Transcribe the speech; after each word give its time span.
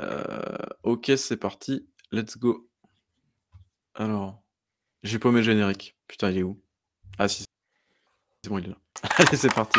Heu, 0.00 0.58
OK, 0.82 1.12
c'est 1.16 1.36
parti, 1.36 1.88
let's 2.10 2.36
go. 2.38 2.68
Alors, 3.94 4.42
j'ai 5.02 5.18
paumé 5.18 5.38
le 5.38 5.44
générique. 5.44 5.96
Putain, 6.08 6.30
il 6.30 6.38
est 6.38 6.42
où? 6.42 6.62
Ah 7.18 7.28
si, 7.28 7.44
c'est 8.42 8.50
bon, 8.50 8.58
il 8.58 8.66
est 8.66 8.68
là. 8.68 8.76
Allez, 9.18 9.36
c'est 9.36 9.52
parti. 9.52 9.78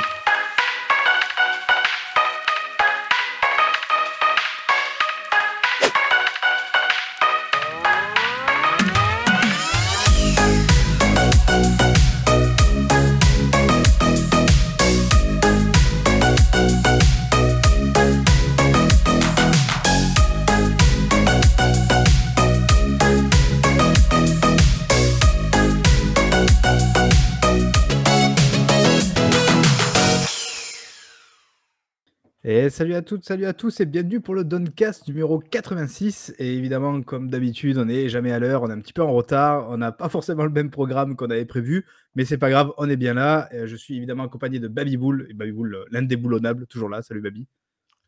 Salut 32.73 32.95
à 32.95 33.03
toutes, 33.03 33.23
salut 33.23 33.45
à 33.45 33.53
tous 33.53 33.81
et 33.81 33.85
bienvenue 33.85 34.19
pour 34.19 34.33
le 34.33 34.43
Doncast 34.43 35.07
numéro 35.07 35.37
86. 35.37 36.33
Et 36.39 36.55
évidemment, 36.55 37.03
comme 37.03 37.29
d'habitude, 37.29 37.77
on 37.77 37.85
n'est 37.85 38.09
jamais 38.09 38.31
à 38.31 38.39
l'heure, 38.39 38.63
on 38.63 38.69
est 38.71 38.73
un 38.73 38.79
petit 38.79 38.93
peu 38.93 39.03
en 39.03 39.13
retard, 39.13 39.69
on 39.69 39.77
n'a 39.77 39.91
pas 39.91 40.09
forcément 40.09 40.43
le 40.43 40.49
même 40.49 40.71
programme 40.71 41.15
qu'on 41.15 41.29
avait 41.29 41.45
prévu, 41.45 41.85
mais 42.15 42.25
c'est 42.25 42.39
pas 42.39 42.49
grave, 42.49 42.71
on 42.79 42.89
est 42.89 42.95
bien 42.95 43.13
là. 43.13 43.47
Je 43.65 43.75
suis 43.75 43.95
évidemment 43.97 44.23
accompagné 44.23 44.57
de 44.57 44.67
Baby 44.67 44.97
Bull, 44.97 45.27
et 45.29 45.35
Baby 45.35 45.51
Bull, 45.51 45.85
l'indéboulonnable, 45.91 46.65
toujours 46.65 46.89
là. 46.89 47.03
Salut 47.03 47.21
Baby. 47.21 47.45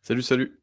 Salut, 0.02 0.24
salut. 0.24 0.60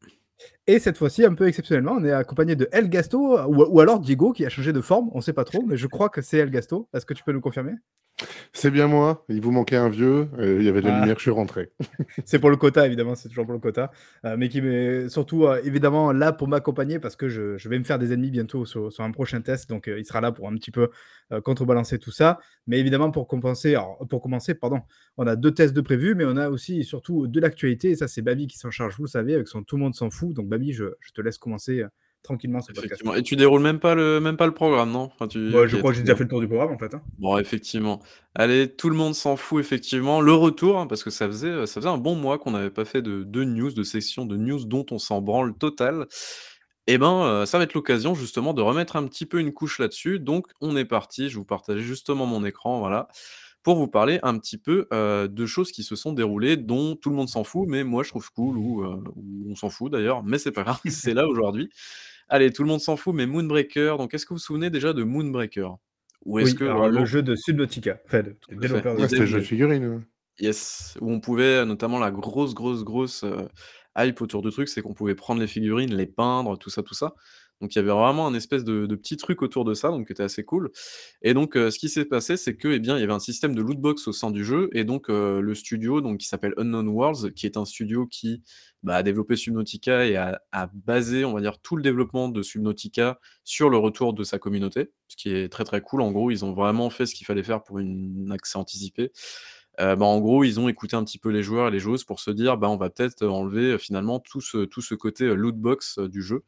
Et 0.67 0.81
cette 0.81 0.99
fois-ci, 0.99 1.25
un 1.25 1.35
peu 1.35 1.47
exceptionnellement, 1.47 1.93
on 1.93 2.05
est 2.05 2.11
accompagné 2.11 2.57
de 2.57 2.69
El 2.73 2.89
Gasto, 2.89 3.39
ou, 3.47 3.63
ou 3.63 3.79
alors 3.79 4.01
Diego 4.01 4.33
qui 4.33 4.45
a 4.45 4.49
changé 4.49 4.73
de 4.73 4.81
forme, 4.81 5.11
on 5.13 5.21
sait 5.21 5.33
pas 5.33 5.45
trop, 5.45 5.63
mais 5.65 5.77
je 5.77 5.87
crois 5.87 6.09
que 6.09 6.23
c'est 6.23 6.39
El 6.39 6.51
Gasto. 6.51 6.89
Est-ce 6.93 7.07
que 7.07 7.15
tu 7.15 7.23
peux 7.23 7.33
nous 7.33 7.41
confirmer? 7.41 7.75
C'est 8.53 8.71
bien 8.71 8.87
moi, 8.87 9.25
il 9.29 9.41
vous 9.41 9.51
manquait 9.51 9.77
un 9.77 9.89
vieux, 9.89 10.29
il 10.39 10.63
y 10.63 10.69
avait 10.69 10.81
de 10.81 10.87
la 10.87 10.97
Ah. 10.97 11.01
lumière, 11.01 11.17
je 11.17 11.23
suis 11.23 11.31
rentré. 11.31 11.71
C'est 12.25 12.39
pour 12.39 12.51
le 12.51 12.57
quota, 12.57 12.87
évidemment, 12.87 13.15
c'est 13.15 13.29
toujours 13.29 13.45
pour 13.45 13.55
le 13.55 13.59
quota. 13.61 13.91
Euh, 14.25 14.37
mais 14.37 14.49
qui 14.49 14.61
m'est 14.61 15.09
surtout, 15.09 15.45
euh, 15.47 15.61
évidemment, 15.65 16.13
là 16.13 16.33
pour 16.33 16.47
m'accompagner 16.47 16.99
parce 16.99 17.17
que 17.17 17.29
je, 17.29 17.57
je 17.57 17.69
vais 17.69 17.79
me 17.79 17.85
faire 17.85 17.99
des 17.99 18.13
ennemis 18.13 18.31
bientôt 18.31 18.65
sur, 18.65 18.93
sur 18.93 19.03
un 19.03 19.11
prochain 19.11 19.41
test. 19.41 19.69
Donc, 19.69 19.89
euh, 19.89 19.99
il 19.99 20.05
sera 20.05 20.21
là 20.21 20.31
pour 20.33 20.49
un 20.49 20.55
petit 20.55 20.71
peu 20.71 20.91
contrebalancer 21.45 21.99
tout 21.99 22.11
ça. 22.11 22.39
Mais 22.67 22.79
évidemment, 22.79 23.11
pour, 23.11 23.27
compenser, 23.27 23.71
alors, 23.71 24.07
pour 24.11 24.21
commencer, 24.21 24.55
pardon, 24.55 24.81
on 25.17 25.27
a 25.27 25.35
deux 25.35 25.53
tests 25.53 25.73
de 25.73 25.81
prévus, 25.81 26.15
mais 26.15 26.25
on 26.27 26.37
a 26.37 26.51
aussi 26.51 26.81
et 26.81 26.83
surtout 26.85 27.27
de 27.27 27.41
l'actualité. 27.41 27.91
Et 27.91 27.97
ça, 27.97 28.07
c'est 28.07 28.21
Babi 28.23 28.47
qui 28.47 28.59
s'en 28.59 28.71
charge, 28.71 28.97
vous 28.99 29.05
le 29.05 29.09
savez, 29.09 29.35
avec 29.35 29.49
son 29.49 29.63
Tout 29.63 29.77
le 29.77 29.83
monde 29.83 29.95
s'en 29.95 30.11
fout. 30.11 30.35
Donc, 30.35 30.49
Babi, 30.49 30.73
je, 30.75 30.85
je 31.01 31.13
te 31.13 31.23
laisse 31.23 31.39
commencer 31.39 31.85
tranquillement 32.23 32.61
ce 32.61 32.73
podcast. 32.73 33.03
Et 33.17 33.23
tu 33.23 33.37
déroules 33.37 33.61
même 33.63 33.79
pas 33.81 33.95
le, 33.95 34.21
même 34.21 34.37
pas 34.37 34.47
le 34.47 34.55
programme, 34.55 34.91
non? 34.93 35.11
Enfin, 35.15 35.27
tu... 35.29 35.55
Ouais, 35.55 35.69
je 35.69 35.77
crois 35.77 35.91
que 35.91 35.97
j'ai 35.97 36.03
déjà 36.03 36.17
fait 36.17 36.25
le 36.25 36.29
tour 36.31 36.41
du 36.41 36.47
programme 36.49 36.73
en 36.73 36.79
fait. 36.79 36.95
hein. 36.95 37.03
Bon, 37.19 37.37
effectivement. 37.39 38.01
Allez, 38.35 38.69
tout 38.75 38.89
le 38.91 38.97
monde 38.97 39.15
s'en 39.15 39.37
fout, 39.37 39.61
effectivement. 39.61 40.21
Le 40.21 40.33
retour, 40.33 40.79
hein, 40.79 40.87
parce 40.87 41.03
que 41.05 41.11
ça 41.11 41.27
faisait, 41.27 41.67
ça 41.67 41.81
faisait 41.81 41.89
un 41.93 41.99
bon 41.99 42.15
mois 42.15 42.39
qu'on 42.39 42.53
n'avait 42.53 42.71
pas 42.71 42.85
fait 42.85 43.03
de, 43.03 43.23
de 43.25 43.45
news, 43.45 43.73
de 43.73 43.83
section 43.83 44.25
de 44.25 44.37
news 44.37 44.65
dont 44.65 44.87
on 44.91 44.99
s'en 44.99 45.21
branle 45.21 45.55
total. 45.57 46.07
Eh 46.89 46.99
ben, 46.99 47.23
euh, 47.25 47.47
ça 47.47 47.59
va 47.59 47.65
être 47.65 47.75
l'occasion 47.75 48.15
justement 48.15 48.55
de 48.55 48.63
remettre 48.63 48.97
un 48.97 49.07
petit 49.07 49.27
peu 49.27 49.39
une 49.39 49.53
couche 49.53 49.79
là-dessus. 49.79 50.19
Donc, 50.19 50.47
on 50.61 50.77
est 50.77 50.85
parti. 50.85 51.29
Je 51.29 51.37
vous 51.39 51.45
partage 51.45 51.79
justement 51.81 52.27
mon 52.27 52.45
écran, 52.45 52.81
voilà, 52.81 53.07
pour 53.63 53.77
vous 53.77 53.87
parler 53.87 54.19
un 54.25 54.37
petit 54.39 54.59
peu 54.59 54.89
euh, 54.93 55.29
de 55.29 55.47
choses 55.47 55.71
qui 55.71 55.85
se 55.85 55.95
sont 55.95 56.13
déroulées, 56.13 56.57
dont 56.57 56.97
tout 56.97 57.11
le 57.11 57.15
monde 57.17 57.29
s'en 57.29 57.45
fout, 57.45 57.69
mais 57.69 57.85
moi 57.85 58.03
je 58.03 58.09
trouve 58.09 58.29
cool, 58.33 58.57
ou, 58.59 58.83
euh, 58.83 58.97
ou 59.15 59.51
on 59.51 59.55
s'en 59.55 59.71
fout 59.71 59.93
d'ailleurs, 59.93 60.25
mais 60.25 60.39
c'est 60.39 60.51
pas 60.51 60.65
grave, 60.65 60.81
c'est 60.89 61.15
là 61.15 61.29
aujourd'hui. 61.29 61.71
Allez, 62.29 62.53
tout 62.53 62.63
le 62.63 62.69
monde 62.69 62.81
s'en 62.81 62.97
fout, 62.97 63.15
mais 63.15 63.27
Moonbreaker. 63.27 63.99
Donc, 63.99 64.15
est-ce 64.15 64.25
que 64.25 64.31
vous 64.31 64.37
vous 64.37 64.43
souvenez 64.43 64.71
déjà 64.71 64.93
de 64.93 65.03
Moonbreaker? 65.03 65.77
Ou 66.25 66.39
est-ce 66.39 66.53
Oui, 66.53 66.57
que 66.57 66.65
alors, 66.65 66.79
vraiment 66.79 67.01
le 67.01 67.07
jeu 67.07 67.23
de 67.23 67.35
Subnautica, 67.35 67.99
enfin, 68.07 68.23
de, 68.23 68.37
Ouais, 68.51 69.09
c'était 69.09 69.21
le 69.21 69.27
jeu 69.27 69.39
de 69.41 69.45
figurines. 69.45 70.05
Yes, 70.39 70.97
où 71.01 71.11
on 71.11 71.21
pouvait, 71.21 71.59
euh, 71.59 71.65
notamment 71.65 71.99
la 71.99 72.11
grosse, 72.11 72.55
grosse, 72.55 72.85
grosse 72.85 73.23
euh, 73.25 73.49
hype 73.99 74.21
autour 74.23 74.43
du 74.43 74.51
truc, 74.51 74.69
c'est 74.69 74.81
qu'on 74.81 74.95
pouvait 74.95 75.15
prendre 75.15 75.41
les 75.41 75.47
figurines, 75.47 75.95
les 75.95 76.07
peindre, 76.07 76.57
tout 76.57 76.71
ça, 76.71 76.83
tout 76.83 76.95
ça. 76.95 77.15
Donc 77.63 77.75
il 77.75 77.79
y 77.79 77.81
avait 77.81 77.91
vraiment 77.93 78.27
un 78.27 78.35
espèce 78.35 78.65
de, 78.65 78.87
petit 78.97 79.17
truc 79.17 79.41
autour 79.43 79.65
de 79.65 79.73
ça, 79.75 79.89
donc 79.89 80.07
qui 80.09 80.13
était 80.13 80.23
assez 80.25 80.45
cool. 80.45 80.71
Et 81.23 81.33
donc 81.35 81.53
ce 81.55 81.79
qui 81.79 81.89
s'est 81.89 82.05
passé, 82.05 82.37
c'est 82.37 82.57
que, 82.57 82.69
eh 82.69 82.81
bien, 82.81 82.99
il 82.99 83.01
y 83.01 83.05
avait 83.05 83.13
un 83.15 83.21
système 83.21 83.55
de 83.55 83.63
loot 83.63 83.79
box 83.81 84.09
au 84.09 84.13
sein 84.13 84.31
du 84.31 84.45
jeu, 84.45 84.69
et 84.75 84.85
donc 84.85 85.09
le 85.09 85.55
studio, 85.55 86.01
donc 86.03 86.19
qui 86.19 86.29
s'appelle 86.29 86.55
Unknown 86.59 86.89
Worlds, 86.89 87.33
qui 87.35 87.47
est 87.47 87.57
un 87.57 87.65
studio 87.65 88.07
qui 88.07 88.43
bah, 88.83 88.97
a 88.97 89.03
développé 89.05 89.37
Subnautica 89.37 90.07
et 90.07 90.17
a, 90.17 90.41
basé, 90.75 91.25
on 91.25 91.33
va 91.33 91.41
dire, 91.41 91.59
tout 91.61 91.77
le 91.77 91.83
développement 91.83 92.29
de 92.29 92.43
Subnautica 92.43 93.21
sur 93.45 93.71
le 93.71 93.77
retour 93.79 94.13
de 94.13 94.25
sa 94.25 94.39
communauté, 94.39 94.91
ce 95.09 95.17
qui 95.17 95.31
est 95.31 95.49
très 95.49 95.65
très 95.65 95.81
cool. 95.81 96.01
En 96.03 96.11
gros, 96.13 96.31
ils 96.31 96.45
ont 96.45 96.53
vraiment 96.53 96.91
fait 96.91 97.07
ce 97.07 97.15
qu'il 97.15 97.27
fallait 97.27 97.45
faire 97.45 97.63
pour 97.63 97.79
une 97.79 98.27
un 98.29 98.31
accès 98.33 98.59
anticipé. 98.59 99.13
Bah, 99.79 99.97
en 100.01 100.21
gros, 100.21 100.45
ils 100.45 100.61
ont 100.61 100.69
écouté 100.69 100.97
un 100.97 101.05
petit 101.05 101.19
peu 101.19 101.31
les 101.31 101.43
joueurs 101.43 101.69
et 101.69 101.71
les 101.71 101.79
joueuses 101.81 102.05
pour 102.05 102.21
se 102.21 102.31
dire: 102.31 102.57
«Bah, 102.59 102.69
on 102.69 102.77
va 102.77 102.91
peut-être 102.91 103.25
enlever, 103.27 103.79
finalement 103.79 104.21
tout 104.21 104.41
ce 104.41 104.67
ce 104.81 104.95
côté, 104.95 105.35
loot 105.35 105.57
box, 105.57 105.99
du 105.99 106.23
jeu». 106.23 106.45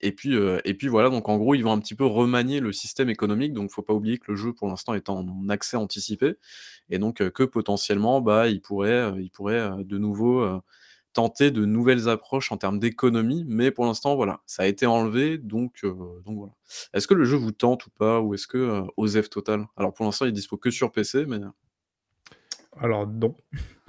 Et 0.00 0.12
puis, 0.12 0.36
et 0.64 0.74
puis 0.74 0.86
voilà, 0.88 1.10
donc 1.10 1.28
en 1.28 1.36
gros, 1.38 1.54
ils 1.54 1.62
vont 1.62 1.72
un 1.72 1.80
petit 1.80 1.96
peu 1.96 2.06
remanier 2.06 2.60
le 2.60 2.72
système 2.72 3.10
économique, 3.10 3.52
donc 3.52 3.70
faut 3.70 3.82
pas 3.82 3.94
oublier 3.94 4.18
que 4.18 4.30
le 4.30 4.36
jeu, 4.36 4.52
pour 4.52 4.68
l'instant, 4.68 4.94
est 4.94 5.08
en 5.08 5.48
accès 5.48 5.76
anticipé 5.76 6.36
et 6.90 6.98
donc 6.98 7.16
que 7.30 7.42
potentiellement, 7.42 8.20
bah, 8.20 8.48
ils 8.48 8.60
pourraient, 8.60 9.12
ils 9.20 9.30
pourraient, 9.30 9.70
de 9.84 9.98
nouveau, 9.98 10.46
tenter 11.14 11.50
de 11.50 11.64
nouvelles 11.64 12.08
approches 12.08 12.52
en 12.52 12.56
termes 12.58 12.78
d'économie, 12.78 13.44
mais 13.48 13.72
pour 13.72 13.86
l'instant, 13.86 14.14
voilà, 14.14 14.40
ça 14.46 14.62
a 14.62 14.66
été 14.66 14.86
enlevé 14.86 15.36
donc 15.38 15.82
donc 15.82 16.36
voilà. 16.38 16.52
Est-ce 16.94 17.08
que 17.08 17.14
le 17.14 17.24
jeu 17.24 17.36
vous 17.36 17.50
tente 17.50 17.86
ou 17.86 17.90
pas? 17.90 18.20
Ou 18.20 18.34
est-ce 18.34 18.46
que, 18.46 18.58
heu, 18.58 18.82
OZEF 18.96 19.28
total? 19.30 19.66
Alors 19.76 19.92
pour 19.94 20.04
l'instant, 20.06 20.26
il 20.26 20.28
est 20.28 20.32
dispo 20.32 20.56
que 20.58 20.70
sur 20.70 20.92
PC, 20.92 21.26
mais 21.26 21.40
Alors, 22.76 23.06
non. 23.06 23.34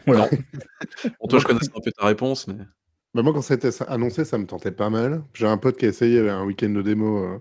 Voilà. 0.05 0.29
Bon, 1.19 1.27
toi, 1.27 1.39
je 1.39 1.45
connaissais 1.45 1.71
un 1.75 1.81
peu 1.81 1.91
ta 1.91 2.05
réponse, 2.05 2.47
mais 2.47 2.55
Bah, 3.13 3.23
moi, 3.23 3.33
quand 3.33 3.41
ça 3.41 3.55
a 3.55 3.57
été 3.57 3.69
annoncé, 3.87 4.23
ça 4.25 4.37
me 4.37 4.45
tentait 4.45 4.71
pas 4.71 4.89
mal. 4.89 5.23
J'ai 5.33 5.47
un 5.47 5.57
pote 5.57 5.77
qui 5.77 5.85
a 5.85 5.89
essayé 5.89 6.29
un 6.29 6.45
week-end 6.45 6.69
de 6.69 6.81
démo 6.81 7.17
euh, 7.23 7.39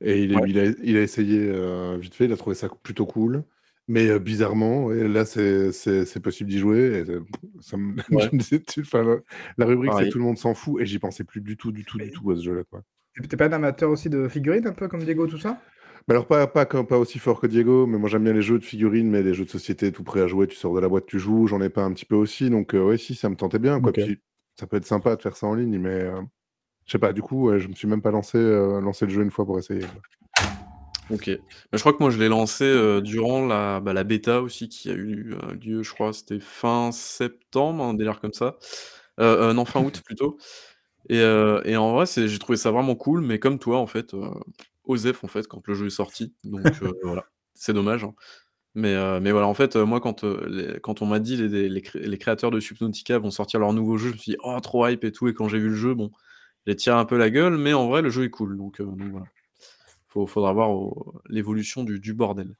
et 0.00 0.22
il, 0.22 0.32
est- 0.32 0.36
Ouais. 0.36 0.50
il, 0.50 0.58
a, 0.58 0.64
il 0.82 0.96
a 0.96 1.02
essayé 1.02 1.48
euh, 1.50 1.98
vite 2.00 2.14
fait, 2.14 2.26
il 2.26 2.32
a 2.32 2.36
trouvé 2.36 2.56
ça 2.56 2.68
plutôt 2.82 3.06
cool. 3.06 3.44
Mais 3.88 4.08
euh, 4.10 4.18
bizarrement, 4.18 4.86
ouais, 4.86 5.08
là, 5.08 5.24
c'est 5.24 5.72
c'est- 5.72 6.04
c'est 6.04 6.20
possible 6.20 6.50
d'y 6.50 6.58
jouer. 6.58 7.04
Et, 7.06 7.10
euh, 7.10 7.22
ça 7.60 7.76
me, 7.76 7.96
Ouais. 8.10 8.22
je 8.30 8.36
me 8.36 8.38
disais, 8.40 8.60
tu- 8.62 8.80
enfin, 8.82 9.02
la, 9.04 9.16
la 9.58 9.66
rubrique, 9.66 9.92
c'est 9.98 10.08
tout 10.10 10.18
le 10.18 10.24
monde 10.24 10.38
s'en 10.38 10.54
fout 10.54 10.80
et 10.82 10.86
j'y 10.86 10.98
pensais 10.98 11.24
plus 11.24 11.40
du 11.40 11.56
tout, 11.56 11.72
du 11.72 11.84
tout, 11.84 11.98
du 11.98 12.06
Mais- 12.06 12.10
tout 12.10 12.30
à 12.30 12.36
ce 12.36 12.42
jeu-là. 12.42 12.64
quoi. 12.70 12.82
T'es 13.28 13.36
pas 13.36 13.46
un 13.46 13.52
amateur 13.52 13.90
aussi 13.90 14.08
de 14.10 14.28
figurines, 14.28 14.66
un 14.66 14.72
peu 14.72 14.88
comme 14.88 15.02
Diego, 15.04 15.26
tout 15.26 15.38
ça? 15.38 15.60
Mais 16.06 16.14
alors, 16.14 16.26
pas, 16.26 16.46
pas, 16.46 16.66
comme- 16.66 16.86
pas 16.86 16.98
aussi 16.98 17.18
fort 17.18 17.40
que 17.40 17.46
Diego, 17.46 17.86
mais 17.86 17.98
moi 17.98 18.08
j'aime 18.08 18.24
bien 18.24 18.32
les 18.32 18.42
jeux 18.42 18.58
de 18.58 18.64
figurines, 18.64 19.10
mais 19.10 19.22
les 19.22 19.34
jeux 19.34 19.44
de 19.44 19.50
société 19.50 19.92
tout 19.92 20.04
prêt 20.04 20.20
à 20.22 20.26
jouer, 20.26 20.46
tu 20.46 20.56
sors 20.56 20.74
de 20.74 20.80
la 20.80 20.88
boîte, 20.88 21.06
tu 21.06 21.18
joues, 21.18 21.46
j'en 21.46 21.60
ai 21.60 21.68
pas 21.68 21.82
un 21.82 21.92
petit 21.92 22.04
peu 22.06 22.14
aussi, 22.14 22.50
donc 22.50 22.74
euh, 22.74 22.82
ouais, 22.84 22.96
si, 22.98 23.14
ça 23.14 23.28
me 23.28 23.36
tentait 23.36 23.58
bien, 23.58 23.80
quoi. 23.80 23.90
Ok. 23.90 24.00
Puis 24.00 24.20
ça 24.58 24.66
peut 24.66 24.76
être 24.76 24.86
sympa 24.86 25.14
de 25.14 25.22
faire 25.22 25.36
ça 25.36 25.46
en 25.46 25.54
ligne, 25.54 25.78
mais 25.78 26.02
euh, 26.02 26.20
je 26.86 26.92
sais 26.92 26.98
pas, 26.98 27.12
du 27.12 27.22
coup, 27.22 27.48
ouais, 27.48 27.60
je 27.60 27.68
me 27.68 27.74
suis 27.74 27.86
même 27.86 28.02
pas 28.02 28.10
lancé, 28.10 28.38
euh, 28.38 28.80
lancé 28.80 29.06
le 29.06 29.12
jeu 29.12 29.22
une 29.22 29.30
fois 29.30 29.46
pour 29.46 29.58
essayer. 29.58 29.84
OK. 31.10 31.28
Mais 31.28 31.38
je 31.72 31.78
crois 31.78 31.92
que 31.92 31.98
moi, 32.00 32.10
je 32.10 32.18
l'ai 32.18 32.28
lancé, 32.28 32.64
heu, 32.64 33.00
durant 33.00 33.46
la, 33.46 33.80
bah, 33.80 33.92
la 33.92 34.04
bêta 34.04 34.42
aussi 34.42 34.68
qui 34.68 34.90
a 34.90 34.94
eu, 34.94 35.34
heu, 35.34 35.54
lieu, 35.54 35.82
je 35.82 35.94
crois, 35.94 36.12
c'était 36.12 36.40
fin 36.40 36.90
septembre, 36.92 37.84
un 37.84 37.94
délire 37.94 38.20
comme 38.20 38.32
ça. 38.32 38.56
Non, 39.18 39.64
fin 39.64 39.80
août 39.80 40.02
plutôt 40.04 40.38
et 41.08 41.20
et 41.20 41.76
en 41.76 41.94
vrai, 41.94 42.04
c'est 42.04 42.28
j'ai 42.28 42.38
trouvé 42.38 42.58
ça 42.58 42.70
vraiment 42.70 42.94
cool, 42.94 43.22
mais 43.22 43.38
comme 43.38 43.58
toi, 43.58 43.78
en 43.78 43.86
fait, 43.86 44.14
OZEF, 44.84 45.24
en 45.24 45.28
fait, 45.28 45.46
quand 45.46 45.66
le 45.66 45.74
jeu 45.74 45.86
est 45.86 45.90
sorti, 45.90 46.34
donc 46.44 46.62
voilà. 47.02 47.24
C'est 47.54 47.72
dommage, 47.72 48.04
hein. 48.04 48.14
Mais 48.78 48.94
heu, 48.94 49.18
mais 49.20 49.32
voilà, 49.32 49.48
en 49.48 49.54
fait, 49.54 49.74
heu, 49.76 49.84
moi, 49.84 50.00
les 50.48 50.78
quand 50.80 51.02
on 51.02 51.06
m'a 51.06 51.18
dit 51.18 51.36
les 51.36 51.48
les 51.48 51.68
les 51.68 51.82
cré 51.82 51.98
les 52.00 52.18
créateurs 52.18 52.50
de 52.52 52.60
Subnautica 52.60 53.18
vont 53.18 53.30
sortir 53.32 53.58
leur 53.60 53.72
nouveau 53.72 53.96
jeu, 53.98 54.08
je 54.10 54.12
me 54.14 54.18
suis 54.18 54.32
dit: 54.32 54.38
«Oh, 54.44 54.58
trop 54.60 54.86
hype 54.86 55.02
et 55.04 55.10
tout» 55.12 55.26
et 55.28 55.34
quand 55.34 55.48
j'ai 55.48 55.58
vu 55.58 55.70
le 55.70 55.74
jeu, 55.74 55.94
bon, 55.94 56.12
j'ai 56.66 56.76
tiré 56.76 56.96
un 56.96 57.04
peu 57.04 57.16
la 57.18 57.30
gueule, 57.30 57.58
mais 57.58 57.72
en 57.74 57.88
vrai, 57.88 58.02
le 58.02 58.10
jeu 58.10 58.24
est 58.24 58.30
cool, 58.30 58.56
donc 58.56 58.80
voilà. 58.80 59.26
Faut 60.08 60.26
faudra 60.26 60.52
voir 60.52 60.70
l'évolution 61.28 61.84
du 61.84 62.00
du 62.00 62.14
bordel. 62.14 62.56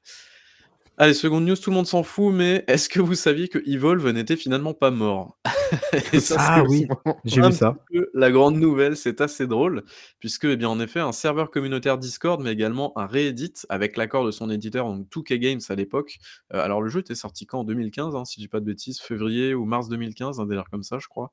Allez, 1.01 1.13
seconde 1.13 1.45
news, 1.45 1.55
tout 1.55 1.69
le 1.69 1.77
monde 1.77 1.87
s'en 1.87 2.03
fout, 2.03 2.33
mais 2.33 2.65
est-ce 2.67 2.89
que 2.89 2.99
vous 2.99 3.15
saviez 3.15 3.47
que 3.47 3.57
Evolve 3.65 4.09
n'était 4.11 4.35
finalement 4.35 4.73
pas 4.73 4.91
mort? 4.91 5.39
Ça, 6.19 6.35
Ah 6.37 6.63
oui, 6.67 6.87
j'ai 7.23 7.41
vu 7.41 7.53
ça. 7.53 7.77
la 8.13 8.29
grande 8.31 8.57
nouvelle, 8.57 8.97
c'est 8.97 9.21
assez 9.21 9.47
drôle, 9.47 9.83
puisque, 10.19 10.43
eh 10.43 10.57
bien, 10.57 10.67
en 10.67 10.77
effet, 10.81 10.99
un 10.99 11.13
serveur 11.13 11.51
communautaire 11.51 11.97
Discord, 11.97 12.41
mais 12.43 12.51
également 12.51 12.91
un 12.97 13.05
Reddit, 13.05 13.53
avec 13.69 13.95
l'accord 13.95 14.25
de 14.25 14.31
son 14.31 14.49
éditeur, 14.49 14.87
donc 14.87 15.07
2K 15.09 15.39
Games 15.39 15.61
à 15.69 15.75
l'époque. 15.75 16.17
Heu, 16.53 16.59
alors 16.59 16.81
le 16.81 16.89
jeu 16.89 16.99
était 16.99 17.15
sorti 17.15 17.45
quand? 17.45 17.61
En 17.61 17.63
2015, 17.63 18.17
hein, 18.17 18.25
si 18.25 18.35
je 18.41 18.41
dis 18.41 18.47
pas 18.49 18.59
de 18.59 18.65
bêtises, 18.65 18.99
février 18.99 19.53
ou 19.53 19.63
mars 19.63 19.87
2015, 19.87 20.41
un 20.41 20.47
délire 20.47 20.69
comme 20.69 20.83
ça, 20.83 20.99
je 20.99 21.07
crois. 21.07 21.31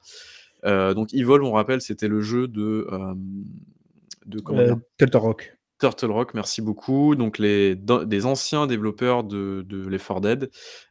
Heu, 0.64 0.94
donc 0.94 1.12
Evolve, 1.12 1.42
on 1.44 1.50
rappelle, 1.52 1.80
c'était 1.80 2.06
le 2.06 2.20
jeu 2.20 2.46
de, 2.46 2.86
hem, 2.92 3.44
de 4.26 4.38
comment 4.38 4.60
Euh, 4.60 5.06
Rock. 5.14 5.56
Turtle 5.78 6.10
Rock, 6.10 6.32
merci 6.32 6.62
beaucoup. 6.62 7.14
Donc 7.16 7.38
les 7.38 7.76
des 7.76 8.24
anciens 8.24 8.66
développeurs 8.66 9.24
de 9.24 9.62
de 9.68 9.86
Left 9.86 10.06
4 10.06 10.20
Dead, 10.22 10.50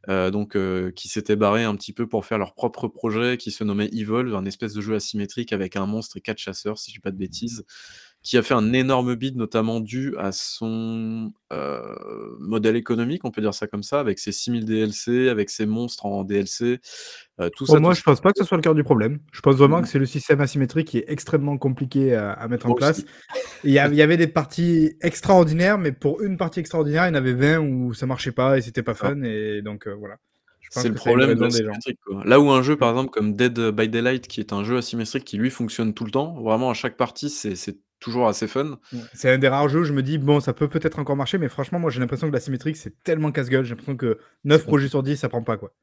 heu, 0.09 0.29
donc 0.29 0.55
heu, 0.55 0.91
qui 0.95 1.07
s'étaient 1.07 1.35
barrés 1.35 1.63
un 1.63 1.75
petit 1.75 1.91
peu 1.91 2.07
pour 2.07 2.23
faire 2.25 2.37
leur 2.37 2.53
propre 2.53 2.87
projet 2.87 3.37
qui 3.37 3.49
se 3.51 3.63
nommait 3.63 3.89
Evolve, 3.93 4.35
un 4.35 4.45
espèce 4.45 4.73
de 4.73 4.81
jeu 4.81 4.93
asymétrique 4.95 5.53
avec 5.53 5.75
un 5.75 5.87
monstre 5.87 6.17
et 6.17 6.21
4 6.21 6.37
chasseurs, 6.37 6.77
si 6.77 6.91
je 6.91 6.97
dis 6.97 6.99
pas 7.01 7.09
de 7.11 7.17
bêtises, 7.17 7.65
qui 8.25 8.38
a 8.38 8.44
fait 8.44 8.54
un 8.56 8.74
énorme 8.74 9.16
bid, 9.16 9.38
notamment 9.38 9.80
dû 9.81 10.16
à 10.18 10.31
son, 10.33 11.33
heu, 11.54 12.38
modèle 12.39 12.75
économique, 12.75 13.24
on 13.25 13.31
peut 13.31 13.42
dire 13.42 13.54
ça 13.54 13.68
comme 13.68 13.83
ça, 13.83 14.00
avec 14.01 14.19
ses 14.19 14.31
6000 14.33 14.66
DLC, 14.66 15.30
avec 15.30 15.50
ses 15.50 15.66
monstres 15.68 16.06
en 16.07 16.24
DLC, 16.25 16.80
heu, 17.42 17.50
tout 17.56 17.68
ça, 17.68 17.80
tout 17.80 17.80
moi, 17.80 17.94
ça. 17.94 17.95
je 17.95 18.04
pense 18.04 18.22
pas 18.22 18.31
que 18.31 18.38
ce 18.38 18.44
soit 18.44 18.57
le 18.57 18.62
cœur 18.62 18.75
du 18.75 18.83
problème. 18.83 19.19
Je 19.31 19.42
pense 19.42 19.56
vraiment 19.56 19.81
Mmh 19.81 19.81
que 19.81 19.88
c'est 19.88 19.98
le 20.00 20.06
système 20.06 20.39
asymétrique 20.39 20.88
qui 20.88 21.00
est 21.00 21.06
extrêmement 21.07 21.57
compliqué 21.57 22.13
à 22.13 22.31
à 22.33 22.48
mettre 22.48 22.68
en 22.68 22.74
place. 22.74 23.04
Il 23.63 23.72
y 23.74 23.80
avait 23.80 24.18
des 24.18 24.27
parties 24.27 24.94
extraordinaires, 25.01 25.77
mais 25.80 25.92
pour 25.94 26.22
une 26.22 26.38
partie 26.38 26.60
extraordinaire, 26.62 27.06
il 27.06 27.10
y 27.10 27.12
en 27.12 27.16
avait 27.16 27.33
20 27.33 27.60
où 27.60 27.94
ça 27.94 28.06
marchait 28.07 28.31
pas 28.33 28.57
et 28.57 28.62
c'était 28.62 28.83
pas 28.83 28.95
ça. 29.01 29.10
fun 29.10 29.22
et 29.24 29.62
donc 29.63 29.88
heu, 29.88 29.94
voilà. 29.94 30.18
C'est 30.69 30.89
le 30.89 30.95
problème 30.95 31.36
de 31.36 31.95
quoi. 32.04 32.24
Là 32.25 32.39
où 32.39 32.50
un 32.51 32.62
jeu, 32.62 32.75
Mmh. 32.75 32.77
par 32.77 32.89
exemple, 32.89 33.10
comme 33.12 33.33
Dead 33.36 33.60
by 33.72 33.88
Daylight, 33.88 34.27
qui 34.27 34.39
est 34.42 34.51
un 34.54 34.63
jeu 34.63 34.77
asymétrique 34.77 35.24
qui 35.25 35.38
lui 35.38 35.50
fonctionne 35.50 35.94
tout 35.94 36.06
le 36.06 36.12
temps, 36.12 36.33
vraiment 36.42 36.69
à 36.69 36.74
chaque 36.74 36.98
partie, 36.98 37.30
c'est 37.30 37.56
toujours 38.05 38.27
assez 38.27 38.47
fun. 38.47 38.79
C'est 39.13 39.31
un 39.31 39.37
des 39.39 39.47
rares 39.47 39.67
jeux 39.69 39.81
où 39.81 39.83
je 39.83 39.93
me 39.93 40.03
dis: 40.03 40.17
«Bon, 40.17 40.39
ça 40.39 40.53
peut 40.53 40.69
peut-être 40.69 40.99
encore 40.99 41.15
marcher», 41.15 41.37
mais 41.37 41.49
franchement, 41.49 41.79
moi, 41.79 41.89
j'ai 41.91 41.99
l'impression 41.99 42.27
que 42.27 42.33
l'asymétrique, 42.33 42.77
c'est 42.77 43.03
tellement 43.03 43.31
casse-gueule. 43.31 43.65
J'ai 43.65 43.71
l'impression 43.71 43.97
que 43.97 44.17
C'est 44.45 44.45
9 44.45 44.65
projets 44.65 44.87
sur 44.89 45.03
10, 45.03 45.17
ça 45.17 45.29
prend 45.29 45.43
pas, 45.43 45.57
quoi. 45.57 45.73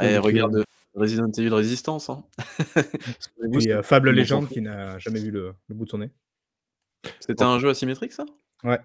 Et 0.00 0.18
compliqué, 0.18 0.18
regarde, 0.18 0.56
heu, 0.56 0.64
Resident 0.94 1.30
Evil 1.38 1.50
Resistance, 1.54 2.08
hein. 2.10 2.24
Et 3.52 3.72
heu, 3.72 3.82
Fable 3.82 4.08
tout 4.08 4.12
le 4.12 4.16
monde 4.16 4.28
s'en 4.28 4.40
Legends 4.40 4.42
fout. 4.42 4.50
qui 4.52 4.60
n'a 4.62 4.98
jamais 4.98 5.20
vu 5.20 5.30
le 5.30 5.54
le 5.68 5.74
bout 5.74 5.84
de 5.84 5.90
son 5.90 5.98
nez. 5.98 6.10
C'était 7.20 7.44
Bon. 7.44 7.50
un 7.50 7.58
jeu 7.58 7.68
asymétrique, 7.68 8.12
ça? 8.12 8.24
Ouais. 8.64 8.78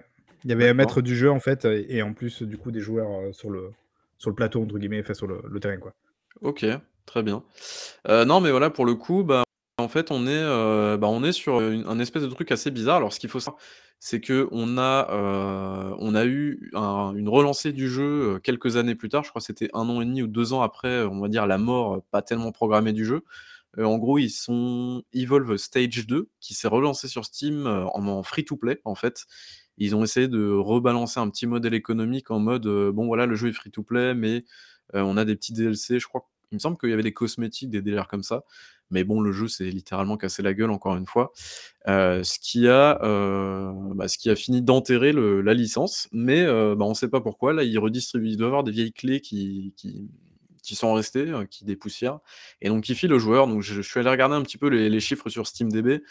Il 0.44 0.50
y 0.50 0.54
avait 0.54 0.70
un 0.70 0.74
maître 0.74 1.02
du 1.02 1.16
jeu, 1.16 1.30
en 1.32 1.40
fait, 1.40 1.66
et 1.66 2.02
en 2.02 2.14
plus, 2.14 2.42
du 2.44 2.58
coup, 2.58 2.72
des 2.72 2.80
joueurs, 2.80 3.10
heu, 3.30 3.34
sur 3.34 3.50
le 3.50 3.72
sur 4.18 4.30
le 4.30 4.36
«plateau» 4.36 4.62
entre 4.62 4.78
guillemets, 4.78 5.02
enfin 5.02 5.14
sur 5.16 5.28
le 5.28 5.42
le 5.50 5.60
terrain, 5.60 5.78
quoi. 5.78 5.94
OK, 6.42 6.66
très 7.06 7.24
bien. 7.24 7.44
Non, 8.08 8.42
mais 8.42 8.52
voilà, 8.52 8.70
pour 8.70 8.86
le 8.86 8.96
coup, 8.96 9.24
bah, 9.24 9.44
en 9.82 9.88
fait, 9.90 10.12
on 10.12 10.28
est, 10.28 10.32
heu, 10.32 10.98
bah, 10.98 11.08
on 11.10 11.24
est 11.24 11.32
sur, 11.34 11.60
une 11.62 11.86
un 11.88 12.00
espèce 12.00 12.24
de 12.24 12.28
truc 12.30 12.52
assez 12.52 12.72
bizarre. 12.72 12.98
Alors 12.98 13.14
ce 13.14 13.20
qu'il 13.20 13.30
faut 13.30 13.40
savoir, 13.40 13.62
c'est 14.00 14.22
qu'on 14.22 14.78
a, 14.78 15.08
heu, 15.12 15.96
on 16.00 16.16
a 16.16 16.26
eu 16.26 16.72
un 16.74 17.14
une 17.16 17.30
relancée 17.30 17.74
du 17.74 17.90
jeu, 17.90 18.36
heu, 18.36 18.40
quelques 18.40 18.78
années 18.78 18.96
plus 18.96 19.10
tard. 19.10 19.24
Je 19.24 19.30
crois 19.30 19.42
que 19.42 19.46
c'était 19.46 19.70
1 19.74 19.90
an 19.90 20.02
et 20.02 20.06
demi 20.06 20.22
ou 20.24 20.28
2 20.28 20.54
ans 20.54 20.62
après, 20.62 21.04
on 21.04 21.20
va 21.20 21.28
dire 21.28 21.48
la 21.48 21.58
mort, 21.58 22.02
pas 22.12 22.22
tellement 22.22 22.52
programmée 22.52 22.94
du 22.94 23.06
jeu. 23.06 23.24
En 23.80 23.98
gros, 23.98 24.18
ils 24.20 24.30
sont 24.32 25.04
Evolve 25.14 25.58
Stage 25.58 26.06
2 26.08 26.30
qui 26.42 26.54
s'est 26.56 26.68
relancé 26.68 27.08
sur 27.08 27.26
Steam, 27.26 27.68
en 27.68 28.24
free 28.24 28.46
to 28.46 28.58
play, 28.58 28.82
en 28.86 28.96
fait. 28.96 29.26
Ils 29.78 29.96
ont 29.96 30.04
essayé 30.04 30.28
de 30.28 30.52
rebalancer 30.54 31.20
un 31.22 31.30
petit 31.30 31.48
modèle 31.48 31.74
économique 31.74 32.32
en 32.32 32.40
mode, 32.40 32.68
bon 32.94 33.08
voilà, 33.08 33.26
le 33.28 33.36
jeu 33.36 33.50
est 33.50 33.54
free 33.54 33.72
to 33.72 33.84
play, 33.84 34.14
mais, 34.16 34.46
on 34.94 35.18
a 35.18 35.26
des 35.26 35.36
petits 35.38 35.54
DLC. 35.54 36.00
Je 36.00 36.08
crois 36.08 36.28
il 36.52 36.56
me 36.56 36.60
semble 36.60 36.78
qu'il 36.78 36.90
y 36.90 36.94
avait 36.94 37.04
des 37.04 37.14
cosmétiques, 37.14 37.70
des 37.70 37.82
délires 37.82 38.08
comme 38.08 38.24
ça. 38.24 38.44
Mais 38.92 39.04
bon, 39.06 39.22
le 39.22 39.32
jeu 39.32 39.48
s'est 39.48 39.66
littéralement 39.70 40.18
cassé 40.18 40.42
la 40.44 40.54
gueule 40.54 40.72
encore 40.72 40.98
une 40.98 41.06
fois. 41.06 41.32
Heu, 41.88 42.24
ce 42.24 42.40
qui 42.40 42.68
a, 42.68 43.00
heu, 43.04 43.72
bah, 43.96 44.08
ce 44.08 44.18
qui 44.18 44.30
a 44.30 44.36
fini 44.36 44.62
d'enterrer 44.62 45.12
le 45.14 45.42
la 45.42 45.54
licence. 45.54 46.08
Mais, 46.12 46.42
heu, 46.46 46.76
bah, 46.76 46.86
on 46.86 46.94
sait 46.94 47.10
pas 47.10 47.22
pourquoi. 47.22 47.54
Là, 47.54 47.64
ils 47.64 47.80
redistribuent 47.80 48.30
il 48.30 48.38
doit 48.38 48.48
y 48.48 48.50
avoir 48.50 48.64
des 48.64 48.72
vieilles 48.72 48.94
clés 48.94 49.22
qui 49.22 49.74
qui 49.78 50.10
qui 50.64 50.76
sont 50.76 50.94
restées, 50.94 51.28
heu, 51.32 51.46
qui 51.46 51.66
dépoussièrent 51.66 52.20
et 52.62 52.70
donc 52.70 52.84
qui 52.84 52.94
filent 52.96 53.14
aux 53.14 53.20
joueurs. 53.20 53.48
Donc 53.48 53.62
je 53.64 53.82
suis 53.82 54.00
allé 54.00 54.10
regarder 54.10 54.36
un 54.36 54.44
petit 54.44 54.58
peu 54.58 54.68
les 54.70 55.00
chiffres 55.00 55.30
sur 55.30 55.48
SteamDB. 55.48 56.02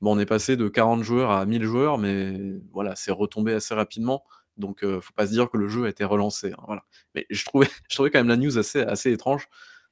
Bon, 0.00 0.16
on 0.16 0.18
est 0.20 0.26
passé 0.26 0.56
de 0.56 0.68
40 0.68 1.02
joueurs 1.02 1.30
à 1.32 1.44
1000 1.46 1.64
joueurs, 1.64 1.98
mais 1.98 2.38
voilà, 2.72 2.94
c'est 2.96 3.10
retombé 3.12 3.52
assez 3.54 3.74
rapidement. 3.74 4.24
Donc, 4.56 4.82
heu, 4.84 5.00
faut 5.00 5.12
pas 5.14 5.26
se 5.26 5.32
dire 5.32 5.50
que 5.50 5.56
le 5.58 5.68
jeu 5.68 5.84
a 5.86 5.88
été 5.88 6.04
relancé, 6.04 6.52
hein, 6.52 6.62
voilà. 6.66 6.84
Mais 7.14 7.26
je 7.30 7.44
trouvais 7.44 7.68
je 7.90 7.94
trouvais 7.96 8.10
quand 8.10 8.18
même 8.20 8.28
la 8.28 8.36
news 8.36 8.58
assez 8.58 8.80
assez 8.82 9.12
étrange, 9.12 9.48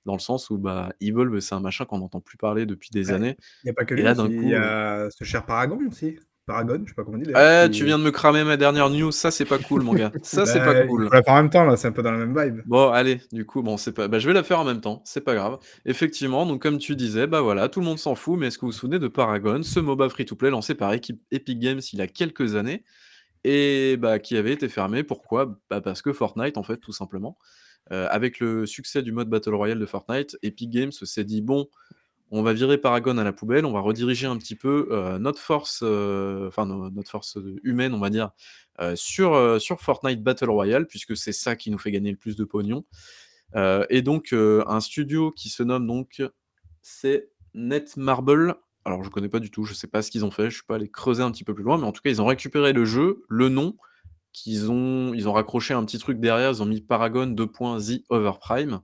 dans 0.06 0.14
le 0.14 0.20
sens 0.20 0.48
où, 0.50 0.56
bah, 0.58 0.92
Evolve, 1.00 1.40
c'est 1.40 1.54
un 1.54 1.60
machin 1.60 1.84
qu'on 1.84 1.98
n'entend 1.98 2.20
plus 2.20 2.38
parler 2.38 2.64
depuis 2.64 2.90
des 2.92 3.08
Ouais, 3.08 3.12
années 3.12 3.36
il 3.64 3.66
y 3.66 3.70
a 3.70 3.74
pas 3.74 3.84
que 3.84 3.94
et 3.94 4.02
lui 4.02 4.08
il 4.42 4.48
y 4.48 4.54
heu 4.54 4.56
a 4.56 5.08
ce 5.10 5.24
cher 5.24 5.44
Paragon 5.44 5.78
aussi. 5.88 6.18
Paragon, 6.46 6.80
je 6.84 6.90
sais 6.90 6.94
pas 6.94 7.02
comment 7.04 7.16
on 7.16 7.20
dit 7.20 7.26
d'ailleurs, 7.26 7.64
Eh, 7.64 7.70
tu 7.70 7.78
qui 7.78 7.84
viens 7.84 7.98
de 7.98 8.04
me 8.04 8.10
cramer 8.12 8.44
ma 8.44 8.56
dernière 8.56 8.88
news, 8.88 9.10
ça, 9.10 9.32
c'est 9.32 9.44
pas 9.44 9.58
cool, 9.58 9.82
mon 9.82 9.94
gars. 9.94 10.12
Ça, 10.22 10.46
c'est 10.46 10.60
pas 10.60 10.74
bah, 10.74 10.84
il 10.84 10.88
cool. 10.88 11.08
faut 11.08 11.14
la 11.14 11.22
faire 11.24 11.34
en 11.34 11.36
même 11.38 11.50
temps, 11.50 11.64
là, 11.64 11.76
c'est 11.76 11.88
un 11.88 11.92
peu 11.92 12.02
dans 12.02 12.12
la 12.12 12.18
même 12.24 12.38
vibe. 12.40 12.62
Bon, 12.66 12.88
allez, 12.90 13.20
du 13.32 13.44
coup, 13.44 13.62
bon, 13.62 13.76
c'est 13.76 13.92
pas 13.92 14.06
bah, 14.06 14.20
je 14.20 14.28
vais 14.28 14.32
la 14.34 14.44
faire 14.44 14.60
en 14.60 14.64
même 14.64 14.80
temps, 14.80 15.02
c'est 15.04 15.22
pas 15.22 15.34
grave. 15.34 15.58
Effectivement, 15.84 16.46
donc 16.46 16.62
comme 16.62 16.78
tu 16.78 16.94
disais, 16.94 17.26
bah, 17.26 17.40
voilà, 17.40 17.68
tout 17.68 17.80
le 17.80 17.86
monde 17.86 17.98
s'en 17.98 18.14
fout, 18.14 18.38
mais 18.38 18.46
est-ce 18.46 18.58
que 18.58 18.62
vous 18.62 18.68
vous 18.68 18.78
souvenez 18.78 19.00
de 19.00 19.08
Paragon, 19.08 19.62
ce 19.64 19.80
MOBA 19.80 20.08
free 20.08 20.24
to 20.24 20.36
play 20.36 20.50
lancé 20.50 20.76
par 20.76 20.92
équipe 20.92 21.20
Epic 21.32 21.58
Games 21.58 21.80
il 21.92 21.98
y 21.98 22.02
a 22.02 22.06
quelques 22.06 22.54
années 22.54 22.84
et 23.44 23.96
bah, 23.98 24.18
qui 24.20 24.36
avait 24.36 24.52
été 24.52 24.68
fermé? 24.68 25.02
Pourquoi? 25.02 25.58
Bah, 25.70 25.80
parce 25.80 26.02
que 26.02 26.12
Fortnite, 26.12 26.58
en 26.58 26.62
fait, 26.62 26.78
tout 26.78 26.92
simplement. 26.92 27.38
Heu, 27.92 28.06
avec 28.10 28.40
le 28.40 28.66
succès 28.66 29.02
du 29.02 29.12
mode 29.12 29.28
battle 29.28 29.54
royale 29.54 29.78
de 29.78 29.86
Fortnite, 29.86 30.36
Epic 30.42 30.70
Games 30.70 30.92
s'est 30.92 31.24
dit: 31.24 31.42
«Bon, 31.42 31.68
on 32.30 32.42
va 32.42 32.52
virer 32.52 32.78
Paragon 32.78 33.18
à 33.18 33.24
la 33.24 33.32
poubelle, 33.32 33.64
on 33.64 33.72
va 33.72 33.80
rediriger 33.80 34.26
un 34.26 34.36
petit 34.36 34.56
peu, 34.56 34.88
heu, 34.90 35.18
notre 35.18 35.38
force, 35.40 35.82
no 35.82 36.50
notre 36.90 37.10
force, 37.10 37.38
humaine, 37.62 37.94
on 37.94 38.00
va 38.00 38.10
dire, 38.10 38.30
sur, 38.94 39.60
sur 39.60 39.80
Fortnite 39.80 40.22
battle 40.22 40.50
royale 40.50 40.86
puisque 40.86 41.16
c'est 41.16 41.32
ça 41.32 41.56
qui 41.56 41.70
nous 41.70 41.78
fait 41.78 41.92
gagner 41.92 42.10
le 42.10 42.16
plus 42.16 42.36
de 42.36 42.44
pognon». 42.44 42.84
Et 43.90 44.02
donc 44.02 44.32
un 44.32 44.80
studio 44.80 45.30
qui 45.30 45.48
se 45.48 45.62
nomme 45.62 45.86
donc 45.86 46.22
c'est 46.82 47.30
Netmarble. 47.54 48.56
Alors 48.84 49.02
je 49.02 49.10
connais 49.10 49.28
pas 49.28 49.40
du 49.40 49.50
tout, 49.50 49.64
je 49.64 49.74
sais 49.74 49.88
pas 49.88 50.02
ce 50.02 50.10
qu'ils 50.10 50.24
ont 50.24 50.30
fait, 50.30 50.50
je 50.50 50.56
suis 50.56 50.66
pas 50.66 50.76
allé 50.76 50.88
creuser 50.88 51.22
un 51.22 51.30
petit 51.32 51.42
peu 51.42 51.54
plus 51.54 51.64
loin, 51.64 51.78
mais 51.78 51.86
en 51.86 51.92
tout 51.92 52.02
cas, 52.02 52.10
ils 52.10 52.20
ont 52.22 52.26
récupéré 52.26 52.72
le 52.72 52.84
jeu, 52.84 53.24
le 53.28 53.48
nom, 53.48 53.76
qu'ils 54.36 54.70
ont 54.70 55.14
ils 55.14 55.28
ont 55.28 55.32
raccroché 55.32 55.72
un 55.72 55.82
petit 55.84 55.98
truc 55.98 56.20
derrière, 56.20 56.50
ils 56.50 56.62
ont 56.62 56.66
mis 56.66 56.82
Paragon: 56.82 57.34
The 57.34 57.48
Overprime. 58.10 58.80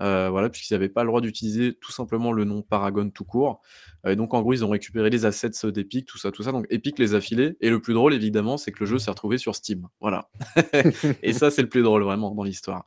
Heu, 0.00 0.28
voilà, 0.28 0.50
puisqu'ils 0.50 0.74
avaient 0.74 0.88
pas 0.88 1.04
le 1.04 1.08
droit 1.08 1.20
d'utiliser 1.20 1.74
tout 1.80 1.92
simplement 1.92 2.32
le 2.32 2.44
nom 2.44 2.60
Paragon 2.62 3.08
tout 3.08 3.24
court. 3.24 3.60
Heu 4.04 4.10
et 4.10 4.16
donc 4.16 4.34
en 4.34 4.42
gros, 4.42 4.52
ils 4.52 4.64
ont 4.64 4.68
récupéré 4.68 5.08
les 5.08 5.24
assets 5.24 5.70
d'Epic, 5.70 6.06
tout 6.06 6.18
ça, 6.18 6.32
tout 6.32 6.42
ça, 6.42 6.50
donc 6.50 6.66
Epic 6.70 6.98
les 6.98 7.14
a 7.14 7.20
filés 7.20 7.56
et 7.60 7.70
le 7.70 7.80
plus 7.80 7.94
drôle 7.94 8.14
évidemment, 8.14 8.56
c'est 8.56 8.72
que 8.72 8.80
le 8.80 8.86
jeu 8.86 8.98
s'est 8.98 9.10
retrouvé 9.10 9.38
sur 9.38 9.54
Steam. 9.54 9.86
Voilà 10.00 10.28
et 11.22 11.32
ça, 11.32 11.50
c'est 11.52 11.62
le 11.62 11.68
plus 11.68 11.82
drôle 11.82 12.02
vraiment 12.02 12.34
dans 12.34 12.42
l'histoire. 12.42 12.84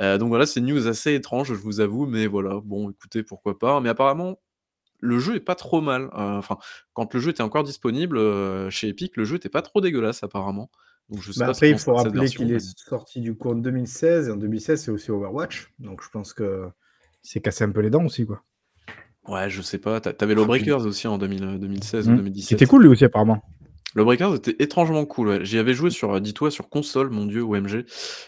Heu, 0.00 0.18
donc 0.18 0.28
voilà, 0.28 0.46
c'est 0.46 0.60
une 0.60 0.66
news 0.66 0.86
assez 0.86 1.14
étrange, 1.14 1.48
je 1.48 1.54
vous 1.54 1.80
avoue, 1.80 2.06
mais 2.06 2.28
voilà, 2.28 2.60
bon 2.64 2.90
écoutez, 2.90 3.24
pourquoi 3.24 3.58
pas? 3.58 3.80
Mais 3.80 3.88
apparemment, 3.88 4.38
le 5.00 5.18
jeu 5.18 5.36
est 5.36 5.40
pas 5.40 5.56
trop 5.56 5.80
mal, 5.80 6.10
enfin, 6.12 6.58
quand 6.94 7.12
le 7.14 7.20
jeu 7.20 7.30
était 7.30 7.42
encore 7.42 7.64
disponible, 7.64 8.20
chez 8.70 8.88
Epic, 8.88 9.16
le 9.16 9.24
jeu 9.24 9.36
était 9.36 9.48
pas 9.48 9.62
trop 9.62 9.80
dégueulasse 9.80 10.22
apparemment. 10.22 10.70
Donc 11.08 11.22
je 11.22 11.32
sais 11.32 11.36
Bah, 11.36 11.46
pas 11.46 11.52
après, 11.52 11.70
il 11.70 11.78
faut 11.78 11.94
rappeler 11.94 12.32
qu'il 12.32 12.50
est 12.50 12.58
sorti 12.78 13.20
du 13.20 13.36
coup 13.36 13.50
en 13.50 13.54
2016 13.54 14.26
et 14.28 14.32
en 14.32 14.36
2016, 14.36 14.82
c'est 14.84 14.90
aussi 14.90 15.10
Overwatch, 15.12 15.72
donc 15.78 16.02
je 16.02 16.08
pense 16.10 16.34
qu'il 16.34 16.72
s'est 17.22 17.40
cassé 17.40 17.64
un 17.64 17.70
peu 17.70 17.80
les 17.80 17.90
dents 17.90 18.04
aussi, 18.06 18.26
quoi. 18.26 18.42
Ouais, 19.28 19.50
je 19.50 19.60
sais 19.62 19.78
pas, 19.78 20.00
tu 20.00 20.08
as 20.08 20.14
tu 20.14 20.24
avais 20.24 20.34
puis 20.50 20.74
Lawbreakers 20.74 20.86
aussi 20.86 21.06
en 21.08 21.18
2000, 21.18 21.44
heu, 21.44 21.58
2016 21.58 22.08
ou 22.08 22.12
Mmh, 22.12 22.20
était 22.48 22.64
2017. 22.64 22.66
cool 22.66 22.82
lui 22.84 22.88
aussi 22.88 23.04
apparemment. 23.04 23.42
Lawbreakers 23.94 24.34
était 24.36 24.56
étrangement 24.62 25.06
cool, 25.06 25.28
ouais. 25.28 25.44
J'y 25.44 25.58
avais 25.58 25.72
joué 25.74 25.90
sur, 25.90 26.14
heu, 26.14 26.20
dis-toi 26.20 26.50
sur 26.50 26.68
console, 26.68 27.10
mon 27.10 27.24
Dieu, 27.26 27.42
OMG, 27.42 27.84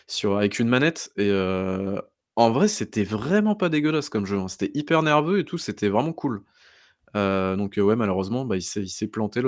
sur 0.07 0.37
avec 0.38 0.59
une 0.59 0.69
manette 0.69 1.11
et 1.17 1.29
heu, 1.31 2.00
en 2.37 2.50
vrai, 2.50 2.69
c'était 2.69 3.05
vraiment 3.05 3.55
pas 3.57 3.69
dégueulasse 3.69 4.09
comme 4.09 4.25
jeu, 4.26 4.38
hein. 4.38 4.49
C'était 4.49 4.71
hyper 4.75 5.03
nerveux 5.03 5.41
et 5.41 5.45
tout, 5.45 5.59
c'était 5.59 5.88
vraiment 5.88 6.12
cool. 6.12 6.43
Heu, 7.17 7.57
donc 7.59 7.75
ouais, 7.79 7.97
malheureusement, 7.97 8.45
bah, 8.47 8.57
il 8.57 8.62
s'est 8.62 8.83
il 8.83 8.88
s'est 8.91 9.09
planté 9.09 9.43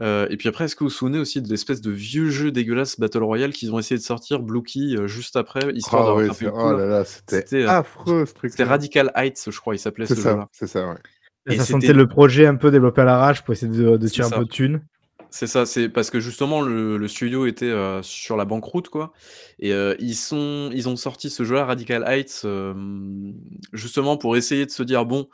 Heu 0.00 0.26
et 0.30 0.36
puis 0.36 0.48
après, 0.48 0.64
est-ce 0.64 0.74
que 0.76 0.84
vous 0.84 0.88
vous 0.90 0.94
souvenez 0.94 1.18
aussi 1.18 1.42
de 1.42 1.48
l'espèce 1.48 1.80
de 1.80 1.90
vieux 1.90 2.30
jeu 2.30 2.50
dégueulasse 2.50 2.98
battle 2.98 3.22
royale 3.22 3.52
qu'ils 3.52 3.74
ont 3.74 3.78
essayé 3.78 3.98
de 3.98 4.02
sortir, 4.02 4.40
Blookie, 4.40 4.96
heu, 4.96 5.06
juste 5.06 5.36
après, 5.36 5.60
histoire 5.74 6.06
Ah 6.06 6.14
oui, 6.14 6.28
c'est 6.32 6.44
le 6.44 6.50
coup 6.52 6.56
oh 6.58 6.72
là? 6.72 6.78
là 6.78 6.86
là, 6.86 7.04
c'était 7.04 7.36
C'était, 7.36 7.62
heu, 7.62 7.68
affreux 7.68 8.24
ce 8.26 8.32
c'était 8.32 8.38
truc-là. 8.48 8.66
Radical 8.66 9.12
Heights, 9.14 9.50
je 9.50 9.60
crois, 9.60 9.74
il 9.74 9.78
s'appelait 9.78 10.06
C'est 10.06 10.14
ce 10.14 10.20
ça, 10.20 10.30
jeu-là 10.30 10.48
c'est 10.52 10.66
ça, 10.66 10.88
ouais. 10.88 10.96
Et 11.46 11.52
et 11.52 11.56
ça 11.56 11.64
c'était 11.64 11.72
sentait 11.72 11.92
le 11.92 12.06
projet 12.06 12.46
un 12.46 12.56
peu 12.56 12.70
développé 12.70 13.00
à 13.02 13.04
l'arrache 13.04 13.42
pour 13.42 13.52
essayer 13.52 13.72
de 13.72 13.96
de 13.96 14.06
C'est 14.06 14.12
tirer 14.14 14.28
un 14.28 14.30
peu 14.30 14.44
de 14.44 14.50
thunes. 14.50 14.80
C'est 15.32 15.46
ça, 15.46 15.64
c'est 15.64 15.88
parce 15.88 16.10
que 16.10 16.18
justement 16.18 16.60
le 16.60 16.96
le 16.96 17.08
studio 17.08 17.46
était, 17.46 17.72
sur 18.02 18.36
la 18.36 18.44
banqueroute 18.44 18.88
quoi 18.88 19.12
et 19.60 19.72
ils 20.00 20.14
sont 20.16 20.70
ils 20.72 20.88
ont 20.88 20.96
sorti 20.96 21.30
ce 21.30 21.44
jeu-là, 21.44 21.64
Radical 21.66 22.04
Heights, 22.06 22.46
justement 23.72 24.16
pour 24.16 24.36
essayer 24.36 24.66
de 24.66 24.70
se 24.70 24.82
dire: 24.82 25.04
«Bon, 25.06 25.28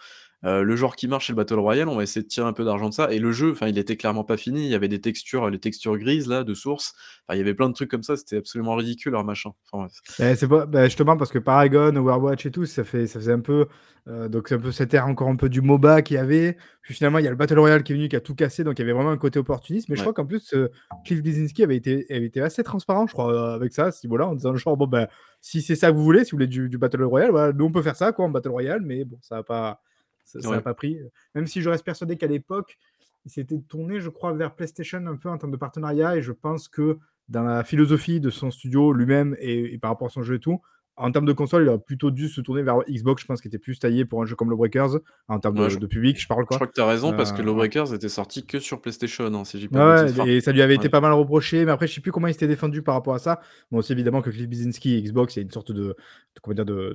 heu, 0.45 0.63
le 0.63 0.77
genre 0.77 0.97
qui 0.97 1.09
marche, 1.09 1.27
c'est 1.29 1.33
le 1.33 1.37
battle 1.37 1.55
royale, 1.59 1.89
on 1.89 1.97
va 1.97 2.03
essayer 2.03 2.23
de 2.23 2.29
tirer 2.29 2.47
un 2.47 2.53
peu 2.53 2.65
d'argent 2.65 2.89
de 2.89 2.95
ça» 2.95 3.11
et 3.13 3.19
le 3.19 3.33
jeu, 3.33 3.53
enfin, 3.53 3.69
il 3.69 3.79
était 3.79 3.97
clairement 3.97 4.25
pas 4.25 4.37
fini. 4.37 4.65
Il 4.65 4.71
y 4.71 4.75
avait 4.75 4.89
des 4.89 5.01
textures, 5.01 5.49
les 5.51 5.59
textures 5.59 5.97
grises 5.99 6.29
là 6.29 6.45
de 6.45 6.55
source. 6.55 6.95
Enfin, 7.29 7.37
il 7.37 7.39
y 7.39 7.41
avait 7.43 7.55
plein 7.55 7.69
de 7.69 7.75
trucs 7.75 7.91
comme 7.91 8.03
ça, 8.03 8.17
c'était 8.17 8.37
absolument 8.39 8.75
ridicule 8.77 9.13
leur 9.13 9.25
machin. 9.25 9.51
Enfin. 9.73 9.89
Beh, 10.19 10.35
c'est 10.37 10.49
pas 10.49 10.67
bah, 10.67 10.85
justement 10.85 11.17
parce 11.17 11.31
que 11.33 11.39
Paragon, 11.39 11.95
Overwatch 11.97 12.47
et 12.47 12.51
tout, 12.51 12.67
ça 12.67 12.85
fait 12.85 13.07
ça 13.07 13.19
faisait 13.19 13.33
un 13.33 13.41
peu, 13.41 13.67
heu, 14.09 14.29
donc 14.29 14.49
c'est 14.49 14.55
un 14.55 14.59
peu 14.61 14.73
cette 14.73 14.93
ère 14.95 15.07
encore 15.07 15.29
un 15.29 15.37
peu 15.37 15.49
du 15.49 15.61
MOBA 15.63 16.03
qu'il 16.03 16.15
y 16.17 16.19
avait. 16.19 16.57
Puis 16.83 16.95
finalement, 16.95 17.19
il 17.19 17.25
y 17.25 17.29
a 17.29 17.31
le 17.31 17.37
battle 17.37 17.59
royale 17.59 17.83
qui 17.83 17.93
est 17.93 17.97
venu, 17.97 18.09
qui 18.09 18.15
a 18.17 18.21
tout 18.21 18.35
cassé, 18.37 18.63
donc 18.63 18.79
il 18.79 18.83
y 18.83 18.85
avait 18.85 18.93
vraiment 18.93 19.11
un 19.11 19.17
côté 19.19 19.39
opportuniste. 19.41 19.89
Mais 19.89 19.97
je 19.97 20.03
crois 20.03 20.13
qu'en 20.13 20.27
plus, 20.27 20.53
heu, 20.55 20.71
Cliff 21.05 21.23
Bleszinski 21.23 21.63
avait 21.65 21.77
été 21.77 22.07
avait 22.11 22.27
été 22.27 22.41
assez 22.41 22.63
transparent, 22.63 23.07
je 23.09 23.13
crois, 23.13 23.33
heu, 23.33 23.39
avec 23.55 23.73
ça, 23.73 23.87
à 23.87 23.91
ce 23.93 24.07
niveau-là, 24.07 24.29
en 24.29 24.35
disant 24.35 24.55
genre: 24.55 24.77
«Bon, 24.77 24.87
bah, 24.87 25.09
si 25.41 25.63
c'est 25.63 25.75
ça 25.75 25.91
que 25.91 25.97
vous 25.97 26.05
voulez, 26.05 26.25
si 26.25 26.31
vous 26.31 26.37
voulez 26.37 26.47
du 26.47 26.69
du 26.69 26.79
battle 26.79 27.03
royale, 27.03 27.31
voilà, 27.33 27.53
nous 27.53 27.65
on 27.65 27.73
peut 27.73 27.83
faire 27.83 27.97
ça 27.97 28.13
quoi 28.13 28.25
en 28.25 28.29
battle 28.31 28.51
royale», 28.51 28.83
mais 28.85 29.05
bon, 29.05 29.19
ça 29.23 29.39
a 29.39 29.43
pas 29.43 29.81
ça 30.27 30.41
ça 30.41 30.49
a 30.49 30.51
Ouais. 30.53 30.61
pas 30.61 30.75
pris. 30.75 30.99
Même 31.35 31.47
si 31.47 31.63
je 31.63 31.71
reste 31.71 31.85
persuadé 31.85 32.17
qu'à 32.17 32.27
l'époque, 32.27 32.77
il 33.25 33.31
s'était 33.31 33.59
tourné, 33.61 34.01
je 34.01 34.11
crois, 34.11 34.33
vers 34.35 34.55
PlayStation 34.55 35.05
un 35.07 35.17
peu 35.17 35.29
en 35.31 35.39
termes 35.39 35.53
de 35.53 35.57
partenariat, 35.57 36.17
et 36.17 36.23
je 36.23 36.33
pense 36.33 36.69
que 36.69 36.99
dans 37.29 37.43
la 37.43 37.65
philosophie 37.65 38.21
de 38.21 38.31
son 38.31 38.51
studio 38.53 38.93
lui-même 38.93 39.35
et, 39.41 39.73
et 39.75 39.79
par 39.79 39.91
rapport 39.91 40.07
à 40.09 40.11
son 40.11 40.23
jeu 40.23 40.37
et 40.37 40.41
tout, 40.41 40.61
en 40.97 41.11
termes 41.13 41.27
de 41.27 41.33
console, 41.33 41.63
il 41.65 41.69
aurait 41.69 41.79
plutôt 41.79 42.11
dû 42.11 42.29
se 42.29 42.41
tourner 42.41 42.63
vers 42.63 42.79
Xbox, 42.89 43.23
je 43.23 43.27
pense, 43.27 43.41
qui 43.41 43.49
était 43.49 43.59
plus 43.59 43.79
taillé 43.79 44.05
pour 44.05 44.23
un 44.23 44.27
jeu 44.27 44.35
comme 44.35 44.49
Lawbreakers, 44.51 44.99
en 45.29 45.39
termes 45.39 45.57
de, 45.57 45.69
je- 45.69 45.79
public, 45.79 46.19
je 46.21 46.27
parle 46.27 46.43
Je 46.43 46.47
quoi. 46.47 46.57
crois 46.57 46.67
que 46.67 46.73
tu 46.73 46.81
as 46.81 46.87
raison 46.87 47.15
parce 47.17 47.33
que 47.33 47.43
Euh, 47.43 47.45
Lawbreakers 47.45 47.93
était 47.95 48.09
sorti 48.09 48.47
que 48.47 48.59
sur 48.59 48.81
PlayStation, 48.81 49.27
hein, 49.27 49.45
si 49.45 49.61
j'ai 49.61 49.69
pas 49.69 50.05
Ouais, 50.05 50.29
et 50.37 50.41
ça 50.41 50.53
lui 50.53 50.63
avait 50.63 50.75
été 50.75 50.89
pas 50.89 51.01
mal 51.01 51.13
reproché, 51.13 51.65
mais 51.65 51.71
après, 51.73 51.87
je 51.87 51.95
sais 51.95 52.01
plus 52.01 52.13
comment 52.13 52.29
il 52.29 52.33
s'était 52.33 52.49
défendu 52.49 52.83
par 52.83 52.95
rapport 52.95 53.15
à 53.15 53.19
ça. 53.19 53.41
Bon, 53.71 53.83
c'est 53.83 53.93
évidemment 53.93 54.23
que 54.23 54.31
Cliff 54.31 54.49
Bleszinski 54.49 54.95
et 54.95 55.03
Xbox, 55.03 55.37
il 55.37 55.41
y 55.41 55.43
a 55.43 55.45
une 55.45 55.51
sorte 55.51 55.71
de, 55.73 55.95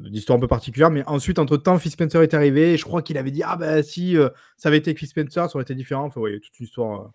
d'histoire 0.10 0.38
un 0.38 0.41
peu 0.41 0.48
particulière, 0.48 0.89
mais 0.89 1.03
ensuite, 1.05 1.38
entre-temps, 1.39 1.77
Phil 1.77 1.91
Spencer 1.91 2.22
est 2.22 2.34
arrivé, 2.34 2.74
et 2.74 2.77
je 2.77 2.84
crois 2.86 3.01
qu'il 3.01 3.17
avait 3.17 3.31
dit, 3.31 3.43
ah 3.43 3.55
bah 3.55 3.84
si 3.84 4.17
euh, 4.17 4.29
ça 4.58 4.70
avait 4.70 4.77
été 4.77 4.93
Cliff 4.93 5.10
Spencer, 5.10 5.48
ça 5.50 5.55
aurait 5.55 5.63
été 5.63 5.75
différent. 5.75 6.05
Enfin, 6.05 6.22
ouais, 6.22 6.31
il 6.31 6.34
y 6.34 6.38
a 6.38 6.39
toute 6.39 6.60
une 6.60 6.65
histoire 6.65 7.12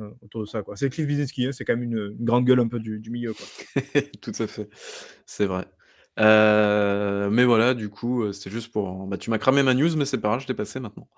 euh, 0.00 0.10
autour 0.22 0.42
de 0.42 0.46
ça, 0.46 0.62
quoi. 0.62 0.76
C'est 0.76 0.90
Cliff 0.90 1.06
Bleszinski, 1.06 1.46
hein, 1.46 1.52
c'est 1.52 1.64
quand 1.64 1.74
même 1.76 1.84
une, 1.84 2.14
une 2.18 2.24
grande 2.24 2.44
gueule 2.44 2.60
un 2.60 2.68
peu 2.68 2.78
du, 2.78 2.98
du 3.00 3.10
milieu, 3.10 3.32
quoi. 3.32 3.82
Tout 4.20 4.32
à 4.38 4.46
fait, 4.46 4.68
c'est 5.24 5.46
vrai. 5.46 5.64
Heu, 6.18 7.28
mais 7.30 7.44
voilà, 7.44 7.74
du 7.74 7.88
coup, 7.90 8.22
heu, 8.24 8.32
c'était 8.32 8.50
juste 8.50 8.72
pour 8.72 9.06
bah, 9.06 9.18
tu 9.18 9.30
m'as 9.30 9.38
cramé 9.38 9.62
ma 9.62 9.74
news, 9.74 9.94
mais 9.96 10.04
c'est 10.06 10.18
pas 10.18 10.28
grave, 10.28 10.40
je 10.40 10.48
l'ai 10.48 10.54
passée 10.54 10.80
maintenant. 10.80 11.08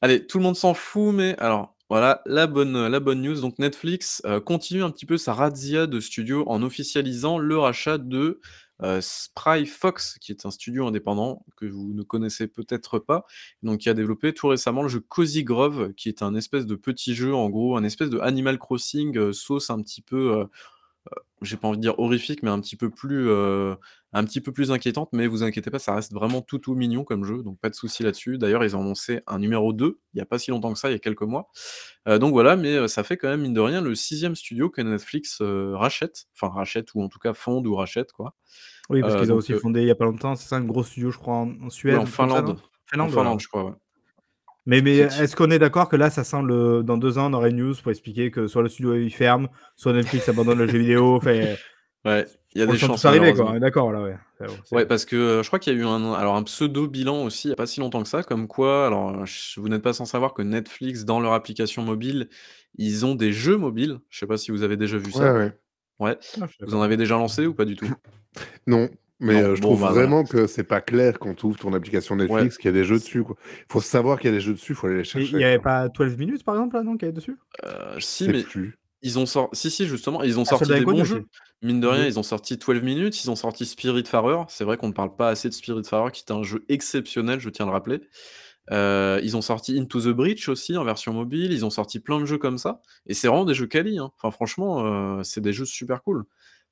Allez, 0.00 0.26
tout 0.26 0.38
le 0.38 0.44
monde 0.44 0.56
s'en 0.56 0.74
fout, 0.74 1.14
mais 1.14 1.36
alors, 1.38 1.76
voilà, 1.90 2.22
la 2.26 2.46
bonne, 2.46 2.86
la 2.88 3.00
bonne 3.00 3.22
news, 3.22 3.40
donc 3.40 3.58
Netflix, 3.58 4.22
continue 4.46 4.82
un 4.82 4.90
petit 4.90 5.06
peu 5.06 5.18
sa 5.18 5.34
razzia 5.34 5.86
de 5.86 6.00
studios 6.00 6.44
en 6.48 6.62
officialisant 6.62 7.38
le 7.38 7.58
rachat 7.58 7.98
de, 7.98 8.40
heu, 8.82 9.00
Spry 9.02 9.66
Fox, 9.66 10.16
qui 10.20 10.32
est 10.32 10.46
un 10.46 10.50
studio 10.50 10.86
indépendant 10.86 11.44
que 11.56 11.66
vous 11.66 11.92
ne 11.94 12.02
connaissez 12.02 12.46
peut-être 12.48 12.98
pas, 12.98 13.26
donc 13.62 13.80
qui 13.80 13.88
a 13.90 13.94
développé 13.94 14.32
tout 14.34 14.48
récemment 14.48 14.82
le 14.82 14.88
jeu 14.88 15.00
Cozy 15.00 15.44
Grove, 15.44 15.92
qui 15.94 16.08
est 16.08 16.22
un 16.22 16.34
espèce 16.34 16.66
de 16.66 16.74
petit 16.76 17.14
jeu, 17.14 17.34
en 17.34 17.50
gros, 17.50 17.76
un 17.76 17.84
espèce 17.84 18.10
de 18.10 18.18
Animal 18.20 18.58
Crossing, 18.58 19.32
sauce 19.32 19.70
un 19.70 19.80
petit 19.82 20.00
peu, 20.02 20.46
j'ai 21.42 21.56
pas 21.56 21.68
envie 21.68 21.76
de 21.78 21.82
dire 21.82 21.98
horrifique, 21.98 22.42
mais 22.42 22.50
un 22.50 22.60
petit 22.60 22.76
peu 22.76 22.90
plus, 22.90 23.28
heu, 23.28 23.76
un 24.12 24.24
petit 24.24 24.40
peu 24.40 24.52
plus 24.52 24.70
inquiétante, 24.72 25.10
mais 25.12 25.26
vous 25.26 25.42
inquiétez 25.42 25.70
pas, 25.70 25.78
ça 25.78 25.94
reste 25.94 26.12
vraiment 26.14 26.40
tout, 26.42 26.58
tout 26.58 26.74
mignon 26.74 27.04
comme 27.04 27.24
jeu, 27.24 27.42
donc 27.42 27.58
pas 27.60 27.68
de 27.70 27.74
souci 27.74 28.02
là-dessus. 28.02 28.38
D'ailleurs, 28.38 28.64
ils 28.64 28.76
ont 28.76 28.80
annoncé 28.80 29.20
un 29.26 29.38
numéro 29.38 29.72
2, 29.72 30.00
il 30.14 30.18
y 30.18 30.22
a 30.22 30.26
pas 30.26 30.38
si 30.38 30.50
longtemps 30.50 30.72
que 30.72 30.78
ça, 30.78 30.88
il 30.90 30.92
y 30.92 30.96
a 30.96 30.98
quelques 31.00 31.22
mois. 31.22 31.48
Heu, 32.08 32.18
donc 32.18 32.32
voilà, 32.32 32.56
mais 32.56 32.74
heu, 32.76 32.88
ça 32.88 33.04
fait 33.04 33.16
quand 33.18 33.28
même, 33.28 33.42
mine 33.42 33.54
de 33.54 33.60
rien, 33.60 33.80
le 33.82 33.94
sixième 33.94 34.34
studio 34.36 34.70
que 34.70 34.80
Netflix, 34.82 35.42
rachète, 35.42 36.26
enfin 36.36 36.52
rachète 36.54 36.94
ou 36.94 37.02
en 37.02 37.08
tout 37.08 37.18
cas 37.18 37.34
fonde 37.34 37.66
ou 37.66 37.74
rachète 37.74 38.12
quoi. 38.12 38.34
Oui, 38.90 39.02
parce 39.04 39.16
qu'ils 39.16 39.32
ont 39.32 39.36
aussi 39.36 39.54
fondé 39.54 39.82
il 39.82 39.88
y 39.88 39.90
a 39.90 39.94
pas 39.94 40.04
longtemps, 40.06 40.36
c'est 40.36 40.48
ça, 40.48 40.56
un 40.56 40.64
gros 40.64 40.82
studio, 40.84 41.10
je 41.10 41.18
crois, 41.18 41.34
en, 41.36 41.50
en 41.62 41.70
ouais, 41.86 41.96
Suède, 41.96 41.96
en 41.96 42.06
ça, 42.28 42.42
non? 42.42 42.56
Finlande, 42.56 42.60
en 42.98 43.08
Finlande. 43.08 43.08
Finlande, 43.08 43.40
je 43.40 43.48
crois, 43.48 43.64
ouais. 43.64 43.72
Mais, 44.66 44.80
mais 44.80 44.96
est-ce 44.96 45.36
qu'on 45.36 45.50
est 45.50 45.58
d'accord 45.58 45.88
que 45.88 45.96
là, 45.96 46.08
ça 46.10 46.24
sent 46.24 46.42
le. 46.42 46.82
Dans 46.82 46.96
deux 46.96 47.18
ans, 47.18 47.30
on 47.30 47.34
aurait 47.34 47.50
une 47.50 47.58
news 47.58 47.74
pour 47.82 47.90
expliquer 47.90 48.30
que 48.30 48.46
soit 48.46 48.62
le 48.62 48.68
studio 48.68 48.94
il 48.94 49.10
ferme, 49.12 49.48
soit 49.76 49.92
Netflix 49.92 50.28
abandonne 50.30 50.58
le 50.58 50.66
jeu 50.68 50.78
vidéo. 50.78 51.20
Fait... 51.20 51.56
Ouais, 52.04 52.26
il 52.54 52.60
y 52.60 52.62
a 52.62 52.66
On 52.68 52.72
des 52.72 52.78
chances 52.78 53.04
arriver, 53.04 53.32
quoi. 53.34 53.44
malheureusement. 53.44 53.52
On 53.52 53.56
est 53.56 53.60
d'accord, 53.60 53.92
là, 53.92 54.02
ouais. 54.02 54.16
Ouais, 54.72 54.84
parce 54.84 55.04
que, 55.04 55.16
heu, 55.16 55.42
je 55.42 55.46
crois 55.48 55.58
qu'il 55.58 55.72
y 55.72 55.76
a 55.76 55.78
eu 55.80 55.84
un 55.86 56.12
alors 56.12 56.36
un 56.36 56.42
pseudo 56.42 56.86
bilan 56.86 57.24
aussi 57.24 57.48
il 57.48 57.50
y 57.50 57.52
a 57.54 57.56
pas 57.56 57.66
si 57.66 57.80
longtemps 57.80 58.02
que 58.02 58.08
ça, 58.08 58.22
comme 58.22 58.46
quoi 58.46 58.86
alors, 58.86 59.24
vous 59.56 59.68
n'êtes 59.68 59.80
pas 59.82 59.94
sans 59.94 60.04
savoir 60.04 60.34
que 60.34 60.42
Netflix, 60.42 61.04
dans 61.04 61.20
leur 61.20 61.32
application 61.32 61.82
mobile, 61.82 62.28
ils 62.76 63.06
ont 63.06 63.14
des 63.14 63.32
jeux 63.32 63.56
mobiles. 63.56 63.98
Je 64.10 64.18
sais 64.18 64.26
pas 64.26 64.36
si 64.36 64.50
vous 64.50 64.62
avez 64.62 64.76
déjà 64.76 64.98
vu 64.98 65.06
Ouais, 65.06 65.12
ça? 65.12 65.34
ouais. 65.34 65.52
Ouais. 65.98 66.18
Ah, 66.40 66.46
Vous 66.60 66.74
en 66.74 66.82
avez 66.82 66.96
déjà 66.96 67.14
lancé 67.16 67.46
ou 67.46 67.54
pas 67.54 67.64
du 67.64 67.76
tout? 67.76 67.86
Non, 68.66 68.88
mais 69.24 69.34
Non, 69.34 69.42
heu, 69.42 69.54
je 69.56 69.60
bon, 69.60 69.76
trouve 69.76 69.80
bah, 69.80 69.92
voilà. 69.92 70.12
vraiment 70.12 70.24
que 70.26 70.46
c'est 70.46 70.64
pas 70.64 70.80
clair 70.80 71.18
quand 71.18 71.34
tu 71.34 71.46
ouvres 71.46 71.58
ton 71.58 71.72
application 71.74 72.16
Ouais. 72.26 72.46
Netflix 72.46 72.58
qu'il 72.58 72.66
y 72.66 72.70
a 72.70 72.72
des 72.72 72.84
jeux 72.84 72.98
dessus, 72.98 73.24
quoi. 73.24 73.36
Faut 73.70 73.80
savoir 73.80 74.18
qu'il 74.20 74.30
y 74.30 74.32
a 74.34 74.36
des 74.36 74.40
jeux 74.42 74.52
dessus, 74.54 74.74
faut 74.74 74.86
aller 74.88 74.98
les 74.98 75.04
Et 75.14 75.24
il 75.24 75.34
chercher, 75.34 75.38
n'y 75.38 75.44
avait 75.44 75.58
pas 75.58 75.88
12 75.88 76.16
minutes, 76.16 76.44
par 76.44 76.54
exemple, 76.54 76.76
là, 76.76 76.82
non, 76.84 76.96
qui 76.96 77.04
est 77.06 77.12
dessus? 77.12 77.36
Je 77.96 78.00
si, 78.00 78.28
mais 78.28 78.48
plus. 78.48 78.74
ils 79.02 79.18
ont 79.18 79.26
sor 79.26 79.50
si, 79.52 79.70
si, 79.70 79.86
justement, 79.86 80.22
ils 80.22 80.38
ont 80.40 80.44
Ah, 80.46 80.56
sorti 80.56 80.74
des 80.74 80.86
bons 80.86 81.02
aussi. 81.02 81.04
jeux. 81.04 81.26
Mine 81.62 81.80
de 81.80 81.86
rien, 81.86 82.06
ils 82.06 82.18
ont 82.18 82.22
sorti 82.22 82.56
12 82.58 82.82
minutes, 82.82 83.22
ils 83.24 83.30
ont 83.30 83.36
sorti 83.36 83.64
Spiritfarer. 83.66 84.44
C'est 84.48 84.64
vrai 84.64 84.76
qu'on 84.76 84.88
ne 84.88 84.92
parle 84.92 85.16
pas 85.16 85.28
assez 85.30 85.48
de 85.48 85.54
Spiritfarer, 85.54 86.10
qui 86.12 86.24
est 86.28 86.32
un 86.32 86.42
jeu 86.42 86.64
exceptionnel, 86.68 87.40
je 87.40 87.48
tiens 87.48 87.64
à 87.66 87.68
le 87.68 87.72
rappeler. 87.72 88.00
Heu, 88.72 89.20
ils 89.24 89.36
ont 89.36 89.42
sorti 89.42 89.78
Into 89.78 90.00
the 90.02 90.08
Breach 90.16 90.48
aussi 90.48 90.76
en 90.78 90.84
version 90.84 91.12
mobile, 91.14 91.52
ils 91.52 91.64
ont 91.66 91.70
sorti 91.70 92.00
plein 92.00 92.20
de 92.20 92.26
jeux 92.26 92.38
comme 92.38 92.58
ça 92.58 92.82
et 93.06 93.14
c'est 93.14 93.28
vraiment 93.28 93.44
des 93.46 93.54
jeux 93.54 93.66
quali, 93.68 93.98
hein. 93.98 94.12
Enfin 94.18 94.30
franchement, 94.32 95.18
heu, 95.20 95.24
c'est 95.24 95.40
des 95.42 95.52
jeux 95.54 95.66
super 95.66 96.02
cool. 96.04 96.24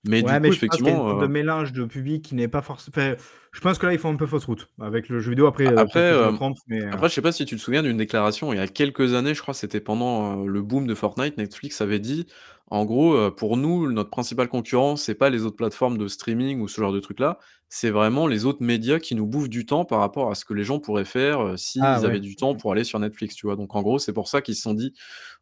Mais 0.04 0.22
du 0.22 0.38
mais 0.40 0.40
coup, 0.40 0.52
je 0.52 0.60
pense 0.66 0.82
y 0.84 0.88
a 0.88 0.92
une 0.92 1.02
sorte 1.04 1.18
de 1.18 1.26
effectivement, 1.26 1.28
heu 1.28 1.28
mélange 1.28 1.72
de 1.72 1.84
public 1.84 2.24
qui 2.24 2.34
n'est 2.34 2.48
pas 2.48 2.62
forcément. 2.62 2.92
Enfin, 2.96 3.16
je 3.52 3.60
pense 3.60 3.78
que 3.78 3.86
là, 3.86 3.92
ils 3.92 3.98
font 3.98 4.10
un 4.12 4.16
peu 4.16 4.26
fausse 4.26 4.44
route 4.46 4.70
avec 4.80 5.08
le 5.08 5.20
jeu 5.20 5.30
vidéo. 5.30 5.46
Après, 5.46 5.66
euh, 5.68 5.84
après, 5.84 6.00
que 6.06 6.14
je 6.14 6.26
hem, 6.28 6.38
trompe, 6.38 6.58
mais. 6.66 6.82
euh, 6.84 6.90
après 6.90 7.08
je 7.08 7.14
sais 7.14 7.22
pas 7.22 7.32
si 7.32 7.44
tu 7.44 7.56
te 7.56 7.60
souviens 7.60 7.82
d'une 7.82 7.96
déclaration 7.96 8.52
il 8.52 8.56
y 8.56 8.60
a 8.60 8.68
quelques 8.68 9.14
années, 9.14 9.34
je 9.34 9.42
crois, 9.42 9.54
c'était 9.54 9.80
pendant, 9.80 10.44
le 10.44 10.62
boom 10.62 10.86
de 10.86 10.94
Fortnite, 10.94 11.36
Netflix 11.38 11.80
avait 11.80 11.98
dit, 12.00 12.26
en 12.68 12.84
gros, 12.86 13.30
«Pour 13.32 13.56
nous, 13.58 13.90
notre 13.92 14.08
principal 14.10 14.48
concurrent, 14.48 14.96
c'est 14.96 15.14
pas 15.14 15.28
les 15.30 15.44
autres 15.44 15.56
plateformes 15.56 15.98
de 15.98 16.08
streaming 16.08 16.60
ou 16.60 16.68
ce 16.68 16.80
genre 16.80 16.92
de 16.92 17.00
trucs-là, 17.00 17.38
c'est 17.68 17.90
vraiment 17.90 18.26
les 18.26 18.46
autres 18.46 18.62
médias 18.62 18.98
qui 18.98 19.14
nous 19.14 19.26
bouffent 19.26 19.48
du 19.50 19.66
temps 19.66 19.84
par 19.84 20.00
rapport 20.00 20.30
à 20.30 20.34
ce 20.34 20.44
que 20.46 20.54
les 20.54 20.64
gens 20.64 20.78
pourraient 20.80 21.04
faire, 21.04 21.42
heu, 21.42 21.56
Ah 21.78 22.00
s'ils 22.00 22.04
ouais. 22.04 22.16
avaient 22.16 22.20
du 22.20 22.34
temps 22.36 22.54
pour 22.56 22.72
aller 22.72 22.84
sur 22.84 22.98
Netflix», 22.98 23.34
tu 23.36 23.46
vois? 23.46 23.56
Donc 23.56 23.74
en 23.74 23.82
gros, 23.82 23.98
c'est 23.98 24.12
pour 24.14 24.28
ça 24.28 24.40
qu'ils 24.42 24.56
se 24.56 24.62
sont 24.62 24.74
dit: 24.74 24.94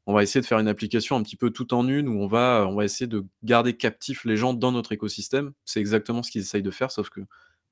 «On 0.06 0.14
va 0.14 0.22
essayer 0.22 0.40
de 0.40 0.46
faire 0.46 0.58
une 0.60 0.68
application 0.68 1.16
un 1.16 1.22
petit 1.22 1.36
peu 1.36 1.50
tout 1.50 1.74
en 1.74 1.86
une, 1.88 2.08
où 2.08 2.20
on 2.22 2.26
va 2.28 2.66
on 2.68 2.74
va 2.76 2.84
essayer 2.84 3.06
de 3.08 3.24
garder 3.44 3.76
captifs 3.76 4.24
les 4.24 4.36
gens 4.36 4.54
dans 4.54 4.72
notre 4.72 4.92
écosystème». 4.92 5.52
C'est 5.64 5.80
exactement 5.80 6.22
ce 6.22 6.30
qu'ils 6.30 6.42
essayent 6.42 6.62
de 6.62 6.70
faire, 6.72 6.90
sauf 6.92 7.10
que, 7.10 7.20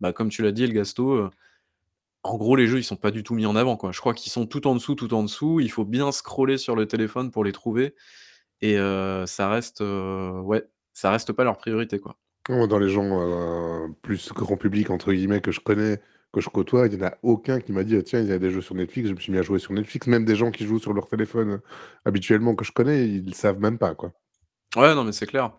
bah, 0.00 0.12
comme 0.12 0.28
tu 0.30 0.42
l'as 0.42 0.52
dit, 0.52 0.64
Elgasto, 0.64 1.12
heu, 1.16 1.30
en 2.24 2.36
gros, 2.38 2.56
les 2.56 2.66
jeux, 2.68 2.78
ils 2.78 2.84
sont 2.84 2.96
pas 2.96 3.10
du 3.12 3.22
tout 3.24 3.34
mis 3.34 3.46
en 3.46 3.56
avant, 3.56 3.76
quoi. 3.78 3.92
Je 3.92 4.00
crois 4.00 4.14
qu'ils 4.14 4.32
sont 4.32 4.46
tout 4.46 4.66
en 4.68 4.74
dessous, 4.76 4.94
tout 4.96 5.14
en 5.14 5.22
dessous. 5.24 5.60
Il 5.60 5.70
faut 5.70 5.84
bien 5.86 6.12
scroller 6.12 6.58
sur 6.58 6.76
le 6.76 6.86
téléphone 6.88 7.30
pour 7.32 7.44
les 7.44 7.52
trouver 7.52 7.94
et 8.62 8.76
heu, 8.78 9.24
ça 9.26 9.50
reste, 9.50 9.82
heu, 9.82 10.40
ouais, 10.42 10.64
ça 10.94 11.10
reste 11.12 11.32
pas 11.34 11.44
leur 11.44 11.58
priorité, 11.58 11.98
quoi. 12.00 12.16
Dans 12.48 12.78
les 12.78 12.88
gens, 12.88 13.88
plus 14.02 14.32
«grand 14.32 14.56
public» 14.56 14.88
entre 14.90 15.12
guillemets 15.12 15.40
que 15.42 15.52
je 15.52 15.60
connais, 15.60 16.00
que 16.32 16.40
je 16.40 16.48
côtoie, 16.48 16.86
il 16.86 16.94
y 16.94 17.02
en 17.02 17.06
a 17.06 17.14
aucun 17.22 17.60
qui 17.60 17.72
m'a 17.72 17.84
dit: 17.84 17.96
«Ah 17.96 18.02
tiens, 18.02 18.20
il 18.20 18.28
y 18.28 18.32
a 18.32 18.38
des 18.38 18.50
jeux 18.50 18.60
sur 18.60 18.74
Netflix, 18.74 19.08
je 19.08 19.14
me 19.14 19.20
suis 19.20 19.32
mis 19.32 19.38
à 19.38 19.42
jouer 19.42 19.58
sur 19.58 19.72
Netflix». 19.72 20.06
Même 20.06 20.24
des 20.24 20.36
gens 20.36 20.50
qui 20.50 20.66
jouent 20.66 20.78
sur 20.78 20.92
leur 20.92 21.08
téléphone, 21.08 21.50
heu, 21.50 21.60
habituellement 22.04 22.54
que 22.54 22.64
je 22.64 22.72
connais, 22.72 23.08
ils 23.08 23.26
le 23.26 23.32
savent 23.32 23.60
même 23.60 23.78
pas, 23.78 23.94
quoi. 23.94 24.12
Ouais, 24.76 24.94
non, 24.94 25.04
mais 25.04 25.12
c'est 25.12 25.26
clair. 25.26 25.52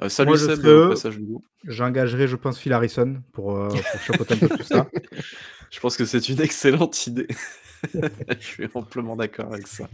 Moi, 0.00 0.10
salut 0.10 0.36
je 0.36 0.46
Seb, 0.46 0.88
passage, 0.88 1.18
du 1.18 1.26
coup. 1.26 1.44
J'engagerais, 1.64 2.26
je 2.26 2.36
pense, 2.36 2.58
Phil 2.58 2.72
Harrison 2.72 3.22
pour, 3.32 3.56
euh, 3.56 3.68
pour 3.68 4.00
chapeauter 4.00 4.34
un 4.34 4.38
peu 4.38 4.48
tout 4.48 4.64
ça. 4.64 4.88
Je 5.70 5.80
pense 5.80 5.96
que 5.96 6.04
c'est 6.04 6.28
une 6.28 6.40
excellente 6.40 7.06
idée. 7.08 7.26
Je 7.92 8.46
suis 8.46 8.68
amplement 8.74 9.16
d'accord 9.16 9.52
avec 9.52 9.66
ça. 9.66 9.88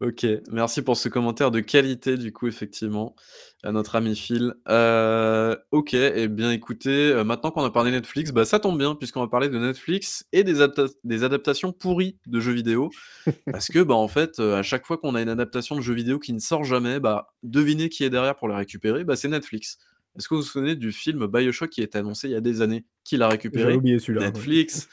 OK, 0.00 0.26
merci 0.52 0.82
pour 0.82 0.96
ce 0.96 1.08
commentaire 1.08 1.50
de 1.50 1.60
qualité 1.60 2.16
du 2.16 2.32
coup 2.32 2.46
effectivement, 2.48 3.16
à 3.62 3.72
notre 3.72 3.96
ami 3.96 4.14
Phil. 4.14 4.54
Heu, 4.68 5.56
OK 5.70 5.94
et 5.94 6.28
bien 6.28 6.50
écoutez, 6.50 7.12
heu, 7.12 7.24
maintenant 7.24 7.50
qu'on 7.50 7.64
a 7.64 7.70
parlé 7.70 7.90
Netflix, 7.90 8.30
bah, 8.30 8.44
ça 8.44 8.60
tombe 8.60 8.78
bien 8.78 8.94
puisqu'on 8.94 9.20
va 9.20 9.28
parler 9.28 9.48
de 9.48 9.58
Netflix 9.58 10.26
et 10.32 10.44
des 10.44 10.66
des 11.04 11.24
adaptations 11.24 11.72
pourries 11.72 12.18
de 12.26 12.40
jeux 12.40 12.52
vidéo. 12.52 12.90
Parce 13.52 13.68
que, 13.68 13.78
bah, 13.78 13.94
en 13.94 14.08
fait, 14.08 14.38
heu, 14.38 14.54
à 14.54 14.62
chaque 14.62 14.86
fois 14.86 14.98
qu'on 14.98 15.14
a 15.14 15.22
une 15.22 15.28
adaptation 15.28 15.76
de 15.76 15.80
jeu 15.80 15.94
vidéo 15.94 16.18
qui 16.18 16.32
ne 16.32 16.40
sort 16.40 16.64
jamais, 16.64 17.00
bah, 17.00 17.28
devinez 17.42 17.88
qui 17.88 18.04
est 18.04 18.10
derrière 18.10 18.34
pour 18.34 18.48
la 18.48 18.56
récupérer? 18.56 19.04
Bah, 19.04 19.16
c'est 19.16 19.28
Netflix. 19.28 19.78
Est-ce 20.18 20.28
que 20.28 20.34
vous 20.34 20.40
vous 20.40 20.46
souvenez 20.46 20.76
du 20.76 20.92
film 20.92 21.26
BioShock 21.26 21.70
qui 21.70 21.80
a 21.80 21.84
été 21.84 21.98
annoncé 21.98 22.28
il 22.28 22.32
y 22.32 22.36
a 22.36 22.40
des 22.40 22.60
années? 22.60 22.86
Qui 23.04 23.16
l'a 23.16 23.28
récupéré? 23.28 23.74
oublié 23.74 23.98
celui-là. 23.98 24.22
ouais. 24.22 24.26
Netflix. 24.28 24.88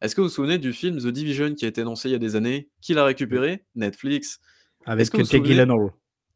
Est-ce 0.00 0.14
que 0.14 0.20
vous 0.20 0.28
vous 0.28 0.32
souvenez 0.32 0.58
du 0.58 0.72
film 0.72 0.98
The 0.98 1.08
Division 1.08 1.54
qui 1.54 1.64
a 1.64 1.68
été 1.68 1.80
annoncé 1.80 2.08
il 2.08 2.12
y 2.12 2.14
a 2.14 2.18
des 2.18 2.36
années? 2.36 2.68
Qui 2.80 2.94
l'a 2.94 3.04
récupéré? 3.04 3.64
Netflix. 3.74 4.38
Avec 4.88 5.06
Jake 5.18 5.38
souvenez 5.38 5.54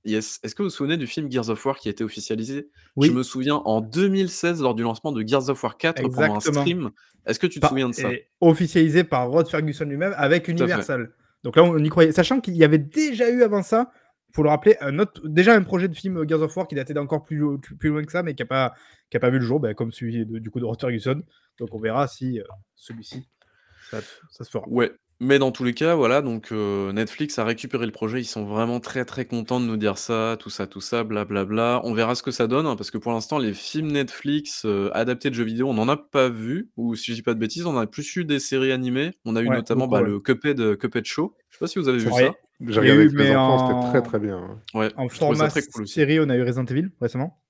yes. 0.04 0.40
Est-ce 0.42 0.54
que 0.54 0.62
vous 0.62 0.68
vous 0.68 0.74
souvenez 0.74 0.96
du 0.96 1.06
film 1.06 1.30
Gears 1.30 1.48
of 1.48 1.64
War 1.64 1.78
qui 1.78 1.88
a 1.88 1.90
été 1.90 2.04
officialisé? 2.04 2.68
Je 2.74 2.90
Oui, 2.96 3.10
me 3.10 3.22
souviens 3.22 3.56
en 3.56 3.80
2016 3.80 4.62
lors 4.62 4.74
du 4.74 4.82
lancement 4.82 5.12
de 5.12 5.26
Gears 5.26 5.48
of 5.48 5.62
War 5.62 5.76
4 5.76 6.02
pendant 6.02 6.20
un 6.20 6.36
exactement. 6.36 6.60
stream. 6.60 6.90
Est-ce 7.26 7.38
que 7.38 7.46
tu 7.46 7.60
te 7.60 7.66
souviens 7.66 7.88
de 7.88 7.94
ça? 7.94 8.10
officialisé 8.40 9.04
par 9.04 9.30
Rod 9.30 9.48
Ferguson 9.48 9.84
lui-même 9.84 10.14
avec. 10.16 10.48
Universal. 10.48 11.12
Donc 11.44 11.56
là, 11.56 11.64
on 11.64 11.78
y 11.78 11.88
croyait. 11.88 12.12
Sachant 12.12 12.40
qu'il 12.40 12.56
y 12.56 12.64
avait 12.64 12.78
déjà 12.78 13.30
eu 13.30 13.42
avant 13.42 13.62
ça, 13.62 13.90
faut 14.34 14.42
le 14.42 14.48
rappeler, 14.48 14.76
un 14.80 14.98
autre, 14.98 15.20
déjà 15.28 15.54
un 15.54 15.62
projet 15.62 15.88
de 15.88 15.94
film 15.94 16.26
Gears 16.28 16.42
of 16.42 16.56
War 16.56 16.66
qui 16.66 16.74
datait 16.74 16.94
d'encore 16.94 17.22
plus, 17.22 17.36
lo- 17.36 17.58
plus 17.58 17.90
loin 17.90 18.02
que 18.02 18.10
ça, 18.12 18.22
mais 18.22 18.34
qui 18.34 18.42
n'a 18.42 18.46
pas, 18.46 18.74
qui 19.10 19.16
a 19.16 19.20
pas 19.20 19.28
vu 19.30 19.38
le 19.38 19.44
jour, 19.44 19.60
ben, 19.60 19.74
comme 19.74 19.92
celui 19.92 20.24
de- 20.24 20.38
du 20.38 20.50
coup 20.50 20.58
de 20.58 20.64
Rod 20.64 20.80
Ferguson. 20.80 21.22
Donc 21.58 21.74
on 21.74 21.78
verra 21.78 22.08
si 22.08 22.40
euh, 22.40 22.44
celui-ci, 22.74 23.28
ça, 23.90 23.98
ça 24.30 24.44
se 24.44 24.50
fera. 24.50 24.64
Ouais, 24.68 24.90
mais 25.22 25.38
dans 25.38 25.52
tous 25.52 25.64
les 25.64 25.72
cas, 25.74 25.94
voilà, 25.94 26.20
donc 26.22 26.52
heu, 26.52 26.90
Netflix 26.92 27.38
a 27.38 27.44
récupéré 27.44 27.86
le 27.86 27.92
projet. 27.92 28.20
Ils 28.20 28.24
sont 28.24 28.44
vraiment 28.44 28.80
très, 28.80 29.04
très 29.04 29.24
contents 29.24 29.60
de 29.60 29.64
nous 29.66 29.76
dire 29.76 29.96
ça, 29.98 30.36
tout 30.38 30.50
ça, 30.50 30.66
tout 30.66 30.80
ça, 30.80 31.04
blablabla. 31.04 31.80
On 31.84 31.94
verra 31.94 32.14
ce 32.14 32.22
que 32.22 32.30
ça 32.30 32.46
donne, 32.46 32.66
hein, 32.66 32.76
parce 32.76 32.90
que 32.90 32.98
pour 32.98 33.12
l'instant, 33.12 33.38
les 33.38 33.54
films 33.54 33.92
Netflix, 33.92 34.64
heu, 34.64 34.90
adaptés 34.96 35.30
de 35.30 35.34
jeux 35.34 35.44
vidéo, 35.44 35.68
on 35.68 35.74
n'en 35.74 35.88
a 35.88 35.96
pas 35.96 36.28
vu 36.28 36.70
ou 36.76 36.94
si 36.96 37.12
je 37.12 37.16
dis 37.16 37.22
pas 37.22 37.34
de 37.34 37.38
bêtises, 37.38 37.66
on 37.66 37.76
a 37.78 37.86
plus 37.86 38.16
eu 38.16 38.24
des 38.24 38.40
séries 38.40 38.72
animées. 38.72 39.12
On 39.24 39.36
a 39.36 39.42
eu 39.42 39.48
Ouais, 39.48 39.56
notamment, 39.56 39.86
beaucoup, 39.86 39.94
bah, 39.94 40.02
ouais. 40.02 40.08
le 40.08 40.20
Cuphead, 40.20 40.60
heu, 40.60 40.76
Cuphead 40.76 41.04
Show. 41.04 41.36
Je 41.50 41.56
sais 41.56 41.60
pas 41.60 41.66
si 41.68 41.78
vous 41.78 41.88
avez 41.88 41.98
vu 41.98 42.10
Ouais. 42.10 42.24
ça? 42.26 42.34
J'ai 42.68 42.80
regardé 42.80 43.02
eu, 43.02 43.06
avec 43.06 43.14
mes 43.16 43.24
mais 43.24 43.36
enfants, 43.36 43.58
c'était 43.58 43.78
très, 43.78 43.98
en, 43.98 44.02
très 44.02 44.18
bien, 44.20 44.36
hein. 44.38 44.60
Ouais, 44.74 44.90
en 44.96 45.08
ça 45.08 45.16
format 45.16 45.48
très 45.48 45.62
cool 45.66 45.82
aussi. 45.82 45.94
série, 45.94 46.20
on 46.20 46.28
a 46.28 46.36
eu 46.36 46.42
Resident 46.42 46.64
Evil 46.66 46.90
récemment. 47.00 47.41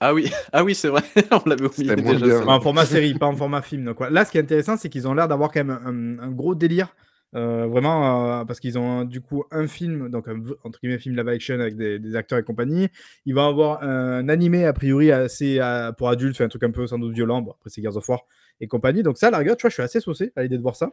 Ah 0.00 0.14
oui, 0.14 0.30
ah 0.52 0.64
oui, 0.64 0.74
c'est 0.74 0.88
vrai, 0.88 1.02
on 1.30 1.48
l'avait 1.48 1.66
oublié 1.66 1.96
déjà 1.96 2.46
en 2.46 2.60
format 2.60 2.84
série, 2.84 3.14
pas 3.14 3.26
en 3.26 3.36
format 3.36 3.62
film. 3.62 3.84
Donc. 3.84 4.00
Là, 4.00 4.24
ce 4.24 4.30
qui 4.30 4.38
est 4.38 4.42
intéressant, 4.42 4.76
c'est 4.76 4.88
qu'ils 4.88 5.08
ont 5.08 5.14
l'air 5.14 5.28
d'avoir 5.28 5.50
quand 5.50 5.64
même 5.64 6.18
un, 6.18 6.22
un 6.22 6.30
gros 6.30 6.54
délire 6.54 6.94
Heu, 7.34 7.66
vraiment, 7.66 8.40
heu, 8.42 8.46
parce 8.46 8.60
qu'ils 8.60 8.78
ont 8.78 9.04
du 9.04 9.20
coup 9.20 9.44
un 9.50 9.66
film, 9.66 10.08
donc 10.08 10.28
un 10.28 10.40
entre 10.64 10.78
guillemets 10.80 10.98
«film 10.98 11.16
live 11.16 11.28
action» 11.28 11.60
avec 11.60 11.76
des 11.76 11.98
des 11.98 12.16
acteurs 12.16 12.38
et 12.38 12.44
compagnie. 12.44 12.88
Ils 13.26 13.34
vont 13.34 13.46
avoir 13.46 13.82
un 13.82 14.28
animé 14.28 14.64
a 14.64 14.72
priori 14.72 15.10
assez, 15.10 15.58
heu, 15.60 15.92
pour 15.98 16.08
adultes, 16.08 16.40
un 16.40 16.48
truc 16.48 16.62
un 16.62 16.70
peu 16.70 16.86
sans 16.86 16.98
doute 16.98 17.14
violent. 17.14 17.42
Bon 17.42 17.50
après 17.50 17.68
c'est 17.68 17.82
Gears 17.82 17.96
of 17.96 18.08
War 18.08 18.20
et 18.60 18.68
compagnie. 18.68 19.02
Donc 19.02 19.18
ça 19.18 19.28
à 19.28 19.30
la 19.30 19.38
rigueur, 19.38 19.56
tu 19.56 19.62
vois, 19.62 19.70
je 19.70 19.74
suis 19.74 19.82
assez 19.82 20.00
saucé 20.00 20.32
à 20.36 20.42
l'idée 20.44 20.56
de 20.56 20.62
voir 20.62 20.76
ça. 20.76 20.90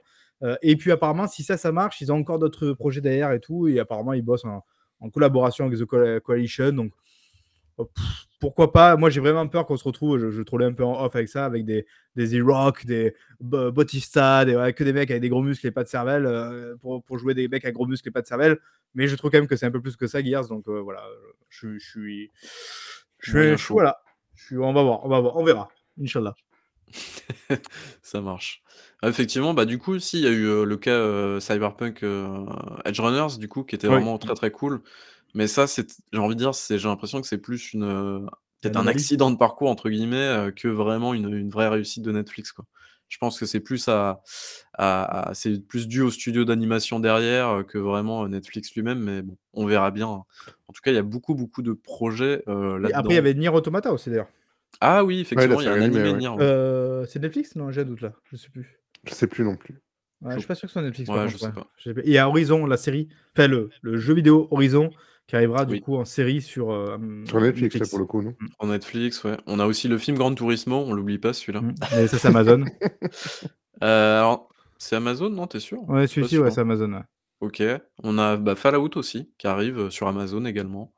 Et 0.61 0.75
puis 0.75 0.91
apparemment 0.91 1.27
si 1.27 1.43
ça, 1.43 1.55
ça 1.55 1.71
marche, 1.71 2.01
ils 2.01 2.11
ont 2.11 2.17
encore 2.17 2.39
d'autres 2.39 2.73
projets 2.73 2.99
derrière 2.99 3.31
et 3.31 3.39
tout 3.39 3.67
et 3.67 3.79
apparemment 3.79 4.13
ils 4.13 4.23
bossent 4.23 4.45
en 4.45 4.65
en 4.99 5.09
collaboration 5.09 5.65
avec 5.65 5.77
The 5.79 5.85
Coal 5.85 6.21
Coalition 6.21 6.71
donc 6.71 6.91
oh, 7.77 7.89
pourquoi 8.43 8.73
pas? 8.73 8.97
Moi 8.97 9.09
j'ai 9.09 9.21
vraiment 9.21 9.47
peur 9.47 9.65
qu'on 9.65 9.77
se 9.77 9.85
retrouve, 9.85 10.19
je 10.19 10.29
je 10.31 10.41
trollais 10.43 10.65
un 10.65 10.73
peu 10.73 10.83
en 10.83 11.01
off 11.05 11.15
avec 11.15 11.29
ça, 11.29 11.45
avec 11.45 11.65
des 11.65 11.85
des 12.17 12.29
The-Rock, 12.39 12.85
des 12.85 13.15
Ba 13.39 13.71
Bautista, 13.71 14.45
des 14.45 14.55
ouais, 14.57 14.73
que 14.73 14.83
des 14.83 14.93
mecs 14.93 15.09
avec 15.11 15.21
des 15.21 15.29
gros 15.29 15.41
muscles 15.41 15.67
et 15.67 15.71
pas 15.71 15.83
de 15.83 15.89
cervelle, 15.89 16.25
heu, 16.25 16.77
pour 16.81 17.03
pour 17.03 17.17
jouer 17.19 17.33
des 17.33 17.47
mecs 17.47 17.65
à 17.65 17.71
gros 17.71 17.87
muscles 17.87 18.09
et 18.09 18.11
pas 18.11 18.21
de 18.21 18.27
cervelle. 18.27 18.59
Mais 18.95 19.07
je 19.07 19.15
trouve 19.15 19.31
quand 19.31 19.37
même 19.39 19.47
que 19.47 19.55
c'est 19.55 19.65
un 19.65 19.71
peu 19.71 19.81
plus 19.81 19.95
que 19.95 20.07
ça 20.07 20.21
Gears 20.23 20.47
donc 20.49 20.67
heu, 20.67 20.79
voilà, 20.79 21.03
je 21.49 21.77
je 21.79 21.85
suis 21.89 22.31
je 23.19 23.29
suis 23.31 23.57
je 23.57 23.63
suis 23.63 23.73
voilà, 23.73 24.01
je 24.35 24.45
suis 24.45 24.57
on 24.57 24.73
va 24.73 24.83
voir 24.83 25.05
on 25.05 25.09
va 25.09 25.21
voir, 25.21 25.37
on 25.37 25.43
verra. 25.45 25.69
Inch'Allah. 26.01 26.35
Ça 28.01 28.21
marche. 28.21 28.61
Ah 29.01 29.09
effectivement, 29.09 29.53
bah, 29.53 29.65
du 29.65 29.77
coup, 29.79 29.99
si, 29.99 30.17
il 30.19 30.23
y 30.23 30.27
a 30.27 30.31
eu, 30.31 30.45
heu, 30.45 30.63
le 30.65 30.77
cas, 30.77 31.39
Cyberpunk, 31.39 32.03
heu, 32.03 32.27
Edgerunners, 32.85 33.37
du 33.37 33.47
coup, 33.47 33.63
qui 33.63 33.75
était 33.75 33.87
Oui. 33.87 33.93
vraiment 33.95 34.17
très, 34.17 34.33
très 34.35 34.51
cool. 34.51 34.81
Mais 35.33 35.47
ça, 35.47 35.67
c'est 35.67 35.87
j'ai 36.11 36.19
envie 36.19 36.35
de 36.35 36.39
dire, 36.39 36.53
c'est 36.55 36.77
j'ai 36.79 36.87
l'impression 36.87 37.21
que 37.21 37.27
c'est 37.27 37.37
plus 37.39 37.73
une, 37.73 37.83
heu, 37.83 38.25
peut-être 38.61 38.77
un? 38.77 38.87
«accident 38.87 39.31
de 39.31 39.37
parcours» 39.37 39.69
entre 39.69 39.89
guillemets, 39.89 40.47
heu, 40.47 40.51
que 40.51 40.67
vraiment 40.67 41.13
une, 41.13 41.33
une 41.33 41.49
vraie 41.49 41.67
réussite 41.69 42.03
de 42.03 42.11
Netflix, 42.11 42.51
quoi. 42.51 42.65
Je 43.09 43.17
pense 43.19 43.39
que 43.39 43.45
c'est 43.45 43.59
plus 43.59 43.87
à 43.89 44.21
à 44.73 45.29
à 45.29 45.33
c'est 45.35 45.59
plus 45.67 45.87
dû 45.87 46.01
au 46.01 46.09
studio 46.09 46.45
d'animation 46.45 46.99
derrière, 46.99 47.49
heu, 47.59 47.63
que 47.63 47.77
vraiment, 47.77 48.27
Netflix 48.27 48.73
lui-même, 48.73 48.99
mais 48.99 49.21
bon, 49.21 49.37
on 49.53 49.65
verra 49.65 49.91
bien. 49.91 50.07
En 50.07 50.25
tout 50.73 50.81
cas, 50.83 50.91
il 50.91 50.95
y 50.95 50.97
a 50.97 51.03
beaucoup, 51.03 51.35
beaucoup 51.35 51.61
de 51.61 51.73
projets, 51.73 52.43
Oui, 52.47 52.91
après 52.91 53.13
il 53.13 53.15
y 53.15 53.17
là-dedans. 53.17 53.17
avait 53.19 53.33
Nier 53.33 53.49
Automata 53.49 53.91
aussi 53.93 54.09
d'ailleurs. 54.09 54.29
Ah 54.81 55.03
oui, 55.03 55.19
effectivement, 55.19 55.61
il 55.61 55.65
y 55.65 55.67
a 55.67 55.73
un 55.73 55.81
animé 55.81 56.11
ouais. 56.11 56.17
Nier, 56.17 57.05
c'est 57.07 57.19
Netflix? 57.19 57.55
Non, 57.55 57.71
j'ai 57.71 57.81
un 57.81 57.85
doute 57.85 58.01
là, 58.01 58.13
je 58.31 58.35
sais 58.35 58.49
plus. 58.49 58.79
Je 59.05 59.13
sais 59.13 59.27
plus 59.27 59.43
non 59.43 59.55
plus. 59.55 59.79
Ouais, 60.21 60.33
je 60.33 60.39
suis 60.39 60.47
pas 60.47 60.55
sûr 60.55 60.67
que 60.67 60.69
ce 60.69 60.73
soit 60.73 60.81
Netflix 60.81 61.09
par 61.09 61.23
contre, 61.23 61.37
sais 61.37 61.45
ouais. 61.47 61.53
pas. 61.53 61.67
Je 61.77 61.83
sais 61.83 61.93
pas. 61.93 62.01
Et 62.01 62.07
il 62.07 62.13
y 62.13 62.17
a 62.17 62.27
Horizon, 62.27 62.65
la 62.65 62.77
série, 62.77 63.09
enfin 63.35 63.47
le 63.47 63.69
le 63.81 63.97
jeu 63.97 64.13
vidéo 64.13 64.47
Horizon 64.51 64.89
qui 65.27 65.35
arrivera 65.35 65.65
du 65.65 65.73
Oui. 65.73 65.81
coup 65.81 65.95
en 65.95 66.05
série 66.05 66.41
sur, 66.41 66.71
hem, 66.73 67.25
Sur 67.25 67.39
Netflix, 67.39 67.75
là, 67.79 67.85
pour 67.89 67.99
le 67.99 68.05
coup, 68.05 68.21
non? 68.21 68.35
Mmh. 68.39 68.47
En 68.59 68.67
Netflix, 68.67 69.23
ouais. 69.23 69.37
On 69.47 69.59
a 69.59 69.65
aussi 69.65 69.87
le 69.87 69.97
film 69.97 70.17
Gran 70.17 70.33
Turismo, 70.33 70.77
on 70.77 70.93
l'oublie 70.93 71.17
pas 71.17 71.33
celui-là. 71.33 71.61
Mmh. 71.61 71.75
Et 71.99 72.07
ça 72.07 72.17
c'est 72.17 72.27
Amazon. 72.27 72.61
Heu, 72.61 72.67
alors, 73.81 74.49
c'est 74.77 74.95
Amazon, 74.95 75.29
non, 75.29 75.47
tu 75.47 75.57
es 75.57 75.59
sûr? 75.59 75.87
Ouais, 75.89 76.07
celui-ci, 76.07 76.37
ouais, 76.37 76.47
hein. 76.47 76.51
c'est 76.51 76.61
Amazon, 76.61 76.91
ouais. 76.93 77.03
OK. 77.39 77.63
On 78.03 78.17
a, 78.17 78.37
bah, 78.37 78.55
Fallout 78.55 78.97
aussi, 78.97 79.31
qui 79.37 79.47
arrive, 79.47 79.79
heu, 79.79 79.89
sur 79.89 80.07
Amazon 80.07 80.45
également. 80.45 80.93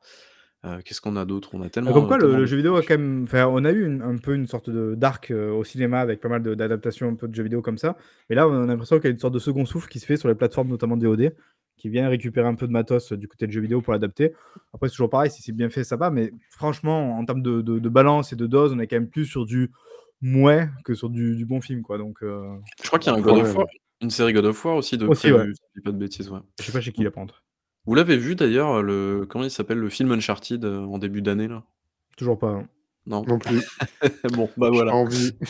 Qu'est-ce 0.83 0.99
qu'on 0.99 1.15
a 1.15 1.25
d'autre? 1.25 1.51
On 1.53 1.59
a 1.59 1.65
comme 1.65 1.69
tellement, 1.69 1.91
heu, 1.91 2.07
quoi 2.07 2.17
le 2.17 2.23
tellement 2.23 2.37
le 2.37 2.41
de 2.41 2.45
jeu 2.47 2.57
vidéo 2.57 2.75
a 2.75 2.81
quand 2.81 2.97
même 2.97 3.25
enfin 3.25 3.45
on 3.45 3.63
a 3.65 3.71
eu 3.71 3.85
une 3.85 4.01
un 4.01 4.17
peu 4.17 4.33
une 4.33 4.47
sorte 4.47 4.71
de 4.71 4.95
d'arc, 4.95 5.31
au 5.31 5.63
cinéma 5.63 5.99
avec 5.99 6.21
pas 6.21 6.27
mal 6.27 6.41
de 6.41 6.55
d'adaptations 6.55 7.07
un 7.07 7.13
peu 7.13 7.27
de 7.27 7.35
jeux 7.35 7.43
vidéo 7.43 7.61
comme 7.61 7.77
ça. 7.77 7.97
Mais 8.31 8.35
là, 8.35 8.47
on 8.47 8.63
a 8.63 8.65
l'impression 8.65 8.95
qu'il 8.95 9.05
y 9.05 9.09
a 9.09 9.11
une 9.11 9.19
sorte 9.19 9.35
de 9.35 9.39
second 9.39 9.67
souffle 9.67 9.87
qui 9.87 9.99
se 9.99 10.07
fait 10.07 10.17
sur 10.17 10.27
les 10.27 10.33
plateformes, 10.33 10.69
notamment 10.69 10.97
VOD, 10.97 11.35
qui 11.77 11.89
vient 11.89 12.07
récupérer 12.09 12.47
un 12.47 12.55
peu 12.55 12.67
de 12.67 12.71
matos, 12.71 13.11
heu, 13.11 13.17
du 13.17 13.27
côté 13.27 13.47
de 13.47 13.51
jeux 13.51 13.61
vidéo 13.61 13.81
pour 13.81 13.93
l'adapter. 13.93 14.33
Après 14.73 14.87
c'est 14.87 14.93
toujours 14.93 15.09
pareil, 15.09 15.29
si 15.31 15.41
c'est 15.41 15.51
bien 15.51 15.69
fait, 15.69 15.83
ça 15.83 15.95
va, 15.97 16.09
mais 16.11 16.31
franchement, 16.49 17.17
en 17.17 17.25
termes 17.25 17.41
de 17.41 17.61
de 17.61 17.79
de 17.79 17.89
balance 17.89 18.33
et 18.33 18.35
de 18.35 18.47
dose, 18.47 18.73
on 18.73 18.79
est 18.79 18.87
quand 18.87 18.95
même 18.97 19.09
plus 19.09 19.25
sur 19.25 19.45
du 19.45 19.71
mouais 20.21 20.69
que 20.85 20.93
sur 20.93 21.09
du 21.09 21.35
du 21.35 21.45
bon 21.45 21.61
film, 21.61 21.81
quoi, 21.81 21.97
donc 21.97 22.23
heu, 22.23 22.41
Je 22.81 22.87
crois 22.87 22.99
qu'il 22.99 23.11
y 23.11 23.15
a 23.15 23.17
un 23.17 23.21
God 23.21 23.35
Ouais, 23.35 23.41
of 23.41 23.55
War, 23.55 23.65
ouais. 23.65 23.71
une 24.01 24.09
série 24.09 24.33
God 24.33 24.45
of 24.45 24.65
War 24.65 24.75
aussi 24.75 24.97
de 24.97 25.07
aussi, 25.07 25.27
ouais. 25.31 25.37
prévue, 25.37 25.53
si 25.55 25.61
je 25.75 25.79
dis 25.79 25.83
pas 25.83 25.91
de 25.91 25.97
bêtises, 25.97 26.29
ouais. 26.29 26.39
Je 26.59 26.65
sais 26.65 26.71
pas 26.71 26.81
chez 26.81 26.91
qui 26.93 27.03
par 27.03 27.13
contre. 27.13 27.43
vous 27.85 27.95
l'avez 27.95 28.17
vu 28.17 28.35
d'ailleurs, 28.35 28.77
heu, 28.77 28.81
le 28.81 29.25
comment 29.29 29.43
il 29.43 29.51
s'appelle 29.51 29.77
le 29.79 29.89
film 29.89 30.11
Uncharted, 30.11 30.63
en 30.65 30.97
début 30.97 31.21
d'année 31.21 31.47
là? 31.47 31.63
Toujours 32.17 32.39
pas, 32.39 32.51
non. 32.53 32.67
Non? 33.07 33.23
Non 33.27 33.37
plus. 33.39 33.61
Bon, 34.33 34.49
bah, 34.57 34.69
voilà. 34.71 34.95
envie. 34.95 35.31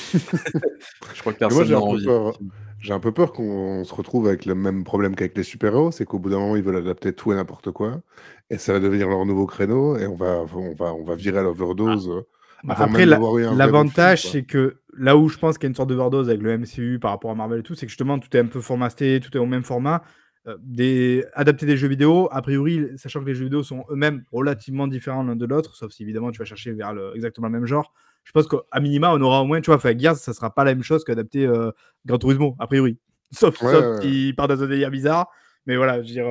Je 1.13 1.19
crois 1.21 1.31
que 1.33 1.37
personne 1.37 1.65
j'ai 1.65 1.73
n'a 1.73 1.79
envie, 1.79 2.05
peur. 2.05 2.37
J'ai 2.79 2.93
un 2.93 2.99
peu 2.99 3.11
peur 3.13 3.33
qu'on 3.33 3.83
se 3.83 3.93
retrouve 3.93 4.27
avec 4.27 4.45
le 4.45 4.55
même 4.55 4.83
problème 4.83 5.15
qu'avec 5.15 5.37
les 5.37 5.43
super-héros, 5.43 5.91
c'est 5.91 6.05
qu'au 6.05 6.19
bout 6.19 6.29
d'un 6.29 6.39
moment, 6.39 6.55
ils 6.55 6.63
veulent 6.63 6.77
adapter 6.77 7.13
tout 7.13 7.31
et 7.31 7.35
n'importe 7.35 7.71
quoi 7.71 8.01
et 8.49 8.57
ça 8.57 8.73
va 8.73 8.79
devenir 8.79 9.09
leur 9.09 9.25
nouveau 9.25 9.47
créneau 9.47 9.97
et 9.97 10.07
on 10.07 10.15
va 10.15 10.45
on 10.55 10.75
va 10.75 10.93
on 10.93 11.03
va 11.03 11.15
virer 11.15 11.39
à 11.39 11.41
Ah, 11.83 11.95
l'overdose, 11.95 12.25
bah, 12.63 12.75
avant 12.77 12.85
après 12.85 13.05
l'a 13.05 13.19
l'avantage, 13.49 14.31
c'est 14.31 14.43
que 14.43 14.77
là 14.97 15.17
où 15.17 15.29
je 15.29 15.37
pense 15.37 15.57
qu'il 15.57 15.65
y 15.65 15.67
a 15.67 15.71
une 15.71 15.75
sorte 15.75 15.89
d'overdose 15.89 16.29
avec 16.29 16.41
le 16.41 16.57
MCU 16.57 16.99
par 16.99 17.11
rapport 17.11 17.31
à 17.31 17.35
Marvel 17.35 17.59
et 17.59 17.63
tout, 17.63 17.75
c'est 17.75 17.85
que 17.85 17.91
justement 17.91 18.19
tout 18.19 18.35
est 18.35 18.39
un 18.39 18.47
peu 18.47 18.61
formaté, 18.61 19.19
tout 19.19 19.35
est 19.35 19.39
au 19.39 19.45
même 19.45 19.63
format. 19.63 20.03
Heu, 20.47 20.57
des 20.61 21.25
adapter 21.33 21.65
des 21.65 21.75
jeux 21.77 21.87
vidéo, 21.87 22.27
a 22.31 22.41
priori, 22.41 22.87
sachant 22.97 23.21
que 23.21 23.25
les 23.25 23.35
jeux 23.35 23.45
vidéo 23.45 23.63
sont 23.63 23.83
eux-mêmes 23.89 24.23
relativement 24.31 24.87
différents 24.87 25.23
l'un 25.23 25.35
de 25.35 25.45
l'autre, 25.45 25.75
sauf 25.75 25.91
si 25.91 26.03
évidemment 26.03 26.31
tu 26.31 26.39
vas 26.39 26.45
chercher 26.45 26.71
vers 26.73 26.93
le 26.93 27.13
exactement 27.15 27.47
le 27.47 27.53
même 27.53 27.65
genre. 27.65 27.93
Je 28.23 28.31
pense 28.31 28.47
qu'à 28.47 28.79
minima, 28.79 29.11
on 29.13 29.21
aura 29.21 29.41
au 29.41 29.45
moins, 29.45 29.61
tu 29.61 29.67
vois, 29.67 29.75
enfin 29.77 29.97
Gears, 29.97 30.17
ça 30.17 30.33
sera 30.33 30.53
pas 30.53 30.63
la 30.63 30.73
même 30.75 30.83
chose 30.83 31.03
qu'adapter, 31.03 31.45
heu, 31.47 31.71
Gran 32.05 32.17
Turismo, 32.19 32.55
a 32.59 32.67
priori. 32.67 32.99
Sauf 33.31 33.57
Ouais, 33.59 33.67
sauf 33.71 33.85
ouais, 33.85 34.01
s'il 34.01 34.35
part 34.35 34.47
dans 34.47 34.61
un 34.63 34.67
délire 34.67 34.91
bizarre, 34.91 35.29
mais 35.65 35.75
voilà, 35.77 35.95
je 36.03 36.07
veux 36.07 36.13
dire, 36.13 36.25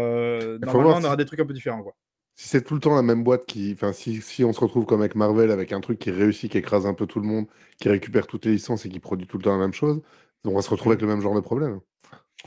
voir 0.62 0.76
normalement, 0.76 0.96
on 0.96 1.04
aura 1.04 1.16
des 1.16 1.24
trucs 1.24 1.40
un 1.40 1.46
peu 1.46 1.52
différents, 1.54 1.82
quoi. 1.82 1.94
si 2.36 2.48
c'est 2.48 2.62
tout 2.64 2.74
le 2.74 2.80
temps 2.80 2.94
la 2.94 3.02
même 3.02 3.22
boîte 3.24 3.46
qui 3.46 3.72
enfin, 3.74 3.92
si 3.92 4.20
si 4.22 4.44
on 4.44 4.52
se 4.52 4.60
retrouve 4.60 4.86
comme 4.86 5.00
avec 5.00 5.14
Marvel, 5.14 5.50
avec 5.50 5.72
un 5.72 5.80
truc 5.80 5.98
qui 5.98 6.10
réussit, 6.10 6.50
qui 6.50 6.58
écrase 6.58 6.86
un 6.86 6.94
peu 6.94 7.06
tout 7.06 7.20
le 7.20 7.26
monde, 7.26 7.46
qui 7.78 7.88
récupère 7.88 8.26
toutes 8.26 8.44
les 8.46 8.52
licences 8.52 8.84
et 8.86 8.88
qui 8.88 9.00
produit 9.00 9.26
tout 9.26 9.38
le 9.38 9.44
temps 9.44 9.52
la 9.52 9.58
même 9.58 9.72
chose, 9.74 10.02
on 10.44 10.54
va 10.54 10.62
se 10.62 10.70
retrouver 10.70 10.92
avec 10.94 11.02
le 11.02 11.08
même 11.08 11.20
genre 11.20 11.34
de 11.34 11.40
problème. 11.40 11.80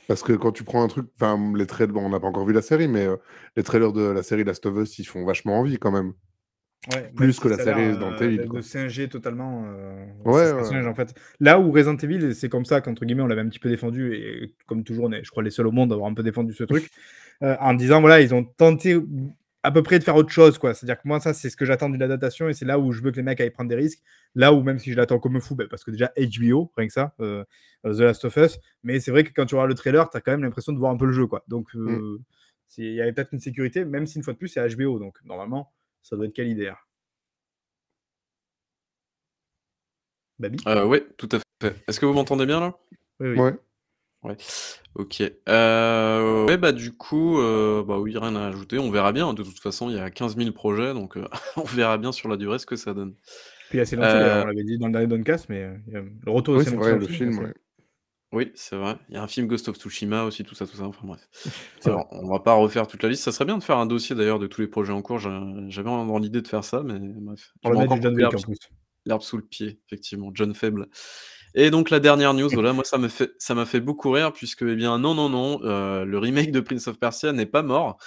Parce 0.07 0.23
que 0.23 0.33
quand 0.33 0.51
tu 0.51 0.63
prends 0.63 0.83
un 0.83 0.87
truc 0.87 1.07
enfin, 1.15 1.53
les 1.55 1.65
trailers 1.65 1.93
bon, 1.93 2.05
on 2.05 2.09
n'a 2.09 2.19
pas 2.19 2.27
encore 2.27 2.45
vu 2.45 2.53
la 2.53 2.61
série, 2.61 2.87
mais 2.87 3.05
heu, 3.05 3.19
les 3.55 3.63
trailers 3.63 3.93
de 3.93 4.01
la 4.01 4.23
série 4.23 4.43
Last 4.43 4.65
of 4.65 4.77
Us, 4.77 4.99
ils 4.99 5.05
font 5.05 5.25
vachement 5.25 5.59
envie 5.59 5.77
quand 5.77 5.91
même. 5.91 6.13
Ouais, 6.93 7.11
Plus 7.15 7.39
que 7.39 7.49
la 7.49 7.57
série 7.57 7.89
Resident 7.89 8.13
heu, 8.13 8.23
Evil, 8.23 8.47
de 8.47 8.61
singer 8.61 9.09
totalement, 9.09 9.65
ça 10.23 10.29
Ouais, 10.29 10.53
ouais, 10.53 10.87
en 10.87 10.95
fait. 10.95 11.13
Là 11.41 11.59
où 11.59 11.71
Resident 11.71 11.97
Evil, 11.97 12.33
c'est 12.33 12.47
comme 12.47 12.63
ça 12.63 12.79
qu'entre 12.79 13.03
guillemets 13.05 13.23
on 13.23 13.27
l'avait 13.27 13.41
un 13.41 13.49
petit 13.49 13.59
peu 13.59 13.69
défendu 13.69 14.13
et 14.13 14.53
comme 14.67 14.83
toujours 14.83 15.05
on 15.05 15.11
est, 15.11 15.23
je 15.23 15.29
crois, 15.31 15.43
les 15.43 15.51
seuls 15.51 15.67
au 15.67 15.71
monde 15.71 15.91
à 15.91 15.95
avoir 15.95 16.09
un 16.09 16.13
peu 16.13 16.23
défendu 16.23 16.53
ce 16.53 16.63
truc, 16.63 16.89
heu, 17.43 17.55
en 17.59 17.73
disant 17.73 17.99
voilà, 17.99 18.21
ils 18.21 18.33
ont 18.33 18.45
tenté 18.45 18.97
à 19.63 19.71
peu 19.71 19.83
près 19.83 19.99
de 19.99 20.03
faire 20.03 20.15
autre 20.15 20.29
chose, 20.29 20.57
quoi. 20.57 20.73
C'est-à-dire 20.73 21.01
que 21.01 21.07
moi 21.07 21.19
ça, 21.19 21.33
c'est 21.33 21.49
ce 21.49 21.57
que 21.57 21.65
j'attends 21.65 21.89
d'une 21.89 22.01
adaptation 22.01 22.47
et 22.49 22.53
c'est 22.53 22.65
là 22.65 22.79
où 22.79 22.91
je 22.91 23.01
veux 23.01 23.11
que 23.11 23.17
les 23.17 23.23
mecs 23.23 23.41
aillent 23.41 23.49
prendre 23.51 23.69
des 23.69 23.75
risques. 23.75 24.01
Là 24.35 24.53
où 24.53 24.61
même 24.63 24.79
si 24.79 24.91
je 24.91 24.97
l'attends 24.97 25.19
comme 25.19 25.35
un 25.35 25.39
fou, 25.39 25.55
bah, 25.55 25.65
parce 25.69 25.83
que 25.83 25.91
déjà 25.91 26.11
HBO, 26.17 26.71
rien 26.77 26.87
que 26.87 26.93
ça, 26.93 27.13
heu, 27.19 27.43
The 27.83 27.99
Last 27.99 28.25
of 28.25 28.35
Us, 28.37 28.59
mais 28.83 28.99
c'est 28.99 29.11
vrai 29.11 29.23
que 29.23 29.31
quand 29.35 29.45
tu 29.45 29.55
regardes 29.55 29.69
le 29.69 29.75
trailer, 29.75 30.09
tu 30.09 30.17
as 30.17 30.21
quand 30.21 30.31
même 30.31 30.43
l'impression 30.43 30.73
de 30.73 30.77
voir 30.79 30.91
un 30.91 30.97
peu 30.97 31.05
le 31.05 31.11
jeu, 31.13 31.27
quoi. 31.27 31.43
Donc 31.47 31.67
heu, 31.75 32.19
c'est 32.67 32.83
il 32.83 32.93
y 32.93 33.01
avait 33.01 33.13
peut-être 33.13 33.33
une 33.33 33.39
sécurité, 33.39 33.83
même 33.85 34.05
si 34.07 34.17
une 34.17 34.23
fois 34.23 34.33
de 34.33 34.37
plus 34.39 34.47
c'est 34.49 34.65
HBO, 34.75 34.99
donc 34.99 35.17
normalement 35.25 35.73
ça 36.03 36.15
doit 36.15 36.25
être 36.25 36.33
quali-DR. 36.33 36.87
Babi? 40.39 40.57
Ouais, 40.67 41.05
tout 41.17 41.29
à 41.31 41.39
fait. 41.61 41.75
Est-ce 41.87 41.99
que 41.99 42.05
vous 42.05 42.13
m'entendez 42.13 42.45
bien 42.45 42.59
là? 42.59 42.77
Oui, 43.19 43.29
oui. 43.29 43.39
Ouais. 43.39 43.55
Ouais. 44.27 44.35
OK. 44.95 45.21
Heu, 45.47 46.45
ouais, 46.47 46.57
bah, 46.57 46.71
du 46.73 46.91
coup, 46.95 47.37
heu, 47.39 47.83
bah, 47.87 47.99
oui, 47.99 48.17
rien 48.17 48.35
à 48.35 48.47
ajouter. 48.47 48.79
On 48.79 48.91
verra 48.91 49.11
bien. 49.13 49.33
De 49.33 49.43
toute 49.43 49.59
façon, 49.59 49.89
il 49.89 49.95
y 49.95 49.99
a 49.99 50.09
15 50.11 50.35
000 50.35 50.53
projets, 50.53 50.93
donc 50.93 51.17
heu, 51.17 51.25
on 51.57 51.63
verra 51.63 51.97
bien 51.97 52.11
sur 52.11 52.29
la 52.29 52.37
durée 52.37 52.59
ce 52.59 52.65
que 52.65 52.75
ça 52.75 52.93
donne. 52.93 53.15
Puis 53.69 53.77
il 53.77 53.79
y 53.79 53.81
a 53.81 53.85
Silent 53.85 54.07
Hill 54.07 54.19
d'ailleurs, 54.19 54.37
Heu, 54.37 54.43
on 54.43 54.45
l'avait 54.45 54.63
dit 54.63 54.77
dans 54.77 54.87
le 54.87 54.93
dernier 54.93 55.07
Doncast, 55.07 55.47
mais 55.49 55.63
heu, 55.63 55.79
il 55.87 55.93
y 55.93 55.97
a 55.97 56.01
le 56.01 56.31
retour 56.31 56.53
de 56.53 56.59
Oui, 56.59 56.65
c'est 56.65 56.75
Silent 56.75 56.79
vrai, 56.79 56.95
en 56.95 56.99
le 56.99 57.07
film, 57.07 57.31
film, 57.31 57.39
ouais. 57.39 57.53
oui, 58.33 58.51
c'est 58.55 58.75
vrai. 58.75 58.97
Il 59.09 59.15
y 59.15 59.17
a 59.17 59.23
un 59.23 59.27
film 59.27 59.47
Ghost 59.47 59.69
of 59.69 59.77
Tsushima 59.77 60.23
aussi, 60.25 60.43
tout 60.43 60.55
ça, 60.55 60.67
tout 60.67 60.75
ça, 60.77 60.83
enfin 60.85 61.07
bref. 61.07 61.29
c'est 61.79 61.91
vrai. 61.91 61.99
Alors, 61.99 62.07
on 62.11 62.27
va 62.29 62.39
pas 62.41 62.53
refaire 62.55 62.87
toute 62.87 63.03
la 63.03 63.09
liste. 63.09 63.23
Ça 63.23 63.31
serait 63.31 63.45
bien 63.45 63.57
de 63.57 63.63
faire 63.63 63.77
un 63.77 63.85
dossier 63.85 64.15
d'ailleurs 64.15 64.39
de 64.39 64.47
tous 64.47 64.61
les 64.61 64.67
projets 64.67 64.93
en 64.93 65.01
cours. 65.01 65.19
J'a 65.19 65.41
j'avais 65.69 65.89
vraiment 65.89 66.19
l'idée 66.19 66.41
de 66.41 66.47
faire 66.47 66.63
ça, 66.65 66.83
mais 66.83 66.99
bref. 66.99 67.53
Pour 67.61 67.69
Tu 67.69 67.71
le 67.71 67.77
m'as 67.77 67.79
mettre 67.79 67.91
encore 67.91 67.99
du 67.99 68.01
John 68.01 68.15
coupé 68.15 68.21
Wick 68.21 68.33
l'herbe 68.33 68.35
en 68.35 68.41
plus. 68.41 68.57
l'herbe 69.05 69.21
sous 69.23 69.37
le 69.37 69.43
pied, 69.45 69.79
effectivement, 69.87 70.31
John 70.33 70.53
Faible. 70.55 70.87
Et 71.55 71.71
donc 71.71 71.89
la 71.89 71.99
dernière 71.99 72.33
news, 72.33 72.49
voilà, 72.53 72.73
moi 72.73 72.83
ça 72.83 72.97
me 72.97 73.07
fait 73.07 73.31
ça 73.39 73.55
m'a 73.55 73.65
fait 73.65 73.79
beaucoup 73.79 74.11
rire 74.11 74.33
puisque, 74.33 74.61
eh 74.63 74.75
bien, 74.75 74.99
non, 74.99 75.15
non, 75.15 75.29
non, 75.29 75.59
heu, 75.63 76.05
le 76.05 76.17
remake 76.19 76.51
de 76.51 76.59
Prince 76.59 76.87
of 76.87 76.99
Persia 76.99 77.31
n'est 77.33 77.45
pas 77.45 77.63
mort. 77.63 77.97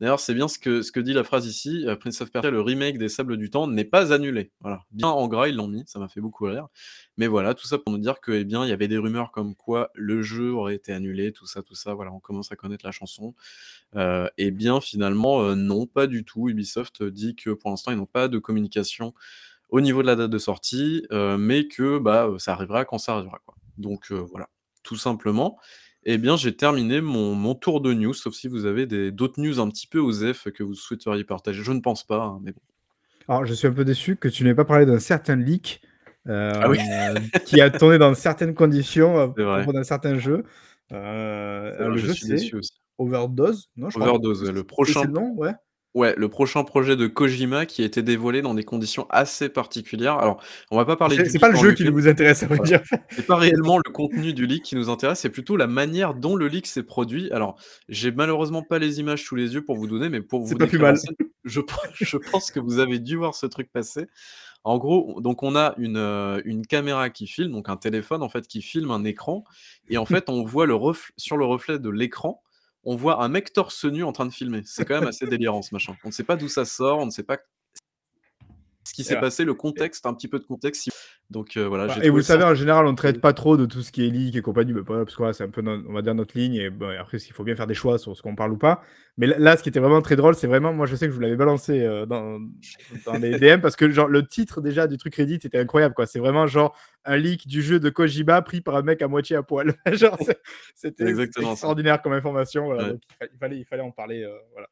D'ailleurs, 0.00 0.20
c'est 0.20 0.34
bien 0.34 0.48
ce 0.48 0.58
que 0.58 0.82
ce 0.82 0.92
que 0.92 1.00
dit 1.00 1.12
la 1.12 1.24
phrase 1.24 1.46
ici, 1.46 1.84
heu, 1.86 1.96
Prince 1.98 2.20
of 2.20 2.30
Persia, 2.32 2.50
le 2.50 2.60
remake 2.60 2.98
des 2.98 3.08
Sables 3.08 3.36
du 3.36 3.50
Temps 3.50 3.66
n'est 3.68 3.84
pas 3.84 4.12
annulé. 4.12 4.50
Voilà, 4.60 4.82
bien 4.90 5.08
en 5.08 5.28
gras, 5.28 5.48
ils 5.48 5.56
l'ont 5.56 5.68
mis, 5.68 5.84
ça 5.86 5.98
m'a 6.00 6.08
fait 6.08 6.20
beaucoup 6.20 6.44
rire. 6.46 6.68
Mais 7.16 7.28
voilà, 7.28 7.54
tout 7.54 7.66
ça 7.66 7.78
pour 7.78 7.92
nous 7.92 7.98
dire 7.98 8.20
que, 8.20 8.32
eh 8.32 8.44
bien, 8.44 8.64
il 8.64 8.68
y 8.68 8.72
avait 8.72 8.88
des 8.88 8.98
rumeurs 8.98 9.30
comme 9.32 9.54
quoi 9.54 9.90
le 9.94 10.22
jeu 10.22 10.52
aurait 10.52 10.74
été 10.74 10.92
annulé, 10.92 11.32
tout 11.32 11.46
ça, 11.46 11.62
tout 11.62 11.74
ça, 11.74 11.94
voilà, 11.94 12.12
on 12.12 12.20
commence 12.20 12.52
à 12.52 12.56
connaître 12.56 12.84
la 12.84 12.92
chanson. 12.92 13.34
Heu, 13.96 14.28
et 14.38 14.50
bien 14.50 14.80
finalement, 14.80 15.54
non, 15.56 15.86
pas 15.86 16.06
du 16.08 16.24
tout. 16.24 16.48
Ubisoft 16.48 17.02
dit 17.04 17.36
que 17.36 17.50
pour 17.50 17.70
l'instant, 17.70 17.92
ils 17.92 17.98
n'ont 17.98 18.06
pas 18.06 18.28
de 18.28 18.38
communication 18.38 19.14
au 19.72 19.80
niveau 19.80 20.02
de 20.02 20.06
la 20.06 20.14
date 20.16 20.30
de 20.30 20.38
sortie, 20.38 21.04
heu, 21.10 21.36
mais 21.38 21.66
que, 21.66 21.98
bah, 21.98 22.28
heu, 22.28 22.38
ça 22.38 22.52
arrivera 22.52 22.84
quand 22.84 22.98
ça 22.98 23.14
arrivera, 23.14 23.40
quoi. 23.44 23.56
Donc 23.78 24.12
heu, 24.12 24.24
voilà, 24.30 24.48
tout 24.84 24.96
simplement. 24.96 25.58
Eh 26.04 26.18
bien, 26.18 26.36
j'ai 26.36 26.54
terminé 26.56 27.00
mon 27.00 27.34
mon 27.34 27.54
tour 27.54 27.80
de 27.80 27.92
news, 27.94 28.12
sauf 28.12 28.34
si 28.34 28.48
vous 28.48 28.66
avez 28.66 28.86
des 28.86 29.10
d'autres 29.10 29.40
news 29.40 29.58
un 29.60 29.68
petit 29.70 29.86
peu 29.86 29.98
osef 29.98 30.50
que 30.50 30.62
vous 30.62 30.74
souhaiteriez 30.74 31.24
partager. 31.24 31.62
Je 31.62 31.72
ne 31.72 31.80
pense 31.80 32.04
pas, 32.04 32.22
hein, 32.22 32.40
mais 32.42 32.52
bon. 32.52 32.60
Alors 33.28 33.46
je 33.46 33.54
suis 33.54 33.66
un 33.66 33.72
peu 33.72 33.84
déçu 33.84 34.16
que 34.16 34.28
tu 34.28 34.44
n'aies 34.44 34.54
pas 34.54 34.64
parlé 34.64 34.84
d'un 34.84 34.98
certain 34.98 35.36
leak, 35.36 35.80
Ah 36.26 36.68
oui, 36.68 36.78
qui 37.46 37.60
a 37.60 37.70
tourné 37.70 37.98
dans 37.98 38.14
certaines 38.14 38.54
conditions 38.54 39.32
propos 39.32 39.72
d'un 39.72 39.84
certain 39.84 40.18
jeu. 40.18 40.44
Euh, 40.92 41.88
le 41.88 41.96
je 41.96 42.06
jeu, 42.08 42.14
c'est. 42.14 42.50
Overdose? 42.98 43.70
Non, 43.76 43.88
je 43.88 43.96
crois 43.96 44.08
Overdose, 44.08 44.50
le 44.50 44.64
prochain 44.64 45.00
c'est 45.00 45.06
le 45.06 45.12
nom? 45.12 45.32
Ouais? 45.36 45.54
Ouais, 45.94 46.14
le 46.16 46.28
prochain 46.28 46.64
projet 46.64 46.96
de 46.96 47.06
Kojima 47.06 47.66
qui 47.66 47.82
a 47.82 47.84
été 47.84 48.02
dévoilé 48.02 48.42
dans 48.42 48.54
des 48.54 48.64
conditions 48.64 49.06
assez 49.10 49.48
particulières. 49.48 50.18
Alors, 50.18 50.42
on 50.70 50.76
va 50.76 50.84
pas 50.84 50.96
parler 50.96 51.16
C'est 51.16 51.22
du 51.24 51.30
c'est 51.30 51.38
pas 51.38 51.50
le 51.50 51.56
jeu 51.56 51.72
qui 51.74 51.84
nous 51.84 52.08
intéresse, 52.08 52.42
à 52.42 52.46
vrai 52.46 52.58
dire. 52.60 52.80
C'est 53.10 53.26
pas 53.26 53.36
réellement 53.36 53.78
le 53.78 53.90
contenu 53.90 54.32
du 54.32 54.46
leak 54.46 54.62
qui 54.62 54.76
nous 54.76 54.88
intéresse, 54.88 55.20
c'est 55.20 55.30
plutôt 55.30 55.56
la 55.56 55.66
manière 55.66 56.14
dont 56.14 56.36
le 56.36 56.48
leak 56.48 56.66
s'est 56.66 56.82
produit. 56.82 57.30
Alors, 57.32 57.56
j'ai 57.88 58.10
malheureusement 58.12 58.62
pas 58.62 58.78
les 58.78 59.00
images 59.00 59.24
sous 59.24 59.36
les 59.36 59.54
yeux 59.54 59.64
pour 59.64 59.76
vous 59.76 59.86
donner, 59.86 60.08
mais 60.08 60.20
pour 60.20 60.46
C'est 60.46 60.54
vous 60.54 60.58
pas 60.58 60.66
plus 60.66 60.78
mal. 60.78 60.98
scène, 60.98 61.14
je 61.44 61.60
pen 61.60 61.90
je 61.94 62.16
pense 62.16 62.50
que 62.50 62.60
vous 62.60 62.78
avez 62.78 62.98
dû 62.98 63.16
voir 63.16 63.34
ce 63.34 63.46
truc 63.46 63.70
passer. 63.72 64.06
En 64.64 64.78
gros, 64.78 65.20
donc 65.20 65.42
on 65.42 65.56
a 65.56 65.74
une, 65.76 65.96
une 66.44 66.64
caméra 66.64 67.10
qui 67.10 67.26
filme, 67.26 67.50
donc 67.50 67.68
un 67.68 67.76
téléphone 67.76 68.22
en 68.22 68.28
fait 68.28 68.46
qui 68.46 68.62
filme 68.62 68.92
un 68.92 69.02
écran 69.02 69.42
et 69.88 69.98
en 69.98 70.06
fait 70.06 70.28
on 70.28 70.44
voit 70.44 70.66
le 70.66 70.76
refl 70.76 71.10
sur 71.16 71.36
le 71.36 71.44
reflet 71.44 71.80
de 71.80 71.90
l'écran, 71.90 72.40
on 72.84 72.96
voit 72.96 73.22
un 73.22 73.28
mec 73.28 73.52
torse 73.52 73.84
nu 73.84 74.04
en 74.04 74.12
train 74.12 74.26
de 74.26 74.32
filmer. 74.32 74.62
C'est 74.64 74.84
quand 74.84 74.98
même 74.98 75.08
assez 75.08 75.26
délirant 75.26 75.62
ce 75.62 75.74
machin. 75.74 75.96
On 76.04 76.08
ne 76.08 76.12
sait 76.12 76.24
pas 76.24 76.36
d'où 76.36 76.48
ça 76.48 76.64
sort, 76.64 76.98
on 76.98 77.06
ne 77.06 77.10
sait 77.10 77.22
pas 77.22 77.38
ce 78.92 78.94
qui 78.94 79.04
s'est 79.04 79.18
passé, 79.18 79.44
le 79.44 79.54
contexte, 79.54 80.04
un 80.04 80.12
petit 80.12 80.28
peu 80.28 80.38
de 80.38 80.44
contexte 80.44 80.90
donc 81.30 81.56
heu, 81.56 81.64
voilà, 81.64 81.86
Bah, 81.86 81.96
et 82.02 82.10
vous 82.10 82.18
le 82.18 82.22
savez, 82.22 82.44
en 82.44 82.54
général, 82.54 82.86
on 82.86 82.94
traite 82.94 83.16
mmh. 83.16 83.20
pas 83.20 83.32
trop 83.32 83.56
de 83.56 83.64
tout 83.64 83.80
ce 83.80 83.90
qui 83.90 84.06
est 84.06 84.10
leak 84.10 84.36
et 84.36 84.42
compagnie, 84.42 84.72
voilà, 84.72 85.04
parce 85.04 85.14
que 85.14 85.18
voilà, 85.18 85.32
c'est 85.32 85.44
un 85.44 85.48
peu 85.48 85.62
on 85.66 85.92
va 85.94 86.02
dire 86.02 86.14
notre 86.14 86.36
ligne 86.36 86.56
et 86.56 86.68
bah, 86.68 86.90
après, 87.00 87.16
il 87.16 87.32
faut 87.32 87.42
bien 87.42 87.56
faire 87.56 87.66
des 87.66 87.72
choix 87.72 87.96
sur 87.96 88.14
ce 88.14 88.20
qu'on 88.20 88.34
parle 88.34 88.52
ou 88.52 88.58
pas. 88.58 88.82
Mais 89.16 89.26
là 89.26 89.38
là, 89.38 89.56
ce 89.56 89.62
qui 89.62 89.70
était 89.70 89.80
vraiment 89.80 90.02
très 90.02 90.14
drôle, 90.14 90.34
c'est 90.34 90.46
vraiment 90.46 90.74
moi, 90.74 90.84
je 90.84 90.94
sais 90.94 91.06
que 91.06 91.10
je 91.10 91.14
vous 91.16 91.22
l'avais 91.22 91.36
balancé, 91.36 91.80
heu, 91.80 92.04
dans 92.04 92.38
dans 93.06 93.14
les 93.14 93.38
DM 93.38 93.62
parce 93.62 93.76
que 93.76 93.88
genre 93.90 94.08
le 94.08 94.26
titre 94.26 94.60
déjà 94.60 94.86
du 94.86 94.98
truc 94.98 95.14
Reddit 95.14 95.36
était 95.36 95.58
incroyable, 95.58 95.94
quoi. 95.94 96.06
C'est 96.06 96.18
vraiment 96.18 96.46
genre 96.46 96.76
un 97.06 97.16
leak 97.16 97.48
du 97.48 97.62
jeu 97.62 97.80
de 97.80 97.88
Kojima 97.88 98.42
pris 98.42 98.60
par 98.60 98.76
un 98.76 98.82
mec 98.82 99.00
à 99.00 99.08
moitié 99.08 99.36
à 99.36 99.42
poil. 99.42 99.74
Genre 99.92 100.18
c'était 100.74 101.14
ça. 101.14 101.22
extraordinaire 101.22 102.02
comme 102.02 102.12
information, 102.12 102.66
voilà, 102.66 102.82
Ouais. 102.84 102.90
donc 102.90 103.00
il 103.08 103.14
fa 103.16 103.24
il 103.32 103.38
fallait 103.38 103.58
il 103.58 103.64
fallait 103.64 103.82
en 103.82 103.90
parler, 103.90 104.22
heu, 104.22 104.32
voilà. 104.52 104.68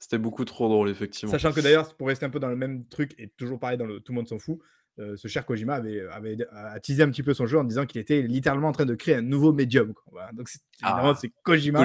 C'était 0.00 0.18
beaucoup 0.18 0.46
trop 0.46 0.68
drôle, 0.68 0.88
effectivement. 0.88 1.30
Sachant 1.30 1.52
que 1.52 1.60
d'ailleurs, 1.60 1.94
pour 1.94 2.08
rester 2.08 2.24
un 2.24 2.30
peu 2.30 2.40
dans 2.40 2.48
le 2.48 2.56
même 2.56 2.84
truc 2.86 3.14
et 3.18 3.28
toujours 3.28 3.60
pareil 3.60 3.76
dans 3.76 3.84
le 3.84 4.00
tout 4.00 4.12
le 4.12 4.16
monde 4.16 4.28
s'en 4.28 4.38
fout, 4.38 4.58
heu, 5.00 5.16
ce 5.16 5.28
cher 5.28 5.46
Kojima 5.46 5.74
avait 5.76 6.02
avait 6.10 6.36
a 6.52 6.78
teasé 6.80 7.02
un 7.02 7.10
petit 7.10 7.22
peu 7.24 7.34
son 7.34 7.46
jeu 7.46 7.58
en 7.58 7.64
disant 7.64 7.86
qu'il 7.86 8.00
était 8.00 8.22
littéralement 8.22 8.68
en 8.68 8.72
train 8.72 8.86
de 8.86 8.94
créer 8.94 9.16
un 9.16 9.22
nouveau 9.22 9.52
médium, 9.52 9.94
quoi. 9.94 10.04
Voilà, 10.12 10.32
donc 10.32 10.48
c'est 10.48 10.60
évidemment, 10.82 11.14
Ah! 11.14 11.16
c'est 11.16 11.30
Kojima, 11.44 11.84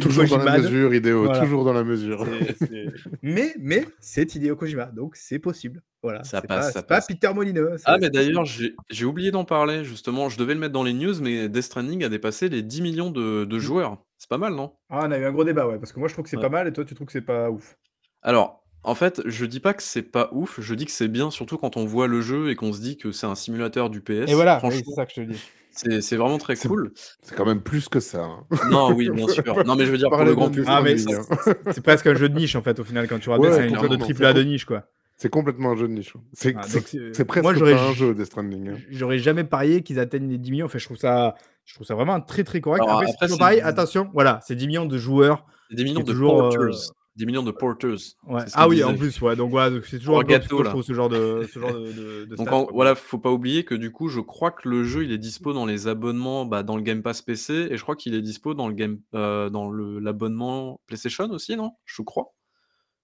Toujours 0.00 0.28
dans 0.28 0.38
la 0.38 0.48
mesure, 0.48 0.94
Hideo, 0.94 1.28
Voilà. 1.28 1.28
toujours 1.28 1.64
dans 1.64 1.72
la 1.72 1.84
mesure. 1.84 2.26
C'est 2.26 2.54
c'est 2.56 2.92
mais 3.22 3.54
mais 3.60 3.96
c'est 4.00 4.34
Hideo 4.34 4.56
Kojima, 4.56 4.86
donc 4.86 5.16
c'est 5.16 5.38
possible. 5.40 5.82
Voilà, 6.02 6.28
Ça 6.30 6.42
c'est 6.42 6.48
passe, 6.48 6.70
pas 6.70 6.72
ça 6.72 6.82
c'est 6.82 6.88
pas 6.88 7.02
passe. 7.02 7.06
Peter 7.06 7.32
Molineux, 7.34 7.76
Ah, 7.84 7.98
mais 8.00 8.10
d'ailleurs, 8.10 8.44
j'ai 8.46 8.76
j'ai 8.90 9.04
oublié 9.06 9.30
d'en 9.32 9.44
parler 9.44 9.84
justement. 9.84 10.28
Je 10.30 10.38
devais 10.38 10.54
le 10.54 10.60
mettre 10.60 10.72
dans 10.74 10.84
les 10.84 10.94
news, 10.94 11.20
mais 11.22 11.48
Death 11.48 11.64
Stranding 11.64 12.04
a 12.04 12.08
dépassé 12.10 12.48
les 12.48 12.62
10 12.62 12.82
000 12.82 12.94
000 12.94 13.12
de 13.12 13.44
de 13.46 13.58
Mmh. 13.60 13.60
joueurs. 13.60 14.04
C'est 14.18 14.28
pas 14.30 14.38
mal, 14.38 14.54
non? 14.54 14.76
Ah, 14.90 15.04
on 15.06 15.10
a 15.12 15.18
eu 15.18 15.24
un 15.24 15.32
gros 15.32 15.44
débat, 15.44 15.66
ouais, 15.68 15.78
parce 15.78 15.92
que 15.92 15.98
moi 16.00 16.08
je 16.08 16.14
trouve 16.14 16.24
que 16.24 16.28
c'est 16.30 16.36
Ouais. 16.36 16.46
pas 16.46 16.48
mal 16.48 16.66
et 16.68 16.72
toi 16.72 16.84
tu 16.84 16.94
trouves 16.94 17.06
que 17.06 17.12
c'est 17.12 17.20
pas 17.22 17.50
ouf? 17.50 17.76
Alors, 18.22 18.65
en 18.86 18.94
fait, 18.94 19.20
je 19.26 19.44
dis 19.44 19.58
pas 19.58 19.74
que 19.74 19.82
c'est 19.82 20.02
pas 20.02 20.30
ouf, 20.32 20.60
je 20.60 20.74
dis 20.76 20.84
que 20.84 20.92
c'est 20.92 21.08
bien, 21.08 21.32
surtout 21.32 21.58
quand 21.58 21.76
on 21.76 21.84
voit 21.84 22.06
le 22.06 22.20
jeu 22.20 22.50
et 22.50 22.54
qu'on 22.54 22.72
se 22.72 22.80
dit 22.80 22.96
que 22.96 23.10
c'est 23.10 23.26
un 23.26 23.34
simulateur 23.34 23.90
du 23.90 24.00
PS. 24.00 24.28
Et 24.28 24.34
voilà, 24.34 24.60
c'est 24.62 24.84
ça 24.94 25.06
que 25.06 25.12
je 25.12 25.22
te 25.22 25.26
dis. 25.32 26.00
c'est 26.00 26.16
vraiment 26.16 26.38
très 26.38 26.54
cool. 26.54 26.92
c'est 27.20 27.34
quand 27.34 27.44
même 27.44 27.62
plus 27.62 27.88
que 27.88 27.98
ça. 27.98 28.22
Hein. 28.22 28.46
Non, 28.70 28.92
oui, 28.92 29.10
bien 29.10 29.26
sûr. 29.26 29.42
Non, 29.66 29.74
mais 29.74 29.86
je 29.86 29.90
veux 29.90 29.98
dire, 29.98 30.08
le 30.10 30.34
grand 30.36 30.50
d'un 30.50 30.62
hein. 30.68 30.84
hein. 30.86 31.52
c'est 31.72 31.80
presque 31.82 32.06
un 32.06 32.14
jeu 32.14 32.28
de 32.28 32.38
niche 32.38 32.54
en 32.54 32.62
fait 32.62 32.78
au 32.78 32.84
final 32.84 33.08
quand 33.08 33.18
tu 33.18 33.28
regardes 33.28 33.54
c'est 33.56 33.74
un 33.74 33.80
jeu 33.80 33.88
de 33.88 33.96
triple 33.96 34.24
A 34.24 34.32
de 34.32 34.44
niche 34.44 34.64
quoi. 34.64 34.84
c'est 35.16 35.30
complètement 35.30 35.72
un 35.72 35.76
jeu 35.76 35.88
de 35.88 35.92
niche. 35.92 36.14
C'est 36.32 36.54
ah, 36.56 36.60
euh, 36.62 37.10
c'est- 37.12 37.24
presque 37.24 37.44
un 37.44 37.92
jeu, 37.92 38.14
Death 38.14 38.26
Stranding. 38.26 38.76
j'aurais 38.88 39.18
jamais 39.18 39.42
parié 39.42 39.82
qu'ils 39.82 39.98
atteignent 39.98 40.30
les 40.30 40.38
10 40.38 40.52
millions. 40.52 40.66
Enfin, 40.66 40.78
je 40.78 40.84
trouve 40.84 40.96
ça, 40.96 41.34
je 41.64 41.74
trouve 41.74 41.88
ça 41.88 41.96
vraiment 41.96 42.20
très 42.20 42.44
très 42.44 42.60
correct. 42.60 42.84
Alors 42.84 43.02
Après, 43.02 43.28
c'est 43.28 43.36
pareil. 43.36 43.60
Attention, 43.62 44.10
voilà, 44.14 44.38
c'est 44.44 44.54
10 44.54 44.68
millions 44.68 44.86
de 44.86 44.96
joueurs. 44.96 45.44
des 45.72 45.82
millions 45.82 46.04
de 46.04 46.14
joueurs. 46.14 46.54
Euh, 46.54 46.70
10 47.16 47.26
millions 47.26 47.42
de 47.42 47.50
porters. 47.50 47.96
Ouais. 48.26 48.42
Ah 48.52 48.68
oui, 48.68 48.84
en 48.84 48.94
plus, 48.94 49.20
ouais. 49.22 49.36
Donc, 49.36 49.52
ouais, 49.52 49.68
c'est 49.84 49.98
toujours 49.98 50.20
un 50.20 50.24
gâteau, 50.24 50.62
là. 50.62 50.74
Ce 50.82 50.92
genre 50.92 51.08
de, 51.08 51.48
ce 51.50 51.58
genre 51.58 51.72
de, 51.72 52.24
Donc, 52.36 52.70
voilà, 52.72 52.94
faut 52.94 53.18
pas 53.18 53.30
oublier 53.30 53.64
que 53.64 53.74
du 53.74 53.90
coup, 53.90 54.08
je 54.08 54.20
crois 54.20 54.50
que 54.50 54.68
le 54.68 54.84
jeu, 54.84 55.04
il 55.04 55.12
est 55.12 55.18
dispo 55.18 55.54
dans 55.54 55.64
les 55.64 55.88
abonnements, 55.88 56.44
bah, 56.44 56.62
dans 56.62 56.76
le 56.76 56.82
Game 56.82 57.02
Pass 57.02 57.22
PC, 57.22 57.68
et 57.70 57.76
je 57.76 57.82
crois 57.82 57.96
qu'il 57.96 58.14
est 58.14 58.20
dispo 58.20 58.52
dans 58.52 58.68
le 58.68 58.74
game, 58.74 59.00
euh, 59.14 59.48
dans 59.48 59.70
l'abonnement 59.70 60.80
PlayStation 60.86 61.30
aussi, 61.30 61.56
non? 61.56 61.72
Je 61.86 62.02
crois. 62.02 62.34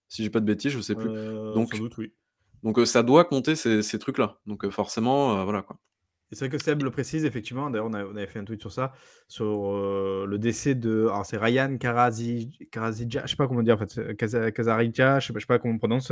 Si 0.09 0.23
j'ai 0.23 0.31
pas 0.31 0.41
de 0.41 0.45
bêtises, 0.45 0.73
je 0.73 0.81
sais 0.81 0.95
plus. 0.95 1.09
Euh, 1.09 1.55
donc. 1.55 1.75
Donc, 2.63 2.79
euh, 2.79 2.85
ça 2.85 3.03
doit 3.03 3.25
compter 3.25 3.57
ces, 3.57 3.83
ces 3.83 3.99
trucs-là. 3.99 4.39
Donc, 4.47 4.69
forcément, 4.71 5.43
voilà 5.45 5.63
quoi. 5.63 5.79
Et 6.33 6.35
c'est 6.35 6.47
vrai 6.49 6.57
que 6.57 6.63
Seb 6.65 6.83
le 6.83 6.91
précise, 6.91 7.27
effectivement, 7.27 7.69
d'ailleurs, 7.69 7.87
on 7.91 7.93
a 7.93 8.05
on 8.07 8.17
avait 8.17 8.27
fait 8.27 8.39
un 8.39 8.45
tweet 8.45 8.63
sur 8.63 8.73
ça, 8.73 8.95
sur, 9.29 9.45
heu, 9.77 10.25
le 10.27 10.39
décès 10.39 10.75
de 10.75 11.03
alors 11.09 11.27
c'est 11.27 11.37
Ryan 11.37 11.77
Karazi 11.77 12.59
Karazija, 12.71 13.23
je 13.27 13.31
sais 13.33 13.37
pas 13.37 13.47
comment 13.47 13.63
dire, 13.63 13.75
en 13.75 13.79
fait, 13.79 13.91
c'est 13.91 14.17
Kaza 14.17 14.51
Kazarija, 14.51 15.21
je 15.21 15.27
sais 15.27 15.33
pas 15.35 15.39
je 15.41 15.45
sais 15.45 15.47
pas 15.47 15.59
comment 15.59 15.75
on 15.75 15.79
prononce, 15.79 16.11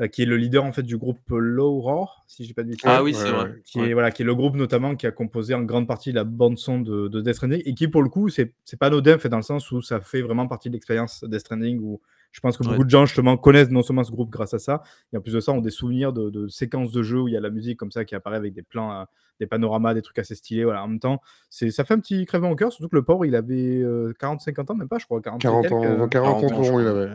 heu, 0.00 0.06
qui 0.06 0.22
est 0.22 0.26
le 0.26 0.36
leader, 0.36 0.62
en 0.64 0.70
fait, 0.72 0.84
du 0.84 0.96
groupe 0.96 1.18
Low 1.30 1.80
Roar, 1.80 2.24
si 2.28 2.44
je 2.44 2.48
dis 2.48 2.54
pas 2.54 2.62
de 2.62 2.68
Ah 2.84 3.02
Ouais, 3.02 3.10
oui, 3.10 3.14
bêtises. 3.14 3.24
c'est 3.24 3.32
vrai. 3.32 3.50
Qui 3.64 3.80
Ouais. 3.80 3.88
est 3.88 3.92
voilà, 3.94 4.12
qui 4.12 4.22
est 4.22 4.24
le 4.24 4.34
groupe 4.36 4.54
notamment 4.54 4.94
qui 4.94 5.08
a 5.08 5.10
composé 5.10 5.54
en 5.54 5.62
grande 5.62 5.88
partie 5.88 6.12
la 6.12 6.22
bande 6.22 6.56
son 6.56 6.80
de 6.80 7.08
de 7.08 7.20
Death 7.20 7.34
Stranding 7.34 7.62
et 7.64 7.74
qui 7.74 7.88
pour 7.88 8.04
le 8.04 8.10
coup, 8.10 8.28
c'est 8.28 8.54
c'est 8.64 8.78
pas 8.78 8.86
anodin, 8.86 9.18
fait 9.18 9.28
dans 9.28 9.38
le 9.38 9.42
sens 9.42 9.72
où 9.72 9.82
ça 9.82 10.00
fait 10.00 10.22
vraiment 10.22 10.46
partie 10.46 10.68
de 10.68 10.74
l'expérience 10.74 11.24
Death 11.24 11.40
Stranding 11.40 11.80
où 11.82 12.00
je 12.32 12.40
pense 12.40 12.56
que 12.56 12.62
Ouais. 12.62 12.70
beaucoup 12.70 12.84
de 12.84 12.90
gens 12.90 13.06
justement 13.06 13.36
connaissent 13.36 13.70
non 13.70 13.82
seulement 13.82 14.04
ce 14.04 14.10
groupe 14.12 14.30
grâce 14.30 14.54
à 14.54 14.58
ça 14.58 14.82
et 15.12 15.16
en 15.16 15.20
plus 15.20 15.32
de 15.32 15.40
ça 15.40 15.52
ont 15.52 15.60
des 15.60 15.70
souvenirs 15.70 16.12
de 16.12 16.30
de 16.30 16.48
séquences 16.48 16.92
de 16.92 17.02
jeux 17.02 17.20
où 17.22 17.28
il 17.28 17.34
y 17.34 17.36
a 17.36 17.40
la 17.40 17.50
musique 17.50 17.78
comme 17.78 17.90
ça 17.90 18.04
qui 18.04 18.14
apparaît 18.14 18.36
avec 18.36 18.52
des 18.54 18.62
plans, 18.62 19.02
heu, 19.02 19.06
des 19.40 19.46
panoramas, 19.46 19.94
des 19.94 20.02
trucs 20.02 20.18
assez 20.18 20.34
stylés, 20.34 20.64
voilà, 20.64 20.82
en 20.84 20.88
même 20.88 21.00
temps, 21.00 21.20
c'est 21.50 21.70
ça 21.70 21.84
fait 21.84 21.94
un 21.94 22.00
petit 22.00 22.24
crèvement 22.26 22.50
au 22.50 22.56
cœur, 22.56 22.72
surtout 22.72 22.88
que 22.88 22.96
le 22.96 23.04
pauvre 23.04 23.24
il 23.26 23.34
avait, 23.36 23.80
heu, 23.82 24.14
40-50 24.18 24.70
ans, 24.70 24.74
même 24.76 24.88
pas 24.88 24.98
je 24.98 25.04
crois, 25.06 25.20
40 25.22 25.48
et 25.48 25.56
40 25.56 25.58
quelques, 25.58 25.84
ans, 25.84 26.06
heu 26.06 26.08
40 26.08 26.42
40 26.42 26.52
ans, 26.52 26.62
environ, 26.62 26.80
il 26.80 26.86
avait. 26.86 27.10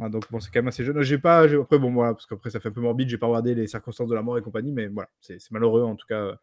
ah 0.00 0.08
donc 0.08 0.24
bon, 0.30 0.40
c'est 0.40 0.50
quand 0.50 0.58
même 0.60 0.68
assez 0.68 0.84
jeune. 0.84 1.00
J'ai 1.02 1.18
pas 1.18 1.48
j'ai 1.48 1.56
après 1.56 1.78
bon 1.78 1.92
voilà, 1.92 2.14
parce 2.14 2.26
qu'après 2.26 2.50
ça 2.50 2.60
fait 2.60 2.68
un 2.68 2.72
peu 2.72 2.80
morbide, 2.80 3.08
j'ai 3.08 3.18
pas 3.18 3.26
regardé 3.26 3.54
les 3.54 3.66
circonstances 3.66 4.08
de 4.08 4.14
la 4.14 4.22
mort 4.22 4.38
et 4.38 4.42
compagnie, 4.42 4.72
mais 4.72 4.88
voilà, 4.88 5.08
c'est 5.20 5.38
c'est 5.40 5.52
malheureux 5.52 5.82
en 5.84 5.96
tout 5.96 6.06
cas, 6.06 6.36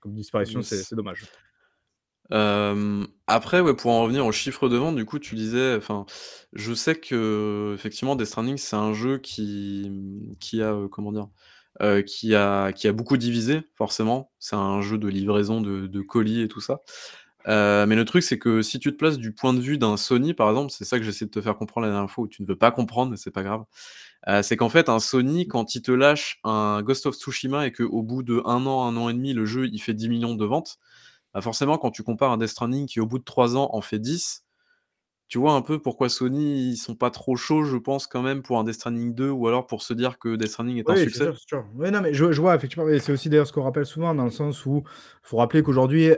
comme 0.00 0.14
disparition, 0.14 0.62
c'est 0.62 0.86
dommage. 0.94 1.26
Hem, 2.30 3.06
après, 3.26 3.60
ouais, 3.60 3.74
pour 3.74 3.90
en 3.90 4.02
revenir 4.02 4.24
aux 4.26 4.32
chiffres 4.32 4.68
de 4.68 4.76
vente, 4.76 4.96
du 4.96 5.04
coup, 5.04 5.18
tu 5.18 5.34
disais 5.34 5.74
enfin, 5.76 6.06
je 6.52 6.72
sais 6.74 6.94
qu'effectivement 6.98 8.16
Death 8.16 8.26
Stranding, 8.28 8.56
c'est 8.56 8.76
un 8.76 8.94
jeu 8.94 9.18
qui, 9.18 9.88
mmh, 9.90 10.36
qui 10.40 10.62
a, 10.62 10.72
heu, 10.72 10.88
comment 10.88 11.12
dire? 11.12 11.28
Heu, 11.82 12.02
qui 12.02 12.34
a 12.34 12.72
qui 12.72 12.86
a 12.88 12.92
beaucoup 12.92 13.16
divisé, 13.16 13.62
forcément. 13.76 14.30
C'est 14.38 14.56
un 14.56 14.80
jeu 14.82 14.98
de 14.98 15.08
livraison 15.08 15.60
de 15.60 15.86
de 15.86 16.00
colis 16.02 16.42
et 16.42 16.48
tout 16.48 16.60
ça. 16.60 16.80
Heu, 17.48 17.86
mais 17.86 17.96
le 17.96 18.04
truc, 18.04 18.22
c'est 18.24 18.38
que 18.38 18.62
si 18.62 18.78
tu 18.80 18.92
te 18.92 18.96
places 18.96 19.18
du 19.18 19.32
point 19.34 19.54
de 19.54 19.60
vue 19.60 19.78
d'un 19.78 19.96
Sony, 19.96 20.34
par 20.34 20.48
exemple, 20.50 20.72
c'est 20.72 20.84
ça 20.84 20.98
que 20.98 21.04
j'essaie 21.04 21.26
de 21.26 21.30
te 21.30 21.40
faire 21.42 21.56
comprendre 21.56 21.86
la 21.88 21.92
dernière 21.92 22.10
fois 22.10 22.24
où 22.24 22.28
tu 22.28 22.42
ne 22.42 22.48
veux 22.48 22.56
pas 22.58 22.70
comprendre, 22.72 23.10
mais 23.12 23.16
c'est 23.18 23.30
pas 23.32 23.42
grave. 23.44 23.64
Heu, 24.28 24.42
c'est 24.42 24.56
qu'en 24.56 24.68
fait, 24.68 24.88
un 24.88 25.00
Sony, 25.00 25.48
quand 25.48 25.74
il 25.74 25.82
te 25.82 25.92
lâche 25.92 26.38
un 26.44 26.82
Ghost 26.82 27.06
of 27.06 27.14
Tsushima 27.16 27.66
et 27.66 27.72
qu'au 27.72 28.02
bout 28.02 28.22
de 28.22 28.42
1 28.46 28.66
an, 28.66 28.86
1 28.86 28.96
an 28.96 29.08
et 29.08 29.14
demi, 29.14 29.32
le 29.34 29.44
jeu, 29.46 29.68
il 29.72 29.78
fait 29.80 29.94
10 29.94 30.08
000 30.08 30.20
000 30.20 30.36
de 30.38 30.44
ventes, 30.46 30.78
bah, 31.34 31.40
forcément, 31.42 31.78
quand 31.78 31.90
tu 31.90 32.02
compares 32.04 32.32
un 32.32 32.38
Death 32.38 32.48
Stranding 32.50 32.86
qui, 32.86 33.00
au 33.00 33.06
bout 33.06 33.18
de 33.18 33.24
3 33.24 33.56
ans, 33.56 33.70
en 33.72 33.80
fait 33.82 33.98
10, 34.00 34.44
tu 35.28 35.38
vois 35.38 35.54
un 35.54 35.62
peu 35.62 35.80
pourquoi 35.82 36.08
Sony, 36.10 36.70
ils 36.72 36.76
sont 36.78 36.96
pas 36.96 37.10
trop 37.10 37.36
chauds, 37.36 37.64
je 37.64 37.76
pense, 37.78 38.06
quand 38.08 38.22
même, 38.22 38.42
pour 38.42 38.58
un 38.60 38.64
Death 38.64 38.74
Stranding 38.76 39.14
2 39.14 39.30
ou 39.30 39.48
alors 39.48 39.66
pour 39.68 39.82
se 39.82 39.94
dire 39.94 40.18
que 40.18 40.36
Death 40.36 40.48
Stranding 40.50 40.78
est 40.78 40.90
un 40.90 40.96
Oui, 40.96 40.98
succès? 40.98 41.30
sûr, 41.30 41.36
c'est 41.38 41.46
sûr. 41.48 41.64
Oui, 41.76 41.90
non, 41.92 42.00
mais 42.00 42.12
je 42.12 42.32
je 42.32 42.40
vois 42.40 42.56
effectivement 42.56 42.88
et 42.88 42.98
c'est 42.98 43.12
aussi 43.12 43.28
d'ailleurs 43.28 43.46
ce 43.46 43.52
qu'on 43.52 43.62
rappelle 43.62 43.86
souvent 43.86 44.14
dans 44.16 44.24
le 44.24 44.30
sens 44.30 44.66
où 44.66 44.82
faut 45.22 45.36
rappeler 45.36 45.62
qu'aujourd'hui, 45.62 46.10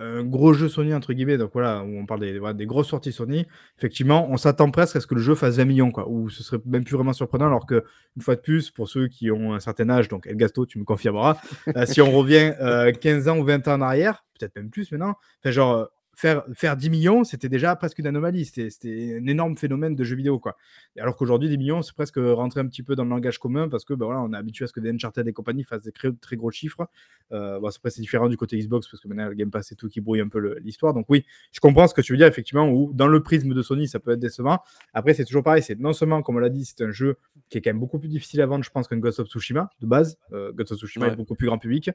un 0.00 0.24
gros 0.24 0.52
jeu 0.52 0.68
Sony 0.68 0.94
entre 0.94 1.12
guillemets, 1.12 1.38
donc 1.38 1.50
voilà, 1.52 1.84
où 1.84 1.98
on 1.98 2.06
parle 2.06 2.20
des 2.20 2.40
des 2.54 2.66
grosses 2.66 2.88
sorties 2.88 3.12
Sony, 3.12 3.46
effectivement, 3.78 4.28
on 4.30 4.36
s'attend 4.36 4.70
presque 4.70 4.96
à 4.96 5.00
ce 5.00 5.06
que 5.06 5.14
le 5.14 5.20
jeu 5.20 5.34
fasse 5.34 5.56
20 5.56 5.66
000 5.66 5.76
000 5.76 5.90
quoi, 5.90 6.08
ou 6.08 6.28
ce 6.30 6.42
serait 6.42 6.60
même 6.64 6.84
plus 6.84 6.94
vraiment 6.96 7.12
surprenant 7.12 7.46
alors 7.46 7.66
qu'une 7.66 7.82
fois 8.20 8.36
de 8.36 8.40
plus, 8.40 8.70
pour 8.70 8.88
ceux 8.88 9.08
qui 9.08 9.30
ont 9.30 9.54
un 9.54 9.60
certain 9.60 9.88
âge, 9.90 10.08
donc 10.08 10.26
Elgasto, 10.26 10.66
tu 10.66 10.78
me 10.78 10.84
confirmeras, 10.84 11.36
heu, 11.68 11.86
si 11.86 12.00
on 12.00 12.10
revient, 12.10 12.54
heu, 12.60 12.92
15 12.92 13.28
ans 13.28 13.38
ou 13.38 13.44
20 13.44 13.68
ans 13.68 13.74
en 13.74 13.82
arrière, 13.82 14.24
peut-être 14.38 14.56
même 14.56 14.70
plus 14.70 14.90
maintenant, 14.90 15.16
enfin 15.40 15.50
genre, 15.50 15.88
faire 16.20 16.44
faire 16.54 16.76
10 16.76 17.02
000 17.02 17.14
000 17.14 17.24
c'était 17.24 17.48
déjà 17.48 17.74
presque 17.76 17.98
une 17.98 18.06
anomalie, 18.06 18.44
c'était 18.44 18.68
c'était 18.68 19.18
un 19.20 19.26
énorme 19.26 19.56
phénomène 19.56 19.94
de 19.94 20.04
jeux 20.04 20.16
vidéo, 20.16 20.38
quoi. 20.38 20.56
Alors 20.98 21.16
qu'aujourd'hui 21.16 21.48
10 21.48 21.54
000 21.64 21.76
000 21.78 21.82
c'est 21.82 21.94
presque, 21.94 22.16
rentrer 22.16 22.60
un 22.60 22.66
petit 22.66 22.82
peu 22.82 22.94
dans 22.94 23.04
le 23.04 23.10
langage 23.10 23.38
commun 23.38 23.68
parce 23.68 23.84
que, 23.84 23.94
bah, 23.94 24.04
voilà, 24.04 24.20
on 24.20 24.32
est 24.32 24.36
habitué 24.36 24.64
à 24.64 24.68
ce 24.68 24.72
que 24.72 24.80
des 24.80 24.90
Uncharted 24.90 25.26
et 25.26 25.32
compagnie 25.32 25.64
fassent 25.64 25.84
des 25.84 25.92
très 25.92 26.12
très 26.12 26.36
gros 26.36 26.50
chiffres. 26.50 26.88
Heu, 27.32 27.58
bon 27.60 27.68
après 27.68 27.90
c'est 27.90 28.02
différent 28.02 28.28
du 28.28 28.36
côté 28.36 28.58
Xbox 28.58 28.88
parce 28.88 29.02
que 29.02 29.08
maintenant 29.08 29.28
le 29.28 29.34
Game 29.34 29.50
Pass 29.50 29.72
et 29.72 29.76
tout 29.76 29.88
qui 29.88 30.00
brouille 30.00 30.20
un 30.20 30.28
peu 30.28 30.58
l'histoire. 30.58 30.92
Donc 30.92 31.06
oui, 31.08 31.24
je 31.52 31.60
comprends 31.60 31.86
ce 31.86 31.94
que 31.94 32.02
tu 32.02 32.12
veux 32.12 32.18
dire 32.18 32.26
effectivement 32.26 32.68
où 32.68 32.92
dans 32.92 33.06
le 33.06 33.22
prisme 33.22 33.54
de 33.54 33.62
Sony, 33.62 33.88
ça 33.88 34.00
peut 34.00 34.10
être 34.10 34.20
décevant. 34.20 34.58
Après 34.92 35.14
c'est 35.14 35.24
toujours 35.24 35.42
pareil, 35.42 35.62
c'est 35.62 35.78
non 35.78 35.92
seulement 35.92 36.22
comme 36.22 36.36
on 36.36 36.40
l'a 36.40 36.50
dit, 36.50 36.64
c'est 36.64 36.82
un 36.82 36.90
jeu 36.90 37.16
qui 37.48 37.58
est 37.58 37.60
quand 37.62 37.70
même 37.70 37.80
beaucoup 37.80 37.98
plus 37.98 38.08
difficile 38.08 38.40
à 38.42 38.46
vendre, 38.46 38.64
je 38.64 38.70
pense, 38.70 38.86
qu'un 38.86 38.98
Ghost 38.98 39.20
of 39.20 39.28
Tsushima 39.28 39.70
de 39.80 39.86
base. 39.86 40.18
Heu, 40.32 40.52
Ghost 40.52 40.72
of 40.72 40.78
Tsushima 40.78 41.08
est 41.08 41.16
beaucoup 41.16 41.34
plus 41.34 41.46
grand 41.46 41.58
public, 41.58 41.90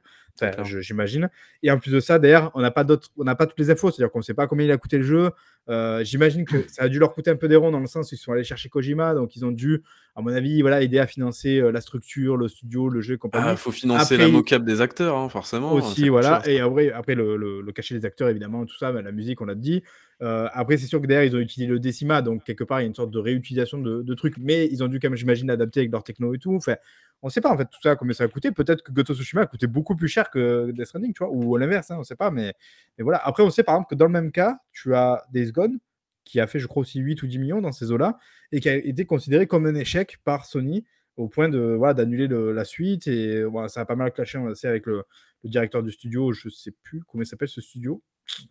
j'imagine 0.63 1.29
et 1.63 1.71
en 1.71 1.79
plus 1.79 1.91
de 1.91 1.99
ça 1.99 2.17
d'ailleurs, 2.17 2.51
on 2.55 2.61
n'a 2.61 2.71
pas 2.71 2.83
d'autres 2.83 3.09
on 3.17 3.23
n'a 3.23 3.35
pas 3.35 3.45
toutes 3.45 3.59
les 3.59 3.69
infos. 3.69 3.91
C'est-à-dire 3.91 4.11
qu'on 4.15 4.19
ne 4.19 4.23
sait 4.23 4.33
pas 4.33 4.47
combien 4.47 4.65
il 4.65 4.71
a 4.71 4.77
coûté 4.77 4.97
le 4.97 5.03
jeu. 5.03 5.31
Euh, 5.67 6.01
j'imagine 6.05 6.45
que 6.45 6.63
ça 6.69 6.83
a 6.83 6.87
dû 6.87 6.99
leur 6.99 7.13
coûter 7.13 7.31
un 7.31 7.35
peu 7.35 7.49
des 7.49 7.57
ronds 7.57 7.71
dans 7.71 7.81
le 7.81 7.85
sens 7.85 8.09
où 8.09 8.15
ils 8.15 8.17
sont 8.17 8.31
allés 8.31 8.45
chercher 8.45 8.69
Kojima, 8.69 9.13
donc 9.13 9.35
ils 9.35 9.43
ont 9.43 9.51
dû, 9.51 9.83
à 10.15 10.21
mon 10.21 10.33
avis, 10.33 10.61
voilà, 10.61 10.81
aider 10.81 10.99
à 10.99 11.05
financer 11.05 11.59
la 11.59 11.81
structure, 11.81 12.37
le 12.37 12.47
studio, 12.47 12.87
le 12.87 13.01
jeu 13.01 13.17
compagnie. 13.17 13.51
Il 13.51 13.57
faut 13.57 13.71
financer 13.71 14.15
la 14.15 14.29
mocap 14.29 14.63
des 14.63 14.79
acteurs, 14.79 15.17
hein, 15.17 15.27
forcément. 15.27 15.73
Aussi, 15.73 16.07
voilà. 16.07 16.41
Et 16.45 16.61
après, 16.61 16.91
après 16.91 17.15
le, 17.15 17.35
le, 17.35 17.71
cachet 17.73 17.95
des 17.95 18.05
acteurs, 18.05 18.29
évidemment, 18.29 18.65
tout 18.65 18.77
ça, 18.77 18.93
la 18.93 19.11
musique, 19.11 19.41
on 19.41 19.45
l'a 19.45 19.55
dit. 19.55 19.83
Après, 20.21 20.77
c'est 20.77 20.87
sûr 20.87 21.01
que 21.01 21.07
derrière, 21.07 21.25
ils 21.25 21.35
ont 21.35 21.39
utilisé 21.39 21.71
le 21.71 21.79
Decima, 21.79 22.21
donc 22.21 22.43
quelque 22.43 22.63
part, 22.63 22.79
il 22.79 22.83
y 22.83 22.85
a 22.85 22.87
une 22.87 22.95
sorte 22.95 23.11
de 23.11 23.19
réutilisation 23.19 23.77
de, 23.79 24.01
de 24.01 24.13
trucs, 24.13 24.37
mais 24.37 24.67
ils 24.67 24.83
ont 24.83 24.87
dû, 24.87 24.99
comme 24.99 25.15
j'imagine, 25.15 25.49
adapter 25.49 25.81
avec 25.81 25.91
leur 25.91 26.03
techno 26.03 26.33
et 26.33 26.39
tout. 26.39 26.55
Enfin, 26.55 26.75
on 27.21 27.27
ne 27.27 27.31
sait 27.31 27.41
pas 27.41 27.51
en 27.51 27.57
fait 27.57 27.65
tout 27.65 27.79
ça 27.81 27.95
combien 27.95 28.13
ça 28.13 28.25
a 28.25 28.27
coûté. 28.27 28.51
Peut-être 28.51 28.83
que 28.83 28.91
Goto 28.91 29.15
Tsushima 29.15 29.41
a 29.41 29.45
coûté 29.47 29.67
beaucoup 29.67 29.95
plus 29.95 30.07
cher 30.07 30.29
que 30.29 30.71
Death 30.71 30.85
Stranding, 30.85 31.13
tu 31.13 31.23
vois, 31.23 31.33
ou 31.33 31.55
à 31.55 31.59
l'inverse, 31.59 31.89
hein, 31.91 31.95
on 31.95 31.99
ne 31.99 32.03
sait 32.03 32.15
pas. 32.15 32.31
Mais, 32.31 32.53
mais, 32.97 33.03
voilà. 33.03 33.17
Après, 33.25 33.43
on 33.43 33.49
sait 33.49 33.63
par 33.63 33.75
exemple 33.75 33.89
que 33.89 33.95
dans 33.95 34.05
le 34.05 34.11
même 34.11 34.31
cas, 34.31 34.59
tu 34.71 34.93
as 34.93 35.23
Days 35.31 35.51
Gone 35.51 35.79
qui 36.23 36.39
a 36.39 36.47
fait, 36.47 36.59
je 36.59 36.67
crois, 36.67 36.81
aussi 36.81 36.99
8 36.99 37.23
ou 37.23 37.27
10 37.27 37.39
millions 37.39 37.61
dans 37.61 37.71
ces 37.71 37.91
eaux-là 37.91 38.17
et 38.51 38.59
qui 38.59 38.69
a 38.69 38.75
été 38.75 39.05
considéré 39.05 39.47
comme 39.47 39.65
un 39.65 39.75
échec 39.75 40.19
par 40.23 40.45
Sony 40.45 40.85
au 41.17 41.29
point 41.29 41.49
de 41.49 41.59
voilà 41.59 41.93
d'annuler 41.93 42.27
la 42.27 42.65
suite 42.65 43.07
et 43.07 43.43
voilà, 43.43 43.69
ça 43.69 43.81
a 43.81 43.85
pas 43.85 43.95
mal 43.95 44.11
clashé 44.11 44.37
on 44.37 44.53
sait 44.53 44.67
avec 44.67 44.85
le, 44.85 45.03
directeur 45.45 45.81
du 45.81 45.91
studio 45.91 46.33
je 46.33 46.49
sais 46.49 46.71
plus 46.83 47.03
comment 47.03 47.21
il 47.21 47.25
s'appelle 47.25 47.47
ce 47.47 47.61
studio 47.61 48.01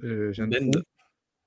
euh, 0.03 0.33
ben. 0.39 0.71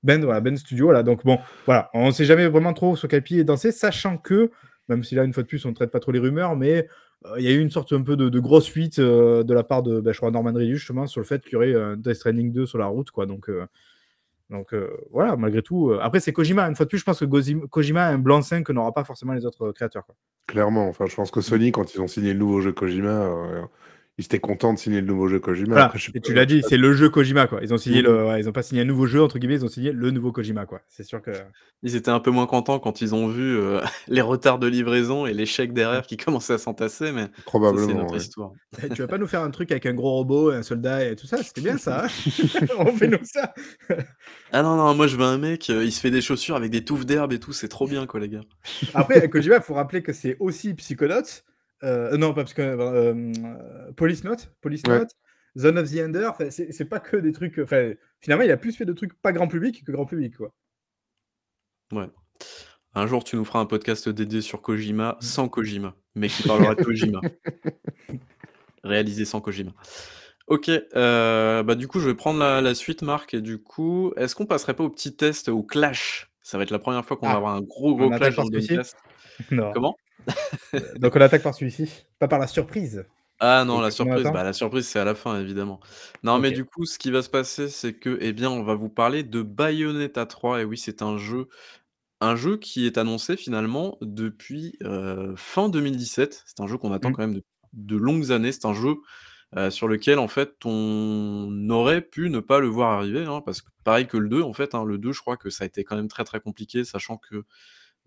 Ben 0.07 0.23
voilà 0.23 0.41
Ben 0.41 0.57
Studio 0.57 1.03
donc 1.03 1.23
bon 1.23 1.37
voilà 1.65 1.91
on 1.93 2.07
ne 2.07 2.11
sait 2.11 2.25
jamais 2.25 2.47
vraiment 2.47 2.73
trop 2.73 2.95
sur 2.95 3.07
quel 3.07 3.21
pied 3.21 3.43
danser 3.43 3.71
sachant 3.71 4.17
que 4.17 4.49
même 4.87 5.03
si 5.03 5.13
là 5.13 5.23
une 5.23 5.33
fois 5.33 5.43
de 5.43 5.47
plus 5.47 5.63
on 5.65 5.69
ne 5.69 5.75
traite 5.75 5.91
pas 5.91 5.99
trop 5.99 6.11
les 6.11 6.19
rumeurs 6.19 6.55
mais 6.55 6.87
euh, 7.25 7.35
il 7.39 7.45
y 7.45 7.47
a 7.47 7.51
eu 7.51 7.59
une 7.59 7.71
sorte 7.71 7.93
un 7.93 8.01
peu 8.01 8.15
de, 8.15 8.39
grosse 8.39 8.69
fuite 8.69 8.99
euh, 8.99 9.43
de 9.43 9.53
la 9.53 9.63
part 9.63 9.83
de, 9.83 10.01
crois, 10.13 10.31
Norman 10.31 10.53
Reedus, 10.53 10.77
justement, 10.77 11.07
sur 11.07 11.21
le 11.21 11.25
fait 11.25 11.43
qu'il 11.43 11.53
y 11.53 11.55
aurait 11.55 11.75
un 11.75 11.97
Death 11.97 12.15
Stranding 12.15 12.51
2 12.51 12.65
sur 12.65 12.77
la 12.77 12.85
route, 12.85 13.11
quoi. 13.11 13.25
Donc, 13.25 13.49
euh, 13.49 13.65
donc 14.49 14.73
voilà, 15.11 15.35
malgré 15.35 15.61
tout. 15.61 15.91
après, 16.01 16.21
c'est 16.21 16.31
Kojima. 16.31 16.69
Une 16.69 16.75
fois 16.75 16.85
de 16.85 16.89
plus, 16.89 16.99
je 16.99 17.03
pense 17.03 17.19
que 17.19 17.65
Kojima 17.65 18.05
a 18.05 18.11
un 18.11 18.17
blanc-seing 18.17 18.63
que 18.63 18.71
n'aura 18.71 18.93
pas 18.93 19.03
forcément 19.03 19.33
les 19.33 19.45
autres 19.45 19.73
créateurs. 19.73 20.05
Clairement. 20.47 20.87
Enfin, 20.87 21.05
je 21.05 21.15
pense 21.15 21.31
que 21.31 21.41
Sony, 21.41 21.73
quand 21.73 21.93
ils 21.93 21.99
ont 21.99 22.07
signé 22.07 22.31
le 22.31 22.39
nouveau 22.39 22.61
jeu 22.61 22.71
Kojima, 22.71 23.29
ils 24.19 24.25
étaient 24.25 24.39
contents 24.39 24.73
de 24.73 24.79
signer 24.79 24.99
le 24.99 25.05
nouveau 25.05 25.27
jeu 25.27 25.39
Kojima. 25.39 25.93
et 26.15 26.19
tu 26.21 26.33
l'as 26.33 26.47
dit, 26.47 26.63
c'est 26.67 26.77
le 26.77 26.93
jeu 26.93 27.07
Kojima, 27.07 27.45
quoi. 27.45 27.59
Ils 27.61 27.71
ont 27.71 27.77
signé 27.77 28.01
le, 28.01 28.25
mhm. 28.25 28.39
ils 28.39 28.49
ont 28.49 28.51
pas 28.51 28.63
signé 28.63 28.81
un 28.81 28.85
nouveau 28.85 29.05
jeu 29.05 29.21
entre 29.21 29.37
guillemets, 29.37 29.55
ils 29.55 29.65
ont 29.65 29.69
signé 29.69 29.91
le 29.91 30.09
nouveau 30.09 30.31
Kojima, 30.31 30.65
quoi. 30.65 30.81
C'est 30.87 31.03
sûr 31.03 31.21
que. 31.21 31.31
Ils 31.83 31.95
étaient 31.95 32.09
un 32.09 32.19
peu 32.19 32.31
moins 32.31 32.47
contents 32.47 32.79
quand 32.79 33.01
ils 33.01 33.13
ont 33.13 33.27
vu 33.27 33.55
euh, 33.55 33.79
les 34.07 34.21
retards 34.21 34.57
de 34.57 34.65
livraison 34.65 35.27
et 35.27 35.33
l'échec 35.33 35.73
derrière 35.73 36.01
qui 36.01 36.17
commençait 36.17 36.53
à 36.53 36.57
s'entasser, 36.57 37.11
mais 37.11 37.27
probablement. 37.45 37.87
C'est 37.87 37.93
notre 37.93 38.15
histoire. 38.15 38.51
Eh, 38.83 38.89
tu 38.89 39.03
vas 39.03 39.07
pas 39.07 39.19
nous 39.19 39.27
faire 39.27 39.43
un 39.43 39.51
truc 39.51 39.71
avec 39.71 39.85
un 39.85 39.93
gros 39.93 40.13
robot, 40.13 40.49
un 40.49 40.63
soldat 40.63 41.05
et 41.05 41.15
tout 41.15 41.27
ça? 41.27 41.37
C'était 41.43 41.61
bien 41.61 41.77
ça. 41.77 42.05
Hein? 42.05 42.65
On 42.79 42.91
fait 42.93 43.07
nous 43.07 43.23
ça. 43.23 43.53
ah 44.51 44.63
non 44.63 44.75
non, 44.77 44.95
moi 44.95 45.05
je 45.05 45.15
veux 45.15 45.25
un 45.25 45.37
mec, 45.37 45.69
euh, 45.69 45.85
il 45.85 45.91
se 45.91 45.99
fait 45.99 46.11
des 46.11 46.21
chaussures 46.21 46.55
avec 46.55 46.71
des 46.71 46.83
touffes 46.83 47.05
d'herbe 47.05 47.33
et 47.33 47.39
tout, 47.39 47.53
c'est 47.53 47.67
trop 47.67 47.87
bien, 47.87 48.07
quoi, 48.07 48.19
les 48.19 48.29
gars. 48.29 48.41
Après, 48.95 49.29
Kojima, 49.29 49.57
il 49.57 49.61
faut 49.61 49.75
rappeler 49.75 50.01
que 50.01 50.13
c'est 50.13 50.37
aussi 50.39 50.73
Psychonauts. 50.73 51.43
Euh, 51.83 52.17
non, 52.17 52.29
pas 52.29 52.41
parce 52.41 52.53
que. 52.53 52.61
Euh, 52.61 53.13
euh, 53.13 53.91
Police 53.95 54.23
Note, 54.23 54.51
Police 54.61 54.85
Note, 54.87 55.11
Zone 55.57 55.77
of 55.77 55.91
the 55.91 55.99
Ender, 55.99 56.31
c'est 56.49 56.89
pas 56.89 56.99
que 56.99 57.17
des 57.17 57.31
trucs. 57.31 57.61
Finalement, 58.19 58.43
il 58.43 58.51
a 58.51 58.57
plus 58.57 58.75
fait 58.75 58.85
de 58.85 58.93
trucs 58.93 59.13
pas 59.21 59.31
grand 59.31 59.47
public 59.47 59.83
que 59.85 59.91
grand 59.91 60.05
public, 60.05 60.37
quoi. 60.37 60.53
Ouais. 61.91 62.09
Un 62.93 63.07
jour, 63.07 63.23
tu 63.23 63.35
nous 63.35 63.45
feras 63.45 63.59
un 63.59 63.65
podcast 63.65 64.09
dédié 64.09 64.41
sur 64.41 64.61
Kojima 64.61 65.17
sans 65.19 65.49
Kojima, 65.49 65.95
mais 66.15 66.29
qui 66.29 66.43
parlera 66.47 66.75
de 66.75 66.83
Kojima. 66.83 67.21
Réalisé 68.83 69.25
sans 69.25 69.41
Kojima. 69.41 69.71
Ok, 70.47 70.71
bah 70.93 71.75
du 71.75 71.87
coup, 71.87 71.99
je 71.99 72.07
vais 72.07 72.15
prendre 72.15 72.39
la, 72.39 72.75
suite, 72.75 73.01
Marc. 73.01 73.33
Et 73.33 73.41
du 73.41 73.61
coup, 73.61 74.13
est-ce 74.17 74.35
qu'on 74.35 74.45
passerait 74.45 74.73
pas 74.73 74.83
au 74.83 74.89
petit 74.89 75.15
test, 75.15 75.49
au 75.49 75.63
clash? 75.63 76.31
Ça 76.41 76.57
va 76.57 76.63
être 76.63 76.71
la 76.71 76.79
première 76.79 77.03
fois 77.03 77.17
qu'on 77.17 77.27
va 77.27 77.33
ah. 77.33 77.37
avoir 77.37 77.55
un 77.55 77.61
gros, 77.61 77.95
gros 77.95 78.09
clash 78.09 78.35
dans 78.35 78.43
le 78.43 78.51
podcast. 78.51 78.97
Non. 79.51 79.71
Comment? 79.71 79.95
Donc 80.99 81.15
on 81.15 81.21
attaque 81.21 81.43
par 81.43 81.55
celui-ci, 81.55 82.05
pas 82.19 82.27
par 82.27 82.39
la 82.39 82.47
surprise. 82.47 83.05
Ah 83.39 83.65
non, 83.65 83.81
la 83.81 83.91
surprise, 83.91 84.23
bah, 84.23 84.43
la 84.43 84.53
surprise, 84.53 84.87
c'est 84.87 84.97
à 84.97 85.05
la 85.05 85.13
fin, 85.13 85.39
évidemment. 85.39 85.79
Non, 86.23 86.39
mais 86.39 86.49
du 86.49 86.65
coup, 86.65 86.85
ce 86.85 86.97
qui 86.97 87.11
va 87.11 87.21
se 87.21 87.29
passer, 87.29 87.69
c'est 87.69 87.93
que, 87.93 88.17
eh 88.19 88.33
bien, 88.33 88.49
on 88.49 88.63
va 88.63 88.73
vous 88.73 88.89
parler 88.89 89.21
de 89.21 89.43
Bayonetta 89.43 90.25
3 90.25 90.61
et 90.61 90.63
oui, 90.63 90.77
c'est 90.77 91.03
un 91.03 91.17
jeu 91.19 91.47
un 92.19 92.35
jeu 92.35 92.57
qui 92.57 92.85
est 92.85 92.97
annoncé 92.97 93.37
finalement 93.37 93.97
depuis, 94.01 94.75
euh, 94.83 95.33
fin 95.35 95.69
2017. 95.69 96.43
C'est 96.45 96.61
un 96.61 96.67
jeu 96.67 96.77
qu'on 96.77 96.91
attend 96.91 97.09
mmh. 97.09 97.13
quand 97.13 97.27
même 97.27 97.41
de 97.73 97.95
longues 97.95 98.31
années. 98.31 98.51
C'est 98.51 98.65
un 98.65 98.73
jeu, 98.73 98.95
euh, 99.55 99.69
sur 99.69 99.87
lequel, 99.87 100.19
en 100.19 100.27
fait, 100.27 100.55
on 100.65 101.69
aurait 101.69 102.01
pu 102.01 102.29
ne 102.29 102.39
pas 102.39 102.59
le 102.59 102.67
voir 102.67 102.93
arriver, 102.93 103.25
hein, 103.25 103.41
parce 103.45 103.61
que 103.61 103.69
pareil 103.83 104.07
que 104.07 104.17
le 104.17 104.29
2, 104.29 104.41
en 104.41 104.53
fait, 104.53 104.73
hein, 104.73 104.83
le 104.83 104.97
2, 104.97 105.11
je 105.11 105.21
crois 105.21 105.37
que 105.37 105.49
ça 105.49 105.63
a 105.63 105.67
été 105.67 105.83
quand 105.83 105.95
même 105.95 106.07
très, 106.07 106.23
très 106.23 106.39
compliqué, 106.39 106.83
sachant 106.83 107.17
que 107.17 107.45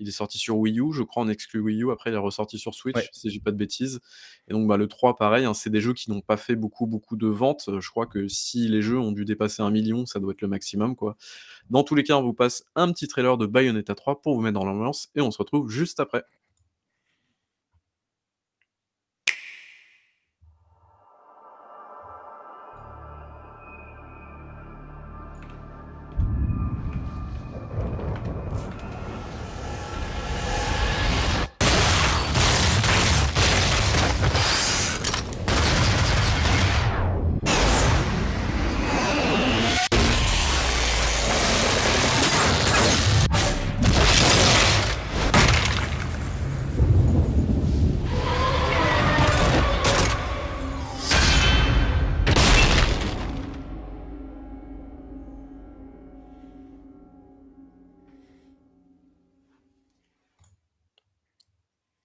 il 0.00 0.08
est 0.08 0.12
sorti 0.12 0.38
sur 0.38 0.56
Wii 0.56 0.80
U, 0.80 0.92
je 0.92 1.02
crois, 1.02 1.22
en 1.22 1.28
exclu 1.28 1.60
Wii 1.60 1.82
U. 1.82 1.92
Après, 1.92 2.10
il 2.10 2.14
est 2.14 2.18
ressorti 2.18 2.58
sur 2.58 2.74
Switch, 2.74 3.10
si 3.12 3.30
j'ai 3.30 3.38
pas 3.38 3.52
de 3.52 3.56
bêtises. 3.56 4.00
Et 4.48 4.52
donc, 4.52 4.66
bah, 4.66 4.76
le 4.76 4.88
3, 4.88 5.16
pareil, 5.16 5.44
hein, 5.44 5.54
c'est 5.54 5.70
des 5.70 5.80
jeux 5.80 5.92
qui 5.92 6.10
n'ont 6.10 6.22
pas 6.22 6.36
fait 6.36 6.56
beaucoup, 6.56 6.86
beaucoup 6.86 7.16
de 7.16 7.28
ventes. 7.28 7.68
Je 7.78 7.90
crois 7.90 8.06
que 8.06 8.26
si 8.26 8.66
les 8.68 8.82
jeux 8.82 8.98
ont 8.98 9.12
dû 9.12 9.24
dépasser 9.24 9.62
un 9.62 9.70
million, 9.70 10.06
ça 10.06 10.18
doit 10.18 10.32
être 10.32 10.40
le 10.40 10.48
maximum, 10.48 10.96
quoi. 10.96 11.16
Dans 11.68 11.84
tous 11.84 11.94
les 11.94 12.02
cas, 12.02 12.16
on 12.16 12.22
vous 12.22 12.34
passe 12.34 12.64
un 12.74 12.90
petit 12.92 13.06
trailer 13.06 13.36
de 13.36 13.46
Bayonetta 13.46 13.94
3 13.94 14.22
pour 14.22 14.34
vous 14.34 14.40
mettre 14.40 14.58
dans 14.58 14.66
l'ambiance 14.66 15.10
et 15.14 15.20
on 15.20 15.30
se 15.30 15.38
retrouve 15.38 15.70
juste 15.70 16.00
après. 16.00 16.24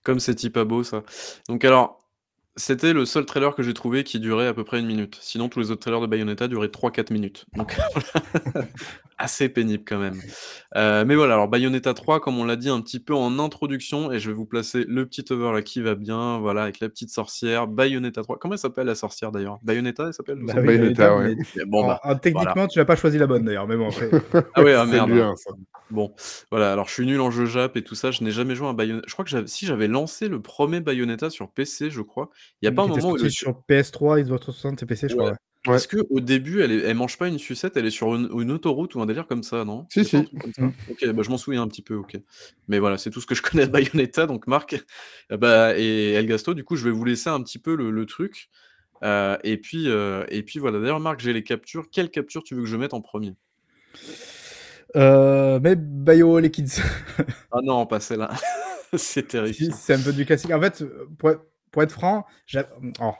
Comme 0.05 0.19
c'est 0.21 0.35
pas 0.49 0.63
beau 0.63 0.83
ça. 0.83 1.03
Donc 1.49 1.65
alors, 1.65 2.04
c'était 2.57 2.93
le 2.93 3.05
seul 3.05 3.25
trailer 3.25 3.53
que 3.53 3.63
j'ai 3.63 3.73
trouvé 3.73 4.03
qui 4.03 4.19
durait 4.19 4.47
à 4.47 4.53
peu 4.53 4.63
près 4.63 4.79
une 4.79 4.85
minute. 4.85 5.17
Sinon, 5.21 5.49
tous 5.49 5.59
les 5.59 5.71
autres 5.71 5.81
trailers 5.81 6.01
de 6.01 6.07
Bayonetta 6.07 6.47
duraient 6.47 6.67
3-4 6.67 7.11
minutes. 7.11 7.45
Donc 7.55 7.75
assez 9.17 9.49
pénible 9.49 9.83
quand 9.85 9.97
même. 9.97 10.19
Euh, 10.75 11.05
mais 11.05 11.15
voilà, 11.15 11.35
alors 11.35 11.47
Bayonetta 11.47 11.93
3, 11.93 12.19
comme 12.19 12.37
on 12.37 12.45
l'a 12.45 12.55
dit 12.55 12.69
un 12.69 12.81
petit 12.81 12.99
peu 12.99 13.13
en 13.13 13.39
introduction, 13.39 14.11
et 14.11 14.19
je 14.19 14.29
vais 14.29 14.35
vous 14.35 14.45
placer 14.45 14.85
le 14.87 15.05
petit 15.05 15.25
over 15.31 15.51
là 15.53 15.61
qui 15.61 15.81
va 15.81 15.95
bien, 15.95 16.39
voilà, 16.39 16.63
avec 16.63 16.79
la 16.79 16.89
petite 16.89 17.09
sorcière. 17.09 17.67
Bayonetta 17.67 18.23
3. 18.23 18.39
Comment 18.39 18.53
elle 18.53 18.59
s'appelle 18.59 18.87
la 18.87 18.95
sorcière 18.95 19.31
d'ailleurs? 19.31 19.59
Bayonetta, 19.63 20.07
elle 20.07 20.13
s'appelle? 20.13 20.39
Bah 20.41 20.53
Bayonetta. 20.53 21.15
Bon, 21.67 21.87
bah, 21.87 22.01
techniquement, 22.21 22.67
tu 22.67 22.79
n'as 22.79 22.85
pas 22.85 22.95
choisi 22.95 23.17
la 23.17 23.27
bonne 23.27 23.45
d'ailleurs, 23.45 23.67
mais 23.67 23.77
bon, 23.77 23.89
après. 23.89 24.09
ah 24.53 24.63
ouais, 24.63 24.73
ah 24.73 24.85
merde. 24.85 25.11
Bon, 25.91 26.13
voilà, 26.49 26.71
alors 26.71 26.87
je 26.87 26.93
suis 26.93 27.05
nul 27.05 27.21
en 27.21 27.29
jeu 27.29 27.45
Jap 27.45 27.77
et 27.77 27.83
tout 27.83 27.95
ça, 27.95 28.11
je 28.11 28.23
n'ai 28.23 28.31
jamais 28.31 28.55
joué 28.55 28.67
à 28.67 28.73
Bayonetta. 28.73 29.05
Je 29.07 29.13
crois 29.13 29.23
que 29.23 29.45
si 29.45 29.65
j'avais 29.65 29.87
lancé 29.87 30.27
le 30.27 30.41
premier 30.41 30.79
Bayonetta 30.79 31.29
sur 31.29 31.51
PC, 31.51 31.89
je 31.89 32.01
crois, 32.01 32.29
il 32.61 32.65
y 32.65 32.67
a 32.67 32.71
pas 32.71 32.83
un 32.83 32.87
moment 32.87 33.11
où. 33.11 33.29
sur 33.29 33.61
PS3, 33.69 34.23
Xbox 34.23 34.41
360 34.41 34.83
et 34.83 34.85
PC, 34.85 35.09
je 35.09 35.15
crois. 35.15 35.31
Ouais. 35.31 35.37
Est-ce 35.73 35.87
qu'au 35.87 36.19
début, 36.19 36.61
elle, 36.61 36.71
est... 36.71 36.81
elle 36.81 36.95
mange 36.95 37.17
pas 37.17 37.27
une 37.27 37.39
sucette, 37.39 37.75
elle 37.75 37.85
est 37.85 37.91
sur 37.91 38.15
une, 38.15 38.51
autoroute 38.51 38.93
ou 38.95 39.01
un 39.01 39.05
délire 39.05 39.25
comme 39.25 39.43
ça, 39.43 39.65
non? 39.65 39.87
Si, 39.89 40.05
si. 40.05 40.17
Mmh. 40.17 40.69
Ok, 40.91 41.07
bah, 41.07 41.23
je 41.23 41.29
m'en 41.29 41.37
souviens 41.37 41.63
un 41.63 41.67
petit 41.67 41.81
peu, 41.81 41.95
ok. 41.95 42.17
Mais 42.67 42.79
voilà, 42.79 42.97
c'est 42.97 43.09
tout 43.09 43.19
ce 43.19 43.25
que 43.25 43.35
je 43.35 43.41
connais 43.41 43.65
de 43.65 43.71
Bayonetta, 43.71 44.27
donc 44.27 44.47
Marc 44.47 44.75
bah, 45.29 45.77
et 45.77 46.13
Elgasto, 46.13 46.53
du 46.53 46.63
coup, 46.63 46.75
je 46.75 46.85
vais 46.85 46.91
vous 46.91 47.05
laisser 47.05 47.29
un 47.29 47.41
petit 47.41 47.57
peu 47.57 47.75
le, 47.75 48.05
truc. 48.05 48.49
Euh, 49.03 49.37
et, 49.43 49.57
puis, 49.57 49.89
euh, 49.89 50.23
et 50.29 50.43
puis 50.43 50.59
voilà, 50.59 50.79
d'ailleurs, 50.79 50.99
Marc, 50.99 51.19
j'ai 51.19 51.33
les 51.33 51.43
captures. 51.43 51.85
Quelle 51.91 52.11
capture 52.11 52.43
tu 52.43 52.53
veux 52.55 52.61
que 52.61 52.67
je 52.67 52.77
mette 52.77 52.93
en 52.93 53.01
premier? 53.01 53.33
Euh, 54.95 55.59
mais 55.61 55.75
Bayo 55.75 56.39
les 56.39 56.51
kids. 56.51 56.81
ah 57.51 57.59
non, 57.63 57.85
pas 57.85 57.99
celle-là. 57.99 58.29
c'est 58.93 59.29
terrible. 59.29 59.73
C'est 59.73 59.93
un 59.93 59.99
peu 59.99 60.13
du 60.13 60.25
classique. 60.25 60.51
En 60.51 60.61
fait, 60.61 60.83
pour, 61.17 61.31
pour 61.75 61.83
être 61.83 61.91
franc, 61.91 62.25
oh, 63.01 63.11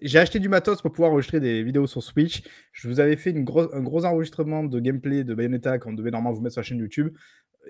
j'ai 0.00 0.18
acheté 0.18 0.38
du 0.38 0.48
matos 0.48 0.80
pour 0.80 0.90
pouvoir 0.90 1.10
enregistrer 1.10 1.38
des 1.38 1.62
vidéos 1.62 1.86
sur 1.86 2.02
Switch. 2.02 2.42
Je 2.72 2.88
vous 2.88 2.98
avais 2.98 3.14
fait 3.14 3.36
un 3.36 3.42
gros 3.42 4.06
enregistrement 4.06 4.64
de 4.64 4.80
gameplay 4.80 5.22
de 5.22 5.34
Bayonetta 5.34 5.78
qu'on 5.78 5.92
devait 5.92 6.10
normalement 6.10 6.34
vous 6.34 6.40
mettre 6.40 6.54
sur 6.54 6.60
la 6.60 6.64
chaîne 6.64 6.78
YouTube. 6.78 7.14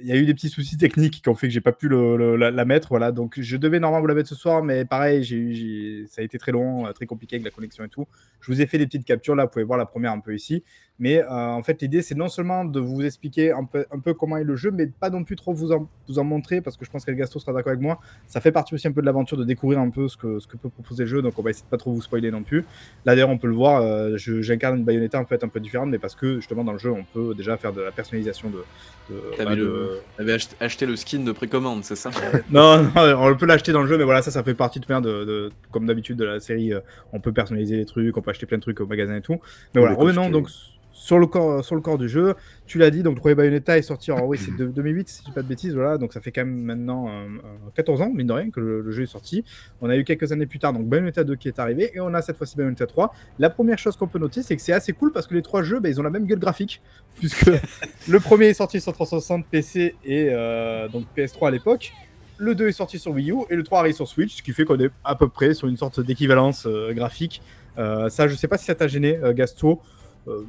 Il 0.03 0.09
y 0.09 0.13
a 0.13 0.17
eu 0.17 0.27
des 0.27 0.35
petits 0.35 0.49
soucis 0.49 0.77
techniques 0.77 1.23
qui 1.23 1.29
ont 1.29 1.35
fait 1.35 1.49
que 1.49 1.53
j'ai 1.53 1.61
pas 1.61 1.73
pu 1.73 1.89
le, 1.89 2.37
la, 2.37 2.65
mettre. 2.65 2.89
Voilà, 2.91 3.13
donc 3.13 3.39
je 3.39 3.57
devais 3.57 3.81
normalement 3.81 4.03
vous 4.03 4.09
la 4.09 4.15
mettre 4.15 4.29
ce 4.29 4.35
soir, 4.35 4.63
mais 4.63 4.85
pareil, 4.85 6.07
ça 6.09 6.23
a 6.23 6.25
été 6.25 6.39
très 6.39 6.53
long, 6.53 6.87
euh, 6.87 6.93
très 6.93 7.07
compliqué 7.07 7.37
avec 7.37 7.45
la 7.45 7.51
connexion 7.51 7.85
et 7.85 7.89
tout. 7.89 8.07
Je 8.41 8.53
vous 8.53 8.61
ai 8.61 8.67
fait 8.67 8.79
des 8.79 8.87
petites 8.87 9.05
captures 9.05 9.35
là, 9.35 9.45
vous 9.45 9.51
pouvez 9.51 9.65
voir 9.65 9.79
la 9.79 9.87
première 9.87 10.13
un 10.13 10.21
peu 10.21 10.35
ici. 10.35 10.63
Mais 11.01 11.23
euh, 11.23 11.29
en 11.31 11.63
fait, 11.63 11.81
l'idée, 11.81 12.03
c'est 12.03 12.15
non 12.15 12.29
seulement 12.29 12.67
de 12.67 12.79
vous 12.79 13.03
expliquer 13.03 13.53
un 13.53 13.65
peu, 13.65 13.87
un 13.91 13.99
peu 14.01 14.13
comment 14.13 14.37
est 14.37 14.45
le 14.45 14.55
jeu, 14.55 14.71
mais 14.71 14.87
pas 14.87 15.09
non 15.09 15.25
plus 15.25 15.35
trop 15.35 15.55
vous 15.55 15.73
en, 15.73 15.89
vous 16.07 16.19
en 16.19 16.25
montrer, 16.25 16.61
parce 16.61 16.77
que 16.77 16.85
je 16.85 16.91
pense 16.91 17.07
que 17.07 17.11
Gasto 17.13 17.39
sera 17.39 17.55
d'accord 17.55 17.71
avec 17.71 17.81
moi. 17.81 18.01
Ça 18.27 18.43
fait 18.43 18.53
partie 18.53 18.75
aussi 18.75 18.87
un 18.87 18.93
peu 18.93 19.01
de 19.01 19.07
l'aventure 19.07 19.39
de 19.39 19.45
découvrir 19.45 19.81
un 19.81 19.89
peu 19.89 20.09
ce 20.09 20.19
que, 20.19 20.39
ce 20.41 20.47
que 20.47 20.59
peut 20.59 20.69
proposer 20.69 21.05
le 21.05 21.09
jeu, 21.09 21.23
donc 21.23 21.39
on 21.39 21.43
va 21.43 21.51
essayer 21.51 21.65
de 21.65 21.71
pas 21.71 21.79
trop 21.79 21.91
vous 21.91 22.03
spoiler 22.03 22.31
non 22.31 22.43
plus. 22.43 22.67
Là, 23.07 23.15
d'ailleurs, 23.15 23.31
on 23.31 23.39
peut 23.39 23.47
le 23.47 23.55
voir, 23.55 23.81
euh, 23.81 24.19
j'incarne 24.19 24.77
une 24.77 24.85
Bayonetta 24.85 25.19
en 25.19 25.25
fait 25.25 25.43
un 25.43 25.49
peu 25.49 25.59
différente, 25.59 25.89
mais 25.89 25.99
parce 25.99 26.15
que 26.15 26.37
justement, 26.37 26.65
dans 26.65 26.73
le 26.73 26.79
jeu, 26.79 26.91
on 26.91 27.05
peut 27.05 27.35
déjà 27.35 27.57
faire 27.57 27.73
de 27.73 27.81
la 27.81 27.93
personnalisation 27.93 28.51
de. 28.51 28.63
de, 29.09 29.90
acheté 30.61 30.87
le 30.87 30.97
skin 30.97 31.21
de 31.21 31.33
précommande, 31.33 31.85
c'est 31.85 31.97
ça? 31.97 32.11
Non, 32.51 32.83
non, 32.83 32.91
on 32.95 33.35
peut 33.37 33.47
l'acheter 33.47 33.73
dans 33.73 33.83
le 33.83 33.89
jeu, 33.89 33.99
mais 33.99 34.05
voilà, 34.05 34.23
ça, 34.23 34.31
ça 34.31 34.43
fait 34.43 34.55
partie 34.55 34.81
de, 34.81 34.87
de, 34.87 35.25
de 35.25 35.51
comme 35.71 35.87
d'habitude 35.87 36.17
de 36.17 36.25
la 36.25 36.41
série. 36.41 36.73
Euh, 36.73 36.81
on 37.13 37.21
peut 37.21 37.33
personnaliser 37.33 37.77
les 37.77 37.87
trucs, 37.87 38.17
on 38.17 38.23
peut 38.23 38.31
acheter 38.31 38.47
plein 38.47 38.59
de 38.59 38.63
trucs 38.63 38.81
au 38.81 38.87
magasin 38.87 39.17
et 39.17 39.21
tout. 39.21 39.41
Mais 39.75 39.81
voilà, 39.81 39.97
revenons 39.97 40.31
donc 40.31 40.49
sur 40.93 41.19
le 41.19 41.27
corps, 41.27 41.65
sur 41.65 41.75
le 41.75 41.81
corps 41.81 41.99
du 41.99 42.09
jeu. 42.09 42.35
Tu 42.67 42.79
l'as 42.79 42.91
dit, 42.91 43.03
donc 43.03 43.17
le 43.17 43.21
premier 43.21 43.35
Bayonetta 43.35 43.79
est 43.79 43.83
sorti 43.83 44.13
en 44.13 44.25
oui, 44.25 44.39
c'est 44.39 44.53
2008, 44.57 45.09
si 45.09 45.21
je 45.21 45.27
dis 45.27 45.33
pas 45.33 45.43
de 45.43 45.49
bêtises, 45.49 45.75
voilà, 45.75 45.99
donc 45.99 46.13
ça 46.13 46.21
fait 46.21 46.31
quand 46.31 46.45
même 46.45 46.63
maintenant 46.63 47.09
14 47.75 48.03
ans, 48.03 48.11
mine 48.15 48.29
de 48.29 48.33
rien, 48.33 48.51
que 48.51 48.61
le, 48.61 48.91
jeu 48.93 49.03
est 49.03 49.07
sorti. 49.07 49.45
On 49.81 49.91
a 49.91 49.97
eu 49.97 50.05
quelques 50.05 50.31
années 50.31 50.47
plus 50.47 50.59
tard, 50.59 50.73
donc 50.73 50.87
Bayonetta 50.87 51.25
2 51.25 51.35
qui 51.37 51.49
est 51.49 51.59
arrivé, 51.59 51.91
et 51.95 52.01
on 52.01 52.15
a 52.15 52.23
cette 52.23 52.37
fois-ci 52.37 52.57
Bayonetta 52.57 52.87
3. 52.87 53.13
La 53.39 53.51
première 53.51 53.79
chose 53.79 53.97
qu'on 53.97 54.07
peut 54.07 54.19
noter, 54.19 54.43
c'est 54.43 54.57
que 54.57 54.63
c'est 54.63 54.73
assez 54.73 54.93
cool 54.93 55.13
parce 55.13 55.27
que 55.27 55.35
les 55.35 55.43
trois 55.43 55.63
jeux, 55.63 55.81
bah, 55.81 55.89
ils 55.89 56.01
ont 56.01 56.05
la 56.05 56.11
même 56.11 56.27
gueule 56.27 56.39
graphique, 56.39 56.81
puisque 57.19 57.51
le 58.09 58.21
premier 58.21 58.47
est 58.47 58.55
sorti 58.55 58.81
sur 58.81 58.93
360 58.93 59.47
PC 59.47 59.95
et 60.05 60.29
euh, 60.31 60.89
donc 60.89 61.05
PS3 61.17 61.49
à 61.49 61.51
l'époque. 61.51 61.93
Le 62.39 62.55
2 62.55 62.69
est 62.69 62.73
sorti 62.73 62.99
sur 62.99 63.13
Wii 63.13 63.33
U 63.33 63.37
et 63.51 63.57
le 63.57 63.63
3 63.63 63.81
arrive 63.81 63.95
sur 63.95 64.09
Switch, 64.09 64.39
ce 64.39 64.43
qui 64.43 64.53
fait 64.53 64.65
qu'on 64.65 64.79
est 64.81 64.91
à 65.05 65.15
peu 65.15 65.29
près 65.29 65.53
sur 65.53 65.69
une 65.69 65.77
sorte 65.77 66.01
d'équivalence 66.01 66.67
euh, 66.67 66.95
graphique. 66.95 67.43
Euh, 67.77 68.09
ça, 68.09 68.29
je 68.29 68.35
sais 68.35 68.49
pas 68.49 68.57
si 68.57 68.65
ça 68.65 68.75
t'a 68.75 68.89
gêné, 68.89 69.19
Gasto. 69.35 69.81
Euh, 70.29 70.43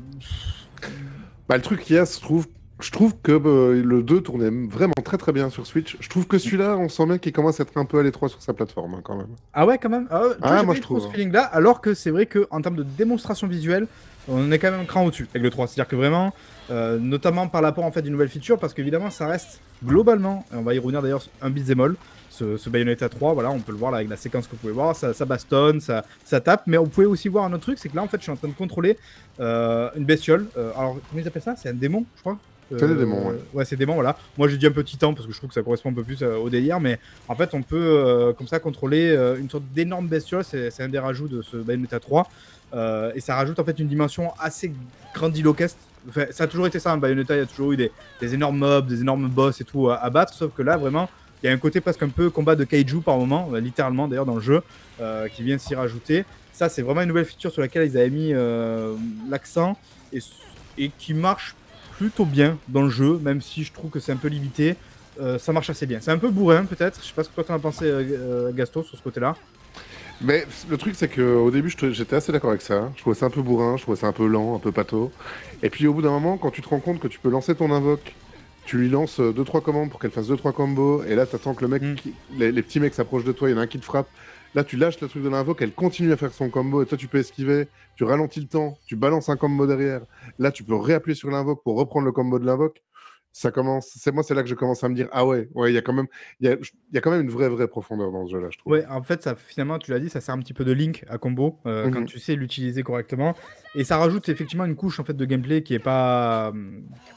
bah, 1.47 1.57
le 1.57 1.62
truc 1.62 1.81
qu'il 1.81 1.95
y 1.95 1.99
a, 1.99 2.05
je 2.05 2.19
trouve, 2.19 2.47
je 2.79 2.91
trouve 2.91 3.13
que 3.21 3.31
euh, 3.31 3.81
le 3.84 4.03
2 4.03 4.21
tournait 4.21 4.49
vraiment 4.67 4.93
très 5.03 5.17
très 5.17 5.31
bien 5.31 5.49
sur 5.49 5.65
Switch. 5.65 5.97
Je 5.99 6.10
trouve 6.10 6.27
que 6.27 6.38
celui-là, 6.38 6.77
on 6.77 6.89
sent 6.89 7.05
bien 7.05 7.17
qu'il 7.17 7.31
commence 7.31 7.60
à 7.60 7.63
être 7.63 7.77
un 7.77 7.86
peu 7.86 7.99
à 7.99 8.03
l'étroit 8.03 8.29
sur 8.29 8.41
sa 8.41 8.53
plateforme 8.53 8.95
hein, 8.95 9.01
quand 9.03 9.15
même. 9.15 9.36
Ah 9.53 9.65
ouais, 9.65 9.77
quand 9.77 9.89
même. 9.89 10.07
Ah, 10.10 10.23
ah 10.41 10.63
moi 10.63 10.75
je 10.75 10.81
trouve. 10.81 11.01
ce 11.01 11.07
hein. 11.07 11.12
feeling-là, 11.12 11.43
alors 11.43 11.81
que 11.81 11.93
c'est 11.93 12.12
vrai 12.12 12.25
qu'en 12.25 12.62
termes 12.62 12.75
de 12.75 12.84
démonstration 12.84 13.47
visuelle, 13.47 13.88
on 14.27 14.51
est 14.51 14.60
quand 14.60 14.71
même 14.71 14.81
un 14.81 14.86
cran 14.86 15.05
au-dessus 15.05 15.27
avec 15.31 15.43
le 15.43 15.49
3. 15.49 15.67
C'est-à-dire 15.67 15.88
que 15.88 15.95
vraiment, 15.95 16.34
euh, 16.69 16.99
notamment 16.99 17.47
par 17.47 17.62
rapport 17.62 17.86
en 17.86 17.91
fait 17.91 18.01
d'une 18.01 18.13
nouvelle 18.13 18.29
feature, 18.29 18.60
parce 18.60 18.73
qu'évidemment, 18.73 19.10
ça 19.10 19.27
reste 19.27 19.62
globalement, 19.84 20.45
et 20.53 20.55
on 20.55 20.62
va 20.62 20.73
y 20.73 20.79
revenir 20.79 21.01
d'ailleurs, 21.01 21.23
un 21.41 21.49
beat'em 21.49 21.79
all 21.79 21.95
ce, 22.32 22.70
Bayonetta 22.70 23.10
3, 23.10 23.34
voilà, 23.34 23.52
on 23.52 23.60
peut 23.60 23.72
le 23.72 23.78
voir 23.78 23.91
là 23.91 23.98
avec 23.98 24.10
la 24.10 24.17
séquence 24.17 24.48
que 24.48 24.52
vous 24.52 24.58
pouvez 24.58 24.74
voir, 24.74 24.96
ça, 24.96 25.26
bastonne, 25.26 25.82
ça, 25.82 26.06
ça, 26.24 26.39
tape, 26.39 26.63
mais 26.65 26.78
on 26.78 26.88
pouvait 26.88 27.08
aussi 27.08 27.28
voir 27.28 27.46
un 27.46 27.54
autre 27.54 27.63
truc, 27.63 27.78
c'est 27.78 27.89
que 27.89 27.96
là 27.96 28.04
en 28.04 28.08
fait 28.08 28.17
je 28.17 28.24
suis 28.24 28.32
en 28.32 28.38
train 28.38 28.48
de 28.48 28.54
contrôler 28.54 28.98
euh, 29.39 29.89
une 29.96 30.06
bestiole. 30.06 30.48
Euh, 30.58 30.72
alors 30.78 30.98
comment 31.10 31.22
ils 31.22 31.28
appellent 31.28 31.41
ça? 31.41 31.56
C'est 31.56 31.70
un 31.70 31.74
démon, 31.74 32.06
je 32.15 32.22
crois? 32.22 32.38
c'est 32.70 32.88
des 32.88 32.96
démons, 32.96 33.28
ouais. 33.28 33.36
Ouais, 33.54 33.65
c'est 33.65 33.76
démons, 33.76 33.96
voilà. 33.96 34.17
Moi 34.38 34.48
j'ai 34.48 34.58
dit 34.58 34.65
un 34.65 34.72
peu 34.72 34.84
titan 34.84 35.13
parce 35.13 35.28
que 35.28 35.34
je 35.34 35.38
trouve 35.38 35.50
que 35.50 35.54
ça 35.54 35.62
correspond 35.62 35.89
un 35.89 35.94
peu 35.94 36.04
plus 36.04 36.24
au 36.24 36.50
délire, 36.50 36.80
mais 36.80 37.00
en 37.28 37.36
fait 37.36 37.54
on 37.54 37.62
peut 37.63 38.34
comme 38.38 38.48
ça 38.48 38.60
contrôler 38.60 39.13
une 39.38 39.50
sorte 39.50 39.65
d'énorme 39.74 40.08
bestiole, 40.08 40.46
c'est 40.46 40.80
un 40.80 40.88
des 40.88 41.00
rajouts 41.00 41.28
de 41.28 41.41
ce 41.41 41.58
Bayonetta 41.58 42.00
3. 42.00 42.30
et 43.13 43.20
ça 43.20 43.36
rajoute 43.36 43.60
en 43.60 43.65
fait 43.65 43.78
une 43.78 43.89
dimension 43.89 44.32
assez 44.39 44.72
grandiloqueste. 45.13 45.78
Enfin, 46.08 46.26
ça 46.32 46.46
a 46.46 46.48
toujours 46.48 46.65
été 46.65 46.80
ça, 46.80 46.94
un 46.94 46.98
Bayonetta, 46.98 47.36
il 47.36 47.39
y 47.39 47.44
a 47.44 47.46
toujours 47.46 47.74
eu 47.74 47.78
des, 47.78 47.91
énormes 48.22 48.58
mobs, 48.58 48.88
des 48.88 49.02
énormes 49.02 49.28
boss 49.28 49.60
et 49.60 49.65
tout 49.65 49.89
à, 49.89 49.98
à 49.98 50.10
battre, 50.10 50.34
sauf 50.34 50.54
que 50.56 50.62
là 50.62 50.78
vraiment 50.78 51.10
il 51.41 51.47
y 51.47 51.49
a 51.49 51.54
un 51.54 51.58
côté 51.58 51.82
presque 51.82 52.04
un 52.04 52.10
peu 52.10 52.30
combat 52.30 52.56
de 52.56 52.63
kaiju 52.63 53.01
par 53.01 53.17
moment, 53.17 53.49
euh, 53.54 53.60
littéralement 53.60 54.08
d'ailleurs 54.08 54.25
dans 54.25 54.36
le 54.36 54.41
jeu, 54.41 54.62
euh, 54.99 55.27
qui 55.27 55.43
vient 55.43 55.58
s'y 55.58 55.75
rajouter. 55.75 56.25
Ça, 56.54 56.69
c'est 56.69 56.82
vraiment 56.82 57.01
une 57.01 57.08
nouvelle 57.08 57.25
feature 57.25 57.51
sur 57.51 57.62
laquelle 57.62 57.88
ils 57.88 57.97
avaient 57.97 58.10
mis 58.10 58.34
euh, 58.34 58.95
l'accent 59.30 59.77
et, 60.13 60.91
qui 60.97 61.13
marche 61.13 61.56
plutôt 61.97 62.25
bien 62.25 62.58
dans 62.67 62.84
le 62.84 62.89
jeu, 62.89 63.19
même 63.21 63.41
si 63.41 63.63
je 63.63 63.71
trouve 63.71 63.89
que 63.89 63.99
c'est 63.99 64.12
un 64.12 64.17
peu 64.17 64.27
limité. 64.27 64.75
ça 65.38 65.54
marche 65.54 65.69
assez 65.69 65.86
bien. 65.86 65.99
C'est 66.01 66.12
un 66.12 66.17
peu 66.17 66.30
bourrin 66.30 66.65
peut-être. 66.65 66.99
Je 67.01 67.08
sais 67.08 67.13
pas 67.13 67.23
ce 67.23 67.30
que 67.30 67.36
toi 67.36 67.43
t'en 67.43 67.54
as 67.54 67.60
pensé, 67.60 67.91
Gasto, 68.56 68.82
sur 68.82 68.97
ce 68.97 69.04
côté-là. 69.04 69.36
Mais 70.21 70.45
le 70.69 70.77
truc, 70.77 70.95
c'est 70.95 71.08
qu'au 71.08 71.51
début, 71.51 71.71
j'étais 71.91 72.15
assez 72.15 72.32
d'accord 72.32 72.49
avec 72.49 72.62
ça. 72.62 72.91
Je 72.95 73.01
trouvais 73.01 73.15
ça 73.15 73.27
un 73.27 73.30
peu 73.30 73.41
bourrin, 73.41 73.77
je 73.77 73.84
trouvais 73.84 73.97
ça 73.97 74.08
un 74.08 74.12
peu 74.12 74.25
lent, 74.25 74.56
un 74.56 74.60
peu 74.60 74.71
pâteau. 74.71 75.12
Et 75.62 75.69
puis 75.69 75.86
au 75.86 75.93
bout 75.93 76.01
d'un 76.01 76.12
moment, 76.12 76.38
quand 76.38 76.49
tu 76.49 76.62
te 76.62 76.69
rends 76.69 76.80
compte 76.80 76.99
que 76.99 77.08
tu 77.08 77.19
peux 77.19 77.30
lancer 77.30 77.54
ton 77.54 77.71
invoque 77.71 78.15
tu 78.65 78.78
lui 78.78 78.89
lances 78.89 79.19
2-3 79.19 79.58
euh, 79.58 79.62
commandes 79.62 79.89
pour 79.89 80.00
qu'elle 80.00 80.12
fasse 80.12 80.30
2-3 80.30 80.54
combos, 80.54 81.04
et 81.04 81.15
là, 81.15 81.26
tu 81.26 81.36
attends 81.36 81.54
que 81.54 81.62
le 81.62 81.67
mec, 81.67 81.82
mm. 81.82 81.95
les, 82.38 82.62
petits 82.62 82.80
mecs 82.80 82.93
s'approchent 82.93 83.24
de 83.24 83.32
toi, 83.32 83.50
il 83.50 83.54
y 83.54 83.56
en 83.56 83.60
a 83.60 83.62
un 83.62 83.67
qui 83.67 83.80
te 83.80 83.86
frappe. 83.86 84.08
Là, 84.54 84.63
tu 84.63 84.76
lâches 84.76 85.00
le 85.00 85.08
truc 85.08 85.24
de 85.24 85.30
l'invoque, 85.30 85.62
elle 85.62 85.71
continue 85.71 86.12
à 86.12 86.17
faire 86.17 86.34
son 86.34 86.50
combo, 86.50 86.82
et 86.84 86.86
toi, 86.86 86.97
tu 86.97 87.08
peux 87.08 87.19
esquiver, 87.19 87.67
tu 87.95 88.04
ralentis 88.04 88.41
le 88.41 88.47
temps, 88.47 88.78
tu 88.86 88.95
balances 88.95 89.30
un 89.30 89.38
combo 89.38 89.65
derrière. 89.65 90.02
Là, 90.39 90.52
tu 90.52 90.63
peux 90.63 90.76
réappuyer 90.76 91.15
sur 91.15 91.30
l'invoque 91.30 91.63
pour 91.63 91.78
reprendre 91.78 92.06
le 92.06 92.12
combo 92.12 92.38
de 92.38 92.45
l'invoque. 92.45 92.82
Ça 93.34 93.50
commence, 93.50 93.93
c'est 93.95 94.12
moi, 94.12 94.24
c'est 94.24 94.34
là 94.34 94.43
que 94.43 94.50
je 94.50 94.56
commence 94.56 94.84
à 94.84 94.89
me 94.89 94.93
dire, 94.93 95.08
ah 95.13 95.26
ouais, 95.26 95.47
ouais, 95.54 95.71
il 95.71 95.76
y 95.76 95.78
a 95.78 95.82
quand 95.82 95.93
même, 95.93 96.08
il 96.41 96.50
y 96.50 96.97
a, 96.97 97.02
quand 97.02 97.12
même 97.12 97.21
une 97.21 97.30
vraie, 97.30 97.47
vraie 97.47 97.69
profondeur 97.69 98.12
dans 98.12 98.26
ce 98.26 98.34
jeu-là, 98.34 98.50
je 98.52 98.58
trouve. 98.58 98.74
Ouais, 98.74 98.86
en 98.88 99.02
fait, 99.04 99.24
ça, 99.24 99.38
finalement, 99.38 99.80
tu 99.80 99.91
l'as 99.91 100.00
dit, 100.00 100.10
ça 100.10 100.19
sert 100.19 100.36
un 100.36 100.39
petit 100.39 100.54
peu 100.54 100.65
de 100.65 100.74
link 100.74 101.06
à 101.08 101.17
combo 101.17 101.58
euh, 101.65 101.89
quand 101.89 102.02
mhm. 102.02 102.08
tu 102.08 102.19
sais 102.19 102.36
l'utiliser 102.36 102.84
correctement, 102.84 103.34
et 103.74 103.86
ça 103.86 103.97
rajoute 103.97 104.28
effectivement 104.28 104.65
une 104.65 104.76
couche 104.76 105.00
en 105.00 105.06
fait 105.06 105.13
de 105.13 105.24
gameplay 105.24 105.63
qui 105.63 105.74
est 105.74 105.80
pas, 105.80 106.52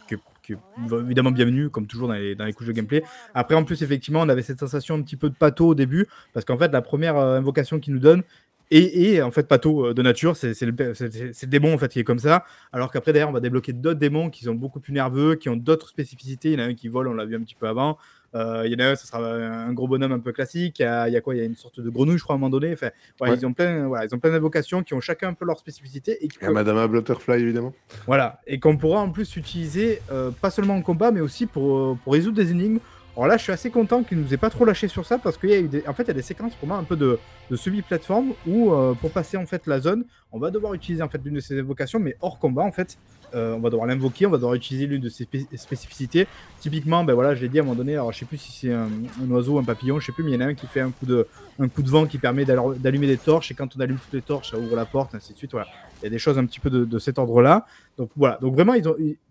qui 0.07 0.14
est 0.14 0.20
évidemment 0.50 1.30
bienvenu, 1.30 1.70
comme 1.70 1.87
toujours 1.87 2.09
dans 2.09 2.14
les, 2.14 2.52
couches 2.52 2.66
de 2.66 2.72
gameplay. 2.72 3.02
Après, 3.35 3.54
en 3.54 3.64
plus, 3.64 3.83
effectivement, 3.83 4.20
on 4.20 4.28
avait 4.28 4.42
cette 4.42 4.61
sensation 4.61 4.94
un 4.94 5.02
petit 5.02 5.16
peu 5.16 5.30
de 5.30 5.35
pâteau 5.35 5.68
au 5.68 5.74
début, 5.74 6.07
parce 6.33 6.44
qu'en 6.44 6.59
fait, 6.59 6.72
la 6.72 6.83
première 6.83 7.16
euh, 7.16 7.38
invocation 7.38 7.80
qu'il 7.80 7.94
nous 7.94 8.00
donne, 8.00 8.22
et, 8.70 9.22
en 9.22 9.30
fait, 9.30 9.46
Pato 9.46 9.87
euh, 9.87 9.94
de 9.94 10.02
nature, 10.02 10.37
c'est 10.37 10.59
le, 10.62 10.72
le, 10.72 11.46
démon 11.46 11.74
en 11.74 11.78
fait 11.78 11.92
qui 11.92 12.00
est 12.00 12.04
comme 12.04 12.18
ça. 12.18 12.44
Alors 12.72 12.90
qu'après, 12.90 13.12
d'ailleurs, 13.12 13.28
on 13.28 13.33
va 13.33 13.40
débloquer 13.40 13.72
d'autres 13.72 14.00
démons 14.00 14.30
qui 14.30 14.44
sont 14.44 14.54
beaucoup 14.54 14.80
plus 14.80 14.92
nerveux, 14.92 15.37
qui 15.37 15.48
ont 15.48 15.57
d'autres 15.57 15.88
spécificités. 15.88 16.52
Il 16.52 16.59
y 16.59 16.62
en 16.62 16.66
a 16.66 16.68
un 16.68 16.74
qui 16.74 16.88
vole, 16.88 17.07
on 17.09 17.14
l'a 17.14 17.24
vu 17.24 17.37
un 17.37 17.40
petit 17.40 17.54
peu 17.54 17.68
avant. 17.68 17.98
Euh, 18.35 18.62
il 18.66 18.73
y 18.73 18.75
en 18.77 18.85
a 18.85 18.90
un, 18.90 18.97
ça 18.97 19.07
sera 19.07 19.18
un 19.18 19.73
gros 19.73 19.87
bonhomme 19.87 20.12
un 20.12 20.18
peu 20.18 20.33
classique. 20.33 20.81
Il 20.81 20.83
y 20.83 20.87
a, 20.87 21.20
quoi? 21.20 21.35
Il 21.35 21.38
y 21.38 21.40
a 21.40 21.44
une 21.44 21.55
sorte 21.55 21.81
de 21.81 21.88
grenouille, 21.88 22.18
je 22.18 22.25
crois, 22.25 22.35
à 22.35 22.37
un 22.37 22.40
moment 22.40 22.51
donné. 22.51 22.73
Enfin, 22.73 22.90
Ils 23.27 23.47
ont 23.47 23.53
plein, 23.53 23.87
voilà, 23.87 24.07
ils 24.07 24.14
ont 24.14 24.18
plein 24.18 24.31
d'invocations 24.31 24.83
qui 24.83 24.94
ont 24.94 25.01
chacun 25.01 25.29
un 25.29 25.35
peu 25.35 25.44
leur 25.44 25.59
spécificité. 25.59 26.25
Et 26.25 26.29
qui 26.29 26.38
Madame 26.44 26.87
Butterfly, 26.88 27.40
évidemment. 27.40 27.73
Voilà, 28.07 28.40
et 28.47 28.59
qu'on 28.59 28.77
pourra 28.77 29.01
en 29.01 29.11
plus 29.11 29.37
utiliser, 29.37 30.01
euh, 30.11 30.31
pas 30.31 30.51
seulement 30.51 30.75
en 30.75 30.83
combat, 30.83 31.11
mais 31.11 31.20
aussi 31.20 31.47
pour, 31.47 31.97
pour 31.99 32.12
résoudre 32.12 32.37
des 32.37 32.51
énigmes 32.51 32.79
alors 33.16 33.29
là, 33.29 33.37
je 33.37 33.42
suis 33.44 33.53
assez 33.53 33.70
content 33.70 34.03
qu'il 34.03 34.18
nous 34.18 34.35
ait 34.35 34.38
pas 34.38 34.50
trop 34.50 34.64
lâché 34.64 34.88
sur 34.88 35.07
ça 35.07 35.18
parce 35.18 35.37
qu'il 35.38 35.50
y 35.50 35.55
a 35.55 35.61
eu 35.61 35.68
des... 35.68 35.87
en 35.87 35.94
fait, 35.94 36.11
des 36.11 36.22
séquences 36.22 36.55
pour 36.57 36.66
moi 36.66 36.77
un 36.77 36.85
peu 36.85 36.96
de, 36.96 37.18
de 37.48 37.57
semi-plateforme 37.57 38.33
où 38.46 38.72
euh, 38.72 38.94
pour 38.94 39.12
passer 39.12 39.37
en 39.37 39.46
fait 39.46 39.66
la 39.66 39.81
zone, 39.81 40.05
on 40.33 40.40
va 40.40 40.50
devoir 40.50 40.74
utiliser 40.74 41.03
en 41.03 41.09
fait 41.09 41.20
l'une 41.24 41.35
de 41.35 41.40
ses 41.40 41.59
invocations, 41.61 42.00
mais 42.00 42.16
hors 42.20 42.40
combat 42.40 42.62
en 42.62 42.72
fait, 42.72 42.98
euh, 43.35 43.55
on 43.55 43.61
va 43.61 43.70
devoir 43.70 43.87
l'invoquer, 43.87 44.27
on 44.27 44.31
va 44.31 44.37
devoir 44.37 44.55
utiliser 44.55 44.87
l'une 44.87 45.00
de 45.00 45.09
ses 45.09 45.29
spécificités. 45.57 46.27
Typiquement, 46.61 47.05
ben 47.05 47.14
voilà, 47.14 47.37
je 47.37 47.42
l'ai 47.42 47.48
dit 47.48 47.59
à 47.59 47.62
un 47.62 47.64
moment 47.64 47.77
donné, 47.77 47.94
alors 47.94 48.12
je 48.12 48.18
sais 48.18 48.24
plus 48.24 48.38
si 48.38 48.53
c'est 48.53 48.72
un, 48.72 48.88
oiseau, 49.31 49.59
un 49.59 49.64
papillon, 49.64 50.00
je 50.00 50.07
sais 50.07 50.12
plus, 50.12 50.24
mais 50.24 50.33
il 50.33 50.35
y 50.35 50.37
en 50.37 50.40
a 50.40 50.46
un 50.46 50.55
qui 50.55 50.66
fait 50.66 50.81
un 50.81 50.90
coup 50.90 51.07
de, 51.07 51.27
un 51.61 51.68
coup 51.68 51.83
de 51.83 51.90
vent 51.90 52.07
qui 52.07 52.18
permet 52.18 52.44
d'allumer 52.44 53.07
des 53.07 53.16
torches 53.16 53.50
et 53.53 53.55
quand 53.55 53.77
on 53.77 53.81
allume 53.81 53.98
toutes 53.98 54.12
les 54.12 54.22
torches, 54.22 54.50
ça 54.50 54.59
ouvre 54.59 54.74
la 54.74 54.87
porte, 54.87 55.14
ainsi 55.14 55.33
de 55.33 55.38
suite. 55.38 55.53
Voilà, 55.53 55.68
il 56.04 56.08
y 56.08 56.08
a 56.08 56.10
des 56.10 56.18
choses 56.18 56.38
un 56.38 56.44
petit 56.44 56.60
peu 56.60 56.68
de, 56.68 56.98
cet 56.98 57.18
ordre-là. 57.18 57.64
Donc 57.96 58.10
voilà, 58.14 58.36
donc 58.42 58.52
vraiment, 58.52 58.74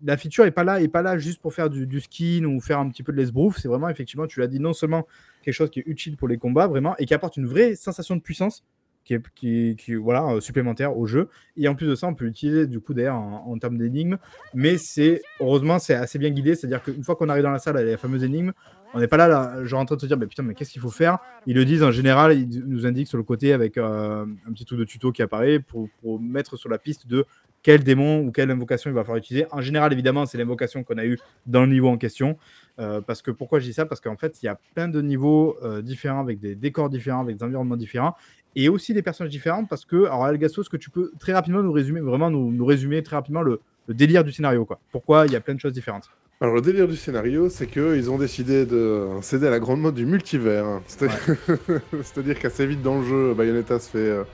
la 0.02 0.16
feature 0.16 0.44
est 0.44 0.50
pas 0.50 0.64
là, 0.64 0.80
est 0.80 0.88
pas 0.88 1.02
là 1.02 1.18
juste 1.18 1.40
pour 1.40 1.54
faire 1.54 1.70
du, 1.70 2.00
skin 2.00 2.44
ou 2.46 2.60
faire 2.60 2.80
un 2.80 2.88
petit 2.88 3.04
peu 3.04 3.12
de 3.12 3.16
l'esbrouf. 3.16 3.58
C'est 3.58 3.68
vraiment 3.68 3.88
effectivement, 3.88 4.26
tu 4.26 4.40
l'as 4.40 4.48
dit, 4.48 4.58
non 4.58 4.72
seulement 4.72 5.06
quelque 5.42 5.54
chose 5.54 5.70
qui 5.70 5.78
est 5.78 5.86
utile 5.86 6.16
pour 6.16 6.26
les 6.26 6.36
combats 6.36 6.66
vraiment 6.66 6.96
et 6.98 7.06
qui 7.06 7.14
apporte 7.14 7.36
une 7.36 7.46
vraie 7.46 7.76
sensation 7.76 8.16
de 8.16 8.20
puissance 8.20 8.64
qui 9.04 9.14
qui, 9.36 9.76
qui, 9.78 9.94
voilà, 9.94 10.26
euh, 10.32 10.40
supplémentaire 10.40 10.96
au 10.96 11.06
jeu. 11.06 11.28
Et 11.56 11.68
en 11.68 11.76
plus 11.76 11.86
de 11.86 11.94
ça, 11.94 12.08
on 12.08 12.14
peut 12.14 12.24
l'utiliser 12.24 12.66
du 12.66 12.80
coup 12.80 12.92
d'ailleurs 12.92 13.16
en, 13.16 13.56
termes 13.58 13.78
d'énigmes. 13.78 14.16
Mais 14.52 14.76
c'est 14.76 15.22
heureusement, 15.38 15.78
c'est 15.78 15.94
assez 15.94 16.18
bien 16.18 16.30
guidé. 16.30 16.56
C'est-à-dire 16.56 16.82
qu'une 16.82 17.04
fois 17.04 17.14
qu'on 17.14 17.28
arrive 17.28 17.44
dans 17.44 17.52
la 17.52 17.60
salle, 17.60 17.76
la 17.76 17.96
fameuse 17.96 18.24
énigme. 18.24 18.52
On 18.94 19.00
n'est 19.00 19.08
pas 19.08 19.16
là, 19.16 19.64
genre 19.64 19.80
en 19.80 19.84
train 19.84 19.96
de 19.96 20.00
se 20.00 20.06
dire, 20.06 20.16
mais 20.16 20.26
putain, 20.26 20.42
mais 20.42 20.54
qu'est-ce 20.54 20.70
qu'il 20.70 20.80
faut 20.80 20.90
faire? 20.90 21.18
Ils 21.46 21.56
le 21.56 21.64
disent 21.64 21.82
en 21.82 21.90
général, 21.90 22.38
ils 22.38 22.64
nous 22.66 22.86
indiquent 22.86 23.08
sur 23.08 23.18
le 23.18 23.24
côté 23.24 23.52
avec 23.52 23.76
euh, 23.76 24.24
un 24.46 24.52
petit 24.52 24.64
truc 24.64 24.78
de 24.78 24.84
tuto 24.84 25.10
qui 25.10 25.22
apparaît 25.22 25.58
pour, 25.58 25.88
mettre 26.20 26.56
sur 26.56 26.68
la 26.68 26.78
piste 26.78 27.06
de 27.06 27.26
quel 27.62 27.82
démon 27.82 28.20
ou 28.20 28.30
quelle 28.30 28.50
invocation 28.50 28.90
il 28.90 28.94
va 28.94 29.02
falloir 29.02 29.18
utiliser. 29.18 29.46
En 29.50 29.60
général, 29.60 29.92
évidemment, 29.92 30.26
c'est 30.26 30.38
l'invocation 30.38 30.84
qu'on 30.84 30.98
a 30.98 31.04
eue 31.04 31.18
dans 31.46 31.62
le 31.62 31.72
niveau 31.72 31.88
en 31.88 31.96
question. 31.96 32.38
Euh, 32.78 33.00
parce 33.00 33.22
que 33.22 33.30
pourquoi 33.30 33.58
je 33.58 33.64
dis 33.64 33.72
ça? 33.72 33.86
Parce 33.86 34.00
qu'en 34.00 34.16
fait, 34.16 34.42
il 34.42 34.46
y 34.46 34.48
a 34.48 34.58
plein 34.74 34.88
de 34.88 35.00
niveaux 35.00 35.56
différents, 35.82 36.20
avec 36.20 36.38
des 36.38 36.54
décors 36.54 36.88
différents, 36.88 37.22
avec 37.22 37.36
des 37.36 37.44
environnements 37.44 37.76
différents 37.76 38.14
et 38.56 38.68
aussi 38.68 38.94
des 38.94 39.02
personnages 39.02 39.32
différents 39.32 39.64
parce 39.64 39.84
que, 39.84 40.04
alors 40.04 40.24
Algasso, 40.24 40.62
est-ce 40.62 40.70
que 40.70 40.76
tu 40.76 40.90
peux 40.90 41.12
très 41.18 41.32
rapidement 41.32 41.62
nous 41.62 41.72
résumer, 41.72 42.00
vraiment 42.00 42.30
nous, 42.30 42.64
résumer 42.64 43.02
très 43.02 43.16
rapidement 43.16 43.42
le, 43.42 43.60
délire 43.88 44.24
du 44.24 44.32
scénario 44.32 44.64
quoi 44.64 44.80
Pourquoi 44.90 45.26
il 45.26 45.32
y 45.32 45.36
a 45.36 45.40
plein 45.40 45.54
de 45.54 45.60
choses 45.60 45.72
différentes 45.72 46.10
alors 46.40 46.56
le 46.56 46.60
délire 46.60 46.88
du 46.88 46.96
scénario, 46.96 47.48
c'est 47.48 47.68
qu'ils 47.68 48.10
ont 48.10 48.18
décidé 48.18 48.66
de 48.66 49.06
céder 49.22 49.46
à 49.46 49.50
la 49.50 49.60
grande 49.60 49.80
mode 49.80 49.94
du 49.94 50.04
multivers. 50.04 50.80
C'est-à-dire 50.88 52.38
qu'assez 52.38 52.66
vite 52.66 52.82
dans 52.82 52.98
le 52.98 53.06
jeu, 53.06 53.34
Bayonetta 53.34 53.78
se 53.78 53.88
fait... 53.88 53.98
Euh, 53.98 54.24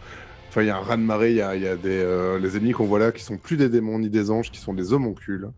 enfin, 0.49 0.63
il 0.63 0.69
y 0.69 0.71
a 0.71 0.79
un 0.79 0.81
raz 0.81 0.97
de 0.97 1.03
marée, 1.03 1.33
il 1.33 1.37
y 1.37 1.43
a, 1.43 1.77
des, 1.77 2.01
euh, 2.01 2.39
les 2.39 2.57
ennemis 2.57 2.73
qu'on 2.73 2.87
voit 2.87 2.99
là 2.99 3.13
qui 3.13 3.23
sont 3.23 3.37
plus 3.37 3.59
des 3.59 3.69
démons 3.69 3.99
ni 3.99 4.09
des 4.09 4.31
anges, 4.31 4.51
qui 4.51 4.59
sont 4.59 4.73
des 4.73 4.95
homoncules. 4.95 5.51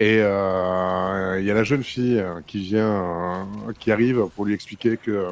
Et 0.00 0.20
euh, 0.20 1.38
il 1.40 1.46
y 1.46 1.50
a 1.50 1.54
la 1.54 1.64
jeune 1.64 1.82
fille 1.82 2.20
euh, 2.20 2.40
qui 2.46 2.60
vient, 2.60 3.46
euh, 3.68 3.72
qui 3.78 3.90
arrive 3.90 4.26
pour 4.36 4.44
lui 4.44 4.54
expliquer 4.54 4.96
que, 4.96 5.30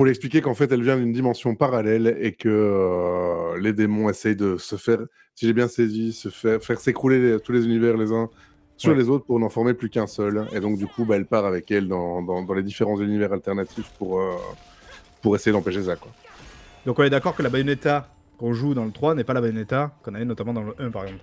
pour 0.00 0.06
lui 0.06 0.12
expliquer 0.12 0.40
qu'en 0.40 0.54
fait 0.54 0.72
elle 0.72 0.82
vient 0.82 0.96
d'une 0.96 1.12
dimension 1.12 1.54
parallèle 1.54 2.16
et 2.22 2.32
que 2.32 2.48
euh, 2.48 3.60
les 3.60 3.74
démons 3.74 4.08
essayent 4.08 4.34
de 4.34 4.56
se 4.56 4.76
faire, 4.76 5.00
si 5.34 5.46
j'ai 5.46 5.52
bien 5.52 5.68
saisi, 5.68 6.14
se 6.14 6.30
faire, 6.30 6.62
faire 6.62 6.80
s'écrouler 6.80 7.18
les- 7.32 7.38
tous 7.38 7.52
les 7.52 7.66
univers 7.66 7.98
les 7.98 8.10
uns 8.10 8.30
sur 8.78 8.92
Ouais. 8.92 8.96
les 8.96 9.10
autres 9.10 9.26
pour 9.26 9.38
n'en 9.38 9.50
former 9.50 9.74
plus 9.74 9.90
qu'un 9.90 10.06
seul. 10.06 10.46
Et 10.54 10.60
donc 10.60 10.78
du 10.78 10.86
coup, 10.86 11.04
bah, 11.04 11.16
elle 11.16 11.26
part 11.26 11.44
avec 11.44 11.70
elle 11.70 11.86
dans, 11.86 12.22
dans- 12.22 12.40
dans 12.40 12.54
les 12.54 12.62
différents 12.62 12.98
univers 12.98 13.30
alternatifs 13.34 13.90
pour, 13.98 14.20
euh, 14.22 14.36
pour 15.20 15.36
essayer 15.36 15.52
d'empêcher 15.52 15.82
ça. 15.82 15.96
Quoi. 15.96 16.10
Donc 16.86 16.98
on 16.98 17.02
est 17.02 17.10
d'accord 17.10 17.36
que 17.36 17.42
la 17.42 17.50
Bayonetta 17.50 18.08
qu'on 18.38 18.54
joue 18.54 18.72
dans 18.72 18.86
le 18.86 18.92
3 18.92 19.14
n'est 19.14 19.24
pas 19.24 19.34
la 19.34 19.42
Bayonetta 19.42 19.92
qu'on 20.02 20.14
avait 20.14 20.24
notamment 20.24 20.54
dans 20.54 20.62
le 20.62 20.74
1 20.78 20.90
par 20.90 21.02
exemple. 21.04 21.20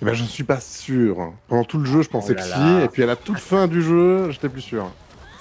Eh 0.00 0.04
ben, 0.06 0.14
je 0.14 0.22
ne 0.22 0.28
suis 0.28 0.44
pas 0.44 0.58
sûr. 0.60 1.34
Pendant 1.48 1.64
tout 1.64 1.76
le 1.76 1.84
jeu, 1.84 2.00
je 2.00 2.08
pensais 2.08 2.32
Oh 2.34 2.36
là 2.38 2.42
que 2.44 2.48
là. 2.48 2.78
si, 2.80 2.84
et 2.86 2.88
puis 2.88 3.02
à 3.02 3.06
la 3.06 3.16
toute 3.16 3.40
fin 3.40 3.66
du 3.66 3.82
jeu, 3.82 4.30
j'étais 4.30 4.48
plus 4.48 4.62
sûr. 4.62 4.90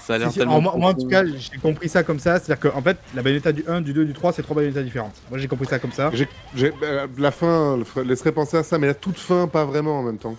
Ça 0.06 0.16
a 0.16 0.18
l'air 0.20 0.28
Si, 0.28 0.34
si, 0.34 0.40
tellement. 0.40 0.60
alors, 0.60 0.64
moi, 0.64 0.74
moi, 0.78 0.90
en 0.92 0.94
tout 0.94 1.08
cas 1.08 1.24
j'ai 1.26 1.58
compris 1.58 1.90
ça 1.90 2.04
comme 2.04 2.20
ça, 2.20 2.40
c'est-à-dire 2.40 2.72
qu'en 2.72 2.82
fait 2.82 2.98
la 3.16 3.22
Bayonetta 3.24 3.52
du 3.52 3.64
1, 3.68 3.82
du 3.82 3.92
2, 3.94 4.06
du 4.06 4.14
3 4.14 4.34
c'est 4.34 4.42
trois 4.44 4.56
Bayonetta 4.56 4.84
différentes. 4.84 5.16
Moi 5.30 5.40
j'ai 5.40 5.48
compris 5.48 5.66
ça 5.68 5.80
comme 5.80 5.92
ça. 5.92 6.12
J'ai, 6.14 6.28
j'ai- 6.56 6.72
euh, 6.84 7.08
la 7.18 7.32
fin 7.32 7.80
laisserait 8.06 8.32
penser 8.32 8.58
à 8.58 8.64
ça, 8.64 8.78
mais 8.78 8.88
la 8.88 8.94
toute 8.94 9.18
fin, 9.18 9.48
pas 9.48 9.66
vraiment 9.66 10.00
en 10.00 10.04
même 10.04 10.18
temps. 10.18 10.36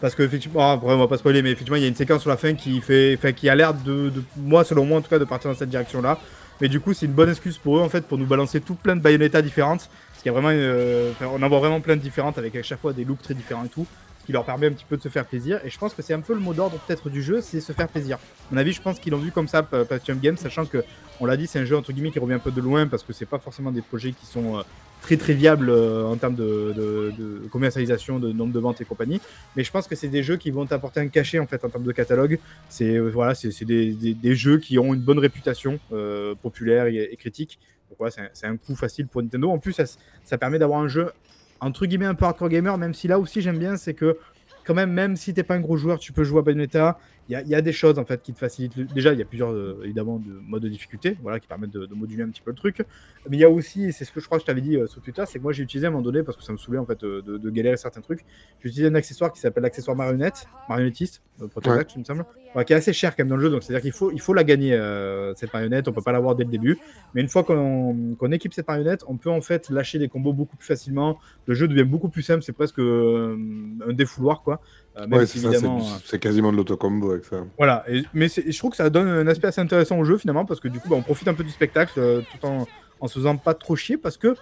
Parce 0.00 0.14
que 0.14 0.22
effectivement, 0.22 0.60
ah, 0.60 0.72
après, 0.72 0.92
on 0.92 0.98
va 0.98 1.08
pas 1.08 1.16
spoiler, 1.18 1.42
mais 1.42 1.50
effectivement 1.50 1.76
il 1.76 1.82
y 1.82 1.86
a 1.86 1.88
une 1.88 1.94
séquence 1.96 2.20
sur 2.20 2.30
la 2.30 2.36
fin 2.36 2.54
qui 2.54 2.80
fait, 2.80 3.18
qui 3.34 3.48
a 3.48 3.54
l'air 3.54 3.74
de, 3.74 4.10
de- 4.10 4.22
moi 4.36 4.62
selon 4.62 4.84
moi 4.84 4.98
en 4.98 5.00
tout 5.00 5.08
cas 5.10 5.18
de 5.18 5.24
partir 5.24 5.50
dans 5.50 5.56
cette 5.56 5.70
direction-là. 5.70 6.18
Mais 6.60 6.68
du 6.68 6.80
coup 6.80 6.94
c'est 6.94 7.06
une 7.06 7.12
bonne 7.12 7.28
excuse 7.30 7.58
pour 7.58 7.78
eux 7.78 7.82
en 7.82 7.88
fait 7.88 8.02
pour 8.06 8.18
nous 8.18 8.26
balancer 8.26 8.60
tout 8.60 8.74
plein 8.76 8.94
de 8.94 9.00
Bayonetta 9.00 9.42
différentes. 9.42 9.88
Parce 10.12 10.22
qu'il 10.22 10.26
y 10.26 10.28
a 10.30 10.32
vraiment, 10.32 10.48
euh, 10.52 11.10
enfin, 11.12 11.26
on 11.34 11.42
en 11.42 11.48
voit 11.48 11.58
vraiment 11.58 11.80
plein 11.80 11.96
de 11.96 12.00
différentes 12.00 12.38
avec 12.38 12.54
à 12.56 12.62
chaque 12.62 12.80
fois 12.80 12.92
des 12.92 13.04
looks 13.04 13.20
très 13.22 13.34
différents 13.34 13.64
et 13.64 13.68
tout. 13.68 13.86
Qui 14.26 14.32
leur 14.32 14.44
permet 14.44 14.66
un 14.66 14.72
petit 14.72 14.84
peu 14.84 14.96
de 14.96 15.02
se 15.02 15.08
faire 15.08 15.24
plaisir. 15.24 15.60
Et 15.64 15.70
je 15.70 15.78
pense 15.78 15.94
que 15.94 16.02
c'est 16.02 16.14
un 16.14 16.20
peu 16.20 16.34
le 16.34 16.40
mot 16.40 16.52
d'ordre 16.52 16.78
peut-être 16.86 17.08
du 17.08 17.22
jeu, 17.22 17.40
c'est 17.40 17.60
se 17.60 17.72
faire 17.72 17.88
plaisir. 17.88 18.16
À 18.16 18.54
mon 18.54 18.58
avis, 18.58 18.72
je 18.72 18.82
pense 18.82 18.98
qu'ils 18.98 19.12
l'ont 19.12 19.18
vu 19.18 19.30
comme 19.30 19.48
ça, 19.48 19.62
Pa- 19.62 19.84
Platinum 19.84 20.20
Games, 20.20 20.36
sachant 20.36 20.66
que, 20.66 20.84
on 21.20 21.26
l'a 21.26 21.36
dit, 21.36 21.46
c'est 21.46 21.60
un 21.60 21.64
jeu 21.64 21.76
entre 21.76 21.92
guillemets 21.92 22.10
qui 22.10 22.18
revient 22.18 22.34
un 22.34 22.40
peu 22.40 22.50
de 22.50 22.60
loin 22.60 22.86
parce 22.86 23.02
que 23.02 23.12
c'est 23.12 23.26
pas 23.26 23.38
forcément 23.38 23.70
des 23.70 23.82
projets 23.82 24.12
qui 24.12 24.26
sont 24.26 24.58
euh, 24.58 24.62
très 25.06 25.16
très 25.16 25.34
viables 25.34 25.70
euh, 25.70 26.04
en 26.04 26.16
termes 26.16 26.34
de, 26.34 27.46
commercialisation, 27.50 28.18
de 28.18 28.32
nombre 28.32 28.52
de 28.52 28.58
ventes 28.58 28.80
et 28.80 28.84
compagnie. 28.84 29.20
Mais 29.54 29.64
je 29.64 29.70
pense 29.70 29.86
que 29.86 29.94
c'est 29.94 30.08
des 30.08 30.22
jeux 30.22 30.36
qui 30.36 30.50
vont 30.50 30.66
t'apporter 30.66 31.00
un 31.00 31.08
cachet 31.08 31.38
en 31.38 31.46
fait 31.46 31.64
en 31.64 31.68
termes 31.68 31.84
de 31.84 31.92
catalogue. 31.92 32.38
C'est 32.68 32.96
euh, 32.96 33.08
voilà, 33.08 33.34
c'est 33.34 33.64
des, 33.64 34.34
jeux 34.34 34.58
qui 34.58 34.78
ont 34.78 34.94
une 34.94 35.00
bonne 35.00 35.18
réputation 35.20 35.78
euh, 35.92 36.34
populaire 36.34 36.86
et, 36.86 37.16
critique. 37.16 37.58
Donc 37.88 37.98
voilà, 38.00 38.14
c'est 38.32 38.46
un, 38.46 38.56
coup 38.56 38.74
facile 38.74 39.06
pour 39.06 39.22
Nintendo. 39.22 39.50
En 39.50 39.58
plus, 39.58 39.80
ça 40.24 40.38
permet 40.38 40.58
d'avoir 40.58 40.80
un 40.80 40.88
jeu 40.88 41.12
entre 41.60 41.86
guillemets 41.86 42.06
un 42.06 42.14
peu 42.14 42.24
hardcore 42.24 42.48
gamer, 42.48 42.78
même 42.78 42.94
si 42.94 43.08
là 43.08 43.18
aussi 43.18 43.40
j'aime 43.40 43.58
bien, 43.58 43.76
c'est 43.76 43.94
que 43.94 44.18
quand 44.64 44.74
même, 44.74 44.90
même 44.90 45.16
si 45.16 45.32
t'es 45.32 45.42
pas 45.42 45.54
un 45.54 45.60
gros 45.60 45.76
joueur, 45.76 45.98
tu 45.98 46.12
peux 46.12 46.24
jouer 46.24 46.40
à 46.40 46.42
Bayonetta. 46.42 46.98
Il 47.28 47.32
y 47.32 47.34
a, 47.36 47.42
il 47.42 47.48
y 47.48 47.54
a 47.54 47.60
des 47.60 47.72
choses 47.72 47.98
en 47.98 48.04
fait 48.04 48.22
qui 48.22 48.32
te 48.32 48.38
facilitent. 48.38 48.76
le- 48.76 48.84
Déjà, 48.84 49.12
il 49.12 49.18
y 49.18 49.22
a 49.22 49.24
plusieurs 49.24 49.50
euh, 49.52 49.80
évidemment 49.84 50.18
de 50.18 50.30
modes 50.46 50.62
de 50.62 50.68
difficulté, 50.68 51.16
voilà, 51.22 51.40
qui 51.40 51.48
permettent 51.48 51.70
de, 51.72 51.86
de 51.86 51.94
moduler 51.94 52.22
un 52.22 52.28
petit 52.28 52.40
peu 52.40 52.50
le 52.50 52.56
truc. 52.56 52.84
Mais 53.28 53.36
il 53.36 53.40
y 53.40 53.44
a 53.44 53.50
aussi, 53.50 53.92
c'est 53.92 54.04
ce 54.04 54.12
que 54.12 54.20
je 54.20 54.26
crois 54.26 54.38
que 54.38 54.42
je 54.42 54.46
t'avais 54.46 54.60
dit 54.60 54.76
euh, 54.76 54.86
sur 54.86 55.02
Twitter, 55.02 55.24
c'est 55.26 55.38
que 55.38 55.42
moi 55.42 55.52
j'ai 55.52 55.62
utilisé 55.64 55.86
à 55.86 55.88
un 55.88 55.92
moment 55.92 56.02
donné 56.04 56.22
parce 56.22 56.36
que 56.36 56.44
ça 56.44 56.52
me 56.52 56.56
saoulait 56.56 56.78
en 56.78 56.86
fait 56.86 57.02
euh, 57.02 57.22
de, 57.22 57.36
de 57.38 57.50
galérer 57.50 57.76
certains 57.76 58.00
trucs. 58.00 58.20
J'ai 58.62 58.68
utilisé 58.68 58.86
un 58.88 58.94
accessoire 58.94 59.32
qui 59.32 59.40
s'appelle 59.40 59.64
l'accessoire 59.64 59.96
marionnette, 59.96 60.46
marionnettiste, 60.68 61.22
euh, 61.42 61.48
Protect, 61.48 61.94
il 61.96 61.98
me 62.00 62.04
semble, 62.04 62.24
Ouais, 62.54 62.64
qui 62.64 62.72
est 62.72 62.76
assez 62.76 62.92
cher 62.94 63.14
quand 63.14 63.24
même 63.24 63.28
dans 63.28 63.36
le 63.36 63.42
jeu. 63.42 63.50
Donc 63.50 63.62
c'est 63.64 63.72
à 63.74 63.76
dire 63.76 63.82
qu'il 63.82 63.92
faut, 63.92 64.10
il 64.12 64.20
faut 64.20 64.32
la 64.32 64.42
gagner 64.44 64.72
euh, 64.72 65.34
cette 65.34 65.52
marionnette. 65.52 65.88
On 65.88 65.92
peut 65.92 66.00
pas 66.00 66.12
l'avoir 66.12 66.36
dès 66.36 66.44
le 66.44 66.50
début. 66.50 66.78
Mais 67.12 67.20
une 67.20 67.28
fois 67.28 67.44
qu'on 67.44 68.32
équipe 68.32 68.54
cette 68.54 68.66
marionnette, 68.68 69.02
on 69.08 69.16
peut 69.18 69.28
en 69.30 69.42
fait 69.42 69.68
lâcher 69.68 69.98
des 69.98 70.08
combos 70.08 70.32
beaucoup 70.32 70.56
plus 70.56 70.66
facilement. 70.66 71.18
Le 71.46 71.52
jeu 71.54 71.68
devient 71.68 71.84
beaucoup 71.84 72.08
plus 72.08 72.22
simple. 72.22 72.42
C'est 72.42 72.52
presque 72.54 72.78
un 72.78 73.92
défouloir 73.92 74.42
quoi. 74.42 74.60
Euh, 74.98 75.06
Ouais, 75.08 75.26
si 75.26 75.40
c'est 75.40 75.46
euh, 75.54 75.78
c'est 76.06 76.18
quasiment 76.18 76.50
de 76.52 76.56
l'autocombo 76.56 77.10
avec 77.12 77.24
ça. 77.26 77.44
voilà, 77.58 77.84
et- 77.88 78.04
mais 78.14 78.28
je 78.28 78.56
trouve 78.58 78.70
que 78.70 78.76
ça 78.78 78.88
donne 78.88 79.08
un 79.08 79.26
aspect 79.26 79.48
assez 79.48 79.60
intéressant 79.60 79.98
au 79.98 80.04
jeu 80.04 80.16
finalement 80.16 80.44
parce 80.46 80.58
que 80.60 80.68
du 80.68 80.80
coup 80.80 80.88
bah, 80.88 80.96
on 80.98 81.02
profite 81.02 81.28
un 81.28 81.34
peu 81.34 81.44
du 81.44 81.50
spectacle 81.50 81.92
euh, 81.98 82.22
tout 82.32 82.46
en, 82.46 82.66
en 83.00 83.06
se 83.08 83.14
faisant 83.18 83.36
pas 83.36 83.52
trop 83.52 83.76
chier 83.76 83.98
parce 83.98 84.16
que 84.16 84.34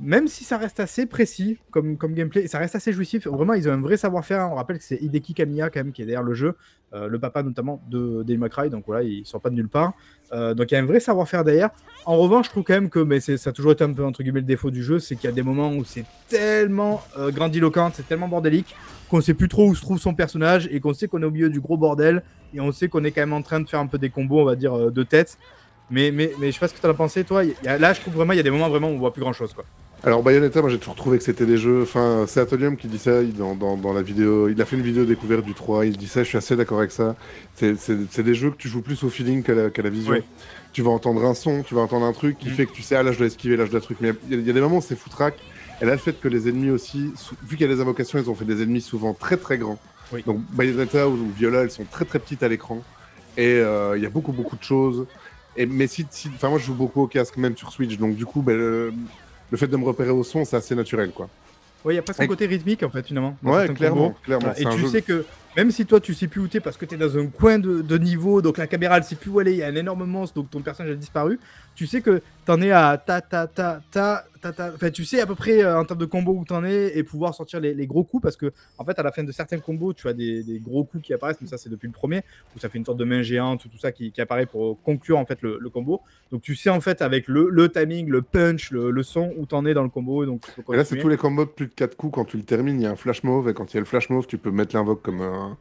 même 0.00 0.28
si 0.28 0.44
ça 0.44 0.58
reste 0.58 0.80
assez 0.80 1.06
précis 1.06 1.58
comme, 1.70 1.96
gameplay 1.96 2.46
ça 2.48 2.58
reste 2.58 2.74
assez 2.76 2.92
jouissif, 2.92 3.26
vraiment 3.26 3.54
ils 3.54 3.68
ont 3.68 3.72
un 3.72 3.80
vrai 3.80 3.96
savoir-faire. 3.96 4.50
On 4.50 4.54
rappelle 4.54 4.78
que 4.78 4.84
c'est 4.84 5.00
Hideki 5.00 5.34
Kamiya 5.34 5.70
quand 5.70 5.80
même 5.80 5.92
qui 5.92 6.02
est 6.02 6.06
derrière 6.06 6.22
le 6.22 6.34
jeu, 6.34 6.54
euh, 6.92 7.08
le 7.08 7.18
papa 7.18 7.42
notamment 7.42 7.82
de 7.88 8.24
May 8.36 8.48
Cry, 8.48 8.70
donc 8.70 8.84
voilà, 8.86 9.02
ils 9.02 9.24
sont 9.24 9.40
pas 9.40 9.50
de 9.50 9.54
nulle 9.54 9.68
part. 9.68 9.94
Euh, 10.32 10.54
donc 10.54 10.70
il 10.70 10.74
y 10.74 10.76
a 10.76 10.80
un 10.80 10.86
vrai 10.86 11.00
savoir-faire 11.00 11.44
derrière. 11.44 11.70
En 12.04 12.16
revanche, 12.16 12.46
je 12.46 12.50
trouve 12.50 12.64
quand 12.64 12.74
même 12.74 12.90
que 12.90 12.98
mais 12.98 13.20
ça 13.20 13.34
a 13.34 13.52
toujours 13.52 13.72
été 13.72 13.84
un 13.84 13.92
peu 13.92 14.04
entre 14.04 14.22
guillemets 14.22 14.40
le 14.40 14.46
défaut 14.46 14.70
du 14.70 14.82
jeu, 14.82 14.98
c'est 14.98 15.16
qu'il 15.16 15.30
y 15.30 15.32
a 15.32 15.34
des 15.34 15.42
moments 15.42 15.72
où 15.72 15.84
c'est 15.84 16.04
tellement 16.28 17.02
euh, 17.18 17.30
grandiloquent, 17.30 17.90
c'est 17.94 18.06
tellement 18.06 18.28
bordélique 18.28 18.74
qu'on 19.08 19.20
sait 19.20 19.34
plus 19.34 19.48
trop 19.48 19.68
où 19.68 19.74
se 19.74 19.80
trouve 19.80 19.98
son 19.98 20.14
personnage 20.14 20.68
et 20.72 20.80
qu'on 20.80 20.92
sait 20.92 21.08
qu'on 21.08 21.22
est 21.22 21.26
au 21.26 21.30
milieu 21.30 21.48
du 21.48 21.60
gros 21.60 21.76
bordel 21.76 22.22
et 22.54 22.60
on 22.60 22.72
sait 22.72 22.88
qu'on 22.88 23.04
est 23.04 23.12
quand 23.12 23.22
même 23.22 23.32
en 23.32 23.42
train 23.42 23.60
de 23.60 23.68
faire 23.68 23.80
un 23.80 23.86
peu 23.86 23.98
des 23.98 24.10
combos, 24.10 24.40
on 24.40 24.44
va 24.44 24.56
dire, 24.56 24.74
euh, 24.74 24.90
de 24.90 25.02
tête. 25.02 25.38
Mais, 25.90 26.10
mais, 26.10 26.32
mais 26.40 26.48
je 26.48 26.54
sais 26.54 26.60
pas 26.60 26.68
ce 26.68 26.74
que 26.74 26.80
tu 26.80 26.86
as 26.86 26.94
pensé, 26.94 27.22
toi. 27.22 27.42
Là, 27.62 27.92
je 27.92 28.00
trouve 28.00 28.14
vraiment, 28.14 28.32
il 28.32 28.36
y 28.36 28.40
a 28.40 28.42
des 28.42 28.50
moments 28.50 28.68
vraiment 28.68 28.88
où 28.88 28.94
on 28.94 28.98
voit 28.98 29.12
plus 29.12 29.22
grand 29.22 29.32
chose, 29.32 29.54
quoi. 29.54 29.64
Alors 30.06 30.22
Bayonetta, 30.22 30.60
moi 30.60 30.70
j'ai 30.70 30.78
toujours 30.78 30.94
trouvé 30.94 31.18
que 31.18 31.24
c'était 31.24 31.46
des 31.46 31.58
jeux. 31.58 31.82
Enfin, 31.82 32.26
c'est 32.28 32.38
Atolium 32.40 32.76
qui 32.76 32.86
dit 32.86 32.98
ça 32.98 33.22
il- 33.22 33.34
dans, 33.34 33.56
dans, 33.56 33.76
dans 33.76 33.92
la 33.92 34.02
vidéo. 34.02 34.48
Il 34.48 34.62
a 34.62 34.64
fait 34.64 34.76
une 34.76 34.82
vidéo 34.82 35.04
découverte 35.04 35.44
du 35.44 35.52
3. 35.52 35.84
Il 35.84 35.96
dit 35.96 36.06
ça, 36.06 36.22
je 36.22 36.28
suis 36.28 36.38
assez 36.38 36.54
d'accord 36.54 36.78
avec 36.78 36.92
ça. 36.92 37.16
C'est, 37.56 37.74
des 38.22 38.34
jeux 38.34 38.50
que 38.52 38.56
tu 38.56 38.68
joues 38.68 38.82
plus 38.82 39.02
au 39.02 39.08
feeling 39.10 39.42
qu'à 39.42 39.54
la, 39.54 39.90
vision. 39.90 40.12
Oui. 40.12 40.20
Tu 40.72 40.82
vas 40.82 40.90
entendre 40.90 41.24
un 41.24 41.34
son, 41.34 41.64
tu 41.64 41.74
vas 41.74 41.80
entendre 41.80 42.06
un 42.06 42.12
truc 42.12 42.38
qui 42.38 42.48
Mm. 42.50 42.52
fait 42.52 42.66
que 42.66 42.72
tu 42.72 42.82
sais, 42.82 42.94
ah 42.94 43.02
là 43.02 43.10
je 43.10 43.18
dois 43.18 43.26
esquiver, 43.26 43.56
là 43.56 43.66
je 43.66 43.72
dois 43.72 43.80
truc. 43.80 43.98
Mais 44.00 44.12
il 44.28 44.34
y, 44.34 44.38
a- 44.38 44.40
il 44.40 44.46
y 44.46 44.50
a 44.50 44.52
des 44.52 44.60
moments 44.60 44.76
où 44.78 44.82
c'est 44.82 44.96
foutraque. 44.96 45.38
Et 45.82 45.84
là, 45.84 45.92
le 45.92 45.98
fait 45.98 46.18
que 46.20 46.28
les 46.28 46.48
ennemis 46.48 46.70
aussi, 46.70 47.12
vu 47.42 47.56
qu'il 47.56 47.68
y 47.68 47.70
a 47.70 47.74
des 47.74 47.80
invocations, 47.82 48.18
ils 48.20 48.30
ont 48.30 48.34
fait 48.36 48.44
des 48.46 48.62
ennemis 48.62 48.80
souvent 48.82 49.12
très 49.12 49.36
très 49.36 49.58
grands. 49.58 49.78
Oui. 50.12 50.22
Donc 50.24 50.38
Bayonetta 50.52 51.08
ou, 51.08 51.18
Viola, 51.36 51.62
elles 51.62 51.70
sont 51.72 51.84
très 51.84 52.04
très 52.04 52.20
petites 52.20 52.44
à 52.44 52.48
l'écran. 52.48 52.80
Et 53.36 53.46
euh, 53.58 53.96
il 53.96 54.02
y 54.04 54.06
a 54.06 54.10
beaucoup 54.10 54.32
beaucoup 54.32 54.56
de 54.56 54.62
choses. 54.62 55.04
Et, 55.56 55.66
mais 55.66 55.88
si, 55.88 56.06
si- 56.10 56.30
enfin 56.32 56.48
moi 56.48 56.58
je 56.60 56.66
joue 56.66 56.74
beaucoup 56.74 57.02
au 57.02 57.06
casque, 57.08 57.36
même 57.38 57.56
sur 57.56 57.72
Switch. 57.72 57.98
Donc 57.98 58.14
du 58.14 58.24
coup, 58.24 58.40
ben, 58.42 58.56
le, 58.56 58.92
le 59.50 59.56
fait 59.56 59.66
de 59.66 59.76
me 59.76 59.84
repérer 59.84 60.10
au 60.10 60.24
son, 60.24 60.44
c'est 60.44 60.56
assez 60.56 60.74
naturel, 60.74 61.10
quoi. 61.10 61.28
Ouais, 61.84 61.94
il 61.94 61.96
y 61.96 62.00
a 62.00 62.02
pas 62.02 62.12
son 62.12 62.20
Avec- 62.20 62.30
côté 62.30 62.46
rythmique, 62.46 62.82
en 62.82 62.90
fait, 62.90 63.06
finalement. 63.06 63.36
Ouais, 63.44 63.68
clairement, 63.68 64.14
clairement. 64.24 64.52
Et 64.56 64.64
tu 64.64 64.78
jeu- 64.78 64.88
sais 64.88 65.02
que 65.02 65.24
même 65.56 65.70
si 65.70 65.86
toi 65.86 66.00
tu 66.00 66.14
sais 66.14 66.26
plus 66.26 66.40
où 66.40 66.48
t'es 66.48 66.58
parce 66.60 66.76
que 66.76 66.84
t'es 66.84 66.96
dans 66.96 67.16
un 67.16 67.26
coin 67.28 67.58
de, 67.58 67.80
de 67.80 67.96
niveau, 67.98 68.42
donc 68.42 68.58
la 68.58 68.66
caméra 68.66 68.96
elle 68.96 69.04
sait 69.04 69.14
plus 69.14 69.30
où 69.30 69.38
aller, 69.38 69.52
il 69.52 69.58
y 69.58 69.62
a 69.62 69.68
un 69.68 69.74
énorme 69.76 70.04
monstre, 70.04 70.34
donc 70.34 70.50
ton 70.50 70.60
personnage 70.60 70.92
a 70.92 70.96
disparu, 70.96 71.38
tu 71.76 71.86
sais 71.86 72.00
que 72.00 72.20
t'en 72.44 72.60
es 72.60 72.72
à 72.72 72.98
ta 72.98 73.20
ta 73.20 73.46
ta 73.46 73.80
ta 73.90 74.24
ta 74.52 74.68
ta. 74.68 74.74
Enfin, 74.74 74.90
tu 74.90 75.04
sais 75.04 75.20
à 75.20 75.26
peu 75.26 75.34
près 75.34 75.62
euh, 75.62 75.78
en 75.78 75.84
termes 75.84 76.00
de 76.00 76.04
combo 76.06 76.32
où 76.32 76.44
t'en 76.44 76.64
es 76.64 76.96
et 76.98 77.02
pouvoir 77.02 77.34
sortir 77.34 77.60
les, 77.60 77.74
les 77.74 77.86
gros 77.86 78.04
coups 78.04 78.22
parce 78.22 78.36
que 78.36 78.52
en 78.78 78.84
fait 78.84 78.98
à 78.98 79.02
la 79.02 79.12
fin 79.12 79.24
de 79.24 79.32
certains 79.32 79.58
combos 79.58 79.92
tu 79.94 80.08
as 80.08 80.12
des, 80.12 80.42
des 80.42 80.58
gros 80.58 80.84
coups 80.84 81.02
qui 81.04 81.12
apparaissent, 81.14 81.40
mais 81.40 81.48
ça 81.48 81.58
c'est 81.58 81.68
depuis 81.70 81.86
le 81.86 81.92
premier 81.92 82.22
où 82.54 82.58
ça 82.58 82.68
fait 82.68 82.78
une 82.78 82.84
sorte 82.84 82.98
de 82.98 83.04
main 83.04 83.22
géante 83.22 83.64
ou 83.64 83.68
tout 83.68 83.78
ça 83.78 83.92
qui, 83.92 84.12
qui 84.12 84.20
apparaît 84.20 84.46
pour 84.46 84.80
conclure 84.82 85.18
en 85.18 85.26
fait 85.26 85.40
le, 85.42 85.58
le 85.60 85.70
combo. 85.70 86.00
Donc 86.32 86.42
tu 86.42 86.54
sais 86.56 86.70
en 86.70 86.80
fait 86.80 87.02
avec 87.02 87.28
le, 87.28 87.48
le 87.50 87.68
timing, 87.70 88.08
le 88.08 88.22
punch, 88.22 88.70
le, 88.70 88.90
le 88.90 89.02
son 89.02 89.32
où 89.36 89.46
t'en 89.46 89.64
es 89.66 89.74
dans 89.74 89.82
le 89.82 89.88
combo, 89.90 90.24
donc 90.26 90.44
Et 90.72 90.76
là, 90.76 90.84
c'est 90.84 90.98
tous 90.98 91.08
les 91.08 91.16
combos 91.16 91.44
de 91.44 91.50
plus 91.50 91.66
de 91.66 91.72
4 91.74 91.96
coups. 91.96 92.14
Quand 92.14 92.24
tu 92.24 92.36
le 92.36 92.42
termines, 92.42 92.80
il 92.80 92.84
y 92.84 92.86
a 92.86 92.90
un 92.90 92.96
flash 92.96 93.22
mauve. 93.24 93.48
Et 93.48 93.54
quand 93.54 93.72
il 93.72 93.76
y 93.76 93.78
a 93.78 93.80
le 93.80 93.86
flash 93.86 94.08
mauve, 94.10 94.26
tu 94.26 94.38
peux 94.38 94.50
mettre 94.50 94.74
l'invoque 94.74 95.02
comme, 95.02 95.20
un- 95.20 95.56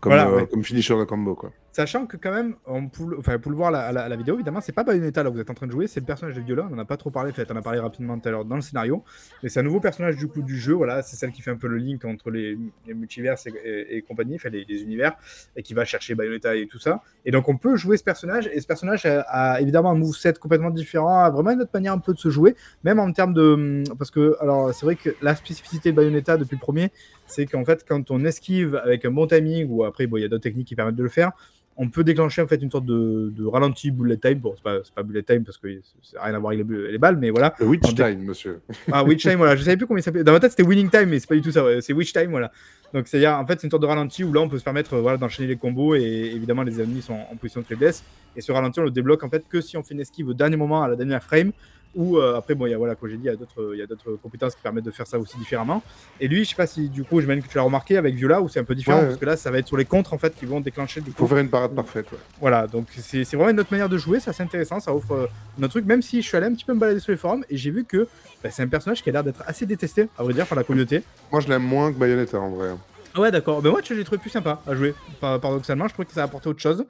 comme, 0.00 0.12
Voilà, 0.12 0.28
euh, 0.28 0.36
ouais. 0.36 0.46
comme 0.46 0.64
finisher 0.64 0.96
de 0.96 1.04
combo. 1.04 1.34
Quoi. 1.34 1.52
Sachant 1.78 2.06
que 2.06 2.16
quand 2.16 2.32
même, 2.32 2.56
on 2.66 2.90
enfin, 3.18 3.38
pour 3.38 3.52
le 3.52 3.56
voir 3.56 3.72
à 3.72 3.92
la, 3.92 4.16
vidéo, 4.16 4.34
évidemment, 4.34 4.60
c'est 4.60 4.72
pas 4.72 4.82
Bayonetta 4.82 5.22
là 5.22 5.30
où 5.30 5.34
vous 5.34 5.38
êtes 5.38 5.48
en 5.48 5.54
train 5.54 5.68
de 5.68 5.70
jouer, 5.70 5.86
c'est 5.86 6.00
le 6.00 6.06
personnage 6.06 6.34
de 6.34 6.40
Viola. 6.40 6.66
On 6.68 6.74
en 6.74 6.78
a 6.80 6.84
pas 6.84 6.96
trop 6.96 7.10
parlé, 7.10 7.30
en 7.30 7.34
fait, 7.34 7.48
on 7.52 7.56
a 7.56 7.62
parlé 7.62 7.78
rapidement 7.78 8.18
tout 8.18 8.26
à 8.28 8.32
l'heure 8.32 8.44
dans 8.44 8.56
le 8.56 8.62
scénario. 8.62 9.04
Mais 9.44 9.48
c'est 9.48 9.60
un 9.60 9.62
nouveau 9.62 9.78
personnage 9.78 10.16
du 10.16 10.26
coup 10.26 10.42
du 10.42 10.58
jeu. 10.58 10.72
Voilà, 10.72 11.02
c'est 11.02 11.14
celle 11.14 11.30
qui 11.30 11.40
fait 11.40 11.52
un 11.52 11.56
peu 11.56 11.68
le 11.68 11.76
link 11.76 12.04
entre 12.04 12.32
les, 12.32 12.58
les 12.84 12.94
multivers 12.94 13.36
et, 13.64 14.02
compagnie, 14.02 14.34
enfin 14.34 14.48
les, 14.48 14.64
univers, 14.82 15.12
et 15.54 15.62
qui 15.62 15.72
va 15.72 15.84
chercher 15.84 16.16
Bayonetta 16.16 16.56
et 16.56 16.66
tout 16.66 16.80
ça. 16.80 17.00
Et 17.24 17.30
donc 17.30 17.48
on 17.48 17.56
peut 17.56 17.76
jouer 17.76 17.96
ce 17.96 18.02
personnage. 18.02 18.50
Et 18.52 18.60
ce 18.60 18.66
personnage 18.66 19.06
a, 19.06 19.20
a 19.20 19.60
évidemment 19.60 19.92
un 19.92 19.96
moveset 19.96 20.32
complètement 20.32 20.70
différent, 20.70 21.20
a 21.20 21.30
vraiment 21.30 21.52
une 21.52 21.62
autre 21.62 21.70
manière 21.72 21.92
un 21.92 21.98
peu 21.98 22.12
de 22.12 22.18
se 22.18 22.28
jouer, 22.28 22.56
même 22.82 22.98
en 22.98 23.12
termes 23.12 23.34
de, 23.34 23.84
parce 23.96 24.10
que 24.10 24.36
alors 24.40 24.74
c'est 24.74 24.84
vrai 24.84 24.96
que 24.96 25.10
la 25.22 25.36
spécificité 25.36 25.92
de 25.92 25.96
Bayonetta 25.96 26.38
depuis 26.38 26.56
le 26.56 26.60
premier, 26.60 26.90
c'est 27.28 27.46
qu'en 27.46 27.64
fait 27.64 27.84
quand 27.88 28.10
on 28.10 28.24
esquive 28.24 28.74
avec 28.74 29.04
un 29.04 29.12
bon 29.12 29.28
timing 29.28 29.68
ou 29.70 29.84
après 29.84 30.08
il 30.12 30.20
y 30.20 30.24
a 30.24 30.28
d'autres 30.28 30.42
techniques 30.42 30.66
qui 30.66 30.74
permettent 30.74 30.96
de 30.96 31.04
le 31.04 31.08
faire 31.08 31.30
on 31.80 31.88
peut 31.88 32.02
déclencher 32.02 32.42
en 32.42 32.46
fait 32.48 32.60
une 32.60 32.70
sorte 32.72 32.86
de, 32.86 33.32
de 33.34 33.46
ralenti 33.46 33.92
bullet 33.92 34.16
time. 34.16 34.34
Bon, 34.40 34.52
c'est 34.56 34.62
pas, 34.64 34.78
pas 34.94 35.02
bullet 35.04 35.22
time 35.22 35.44
parce 35.44 35.56
que 35.58 35.68
c'est 36.02 36.18
rien 36.18 36.34
à 36.34 36.38
voir 36.40 36.52
avec 36.52 36.66
les, 36.68 36.98
balles, 36.98 37.16
mais 37.16 37.30
voilà. 37.30 37.54
Le 37.60 37.66
Witch 37.66 37.94
dé- 37.94 38.02
Time, 38.02 38.24
monsieur. 38.24 38.60
Ah, 38.92 39.04
Witch 39.04 39.22
time, 39.22 39.36
voilà. 39.36 39.54
Je 39.54 39.62
savais 39.62 39.76
plus 39.76 39.86
comment 39.86 39.98
il 39.98 40.02
s'appelait. 40.02 40.24
Dans 40.24 40.32
ma 40.32 40.40
tête, 40.40 40.50
c'était 40.50 40.64
winning 40.64 40.90
time, 40.90 41.06
mais 41.08 41.20
c'est 41.20 41.28
pas 41.28 41.36
du 41.36 41.40
tout 41.40 41.52
ça. 41.52 41.64
ouais. 41.64 41.80
C'est 41.80 41.92
Witch 41.92 42.12
time, 42.12 42.30
voilà. 42.30 42.50
Donc, 42.92 43.06
c'est-à-dire, 43.06 43.32
en 43.38 43.46
fait, 43.46 43.60
c'est 43.60 43.66
une 43.66 43.70
sorte 43.70 43.82
de 43.82 43.86
ralenti 43.86 44.24
où 44.24 44.32
là, 44.32 44.40
on 44.40 44.48
peut 44.48 44.58
se 44.58 44.64
permettre 44.64 44.94
euh, 44.94 45.00
voilà, 45.00 45.18
d'enchaîner 45.18 45.46
les 45.46 45.56
combos 45.56 45.94
et 45.94 46.32
évidemment, 46.34 46.62
les 46.64 46.80
ennemis 46.80 47.02
sont 47.02 47.14
en 47.30 47.36
position 47.36 47.60
de 47.60 47.66
faiblesse. 47.66 48.02
Et 48.34 48.40
ce 48.40 48.50
ralenti, 48.50 48.80
on 48.80 48.84
le 48.84 48.90
débloque 48.90 49.22
en 49.22 49.28
fait 49.30 49.44
que 49.48 49.60
si 49.60 49.76
on 49.76 49.82
fait 49.84 49.94
une 49.94 50.00
esquive 50.00 50.28
au 50.28 50.34
dernier 50.34 50.56
moment, 50.56 50.82
à 50.82 50.88
la 50.88 50.96
dernière 50.96 51.22
frame. 51.22 51.52
Ou 51.94 52.18
euh, 52.18 52.36
après, 52.36 52.54
bon, 52.54 52.66
il 52.66 52.70
y 52.70 52.74
a, 52.74 52.78
voilà, 52.78 52.94
comme 52.94 53.08
j'ai 53.08 53.16
dit, 53.16 53.24
il 53.24 53.26
y 53.26 53.30
a 53.30 53.36
d'autres 53.36 53.70
il 53.74 53.78
y 53.78 53.82
a 53.82 53.86
d'autres 53.86 54.12
compétences 54.22 54.54
qui 54.54 54.60
permettent 54.62 54.84
de 54.84 54.90
faire 54.90 55.06
ça 55.06 55.18
aussi 55.18 55.36
différemment. 55.38 55.82
Et 56.20 56.28
lui, 56.28 56.44
je 56.44 56.50
sais 56.50 56.54
pas 56.54 56.66
si 56.66 56.88
du 56.88 57.02
coup, 57.02 57.20
j'imagine 57.20 57.42
que 57.42 57.48
tu 57.48 57.56
l'as 57.56 57.62
remarqué 57.64 57.96
avec 57.96 58.14
Viola, 58.14 58.40
où 58.42 58.48
c'est 58.48 58.60
un 58.60 58.64
peu 58.64 58.74
différent, 58.74 58.98
Ouais. 59.00 59.06
parce 59.06 59.16
que 59.18 59.24
là, 59.24 59.36
ça 59.36 59.50
va 59.50 59.58
être 59.58 59.66
sur 59.66 59.76
les 59.76 59.84
contres 59.84 60.12
en 60.12 60.18
fait 60.18 60.34
qui 60.36 60.46
vont 60.46 60.60
déclencher 60.60 61.00
du 61.00 61.10
coup. 61.12 61.18
Faut 61.18 61.26
faire 61.26 61.38
une 61.38 61.48
parade 61.50 61.74
parfaite. 61.74 62.06
ouais. 62.12 62.18
Voilà, 62.40 62.66
donc 62.66 62.86
c'est 62.96 63.24
c'est 63.24 63.36
vraiment 63.36 63.50
une 63.50 63.60
autre 63.60 63.70
manière 63.72 63.88
de 63.88 63.98
jouer, 63.98 64.20
c'est 64.20 64.30
assez 64.30 64.42
intéressant, 64.42 64.80
ça 64.80 64.94
offre 64.94 65.12
euh, 65.12 65.26
notre 65.58 65.72
truc, 65.72 65.86
même 65.86 66.02
si 66.02 66.22
je 66.22 66.28
suis 66.28 66.36
allé 66.36 66.46
un 66.46 66.54
petit 66.54 66.64
peu 66.64 66.74
me 66.74 66.78
balader 66.78 67.00
sur 67.00 67.10
les 67.12 67.18
forums 67.18 67.44
et 67.50 67.56
j'ai 67.56 67.70
vu 67.70 67.84
que 67.84 68.06
bah, 68.44 68.50
c'est 68.50 68.62
un 68.62 68.68
personnage 68.68 69.02
qui 69.02 69.08
a 69.08 69.12
l'air 69.12 69.24
d'être 69.24 69.42
assez 69.46 69.66
détesté, 69.66 70.08
à 70.18 70.22
vrai 70.22 70.34
dire, 70.34 70.46
par 70.46 70.56
la 70.56 70.64
communauté. 70.64 71.02
Moi, 71.32 71.40
je 71.40 71.48
l'aime 71.48 71.62
moins 71.64 71.92
que 71.92 71.98
Bayonetta 71.98 72.38
en 72.38 72.50
vrai. 72.50 72.68
Ah 73.14 73.20
ouais, 73.20 73.30
d'accord. 73.30 73.60
Mais 73.62 73.70
moi, 73.70 73.80
tu 73.82 73.92
vois, 73.94 73.98
j'ai 73.98 74.04
trouvé 74.04 74.18
plus 74.20 74.30
sympa 74.30 74.60
à 74.66 74.74
jouer. 74.74 74.94
Par- 75.20 75.40
Paradoxalement, 75.40 75.88
je 75.88 75.94
trouvais 75.94 76.06
que 76.06 76.12
ça 76.12 76.22
apportait 76.22 76.46
autre 76.48 76.60
chose. 76.60 76.84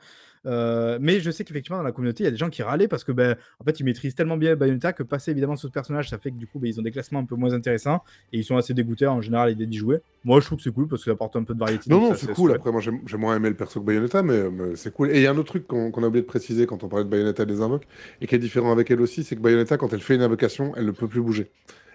Euh, 0.46 0.98
mais 1.00 1.20
je 1.20 1.30
sais 1.30 1.44
qu'effectivement, 1.44 1.78
dans 1.78 1.84
la 1.84 1.92
communauté, 1.92 2.22
il 2.22 2.26
y 2.26 2.28
a 2.28 2.30
des 2.30 2.36
gens 2.36 2.50
qui 2.50 2.62
râlaient 2.62 2.88
parce 2.88 3.04
que, 3.04 3.12
ben, 3.12 3.36
en 3.60 3.64
fait, 3.64 3.80
ils 3.80 3.84
maîtrisent 3.84 4.14
tellement 4.14 4.36
bien 4.36 4.56
Bayonetta 4.56 4.92
que 4.92 5.02
passer 5.02 5.30
évidemment 5.32 5.56
sur 5.56 5.68
ce 5.68 5.72
personnage, 5.72 6.08
ça 6.08 6.18
fait 6.18 6.30
que 6.30 6.36
du 6.36 6.46
coup, 6.46 6.58
ben, 6.58 6.68
ils 6.68 6.78
ont 6.78 6.82
des 6.82 6.90
classements 6.90 7.20
un 7.20 7.24
peu 7.24 7.34
moins 7.36 7.52
intéressants 7.52 8.02
et 8.32 8.38
ils 8.38 8.44
sont 8.44 8.56
assez 8.56 8.74
dégoûtés 8.74 9.06
en 9.06 9.20
général 9.20 9.50
l'idée 9.50 9.66
d'y 9.66 9.78
jouer. 9.78 9.98
Moi, 10.24 10.40
je 10.40 10.46
trouve 10.46 10.58
que 10.58 10.64
c'est 10.64 10.72
cool 10.74 10.88
parce 10.88 11.02
que 11.02 11.10
ça 11.10 11.14
apporte 11.14 11.36
un 11.36 11.44
peu 11.44 11.54
de 11.54 11.58
variété. 11.58 11.90
Non, 11.90 12.00
non, 12.00 12.14
c'est 12.14 12.32
cool. 12.32 12.52
Après, 12.54 12.70
moi, 12.72 12.80
j'ai 12.80 13.16
moins 13.16 13.36
aimé 13.36 13.48
le 13.48 13.56
perso 13.56 13.80
que 13.80 13.86
Bayonetta, 13.86 14.22
mais, 14.22 14.50
mais 14.50 14.76
c'est 14.76 14.92
cool. 14.92 15.10
Et 15.10 15.16
il 15.16 15.22
y 15.22 15.26
a 15.26 15.30
un 15.32 15.36
autre 15.38 15.48
truc 15.48 15.66
qu'on 15.66 15.90
a 15.92 16.06
oublié 16.06 16.22
de 16.22 16.26
préciser 16.26 16.66
quand 16.66 16.82
on 16.84 16.88
parlait 16.88 17.04
de 17.04 17.10
Bayonetta 17.10 17.42
et 17.42 17.46
des 17.46 17.60
invoques, 17.60 17.86
et 18.20 18.26
qui 18.26 18.34
est 18.34 18.38
différent 18.38 18.72
avec 18.72 18.90
elle 18.90 19.00
aussi, 19.00 19.24
c'est 19.24 19.36
que 19.36 19.40
Bayonetta, 19.40 19.76
quand 19.76 19.92
elle 19.92 20.00
fait 20.00 20.14
une 20.14 20.22
invocation, 20.22 20.72
elle 20.76 20.86
ne 20.86 20.90
peut 20.92 21.08
plus 21.08 21.20
bouger. 21.20 21.50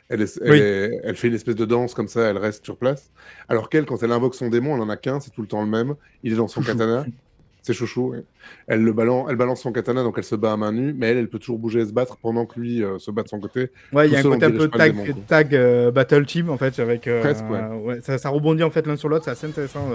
Elle, 0.10 0.22
est- 0.22 0.40
elle, 0.44 0.52
Oui. 0.52 0.58
est- 0.60 1.00
elle 1.04 1.16
fait 1.16 1.30
une 1.30 1.34
espèce 1.34 1.56
de 1.56 1.66
danse 1.66 1.94
comme 1.94 2.10
ça, 2.10 2.30
elle 2.30 2.38
reste 2.38 2.66
sur 2.66 2.78
place. 2.78 3.10
Alors 3.48 3.70
qu'elle, 3.70 3.86
quand 3.86 4.04
elle 4.04 4.12
invoque 4.12 4.36
son 4.36 4.50
démon, 4.50 4.76
elle 4.76 4.82
en 4.82 4.90
a 4.90 4.98
qu'un, 4.98 5.20
c'est 5.22 5.32
tout 5.32 5.42
le 5.42 5.48
temps 5.48 5.64
le 5.64 5.70
même. 5.70 5.96
Il 6.24 6.34
est 6.34 6.36
dans 6.36 6.48
son 6.50 6.62
katana. 6.62 7.06
C'est 7.64 7.74
chouchou. 7.74 8.12
oui. 8.14 8.20
Elle, 8.68 8.84
le 8.84 8.92
balance, 8.92 9.28
elle 9.30 9.38
balance 9.38 9.62
son 9.62 9.72
katana, 9.72 10.04
donc 10.04 10.16
elle 10.18 10.26
se 10.26 10.36
bat 10.36 10.52
à 10.52 10.58
main 10.58 10.74
nue, 10.74 10.94
mais 10.94 11.08
elle, 11.08 11.18
elle 11.18 11.30
peut 11.30 11.40
toujours 11.40 11.58
bouger 11.58 11.80
et 11.80 11.86
se 11.86 11.94
battre 11.94 12.18
pendant 12.18 12.46
que 12.46 12.60
lui 12.60 12.84
euh, 12.84 13.00
se 13.00 13.10
bat 13.10 13.24
de 13.24 13.30
son 13.30 13.40
côté. 13.40 13.72
Ouais, 13.94 14.08
il 14.08 14.12
y 14.14 14.18
a 14.18 14.20
un 14.20 14.24
côté 14.24 14.46
un 14.46 14.52
peu 14.52 14.68
tag, 14.68 15.16
tag 15.28 15.56
euh, 15.56 15.90
battle 15.90 16.26
team 16.26 16.50
en 16.50 16.58
fait 16.58 16.78
avec 16.80 17.08
euh, 17.08 17.22
Presque, 17.22 17.50
ouais. 17.50 17.62
ouais, 17.82 18.02
ça, 18.02 18.18
ça 18.18 18.30
rebondit 18.30 18.64
en 18.64 18.70
fait 18.70 18.86
l'un 18.86 18.98
sur 18.98 19.08
l'autre, 19.08 19.24
c'est 19.24 19.32
assez 19.32 19.48
intéressant. 19.48 19.88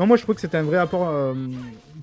Non, 0.00 0.06
moi 0.06 0.16
je 0.16 0.24
trouve 0.24 0.34
que 0.34 0.40
c'était 0.40 0.58
un 0.58 0.64
vrai 0.64 0.78
apport 0.78 1.34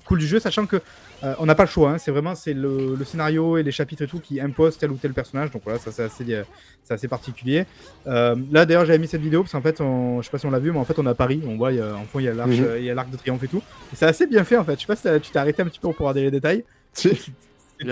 cool 0.06 0.18
du 0.18 0.26
jeu, 0.26 0.40
sachant 0.40 0.64
que 0.64 0.80
euh, 1.24 1.34
on 1.38 1.46
n'a 1.46 1.54
pas 1.54 1.64
le 1.64 1.68
choix. 1.68 1.90
hein. 1.92 1.98
C'est 1.98 2.10
vraiment 2.10 2.34
c'est 2.34 2.54
le, 2.54 2.94
le 2.98 3.04
scénario 3.04 3.56
et 3.58 3.62
les 3.62 3.72
chapitres 3.72 4.02
et 4.02 4.06
tout 4.06 4.20
qui 4.20 4.40
imposent 4.40 4.78
tel 4.78 4.90
ou 4.90 4.96
tel 4.96 5.12
personnage. 5.12 5.50
Donc 5.50 5.62
voilà, 5.64 5.78
ça 5.78 5.92
c'est 5.92 6.02
assez, 6.04 6.24
euh, 6.34 6.42
c'est 6.84 6.94
assez 6.94 7.08
particulier. 7.08 7.66
Euh, 8.06 8.34
là 8.50 8.64
d'ailleurs 8.66 8.84
j'avais 8.86 8.98
mis 8.98 9.06
cette 9.08 9.20
vidéo 9.20 9.42
parce 9.42 9.52
qu'en 9.52 9.60
fait, 9.62 9.80
on, 9.80 10.20
je 10.20 10.26
sais 10.26 10.30
pas 10.30 10.38
si 10.38 10.46
on 10.46 10.50
l'a 10.50 10.58
vu, 10.58 10.72
mais 10.72 10.78
en 10.78 10.84
fait 10.84 10.98
on 10.98 11.06
a 11.06 11.14
Paris. 11.14 11.42
On 11.46 11.56
voit 11.56 11.72
il 11.72 11.78
y 11.78 11.80
a- 11.80 11.94
en 11.94 12.04
fond 12.04 12.18
il 12.20 12.24
y 12.24 12.28
a 12.28 12.34
l'arc, 12.34 12.48
Mhm. 12.50 12.66
il 12.78 12.84
y 12.84 12.90
a 12.90 12.94
l'arc 12.94 13.10
de 13.10 13.16
triomphe 13.16 13.42
et 13.42 13.48
tout. 13.48 13.62
Et 13.92 13.96
c'est 13.96 14.06
assez 14.06 14.26
bien 14.26 14.44
fait 14.44 14.56
en 14.56 14.64
fait. 14.64 14.74
Je 14.76 14.80
sais 14.80 14.86
pas 14.86 14.96
si 14.96 15.20
tu 15.20 15.30
t'es 15.30 15.38
arrêté 15.38 15.62
un 15.62 15.66
petit 15.66 15.78
peu 15.80 15.88
pour 15.92 16.06
regarder 16.06 16.22
les 16.22 16.30
détails. 16.30 16.64
C'est 16.92 17.10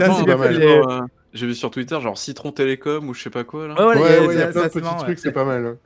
assez 0.01 0.25
bien 0.25 0.39
fait. 0.39 0.53
les- 0.53 0.67
euh, 0.67 1.01
J'ai 1.35 1.47
vu 1.47 1.55
sur 1.55 1.71
Twitter, 1.71 1.99
genre 2.01 2.17
Citron 2.17 2.53
Télécom 2.53 3.07
ou 3.09 3.15
je 3.15 3.23
sais 3.23 3.31
pas 3.31 3.45
quoi 3.45 3.69
là. 3.69 3.87
Ouais, 3.87 3.95
il 3.97 4.39
y 4.39 4.43
a- 4.43 4.49
y 4.49 4.53
plein 4.53 4.63
de 4.65 4.69
petits 4.69 4.81
trucs, 4.81 5.09
ouais. 5.09 5.17
c'est 5.17 5.33
pas 5.33 5.45
mal. 5.45 5.77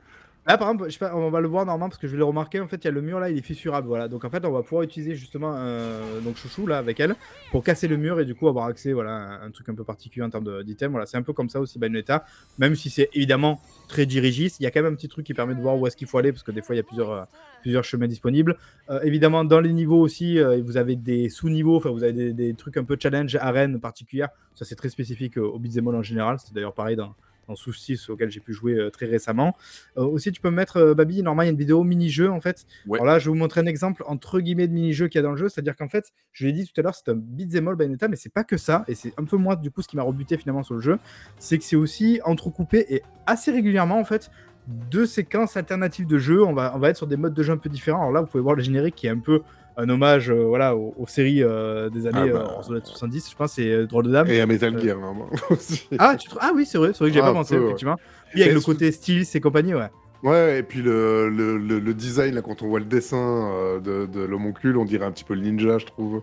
Là, 0.45 0.57
par 0.57 0.69
exemple, 0.69 0.89
on 1.13 1.29
va 1.29 1.39
le 1.39 1.47
voir 1.47 1.65
normalement 1.65 1.87
parce 1.87 1.99
que 1.99 2.07
je 2.07 2.11
vais 2.11 2.17
le 2.17 2.25
remarquer. 2.25 2.59
En 2.59 2.67
fait, 2.67 2.75
il 2.75 2.85
y 2.85 2.87
a 2.89 2.91
le 2.91 3.01
mur 3.01 3.17
là, 3.19 3.29
il 3.29 3.37
est 3.37 3.41
fissurable. 3.41 3.87
Voilà. 3.87 4.09
Donc, 4.09 4.25
en 4.25 4.29
fait, 4.29 4.43
on 4.45 4.51
va 4.51 4.61
pouvoir 4.61 4.83
utiliser 4.83 5.15
justement 5.15 5.53
euh, 5.55 6.19
donc 6.19 6.35
chouchou 6.35 6.67
là 6.67 6.79
avec 6.79 6.99
elle 6.99 7.15
pour 7.51 7.63
casser 7.63 7.87
le 7.87 7.95
mur 7.95 8.19
et 8.19 8.25
du 8.25 8.35
coup 8.35 8.49
avoir 8.49 8.65
accès 8.65 8.91
voilà, 8.91 9.15
à 9.15 9.45
un 9.45 9.51
truc 9.51 9.69
un 9.69 9.75
peu 9.75 9.85
particulier 9.85 10.25
en 10.25 10.29
termes 10.29 10.63
d'items. 10.63 10.91
Voilà, 10.91 11.05
c'est 11.05 11.15
un 11.15 11.21
peu 11.21 11.31
comme 11.31 11.47
ça 11.47 11.61
aussi 11.61 11.79
Bayonetta. 11.79 12.25
Même 12.57 12.75
si 12.75 12.89
c'est 12.89 13.09
évidemment 13.13 13.61
très 13.87 14.05
dirigiste, 14.05 14.59
il 14.59 14.63
y 14.63 14.65
a 14.65 14.71
quand 14.71 14.81
même 14.81 14.93
un 14.93 14.95
petit 14.95 15.07
truc 15.07 15.25
qui 15.25 15.33
permet 15.33 15.55
de 15.55 15.61
voir 15.61 15.77
où 15.77 15.87
est-ce 15.87 15.95
qu'il 15.95 16.07
faut 16.07 16.17
aller 16.17 16.33
parce 16.33 16.43
que 16.43 16.51
des 16.51 16.61
fois, 16.61 16.75
il 16.75 16.79
y 16.79 16.81
a 16.81 16.83
plusieurs, 16.83 17.11
euh, 17.11 17.23
plusieurs 17.61 17.85
chemins 17.85 18.07
disponibles. 18.07 18.57
Euh, 18.89 18.99
évidemment, 19.03 19.45
dans 19.45 19.61
les 19.61 19.71
niveaux 19.71 20.01
aussi, 20.01 20.39
vous 20.65 20.75
avez 20.75 20.97
des 20.97 21.29
sous-niveaux, 21.29 21.77
enfin, 21.77 21.91
vous 21.91 22.03
avez 22.03 22.33
des, 22.33 22.53
trucs 22.53 22.75
un 22.75 22.83
peu 22.83 22.97
challenge, 23.01 23.35
arène 23.37 23.79
particulière. 23.79 24.27
Ça, 24.55 24.65
c'est 24.65 24.75
très 24.75 24.89
spécifique 24.89 25.37
au 25.37 25.57
beat'em 25.57 25.87
en 25.87 26.03
général. 26.03 26.37
C'est 26.43 26.53
d'ailleurs 26.53 26.73
pareil 26.73 26.97
dans 26.97 27.15
dans 27.47 27.55
Sous 27.55 27.73
6 27.73 28.09
auquel 28.09 28.29
j'ai 28.31 28.39
pu 28.39 28.53
jouer 28.53 28.73
euh, 28.73 28.89
très 28.89 29.05
récemment. 29.05 29.55
Euh, 29.97 30.03
aussi, 30.03 30.31
tu 30.31 30.41
peux 30.41 30.49
me 30.49 30.55
mettre, 30.55 30.77
euh, 30.77 30.93
Babi, 30.93 31.21
normalement, 31.23 31.43
il 31.43 31.45
y 31.45 31.49
a 31.49 31.51
une 31.51 31.57
vidéo 31.57 31.83
mini-jeu 31.83 32.29
en 32.29 32.41
fait. 32.41 32.65
Ouais. 32.87 32.99
Alors 32.99 33.05
là, 33.05 33.19
je 33.19 33.25
vais 33.25 33.29
vous 33.29 33.37
montrer 33.37 33.61
un 33.61 33.65
exemple 33.65 34.03
entre 34.07 34.39
guillemets 34.39 34.67
de 34.67 34.73
mini-jeu 34.73 35.07
qu'il 35.07 35.19
y 35.19 35.23
a 35.23 35.23
dans 35.23 35.31
le 35.31 35.37
jeu. 35.37 35.49
C'est-à-dire 35.49 35.75
qu'en 35.75 35.89
fait, 35.89 36.11
je 36.31 36.45
l'ai 36.45 36.53
dit 36.53 36.65
tout 36.65 36.79
à 36.79 36.83
l'heure, 36.83 36.95
c'est 36.95 37.09
un 37.09 37.15
beat'em 37.15 37.67
all 37.67 37.75
Bayonetta, 37.75 38.07
mais 38.07 38.15
c'est 38.15 38.33
pas 38.33 38.43
que 38.43 38.57
ça. 38.57 38.83
Et 38.87 38.95
c'est 38.95 39.13
un 39.17 39.25
peu 39.25 39.37
moi, 39.37 39.55
du 39.55 39.71
coup, 39.71 39.81
ce 39.81 39.87
qui 39.87 39.95
m'a 39.95 40.03
rebuté 40.03 40.37
finalement 40.37 40.63
sur 40.63 40.75
le 40.75 40.81
jeu. 40.81 40.99
C'est 41.37 41.57
que 41.57 41.63
c'est 41.63 41.75
aussi 41.75 42.19
entrecoupé 42.23 42.85
et 42.93 43.03
assez 43.25 43.51
régulièrement 43.51 43.99
en 43.99 44.05
fait 44.05 44.29
deux 44.67 45.05
séquences 45.05 45.57
alternatives 45.57 46.07
de 46.07 46.17
jeu. 46.17 46.43
On 46.43 46.53
va, 46.53 46.73
on 46.75 46.79
va 46.79 46.89
être 46.89 46.97
sur 46.97 47.07
des 47.07 47.17
modes 47.17 47.33
de 47.33 47.43
jeu 47.43 47.53
un 47.53 47.57
peu 47.57 47.69
différents. 47.69 47.99
Alors 47.99 48.11
là, 48.11 48.21
vous 48.21 48.27
pouvez 48.27 48.43
voir 48.43 48.55
le 48.55 48.63
générique 48.63 48.95
qui 48.95 49.07
est 49.07 49.11
un 49.11 49.19
peu 49.19 49.41
un 49.77 49.89
hommage 49.89 50.29
euh, 50.29 50.43
voilà, 50.45 50.75
aux, 50.75 50.93
aux 50.97 51.07
séries 51.07 51.43
euh, 51.43 51.89
des 51.89 52.05
années 52.07 52.29
Ah 52.31 52.33
bah. 52.33 52.57
euh, 52.69 52.79
70, 52.83 53.29
je 53.31 53.35
pense, 53.35 53.53
c'est 53.53 53.85
Drôle 53.87 54.05
de 54.05 54.11
Dame. 54.11 54.27
Et 54.29 54.39
à 54.41 54.45
Metal 54.45 54.77
Gear, 54.79 54.99
normalement, 54.99 55.29
aussi. 55.49 55.87
Ah, 55.99 56.15
tu 56.15 56.29
ah 56.39 56.51
oui, 56.55 56.65
c'est 56.65 56.77
vrai, 56.77 56.89
c'est 56.93 56.99
vrai 56.99 57.09
que 57.09 57.13
j'ai 57.13 57.19
Ah, 57.21 57.25
pas 57.25 57.33
pensé, 57.33 57.57
peu, 57.57 57.63
effectivement. 57.65 57.95
Puis 58.31 58.43
avec 58.43 58.53
le 58.53 58.61
côté 58.61 58.91
style 58.91 59.23
et 59.33 59.39
compagnie, 59.39 59.73
ouais. 59.73 59.89
Ouais, 60.21 60.59
et 60.59 60.63
puis 60.63 60.81
le, 60.81 61.27
le, 61.29 61.57
le, 61.57 61.79
le 61.79 61.93
design, 61.93 62.35
là, 62.35 62.41
quand 62.41 62.61
on 62.61 62.67
voit 62.67 62.79
le 62.79 62.85
dessin 62.85 63.79
de, 63.83 64.05
de 64.05 64.21
l'homoncule, 64.21 64.77
on 64.77 64.85
dirait 64.85 65.05
un 65.05 65.11
petit 65.11 65.25
peu 65.25 65.33
le 65.33 65.41
ninja, 65.41 65.79
je 65.79 65.85
trouve. 65.85 66.21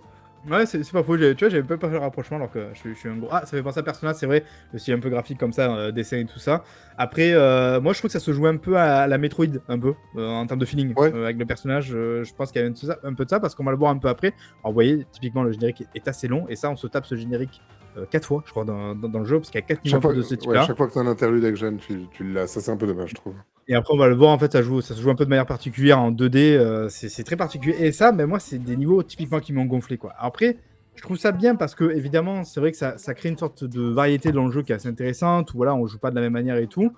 Ouais, 0.49 0.65
c'est 0.65 0.83
c'est 0.83 0.93
pas 0.93 1.03
faux. 1.03 1.19
j'ai- 1.19 1.35
Tu 1.35 1.45
vois, 1.45 1.51
j'avais 1.51 1.63
pas 1.63 1.77
fait 1.77 1.93
le 1.93 1.99
rapprochement 1.99 2.39
alors 2.39 2.51
que 2.51 2.69
je, 2.73 2.79
suis- 2.79 2.95
je 2.95 2.99
suis 2.99 3.09
un 3.11 3.17
gros. 3.17 3.29
Ah, 3.31 3.41
ça 3.41 3.49
fait 3.57 3.63
penser 3.63 3.81
à 3.81 3.83
Persona, 3.83 4.15
c'est 4.15 4.25
vrai. 4.27 4.43
Le 4.73 4.79
style 4.79 4.95
un 4.95 4.99
peu 4.99 5.11
graphique 5.11 5.39
comme 5.39 5.53
ça, 5.53 5.71
euh, 5.75 5.91
dessin 5.93 6.17
et 6.19 6.25
tout 6.25 6.39
ça. 6.39 6.65
Après, 6.97 7.33
euh, 7.35 7.79
moi, 7.81 7.93
je 7.93 7.99
trouve 7.99 8.09
que 8.09 8.13
ça 8.13 8.21
se 8.25 8.33
joue 8.33 8.47
un 8.47 8.57
peu 8.57 8.77
à 8.79 9.07
la 9.07 9.19
Metroid, 9.19 9.45
un 9.69 9.79
peu, 9.79 9.95
euh, 10.17 10.29
en 10.29 10.47
termes 10.47 10.61
de 10.61 10.65
feeling. 10.65 10.95
Ouais. 10.97 11.13
Euh, 11.15 11.25
avec 11.25 11.37
le 11.39 11.45
personnage, 11.45 11.91
euh, 11.95 12.25
je 12.25 12.33
pense 12.35 12.53
qu'il 12.53 12.63
y 12.63 12.65
a 12.65 12.69
un, 12.69 12.71
de 12.71 12.77
ça- 12.77 12.99
un 13.05 13.13
peu 13.13 13.25
de 13.27 13.31
ça 13.31 13.39
parce 13.39 13.55
qu'on 13.55 13.65
va 13.65 13.71
le 13.73 13.77
voir 13.77 13.91
un 13.91 13.99
peu 13.99 14.09
après. 14.09 14.29
Alors, 14.63 14.69
vous 14.71 14.73
voyez, 14.75 15.07
typiquement, 15.13 15.43
le 15.43 15.53
générique 15.53 15.85
est 15.95 16.09
assez 16.09 16.27
long 16.27 16.47
et 16.49 16.57
ça, 16.57 16.71
on 16.71 16.77
se 16.77 16.87
tape 16.87 17.05
ce 17.05 17.17
générique. 17.17 17.61
Euh, 17.97 18.05
quatre 18.11 18.27
fois, 18.27 18.43
je 18.47 18.51
crois, 18.51 18.65
dans, 18.65 18.95
dans- 18.95 19.09
dans 19.09 19.19
le 19.21 19.25
jeu, 19.25 19.39
parce 19.39 19.51
qu'il 19.51 19.61
y 19.61 19.65
a 19.65 19.67
quatre 19.67 19.85
niveaux 19.85 19.97
Chaque 19.97 20.03
fois, 20.03 20.15
de 20.15 20.23
ce 20.23 20.31
ouais, 20.33 20.37
type-là. 20.39 20.63
chaque 20.67 20.77
fois 20.77 20.87
que 20.89 20.93
tu 20.93 20.99
as 20.99 21.03
un 21.03 21.07
interlude 21.07 21.45
avec 21.45 21.57
Jeanne, 21.57 21.79
tu, 21.79 22.07
tu 22.13 22.25
l'as. 22.33 22.47
Ça, 22.47 22.61
c'est 22.61 22.71
un 22.71 22.77
peu 22.77 22.87
dommage, 22.87 23.11
je 23.11 23.15
trouve. 23.15 23.35
Et 23.69 23.75
après, 23.75 23.95
on 23.95 23.99
va 23.99 24.09
le 24.09 24.15
voir, 24.17 24.31
en 24.31 24.39
fait, 24.39 24.51
ça, 24.53 24.63
joue, 24.63 24.81
ça 24.81 24.95
se 24.95 25.01
joue 25.01 25.11
un 25.11 25.15
peu 25.15 25.25
de 25.25 25.31
manière 25.31 25.47
particulière 25.47 25.99
en 26.01 26.11
2D. 26.11 26.37
euh, 26.57 26.89
c'est 26.89 27.09
c'est 27.09 27.23
très 27.25 27.37
particulier. 27.37 27.77
Et 27.81 27.93
ça, 27.93 28.11
mais 28.13 28.27
moi, 28.27 28.39
c'est 28.41 28.59
des 28.59 28.77
niveaux 28.77 29.03
typiquement 29.03 29.39
qui 29.41 29.53
m'ont 29.53 29.65
gonflé. 29.67 29.97
Quoi. 29.97 30.13
Après, 30.19 30.57
je 30.97 31.03
trouve 31.03 31.17
ça 31.19 31.31
bien 31.33 31.55
parce 31.55 31.75
que, 31.77 31.85
évidemment, 31.85 32.43
c'est 32.45 32.59
vrai 32.61 32.73
que 32.73 32.77
ça, 32.79 32.99
ça 32.99 33.15
crée 33.15 33.29
une 33.29 33.39
sorte 33.39 33.63
de 33.65 33.81
variété 33.83 34.33
dans 34.33 34.45
le 34.47 34.51
jeu 34.51 34.63
qui 34.63 34.73
est 34.73 34.75
assez 34.75 34.89
intéressante. 34.89 35.55
Où 35.55 35.59
voilà, 35.59 35.75
on 35.77 35.87
joue 35.87 35.99
pas 35.99 36.11
de 36.11 36.17
la 36.17 36.21
même 36.23 36.33
manière 36.33 36.57
et 36.57 36.67
tout. 36.67 36.93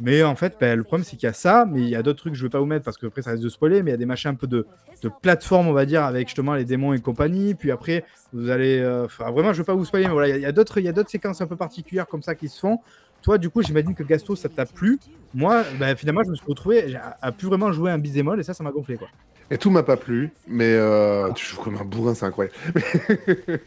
Mais 0.00 0.22
en 0.22 0.34
fait, 0.34 0.56
ben, 0.58 0.76
le 0.76 0.82
problème, 0.82 1.04
c'est 1.04 1.16
qu'il 1.16 1.26
y 1.26 1.30
a 1.30 1.34
ça, 1.34 1.66
mais 1.70 1.80
il 1.80 1.88
y 1.88 1.94
a 1.94 2.02
d'autres 2.02 2.20
trucs 2.20 2.32
que 2.32 2.38
je 2.38 2.44
vais 2.44 2.50
pas 2.50 2.58
vous 2.58 2.66
mettre 2.66 2.84
parce 2.84 2.96
que 2.96 3.06
après, 3.06 3.22
ça 3.22 3.32
risque 3.32 3.42
de 3.42 3.48
spoiler. 3.48 3.82
Mais 3.82 3.90
il 3.90 3.92
y 3.92 3.94
a 3.94 3.98
des 3.98 4.06
machins 4.06 4.30
un 4.30 4.34
peu 4.34 4.46
de, 4.46 4.66
plateforme, 5.22 5.68
on 5.68 5.72
va 5.72 5.86
dire, 5.86 6.04
avec 6.04 6.28
justement 6.28 6.54
les 6.54 6.64
démons 6.64 6.92
et 6.92 7.00
compagnie. 7.00 7.54
Puis 7.54 7.70
après, 7.70 8.04
vous 8.32 8.50
allez. 8.50 8.78
euh, 8.80 9.06
vraiment, 9.18 9.52
je 9.52 9.58
vais 9.58 9.66
pas 9.66 9.74
vous 9.74 9.84
spoiler, 9.84 10.06
mais 10.06 10.12
voilà, 10.12 10.36
il 10.36 10.42
y 10.42 10.46
a 10.46 10.52
d'autres 10.52 11.10
séquences 11.10 11.40
un 11.40 11.46
peu 11.46 11.56
particulières 11.56 12.06
comme 12.06 12.22
ça 12.22 12.34
qui 12.34 12.48
se 12.48 12.58
font. 12.58 12.78
Toi, 13.22 13.38
du 13.38 13.50
coup, 13.50 13.62
j'imagine 13.62 13.94
que 13.94 14.02
Gasto, 14.02 14.34
ça 14.36 14.48
t'a 14.48 14.66
plu. 14.66 14.98
Moi, 15.34 15.62
ben, 15.78 15.94
finalement, 15.96 16.22
je 16.24 16.30
me 16.30 16.34
suis 16.34 16.46
retrouvé 16.46 16.96
à, 16.96 17.16
à 17.20 17.32
plus 17.32 17.46
vraiment 17.48 17.70
jouer 17.72 17.90
un 17.90 17.98
bisémol 17.98 18.40
et 18.40 18.42
ça, 18.42 18.54
ça 18.54 18.64
m'a 18.64 18.72
gonflé. 18.72 18.96
Quoi. 18.96 19.08
Et 19.52 19.58
tout 19.58 19.70
m'a 19.70 19.82
pas 19.82 19.96
plu, 19.96 20.30
mais 20.46 20.72
euh, 20.74 21.30
tu 21.32 21.44
joues 21.44 21.60
comme 21.60 21.76
un 21.76 21.84
bourrin, 21.84 22.14
c'est 22.14 22.24
incroyable. 22.26 22.54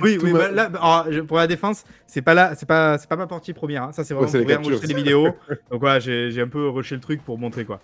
Oui, 0.00 0.16
Tout 0.16 0.26
oui, 0.26 0.32
bah, 0.32 0.50
là, 0.50 0.68
bah, 0.68 0.78
alors, 0.80 1.26
pour 1.26 1.36
la 1.38 1.46
défense, 1.48 1.84
c'est 2.06 2.22
pas 2.22 2.34
là, 2.34 2.52
c'est 2.56 2.66
pas, 2.66 2.98
c'est 2.98 3.08
pas 3.08 3.16
ma 3.16 3.26
partie 3.26 3.52
première. 3.52 3.82
hein. 3.82 3.92
Ça, 3.92 4.04
c'est 4.04 4.14
vraiment 4.14 4.30
les 4.32 4.38
pour 4.38 4.46
bien 4.46 4.56
captures, 4.56 4.72
montrer 4.74 4.86
les 4.88 4.94
vidéos. 4.94 5.26
Donc 5.70 5.80
voilà, 5.80 5.98
j'ai 5.98 6.30
j'ai 6.30 6.40
un 6.40 6.48
peu 6.48 6.68
rushé 6.68 6.94
le 6.94 7.00
truc 7.00 7.24
pour 7.24 7.36
montrer 7.38 7.64
quoi. 7.64 7.80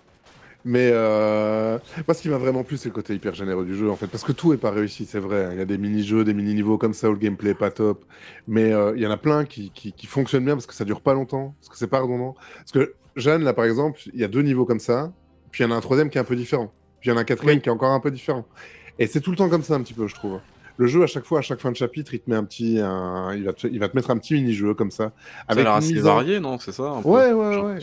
Mais 0.65 0.89
euh, 0.91 1.77
moi, 2.07 2.13
ce 2.13 2.21
qui 2.21 2.27
m'a 2.29 2.37
vraiment 2.37 2.63
plu, 2.63 2.75
c'est 2.77 2.89
le 2.89 2.93
côté 2.93 3.13
hyper 3.15 3.33
généreux 3.33 3.63
du 3.65 3.75
jeu, 3.75 3.89
en 3.89 3.95
fait. 3.95 4.07
Parce 4.07 4.23
que 4.25 4.33
tout 4.33 4.51
est 4.53 4.57
pas 4.57 4.71
réussi, 4.71 5.05
c'est 5.05 5.19
vrai. 5.19 5.45
hein. 5.45 5.49
Il 5.53 5.57
y 5.59 5.61
a 5.61 5.65
des 5.65 5.77
mini-jeux, 5.77 6.23
des 6.25 6.33
mini-niveaux 6.33 6.77
comme 6.77 6.93
ça 6.93 7.09
où 7.09 7.13
le 7.13 7.17
gameplay 7.19 7.51
est 7.51 7.55
pas 7.55 7.71
top. 7.71 8.03
Mais 8.47 8.73
euh, 8.73 8.91
il 8.95 9.01
y 9.01 9.07
en 9.07 9.11
a 9.11 9.17
plein 9.17 9.45
qui, 9.45 9.71
qui, 9.71 9.93
qui 9.93 10.05
fonctionnent 10.05 10.43
bien 10.45 10.55
parce 10.55 10.65
que 10.65 10.73
ça 10.73 10.83
dure 10.83 10.99
pas 11.01 11.13
longtemps, 11.13 11.55
parce 11.59 11.69
que 11.69 11.77
c'est 11.77 11.87
pas 11.87 12.01
redondant. 12.01 12.35
Parce 12.57 12.71
que 12.73 12.93
Jeanne, 13.15 13.43
là, 13.43 13.53
par 13.53 13.65
exemple, 13.65 13.99
il 14.13 14.19
y 14.19 14.23
a 14.23 14.27
deux 14.27 14.41
niveaux 14.41 14.65
comme 14.65 14.81
ça. 14.81 15.11
Puis 15.51 15.63
il 15.63 15.67
y 15.67 15.69
en 15.69 15.73
a 15.73 15.77
un 15.77 15.81
troisième 15.81 16.09
qui 16.09 16.17
est 16.17 16.21
un 16.21 16.25
peu 16.25 16.35
différent. 16.35 16.71
Puis 16.99 17.09
il 17.09 17.13
y 17.13 17.15
en 17.15 17.17
a 17.17 17.21
un 17.21 17.25
quatrième 17.25 17.55
Oui. 17.57 17.61
qui 17.61 17.69
est 17.69 17.71
encore 17.71 17.91
un 17.91 17.99
peu 18.01 18.11
différent. 18.11 18.45
Et 18.99 19.07
c'est 19.07 19.21
tout 19.21 19.31
le 19.31 19.37
temps 19.37 19.47
comme 19.49 19.63
ça, 19.63 19.75
un 19.75 19.81
petit 19.81 19.93
peu, 19.93 20.07
je 20.07 20.15
trouve. 20.15 20.39
Le 20.75 20.87
jeu, 20.87 21.03
à 21.03 21.07
chaque 21.07 21.25
fois, 21.25 21.39
à 21.39 21.41
chaque 21.41 21.59
fin 21.61 21.71
de 21.71 21.75
chapitre, 21.77 22.13
il 22.13 22.19
te 22.19 22.29
met 22.29 22.35
un 22.35 22.43
petit, 22.43 22.79
un- 22.81 23.33
il, 23.33 23.43
va 23.45 23.53
te, 23.53 23.65
il 23.67 23.79
va 23.79 23.87
te 23.89 23.95
mettre 23.95 24.11
un 24.11 24.17
petit 24.17 24.33
mini-jeu 24.33 24.73
comme 24.73 24.91
ça, 24.91 25.13
Ça 25.15 25.43
a 25.47 25.55
l'air 25.55 25.71
assez 25.71 25.93
varié, 25.95 26.39
non? 26.41 26.57
C'est 26.59 26.71
ça 26.73 26.83
un 26.83 27.01
peu, 27.01 27.07
Ouais, 27.09 27.31
ouais, 27.31 27.57
ouais. 27.61 27.79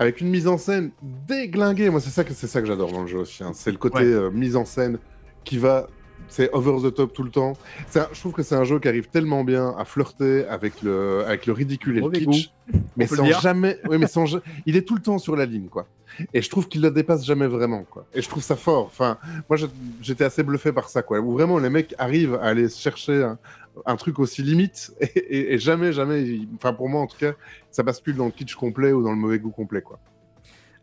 Avec 0.00 0.20
une 0.22 0.28
mise 0.30 0.48
en 0.48 0.56
scène 0.58 0.90
déglinguée. 1.28 1.90
Moi, 1.90 2.00
c'est 2.00 2.10
ça 2.10 2.24
que 2.24 2.32
c'est 2.32 2.46
ça 2.46 2.60
que 2.62 2.66
j'adore 2.66 2.90
dans 2.90 3.02
le 3.02 3.06
jeu 3.06 3.18
aussi. 3.18 3.44
hein. 3.44 3.52
C'est 3.54 3.70
le 3.70 3.76
côté 3.76 3.98
Ouais. 3.98 4.04
euh, 4.06 4.30
mise 4.30 4.56
en 4.56 4.64
scène 4.64 4.98
qui 5.44 5.58
va, 5.58 5.88
c'est 6.26 6.50
over 6.54 6.76
the 6.88 6.94
top 6.94 7.12
tout 7.12 7.22
le 7.22 7.30
temps. 7.30 7.52
Un- 7.94 8.08
je 8.12 8.18
trouve 8.20 8.32
que 8.32 8.42
c'est 8.42 8.54
un 8.54 8.64
jeu 8.64 8.78
qui 8.80 8.88
arrive 8.88 9.08
tellement 9.08 9.44
bien 9.44 9.74
à 9.78 9.84
flirter 9.84 10.46
avec 10.46 10.80
le, 10.82 11.22
avec 11.26 11.44
le 11.46 11.52
ridicule 11.52 11.98
et 11.98 12.00
le 12.00 12.08
kitsch, 12.10 12.50
mais 12.96 13.06
sans 13.06 13.26
jamais, 13.40 13.78
oui, 13.90 13.98
mais 13.98 14.06
sans, 14.06 14.24
il 14.64 14.76
est 14.76 14.82
tout 14.82 14.94
le 14.94 15.02
temps 15.02 15.18
sur 15.18 15.36
la 15.36 15.44
ligne, 15.44 15.68
quoi. 15.68 15.86
Et 16.34 16.42
je 16.42 16.50
trouve 16.50 16.66
qu'il 16.66 16.80
la 16.80 16.90
dépasse 16.90 17.24
jamais 17.24 17.46
vraiment, 17.46 17.84
quoi. 17.88 18.04
Et 18.14 18.20
je 18.20 18.28
trouve 18.28 18.42
ça 18.42 18.56
fort. 18.56 18.86
Enfin, 18.86 19.16
moi, 19.48 19.56
j'étais 20.02 20.24
assez 20.24 20.42
bluffé 20.42 20.72
par 20.72 20.88
ça, 20.88 21.02
quoi. 21.02 21.20
Où 21.20 21.32
vraiment 21.32 21.58
les 21.58 21.70
mecs 21.70 21.94
arrivent 21.98 22.34
à 22.34 22.46
aller 22.46 22.68
chercher 22.68 23.22
un, 23.22 23.38
un 23.86 23.96
truc 23.96 24.18
aussi 24.18 24.42
limite 24.42 24.92
et, 25.00 25.06
et- 25.06 25.54
et 25.54 25.58
jamais, 25.58 25.92
jamais. 25.92 26.40
Enfin, 26.56 26.72
pour 26.72 26.88
moi, 26.88 27.00
en 27.02 27.06
tout 27.06 27.16
cas, 27.18 27.32
ça 27.70 27.82
bascule 27.82 28.16
dans 28.16 28.26
le 28.26 28.30
kitsch 28.32 28.54
complet 28.54 28.92
ou 28.92 29.02
dans 29.02 29.10
le 29.10 29.16
mauvais 29.16 29.38
goût 29.38 29.50
complet, 29.50 29.82
quoi. 29.82 29.98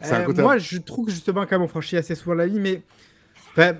Euh, 0.05 0.23
côté- 0.25 0.41
Moi, 0.41 0.57
je 0.59 0.77
trouve 0.77 1.09
justement, 1.09 1.41
quand 1.45 1.53
même, 1.53 1.63
on 1.63 1.67
franchit 1.67 1.97
assez 1.97 2.13
souvent 2.15 2.35
la 2.35 2.45
ligne, 2.45 2.61
mais 2.61 2.81
enfin, 3.51 3.73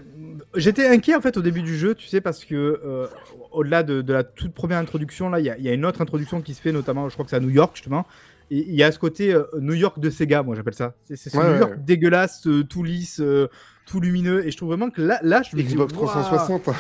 j'étais 0.56 0.88
inquiet 0.88 1.16
en 1.16 1.22
fait 1.22 1.38
au 1.38 1.42
début 1.42 1.62
du 1.62 1.78
jeu, 1.78 1.94
tu 1.94 2.08
sais, 2.08 2.22
parce 2.22 2.44
que 2.44 2.56
euh, 2.56 3.06
au-delà 3.52 3.84
de, 3.84 4.02
de 4.02 4.14
la 4.14 4.24
toute 4.24 4.54
première 4.54 4.80
introduction, 4.80 5.30
là, 5.30 5.40
il 5.40 5.46
y, 5.46 5.50
a- 5.50 5.58
il 5.58 5.64
y 5.64 5.70
a 5.70 5.74
une 5.74 5.86
autre 5.86 6.02
introduction 6.02 6.42
qui 6.42 6.54
se 6.56 6.62
fait, 6.62 6.72
notamment, 6.72 7.08
je 7.10 7.14
crois 7.14 7.24
que 7.26 7.30
c'est 7.30 7.36
à 7.38 7.40
New 7.40 7.50
York 7.52 7.76
justement. 7.76 8.06
Et 8.50 8.60
il 8.60 8.76
y 8.76 8.82
a 8.84 8.92
ce 8.94 8.98
côté 8.98 9.34
euh, 9.34 9.44
New 9.60 9.74
York 9.74 10.00
de 10.00 10.10
Sega, 10.10 10.42
moi 10.42 10.56
j'appelle 10.56 10.74
ça. 10.74 10.96
C'est 11.04 11.18
ce 11.18 11.36
Ouais, 11.38 11.44
New 11.44 11.52
ouais, 11.52 11.60
York 11.60 11.72
ouais. 11.74 11.78
dégueulasse, 11.86 12.48
tout 12.70 12.82
lisse, 12.84 13.22
tout 13.86 14.00
lumineux. 14.00 14.48
Et 14.48 14.52
je 14.52 14.58
trouve 14.58 14.70
vraiment 14.70 14.90
que 14.90 15.02
là, 15.02 15.20
là 15.22 15.42
je 15.44 15.56
me 15.56 15.62
dis, 15.62 15.68
Xbox 15.76 15.94
Waouh 15.94 16.06
360. 16.08 16.70
hein. 16.70 16.74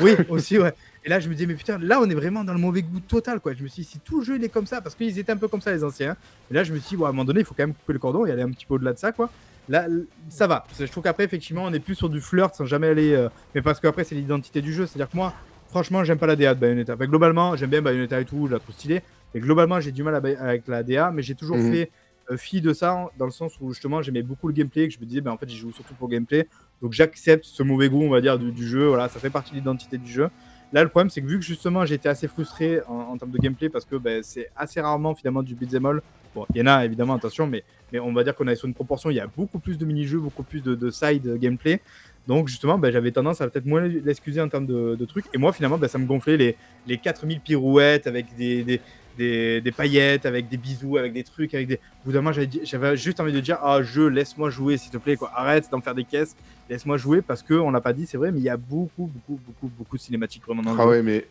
oui, 0.00 0.12
aussi, 0.28 0.58
ouais. 0.58 0.72
Et 1.04 1.10
là, 1.10 1.20
je 1.20 1.28
me 1.28 1.34
disais, 1.34 1.46
mais 1.46 1.54
putain, 1.54 1.78
là, 1.78 2.00
on 2.00 2.08
est 2.08 2.14
vraiment 2.14 2.44
dans 2.44 2.54
le 2.54 2.58
mauvais 2.58 2.82
goût 2.82 3.00
total, 3.00 3.40
quoi. 3.40 3.52
Je 3.52 3.62
me 3.62 3.68
suis 3.68 3.82
dit, 3.82 3.88
si 3.88 3.98
tout 3.98 4.20
le 4.20 4.24
jeu, 4.24 4.36
il 4.36 4.44
est 4.44 4.48
comme 4.48 4.66
ça, 4.66 4.80
parce 4.80 4.94
qu'ils 4.94 5.18
étaient 5.18 5.32
un 5.32 5.36
peu 5.36 5.48
comme 5.48 5.60
ça, 5.60 5.70
les 5.72 5.84
anciens. 5.84 6.16
Et 6.50 6.54
là, 6.54 6.64
je 6.64 6.72
me 6.72 6.78
suis 6.78 6.90
dit, 6.90 6.96
bon, 6.96 7.04
à 7.04 7.08
un 7.08 7.12
moment 7.12 7.24
donné, 7.26 7.40
il 7.40 7.44
faut 7.46 7.54
quand 7.54 7.62
même 7.64 7.74
couper 7.74 7.92
le 7.92 7.98
cordon 7.98 8.24
et 8.24 8.30
aller 8.32 8.42
un 8.42 8.50
petit 8.50 8.64
peu 8.64 8.74
au-delà 8.74 8.94
de 8.94 8.98
ça, 8.98 9.12
quoi. 9.12 9.28
Là, 9.68 9.86
ça 10.30 10.46
va. 10.46 10.60
Parce 10.66 10.78
que 10.78 10.86
Je 10.86 10.90
trouve 10.90 11.04
qu'après, 11.04 11.24
effectivement, 11.24 11.64
on 11.64 11.72
est 11.72 11.80
plus 11.80 11.94
sur 11.94 12.08
du 12.08 12.20
flirt 12.22 12.54
sans 12.54 12.64
jamais 12.64 12.86
aller. 12.88 13.12
euh, 13.12 13.28
Mais 13.54 13.60
parce 13.62 13.80
qu'après, 13.80 14.04
c'est 14.04 14.14
l'identité 14.14 14.62
du 14.62 14.72
jeu. 14.72 14.86
C'est-à-dire 14.86 15.10
que 15.10 15.16
moi, 15.16 15.34
franchement, 15.68 16.04
j'aime 16.04 16.18
pas 16.18 16.26
la 16.26 16.36
DA 16.36 16.54
de 16.54 16.60
Bayonetta. 16.60 16.94
Enfin, 16.94 17.06
globalement, 17.06 17.54
j'aime 17.56 17.70
bien 17.70 17.82
Bayonetta 17.82 18.20
et 18.20 18.24
tout, 18.24 18.46
je 18.46 18.52
la 18.52 18.58
trouve 18.58 18.74
stylée. 18.74 19.02
Et 19.34 19.40
globalement, 19.40 19.80
j'ai 19.80 19.92
du 19.92 20.02
mal 20.02 20.14
à 20.14 20.20
Bay- 20.20 20.36
avec 20.36 20.68
la 20.68 20.82
DA, 20.82 21.10
mais 21.10 21.22
j'ai 21.22 21.34
toujours 21.34 21.56
Mhm. 21.58 21.70
fait 21.70 21.90
euh, 22.30 22.38
fi 22.38 22.62
de 22.62 22.72
ça, 22.72 22.94
en- 22.94 23.10
dans 23.18 23.26
le 23.26 23.30
sens 23.30 23.52
où 23.60 23.70
justement, 23.74 24.00
j'aimais 24.00 24.22
beaucoup 24.22 24.48
le 24.48 24.54
gameplay, 24.54 24.88
que 24.88 24.94
je 24.94 24.98
me 24.98 25.04
disais, 25.04 25.20
ben, 25.20 25.30
en 25.32 25.36
fait, 25.36 25.46
j'y 25.46 25.58
joue 25.58 25.72
surtout 25.72 25.92
pour 25.94 26.08
le 26.08 26.12
gameplay. 26.14 26.48
Donc, 26.80 26.94
j'accepte 26.94 27.44
ce 27.44 27.62
mauvais 27.62 27.90
goût, 27.90 28.02
on 28.02 28.08
va 28.08 28.22
dire, 28.22 28.38
du, 28.38 28.50
du 28.50 28.66
jeu. 28.66 28.86
Voilà, 28.86 29.10
ça 29.10 29.20
fait 29.20 29.28
partie 29.28 29.50
de 29.52 29.56
l'identité 29.58 29.98
du 29.98 30.10
jeu. 30.10 30.30
Là, 30.74 30.82
le 30.82 30.88
problème, 30.88 31.08
c'est 31.08 31.22
que 31.22 31.26
vu 31.26 31.38
que 31.38 31.44
justement, 31.44 31.84
été 31.84 32.08
assez 32.08 32.26
frustré 32.26 32.80
en, 32.88 33.16
termes 33.16 33.30
de 33.30 33.38
gameplay, 33.38 33.68
parce 33.68 33.84
que 33.84 33.94
ben, 33.94 34.24
c'est 34.24 34.50
assez 34.56 34.80
rarement 34.80 35.14
finalement 35.14 35.44
du 35.44 35.54
beat'em. 35.54 36.00
Bon, 36.34 36.46
il 36.52 36.58
y 36.58 36.62
en 36.62 36.66
a 36.66 36.84
évidemment, 36.84 37.14
attention, 37.14 37.46
mais 37.46 37.62
on 38.00 38.12
va 38.12 38.24
dire 38.24 38.34
qu'on 38.34 38.48
est 38.48 38.56
sur 38.56 38.66
une 38.66 38.74
proportion, 38.74 39.08
il 39.08 39.14
y 39.14 39.20
a 39.20 39.28
beaucoup 39.28 39.60
plus 39.60 39.78
de 39.78 39.84
mini-jeux, 39.84 40.18
beaucoup 40.18 40.42
plus 40.42 40.64
de, 40.64 40.74
de 40.74 40.90
side 40.90 41.38
gameplay. 41.38 41.80
Donc 42.26 42.48
justement, 42.48 42.76
ben, 42.76 42.92
j'avais 42.92 43.12
tendance 43.12 43.40
à 43.40 43.48
peut-être 43.48 43.66
moins 43.66 43.82
l'excuser 43.82 44.40
en 44.40 44.48
termes 44.48 44.66
de, 44.66 45.04
trucs. 45.04 45.26
Et 45.32 45.38
moi, 45.38 45.52
finalement, 45.52 45.78
ben, 45.78 45.86
ça 45.86 45.98
me 45.98 46.06
gonflait 46.06 46.36
les, 46.36 46.56
les 46.88 46.98
4000 46.98 47.38
pirouettes 47.38 48.08
avec 48.08 48.34
des, 48.36 48.80
des, 49.16 49.60
des 49.60 49.72
paillettes, 49.72 50.26
avec 50.26 50.48
des 50.48 50.56
bisous, 50.56 50.96
avec 50.96 51.12
des 51.12 51.24
trucs, 51.24 51.54
avec 51.54 51.66
des... 51.68 51.74
Au 51.74 52.06
bout 52.06 52.12
d'un 52.12 52.20
moment, 52.22 52.36
j'avais 52.64 52.96
juste 52.96 53.20
envie 53.20 53.32
de 53.32 53.40
dire, 53.40 53.58
ah, 53.62 53.82
jeu, 53.82 54.08
laisse-moi 54.08 54.50
jouer, 54.50 54.76
s'il 54.76 54.90
te 54.90 54.98
plaît, 54.98 55.16
quoi. 55.16 55.30
Arrête 55.34 55.68
d'en 55.70 55.80
faire 55.80 55.94
des 55.94 56.04
caisses, 56.04 56.36
laisse-moi 56.68 56.96
jouer, 56.96 57.22
parce 57.22 57.42
que 57.42 57.54
on 57.54 57.70
l'a 57.70 57.80
pas 57.80 57.92
dit, 57.92 58.06
c'est 58.06 58.16
vrai, 58.18 58.30
mais 58.32 58.38
il 58.40 58.44
y 58.44 58.48
a 58.50 58.56
beaucoup, 58.56 59.10
beaucoup, 59.12 59.40
beaucoup, 59.46 59.70
beaucoup 59.78 59.96
de 59.96 60.02
cinématiques 60.02 60.44
vraiment 60.44 60.62
dans 60.62 60.74
le 60.74 60.80
Ah 60.80 60.82
jeu. 60.84 60.88
ouais, 60.90 61.02
mais 61.02 61.26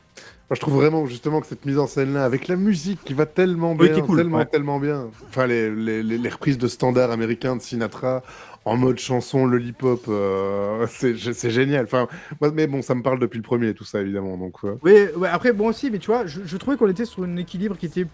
moi 0.49 0.55
je 0.55 0.59
trouve 0.59 0.75
vraiment 0.75 1.05
justement 1.05 1.41
que 1.41 1.47
cette 1.47 1.65
mise 1.65 1.79
en 1.79 1.87
scène 1.87 2.13
là, 2.13 2.23
avec 2.25 2.47
la 2.47 2.55
musique 2.55 3.03
qui 3.03 3.13
va 3.13 3.25
tellement 3.25 3.71
Oui, 3.73 3.87
bien, 3.87 3.93
qui 3.93 3.99
est 3.99 4.03
cool, 4.03 4.17
tellement, 4.17 4.37
ouais. 4.39 4.45
tellement 4.45 4.79
bien. 4.79 5.07
Enfin, 5.29 5.47
les, 5.47 5.69
les, 5.73 6.03
les- 6.03 6.17
les 6.17 6.29
reprises 6.29 6.57
de 6.57 6.67
standards 6.67 7.11
américains 7.11 7.55
de 7.55 7.61
Sinatra 7.61 8.21
en 8.65 8.77
mode 8.77 8.97
chanson, 8.99 9.45
lollipop, 9.45 10.05
euh, 10.07 10.87
c'est 10.89 11.49
génial. 11.49 11.85
Enfin, 11.85 12.07
moi, 12.39 12.51
mais 12.53 12.67
bon, 12.67 12.81
ça 12.81 12.95
me 12.95 13.01
parle 13.03 13.19
depuis 13.19 13.37
le 13.37 13.43
premier 13.43 13.69
et 13.69 13.73
tout 13.73 13.83
ça 13.85 14.01
évidemment. 14.01 14.37
Donc, 14.37 14.55
euh, 14.63 14.75
Oui, 14.83 14.93
ouais, 15.17 15.27
après, 15.29 15.51
bon 15.53 15.67
aussi, 15.67 15.89
mais 15.91 15.99
tu 15.99 16.07
vois, 16.07 16.25
je, 16.25 16.41
je 16.45 16.57
trouvais 16.57 16.77
qu'on 16.77 16.87
était 16.87 17.05
sur 17.05 17.23
un 17.23 17.35
équilibre 17.37 17.77
qui 17.77 17.85
était. 17.87 18.05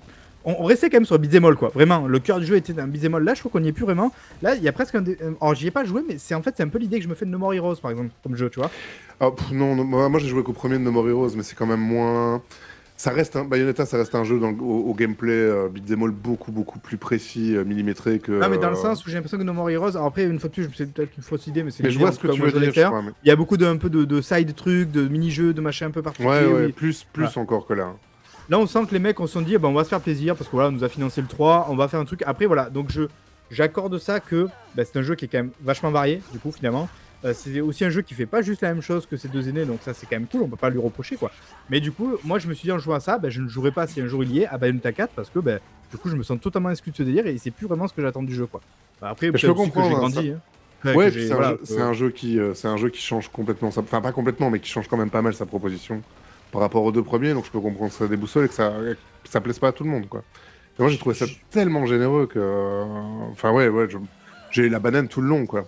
On, 0.46 0.56
on 0.60 0.64
restait 0.64 0.90
quand 0.90 0.98
même 0.98 1.06
sur 1.06 1.18
all, 1.18 1.56
quoi. 1.56 1.68
Vraiment, 1.70 2.08
le 2.08 2.18
cœur 2.20 2.40
du 2.40 2.46
jeu 2.46 2.56
était 2.56 2.74
un 2.80 2.90
all. 3.14 3.24
Là, 3.24 3.34
je 3.34 3.42
trouve 3.42 3.52
qu'on 3.52 3.60
n'y 3.60 3.68
est 3.68 3.74
plus 3.74 3.84
vraiment. 3.84 4.12
Là, 4.42 4.56
il 4.56 4.64
y 4.64 4.68
a 4.68 4.72
presque 4.72 4.96
un. 4.96 5.02
dé- 5.02 5.18
Alors, 5.42 5.54
j'y 5.54 5.68
ai 5.68 5.72
pas 5.72 5.84
joué, 5.84 6.02
mais 6.08 6.18
c'est 6.18 6.34
en 6.34 6.42
fait, 6.42 6.54
c'est 6.58 6.64
un 6.64 6.70
peu 6.70 6.80
l'idée 6.80 6.98
que 6.98 7.04
je 7.04 7.10
me 7.10 7.14
fais 7.16 7.26
de 7.26 7.30
No 7.32 7.38
More 7.38 7.54
Heroes, 7.54 7.76
par 7.82 7.92
exemple, 7.92 8.10
comme 8.24 8.36
jeu, 8.36 8.50
tu 8.50 8.60
vois. 8.60 8.72
ah, 9.20 9.32
pff, 9.32 9.52
non, 9.52 9.76
moi, 9.84 10.20
j'ai 10.20 10.30
joué 10.30 10.42
qu'au 10.44 10.54
premier 10.54 10.76
de 10.76 10.84
No 10.84 10.92
More 10.92 11.10
Heroes, 11.10 11.32
mais 11.36 11.44
c'est 11.44 11.56
quand 11.56 11.66
même 11.68 11.82
moins. 11.82 12.42
Ça 13.00 13.12
reste 13.12 13.38
un 13.38 13.46
Bayonetta, 13.46 13.86
ça 13.86 13.96
reste 13.96 14.14
un 14.14 14.26
jeu 14.26 14.42
dans 14.42 14.52
au, 14.52 14.90
au 14.90 14.94
gameplay 14.94 15.32
euh, 15.32 15.70
beat'em 15.70 16.04
all 16.04 16.12
beaucoup 16.12 16.52
beaucoup 16.52 16.80
plus 16.80 16.98
précis, 16.98 17.56
euh, 17.56 17.64
millimétré 17.64 18.20
que. 18.20 18.34
Non, 18.34 18.50
mais 18.50 18.58
dans 18.58 18.70
le 18.70 18.76
euh, 18.76 18.82
sens 18.82 19.06
où 19.06 19.10
j'ai 19.10 19.16
l'impression 19.16 19.38
que 19.38 19.44
No 19.44 19.54
More 19.54 19.70
Heroes. 19.70 19.92
Alors, 19.92 20.08
après, 20.08 20.26
une 20.26 20.38
fois 20.38 20.50
de 20.50 20.54
plus, 20.56 20.70
c'est 20.76 20.92
peut-être 20.92 21.16
une 21.16 21.24
fausse 21.24 21.48
idée, 21.48 21.64
mais 21.64 21.72
c'est. 21.72 21.82
Mais 21.82 21.92
je 21.92 21.98
vois 21.98 22.12
ce 22.12 22.20
que 22.20 22.28
tu 22.28 22.42
veux 22.42 22.52
dire. 22.52 22.74
crois, 22.88 23.02
mais- 23.02 23.14
Il 23.24 23.30
y 23.30 23.32
a 23.32 23.38
beaucoup 23.38 23.56
de, 23.56 23.66
un 23.66 23.78
peu 23.78 23.90
de, 23.90 24.04
de 24.04 24.20
side 24.20 24.54
trucs, 24.54 24.92
de 24.92 25.08
mini-jeux, 25.08 25.54
de 25.54 25.62
machins 25.62 25.88
un 25.88 25.92
peu 25.92 26.02
particuliers. 26.02 26.30
Ouais, 26.30 26.46
ouais, 26.46 26.66
oui. 26.66 26.72
plus, 26.74 27.06
plus 27.14 27.38
encore 27.38 27.66
que 27.66 27.74
là. 27.74 27.94
Là, 28.50 28.60
on 28.60 28.68
sent 28.68 28.86
que 28.86 28.92
les 28.92 29.00
mecs, 29.00 29.18
on 29.22 29.28
se 29.28 29.32
sont 29.34 29.44
dit, 29.44 29.54
eh 29.54 29.58
ben, 29.60 29.70
on 29.70 29.74
va 29.74 29.86
se 29.86 29.90
faire 29.90 30.02
plaisir 30.02 30.36
parce 30.36 30.50
que 30.50 30.56
voilà, 30.58 30.68
on 30.68 30.74
nous 30.74 30.84
a 30.84 30.90
financé 30.90 31.22
le 31.22 31.28
3, 31.28 31.68
on 31.70 31.78
va 31.78 31.88
faire 31.88 32.02
un 32.02 32.06
truc. 32.06 32.22
Après, 32.26 32.48
voilà, 32.48 32.70
donc 32.70 32.92
je 32.92 33.04
j'accorde 33.50 33.98
ça 33.98 34.20
que 34.20 34.48
bah, 34.76 34.84
c'est 34.84 35.00
un 35.00 35.04
jeu 35.04 35.16
qui 35.16 35.24
est 35.24 35.28
quand 35.30 35.38
même 35.38 35.52
vachement 35.64 35.92
varié, 35.92 36.22
du 36.34 36.40
coup, 36.40 36.52
finalement. 36.52 36.90
Euh, 37.26 37.34
c'est 37.34 37.60
aussi 37.60 37.84
un 37.84 37.90
jeu 37.90 38.02
qui 38.02 38.14
fait 38.14 38.26
pas 38.26 38.42
juste 38.42 38.62
la 38.62 38.70
même 38.74 38.82
chose 38.82 39.06
que 39.06 39.18
ces 39.18 39.28
deux 39.28 39.50
aînés, 39.50 39.66
donc 39.66 39.80
ça, 39.82 39.94
c'est 39.94 40.06
quand 40.06 40.16
même 40.16 40.28
cool, 40.28 40.42
on 40.44 40.48
peut 40.48 40.56
pas 40.56 40.70
lui 40.70 40.80
reprocher, 40.80 41.18
quoi. 41.18 41.32
Mais 41.70 41.82
du 41.82 41.92
coup, 41.92 42.14
moi, 42.24 42.40
je 42.40 42.48
me 42.48 42.54
suis 42.54 42.68
dit 42.68 42.72
en 42.72 42.80
jouant 42.80 42.96
à 42.96 43.00
ça, 43.02 43.18
bah, 43.18 43.30
je 43.30 43.42
ne 43.42 43.50
jouerai 43.50 43.72
pas 43.72 43.88
si 43.88 44.00
un 44.00 44.08
jour 44.08 44.24
il 44.24 44.32
y 44.32 44.40
est 44.42 44.48
à 44.48 44.58
Bayonetta 44.58 44.94
4 44.94 45.14
parce 45.14 45.30
que, 45.30 45.40
bah, 45.40 45.58
du 45.92 45.98
coup, 45.98 46.10
je 46.10 46.16
me 46.16 46.24
sens 46.24 46.40
totalement 46.40 46.70
exclu 46.70 46.92
de 46.92 46.98
ce 46.98 47.04
délire 47.04 47.28
et 47.28 47.38
c'est 47.38 47.52
plus 47.52 47.68
vraiment 47.68 47.88
ce 47.90 47.94
que 47.94 48.02
j'attends 48.02 48.24
du 48.24 48.34
jeu, 48.34 48.46
quoi. 48.46 48.62
Bah, 49.02 49.10
après, 49.10 49.28
je 49.28 49.32
peux 49.32 49.38
aussi 49.38 49.46
que 49.46 49.52
j'ai 49.52 49.72
comprendre, 49.72 49.98
grandi. 49.98 50.30
hein. 50.30 50.40
Ouais, 50.96 51.12
c'est 51.12 51.26
voilà, 51.28 51.58
c'est 51.66 51.82
un 51.82 51.92
jeu 51.92 52.10
qui, 52.10 52.40
euh, 52.40 52.54
c'est 52.54 52.70
un 52.70 52.78
jeu 52.78 52.88
qui 52.90 53.02
change 53.02 53.28
complètement, 53.28 53.70
sa... 53.70 53.82
enfin 53.82 54.00
pas 54.00 54.14
complètement, 54.14 54.50
mais 54.50 54.60
qui 54.62 54.70
change 54.70 54.88
quand 54.88 54.96
même 54.96 55.10
pas 55.10 55.22
mal 55.22 55.34
sa 55.34 55.46
proposition 55.46 56.02
par 56.54 56.62
rapport 56.62 56.84
aux 56.86 56.94
deux 56.94 57.04
premiers. 57.04 57.34
Donc 57.34 57.46
je 57.46 57.52
peux 57.52 57.60
comprendre 57.60 57.92
que 57.92 57.98
ça 57.98 58.08
déboussole 58.08 58.46
et 58.46 58.48
que 58.48 58.54
ça, 58.54 58.72
que 59.24 59.30
ça 59.30 59.42
plaise 59.42 59.60
pas 59.60 59.68
à 59.68 59.72
tout 59.74 59.84
le 59.84 59.90
monde, 59.90 60.08
quoi. 60.08 60.24
Mais 60.78 60.84
moi 60.84 60.90
j'ai 60.90 60.98
trouvé 60.98 61.16
ça 61.16 61.26
tellement 61.52 61.86
généreux 61.86 62.28
que, 62.28 62.40
euh, 62.40 62.84
enfin 63.32 63.52
ouais, 63.52 63.68
ouais, 63.68 63.90
j'ai 64.52 64.64
eu 64.68 64.70
la 64.70 64.80
banane 64.80 65.10
tout 65.10 65.20
le 65.20 65.28
long, 65.28 65.46
quoi. 65.46 65.68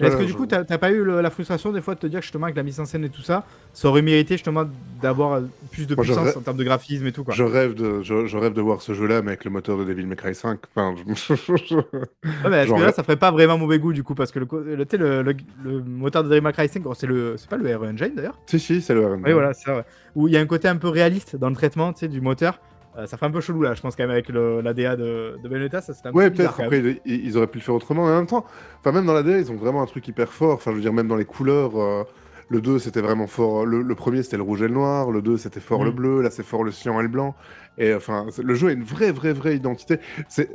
Est-ce 0.00 0.16
que 0.16 0.24
du 0.24 0.34
coup, 0.34 0.46
t'as 0.46 0.64
pas 0.64 0.90
eu 0.90 1.02
le- 1.04 1.20
la 1.20 1.30
frustration 1.30 1.72
des 1.72 1.80
fois 1.80 1.94
de 1.94 2.00
te 2.00 2.06
dire 2.06 2.20
que 2.20 2.24
justement 2.24 2.44
avec 2.46 2.56
la 2.56 2.62
mise 2.62 2.80
en 2.80 2.84
scène 2.86 3.04
et 3.04 3.08
tout 3.10 3.22
ça, 3.22 3.44
ça 3.74 3.88
aurait 3.88 4.02
mérité 4.02 4.34
justement 4.34 4.64
d'avoir 5.02 5.32
euh, 5.34 5.40
plus 5.70 5.86
de 5.86 5.94
Moi, 5.94 6.04
puissance 6.04 6.36
en 6.36 6.40
termes 6.40 6.56
de 6.56 6.64
graphisme 6.64 7.06
et 7.06 7.12
tout 7.12 7.22
quoi. 7.24 7.34
Je 7.34 7.42
rêve 7.44 7.74
de, 7.74 8.02
je, 8.02 8.26
je 8.26 8.36
rêve 8.38 8.52
de 8.52 8.60
voir 8.60 8.82
ce 8.82 8.94
jeu-là, 8.94 9.22
mais 9.22 9.28
avec 9.32 9.44
le 9.44 9.50
moteur 9.50 9.76
de 9.78 9.84
Devil 9.84 10.06
May 10.06 10.16
Cry 10.16 10.34
5. 10.34 10.58
Enfin, 10.74 10.94
je- 11.14 11.74
Ouais, 11.74 12.50
mais 12.50 12.56
est-ce 12.64 12.72
que 12.72 12.80
là, 12.80 12.92
ça 12.92 13.02
ferait 13.02 13.16
pas 13.16 13.30
vraiment 13.30 13.58
mauvais 13.58 13.78
goût 13.78 13.92
du 13.92 14.02
coup 14.02 14.14
parce 14.14 14.32
que 14.32 14.38
le, 14.38 14.46
co- 14.46 14.60
le, 14.60 14.84
tu 14.84 14.90
sais, 14.92 14.96
le, 14.96 15.22
le- 15.22 15.34
le 15.64 15.80
moteur 15.82 16.24
de 16.24 16.28
Devil 16.28 16.40
May 16.42 16.52
Cry 16.52 16.68
5, 16.68 16.82
oh, 16.86 16.94
c'est 16.94 17.06
le, 17.06 17.36
c'est 17.36 17.48
pas 17.48 17.56
le 17.56 17.76
RE 17.76 17.84
Engine 17.86 18.12
d'ailleurs. 18.14 18.38
si 18.46 18.58
si, 18.58 18.80
c'est 18.80 18.94
le 18.94 19.06
RN. 19.06 19.22
Oui, 19.24 19.32
voilà, 19.32 19.52
c'est 19.54 19.64
ça. 19.64 19.76
ouais. 19.76 19.84
Où 20.14 20.28
il 20.28 20.34
y 20.34 20.36
a 20.36 20.40
un 20.40 20.46
côté 20.46 20.68
un 20.68 20.76
peu 20.76 20.88
réaliste 20.88 21.36
dans 21.36 21.48
le 21.50 21.54
traitement, 21.56 21.92
tu 21.92 22.00
sais, 22.00 22.08
du 22.08 22.20
moteur. 22.20 22.58
Euh, 22.96 23.06
ça 23.06 23.16
fait 23.16 23.26
un 23.26 23.30
peu 23.30 23.40
chelou 23.40 23.62
là, 23.62 23.74
je 23.74 23.80
pense 23.80 23.94
quand 23.94 24.02
même 24.02 24.10
avec 24.10 24.28
le, 24.28 24.60
la 24.62 24.74
DA 24.74 24.96
de, 24.96 25.38
de 25.42 25.48
Bayonetta, 25.48 25.80
ça 25.80 25.94
c'était 25.94 26.08
un 26.08 26.12
Ouais, 26.12 26.24
peu 26.28 26.38
bizarre, 26.38 26.56
peut-être. 26.56 26.66
Après, 26.66 27.00
ils, 27.06 27.24
ils 27.26 27.36
auraient 27.36 27.46
pu 27.46 27.58
le 27.58 27.62
faire 27.64 27.74
autrement. 27.76 28.08
Et 28.08 28.12
en 28.12 28.16
même 28.16 28.26
temps, 28.26 28.44
enfin, 28.80 28.90
même 28.92 29.06
dans 29.06 29.12
la 29.12 29.22
DA, 29.22 29.38
ils 29.38 29.50
ont 29.52 29.56
vraiment 29.56 29.80
un 29.82 29.86
truc 29.86 30.06
hyper 30.08 30.32
fort. 30.32 30.54
Enfin, 30.54 30.72
je 30.72 30.76
veux 30.76 30.82
dire, 30.82 30.92
même 30.92 31.06
dans 31.08 31.16
les 31.16 31.24
couleurs, 31.24 31.76
euh, 31.80 32.02
le 32.48 32.60
2, 32.60 32.80
c'était 32.80 33.00
vraiment 33.00 33.28
fort. 33.28 33.64
Le, 33.64 33.82
le 33.82 33.94
premier, 33.94 34.24
c'était 34.24 34.36
le 34.38 34.42
rouge 34.42 34.62
et 34.62 34.66
le 34.68 34.74
noir. 34.74 35.12
Le 35.12 35.22
2, 35.22 35.36
c'était 35.36 35.60
fort 35.60 35.84
le 35.84 35.90
Mhm. 35.90 35.96
bleu. 35.96 36.20
Là, 36.22 36.30
c'est 36.30 36.42
fort 36.42 36.64
le 36.64 36.72
cyan 36.72 36.98
et 36.98 37.02
le 37.04 37.08
blanc. 37.08 37.36
Et 37.78 37.94
enfin, 37.94 38.26
c'est- 38.30 38.42
le 38.42 38.54
jeu 38.54 38.68
a 38.68 38.72
une 38.72 38.82
vraie, 38.82 39.12
vraie, 39.12 39.32
vraie 39.32 39.54
identité. 39.54 39.98
C'est 40.28 40.50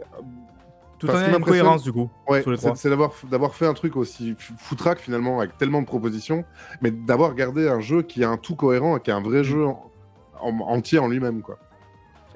Tout 0.99 1.07
Enfin, 1.09 1.19
en 1.23 1.27
ayant 1.27 1.37
une 1.39 1.43
cohérence 1.43 1.83
du 1.83 1.91
coup. 1.91 2.09
ouais, 2.29 2.41
c'est 2.57 2.75
c'est 2.77 2.89
d'avoir 2.89 3.11
d'avoir 3.29 3.53
fait 3.53 3.65
un 3.65 3.73
truc 3.73 3.97
aussi 3.97 4.33
foutraque 4.57 4.99
finalement, 4.99 5.39
avec 5.41 5.57
tellement 5.57 5.81
de 5.81 5.85
propositions, 5.85 6.45
mais 6.81 6.89
d'avoir 6.89 7.35
gardé 7.35 7.67
un 7.67 7.81
jeu 7.81 8.01
qui 8.01 8.23
a 8.23 8.29
un 8.29 8.37
tout 8.37 8.55
cohérent, 8.55 8.97
qui 8.99 9.09
est 9.11 9.13
un 9.13 9.21
vrai 9.21 9.39
Mhm. 9.39 9.43
jeu 9.43 9.65
en- 9.65 9.91
en- 10.41 10.57
entier 10.67 10.99
en 10.99 11.09
lui-même, 11.09 11.41
quoi. 11.41 11.57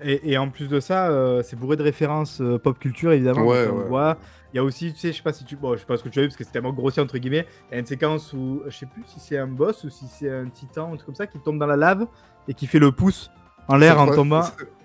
Et, 0.02 0.32
et 0.32 0.38
en 0.38 0.50
plus 0.50 0.68
de 0.70 0.80
ça, 0.80 1.10
euh, 1.10 1.42
c'est 1.44 1.56
bourré 1.58 1.76
de 1.76 1.84
références 1.84 2.40
euh, 2.42 2.58
pop 2.58 2.78
culture 2.80 3.12
évidemment. 3.12 3.46
Ouais, 3.46 3.66
voit. 3.88 4.18
Il 4.54 4.58
y 4.58 4.60
a 4.60 4.64
aussi, 4.64 4.94
tu 4.94 5.00
sais, 5.00 5.12
je 5.12 5.18
sais 5.18 5.24
pas 5.24 5.34
si 5.34 5.46
tu, 5.46 5.56
bon, 5.56 5.74
je 5.76 5.80
sais 5.80 5.86
pas 5.86 5.98
ce 5.98 6.04
que 6.04 6.10
tu 6.10 6.20
as 6.20 6.22
vu 6.24 6.28
parce 6.30 6.38
que 6.38 6.44
c'est 6.44 6.52
tellement 6.52 6.74
grossier 6.74 7.02
entre 7.04 7.18
guillemets. 7.18 7.46
Il 7.70 7.74
y 7.74 7.78
a 7.78 7.80
une 7.80 7.86
séquence 7.86 8.34
où, 8.34 8.64
je 8.68 8.76
sais 8.76 8.86
plus 8.88 9.04
si 9.06 9.20
c'est 9.20 9.38
un 9.38 9.48
boss 9.48 9.84
ou 9.84 9.90
si 9.90 10.06
c'est 10.08 10.32
un 10.32 10.48
titan, 10.50 10.88
un 10.94 10.96
truc 10.96 11.06
comme 11.06 11.16
ça, 11.16 11.28
qui 11.28 11.38
tombe 11.40 11.60
dans 11.60 11.68
la 11.68 11.76
lave 11.78 12.08
et 12.48 12.54
qui 12.54 12.66
fait 12.66 12.80
le 12.80 12.92
pouce 12.92 13.30
en 13.68 13.76
l'air 13.78 14.00
en 14.00 14.08
tombant. 14.16 14.42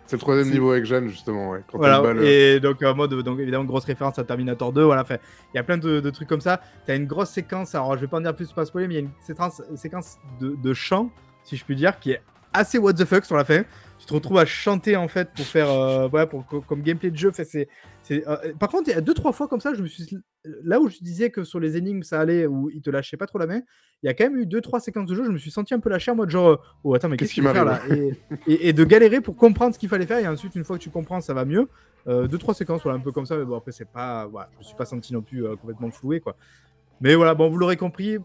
c'est- 0.06 0.12
le 0.12 0.18
troisième 0.18 0.50
niveau 0.50 0.70
avec 0.70 0.84
Jeanne, 0.84 1.08
justement, 1.08 1.50
ouais. 1.50 1.62
Quand 1.72 1.78
Voilà, 1.78 1.96
elle 1.96 2.02
bat 2.02 2.12
le- 2.12 2.24
et 2.26 2.60
donc 2.60 2.82
en 2.82 2.94
mode, 2.94 3.14
donc 3.22 3.38
évidemment, 3.40 3.64
grosse 3.64 3.86
référence 3.86 4.18
à 4.18 4.24
Terminator 4.24 4.70
2, 4.70 4.82
voilà, 4.84 5.02
il 5.08 5.56
y 5.56 5.58
a 5.58 5.62
plein 5.64 5.78
de, 5.78 5.98
de 6.00 6.10
trucs 6.10 6.28
comme 6.28 6.42
ça. 6.42 6.60
T'as 6.86 6.94
une 6.94 7.06
grosse 7.06 7.30
séquence, 7.30 7.74
alors 7.74 7.94
je 7.96 8.02
vais 8.02 8.06
pas 8.06 8.18
en 8.18 8.20
dire 8.20 8.36
plus 8.36 8.52
pas 8.52 8.66
spoiler, 8.66 8.86
mais 8.86 8.94
il 8.94 8.96
y 8.98 9.00
a 9.00 9.04
une 9.06 9.12
séquence, 9.26 9.62
séquence 9.76 10.18
de, 10.40 10.54
de 10.62 10.74
chant, 10.74 11.10
si 11.42 11.56
je 11.56 11.64
puis 11.64 11.74
dire, 11.74 11.98
qui 11.98 12.12
est 12.12 12.20
assez 12.52 12.76
what 12.78 12.92
the 12.92 13.06
fuck 13.06 13.24
sur 13.24 13.34
la 13.36 13.44
fin. 13.44 13.62
Tu 13.98 14.06
te 14.06 14.12
retrouves 14.14 14.38
à 14.38 14.44
chanter 14.44 14.96
en 14.96 15.08
fait 15.08 15.30
pour 15.34 15.46
faire, 15.46 15.70
euh, 15.70 16.08
voilà, 16.08 16.26
pour, 16.26 16.44
co- 16.46 16.60
comme 16.60 16.82
gameplay 16.82 17.10
de 17.10 17.16
jeu. 17.16 17.30
Fait, 17.32 17.44
c'est, 17.44 17.68
euh, 18.10 18.36
par 18.58 18.68
contre, 18.68 18.88
il 18.90 18.92
y 18.92 18.96
a 18.96 19.00
deux 19.00 19.14
trois 19.14 19.32
fois 19.32 19.48
comme 19.48 19.60
ça, 19.60 19.72
je 19.72 19.82
me 19.82 19.86
suis, 19.86 20.18
là 20.62 20.78
où 20.80 20.88
je 20.90 20.98
disais 20.98 21.30
que 21.30 21.42
sur 21.42 21.58
les 21.58 21.76
énigmes 21.78 22.02
ça 22.02 22.20
allait, 22.20 22.46
où 22.46 22.68
ils 22.70 22.82
te 22.82 22.90
lâchaient 22.90 23.16
pas 23.16 23.26
trop 23.26 23.38
la 23.38 23.46
main, 23.46 23.60
il 24.02 24.06
y 24.06 24.08
a 24.10 24.14
quand 24.14 24.24
même 24.24 24.36
eu 24.36 24.44
deux 24.46 24.60
trois 24.60 24.78
séquences 24.80 25.08
de 25.08 25.14
jeu, 25.14 25.24
je 25.24 25.30
me 25.30 25.38
suis 25.38 25.50
senti 25.50 25.72
un 25.72 25.80
peu 25.80 25.88
lâché 25.88 26.10
en 26.10 26.16
mode 26.16 26.28
genre, 26.28 26.48
euh, 26.48 26.56
oh 26.82 26.94
attends 26.94 27.08
mais 27.08 27.16
Qu'est-ce 27.16 27.30
qu'est-ce 27.32 27.34
qui 27.34 27.40
qu'il 27.40 27.48
faut 27.48 27.54
faire 27.54 27.64
là? 27.64 27.80
M'arrive 27.88 28.14
et, 28.46 28.52
et- 28.52 28.68
et 28.68 28.72
de 28.74 28.84
galérer 28.84 29.22
pour 29.22 29.36
comprendre 29.36 29.72
ce 29.74 29.78
qu'il 29.78 29.88
fallait 29.88 30.04
faire 30.06 30.18
et 30.18 30.28
ensuite 30.28 30.54
une 30.54 30.64
fois 30.64 30.76
que 30.76 30.82
tu 30.82 30.90
comprends 30.90 31.22
ça 31.22 31.32
va 31.32 31.46
mieux. 31.46 31.68
Euh, 32.06 32.26
deux 32.28 32.36
trois 32.36 32.52
séquences 32.52 32.82
voilà 32.82 32.98
un 32.98 33.00
peu 33.00 33.12
comme 33.12 33.24
ça 33.24 33.38
mais 33.38 33.46
bon 33.46 33.56
après 33.56 33.72
c'est 33.72 33.88
pas 33.90 34.26
voilà, 34.26 34.50
je 34.52 34.58
me 34.58 34.62
suis 34.64 34.76
pas 34.76 34.84
senti 34.84 35.14
non 35.14 35.22
plus 35.22 35.46
euh, 35.46 35.56
complètement 35.56 35.90
floué 35.90 36.20
quoi 36.20 36.36
mais 37.00 37.14
voilà 37.14 37.34
bon 37.34 37.48
vous 37.48 37.56
l'aurez 37.56 37.78
compris 37.78 38.18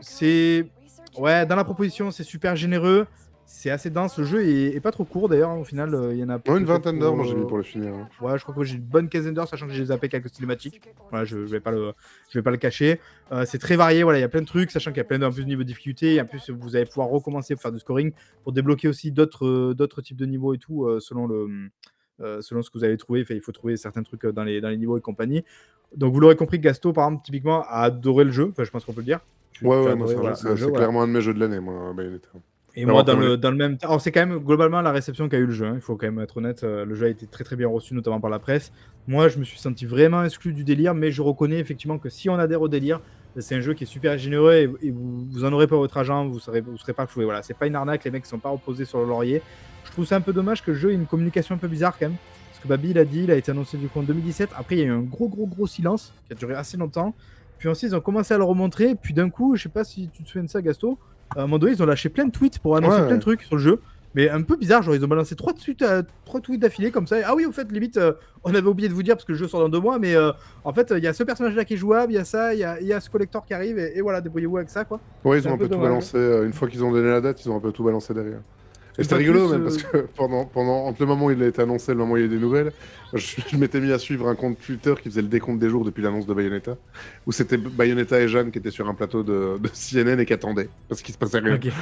c'est 0.00 0.70
ouais 1.18 1.44
dans 1.46 1.56
la 1.56 1.64
proposition 1.64 2.12
c'est 2.12 2.22
super 2.22 2.54
généreux 2.54 3.08
c'est 3.46 3.70
assez 3.70 3.90
dense 3.90 4.18
le 4.18 4.24
jeu 4.24 4.44
est, 4.44 4.74
est 4.74 4.80
pas 4.80 4.90
trop 4.92 5.04
court 5.04 5.28
d'ailleurs 5.28 5.50
hein, 5.50 5.56
au 5.58 5.64
final 5.64 5.94
euh, 5.94 6.12
il 6.12 6.18
y 6.18 6.24
en 6.24 6.28
a 6.28 6.38
Ouais, 6.48 6.58
une 6.58 6.64
vingtaine 6.64 6.98
d'heures, 6.98 7.14
moi 7.16 7.24
j'ai 7.24 7.34
euh, 7.34 7.40
mis 7.40 7.46
pour 7.46 7.56
le 7.58 7.62
finir. 7.62 7.94
hein. 7.94 8.08
Ouais, 8.20 8.38
je 8.38 8.42
crois 8.42 8.54
que 8.54 8.64
j'ai 8.64 8.76
une 8.76 8.82
bonne 8.82 9.08
quinzaine 9.08 9.34
d'heures, 9.34 9.48
sachant 9.48 9.66
que 9.66 9.72
j'ai 9.72 9.84
zappé 9.86 10.08
quelques 10.08 10.28
cinématiques. 10.30 10.80
Voilà, 11.10 11.24
je, 11.24 11.46
je 11.46 11.50
vais 11.50 11.60
pas 11.60 11.70
le, 11.70 11.92
je 12.30 12.38
vais 12.38 12.42
pas 12.42 12.50
le 12.50 12.56
cacher. 12.56 13.00
Euh, 13.32 13.44
c'est 13.46 13.58
très 13.58 13.76
varié, 13.76 14.02
voilà, 14.02 14.18
il 14.18 14.22
y 14.22 14.24
a 14.24 14.28
plein 14.28 14.40
de 14.40 14.46
trucs, 14.46 14.70
sachant 14.70 14.90
qu'il 14.90 14.98
y 14.98 15.00
a 15.00 15.04
plein 15.04 15.18
de, 15.18 15.24
en 15.26 15.30
plus 15.32 15.42
de 15.42 15.48
niveaux 15.48 15.62
de 15.62 15.66
difficulté. 15.68 16.14
Et 16.14 16.20
en 16.20 16.24
plus, 16.26 16.50
vous 16.50 16.76
allez 16.76 16.86
pouvoir 16.86 17.08
recommencer 17.08 17.54
pour 17.54 17.62
faire 17.62 17.72
du 17.72 17.78
scoring, 17.78 18.12
pour 18.42 18.52
débloquer 18.52 18.88
aussi 18.88 19.12
d'autres, 19.12 19.46
euh, 19.46 19.74
d'autres 19.74 20.00
types 20.02 20.16
de 20.16 20.26
niveaux 20.26 20.54
et 20.54 20.58
tout, 20.58 20.84
euh, 20.86 20.98
selon 21.00 21.26
le, 21.26 21.48
euh, 22.20 22.40
selon 22.40 22.62
ce 22.62 22.70
que 22.70 22.78
vous 22.78 22.84
allez 22.84 22.96
trouver. 22.96 23.22
Enfin, 23.22 23.34
il 23.34 23.42
faut 23.42 23.52
trouver 23.52 23.76
certains 23.76 24.02
trucs 24.02 24.24
euh, 24.24 24.32
dans 24.32 24.44
les, 24.44 24.60
dans 24.60 24.68
les 24.70 24.78
niveaux 24.78 24.96
et 24.98 25.00
compagnie. 25.00 25.44
Donc, 25.94 26.12
vous 26.14 26.20
l'aurez 26.20 26.36
compris, 26.36 26.58
Gasto, 26.58 26.92
par 26.92 27.06
exemple, 27.08 27.24
typiquement, 27.24 27.62
a 27.64 27.82
adoré 27.82 28.24
le 28.24 28.32
jeu. 28.32 28.48
Enfin, 28.50 28.64
je 28.64 28.70
pense 28.70 28.84
qu'on 28.84 28.92
peut 28.94 29.00
le 29.00 29.06
dire. 29.06 29.20
Tu- 29.52 29.64
Ouais, 29.64 29.70
tu 29.82 29.88
as 29.88 29.92
ouais, 29.92 29.92
adoré, 29.92 30.08
c'est 30.14 30.18
un 30.18 30.20
voilà, 30.20 30.34
jeu- 30.36 30.40
c'est 30.42 30.48
le 30.48 30.56
c'est 30.56 30.60
jeu, 30.60 30.66
voilà. 30.68 30.78
clairement 30.78 31.02
un 31.02 31.08
de 31.08 31.12
mes 31.12 31.20
jeux 31.20 31.34
de 31.34 31.40
l'année, 31.40 31.60
moi, 31.60 31.92
Bayonetta. 31.92 32.28
Et 32.78 32.84
moi, 32.84 33.02
dans 33.02 33.16
le, 33.18 33.36
dans 33.38 33.50
le 33.50 33.56
même 33.56 33.78
temps. 33.78 33.88
Alors, 33.88 34.00
c'est 34.02 34.12
quand 34.12 34.24
même 34.26 34.38
globalement 34.38 34.82
la 34.82 34.92
réception 34.92 35.28
qu'a 35.28 35.38
eu 35.38 35.46
le 35.46 35.52
jeu. 35.52 35.66
hein, 35.66 35.72
Il 35.76 35.80
faut 35.80 35.96
quand 35.96 36.06
même 36.06 36.20
être 36.20 36.36
honnête. 36.36 36.62
euh, 36.62 36.84
Le 36.84 36.94
jeu 36.94 37.06
a 37.06 37.08
été 37.08 37.26
très 37.26 37.42
très 37.42 37.56
bien 37.56 37.68
reçu, 37.68 37.94
notamment 37.94 38.20
par 38.20 38.28
la 38.30 38.38
presse. 38.38 38.70
Moi, 39.08 39.28
je 39.28 39.38
me 39.38 39.44
suis 39.44 39.58
senti 39.58 39.86
vraiment 39.86 40.22
exclu 40.24 40.52
du 40.52 40.62
délire, 40.62 40.94
mais 40.94 41.10
je 41.10 41.22
reconnais 41.22 41.58
effectivement 41.58 41.98
que 41.98 42.10
si 42.10 42.28
on 42.28 42.34
adhère 42.34 42.60
au 42.60 42.68
délire, 42.68 43.00
c'est 43.38 43.54
un 43.54 43.60
jeu 43.60 43.72
qui 43.74 43.84
est 43.84 43.86
super 43.86 44.16
généreux 44.18 44.52
et, 44.54 44.86
et 44.86 44.90
vous, 44.90 45.26
vous 45.30 45.44
en 45.44 45.52
aurez 45.52 45.66
pas 45.66 45.76
votre 45.76 45.96
argent, 45.96 46.26
vous 46.26 46.38
serez, 46.38 46.60
vous 46.60 46.76
serez 46.78 46.92
pas 46.92 47.06
floué. 47.06 47.24
Voilà, 47.24 47.42
c'est 47.42 47.54
pas 47.56 47.66
une 47.66 47.74
arnaque, 47.76 48.04
les 48.04 48.10
mecs 48.10 48.26
sont 48.26 48.38
pas 48.38 48.50
reposés 48.50 48.84
sur 48.84 48.98
le 49.00 49.06
laurier. 49.06 49.42
Je 49.84 49.90
trouve 49.92 50.04
ça 50.06 50.16
un 50.16 50.20
peu 50.20 50.32
dommage 50.32 50.62
que 50.62 50.70
le 50.70 50.76
jeu 50.76 50.90
ait 50.90 50.94
une 50.94 51.06
communication 51.06 51.54
un 51.54 51.58
peu 51.58 51.68
bizarre 51.68 51.98
quand 51.98 52.06
même. 52.08 52.16
Parce 52.50 52.62
que 52.62 52.68
Babi 52.68 52.90
il 52.90 52.98
a 52.98 53.04
dit, 53.04 53.24
il 53.24 53.30
a 53.30 53.36
été 53.36 53.50
annoncé 53.52 53.76
du 53.78 53.88
coup 53.88 54.00
en 54.00 54.02
2017. 54.02 54.50
Après, 54.56 54.76
il 54.76 54.78
y 54.80 54.82
a 54.82 54.86
eu 54.86 54.90
un 54.90 55.00
gros, 55.00 55.28
gros, 55.28 55.46
gros 55.46 55.66
silence 55.66 56.12
qui 56.26 56.32
a 56.32 56.36
duré 56.36 56.54
assez 56.54 56.76
longtemps. 56.76 57.14
Puis 57.58 57.68
ensuite, 57.68 57.92
ils 57.92 57.94
ont 57.96 58.00
commencé 58.00 58.34
à 58.34 58.38
le 58.38 58.44
remontrer. 58.44 58.94
Puis 58.94 59.14
d'un 59.14 59.30
coup, 59.30 59.56
je 59.56 59.62
sais 59.64 59.68
pas 59.68 59.84
si 59.84 60.08
tu 60.08 60.22
te 60.22 60.28
souviens 60.28 60.44
de 60.44 60.50
ça, 60.50 60.60
Gasto. 60.62 60.98
À 61.34 61.40
un 61.40 61.42
moment 61.42 61.58
donné, 61.58 61.72
ils 61.72 61.82
ont 61.82 61.86
lâché 61.86 62.08
plein 62.08 62.26
de 62.26 62.30
tweets 62.30 62.58
pour 62.58 62.76
annoncer 62.76 63.00
Ouais. 63.00 63.06
plein 63.06 63.16
de 63.16 63.20
trucs 63.22 63.42
sur 63.42 63.56
le 63.56 63.62
jeu. 63.62 63.80
Mais 64.14 64.30
un 64.30 64.40
peu 64.40 64.56
bizarre, 64.56 64.82
genre 64.82 64.94
ils 64.94 65.04
ont 65.04 65.08
balancé 65.08 65.34
trois 65.36 65.52
tweets, 65.52 65.82
euh, 65.82 66.02
trois 66.24 66.40
tweets 66.40 66.60
d'affilée 66.62 66.90
comme 66.90 67.06
ça. 67.06 67.16
Ah 67.26 67.34
oui, 67.36 67.44
au 67.44 67.52
fait, 67.52 67.70
limite, 67.70 67.98
euh, 67.98 68.12
on 68.44 68.54
avait 68.54 68.66
oublié 68.66 68.88
de 68.88 68.94
vous 68.94 69.02
dire 69.02 69.14
parce 69.14 69.26
que 69.26 69.32
le 69.32 69.36
jeu 69.38 69.46
sort 69.46 69.60
dans 69.60 69.68
deux 69.68 69.80
mois, 69.80 69.98
mais 69.98 70.14
euh, 70.14 70.32
en 70.64 70.72
fait, 70.72 70.94
il 70.96 71.04
y 71.04 71.06
a 71.06 71.12
ce 71.12 71.22
personnage-là 71.22 71.66
qui 71.66 71.74
est 71.74 71.76
jouable, 71.76 72.12
il 72.12 72.14
y 72.14 72.18
a 72.18 72.24
ça, 72.24 72.54
il 72.54 72.60
y 72.60 72.64
a, 72.64 72.80
il 72.80 72.86
y 72.86 72.94
a 72.94 73.00
ce 73.00 73.10
collector 73.10 73.44
qui 73.44 73.52
arrive, 73.52 73.78
et, 73.78 73.98
et 73.98 74.00
voilà, 74.00 74.22
débrouillez-vous 74.22 74.56
avec 74.56 74.70
ça, 74.70 74.86
quoi. 74.86 75.00
Ouais, 75.22 75.38
ils 75.38 75.46
ont 75.46 75.50
un 75.50 75.54
un 75.54 75.58
peu 75.58 75.68
peu 75.68 75.74
tout 75.74 75.80
balancé. 75.82 76.16
euh, 76.16 76.46
Une 76.46 76.54
fois 76.54 76.66
qu'ils 76.68 76.82
ont 76.82 76.92
donné 76.92 77.10
la 77.10 77.20
date, 77.20 77.44
ils 77.44 77.50
ont 77.50 77.56
un 77.56 77.60
peu 77.60 77.72
tout 77.72 77.84
balancé 77.84 78.14
derrière. 78.14 78.40
Et 78.98 79.02
c'était 79.02 79.16
rigolo 79.16 79.48
plus, 79.48 79.52
même 79.52 79.60
euh, 79.62 79.64
parce 79.64 79.82
que 79.82 79.96
pendant, 80.16 80.44
pendant, 80.46 80.86
entre 80.86 81.00
le 81.00 81.06
moment 81.06 81.26
où 81.26 81.30
il 81.30 81.42
a 81.42 81.46
été 81.46 81.62
annoncé 81.62 81.92
et 81.92 81.94
le 81.94 82.00
moment 82.00 82.14
où 82.14 82.16
il 82.16 82.20
y 82.20 82.22
a 82.22 82.26
eu 82.26 82.30
des 82.30 82.38
nouvelles, 82.38 82.72
je, 83.12 83.36
je 83.46 83.56
m'étais 83.56 83.80
mis 83.80 83.92
à 83.92 83.98
suivre 83.98 84.28
un 84.28 84.34
compte 84.34 84.58
Twitter 84.58 84.94
qui 85.02 85.10
faisait 85.10 85.22
le 85.22 85.28
décompte 85.28 85.58
des 85.58 85.68
jours 85.68 85.84
depuis 85.84 86.02
l'annonce 86.02 86.26
de 86.26 86.34
Bayonetta, 86.34 86.76
où 87.26 87.32
c'était 87.32 87.56
Bayonetta 87.56 88.20
et 88.20 88.28
Jeanne 88.28 88.50
qui 88.50 88.58
étaient 88.58 88.70
sur 88.70 88.88
un 88.88 88.94
plateau 88.94 89.22
de, 89.22 89.58
de 89.58 89.68
CNN 89.68 90.18
et 90.20 90.26
qui 90.26 90.32
attendaient 90.32 90.68
parce 90.88 91.02
qu'il 91.02 91.12
se 91.14 91.18
passait 91.18 91.38
rien. 91.38 91.56
Ok. 91.56 91.66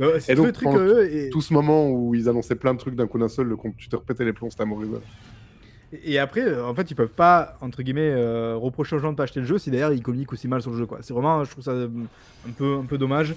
Ouais, 0.00 0.20
c'est 0.20 0.32
Et 0.32 0.34
donc, 0.34 0.52
pendant 0.52 0.78
curieux. 0.78 1.14
Et, 1.14 1.30
Tout 1.30 1.40
ce 1.40 1.52
moment 1.52 1.90
où 1.90 2.14
ils 2.14 2.28
annonçaient 2.28 2.54
plein 2.54 2.72
de 2.74 2.78
trucs 2.78 2.94
d'un 2.94 3.06
coup 3.06 3.18
d'un 3.18 3.28
seul, 3.28 3.46
le 3.46 3.56
compte 3.56 3.76
Twitter 3.76 3.98
pétait 4.06 4.24
les 4.24 4.32
plombs, 4.32 4.50
c'était 4.50 4.62
amoureux. 4.62 5.00
et 6.04 6.18
après, 6.18 6.42
euh, 6.42 6.66
en 6.66 6.74
fait, 6.74 6.90
ils 6.90 6.94
peuvent 6.94 7.08
pas, 7.08 7.58
entre 7.60 7.82
guillemets, 7.82 8.12
euh, 8.12 8.56
reprocher 8.56 8.96
aux 8.96 8.98
gens 8.98 9.12
de 9.12 9.16
pas 9.16 9.24
acheter 9.24 9.40
le 9.40 9.46
jeu 9.46 9.58
si 9.58 9.70
d'ailleurs 9.70 9.92
ils 9.92 10.02
communiquent 10.02 10.32
aussi 10.32 10.48
mal 10.48 10.62
sur 10.62 10.70
le 10.70 10.78
jeu, 10.78 10.86
quoi. 10.86 10.98
C'est 11.02 11.12
vraiment, 11.12 11.44
je 11.44 11.50
trouve 11.50 11.64
ça 11.64 11.72
euh, 11.72 11.88
un 12.48 12.52
peu, 12.52 12.76
un 12.76 12.84
peu 12.84 12.98
dommage. 12.98 13.34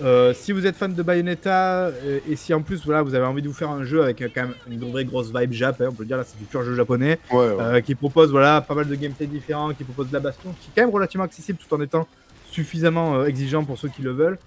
Euh, 0.00 0.32
si 0.34 0.52
vous 0.52 0.66
êtes 0.66 0.74
fan 0.74 0.94
de 0.94 1.02
Bayonetta 1.02 1.86
euh, 1.88 2.18
et 2.28 2.34
si 2.34 2.52
en 2.54 2.62
plus 2.62 2.84
voilà 2.84 3.02
vous 3.02 3.14
avez 3.14 3.26
envie 3.26 3.42
de 3.42 3.46
vous 3.46 3.54
faire 3.54 3.70
un 3.70 3.84
jeu 3.84 4.02
avec 4.02 4.20
euh, 4.22 4.28
quand 4.34 4.42
même 4.42 4.54
une 4.68 4.90
vraie 4.90 5.04
grosse 5.04 5.32
vibe 5.32 5.52
Jap, 5.52 5.80
hein, 5.80 5.88
on 5.90 5.92
peut 5.92 6.02
le 6.02 6.06
dire 6.08 6.16
là 6.16 6.24
c'est 6.26 6.38
du 6.38 6.44
pur 6.44 6.64
jeu 6.64 6.74
japonais, 6.74 7.18
Ouais, 7.30 7.50
ouais. 7.52 7.82
qui 7.82 7.94
propose 7.94 8.30
voilà 8.30 8.62
pas 8.62 8.74
mal 8.74 8.88
de 8.88 8.94
gameplay 8.96 9.26
différents, 9.26 9.72
qui 9.74 9.84
propose 9.84 10.08
de 10.08 10.14
la 10.14 10.20
baston, 10.20 10.48
qui 10.60 10.68
est 10.70 10.72
quand 10.74 10.86
même 10.86 10.94
relativement 10.94 11.24
accessible 11.24 11.58
tout 11.58 11.72
en 11.74 11.80
étant 11.82 12.08
suffisamment 12.50 13.24
exigeant 13.24 13.64
pour 13.64 13.78
ceux 13.78 13.88
qui 13.88 14.02
le 14.02 14.12
veulent. 14.12 14.38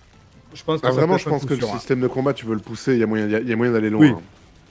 Je 0.54 0.64
pense 0.64 0.82
que 0.82 0.88
Ah, 0.88 0.92
vraiment, 0.92 1.18
je 1.18 1.28
pense 1.30 1.46
que 1.46 1.54
le 1.54 1.64
hein. 1.64 1.74
système 1.78 2.00
de 2.02 2.08
combat, 2.08 2.34
tu 2.34 2.46
veux 2.46 2.54
le 2.54 2.60
pousser, 2.62 2.94
il 2.94 3.00
y 3.00 3.04
a 3.04 3.08
moyen, 3.08 3.26
il 3.26 3.32
y 3.32 3.36
a- 3.36 3.40
il 3.40 3.48
y 3.50 3.54
a 3.54 3.56
moyen 3.56 3.72
d'aller 3.74 3.90
loin. 3.90 4.02
Oui. 4.02 4.10
hein. 4.10 4.22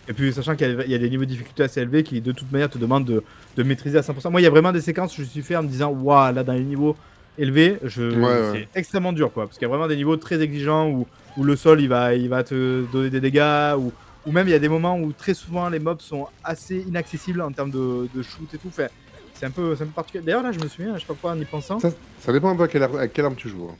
Et 0.09 0.12
puis 0.12 0.33
sachant 0.35 0.55
qu'il 0.55 0.68
y, 0.70 0.70
a- 0.81 0.85
il 0.85 0.91
y 0.91 0.95
a 0.95 0.99
des 0.99 1.09
niveaux 1.09 1.25
de 1.25 1.31
difficulté 1.31 1.62
assez 1.62 1.81
élevés 1.81 2.03
qui 2.03 2.20
de 2.20 2.33
toute 2.33 2.51
manière 2.53 2.68
te 2.68 2.79
demandent 2.79 3.07
de, 3.07 3.22
de 3.57 3.62
maîtriser 3.62 3.97
à 3.99 4.03
100%. 4.03 4.31
Moi 4.31 4.41
il 4.41 4.45
y 4.45 4.47
a 4.47 4.51
vraiment 4.51 4.72
des 4.72 4.83
séquences 4.83 5.16
où 5.18 5.22
je 5.22 5.27
suis 5.29 5.41
fait 5.43 5.57
en 5.57 5.62
me 5.62 5.68
disant 5.68 5.89
waouh 5.91 6.35
là 6.35 6.43
dans 6.45 6.53
les 6.53 6.61
niveaux 6.64 6.95
élevés, 7.39 7.78
je... 7.85 8.03
Ouais, 8.03 8.20
ouais. 8.53 8.68
c'est 8.72 8.78
extrêmement 8.80 9.12
dur 9.12 9.32
quoi. 9.32 9.45
Parce 9.47 9.57
qu'il 9.59 9.62
y 9.62 9.66
a 9.66 9.68
vraiment 9.68 9.89
des 9.89 9.97
niveaux 9.97 10.16
très 10.16 10.41
exigeants 10.41 10.89
où, 10.91 11.07
où 11.37 11.45
le 11.45 11.57
sol 11.57 11.80
il 11.80 11.89
va, 11.89 12.14
il 12.14 12.28
va 12.28 12.43
te 12.45 12.85
donner 12.93 13.11
des 13.11 13.20
dégâts 13.20 13.74
ou, 13.78 13.93
ou 14.26 14.32
même 14.32 14.47
il 14.49 14.51
y 14.53 14.55
a 14.55 14.59
des 14.59 14.68
moments 14.68 14.99
où 14.99 15.12
très 15.12 15.35
souvent 15.35 15.68
les 15.68 15.78
mobs 15.80 16.01
sont 16.01 16.26
assez 16.43 16.76
inaccessibles 16.87 17.41
en 17.41 17.51
termes 17.53 17.70
de, 17.70 18.09
de 18.14 18.22
shoot 18.22 18.49
et 18.55 18.59
tout. 18.59 18.68
Enfin, 18.68 18.87
c'est 19.35 19.47
un 19.47 19.51
peu, 19.51 19.72
un 19.72 19.76
peu 19.76 19.85
particulier. 19.87 20.24
D'ailleurs 20.24 20.43
là 20.43 20.53
je 20.53 20.61
me 20.61 20.68
souviens, 20.68 20.95
je 20.95 21.01
sais 21.01 21.07
pas 21.07 21.14
pourquoi 21.14 21.32
en 21.32 21.41
y 21.41 21.45
pensant. 21.45 21.80
Ça, 21.80 21.91
ça 22.20 22.32
dépend 22.32 22.51
un 22.51 22.57
peu 22.57 22.62
à 22.64 22.68
quelle, 22.68 22.82
ar- 22.85 22.97
à 22.97 23.09
quelle 23.09 23.24
arme 23.24 23.35
tu 23.37 23.49
joues. 23.49 23.68
hein. 23.70 23.76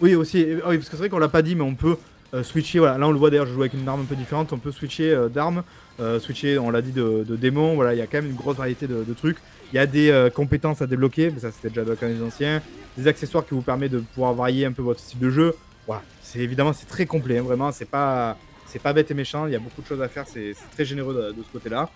Oui, 0.00 0.14
aussi. 0.14 0.46
ah 0.64 0.68
oui, 0.70 0.76
parce 0.78 0.88
que 0.88 0.96
c'est 0.96 1.02
vrai 1.02 1.08
qu'on 1.08 1.18
l'a 1.18 1.28
pas 1.28 1.42
dit, 1.42 1.54
mais 1.54 1.62
on 1.62 1.74
peut 1.74 1.96
euh, 2.34 2.42
switcher. 2.42 2.78
Voilà, 2.80 2.98
là 2.98 3.06
on 3.06 3.12
le 3.12 3.18
voit 3.18 3.30
d'ailleurs, 3.30 3.46
je 3.46 3.52
joue 3.52 3.60
avec 3.60 3.74
une 3.74 3.86
arme 3.88 4.00
un 4.00 4.04
peu 4.04 4.16
différente. 4.16 4.52
On 4.52 4.58
peut 4.58 4.72
switcher 4.72 5.12
euh, 5.12 5.28
d'armes, 5.28 5.62
euh, 6.00 6.18
switcher, 6.18 6.58
on 6.58 6.70
l'a 6.70 6.82
dit, 6.82 6.90
de, 6.92 7.24
de 7.28 7.36
démons. 7.36 7.74
Voilà, 7.76 7.94
il 7.94 7.98
y 7.98 8.00
a 8.00 8.06
quand 8.06 8.18
même 8.18 8.30
une 8.30 8.36
grosse 8.36 8.56
variété 8.56 8.86
de, 8.88 9.04
de 9.04 9.12
trucs. 9.14 9.36
Il 9.72 9.76
y 9.76 9.78
a 9.78 9.86
des 9.86 10.28
compétences 10.34 10.82
à 10.82 10.86
débloquer, 10.86 11.30
mais 11.30 11.40
ça 11.40 11.50
c'était 11.50 11.68
déjà 11.68 11.82
dans 11.84 11.94
les 12.06 12.22
anciens. 12.22 12.60
Des 12.96 13.06
accessoires 13.08 13.44
qui 13.46 13.54
vous 13.54 13.62
permettent 13.62 13.92
de 13.92 14.00
pouvoir 14.00 14.34
varier 14.34 14.66
un 14.66 14.72
peu 14.72 14.82
votre 14.82 15.00
style 15.00 15.18
de 15.18 15.30
jeu. 15.30 15.54
Voilà, 15.86 16.02
c'est 16.22 16.38
évidemment 16.40 16.72
c'est 16.72 16.86
très 16.86 17.06
complet, 17.06 17.38
hein, 17.38 17.42
vraiment. 17.42 17.72
C'est 17.72 17.88
pas 17.88 18.36
c'est 18.66 18.80
pas 18.80 18.92
bête 18.92 19.10
et 19.10 19.14
méchant. 19.14 19.46
Il 19.46 19.52
y 19.52 19.56
a 19.56 19.58
beaucoup 19.58 19.82
de 19.82 19.86
choses 19.86 20.02
à 20.02 20.08
faire. 20.08 20.24
C'est 20.26 20.54
très 20.72 20.84
généreux 20.84 21.14
de, 21.14 21.32
de 21.38 21.42
ce 21.42 21.50
côté-là. 21.52 21.88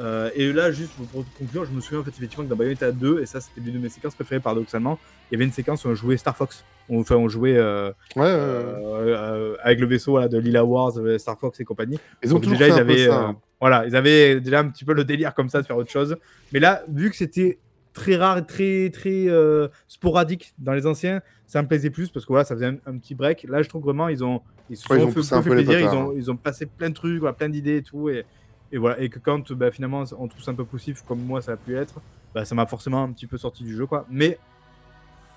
Euh, 0.00 0.30
et 0.36 0.52
là, 0.52 0.70
juste 0.70 0.92
pour 0.92 1.24
conclure, 1.36 1.64
je 1.64 1.72
me 1.72 1.80
souviens 1.80 2.00
en 2.00 2.04
fait 2.04 2.10
effectivement 2.16 2.44
que 2.44 2.50
dans 2.50 2.54
Bayonetta 2.56 2.92
2, 2.92 3.20
et 3.20 3.26
ça 3.26 3.40
c'était 3.40 3.60
l'une 3.60 3.74
de 3.74 3.78
mes 3.80 3.88
séquences 3.88 4.14
préférées 4.14 4.40
paradoxalement, 4.40 4.96
il 5.28 5.34
y 5.34 5.36
avait 5.36 5.44
une 5.44 5.52
séquence 5.52 5.84
où 5.84 5.88
on 5.88 5.94
jouait 5.96 6.16
Star 6.16 6.36
Fox. 6.36 6.64
On- 6.88 7.00
Enfin, 7.00 7.16
on 7.16 7.28
jouait 7.28 7.56
euh, 7.56 7.90
Ouais, 8.14 8.22
euh, 8.26 9.56
avec 9.62 9.80
le 9.80 9.86
vaisseau 9.86 10.12
voilà, 10.12 10.28
de 10.28 10.38
Lila 10.38 10.64
Wars, 10.64 10.92
Star 11.18 11.38
Fox 11.38 11.58
et 11.60 11.64
compagnie. 11.64 11.98
Ils 12.22 12.30
ont 12.30 12.34
Donc 12.34 12.44
toujours 12.44 12.58
déjà, 12.58 12.74
fait 12.74 12.78
ils 12.78 12.82
un 12.82 12.84
peu 12.86 12.92
avaient, 12.92 13.06
ça. 13.06 13.34
voilà, 13.60 13.86
ils 13.86 13.96
avaient 13.96 14.40
déjà 14.40 14.60
un 14.60 14.68
petit 14.68 14.84
peu 14.84 14.94
le 14.94 15.04
délire 15.04 15.34
comme 15.34 15.48
ça 15.48 15.60
de 15.60 15.66
faire 15.66 15.76
autre 15.76 15.90
chose. 15.90 16.16
Mais 16.52 16.60
là, 16.60 16.84
vu 16.88 17.10
que 17.10 17.16
c'était 17.16 17.58
très 17.98 18.16
rare 18.16 18.38
et 18.38 18.46
très, 18.46 18.90
très 18.90 19.28
euh, 19.28 19.68
sporadique 19.88 20.54
dans 20.58 20.72
les 20.72 20.86
anciens, 20.86 21.20
ça 21.46 21.60
me 21.62 21.68
plaisait 21.68 21.90
plus 21.90 22.08
parce 22.10 22.24
que 22.24 22.32
voilà, 22.32 22.44
ça 22.44 22.54
faisait 22.54 22.66
un, 22.66 22.76
un 22.86 22.96
petit 22.96 23.14
break. 23.14 23.44
Là, 23.48 23.62
je 23.62 23.68
trouve 23.68 23.82
vraiment 23.82 24.08
ils 24.08 24.22
ont 24.24 24.40
ils 24.70 24.76
se 24.76 24.84
sont 24.84 24.94
Ouais, 24.94 25.00
ils 25.00 25.04
ont 25.04 25.22
fait, 25.22 25.34
un 25.34 25.42
peu 25.42 25.50
plaisir, 25.50 25.80
ils 25.80 25.86
ont, 25.88 26.10
hein. 26.10 26.14
ils 26.16 26.30
ont 26.30 26.36
passé 26.36 26.66
plein 26.66 26.88
de 26.90 26.94
trucs, 26.94 27.18
voilà, 27.20 27.34
plein 27.34 27.48
d'idées 27.48 27.76
et 27.78 27.82
tout. 27.82 28.08
Et, 28.08 28.24
et 28.72 28.78
voilà, 28.78 29.00
et 29.00 29.08
que 29.08 29.18
quand 29.18 29.52
bah, 29.52 29.70
finalement 29.70 30.04
on 30.18 30.28
trouve 30.28 30.42
ça 30.42 30.50
un 30.52 30.54
peu 30.54 30.64
poussif 30.64 31.02
comme 31.02 31.20
moi 31.20 31.42
ça 31.42 31.52
a 31.52 31.56
pu 31.56 31.76
être, 31.76 32.00
bah, 32.34 32.44
ça 32.44 32.54
m'a 32.54 32.66
forcément 32.66 33.02
un 33.02 33.12
petit 33.12 33.26
peu 33.26 33.36
sorti 33.38 33.64
du 33.64 33.74
jeu 33.76 33.86
quoi. 33.86 34.06
Mais 34.10 34.38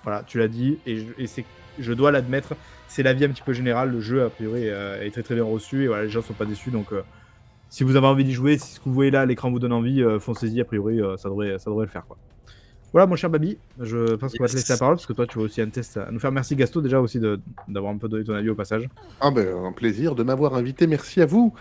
voilà, 0.04 0.22
tu 0.26 0.38
l'as 0.38 0.48
dit 0.48 0.78
et, 0.86 0.98
je, 0.98 1.06
et 1.18 1.26
c'est, 1.26 1.44
je 1.78 1.92
dois 1.92 2.10
l'admettre, 2.10 2.54
c'est 2.88 3.02
l'avis 3.02 3.24
un 3.24 3.30
petit 3.30 3.42
peu 3.42 3.52
général. 3.52 3.90
Le 3.90 4.00
jeu 4.00 4.24
a 4.24 4.30
priori 4.30 4.68
euh, 4.68 5.02
est 5.02 5.10
très 5.10 5.22
très 5.22 5.34
bien 5.34 5.44
reçu 5.44 5.84
et 5.84 5.86
voilà, 5.88 6.04
les 6.04 6.10
gens 6.10 6.22
sont 6.22 6.34
pas 6.34 6.44
déçus 6.46 6.70
donc. 6.70 6.92
euh, 6.92 7.02
si 7.70 7.84
vous 7.84 7.96
avez 7.96 8.06
envie 8.06 8.24
d'y 8.24 8.34
jouer, 8.34 8.58
si 8.58 8.74
ce 8.74 8.80
que 8.80 8.84
vous 8.84 8.92
voyez 8.94 9.10
là, 9.10 9.22
à 9.22 9.26
l'écran 9.26 9.50
vous 9.50 9.58
donne 9.58 9.72
envie, 9.72 10.02
euh, 10.02 10.20
foncez-y, 10.20 10.60
a 10.60 10.64
priori, 10.66 11.00
ça, 11.16 11.30
devrait, 11.30 11.58
ça 11.58 11.70
devrait 11.70 11.86
le 11.86 11.90
faire. 11.90 12.04
Quoi. 12.06 12.18
Voilà, 12.92 13.06
mon 13.06 13.16
cher 13.16 13.30
Babi, 13.30 13.56
je 13.80 14.14
pense 14.16 14.32
qu'on 14.34 14.44
va 14.44 14.48
te 14.48 14.54
laisser 14.54 14.72
la 14.72 14.78
parole 14.78 14.96
parce 14.96 15.06
que 15.06 15.14
toi, 15.14 15.26
tu 15.26 15.38
vas 15.38 15.44
aussi 15.44 15.62
un 15.62 15.68
test 15.68 15.96
à 15.96 16.10
nous 16.10 16.20
faire. 16.20 16.30
Merci 16.32 16.56
Gasto, 16.56 16.80
déjà 16.82 17.00
aussi 17.00 17.18
de- 17.18 17.40
d'avoir 17.68 17.92
un 17.92 17.96
peu 17.96 18.08
donné 18.08 18.24
ton 18.24 18.34
avis 18.34 18.50
au 18.50 18.54
passage. 18.54 18.88
Ah 19.20 19.30
ben, 19.30 19.46
un 19.64 19.72
plaisir 19.72 20.14
de 20.14 20.22
m'avoir 20.22 20.54
invité, 20.54 20.86
merci 20.86 21.20
à 21.22 21.26
vous. 21.26 21.54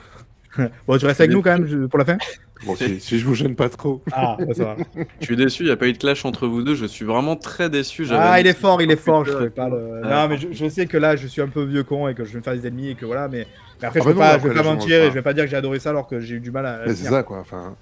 Bon, 0.86 0.98
tu 0.98 1.06
restes 1.06 1.22
avec 1.22 1.32
nous 1.32 1.42
quand 1.42 1.58
même 1.58 1.88
pour 1.88 1.98
la 1.98 2.04
fin 2.04 2.18
Bon, 2.66 2.76
si, 2.76 3.00
si 3.00 3.18
je 3.18 3.26
vous 3.26 3.34
gêne 3.34 3.56
pas 3.56 3.70
trop. 3.70 4.04
Ah, 4.12 4.38
ça 4.54 4.66
va. 4.66 4.76
Je 5.22 5.26
suis 5.26 5.36
déçu, 5.38 5.64
il 5.64 5.68
n'y 5.68 5.72
a 5.72 5.78
pas 5.78 5.88
eu 5.88 5.94
de 5.94 5.98
clash 5.98 6.26
entre 6.26 6.46
vous 6.46 6.62
deux. 6.62 6.76
Je 6.76 6.86
suis 6.86 7.06
vraiment 7.06 7.36
très 7.38 7.70
déçu. 7.70 8.06
Ah, 8.12 8.40
il 8.40 8.46
est 8.46 8.54
fort, 8.54 8.82
il 8.82 8.92
est 8.92 8.98
fort, 8.98 9.24
je 9.26 9.32
euh, 9.32 9.50
Ah. 9.58 9.70
Non, 9.70 10.28
mais 10.28 10.38
je, 10.38 10.50
je 10.52 10.68
sais 10.70 10.86
que 10.86 10.98
là, 10.98 11.16
je 11.16 11.26
suis 11.26 11.42
un 11.42 11.48
peu 11.48 11.64
vieux 11.64 11.84
con 11.84 12.08
et 12.10 12.14
que 12.14 12.24
je 12.26 12.34
vais 12.34 12.40
me 12.40 12.44
faire 12.44 12.54
des 12.54 12.68
ennemis 12.68 12.90
et 12.90 12.96
que 12.96 13.06
voilà, 13.06 13.30
mais, 13.30 13.48
mais 13.82 13.88
après, 13.88 14.02
Ah 14.02 14.04
je 14.04 14.10
vais 14.10 14.14
bah 14.14 14.20
non, 14.20 14.20
pas, 14.20 14.36
après, 14.36 14.50
je 14.50 14.54
vais 14.54 14.60
pas 14.62 14.70
mentir 14.76 15.02
et 15.04 15.08
je 15.08 15.14
vais 15.14 15.22
pas 15.24 15.34
dire 15.34 15.46
que 15.46 15.50
j'ai 15.50 15.56
adoré 15.56 15.80
ça 15.80 15.90
alors 15.90 16.06
que 16.08 16.20
j'ai 16.20 16.36
eu 16.36 16.40
du 16.42 16.52
mal 16.52 16.66
à. 16.68 16.82
Mais 16.86 16.94
c'est 16.94 17.10
ça, 17.10 17.24
quoi. 17.24 17.40
Enfin. 17.40 17.76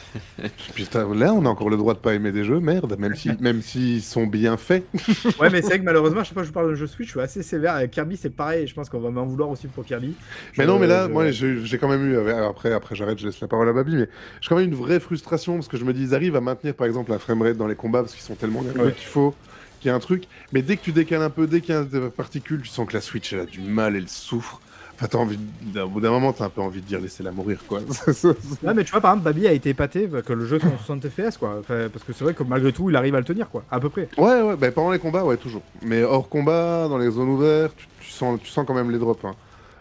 Putain, 0.74 1.14
là, 1.14 1.32
on 1.32 1.44
a 1.44 1.48
encore 1.48 1.70
le 1.70 1.76
droit 1.76 1.94
de 1.94 1.98
pas 1.98 2.14
aimer 2.14 2.32
des 2.32 2.44
jeux, 2.44 2.60
merde, 2.60 2.96
même 2.98 3.14
si, 3.14 3.30
même 3.40 3.62
s'ils 3.62 4.02
sont 4.02 4.26
bien 4.26 4.56
faits. 4.56 4.84
Ouais, 5.40 5.50
mais 5.50 5.60
c'est 5.62 5.68
vrai 5.68 5.78
que 5.80 5.84
malheureusement, 5.84 6.20
à 6.20 6.24
chaque 6.24 6.34
fois 6.34 6.42
que 6.42 6.48
je 6.48 6.52
parle 6.52 6.70
de 6.70 6.74
jeu 6.74 6.86
Switch, 6.86 7.08
je 7.08 7.12
suis 7.12 7.20
assez 7.20 7.42
sévère. 7.42 7.74
Avec 7.74 7.90
Kirby, 7.90 8.16
c'est 8.16 8.30
pareil. 8.30 8.66
Je 8.66 8.74
pense 8.74 8.88
qu'on 8.88 9.00
va 9.00 9.10
m'en 9.10 9.24
vouloir 9.26 9.48
aussi 9.50 9.66
pour 9.66 9.84
Kirby. 9.84 10.14
Mais 10.58 10.66
non, 10.66 10.78
mais 10.78 10.86
là, 10.86 11.06
je- 11.06 11.12
moi, 11.12 11.30
j'ai 11.30 11.78
quand 11.78 11.88
même 11.88 12.06
eu. 12.06 12.16
euh, 12.16 12.48
Après, 12.48 12.72
après, 12.72 12.94
j'arrête, 12.94 13.18
je 13.18 13.26
laisse 13.26 13.40
la 13.40 13.48
parole 13.48 13.68
à 13.68 13.72
Babi, 13.72 13.96
mais 13.96 14.08
j'ai 14.40 14.48
quand 14.48 14.56
même 14.56 14.68
une 14.68 14.74
vraie 14.74 15.00
frustration 15.00 15.54
parce 15.54 15.68
que 15.68 15.76
je 15.76 15.84
me 15.84 15.92
dis, 15.92 16.02
ils 16.02 16.14
arrivent 16.14 16.36
à 16.36 16.40
maintenir, 16.40 16.74
par 16.74 16.86
exemple, 16.86 17.10
la 17.10 17.18
framerate 17.18 17.56
dans 17.56 17.66
les 17.66 17.74
combats 17.76 18.00
parce 18.00 18.12
qu'ils 18.14 18.22
sont 18.24 18.34
tellement 18.34 18.62
nerveux 18.62 18.86
Ouais. 18.86 18.92
qu'il 18.92 19.06
faut 19.06 19.34
qu'il 19.80 19.88
y 19.90 19.92
ait 19.92 19.96
un 19.96 20.00
truc. 20.00 20.24
Mais 20.52 20.62
dès 20.62 20.76
que 20.76 20.82
tu 20.82 20.92
décales 20.92 21.22
un 21.22 21.30
peu, 21.30 21.46
dès 21.46 21.60
qu'il 21.60 21.74
y 21.74 21.78
a 21.78 21.82
des 21.84 22.00
particules, 22.10 22.60
tu 22.62 22.68
sens 22.68 22.86
que 22.88 22.94
la 22.94 23.00
Switch, 23.00 23.32
elle 23.32 23.40
a 23.40 23.46
du 23.46 23.60
mal, 23.60 23.96
elle 23.96 24.08
souffre. 24.08 24.60
Enfin, 24.96 25.06
t'as 25.10 25.18
envie. 25.18 25.38
de- 25.62 25.80
Au 25.80 25.88
bout 25.88 26.00
d'un 26.00 26.10
moment, 26.10 26.32
t'as 26.32 26.44
un 26.44 26.48
peu 26.48 26.60
envie 26.60 26.80
de 26.80 26.86
dire, 26.86 27.00
laissez-la 27.00 27.32
mourir, 27.32 27.58
quoi. 27.66 27.80
Ouais, 28.62 28.74
mais 28.74 28.84
tu 28.84 28.92
vois, 28.92 29.00
par 29.00 29.12
exemple, 29.12 29.24
Babi 29.24 29.46
a 29.48 29.52
été 29.52 29.70
épaté 29.70 30.06
bah, 30.06 30.22
que 30.22 30.32
le 30.32 30.46
jeu 30.46 30.58
soit 30.60 30.68
en 30.68 30.78
60 30.78 31.08
FPS, 31.08 31.36
quoi. 31.38 31.56
Enfin, 31.60 31.88
parce 31.92 32.04
que 32.04 32.12
c'est 32.12 32.22
vrai 32.24 32.34
que 32.34 32.42
malgré 32.44 32.72
tout, 32.72 32.88
il 32.90 32.96
arrive 32.96 33.14
à 33.14 33.18
le 33.18 33.24
tenir, 33.24 33.48
quoi. 33.50 33.64
À 33.70 33.80
peu 33.80 33.88
près. 33.88 34.08
Ouais, 34.16 34.42
ouais, 34.42 34.56
bah, 34.56 34.70
pendant 34.70 34.92
les 34.92 34.98
combats, 35.00 35.24
ouais, 35.24 35.36
toujours. 35.36 35.62
Mais 35.82 36.02
hors 36.04 36.28
combat, 36.28 36.86
dans 36.88 36.98
les 36.98 37.10
zones 37.10 37.28
ouvertes, 37.30 37.74
tu, 37.76 37.86
tu 38.00 38.10
sens, 38.10 38.38
tu 38.40 38.48
sens 38.48 38.64
quand 38.66 38.74
même 38.74 38.90
les 38.90 38.98
drops. 38.98 39.24
hein. 39.24 39.34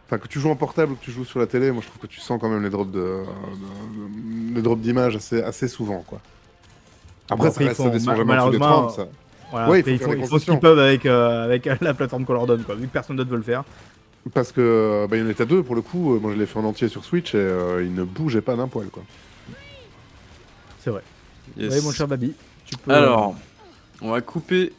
Enfin, 0.07 0.17
que 0.17 0.27
tu 0.27 0.39
joues 0.39 0.49
en 0.49 0.55
portable 0.57 0.93
ou 0.93 0.95
que 0.95 1.03
tu 1.05 1.11
joues 1.11 1.23
sur 1.23 1.39
la 1.39 1.45
télé, 1.47 1.71
moi 1.71 1.81
je 1.81 1.87
trouve 1.87 2.01
que 2.01 2.07
tu 2.07 2.19
sens 2.19 2.37
quand 2.41 2.49
même 2.49 2.61
les 2.63 2.69
drops 2.69 2.91
de, 2.91 2.99
de- 2.99 3.05
de- 3.05 4.55
les 4.55 4.61
drops 4.61 4.81
d'images 4.81 5.15
assez, 5.15 5.41
assez 5.41 5.67
souvent, 5.69 6.03
quoi. 6.05 6.19
Après, 7.29 7.47
ça 7.47 7.53
après, 7.53 7.65
reste 7.67 7.77
ça 7.77 7.89
dessous 7.89 8.11
des 8.13 8.23
malheureusement, 8.25 8.87
30, 8.87 8.91
ça. 8.91 9.07
Voilà, 9.51 9.69
Ouais, 9.69 9.79
il 9.79 9.83
faut 9.83 9.89
ils 9.89 9.99
font, 9.99 10.11
des 10.13 10.19
ils 10.19 10.27
font 10.27 10.39
ce 10.39 10.45
qu'ils 10.45 10.59
peuvent 10.59 10.79
avec, 10.79 11.05
euh, 11.05 11.45
avec 11.45 11.65
la 11.81 11.93
plateforme 11.93 12.25
qu'on 12.25 12.33
leur 12.33 12.45
donne, 12.45 12.63
quoi. 12.63 12.75
Vu 12.75 12.87
que 12.87 12.91
personne 12.91 13.15
d'autre 13.15 13.29
veut 13.29 13.37
le 13.37 13.43
faire. 13.43 13.63
Parce 14.33 14.51
que 14.51 14.61
euh, 14.61 15.07
Bayonetta 15.07 15.45
2, 15.45 15.63
pour 15.63 15.75
le 15.75 15.81
coup, 15.81 16.19
moi 16.19 16.31
je 16.33 16.37
l'ai 16.37 16.45
fait 16.45 16.59
en 16.59 16.63
entier 16.63 16.87
sur 16.87 17.03
Switch 17.03 17.33
et 17.33 17.37
euh, 17.39 17.83
il 17.83 17.93
ne 17.93 18.03
bougeait 18.03 18.41
pas 18.41 18.55
d'un 18.55 18.67
poil, 18.67 18.87
quoi. 18.87 19.03
C'est 20.79 20.91
vrai. 20.91 21.01
Yes. 21.57 21.73
Oui, 21.73 21.81
mon 21.83 21.91
cher 21.91 22.07
Babi. 22.07 22.33
Tu 22.65 22.77
peux... 22.77 22.91
Alors, 22.91 23.35
on 24.01 24.11
va 24.11 24.21
couper 24.21 24.73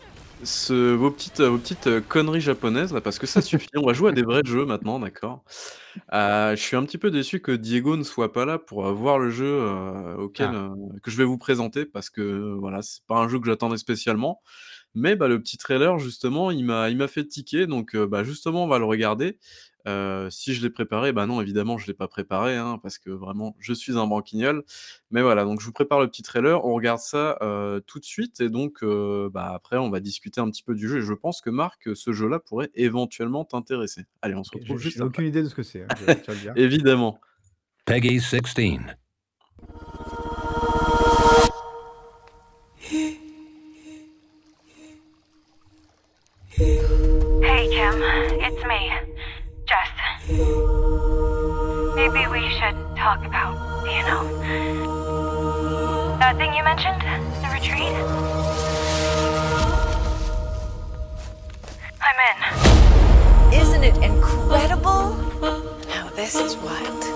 ce, 0.45 0.95
vos 0.95 1.11
petites, 1.11 1.41
vos 1.41 1.59
petites 1.59 1.87
euh, 1.87 2.01
conneries 2.01 2.41
japonaises 2.41 2.93
là, 2.93 3.01
parce 3.01 3.19
que 3.19 3.27
ça 3.27 3.41
suffit. 3.43 3.69
on 3.77 3.87
va 3.87 3.93
jouer 3.93 4.11
à 4.11 4.13
des 4.13 4.23
vrais 4.23 4.43
jeux 4.45 4.65
maintenant, 4.65 4.99
d'accord? 4.99 5.43
Euh, 6.15 6.57
je 6.57 6.61
suis 6.63 6.77
un 6.77 6.85
petit 6.85 6.99
peu 6.99 7.11
déçu 7.11 7.41
que 7.41 7.53
Diego 7.53 7.97
ne 7.97 8.03
soit 8.03 8.33
pas 8.33 8.45
là 8.45 8.59
pour 8.59 8.91
voir 8.93 9.19
le 9.19 9.31
jeu 9.31 9.45
euh, 9.61 10.17
auquel 10.17 10.51
Ah. 10.53 10.71
euh, 10.71 10.99
que 11.03 11.11
je 11.11 11.17
vais 11.17 11.25
vous 11.25 11.39
présenter 11.39 11.85
parce 11.85 12.11
que 12.11 12.55
voilà, 12.59 12.81
c'est 12.83 13.03
pas 13.07 13.17
un 13.17 13.29
jeu 13.29 13.39
que 13.39 13.47
j'attendais 13.47 13.77
spécialement. 13.77 14.41
Mais 14.95 15.17
bah, 15.17 15.29
le 15.29 15.41
petit 15.41 15.59
trailer 15.59 15.99
justement, 15.99 16.51
il 16.51 16.65
m'a, 16.65 16.91
il 16.91 16.97
m'a 16.97 17.09
fait 17.09 17.27
tiquer. 17.27 17.67
Donc 17.67 17.95
euh, 17.95 18.07
bah, 18.07 18.25
justement, 18.25 18.65
on 18.65 18.69
va 18.69 18.79
le 18.79 18.85
regarder. 18.85 19.39
Euh, 19.89 20.31
si 20.31 20.55
je 20.55 20.63
l'ai 20.63 20.71
préparé, 20.71 21.13
bah 21.13 21.27
non, 21.27 21.41
évidemment, 21.41 21.79
je 21.79 21.87
l'ai 21.87 21.95
pas 21.95 22.09
préparé, 22.09 22.57
hein, 22.57 22.79
parce 22.83 22.99
que 22.99 23.11
vraiment, 23.11 23.57
je 23.59 23.73
suis 23.73 23.99
un 23.99 24.07
branquignol. 24.07 24.65
Mais 25.11 25.23
voilà, 25.23 25.45
donc 25.45 25.61
je 25.61 25.67
vous 25.67 25.73
prépare 25.73 26.01
le 26.01 26.09
petit 26.09 26.23
trailer, 26.23 26.65
on 26.65 26.75
regarde 26.75 27.01
ça 27.01 27.39
euh, 27.43 27.81
tout 27.81 27.99
de 27.99 28.05
suite, 28.05 28.41
et 28.41 28.49
donc 28.49 28.83
euh, 28.83 29.31
bah, 29.33 29.53
après, 29.55 29.77
on 29.79 29.91
va 29.91 30.01
discuter 30.01 30.41
un 30.41 30.51
petit 30.51 30.63
peu 30.63 30.75
du 30.75 30.89
jeu. 30.89 30.99
Et 30.99 31.03
je 31.03 31.15
pense 31.15 31.41
que 31.41 31.51
Marc, 31.51 31.95
ce 31.95 32.13
jeu-là 32.13 32.39
pourrait 32.39 32.71
éventuellement 32.75 33.45
t'intéresser. 33.45 34.05
Allez, 34.23 34.35
on 34.35 34.45
se 34.45 34.53
retrouve 34.53 34.79
J'ai 34.79 34.85
juste 34.85 34.99
j'ai 34.99 35.03
aucune 35.03 35.27
idée 35.27 35.43
de 35.43 35.49
ce 35.49 35.55
que 35.55 35.63
c'est, 35.63 35.83
hein. 35.83 36.17
Évidemment. 36.57 37.19
Peggy 37.85 38.21
16. 38.21 38.43
Maybe 51.95 52.27
we 52.29 52.49
should 52.51 52.77
talk 52.97 53.25
about, 53.25 53.55
you 53.85 54.03
know, 54.07 54.23
that 56.19 56.37
thing 56.37 56.55
you 56.55 56.63
mentioned, 56.63 57.03
the 57.43 57.49
retreat. 57.53 57.93
I'm 62.01 62.19
in. 62.29 62.37
Isn't 63.61 63.83
it 63.85 63.97
incredible? 63.97 65.17
Now 65.89 66.09
this 66.15 66.35
is 66.37 66.57
wild. 66.59 67.03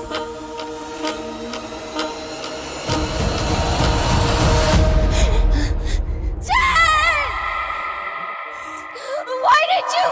Why 9.43 9.61
did 9.73 9.87
you 9.97 10.07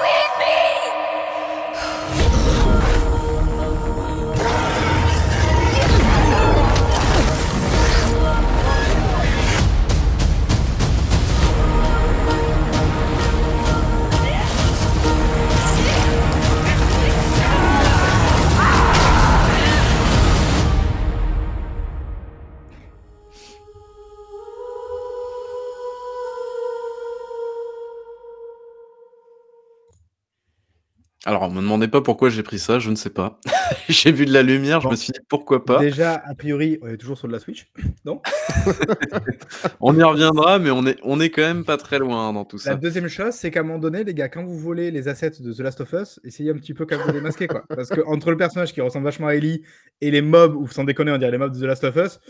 Alors, 31.27 31.51
me 31.51 31.61
demandez 31.63 31.89
pas 31.89 32.03
pourquoi 32.03 32.29
j'ai 32.29 32.43
pris 32.43 32.59
ça, 32.59 32.79
je 32.79 32.91
ne 32.91 32.97
sais 32.97 33.09
pas. 33.11 33.41
J'ai 33.89 34.13
vu 34.13 34.27
de 34.27 34.33
la 34.33 34.43
lumière, 34.43 34.81
je 34.83 34.89
me 34.89 34.97
suis 34.97 35.13
dit: 35.13 35.21
«Pourquoi 35.29 35.65
pas?» 35.65 35.79
Déjà, 35.79 36.23
a 36.27 36.35
priori, 36.35 36.79
on 36.83 36.89
est 36.89 36.99
toujours 36.99 37.17
sur 37.17 37.29
de 37.29 37.33
la 37.33 37.39
Switch, 37.39 37.71
non? 38.05 38.21
On 39.81 39.97
y 39.99 40.03
reviendra, 40.03 40.59
mais 40.59 40.71
on 40.71 40.87
est 40.87 40.97
on 41.03 41.21
est 41.21 41.31
quand 41.31 41.43
même 41.43 41.65
pas 41.65 41.77
très 41.77 41.99
loin 41.99 42.33
dans 42.33 42.45
tout 42.45 42.57
La 42.57 42.63
ça. 42.63 42.75
deuxième 42.77 43.09
chose, 43.09 43.33
c'est 43.35 43.51
qu'à 43.51 43.61
un 43.61 43.63
moment 43.63 43.79
donné, 43.79 44.05
les 44.05 44.15
gars, 44.15 44.29
quand 44.29 44.45
vous 44.45 44.59
volez 44.59 44.91
les 44.91 45.09
assets 45.09 45.41
de 45.41 45.53
The 45.53 45.61
Last 45.61 45.81
of 45.81 45.93
Us, 45.93 46.21
essayez 46.25 46.51
un 46.51 46.55
petit 46.55 46.75
peu 46.75 46.85
quand 46.87 46.99
même 46.99 47.07
de 47.09 47.13
les 47.13 47.21
masquer, 47.21 47.47
quoi. 47.47 47.65
Parce 47.69 47.89
qu'entre 47.89 48.31
le 48.31 48.37
personnage 48.37 48.73
qui 48.73 48.81
ressemble 48.81 49.05
vachement 49.05 49.29
à 49.29 49.35
Ellie 49.35 49.63
et 50.01 50.11
les 50.11 50.23
mobs, 50.23 50.55
ou 50.57 50.69
sans 50.69 50.85
déconner, 50.85 51.13
on 51.13 51.19
dirait 51.19 51.31
les 51.33 51.39
mobs 51.39 51.55
de 51.55 51.61
The 51.61 51.65
Last 51.65 51.85
of 51.85 51.97
Us, 51.97 52.21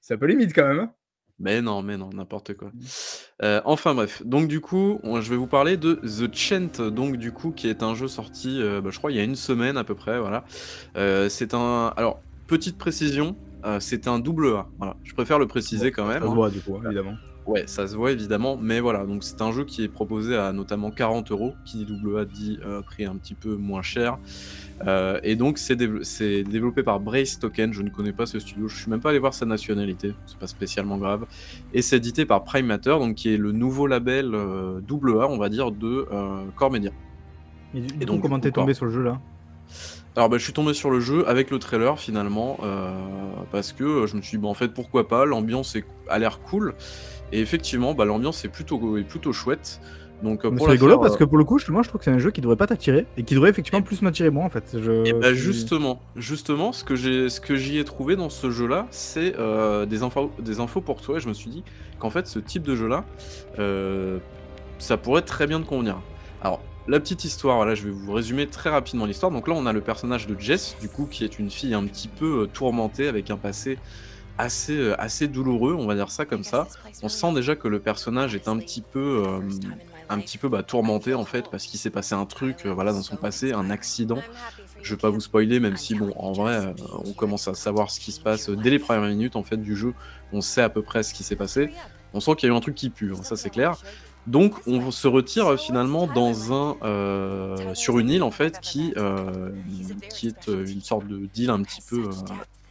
c'est 0.00 0.14
un 0.14 0.18
peu 0.18 0.26
limite 0.26 0.54
quand 0.54 0.66
même, 0.66 0.78
hein. 0.80 0.92
Mais 1.40 1.62
non, 1.62 1.82
mais 1.82 1.96
non, 1.96 2.10
n'importe 2.12 2.54
quoi. 2.54 2.72
Heu, 3.42 3.60
enfin 3.64 3.94
bref, 3.94 4.22
donc 4.24 4.48
du 4.48 4.60
coup, 4.60 4.98
on 5.04 5.20
je 5.20 5.30
vais 5.30 5.36
vous 5.36 5.46
parler 5.46 5.76
de 5.76 5.94
The 5.94 6.34
Chant, 6.34 6.90
donc 6.90 7.16
du 7.16 7.30
coup, 7.32 7.52
qui 7.52 7.68
est 7.68 7.82
un 7.82 7.94
jeu 7.94 8.08
sorti, 8.08 8.60
heu, 8.60 8.80
bah, 8.80 8.90
je 8.92 8.98
crois 8.98 9.12
il 9.12 9.16
y 9.16 9.20
a 9.20 9.24
une 9.24 9.36
semaine 9.36 9.76
à 9.76 9.84
peu 9.84 9.94
près, 9.94 10.18
voilà. 10.18 10.44
Heu, 10.96 11.28
c'est 11.28 11.54
un 11.54 11.92
alors, 11.96 12.20
petite 12.48 12.76
précision, 12.76 13.36
c'est 13.80 14.08
un 14.08 14.18
double 14.18 14.48
A, 14.48 14.66
voilà. 14.78 14.96
Je 15.04 15.14
préfère 15.14 15.38
le 15.38 15.46
préciser 15.46 15.92
quand 15.92 16.06
même, 16.06 16.22
Ça 16.22 16.26
se 16.26 16.32
hein. 16.32 16.34
voit, 16.34 16.50
du 16.50 16.60
coup, 16.60 16.76
évidemment. 16.84 17.14
Ouais, 17.48 17.64
ça 17.66 17.88
se 17.88 17.96
voit 17.96 18.12
évidemment, 18.12 18.58
mais 18.60 18.78
voilà, 18.78 19.06
donc 19.06 19.24
c'est 19.24 19.40
un 19.40 19.52
jeu 19.52 19.64
qui 19.64 19.82
est 19.82 19.88
proposé 19.88 20.36
à 20.36 20.52
notamment 20.52 20.90
40 20.90 21.30
€, 21.30 21.54
qui 21.64 21.78
dit 21.78 21.86
double 21.86 22.18
A 22.18 22.26
dit, 22.26 22.58
heu, 22.62 22.82
prix 22.84 23.06
un 23.06 23.16
petit 23.16 23.32
peu 23.32 23.56
moins 23.56 23.80
cher. 23.80 24.18
Heu 24.86 25.18
et 25.22 25.34
donc 25.34 25.56
c'est 25.56 25.74
dév 25.74 26.00
c'est 26.02 26.42
développé 26.44 26.82
par 26.82 27.00
Brace 27.00 27.38
Token, 27.38 27.72
je 27.72 27.80
ne 27.80 27.88
connais 27.88 28.12
pas 28.12 28.26
ce 28.26 28.38
studio, 28.38 28.68
je 28.68 28.76
suis 28.76 28.90
même 28.90 29.00
pas 29.00 29.10
allé 29.10 29.18
voir 29.18 29.32
sa 29.32 29.46
nationalité, 29.46 30.12
c'est 30.26 30.38
pas 30.38 30.46
spécialement 30.46 30.98
grave 30.98 31.24
et 31.72 31.80
c'est 31.80 31.96
édité 31.96 32.26
par 32.26 32.44
Prime 32.44 32.66
Matter, 32.66 32.90
donc 32.90 33.14
qui 33.14 33.32
est 33.32 33.38
le 33.38 33.52
nouveau 33.52 33.86
label, 33.86 34.30
double 34.86 35.22
A, 35.22 35.26
on 35.26 35.38
va 35.38 35.48
dire, 35.48 35.72
de, 35.72 36.06
heu, 36.12 36.50
Core 36.54 36.70
Media. 36.70 36.90
Et 37.74 37.80
coup, 37.80 38.04
donc, 38.04 38.22
comment 38.22 38.40
t'es 38.40 38.52
tombé 38.52 38.74
sur 38.74 38.84
le 38.84 38.90
jeu, 38.90 39.02
là? 39.02 39.18
alors, 40.16 40.28
bah, 40.28 40.36
je 40.38 40.44
suis 40.44 40.52
tombé 40.52 40.74
sur 40.74 40.90
le 40.90 41.00
jeu 41.00 41.28
avec 41.28 41.50
le 41.50 41.58
trailer 41.58 41.98
finalement, 41.98 42.58
parce 43.52 43.72
que, 43.72 44.06
je 44.06 44.16
me 44.16 44.22
suis 44.22 44.36
dit: 44.36 44.42
«Bah, 44.42 44.48
en 44.48 44.54
fait, 44.54 44.68
pourquoi 44.74 45.08
pas?» 45.08 45.24
l'ambiance 45.24 45.76
a 46.08 46.18
l'air 46.18 46.40
cool 46.40 46.74
et 47.32 47.40
effectivement, 47.40 47.94
bah, 47.94 48.04
l'ambiance 48.04 48.44
est 48.44 48.48
plutôt 48.48 48.96
est 48.96 49.04
plutôt 49.04 49.32
chouette, 49.32 49.80
donc 50.22 50.42
pour 50.42 50.66
c'est 50.66 50.72
rigolo 50.72 50.94
faire, 50.94 51.00
parce 51.00 51.14
heu 51.14 51.18
que 51.18 51.24
pour 51.24 51.38
le 51.38 51.44
coup, 51.44 51.58
justement, 51.58 51.82
je 51.82 51.88
trouve 51.88 52.00
que 52.00 52.04
c'est 52.04 52.10
un 52.10 52.18
jeu 52.18 52.30
qui 52.30 52.40
devrait 52.40 52.56
pas 52.56 52.66
t'attirer 52.66 53.06
et 53.16 53.22
qui 53.22 53.34
devrait 53.34 53.50
effectivement 53.50 53.82
plus 53.82 54.02
m'attirer 54.02 54.30
moi, 54.30 54.44
en 54.44 54.50
fait. 54.50 54.76
Je 54.80 55.06
Et 55.06 55.12
bah, 55.12 55.32
justement, 55.32 56.00
justement, 56.16 56.72
ce 56.72 56.82
que 56.84 56.96
j'ai 56.96 57.28
ce 57.28 57.40
que 57.40 57.54
j'y 57.56 57.78
ai 57.78 57.84
trouvé 57.84 58.16
dans 58.16 58.30
ce 58.30 58.50
jeu-là, 58.50 58.86
c'est, 58.90 59.38
heu, 59.38 59.86
des 59.86 60.02
infos 60.02 60.32
des 60.40 60.60
infos 60.60 60.80
pour 60.80 61.00
toi 61.00 61.18
et 61.18 61.20
je 61.20 61.28
me 61.28 61.34
suis 61.34 61.50
dit 61.50 61.62
qu'en 61.98 62.10
fait, 62.10 62.26
ce 62.26 62.38
type 62.38 62.62
de 62.62 62.74
jeu-là, 62.74 63.04
ça 64.78 64.96
pourrait 64.96 65.22
très 65.22 65.46
bien 65.46 65.60
te 65.60 65.66
convenir. 65.66 66.00
Alors, 66.42 66.60
la 66.88 66.98
petite 67.00 67.24
histoire, 67.24 67.56
voilà, 67.56 67.74
je 67.74 67.84
vais 67.84 67.90
vous 67.90 68.12
résumer 68.12 68.46
très 68.46 68.70
rapidement 68.70 69.04
l'histoire. 69.04 69.30
Donc 69.30 69.46
là, 69.46 69.54
on 69.56 69.66
a 69.66 69.72
le 69.72 69.80
personnage 69.80 70.26
de 70.26 70.34
Jess, 70.38 70.76
du 70.80 70.88
coup, 70.88 71.06
qui 71.06 71.22
est 71.22 71.38
une 71.38 71.50
fille 71.50 71.74
un 71.74 71.84
petit 71.84 72.08
peu, 72.08 72.48
tourmentée 72.52 73.08
avec 73.08 73.30
un 73.30 73.36
passé 73.36 73.78
assez, 74.38 74.74
heu, 74.76 75.00
assez 75.00 75.28
douloureux, 75.28 75.74
on 75.74 75.86
va 75.86 75.94
dire 75.94 76.10
ça 76.10 76.26
comme 76.26 76.44
ça. 76.44 76.68
On 77.02 77.08
sent 77.08 77.32
déjà 77.34 77.56
que 77.56 77.68
le 77.68 77.80
personnage 77.82 78.34
est 78.34 78.48
un 78.48 78.58
petit 78.60 78.82
peu, 78.82 79.24
hem, 79.26 79.80
un 80.08 80.20
petit 80.20 80.38
peu, 80.38 80.48
bah, 80.48 80.62
tourmenté, 80.62 81.14
en 81.14 81.24
fait, 81.26 81.50
parce 81.50 81.66
qu'il 81.66 81.80
s'est 81.80 81.90
passé 81.90 82.14
un 82.14 82.26
truc, 82.26 82.66
heu, 82.66 82.70
voilà, 82.70 82.92
dans 82.92 83.02
son 83.02 83.16
passé, 83.16 83.52
un 83.52 83.70
accident. 83.70 84.26
Je 84.82 84.94
vais 84.94 84.98
pas 85.00 85.10
vous 85.10 85.20
spoiler, 85.20 85.60
même 85.60 85.76
si 85.76 85.94
bon, 85.96 86.12
en 86.16 86.32
vrai, 86.34 86.74
on 87.04 87.12
commence 87.14 87.48
à 87.48 87.54
savoir 87.54 87.90
ce 87.90 88.00
qui 88.00 88.12
se 88.12 88.20
passe, 88.20 88.48
dès 88.50 88.70
les 88.70 88.78
premières 88.78 89.08
minutes, 89.08 89.36
en 89.36 89.42
fait, 89.44 89.58
du 89.58 89.76
jeu. 89.76 89.96
On 90.32 90.40
sait 90.40 90.62
à 90.62 90.70
peu 90.70 90.82
près 90.82 91.02
ce 91.02 91.14
qui 91.14 91.24
s'est 91.24 91.36
passé. 91.36 91.72
On 92.12 92.20
sent 92.20 92.36
qu'il 92.36 92.48
y 92.48 92.52
a 92.52 92.54
eu 92.54 92.56
un 92.56 92.60
truc 92.60 92.74
qui 92.76 92.90
pue, 92.90 93.12
hein, 93.14 93.22
ça 93.24 93.36
c'est 93.36 93.50
clair. 93.50 93.78
Donc 94.26 94.60
on 94.66 94.90
se 94.90 95.08
retire, 95.08 95.58
finalement 95.58 96.06
dans 96.06 96.52
un, 96.52 97.74
sur 97.74 97.98
une 97.98 98.10
île 98.10 98.22
en 98.22 98.30
fait 98.30 98.60
qui, 98.60 98.94
qui 100.08 100.26
est, 100.28 100.46
une 100.48 100.80
sorte 100.82 101.06
de 101.06 101.26
d'île 101.26 101.50
un 101.50 101.62
petit 101.62 101.82
peu, 101.82 102.10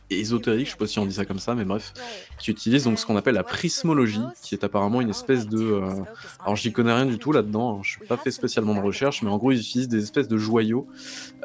ésotérique, 0.10 0.68
je 0.68 0.72
sais 0.72 0.78
pas 0.78 0.88
si 0.88 1.00
on 1.00 1.06
dit 1.06 1.14
ça 1.16 1.26
comme 1.26 1.40
ça, 1.40 1.56
mais 1.56 1.66
bref, 1.66 1.94
qui 2.38 2.52
utilise 2.52 2.84
donc 2.86 3.00
ce 3.00 3.06
qu'on 3.06 3.16
appelle 3.18 3.36
la 3.36 3.44
prismologie, 3.44 4.34
qui 4.42 4.56
est 4.56 4.64
apparemment 4.64 5.02
une 5.02 5.10
espèce 5.10 5.48
de, 5.48 5.58
heu 5.60 6.06
alors 6.46 6.56
j'y 6.56 6.72
connais 6.74 6.94
rien 6.94 7.06
du 7.06 7.20
tout 7.20 7.32
là-dedans, 7.32 7.80
hein, 7.80 7.82
je 7.84 7.98
n'ai 8.00 8.04
pas 8.08 8.18
fait 8.18 8.32
spécialement 8.32 8.76
de 8.76 8.80
recherche, 8.82 9.22
mais 9.24 9.30
en 9.30 9.38
gros 9.38 9.52
ils 9.52 9.60
utilisent 9.60 9.90
des 9.90 10.04
espèces 10.04 10.28
de 10.28 10.38
joyaux, 10.38 10.88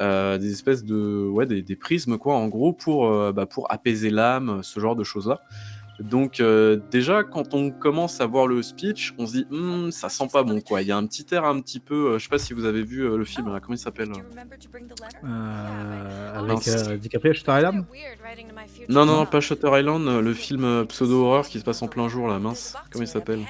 heu, 0.01 0.37
des 0.39 0.51
espèces 0.51 0.83
de 0.85 1.27
ouais, 1.29 1.45
des 1.45 1.61
des 1.63 1.75
prismes 1.75 2.17
quoi, 2.17 2.35
en 2.35 2.47
gros 2.49 2.73
pour, 2.73 3.07
heu, 3.07 3.31
bah, 3.33 3.45
pour 3.47 3.71
apaiser 3.71 4.09
l'âme, 4.09 4.61
ce 4.63 4.79
genre 4.79 4.95
de 4.95 5.03
choses-là. 5.03 5.41
Donc 5.99 6.39
heu, 6.39 6.83
déjà 6.91 7.23
quand 7.23 7.53
on 7.53 7.71
commence 7.71 8.19
à 8.21 8.25
voir 8.27 8.47
le 8.47 8.61
speech, 8.63 9.13
on 9.17 9.27
se 9.27 9.33
dit: 9.33 9.45
«Mmh, 9.49 9.91
ça 9.91 10.09
sent 10.09 10.27
pas 10.31 10.43
bon 10.43 10.61
quoi». 10.61 10.81
Il 10.81 10.87
y 10.87 10.91
a 10.91 10.97
un 10.97 11.05
petit 11.07 11.25
air 11.33 11.45
un 11.45 11.61
petit 11.61 11.79
peu, 11.79 12.15
heu, 12.15 12.19
je 12.19 12.23
sais 12.23 12.29
pas 12.29 12.39
si 12.39 12.53
vous 12.53 12.65
avez 12.65 12.83
vu, 12.83 13.01
heu, 13.03 13.17
le 13.17 13.25
film 13.25 13.49
là, 13.53 13.59
comment 13.61 13.75
il 13.75 13.79
s'appelle, 13.79 14.11
avec, 16.33 16.67
DiCaprio, 16.99 17.33
Shutter 17.33 17.53
Island? 17.59 17.87
Non, 18.89 19.05
non, 19.05 19.15
non, 19.17 19.25
pas 19.27 19.39
Shutter 19.41 19.69
Island, 19.79 20.05
le 20.21 20.33
film, 20.33 20.65
heu, 20.65 20.85
pseudo-horreur 20.87 21.47
qui 21.47 21.59
se 21.59 21.63
passe 21.63 21.81
en 21.81 21.87
plein 21.87 22.09
jour 22.09 22.27
là, 22.27 22.39
mince, 22.39 22.79
comment 22.91 23.03
il 23.03 23.07
s'appelle? 23.07 23.47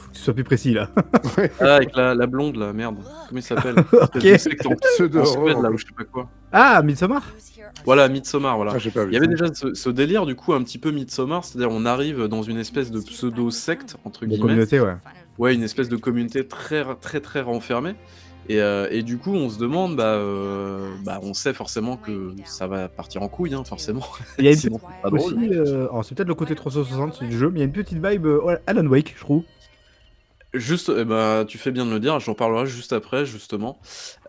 Faut 0.00 0.08
que 0.10 0.14
tu 0.16 0.20
sois 0.22 0.34
plus 0.34 0.44
précis 0.44 0.72
là. 0.74 0.88
Ah 1.60 1.76
avec 1.76 1.94
la 1.94 2.14
la 2.14 2.26
blonde 2.26 2.56
là, 2.56 2.72
merde, 2.72 2.96
comment 3.28 3.38
il 3.40 3.42
s'appelle? 3.42 3.76
OK. 3.92 4.20
Suède 4.38 5.14
là 5.62 5.70
ou 5.70 5.78
je 5.78 5.84
sais 5.86 5.92
pas 5.96 6.04
quoi. 6.04 6.28
Ah, 6.52 6.82
Midsommar? 6.82 7.22
Voilà, 7.84 8.08
Midsommar, 8.08 8.56
voilà. 8.56 8.72
Ah, 8.74 8.90
pas 8.92 9.04
Il 9.04 9.12
y 9.12 9.16
avait 9.16 9.26
ça. 9.26 9.30
déjà 9.30 9.54
ce 9.54 9.74
ce 9.74 9.90
délire 9.90 10.26
du 10.26 10.34
coup 10.34 10.52
un 10.52 10.62
petit 10.62 10.78
peu 10.78 10.90
Midsommar, 10.90 11.44
c'est-à-dire 11.44 11.70
on 11.70 11.84
arrive 11.86 12.24
dans 12.26 12.42
une 12.42 12.58
espèce 12.58 12.90
de 12.90 13.00
«pseudo-secte» 13.00 13.96
entre 14.04 14.26
guillemets. 14.26 14.40
communauté, 14.42 14.80
ouais. 14.80 14.94
Ouais, 15.38 15.54
une 15.54 15.62
espèce 15.62 15.88
de 15.88 15.96
communauté 15.96 16.46
très 16.46 16.84
très, 16.96 17.20
très 17.20 17.40
renfermée 17.40 17.94
et 18.48 18.58
heu 18.60 18.88
et 18.90 19.02
du 19.02 19.16
coup 19.18 19.32
on 19.32 19.48
se 19.48 19.58
demande, 19.58 19.96
bah, 19.96 20.16
heu, 20.16 20.88
bah, 21.04 21.20
on 21.22 21.34
sait 21.34 21.54
forcément 21.54 21.96
que 21.96 22.34
ça 22.44 22.66
va 22.66 22.88
partir 22.88 23.22
en 23.22 23.28
couille, 23.28 23.54
hein, 23.54 23.62
forcément. 23.64 24.02
Il 24.38 24.44
y 24.44 24.48
a 24.48 24.50
une 24.50 24.56
Sinon 24.56 24.78
petite 24.78 25.52
c'est 25.66 25.74
alors 25.74 26.04
c'est 26.04 26.14
peut-être 26.14 26.28
le 26.28 26.34
côté 26.34 26.54
360 26.54 27.22
du 27.24 27.38
jeu, 27.38 27.48
mais 27.50 27.58
il 27.58 27.60
y 27.60 27.62
a 27.62 27.66
une 27.66 27.72
petite 27.72 28.04
vibe, 28.04 28.26
Alan 28.66 28.86
Wake, 28.86 29.14
je 29.16 29.20
trouve. 29.20 29.44
Juste, 30.52 30.88
et 30.88 31.04
bah, 31.04 31.44
tu 31.46 31.58
fais 31.58 31.70
bien 31.70 31.86
de 31.86 31.90
le 31.92 32.00
dire, 32.00 32.18
j'en 32.18 32.34
parlerai 32.34 32.66
juste 32.66 32.92
après 32.92 33.24
justement. 33.24 33.80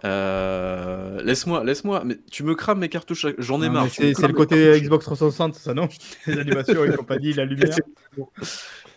Heu, 0.04 1.22
laisse-moi 1.24 1.64
laisse-moi 1.64 2.04
mais 2.06 2.20
tu 2.30 2.44
me 2.44 2.54
crames 2.56 2.80
mes 2.80 2.90
cartouches 2.90 3.26
à 3.26 3.30
j'en 3.40 3.62
ai 3.62 3.70
Non, 3.70 3.74
marre, 3.74 3.84
mais 3.86 3.90
tu 3.90 4.02
me 4.04 4.08
c'est 4.08 4.14
c'est 4.14 4.14
crames 4.14 4.28
le 4.28 4.34
mes 4.34 4.38
côté 4.38 4.56
cartouches. 4.56 4.84
Xbox 4.84 5.06
360, 5.06 5.56
ça 5.56 5.74
non? 5.74 5.88
Les 6.28 6.38
animations 6.38 6.86
et 6.86 6.92
compagnie, 6.92 7.34
la 7.34 7.46
lumière. 7.46 7.82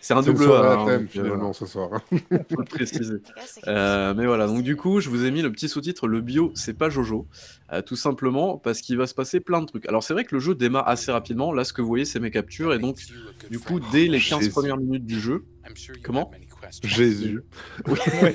C'est 0.01 0.13
un 0.13 0.23
C'est 0.23 0.31
une 0.31 0.35
double 0.35 0.45
soirée 0.45 0.69
A, 0.69 0.73
à 0.73 0.75
hein, 0.75 0.85
thème, 0.85 1.01
donc 1.01 1.09
finalement, 1.09 1.53
ce 1.55 1.65
soir. 1.65 1.89
faut 2.11 2.61
le 2.61 2.65
préciser. 2.67 3.17
Heu, 3.67 4.15
mais 4.15 4.27
voilà, 4.27 4.47
donc 4.47 4.63
du 4.63 4.77
coup, 4.77 5.01
je 5.01 5.09
vous 5.09 5.25
ai 5.25 5.31
mis 5.31 5.41
le 5.41 5.51
petit 5.51 5.69
sous-titre 5.69 6.07
«Le 6.09 6.21
bio, 6.21 6.53
c'est 6.55 6.75
pas 6.75 6.91
Jojo», 6.91 7.27
tout 7.87 7.97
simplement 7.97 8.59
parce 8.59 8.81
qu'il 8.83 8.99
va 8.99 9.07
se 9.07 9.15
passer 9.15 9.41
plein 9.41 9.61
de 9.61 9.67
trucs. 9.67 9.89
Alors 9.89 10.03
c'est 10.03 10.13
vrai 10.13 10.25
que 10.25 10.35
le 10.35 10.41
jeu 10.41 10.55
démarre 10.55 10.87
assez 10.89 11.11
rapidement, 11.11 11.53
là 11.53 11.65
ce 11.65 11.73
que 11.73 11.81
vous 11.83 11.89
voyez 11.89 12.05
c'est 12.05 12.21
mes 12.21 12.31
captures 12.31 12.73
et 12.75 12.79
donc 12.79 12.99
du 13.51 13.59
coup 13.59 13.81
dès 13.81 14.07
les 14.07 14.21
15 14.21 14.41
Jésus. 14.41 14.51
premières 14.51 14.77
minutes 14.77 15.07
du 15.07 15.19
jeu 15.19 15.45
comment? 16.03 16.31
Jésus. 16.83 17.43
Oui. 17.87 17.99
Ouais. 18.15 18.35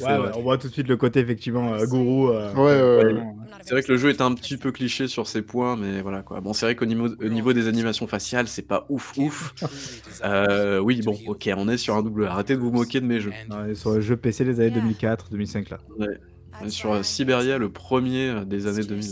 Ouais, 0.00 0.30
on 0.36 0.42
voit 0.42 0.58
tout 0.58 0.68
de 0.68 0.72
suite 0.72 0.88
le 0.88 0.96
côté 0.96 1.20
effectivement, 1.20 1.74
heu, 1.74 1.86
gourou, 1.86 2.28
heu, 2.28 2.50
Ouais, 2.54 2.62
ouais, 2.62 2.80
ouais. 2.82 3.04
vraiment, 3.04 3.36
C'est 3.62 3.72
vrai 3.72 3.82
que 3.82 3.92
le 3.92 3.98
jeu 3.98 4.10
est 4.10 4.20
un 4.20 4.32
petit 4.34 4.56
peu 4.56 4.72
cliché 4.72 5.08
sur 5.08 5.26
ses 5.26 5.42
points, 5.42 5.76
mais 5.76 6.00
voilà 6.02 6.22
quoi. 6.22 6.40
Bon 6.40 6.52
c'est 6.52 6.66
vrai 6.66 6.76
qu'au 6.76 6.86
niveau 6.86 7.08
au 7.08 7.28
niveau 7.28 7.52
des 7.52 7.68
animations 7.68 8.06
faciales, 8.06 8.48
c'est 8.48 8.62
pas 8.66 8.86
ouf 8.88 9.12
ouf. 9.16 9.54
Heu, 10.24 10.80
oui 10.80 11.02
bon, 11.02 11.16
OK, 11.26 11.48
on 11.56 11.68
est 11.68 11.76
sur 11.78 11.94
un 11.96 12.02
double 12.02 12.26
arrêtez 12.26 12.54
de 12.54 12.60
vous 12.60 12.70
moquer 12.72 13.00
de 13.00 13.06
mes 13.06 13.20
jeux. 13.20 13.32
Ouais, 13.50 13.74
sur 13.74 13.94
les 13.94 14.02
jeux 14.02 14.16
PC 14.16 14.44
des 14.44 14.60
années 14.60 14.70
2004-2005 15.00 15.70
là. 15.70 15.78
Ouais. 15.98 16.06
On 16.60 16.66
est 16.66 16.70
sur 16.70 16.92
euh, 16.92 17.02
Siberia, 17.04 17.56
le 17.58 17.68
premier 17.68 18.30
euh, 18.30 18.44
des 18.44 18.66
années 18.66 18.82
2000. 18.84 19.04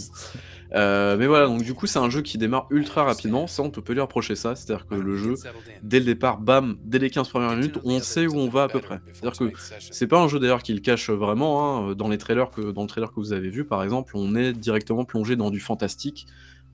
Euh, 0.75 1.17
mais 1.17 1.27
voilà, 1.27 1.47
donc 1.47 1.63
du 1.63 1.75
coup, 1.75 1.87
c'est 1.87 1.99
un 1.99 2.11
jeu 2.11 2.23
qui 2.23 2.39
démarre 2.39 2.67
ultra 2.71 3.05
rapidement. 3.05 3.47
Ça, 3.47 3.63
on 3.63 3.71
peut 3.71 3.93
lui 3.93 4.01
reprocher 4.01 4.35
ça. 4.35 4.55
C'est-à-dire 4.57 4.87
que 4.87 4.95
le 4.95 5.17
jeu, 5.17 5.35
dès 5.83 5.99
le 6.01 6.05
départ, 6.05 6.39
bam, 6.39 6.77
dès 6.85 6.99
les 6.99 7.11
15 7.11 7.29
premières 7.29 7.51
minutes, 7.57 7.79
on 7.85 8.01
sait 8.01 8.27
où 8.27 8.37
on 8.37 8.49
va 8.49 8.65
à 8.65 8.69
peu 8.69 8.81
près. 8.81 9.01
C'est-à-dire 9.13 9.39
que 9.39 9.53
c'est 9.79 10.07
pas 10.07 10.19
un 10.21 10.29
jeu 10.29 10.39
d'ailleurs 10.41 10.63
qui 10.63 10.75
le 10.75 10.81
cache 10.81 11.11
vraiment. 11.11 11.89
hein. 11.91 11.95
Dans 11.95 12.09
les 12.09 12.19
trailers 12.19 12.51
dans 12.75 12.83
le 12.83 12.89
trailer 12.89 13.11
que 13.11 13.17
vous 13.21 13.33
avez 13.33 13.49
vu, 13.49 13.65
par 13.65 13.83
exemple, 13.83 14.13
on 14.17 14.35
est 14.35 14.53
directement 14.53 15.05
plongé 15.05 15.37
dans 15.37 15.51
du 15.51 15.61
fantastique. 15.61 16.27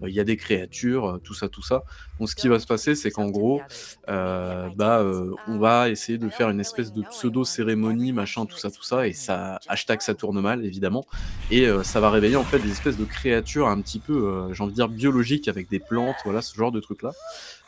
Euh, 0.03 0.09
Il 0.09 0.15
y 0.15 0.21
a 0.21 0.25
des 0.25 0.37
créatures, 0.37 1.07
euh, 1.09 1.19
tout 1.19 1.35
ça, 1.35 1.49
tout 1.49 1.63
ça. 1.63 1.85
Donc, 2.19 2.29
ce 2.29 2.37
qui 2.37 2.49
va 2.49 2.59
se 2.59 2.67
passer, 2.67 2.95
c'est 2.95 3.11
qu'en 3.11 3.29
gros, 3.31 3.61
euh, 4.09 4.69
bah, 4.77 5.01
euh, 5.01 5.31
on 5.49 5.59
va 5.59 5.89
essayer 5.91 6.19
de 6.19 6.29
faire 6.29 6.51
une 6.51 6.61
espèce 6.61 6.93
de 6.93 7.03
pseudo 7.03 7.45
cérémonie, 7.45 8.13
machin, 8.13 8.47
tout 8.47 8.59
ça, 8.59 8.71
tout 8.71 8.83
ça, 8.83 9.07
et 9.07 9.13
ça 9.13 9.59
hashtag 9.69 10.01
ça 10.01 10.15
tourne 10.15 10.41
mal, 10.41 10.65
évidemment. 10.65 11.05
Et 11.51 11.67
euh, 11.67 11.83
ça 11.83 12.01
va 12.01 12.11
réveiller 12.11 12.37
en 12.37 12.45
fait 12.45 12.59
des 12.59 12.71
espèces 12.71 12.97
de 12.97 13.05
créatures 13.05 13.69
un 13.69 13.81
petit 13.81 13.99
peu, 13.99 14.49
j'ai 14.53 14.63
envie 14.63 14.73
de 14.73 14.77
dire 14.77 14.89
biologiques 14.89 15.49
avec 15.49 15.69
des 15.69 15.79
plantes, 15.81 16.17
voilà, 16.25 16.43
ce 16.43 16.55
genre 16.55 16.73
de 16.73 16.81
trucs 16.81 17.03
là. 17.03 17.13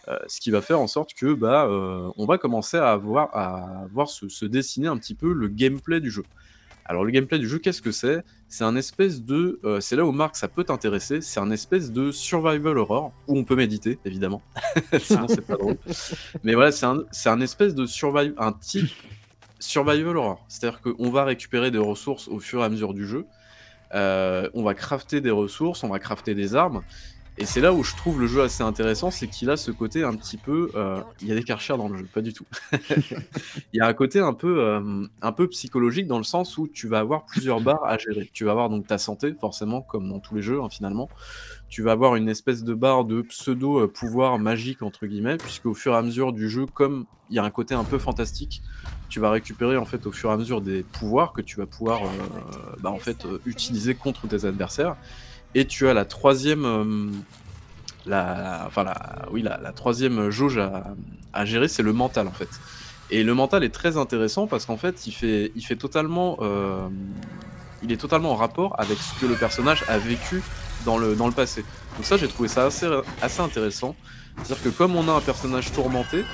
Euh, 0.09 0.19
ce 0.29 0.39
qui 0.39 0.51
va 0.51 0.61
faire 0.61 0.81
en 0.81 0.87
sorte 0.87 1.15
que 1.15 1.33
bah, 1.33 1.65
euh, 1.65 2.11
on 2.17 2.27
va 2.27 2.37
commencer 2.37 2.77
à 2.77 2.95
voir, 2.97 3.35
à 3.35 3.87
voir 3.91 4.09
se, 4.09 4.29
se 4.29 4.45
dessiner 4.45 4.87
un 4.87 4.99
petit 4.99 5.15
peu 5.15 5.33
le 5.33 5.49
gameplay 5.49 6.01
du 6.01 6.11
jeu. 6.11 6.25
Alors 6.85 7.05
le 7.05 7.11
gameplay 7.11 7.39
du 7.39 7.49
jeu, 7.49 7.59
qu'est-ce 7.59 7.83
que 7.83 7.93
c'est? 7.93 8.23
C'est 8.49 8.65
un 8.65 8.77
espèce 8.77 9.23
de, 9.23 9.59
euh, 9.65 9.81
c'est 9.81 9.97
là 9.97 10.05
où 10.05 10.13
Marc 10.13 10.37
ça 10.37 10.49
peut 10.49 10.65
t'intéresser, 10.65 11.21
c'est 11.21 11.41
un 11.41 11.51
espèce 11.51 11.93
de 11.93 12.13
survival 12.13 12.79
horror 12.79 13.13
où 13.27 13.39
on 13.39 13.45
peut 13.45 13.57
méditer 13.57 13.99
évidemment, 14.05 14.43
sinon 15.01 15.27
c'est 15.29 15.47
pas 15.47 15.57
drôle. 15.57 15.79
Mais 16.43 16.55
voilà, 16.55 16.73
c'est 16.73 16.87
un, 16.87 17.05
un 17.27 17.41
espèce 17.41 17.75
de 17.75 17.87
survival, 17.87 18.35
un 18.39 18.53
type 18.53 18.91
survival 19.59 20.17
horror. 20.17 20.45
C'est-à-dire 20.49 20.81
qu'on 20.81 21.11
va 21.11 21.25
récupérer 21.25 21.71
des 21.71 21.79
ressources 21.79 22.29
au 22.29 22.39
fur 22.39 22.61
et 22.61 22.65
à 22.65 22.69
mesure 22.69 22.95
du 22.95 23.07
jeu. 23.07 23.27
Euh, 23.95 24.49
on 24.55 24.63
va 24.63 24.75
crafter 24.75 25.21
des 25.21 25.31
ressources, 25.31 25.85
on 25.85 25.89
va 25.89 25.99
crafter 25.99 26.35
des 26.35 26.55
armes. 26.55 26.83
Et 27.37 27.47
c'est 27.47 27.61
là 27.61 27.73
où 27.73 27.83
je 27.83 27.97
trouve 27.97 28.21
le 28.21 28.29
jeu 28.29 28.43
assez 28.43 28.63
intéressant, 28.63 29.11
c'est 29.11 29.27
qu'il 29.27 29.51
a 29.51 29.57
ce 29.57 29.73
côté 29.73 30.05
un 30.05 30.15
petit 30.15 30.37
peu. 30.37 30.71
euh, 30.77 31.01
Il 31.21 31.27
y 31.27 31.33
a 31.33 31.35
des 31.35 31.43
karchers 31.43 31.77
dans 31.77 31.89
le 31.89 31.99
jeu, 31.99 32.07
pas 32.15 32.21
du 32.21 32.33
tout. 32.33 32.45
Il 33.73 33.79
y 33.79 33.81
a 33.81 33.87
un 33.87 33.93
côté 33.93 34.21
un 34.21 34.35
peu, 34.35 34.61
euh, 34.63 35.07
un 35.21 35.33
peu 35.33 35.49
psychologique 35.49 36.07
dans 36.07 36.19
le 36.19 36.25
sens 36.25 36.57
où 36.59 36.69
tu 36.69 36.87
vas 36.87 37.01
avoir 37.01 37.27
plusieurs 37.27 37.61
barres 37.61 37.85
à 37.85 37.99
gérer. 37.99 38.31
Tu 38.33 38.45
vas 38.45 38.53
avoir 38.53 38.71
donc 38.71 38.87
ta 38.87 38.99
santé, 38.99 39.35
forcément, 39.41 39.83
comme 39.83 40.09
dans 40.09 40.21
tous 40.21 40.37
les 40.37 40.43
jeux, 40.43 40.63
hein, 40.63 40.69
finalement. 40.71 41.09
Tu 41.69 41.83
vas 41.83 41.91
avoir 41.93 42.15
une 42.15 42.29
espèce 42.29 42.63
de 42.63 42.73
barre 42.75 43.05
de 43.05 43.23
pseudo 43.23 43.81
euh, 43.81 44.39
magique, 44.39 44.83
entre 44.83 45.07
guillemets, 45.07 45.37
puisque 45.37 45.67
au 45.67 45.75
fur 45.75 45.93
et 45.95 45.97
à 45.97 46.03
mesure 46.03 46.33
du 46.33 46.49
jeu, 46.49 46.67
comme 46.67 47.05
il 47.31 47.37
y 47.37 47.39
a 47.41 47.45
un 47.45 47.51
côté 47.51 47.75
un 47.75 47.85
peu 47.85 47.99
fantastique, 47.99 48.63
tu 49.09 49.19
vas 49.19 49.31
récupérer 49.31 49.77
en 49.77 49.85
fait 49.85 50.07
au 50.07 50.13
fur 50.13 50.31
et 50.31 50.33
à 50.33 50.37
mesure 50.37 50.61
des 50.61 50.85
pouvoirs 50.85 51.33
que 51.33 51.41
tu 51.41 51.57
vas 51.57 51.67
pouvoir 51.67 52.03
euh, 52.05 52.77
bah, 52.81 52.91
en 52.91 52.99
fait 52.99 53.27
utiliser 53.45 53.97
contre 53.97 54.29
tes 54.29 54.45
adversaires. 54.45 54.97
Et 55.55 55.67
tu 55.67 55.89
as 55.89 55.95
la 55.95 56.05
troisième, 56.05 56.65
euh, 56.65 57.11
la, 58.07 58.65
enfin 58.67 58.85
la, 58.85 59.27
oui 59.31 59.43
la, 59.43 59.73
troisième 59.73 60.31
jauge 60.31 60.61
à, 61.33 61.45
gérer, 61.45 61.69
c'est 61.69 61.83
le 61.83 61.93
mental 61.93 62.27
en 62.27 62.33
fait. 62.33 62.49
Et 63.11 63.23
le 63.23 63.35
mental 63.35 63.63
est 63.65 63.75
très 63.75 63.97
intéressant 63.97 64.47
parce 64.47 64.67
qu'en 64.67 64.77
fait 64.77 65.07
il 65.07 65.13
fait, 65.13 65.77
totalement, 65.77 66.39
euh, 66.41 66.89
est 67.89 68.01
totalement 68.01 68.33
en 68.33 68.37
rapport 68.37 68.75
avec 68.79 68.99
ce 68.99 69.19
que 69.21 69.27
le 69.27 69.35
personnage 69.35 69.85
a 69.89 69.99
vécu 69.99 70.43
dans 70.85 70.99
le, 70.99 71.15
passé. 71.31 71.65
Donc 71.97 72.05
ça 72.05 72.17
j'ai 72.17 72.29
trouvé 72.29 72.49
ça 72.49 72.67
assez, 72.67 72.89
assez 73.23 73.41
intéressant. 73.41 73.95
C'est-à-dire 74.43 74.65
que 74.65 74.69
comme 74.71 74.97
on 74.97 75.09
a 75.09 75.13
un 75.13 75.21
personnage 75.21 75.71
tourmenté, 75.73 76.25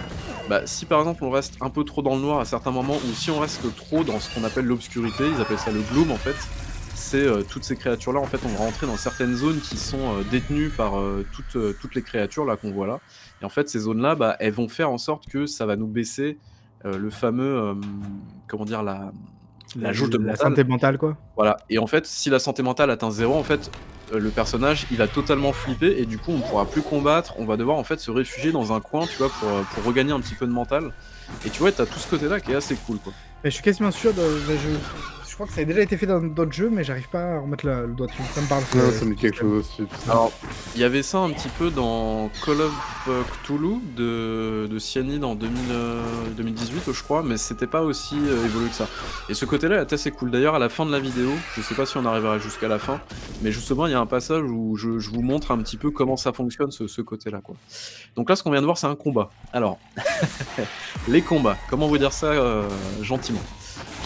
bah, 0.49 0.63
si 0.65 0.87
par 0.87 1.01
exemple 1.01 1.23
on 1.23 1.31
reste 1.31 1.55
un 1.61 1.69
peu 1.69 1.85
trop 1.85 2.03
dans 2.03 2.15
le 2.15 2.23
noir 2.23 2.41
à 2.41 2.45
certains 2.45 2.71
moments, 2.71 2.97
ou 2.97 3.15
si 3.15 3.31
on 3.31 3.39
reste 3.39 3.63
trop 3.77 4.05
dans 4.05 4.19
ce 4.21 4.35
qu'on 4.35 4.45
appelle 4.45 4.65
l'obscurité, 4.65 5.25
ils 5.29 5.41
appellent 5.41 5.59
ça 5.59 5.71
le 5.71 5.81
gloom 5.81 6.11
en 6.11 6.17
fait, 6.17 6.37
c'est 7.01 7.27
euh, 7.27 7.43
toutes 7.43 7.65
ces 7.65 7.77
créatures 7.77 8.13
là 8.13 8.21
en 8.21 8.27
fait 8.27 8.39
on 8.45 8.49
va 8.49 8.59
rentrer 8.59 8.87
dans 8.87 8.97
certaines 8.97 9.35
zones 9.35 9.59
qui 9.61 9.77
sont 9.77 9.99
euh, 10.19 10.23
détenues 10.31 10.69
par 10.69 10.99
euh, 10.99 11.27
toutes, 11.33 11.57
toutes 11.81 11.95
les 11.95 12.03
créatures 12.03 12.45
là 12.45 12.57
qu'on 12.57 12.71
voit 12.71 12.87
là. 12.87 13.01
Et 13.43 13.45
en 13.45 13.49
fait 13.49 13.69
ces 13.69 13.81
zones 13.81 14.01
là, 14.01 14.15
bah, 14.15 14.37
elles 14.39 14.53
vont 14.53 14.69
faire 14.69 14.91
en 14.91 14.99
sorte 14.99 15.27
que 15.29 15.47
ça 15.47 15.67
va 15.67 15.77
nous 15.77 15.89
baisser 15.89 16.39
le 16.83 17.11
fameux, 17.11 17.77
comment 18.49 18.65
dire, 18.65 18.83
la, 18.83 19.13
la 19.77 19.93
jauge 19.93 20.11
de 20.11 20.19
la 20.19 20.33
mental. 20.33 20.49
santé 20.49 20.65
mentale, 20.65 20.99
quoi. 20.99 21.17
Voilà. 21.37 21.59
Et 21.69 21.79
en 21.79 21.87
fait, 21.87 22.07
si 22.07 22.31
la 22.31 22.39
santé 22.39 22.63
mentale 22.63 22.91
atteint 22.91 23.11
zéro, 23.11 23.35
en 23.35 23.43
fait, 23.43 23.71
euh, 24.13 24.19
le 24.19 24.31
personnage, 24.31 24.87
il 24.91 25.03
a 25.03 25.07
totalement 25.07 25.53
flippé 25.53 26.01
et 26.01 26.07
du 26.07 26.19
coup, 26.19 26.33
on 26.33 26.39
ne 26.39 26.43
pourra 26.43 26.65
plus 26.65 26.83
combattre. 26.83 27.35
On 27.39 27.45
va 27.45 27.57
devoir 27.57 27.77
en 27.77 27.85
fait 27.85 28.01
se 28.01 28.11
réfugier 28.11 28.51
dans 28.51 28.73
un 28.73 28.81
coin, 28.81 29.07
tu 29.07 29.17
vois, 29.19 29.29
pour, 29.29 29.49
pour 29.75 29.85
regagner 29.85 30.13
un 30.13 30.21
petit 30.21 30.35
peu 30.35 30.47
de 30.47 30.53
mental. 30.53 30.93
Et 31.47 31.51
tu 31.51 31.61
vois, 31.61 31.71
t'as 31.71 31.87
tout 31.87 31.99
ce 31.99 32.09
côté-là 32.09 32.41
qui 32.41 32.53
est 32.53 32.57
assez 32.57 32.75
cool, 32.77 32.99
quoi. 32.99 33.13
Mais 33.45 33.51
je 33.51 33.55
suis 33.55 33.65
quasiment 33.65 33.91
sûr 33.91 34.13
de. 34.13 34.21
de-. 34.23 35.20
Je 35.41 35.45
crois 35.47 35.49
que 35.49 35.55
ça 35.55 35.63
a 35.63 35.65
déjà 35.65 35.81
été 35.81 35.97
fait 35.97 36.05
dans 36.07 36.21
d'autres 36.21 36.53
jeux, 36.53 36.69
mais 36.71 36.85
j'arrive 36.85 37.09
pas 37.09 37.37
à 37.37 37.39
remettre 37.41 37.65
la- 37.67 37.83
le 37.83 37.95
doigt 37.95 38.07
dessus. 38.09 38.21
Ça 38.35 38.43
me 38.43 38.47
parle. 38.47 38.63
Non, 38.75 38.91
ce- 38.91 38.99
ça 38.99 39.05
me 39.07 39.15
dit 39.15 39.21
quelque 39.23 39.39
chose 39.39 39.65
aussi. 39.67 39.89
Alors, 40.11 40.31
il 40.75 40.81
y 40.83 40.85
avait 40.85 41.03
ça 41.03 41.19
un 41.19 41.31
petit 41.31 41.49
peu 41.59 41.71
dans 41.71 42.31
Call 42.45 42.61
of 42.61 43.09
Cthulhu 43.43 43.77
de, 43.97 44.67
de 44.71 44.79
Cyanide 44.79 45.25
en 45.25 45.35
2000, 45.35 45.59
euh, 45.71 46.03
2018, 46.37 46.93
je 46.93 47.03
crois, 47.03 47.23
mais 47.23 47.39
c'était 47.39 47.67
pas 47.67 47.81
aussi 47.81 48.17
euh, 48.17 48.45
évolué 48.45 48.69
que 48.69 48.75
ça. 48.75 48.87
Et 49.31 49.35
ce 49.35 49.47
côté-là 49.47 49.81
est 49.81 49.93
assez 49.95 50.11
cool. 50.11 50.31
D'ailleurs, 50.31 50.55
à 50.57 50.59
la 50.59 50.69
fin 50.69 50.85
de 50.85 50.93
la 50.93 51.01
vidéo, 51.01 51.31
je 51.57 51.63
sais 51.63 51.75
pas 51.75 51.87
si 51.87 51.97
on 51.97 52.05
arrivera 52.05 52.39
jusqu'à 52.39 52.69
la 52.69 52.79
fin, 52.79 53.01
mais 53.41 53.51
justement, 53.51 53.87
il 53.87 53.93
y 53.93 53.95
a 53.95 54.01
un 54.01 54.05
passage 54.07 54.43
où 54.45 54.77
je, 54.77 54.99
je 54.99 55.09
vous 55.09 55.23
montre 55.23 55.53
un 55.53 55.59
petit 55.59 55.79
peu 55.79 55.91
comment 55.91 56.19
ça 56.19 56.35
fonctionne, 56.35 56.71
ce, 56.71 56.87
ce 56.87 57.01
côté-là, 57.01 57.41
quoi. 57.43 57.55
Donc 58.15 58.29
là, 58.29 58.37
ce 58.37 58.43
qu'on 58.43 58.51
vient 58.51 58.61
de 58.61 58.67
voir, 58.67 58.77
c'est 58.77 58.89
un 58.89 58.95
combat. 58.95 59.31
Alors, 59.55 59.79
les 61.09 61.23
combats, 61.23 61.57
comment 61.71 61.89
vous 61.89 61.97
dire 61.99 62.13
ça 62.13 62.27
euh, 62.27 62.69
gentiment? 63.01 63.41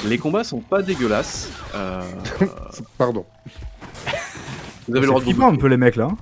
Les 0.06 0.18
combats 0.18 0.44
sont 0.44 0.60
pas 0.60 0.82
dégueulasses. 0.82 1.50
euh, 1.74 2.02
Pardon. 2.98 3.24
vous 4.88 4.96
avez 4.96 5.00
le 5.00 5.06
droit 5.06 5.20
de 5.22 5.32
vous 5.32 5.42
un 5.42 5.56
peu 5.56 5.66
les 5.68 5.76
mecs 5.76 5.96
là. 5.96 6.08
hein. 6.10 6.16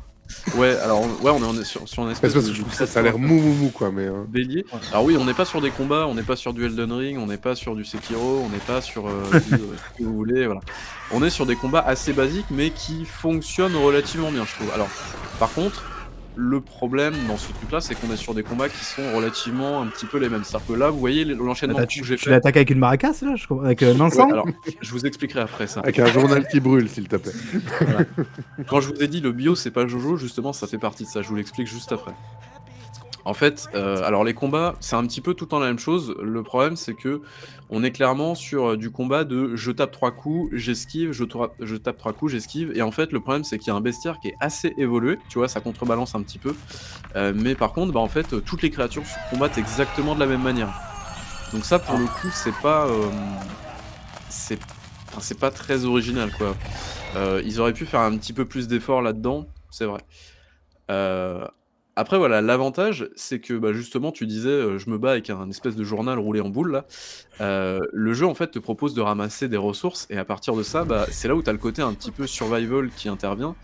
Ouais, 0.57 0.75
alors 0.79 1.03
ouais, 1.23 1.31
on 1.31 1.61
est, 1.61 1.65
sur, 1.65 1.87
sur 1.87 2.05
une 2.05 2.11
espèce 2.13 2.31
c'est 2.31 2.37
parce 2.39 2.47
de, 2.47 2.51
que 2.53 2.57
je 2.57 2.63
trouve 2.63 2.73
ça, 2.73 2.87
ça 2.87 3.01
a 3.01 3.03
l'air 3.03 3.19
mou 3.19 3.39
mou 3.39 3.53
mou 3.53 3.69
quoi, 3.71 3.91
mais. 3.93 4.07
euh, 4.07 4.25
bélier. 4.27 4.65
Alors 4.91 5.05
oui, 5.05 5.15
on 5.21 5.25
n'est 5.27 5.35
pas 5.35 5.45
sur 5.45 5.61
des 5.61 5.71
combats, 5.71 6.07
on 6.09 6.15
n'est 6.15 6.23
pas 6.23 6.37
sur 6.37 6.55
du 6.55 6.65
Elden 6.65 6.91
Ring, 6.91 7.19
on 7.19 7.27
n'est 7.27 7.37
pas 7.37 7.55
sur 7.55 7.75
du 7.77 7.85
Sekiro, 7.85 8.43
on 8.45 8.49
n'est 8.49 8.57
pas 8.59 8.81
sur 8.81 9.09
euh, 9.09 9.25
du, 9.31 9.55
euh, 9.55 9.59
ce 9.95 9.99
que 9.99 10.05
vous 10.05 10.15
voulez, 10.15 10.47
voilà. 10.47 10.61
On 11.11 11.23
est 11.23 11.29
sur 11.31 11.45
des 11.45 11.57
combats 11.57 11.81
assez 11.87 12.15
basiques, 12.15 12.47
mais 12.51 12.71
qui 12.71 13.05
fonctionnent 13.05 13.77
relativement 13.77 14.31
bien, 14.33 14.45
je 14.47 14.55
trouve. 14.55 14.73
Alors, 14.75 14.89
par 15.39 15.53
contre, 15.53 15.85
le 16.37 16.61
problème 16.61 17.15
dans 17.29 17.37
ce 17.37 17.53
truc-là, 17.53 17.81
c'est 17.81 17.95
qu'on 17.95 18.11
est 18.13 18.17
sur 18.17 18.35
des 18.35 18.43
combats 18.43 18.69
qui 18.69 18.85
sont 18.85 19.03
relativement 19.15 19.83
un 19.83 19.87
petit 19.87 20.07
peu 20.07 20.19
les 20.19 20.29
mêmes. 20.29 20.45
C'est-à-dire 20.45 20.67
que 20.69 20.73
là, 20.73 20.91
vous 20.91 20.99
voyez 20.99 21.25
l'enchaînement 21.25 21.85
tu 21.87 22.01
que 22.01 22.07
j'ai 22.07 22.17
tu 22.17 22.25
fait. 22.25 22.31
l'attaques 22.31 22.57
avec 22.57 22.71
une 22.71 22.79
maracas 22.79 23.15
là 23.23 23.37
je 23.37 23.45
crois, 23.47 23.65
Avec 23.65 23.83
euh, 23.83 23.95
un 23.95 24.01
Ouais, 24.01 24.01
ensemble 24.01 24.33
alors, 24.33 24.49
je 24.81 24.91
vous 24.93 25.05
expliquerai 25.07 25.41
après 25.41 25.67
ça. 25.67 25.81
Avec 25.81 25.99
un 25.99 26.07
journal 26.07 26.47
qui 26.49 26.61
brûle, 26.61 26.89
s'il 26.89 27.09
te 27.09 27.17
plaît. 27.17 27.33
Quand 28.67 28.81
je 28.81 28.89
vous 28.89 29.03
ai 29.03 29.09
dit 29.09 29.21
le 29.21 29.33
bio 29.33 29.55
c'est 29.55 29.71
pas 29.71 29.87
Jojo, 29.87 30.17
justement 30.17 30.53
ça 30.53 30.67
fait 30.67 30.79
partie 30.79 31.05
de 31.05 31.09
ça, 31.09 31.23
je 31.23 31.29
vous 31.29 31.37
l'explique 31.37 31.67
juste 31.67 31.93
après. 31.93 32.13
En 33.25 33.35
fait, 33.35 33.69
euh, 33.75 34.03
alors 34.05 34.25
les 34.25 34.35
combats, 34.35 34.75
c'est 34.81 34.97
un 34.97 35.07
petit 35.07 35.21
peu 35.21 35.35
tout 35.35 35.45
le 35.45 35.49
temps 35.49 35.61
la 35.61 35.69
même 35.69 35.79
chose. 35.79 36.15
Le 36.21 36.43
problème 36.43 36.77
c'est 36.77 36.95
que 36.95 37.23
on 37.71 37.85
est 37.85 37.93
clairement 37.93 38.35
sur 38.35 38.71
euh, 38.71 38.77
du 38.77 38.91
combat 38.91 39.25
de 39.25 39.55
je 39.55 39.71
tape 39.71 39.93
trois 39.93 40.11
coups, 40.11 40.51
j'esquive, 40.53 41.13
je, 41.13 41.25
tape 41.77 41.99
trois 41.99 42.13
coups, 42.13 42.33
j'esquive. 42.33 42.73
Et 42.75 42.83
en 42.83 42.91
fait, 42.91 43.13
le 43.13 43.21
problème 43.21 43.45
c'est 43.45 43.59
qu'il 43.59 43.69
y 43.69 43.71
a 43.71 43.75
un 43.75 43.81
bestiaire 43.81 44.19
qui 44.21 44.29
est 44.29 44.37
assez 44.41 44.75
évolué, 44.77 45.19
tu 45.29 45.39
vois, 45.39 45.49
ça 45.49 45.61
contrebalance 45.61 46.15
un 46.15 46.23
petit 46.23 46.39
peu. 46.39 46.55
Euh, 47.15 47.33
mais 47.35 47.55
par 47.55 47.73
contre, 47.73 47.93
bah, 47.93 48.01
en 48.01 48.09
fait, 48.09 48.45
toutes 48.45 48.63
les 48.63 48.71
créatures 48.71 49.07
se 49.07 49.15
combattent 49.31 49.59
exactement 49.59 50.15
de 50.15 50.21
la 50.21 50.27
même 50.27 50.43
manière. 50.43 50.73
Donc 51.53 51.65
ça, 51.65 51.79
pour 51.79 51.99
le 51.99 52.07
coup, 52.07 52.29
c'est 52.33 52.55
pas, 52.63 52.89
c'est, 54.31 54.59
pas 55.39 55.51
très 55.51 55.85
original 55.85 56.33
quoi. 56.33 56.57
Ils 57.45 57.61
auraient 57.61 57.75
pu 57.75 57.87
faire 57.87 58.01
un 58.01 58.17
petit 58.17 58.33
peu 58.33 58.47
plus 58.47 58.69
d'efforts 58.69 59.03
là-dedans, 59.03 59.47
c'est 59.71 59.85
vrai. 59.85 60.01
Euh, 60.91 61.47
après, 61.95 62.17
voilà, 62.17 62.41
l'avantage, 62.41 63.11
c'est 63.17 63.39
que 63.39 63.53
bah, 63.55 63.75
justement, 63.75 64.13
tu 64.13 64.27
disais, 64.27 64.49
euh, 64.49 64.79
je 64.79 64.89
me 64.89 64.97
bats 64.97 65.11
avec 65.11 65.29
un 65.29 65.51
espèce 65.51 65.77
de 65.77 65.85
journal 65.85 66.19
roulé 66.19 66.41
en 66.41 66.49
boule 66.49 66.73
là. 66.73 66.85
Euh, 67.43 67.81
le 67.93 68.15
jeu, 68.15 68.27
en 68.27 68.35
fait, 68.35 68.51
te 68.51 68.59
propose 68.59 68.95
de 68.95 69.03
ramasser 69.03 69.49
des 69.49 69.59
ressources, 69.59 70.07
et 70.09 70.17
à 70.17 70.25
partir 70.25 70.55
de 70.55 70.63
ça, 70.63 70.85
bah, 70.85 71.07
c'est 71.11 71.29
là 71.29 71.35
où 71.35 71.43
tu 71.43 71.51
as 71.51 71.53
le 71.53 71.59
côté 71.59 71.83
un 71.83 71.93
petit 71.93 72.11
peu 72.11 72.27
survival 72.27 72.89
qui 72.97 73.11
intervient. 73.11 73.55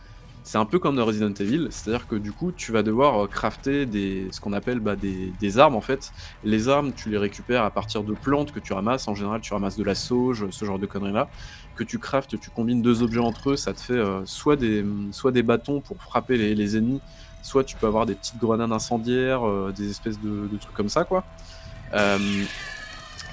C'est 0.45 0.59
un 0.59 0.67
peu 0.67 0.79
comme 0.79 0.97
dans 0.97 1.07
Resident 1.07 1.33
Evil, 1.33 1.69
c'est-à-dire 1.71 2.07
que 2.07 2.17
du 2.17 2.33
coup, 2.33 2.53
tu 2.53 2.71
vas 2.71 2.83
devoir 2.83 3.25
euh, 3.25 3.27
crafter 3.27 3.87
des, 3.87 4.29
ce 4.31 4.41
qu'on 4.41 4.53
appelle 4.53 4.81
bah, 4.81 4.97
des, 4.97 5.33
des 5.41 5.59
armes 5.59 5.75
en 5.75 5.81
fait. 5.81 6.13
Les 6.45 6.69
armes, 6.69 6.93
tu 6.93 7.09
les 7.09 7.19
récupères 7.19 7.65
à 7.65 7.71
partir 7.71 8.03
de 8.03 8.13
plantes 8.13 8.53
que 8.53 8.61
tu 8.61 8.75
ramasses. 8.75 9.09
En 9.09 9.15
général, 9.15 9.41
tu 9.41 9.55
ramasses 9.55 9.77
de 9.77 9.85
la 9.85 9.95
sauge, 9.95 10.47
ce 10.51 10.65
genre 10.67 10.79
de 10.79 10.87
conneries-là. 10.87 11.31
Que 11.77 11.85
tu 11.85 11.99
craftes, 11.99 12.39
tu 12.39 12.51
combines 12.51 12.83
deux 12.83 13.03
objets 13.03 13.21
entre 13.21 13.51
eux, 13.51 13.57
ça 13.57 13.73
te 13.73 13.81
fait 13.81 14.03
soit, 14.25 14.57
des, 14.57 14.85
soit 15.13 15.33
des 15.33 15.43
bâtons 15.45 15.81
pour 15.81 16.03
frapper 16.03 16.37
les 16.37 16.77
ennemis, 16.77 17.01
soit 17.43 17.65
tu 17.65 17.77
peux 17.77 17.87
avoir 17.87 18.07
des 18.07 18.15
petites 18.15 18.39
grenades 18.39 18.73
incendiaires, 18.73 19.47
euh, 19.47 19.73
des 19.77 19.91
espèces 19.91 20.21
de, 20.21 20.49
de 20.51 20.57
trucs 20.59 20.75
comme 20.75 20.89
ça, 20.89 21.05
quoi. 21.05 21.25
Euh, 21.95 22.19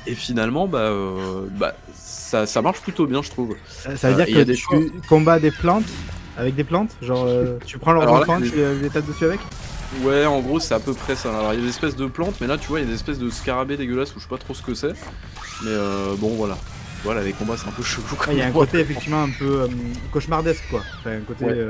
et 0.07 0.15
finalement, 0.15 0.67
bah, 0.67 0.79
euh, 0.79 1.47
bah, 1.51 1.73
ça, 1.93 2.45
ça 2.45 2.61
marche 2.61 2.81
plutôt 2.81 3.07
bien, 3.07 3.21
je 3.21 3.29
trouve. 3.31 3.55
Ça 3.95 4.09
veut 4.09 4.15
dire 4.15 4.29
y 4.29 4.33
que 4.33 4.39
a 4.39 4.45
des 4.45 4.53
tu 4.53 4.65
combats 5.09 5.39
des 5.39 5.51
plantes 5.51 5.85
avec 6.37 6.55
des 6.55 6.63
plantes 6.63 6.95
Genre, 7.01 7.25
euh, 7.27 7.57
tu 7.65 7.77
prends 7.77 7.93
là, 7.93 8.09
enfants, 8.11 8.37
les- 8.39 8.49
tu 8.49 8.57
les, 8.57 8.89
tapes 8.89 9.05
dessus 9.05 9.25
avec 9.25 9.39
Ouais, 10.01 10.25
en 10.25 10.41
gros, 10.41 10.59
c'est 10.59 10.73
à 10.73 10.79
peu 10.79 10.93
près 10.93 11.15
ça. 11.15 11.29
Alors, 11.29 11.53
il 11.53 11.59
y 11.59 11.59
a 11.59 11.63
des 11.63 11.69
espèces 11.69 11.95
de 11.95 12.07
plantes, 12.07 12.35
mais 12.41 12.47
là, 12.47 12.57
tu 12.57 12.67
vois, 12.67 12.79
il 12.79 12.83
y 12.83 12.85
a 12.85 12.89
des 12.89 12.95
espèces 12.95 13.19
de 13.19 13.29
scarabées 13.29 13.77
dégueulasses 13.77 14.15
où 14.15 14.19
je 14.19 14.23
sais 14.23 14.29
pas 14.29 14.37
trop 14.37 14.53
ce 14.53 14.61
que 14.61 14.73
c'est. 14.73 14.93
Mais 15.63 15.71
bon, 16.17 16.35
voilà. 16.35 16.57
vois, 17.03 17.13
là, 17.13 17.23
les 17.23 17.31
combats, 17.31 17.55
c'est 17.55 17.67
un 17.67 17.71
peu 17.71 17.83
chelou. 17.83 18.03
Ouais, 18.27 18.33
Il 18.33 18.37
y 18.39 18.41
a 18.41 18.47
un 18.47 18.51
côté 18.51 18.79
effectivement 18.79 19.23
un 19.23 19.29
peu 19.29 19.67
cauchemardesque 20.11 20.65
quoi. 20.69 20.81
Enfin, 20.99 21.11
un 21.17 21.21
côté. 21.21 21.45
Ouais. 21.45 21.65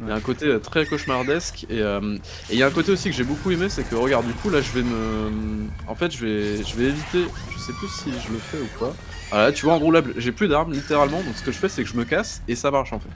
Il 0.00 0.08
y 0.08 0.10
a 0.12 0.14
un 0.14 0.20
côté 0.20 0.46
euh, 0.46 0.58
très 0.60 0.86
cauchemardesque 0.86 1.66
et 1.68 1.80
euh, 1.82 2.16
et 2.50 2.52
il 2.52 2.58
y 2.58 2.62
a 2.62 2.66
un 2.66 2.70
côté 2.70 2.92
aussi 2.92 3.10
que 3.10 3.16
j'ai 3.16 3.24
beaucoup 3.24 3.50
aimé, 3.50 3.68
c'est 3.68 3.82
que 3.82 3.96
regarde 3.96 4.26
du 4.26 4.32
coup 4.32 4.48
là 4.48 4.60
je 4.60 4.70
vais 4.72 4.82
me, 4.82 5.66
en 5.88 5.94
fait 5.96 6.10
je 6.12 6.24
vais 6.24 6.64
je 6.64 6.76
vais 6.76 6.84
éviter, 6.84 7.24
je 7.52 7.58
sais 7.58 7.72
plus 7.72 7.88
si 7.88 8.10
je 8.10 8.32
le 8.32 8.38
fais 8.38 8.58
ou 8.58 8.68
quoi. 8.78 8.94
Ah 9.32 9.42
là 9.44 9.52
tu 9.52 9.64
vois 9.64 9.74
en 9.74 9.78
gros 9.78 9.90
là 9.90 10.02
j'ai 10.16 10.30
plus 10.32 10.46
d'armes 10.48 10.72
littéralement 10.72 11.20
donc 11.22 11.34
ce 11.36 11.42
que 11.42 11.50
je 11.50 11.58
fais 11.58 11.68
c'est 11.68 11.82
que 11.82 11.88
je 11.88 11.96
me 11.96 12.04
casse 12.04 12.42
et 12.46 12.54
ça 12.54 12.70
marche 12.70 12.92
en 12.92 13.00
fait. 13.00 13.10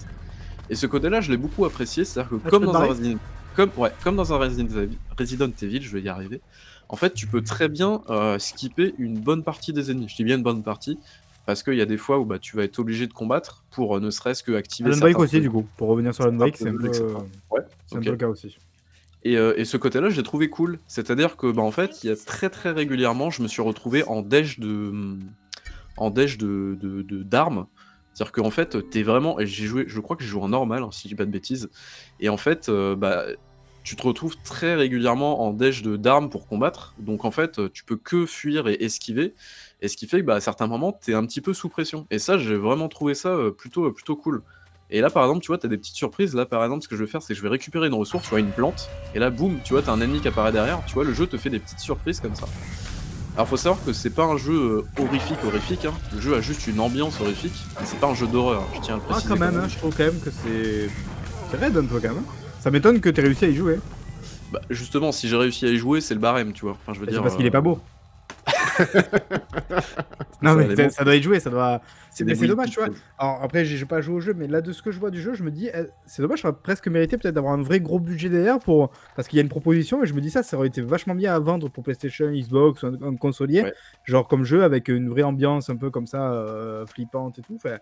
Et 0.70 0.74
ce 0.74 0.87
côté 0.87 1.09
là 1.09 1.20
je 1.20 1.30
l'ai 1.30 1.37
beaucoup 1.37 1.64
apprécié, 1.64 2.05
c'est-à-dire 2.05 2.30
que 2.30 2.37
Ah, 2.45 2.51
comme 2.51 2.64
dans 2.64 2.74
un 2.74 2.87
Resident, 2.87 3.18
comme 3.55 3.70
ouais 3.76 3.93
comme 4.03 4.16
dans 4.16 4.33
un 4.33 4.39
Resident 4.39 5.51
Evil, 5.62 5.83
je 5.83 5.91
vais 5.97 6.03
y 6.03 6.09
arriver. 6.09 6.41
En 6.89 6.97
fait 6.97 7.14
tu 7.14 7.26
peux 7.28 7.43
très 7.43 7.68
bien 7.68 8.03
euh, 8.11 8.39
skipper 8.39 8.95
une 8.99 9.18
bonne 9.20 9.45
partie 9.45 9.72
des 9.72 9.91
ennemis. 9.93 10.09
Je 10.09 10.16
dis 10.16 10.24
bien 10.24 10.37
une 10.37 10.43
bonne 10.43 10.62
partie. 10.64 10.99
Parce 11.47 11.62
qu'il 11.62 11.74
y 11.74 11.80
a 11.80 11.86
des 11.86 11.97
fois 11.97 12.18
où 12.18 12.24
bah, 12.24 12.38
tu 12.38 12.57
vas 12.57 12.64
être 12.64 12.78
obligé 12.78 13.07
de 13.07 13.12
combattre 13.12 13.64
pour 13.70 13.97
euh, 13.97 14.01
ne 14.01 14.11
serait-ce 14.11 14.43
que 14.43 14.53
activer 14.53 14.93
certains 14.93 15.18
aussi 15.18 15.40
du 15.40 15.51
coup. 15.51 15.66
Pour 15.76 15.88
revenir 15.88 16.14
sur 16.14 16.26
Wake, 16.26 16.57
c'est 16.57 16.68
un 16.68 16.76
peu, 16.76 16.88
euh, 16.88 17.14
Ouais, 17.51 17.62
c'est 17.86 17.97
un 17.97 18.01
peu 18.01 18.11
le 18.11 18.16
cas 18.16 18.28
aussi. 18.28 18.57
Et, 19.24 19.36
euh, 19.36 19.55
et 19.57 19.64
ce 19.64 19.76
côté-là, 19.76 20.09
je 20.11 20.16
l'ai 20.16 20.22
trouvé 20.22 20.51
cool. 20.51 20.78
C'est-à-dire 20.86 21.36
que, 21.36 21.51
bah, 21.51 21.62
en 21.62 21.70
fait, 21.70 22.03
il 22.03 22.09
y 22.09 22.12
a 22.12 22.16
très 22.16 22.51
très 22.51 22.70
régulièrement, 22.70 23.30
je 23.30 23.43
me 23.43 23.49
suis 23.49 23.62
retrouvé 23.62 24.05
en 24.05 24.22
déj 24.22 24.59
de, 24.59 25.16
en 25.97 26.11
déj 26.11 26.38
de, 26.38 26.76
d'armes. 27.22 27.66
C'est-à-dire 28.14 28.32
qu'en 28.32 28.51
fait, 28.51 28.90
t'es 28.90 29.03
vraiment, 29.03 29.40
et 29.40 29.47
j'ai 29.47 29.64
joué, 29.64 29.84
je 29.86 29.99
crois 30.01 30.16
que 30.16 30.22
j'ai 30.22 30.28
joué 30.28 30.43
en 30.43 30.49
normal, 30.49 30.82
hein, 30.82 30.90
si 30.93 31.05
je 31.05 31.09
dis 31.09 31.14
pas 31.14 31.24
de 31.24 31.30
bêtises. 31.30 31.70
Et 32.20 32.28
en 32.28 32.36
fait, 32.36 32.68
euh, 32.68 32.95
bah, 32.95 33.24
tu 33.84 33.97
te 33.97 34.03
retrouves 34.03 34.36
très 34.45 34.74
régulièrement 34.74 35.43
en 35.43 35.53
déj 35.53 35.82
de 35.82 35.97
d'armes 35.97 36.28
pour 36.28 36.47
combattre. 36.47 36.95
Donc 36.99 37.24
en 37.24 37.30
fait, 37.30 37.72
tu 37.72 37.84
peux 37.84 37.97
que 37.97 38.26
fuir 38.26 38.68
et 38.68 38.84
esquiver. 38.84 39.34
Et 39.83 39.89
ce 39.89 39.97
qui 39.97 40.07
fait 40.07 40.20
que, 40.20 40.26
bah, 40.26 40.37
à 40.37 40.41
certains 40.41 40.68
moments, 40.68 40.93
t'es 40.93 41.12
un 41.12 41.26
petit 41.26 41.41
peu 41.41 41.53
sous 41.53 41.68
pression. 41.68 42.07
Et 42.11 42.18
ça, 42.18 42.39
j'ai 42.39 42.57
vraiment 42.57 42.89
trouvé 42.89 43.14
ça 43.14 43.30
euh, 43.30 43.51
plutôt, 43.51 43.87
euh, 43.87 43.93
plutôt 43.93 44.14
cool. 44.16 44.43
Et 44.91 45.01
là, 45.01 45.11
par 45.11 45.24
exemple, 45.24 45.41
tu 45.43 45.49
vois, 45.49 45.59
t'as 45.59 45.68
des 45.68 45.76
petites 45.76 45.97
surprises. 45.97 46.35
Là, 46.35 46.47
par 46.47 46.62
exemple, 46.62 46.83
ce 46.85 46.89
que 46.89 46.97
je 46.97 47.03
vais 47.03 47.11
faire, 47.11 47.20
c'est 47.20 47.35
que 47.35 47.39
je 47.39 47.43
vais 47.43 47.49
récupérer 47.49 47.89
une 47.89 47.95
ressource, 47.95 48.22
tu 48.24 48.30
vois, 48.30 48.41
une 48.41 48.51
plante. 48.53 48.89
Et 49.14 49.18
là, 49.18 49.30
boum, 49.30 49.59
tu 49.64 49.72
vois, 49.72 49.83
t'as 49.83 49.93
un 49.93 50.01
ennemi 50.01 50.20
qui 50.20 50.28
apparaît 50.28 50.53
derrière. 50.53 50.80
Tu 50.87 50.95
vois, 50.95 51.03
le 51.05 51.12
jeu 51.12 51.26
te 51.26 51.37
fait 51.37 51.51
des 51.51 51.59
petites 51.59 51.80
surprises 51.80 52.20
comme 52.20 52.35
ça. 52.35 52.47
Alors, 53.35 53.49
faut 53.49 53.57
savoir 53.57 53.83
que 53.85 53.93
c'est 53.93 54.11
pas 54.11 54.24
un 54.24 54.37
jeu 54.37 54.53
euh, 54.99 55.03
horrifique, 55.03 55.39
horrifique. 55.45 55.85
Hein. 55.87 55.95
Le 56.14 56.20
jeu 56.20 56.35
a 56.37 56.41
juste 56.41 56.66
une 56.68 56.78
ambiance 56.78 57.20
horrifique. 57.20 57.55
Mais 57.80 57.87
c'est 57.87 57.99
pas 57.99 58.09
un 58.09 58.14
jeu 58.14 58.26
d'horreur. 58.26 58.61
hein. 58.62 58.74
Je 58.74 58.80
tiens 58.83 58.95
à 58.95 58.97
le 58.99 59.03
Ah 59.09 59.12
préciser. 59.14 59.28
quand 59.35 59.41
même, 59.41 59.57
hein, 59.59 59.68
je 59.68 59.78
trouve 59.78 59.97
quand 59.97 60.05
même 60.05 60.20
que 60.20 60.30
c'est. 60.30 60.91
C'est 61.51 61.57
raide 61.57 61.72
peu 61.74 61.99
quand 61.99 62.09
même. 62.09 62.18
hein. 62.18 62.24
Ça 62.61 62.70
m'étonne 62.70 63.01
que 63.01 63.09
t'aies 63.09 63.22
réussi 63.22 63.47
à 63.47 63.49
y 63.49 63.55
jouer. 63.57 63.80
Bah, 64.53 64.61
justement, 64.68 65.11
si 65.12 65.28
j'ai 65.28 65.37
réussi 65.37 65.64
à 65.64 65.70
y 65.70 65.76
jouer, 65.78 66.03
c'est 66.03 66.12
le 66.14 66.20
barème, 66.20 66.53
tu 66.53 66.66
vois. 66.66 66.72
Enfin, 66.83 66.93
je 66.93 67.01
veux 67.01 67.07
dire. 67.07 67.16
C'est 67.16 67.22
parce 67.22 67.37
qu'il 67.37 67.47
est 67.47 67.51
pas 67.51 67.62
beau. 67.62 67.80
Non 70.43 70.55
mais 70.57 70.91
ça, 70.91 71.05
doit 71.05 71.14
y 71.14 71.23
jouer, 71.23 71.41
ça 71.41 71.51
doit. 71.51 71.81
c'est 72.11 72.25
dommage, 72.25 72.70
tu 72.70 72.81
vois. 72.81 72.89
Alors 73.18 73.41
après, 73.43 73.64
j'ai 73.64 73.85
pas 73.87 74.01
joué 74.01 74.14
au 74.16 74.20
jeu, 74.20 74.35
mais 74.35 74.47
là 74.49 74.61
de 74.61 74.73
ce 74.73 74.83
que 74.83 74.91
je 74.91 74.99
vois 74.99 75.11
du 75.11 75.20
jeu, 75.20 75.35
je 75.35 75.43
me 75.45 75.51
dis, 75.51 75.68
eh, 75.73 75.85
c'est 76.07 76.23
dommage, 76.23 76.43
ça 76.43 76.49
aurait 76.49 76.59
presque 76.62 76.89
mérité 76.89 77.16
peut-être 77.16 77.35
d'avoir 77.35 77.55
un 77.55 77.62
vrai 77.62 77.81
gros 77.81 77.99
budget 78.01 78.29
derrière 78.29 78.59
pour 78.59 78.91
parce 79.16 79.29
qu'il 79.29 79.37
y 79.37 79.41
a 79.41 79.43
une 79.43 79.49
proposition 79.49 80.03
et 80.03 80.07
je 80.07 80.14
me 80.14 80.20
dis 80.20 80.31
ça, 80.31 80.43
ça 80.43 80.57
aurait 80.57 80.68
été 80.68 80.81
vachement 80.83 81.14
bien 81.14 81.35
à 81.35 81.39
vendre 81.39 81.68
pour 81.68 81.83
PlayStation, 81.85 82.31
Xbox, 82.31 82.85
un, 82.85 82.95
un 83.03 83.16
consolier, 83.16 83.62
Ouais. 83.62 83.75
genre 84.05 84.27
comme 84.29 84.45
jeu 84.45 84.64
avec 84.64 84.89
une 84.89 85.09
vraie 85.09 85.23
ambiance 85.23 85.70
un 85.70 85.77
peu 85.77 85.91
comme 85.91 86.07
ça, 86.07 86.33
euh, 86.33 86.85
flippante 86.87 87.39
et 87.39 87.43
tout. 87.43 87.55
Enfin, 87.57 87.79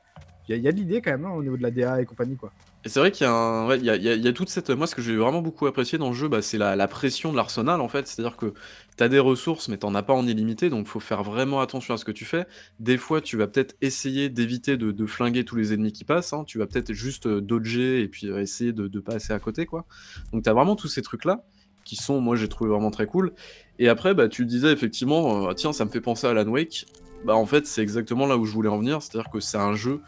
il 0.48 0.56
y, 0.56 0.60
y 0.60 0.68
a 0.68 0.72
de 0.72 0.76
l'idée 0.76 1.00
quand 1.00 1.12
même 1.12 1.24
hein, 1.24 1.30
au 1.30 1.42
niveau 1.42 1.56
de 1.56 1.62
la 1.62 1.70
DA 1.70 2.00
et 2.02 2.04
compagnie 2.04 2.36
quoi. 2.36 2.50
Et 2.84 2.88
c'est 2.88 2.98
vrai 2.98 3.10
qu'il 3.10 3.26
y 3.26 3.28
a 3.28 3.76
y 3.76 3.90
a, 3.90 3.96
y 3.96 4.08
a- 4.08 4.14
y 4.14 4.28
a 4.28 4.32
toute 4.32 4.48
cette, 4.48 4.70
moi 4.70 4.86
ce 4.86 4.94
que 4.94 5.02
j'ai 5.02 5.14
vraiment 5.14 5.42
beaucoup 5.42 5.66
apprécié 5.66 5.98
dans 5.98 6.08
le 6.08 6.14
jeu, 6.14 6.28
bah, 6.28 6.40
c'est 6.40 6.56
la, 6.56 6.76
la 6.76 6.88
pression 6.88 7.30
de 7.30 7.36
l'arsenal 7.36 7.80
en 7.82 7.88
fait. 7.88 8.06
C'est-à-dire 8.06 8.36
que 8.38 8.54
t'as 8.96 9.08
des 9.08 9.18
ressources, 9.18 9.68
mais 9.68 9.76
t'en 9.76 9.94
as 9.94 10.02
pas 10.02 10.14
en 10.14 10.26
illimité, 10.26 10.70
donc 10.70 10.86
faut 10.86 11.00
faire 11.00 11.22
vraiment 11.22 11.60
attention 11.60 11.92
à 11.92 11.98
ce 11.98 12.06
que 12.06 12.12
tu 12.12 12.24
fais. 12.24 12.46
Des 12.78 12.96
fois, 12.96 13.20
tu 13.20 13.36
vas 13.36 13.46
peut-être 13.48 13.76
essayer 13.82 14.30
d'éviter 14.30 14.78
de, 14.78 15.06
flinguer 15.06 15.44
tous 15.44 15.56
les 15.56 15.74
ennemis 15.74 15.92
qui 15.92 16.04
passent. 16.04 16.32
hein. 16.32 16.44
Tu 16.46 16.58
vas 16.58 16.66
peut-être 16.66 16.92
juste 16.94 17.26
euh, 17.26 17.40
dodger 17.42 18.00
et 18.00 18.08
puis 18.08 18.28
euh, 18.28 18.40
essayer 18.40 18.72
de, 18.72 18.88
de 18.88 19.00
passer 19.00 19.32
à 19.34 19.38
côté, 19.38 19.66
quoi. 19.66 19.84
Donc 20.32 20.42
t'as 20.44 20.54
vraiment 20.54 20.76
tous 20.76 20.88
ces 20.88 21.02
trucs 21.02 21.24
là 21.26 21.44
qui 21.84 21.96
sont, 21.96 22.20
moi 22.20 22.36
j'ai 22.36 22.48
trouvé 22.48 22.70
vraiment 22.70 22.90
très 22.90 23.06
cool. 23.06 23.32
Et 23.78 23.88
après, 23.88 24.14
bah 24.14 24.28
tu 24.28 24.46
disais 24.46 24.72
effectivement, 24.72 25.48
euh, 25.48 25.52
tiens, 25.54 25.72
ça 25.72 25.84
me 25.84 25.90
fait 25.90 26.00
penser 26.00 26.26
à 26.26 26.30
Alan 26.30 26.48
Wake. 26.48 26.86
Bah 27.24 27.34
en 27.34 27.46
fait, 27.46 27.66
c'est 27.66 27.82
exactement 27.82 28.26
là 28.26 28.36
où 28.38 28.46
je 28.46 28.52
voulais 28.52 28.68
en 28.68 28.78
venir. 28.78 29.02
C'est-à-dire 29.02 29.30
que 29.30 29.40
c'est 29.40 29.58
un 29.58 29.74
jeu 29.74 30.00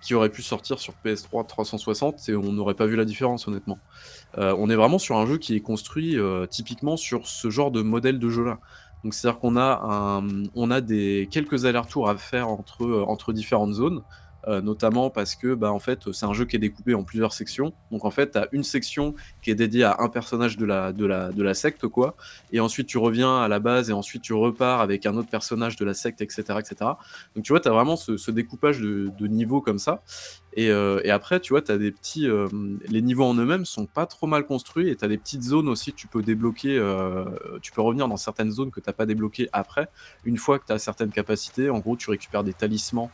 qui 0.00 0.14
aurait 0.14 0.30
pu 0.30 0.42
sortir 0.42 0.78
sur 0.78 0.94
PS3 1.04 1.46
360 1.46 2.28
et 2.28 2.36
on 2.36 2.52
n'aurait 2.52 2.74
pas 2.74 2.86
vu 2.86 2.96
la 2.96 3.04
différence 3.04 3.46
honnêtement. 3.48 3.78
Euh, 4.38 4.54
on 4.58 4.70
est 4.70 4.74
vraiment 4.74 4.98
sur 4.98 5.16
un 5.16 5.26
jeu 5.26 5.38
qui 5.38 5.54
est 5.54 5.60
construit 5.60 6.18
euh, 6.18 6.46
typiquement 6.46 6.96
sur 6.96 7.26
ce 7.26 7.50
genre 7.50 7.70
de 7.70 7.82
modèle 7.82 8.18
de 8.18 8.28
jeu 8.28 8.44
là. 8.44 8.58
Donc 9.04 9.14
c'est-à-dire 9.14 9.40
qu'on 9.40 9.56
a 9.56 10.22
on 10.54 10.70
a 10.70 10.80
des 10.80 11.28
quelques 11.30 11.64
allers-retours 11.64 12.08
à 12.08 12.16
faire 12.16 12.48
entre 12.48 12.84
euh, 12.84 13.04
entre 13.06 13.32
différentes 13.32 13.72
zones. 13.72 14.02
Euh, 14.48 14.62
notamment 14.62 15.10
parce 15.10 15.36
que 15.36 15.54
bah, 15.54 15.70
en 15.70 15.78
fait 15.78 16.12
c'est 16.12 16.24
un 16.24 16.32
jeu 16.32 16.46
qui 16.46 16.56
est 16.56 16.60
découpé 16.60 16.94
en 16.94 17.02
plusieurs 17.02 17.34
sections 17.34 17.74
donc 17.90 18.06
en 18.06 18.10
fait 18.10 18.32
tu 18.32 18.38
as 18.38 18.48
une 18.52 18.64
section 18.64 19.14
qui 19.42 19.50
est 19.50 19.54
dédiée 19.54 19.84
à 19.84 19.96
un 19.98 20.08
personnage 20.08 20.56
de 20.56 20.64
la, 20.64 20.92
de, 20.92 21.04
la, 21.04 21.30
de 21.30 21.42
la 21.42 21.52
secte 21.52 21.86
quoi 21.86 22.16
et 22.50 22.58
ensuite 22.58 22.86
tu 22.86 22.96
reviens 22.96 23.42
à 23.42 23.48
la 23.48 23.58
base 23.58 23.90
et 23.90 23.92
ensuite 23.92 24.22
tu 24.22 24.32
repars 24.32 24.80
avec 24.80 25.04
un 25.04 25.14
autre 25.16 25.28
personnage 25.28 25.76
de 25.76 25.84
la 25.84 25.92
secte 25.92 26.22
etc 26.22 26.42
etc 26.58 26.92
donc 27.34 27.44
tu 27.44 27.52
vois 27.52 27.60
tu 27.60 27.68
as 27.68 27.72
vraiment 27.72 27.96
ce, 27.96 28.30
découpage 28.30 28.80
de, 28.80 29.26
niveaux 29.26 29.60
comme 29.60 29.78
ça 29.78 30.02
et, 30.54 30.68
euh, 30.70 31.00
après, 31.10 31.38
tu 31.38 31.52
vois, 31.52 31.62
tu 31.62 31.70
as 31.70 31.78
des 31.78 31.92
petits. 31.92 32.26
euh, 32.26 32.48
les 32.88 33.02
niveaux 33.02 33.24
en 33.24 33.34
eux-mêmes 33.34 33.64
sont 33.64 33.86
pas 33.86 34.06
trop 34.06 34.26
mal 34.26 34.46
construits 34.46 34.88
et 34.88 34.96
tu 34.96 35.04
as 35.04 35.08
des 35.08 35.16
petites 35.16 35.42
zones 35.42 35.68
aussi 35.68 35.92
que 35.92 35.96
tu 35.96 36.08
peux 36.08 36.22
débloquer. 36.22 36.80
tu 37.62 37.70
peux 37.70 37.80
revenir 37.80 38.08
dans 38.08 38.16
certaines 38.16 38.50
zones 38.50 38.72
que 38.72 38.80
tu 38.80 38.92
pas 38.92 39.06
débloquées 39.06 39.48
après. 39.52 39.88
Une 40.24 40.38
fois 40.38 40.58
que 40.58 40.66
tu 40.66 40.72
as 40.72 40.78
certaines 40.80 41.10
capacités, 41.10 41.70
en 41.70 41.78
gros, 41.78 41.96
tu 41.96 42.10
récupères 42.10 42.42
des 42.42 42.52
talismans 42.52 43.10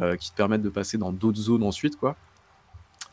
euh, 0.00 0.16
qui 0.16 0.30
te 0.30 0.36
permettent 0.36 0.62
de 0.62 0.68
passer 0.70 0.96
dans 0.98 1.12
d'autres 1.12 1.40
zones 1.40 1.62
ensuite, 1.64 1.96
quoi. 1.96 2.16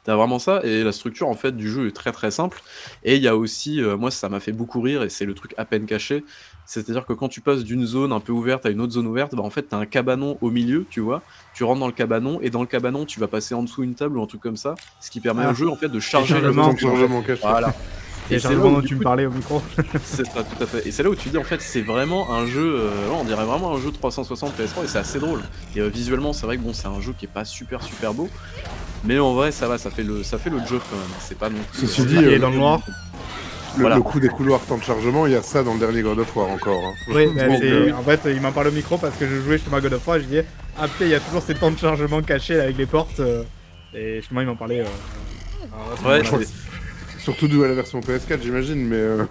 T'as 0.05 0.15
vraiment 0.15 0.39
ça, 0.39 0.61
et 0.63 0.81
la 0.83 0.93
structure 0.93 1.27
en 1.27 1.33
fait 1.35 1.51
du 1.55 1.69
jeu 1.69 1.87
est 1.87 1.91
très 1.95 2.13
très 2.13 2.31
simple. 2.31 2.61
Et 3.03 3.17
il 3.17 3.21
y 3.21 3.27
a 3.27 3.35
aussi, 3.35 3.81
euh, 3.81 3.97
moi 3.97 4.11
ça 4.11 4.29
m'a 4.29 4.39
fait 4.39 4.53
beaucoup 4.53 4.79
rire, 4.79 5.03
et 5.03 5.09
c'est 5.09 5.25
le 5.25 5.33
truc 5.33 5.53
à 5.57 5.65
peine 5.65 5.85
caché, 5.85 6.23
c'est-à-dire 6.65 7.05
que 7.05 7.11
quand 7.13 7.27
tu 7.27 7.41
passes 7.41 7.65
d'une 7.65 7.85
zone 7.85 8.13
un 8.13 8.21
peu 8.21 8.31
ouverte 8.31 8.65
à 8.65 8.69
une 8.69 8.79
autre 8.79 8.93
zone 8.93 9.07
ouverte, 9.07 9.35
bah 9.35 9.43
en 9.43 9.49
fait 9.49 9.63
t'as 9.63 9.77
un 9.77 9.85
cabanon 9.85 10.37
au 10.41 10.51
milieu, 10.51 10.85
tu 10.89 11.01
vois, 11.01 11.21
tu 11.53 11.65
rentres 11.65 11.81
dans 11.81 11.85
le 11.87 11.91
cabanon, 11.93 12.39
et 12.41 12.49
dans 12.49 12.61
le 12.61 12.67
cabanon 12.67 13.03
tu 13.05 13.19
vas 13.19 13.27
passer 13.27 13.53
en 13.53 13.61
dessous 13.61 13.83
une 13.83 13.93
table 13.93 14.17
ou 14.17 14.23
un 14.23 14.25
truc 14.25 14.41
comme 14.41 14.57
ça, 14.57 14.73
ce 15.01 15.11
qui 15.11 15.19
permet 15.19 15.43
Ah. 15.45 15.51
au 15.51 15.53
jeu 15.53 15.69
en 15.69 15.75
fait 15.75 15.89
de 15.89 15.99
charger 15.99 16.35
caché. 17.21 17.41
Voilà. 17.51 17.73
Et 18.31 18.39
c'est 18.39 18.47
là 18.49 18.53
chargement 18.55 18.77
où, 18.77 18.81
dont 18.81 18.87
tu 18.87 18.95
me 18.95 19.01
parlais 19.03 19.25
au 19.25 19.31
micro. 19.31 19.61
c'est 20.03 20.25
ça, 20.25 20.43
tout 20.43 20.63
à 20.63 20.65
fait. 20.67 20.87
Et 20.87 20.91
c'est 20.91 21.03
là 21.03 21.09
où 21.09 21.15
tu 21.15 21.29
dis 21.29 21.37
en 21.37 21.43
fait 21.43 21.61
c'est 21.61 21.81
vraiment 21.81 22.31
un 22.33 22.45
jeu, 22.45 22.75
euh, 22.79 22.89
on 23.19 23.23
dirait 23.23 23.45
vraiment 23.45 23.75
un 23.75 23.79
jeu 23.79 23.91
360 23.91 24.53
PS3 24.59 24.83
et 24.83 24.87
c'est 24.87 24.97
assez 24.99 25.19
drôle. 25.19 25.41
Et 25.75 25.79
euh, 25.79 25.87
visuellement 25.87 26.33
c'est 26.33 26.45
vrai 26.45 26.57
que 26.57 26.61
bon 26.61 26.73
c'est 26.73 26.87
un 26.87 27.01
jeu 27.01 27.13
qui 27.17 27.25
est 27.25 27.29
pas 27.33 27.45
super 27.45 27.81
super 27.81 28.13
beau, 28.13 28.29
mais 29.03 29.17
en 29.19 29.33
vrai 29.33 29.51
ça 29.51 29.67
va, 29.67 29.77
ça 29.77 29.89
fait 29.89 30.03
le, 30.03 30.23
ça 30.23 30.37
fait 30.37 30.49
le 30.49 30.59
job 30.59 30.81
quand 30.89 30.97
même. 30.97 31.05
C'est 31.19 31.37
pas 31.37 31.49
non 31.49 31.59
plus. 31.71 31.87
Ceci 31.87 32.01
euh, 32.01 32.05
dit, 32.05 32.15
Il 32.15 32.23
est 32.27 32.35
euh, 32.35 32.39
dans 32.39 32.49
le 32.51 32.57
noir. 32.57 32.81
Le, 33.77 33.81
Voilà. 33.81 33.95
le 33.97 34.01
coup 34.01 34.19
des 34.19 34.29
couloirs 34.29 34.59
temps 34.61 34.77
de 34.77 34.83
chargement, 34.83 35.27
il 35.27 35.33
y 35.33 35.35
a 35.35 35.43
ça 35.43 35.61
dans 35.63 35.73
le 35.73 35.79
dernier 35.79 36.01
God 36.01 36.17
of 36.19 36.35
War 36.35 36.49
encore. 36.49 36.83
hein. 36.85 36.93
Oui, 37.07 37.27
bah, 37.35 37.43
euh, 37.61 37.91
en 37.93 38.01
fait, 38.03 38.21
il 38.25 38.41
m'en 38.41 38.51
parle 38.51 38.67
au 38.67 38.71
micro 38.71 38.97
parce 38.97 39.15
que 39.15 39.27
je 39.27 39.35
jouais 39.41 39.57
justement 39.57 39.77
à 39.77 39.81
God 39.81 39.93
of 39.93 40.07
War 40.07 40.17
et 40.17 40.21
je 40.21 40.25
disais, 40.25 40.45
ah 40.77 40.87
putain, 40.87 41.05
il 41.05 41.11
y 41.11 41.15
a 41.15 41.19
toujours 41.19 41.43
ces 41.43 41.53
temps 41.53 41.69
de 41.69 41.77
chargement 41.77 42.21
cachés 42.23 42.55
là, 42.57 42.63
avec 42.63 42.77
les 42.79 42.87
portes. 42.87 43.19
euh, 43.19 43.43
et 43.93 44.17
justement, 44.21 44.41
il 44.41 44.47
m'en 44.47 44.55
parlait. 44.55 44.79
euh, 44.81 44.85
alors, 45.71 46.11
Ouais, 46.13 46.21
je 46.23 46.27
crois 46.27 46.39
c'est- 46.39 46.47
Surtout 47.37 47.63
à 47.63 47.67
la 47.67 47.75
version 47.75 47.99
PS4, 47.99 48.41
j'imagine, 48.41 48.87
mais 48.87 48.95
euh, 48.95 49.25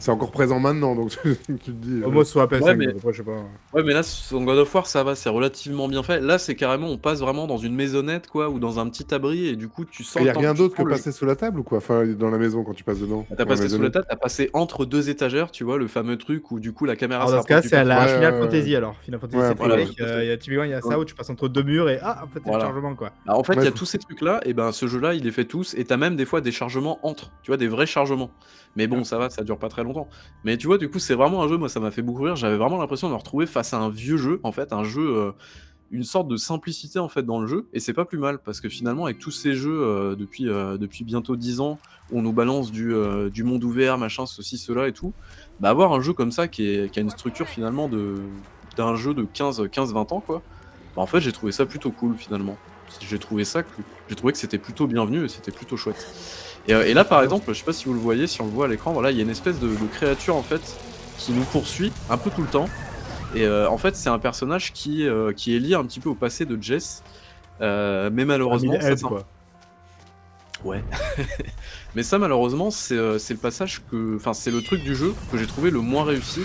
c'est 0.00 0.10
encore 0.10 0.32
présent 0.32 0.58
maintenant, 0.58 0.96
donc 0.96 1.10
tu, 1.22 1.36
te 1.58 1.70
dis. 1.70 2.00
euh, 2.02 2.06
Au 2.06 2.10
moins 2.10 2.24
sur 2.24 2.40
la 2.40 2.46
PS5, 2.46 2.62
Ouais, 2.64 2.74
mais- 2.76 2.86
donc 2.86 2.96
après, 2.96 3.12
je 3.12 3.18
sais 3.18 3.22
pas. 3.22 3.36
Ouais, 3.72 3.82
mais 3.84 3.92
là, 3.92 4.02
sur 4.02 4.40
God 4.40 4.58
of 4.58 4.74
War, 4.74 4.86
ça 4.86 5.04
va, 5.04 5.14
c'est 5.14 5.28
relativement 5.28 5.86
bien 5.86 6.02
fait. 6.02 6.20
Là, 6.20 6.38
c'est 6.38 6.54
carrément, 6.56 6.88
on 6.88 6.98
passe 6.98 7.20
vraiment 7.20 7.46
dans 7.46 7.58
une 7.58 7.74
maisonnette, 7.76 8.26
quoi, 8.26 8.48
ou 8.48 8.58
dans 8.58 8.80
un 8.80 8.88
petit 8.88 9.14
abri, 9.14 9.46
et 9.46 9.56
du 9.56 9.68
coup, 9.68 9.84
tu 9.84 10.02
sens. 10.02 10.20
Il 10.20 10.26
y 10.26 10.28
a 10.28 10.32
rien 10.32 10.54
d'autre 10.54 10.74
que 10.74 10.82
le- 10.82 10.90
passer 10.90 11.12
sous 11.12 11.24
la 11.26 11.36
table 11.36 11.60
ou 11.60 11.62
quoi? 11.62 11.78
Enfin, 11.78 12.04
dans 12.06 12.30
la 12.30 12.38
maison 12.38 12.64
quand 12.64 12.74
tu 12.74 12.82
passes 12.82 12.98
dedans. 13.00 13.24
T'as 13.28 13.36
dans 13.36 13.44
la 13.44 13.46
passé 13.56 13.68
sous 13.68 13.80
la 13.80 13.90
table, 13.90 14.06
t'as 14.08 14.16
passé 14.16 14.50
entre 14.54 14.84
deux 14.84 15.10
étagères, 15.10 15.50
tu 15.50 15.62
vois, 15.64 15.78
le 15.78 15.86
fameux 15.86 16.16
truc 16.18 16.50
où 16.50 16.58
du 16.60 16.72
coup 16.72 16.84
la 16.86 16.96
caméra 16.96 17.20
Alors, 17.24 17.30
se 17.30 17.36
dans 17.36 17.42
ce 17.42 17.46
cas, 17.48 17.62
c'est 17.62 17.76
à 17.76 17.84
la 17.84 18.00
Ouais, 18.00 18.14
Final. 18.14 18.40
Fantasy 18.40 18.74
alors. 18.76 18.96
Final 19.02 19.20
Fantasy 19.20 19.36
Ouais, 19.42 19.48
7 19.48 19.58
voilà, 19.58 19.74
euh, 19.76 20.22
il 20.24 20.28
y 20.28 20.32
a 20.32 20.36
typiquement 20.36 20.64
il 20.64 20.70
y 20.70 20.74
a 20.74 20.80
ça 20.80 20.98
où 20.98 21.04
tu 21.04 21.14
passes 21.14 21.30
entre 21.30 21.48
deux 21.48 21.62
murs 21.62 21.88
et 21.90 21.98
ah, 22.02 22.22
en 22.24 22.26
fait, 22.28 22.40
c'est 22.42 22.48
Voilà. 22.48 22.64
le 22.64 22.70
chargement 22.70 22.94
quoi. 22.94 23.10
Alors, 23.26 23.38
en 23.40 23.44
fait, 23.44 23.54
il 23.54 23.64
y 23.64 23.66
a 23.66 23.70
tous 23.70 23.84
ces 23.86 23.98
trucs-là, 23.98 24.40
et 24.44 24.54
ben 24.54 24.72
ce 24.72 24.86
jeu-là, 24.86 25.14
il 25.14 25.24
les 25.24 25.30
fait 25.30 25.44
tous, 25.44 25.74
et 25.74 25.84
t'as 25.84 25.96
même 25.96 26.16
des 26.16 26.24
fois 26.24 26.40
des 26.40 26.52
chargements 26.52 26.98
entre, 27.06 27.30
tu 27.42 27.50
vois, 27.50 27.56
des 27.58 27.68
vrais 27.68 27.86
chargements. 27.86 28.30
Mais 28.76 28.86
bon, 28.86 29.04
ça 29.04 29.18
va, 29.18 29.30
ça 29.30 29.42
dure 29.42 29.58
pas 29.58 29.68
très 29.68 29.82
longtemps. 29.82 30.08
Mais 30.44 30.56
tu 30.56 30.66
vois, 30.66 30.78
du 30.78 30.88
coup, 30.88 30.98
c'est 30.98 31.14
vraiment 31.14 31.42
un 31.42 31.48
jeu, 31.48 31.56
moi, 31.56 31.68
ça 31.68 31.80
m'a 31.80 31.90
fait 31.90 32.02
beaucoup 32.02 32.22
rire. 32.22 32.36
J'avais 32.36 32.56
vraiment 32.56 32.78
l'impression 32.78 33.08
de 33.08 33.12
me 33.12 33.18
retrouver 33.18 33.46
face 33.46 33.74
à 33.74 33.78
un 33.78 33.90
vieux 33.90 34.16
jeu, 34.16 34.40
en 34.42 34.52
fait, 34.52 34.72
un 34.72 34.84
jeu, 34.84 35.16
euh, 35.16 35.32
une 35.90 36.04
sorte 36.04 36.28
de 36.28 36.36
simplicité, 36.36 36.98
en 36.98 37.08
fait, 37.08 37.24
dans 37.24 37.40
le 37.40 37.46
jeu, 37.48 37.66
et 37.72 37.80
c'est 37.80 37.92
pas 37.92 38.04
plus 38.04 38.18
mal, 38.18 38.38
parce 38.38 38.60
que 38.60 38.68
finalement, 38.68 39.06
avec 39.06 39.18
tous 39.18 39.32
ces 39.32 39.54
jeux 39.54 39.80
euh, 39.82 40.14
depuis, 40.14 40.48
euh, 40.48 40.78
depuis 40.78 41.02
bientôt 41.04 41.34
10 41.34 41.60
ans, 41.60 41.78
on 42.12 42.22
nous 42.22 42.32
balance 42.32 42.70
du, 42.70 42.94
du 43.32 43.44
monde 43.44 43.64
ouvert, 43.64 43.98
machin, 43.98 44.26
ceci, 44.26 44.56
cela 44.56 44.88
et 44.88 44.92
tout, 44.92 45.12
bah, 45.58 45.70
avoir 45.70 45.92
un 45.92 46.00
jeu 46.00 46.12
comme 46.12 46.32
ça 46.32 46.48
qui, 46.48 46.66
est, 46.68 46.90
qui 46.90 46.98
a 47.00 47.02
une 47.02 47.10
structure 47.10 47.48
finalement 47.48 47.88
de 47.88 48.16
d'un 48.76 48.94
jeu 48.94 49.14
de 49.14 49.24
15-20 49.24 50.14
ans, 50.14 50.20
quoi, 50.20 50.42
bah, 50.94 51.02
en 51.02 51.06
fait, 51.06 51.20
j'ai 51.20 51.32
trouvé 51.32 51.50
ça 51.52 51.66
plutôt 51.66 51.90
cool, 51.90 52.16
finalement. 52.16 52.56
J'ai 53.00 53.18
trouvé 53.18 53.44
ça, 53.44 53.62
j'ai 54.08 54.16
trouvé 54.16 54.32
que 54.32 54.38
c'était 54.38 54.58
plutôt 54.58 54.86
bienvenu 54.86 55.24
et 55.24 55.28
c'était 55.28 55.52
plutôt 55.52 55.76
chouette. 55.76 56.04
Et, 56.68 56.74
euh, 56.74 56.86
et 56.86 56.94
là, 56.94 57.04
par 57.04 57.22
exemple, 57.22 57.46
je 57.48 57.58
sais 57.58 57.64
pas 57.64 57.72
si 57.72 57.86
vous 57.86 57.94
le 57.94 58.00
voyez, 58.00 58.26
si 58.26 58.40
on 58.40 58.46
le 58.46 58.50
voit 58.50 58.66
à 58.66 58.68
l'écran, 58.68 58.92
voilà, 58.92 59.10
il 59.10 59.16
y 59.16 59.20
a 59.20 59.22
une 59.22 59.30
espèce 59.30 59.58
de, 59.58 59.68
de 59.68 59.86
créature 59.92 60.36
en 60.36 60.42
fait 60.42 60.60
qui 61.18 61.32
nous 61.32 61.44
poursuit 61.44 61.92
un 62.08 62.16
peu 62.16 62.30
tout 62.30 62.42
le 62.42 62.48
temps. 62.48 62.68
Et 63.34 63.44
heu, 63.44 63.68
en 63.68 63.78
fait, 63.78 63.96
c'est 63.96 64.08
un 64.08 64.18
personnage 64.18 64.72
qui, 64.72 65.04
heu, 65.04 65.32
qui 65.34 65.54
est 65.54 65.58
lié 65.58 65.74
un 65.74 65.84
petit 65.84 66.00
peu 66.00 66.08
au 66.08 66.14
passé 66.14 66.44
de 66.44 66.60
Jess, 66.60 67.02
mais 67.60 68.24
malheureusement, 68.24 68.80
ça 68.80 68.94
quoi. 68.96 69.24
Ouais. 70.64 70.82
Mais 71.94 72.02
ça, 72.02 72.18
malheureusement, 72.18 72.70
c'est, 72.70 72.94
le 72.96 73.36
passage 73.36 73.82
que 73.90 74.16
enfin, 74.16 74.34
c'est 74.34 74.50
le 74.50 74.62
truc 74.62 74.82
du 74.82 74.94
jeu 74.94 75.14
que 75.32 75.38
j'ai 75.38 75.46
trouvé 75.46 75.70
le 75.70 75.80
moins 75.80 76.04
réussi. 76.04 76.42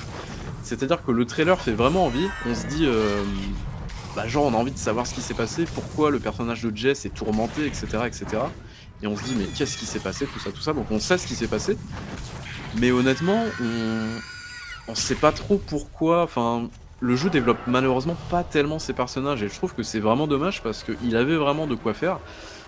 C'est-à-dire 0.64 1.04
que 1.04 1.12
le 1.12 1.26
trailer 1.26 1.60
fait 1.60 1.74
vraiment 1.74 2.06
envie. 2.06 2.28
On 2.48 2.56
se 2.56 2.66
dit, 2.68 2.88
bah, 4.16 4.28
genre, 4.28 4.46
on 4.46 4.54
a 4.54 4.58
envie 4.58 4.72
de 4.72 4.78
savoir 4.78 5.06
ce 5.06 5.14
qui 5.14 5.22
s'est 5.22 5.34
passé, 5.34 5.66
pourquoi 5.74 6.10
le 6.10 6.20
personnage 6.20 6.64
de 6.64 6.76
Jess 6.76 7.06
est 7.06 7.14
tourmenté, 7.14 7.66
et 7.66 7.74
cetera, 7.74 8.08
et 9.02 9.08
on 9.08 9.16
se 9.18 9.24
dit: 9.24 9.36
«Mais 9.38 9.46
qu'est-ce 9.46 9.78
qui 9.78 9.86
s'est 9.86 10.00
passé?» 10.00 10.26
tout 10.26 10.40
ça, 10.40 10.52
tout 10.52 10.62
ça? 10.62 10.74
Donc 10.74 10.90
on 10.92 11.00
sait 11.00 11.18
ce 11.18 11.28
qui 11.28 11.36
s'est 11.36 11.48
passé. 11.48 11.78
Mais 12.78 12.92
honnêtement, 12.92 13.44
on 13.62 14.20
on 14.88 14.96
sait 14.96 15.16
pas 15.16 15.32
trop 15.32 15.58
pourquoi 15.58 16.24
enfin, 16.24 16.70
le 17.00 17.16
jeu 17.16 17.30
développe 17.30 17.58
malheureusement 17.68 18.16
pas 18.30 18.44
tellement 18.44 18.80
ses 18.80 18.94
personnages 18.94 19.42
et 19.42 19.50
je 19.50 19.56
trouve 19.56 19.74
que 19.74 19.84
c'est 19.84 20.00
vraiment 20.00 20.28
dommage 20.28 20.62
parce 20.62 20.84
qu'il 20.84 21.16
avait 21.16 21.36
vraiment 21.36 21.68
de 21.68 21.76
quoi 21.76 21.94
faire. 21.94 22.20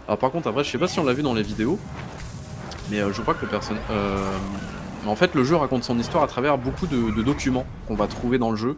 Alors 0.07 0.17
par 0.17 0.31
contre, 0.31 0.47
après, 0.47 0.63
je 0.63 0.71
sais 0.71 0.77
pas 0.77 0.87
si 0.87 0.99
on 0.99 1.03
l'a 1.03 1.13
vu 1.13 1.21
dans 1.21 1.33
les 1.33 1.43
vidéos, 1.43 1.77
mais 2.89 3.01
heu, 3.01 3.11
je 3.13 3.21
crois 3.21 3.33
que 3.33 3.43
le 3.43 3.51
person 3.51 3.75
hem, 3.89 3.97
en 5.05 5.15
fait, 5.15 5.35
le 5.35 5.43
jeu 5.43 5.55
raconte 5.55 5.83
son 5.83 5.99
histoire 5.99 6.23
à 6.23 6.27
travers 6.27 6.57
beaucoup 6.57 6.87
de 6.87 7.21
documents 7.21 7.65
qu'on 7.87 7.95
va 7.95 8.07
trouver 8.07 8.37
dans 8.37 8.49
le 8.51 8.57
jeu. 8.57 8.77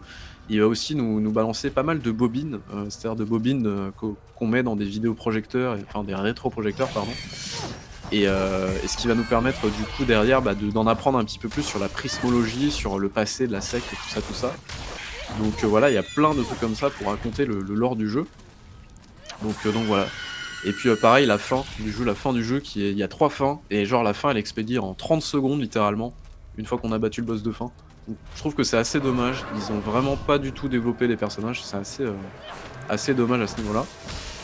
Il 0.49 0.59
va 0.61 0.67
aussi 0.67 0.95
nous 0.95 1.31
balancer 1.31 1.69
pas 1.69 1.83
mal 1.83 1.99
de 1.99 2.11
bobines, 2.11 2.59
heu, 2.73 2.85
c'est-à-dire 2.89 3.15
de 3.15 3.23
bobines, 3.23 3.91
qu'au 3.97 4.17
qu'on 4.35 4.47
met 4.47 4.63
dans 4.63 4.75
des 4.75 4.85
vidéoprojecteurs 4.85 5.77
enfin 5.87 6.03
des 6.03 6.15
rétroprojecteurs, 6.15 6.87
pardon. 6.89 7.11
Et 8.11 8.27
heu, 8.27 8.67
et 8.83 8.87
ce 8.87 8.97
qui 8.97 9.07
va 9.07 9.13
nous 9.13 9.23
permettre 9.23 9.61
du 9.69 9.83
coup 9.95 10.05
derrière, 10.05 10.41
bah, 10.41 10.55
de 10.55 10.71
d'en 10.71 10.87
apprendre 10.87 11.19
un 11.19 11.25
petit 11.25 11.37
peu 11.39 11.49
plus 11.49 11.63
sur 11.63 11.77
la 11.77 11.89
prismologie, 11.89 12.71
sur 12.71 12.97
le 12.97 13.09
passé 13.09 13.47
de 13.47 13.51
la 13.51 13.61
secte 13.61 13.93
et 13.93 13.95
tout 13.95 14.09
ça, 14.09 14.21
tout 14.21 14.33
ça. 14.33 14.55
Donc 15.39 15.63
voilà, 15.63 15.91
il 15.91 15.93
y 15.93 15.97
a 15.97 16.03
plein 16.03 16.33
de 16.33 16.41
trucs 16.41 16.59
comme 16.59 16.75
ça 16.75 16.89
pour 16.89 17.07
raconter 17.07 17.45
le 17.45 17.59
lore 17.61 17.95
du 17.95 18.09
jeu. 18.09 18.25
Donc 19.43 19.55
donc 19.65 19.85
voilà. 19.85 20.07
Et 20.65 20.73
puis, 20.73 20.89
pareil, 20.95 21.25
la 21.25 21.37
fin 21.37 21.63
du 21.79 21.91
jeu 21.91 22.03
la 22.03 22.15
fin 22.15 22.33
du 22.33 22.43
jeu 22.43 22.61
il 22.75 22.97
y 22.97 23.03
a 23.03 23.07
3 23.07 23.29
fins 23.29 23.59
et 23.69 23.85
genre 23.85 24.03
la 24.03 24.13
fin 24.13 24.31
elle 24.31 24.37
est 24.37 24.41
expédiée 24.41 24.79
en 24.79 24.93
30 24.93 25.21
secondes 25.21 25.61
littéralement, 25.61 26.13
une 26.57 26.65
fois 26.65 26.77
qu'on 26.77 26.91
a 26.91 26.97
battu 26.97 27.21
le 27.21 27.27
boss 27.27 27.43
de 27.43 27.51
fin. 27.51 27.71
Je 28.35 28.39
trouve 28.39 28.55
que 28.55 28.63
c'est 28.63 28.77
assez 28.77 28.99
dommage. 28.99 29.43
Ils 29.55 29.71
ont 29.71 29.79
vraiment 29.79 30.15
pas 30.15 30.37
du 30.37 30.51
tout 30.51 30.67
développé 30.67 31.07
les 31.07 31.17
personnages, 31.17 31.63
c'est 31.63 31.77
assez, 31.77 32.03
heu, 32.03 32.15
assez 32.89 33.13
dommage 33.13 33.41
à 33.41 33.47
ce 33.47 33.57
niveau-là. 33.57 33.85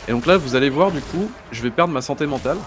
Et 0.07 0.11
donc 0.11 0.25
là, 0.25 0.37
vous 0.37 0.55
allez 0.55 0.69
voir 0.69 0.91
du 0.91 1.01
coup, 1.01 1.29
je 1.51 1.61
vais 1.61 1.71
perdre 1.71 1.93
ma 1.93 2.01
santé 2.01 2.25
mentale. 2.27 2.57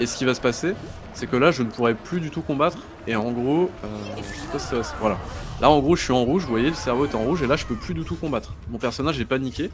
Et 0.00 0.06
ce 0.06 0.16
qui 0.16 0.24
va 0.24 0.34
se 0.34 0.40
passer, 0.40 0.74
c'est 1.14 1.26
que 1.26 1.36
là, 1.36 1.50
je 1.50 1.62
ne 1.62 1.68
pourrai 1.68 1.94
plus 1.94 2.20
du 2.20 2.30
tout 2.30 2.42
combattre 2.42 2.78
et 3.06 3.16
en 3.16 3.30
gros, 3.32 3.70
heu, 3.84 3.88
je 4.16 4.40
sais 4.40 4.46
pas 4.52 4.58
si 4.58 4.66
ça 4.66 4.76
va 4.76 4.82
se 4.82 4.94
voilà. 5.00 5.18
Là, 5.60 5.70
en 5.70 5.78
gros, 5.80 5.96
je 5.96 6.02
suis 6.02 6.12
en 6.12 6.24
rouge, 6.24 6.42
vous 6.42 6.50
voyez, 6.50 6.70
le 6.70 6.74
cerveau 6.74 7.06
est 7.06 7.14
en 7.14 7.20
rouge 7.20 7.42
et 7.42 7.46
là, 7.46 7.56
je 7.56 7.66
peux 7.66 7.76
plus 7.76 7.94
du 7.94 8.04
tout 8.04 8.16
combattre. 8.16 8.54
Mon 8.70 8.78
personnage 8.78 9.20
est 9.20 9.24
paniqué 9.24 9.70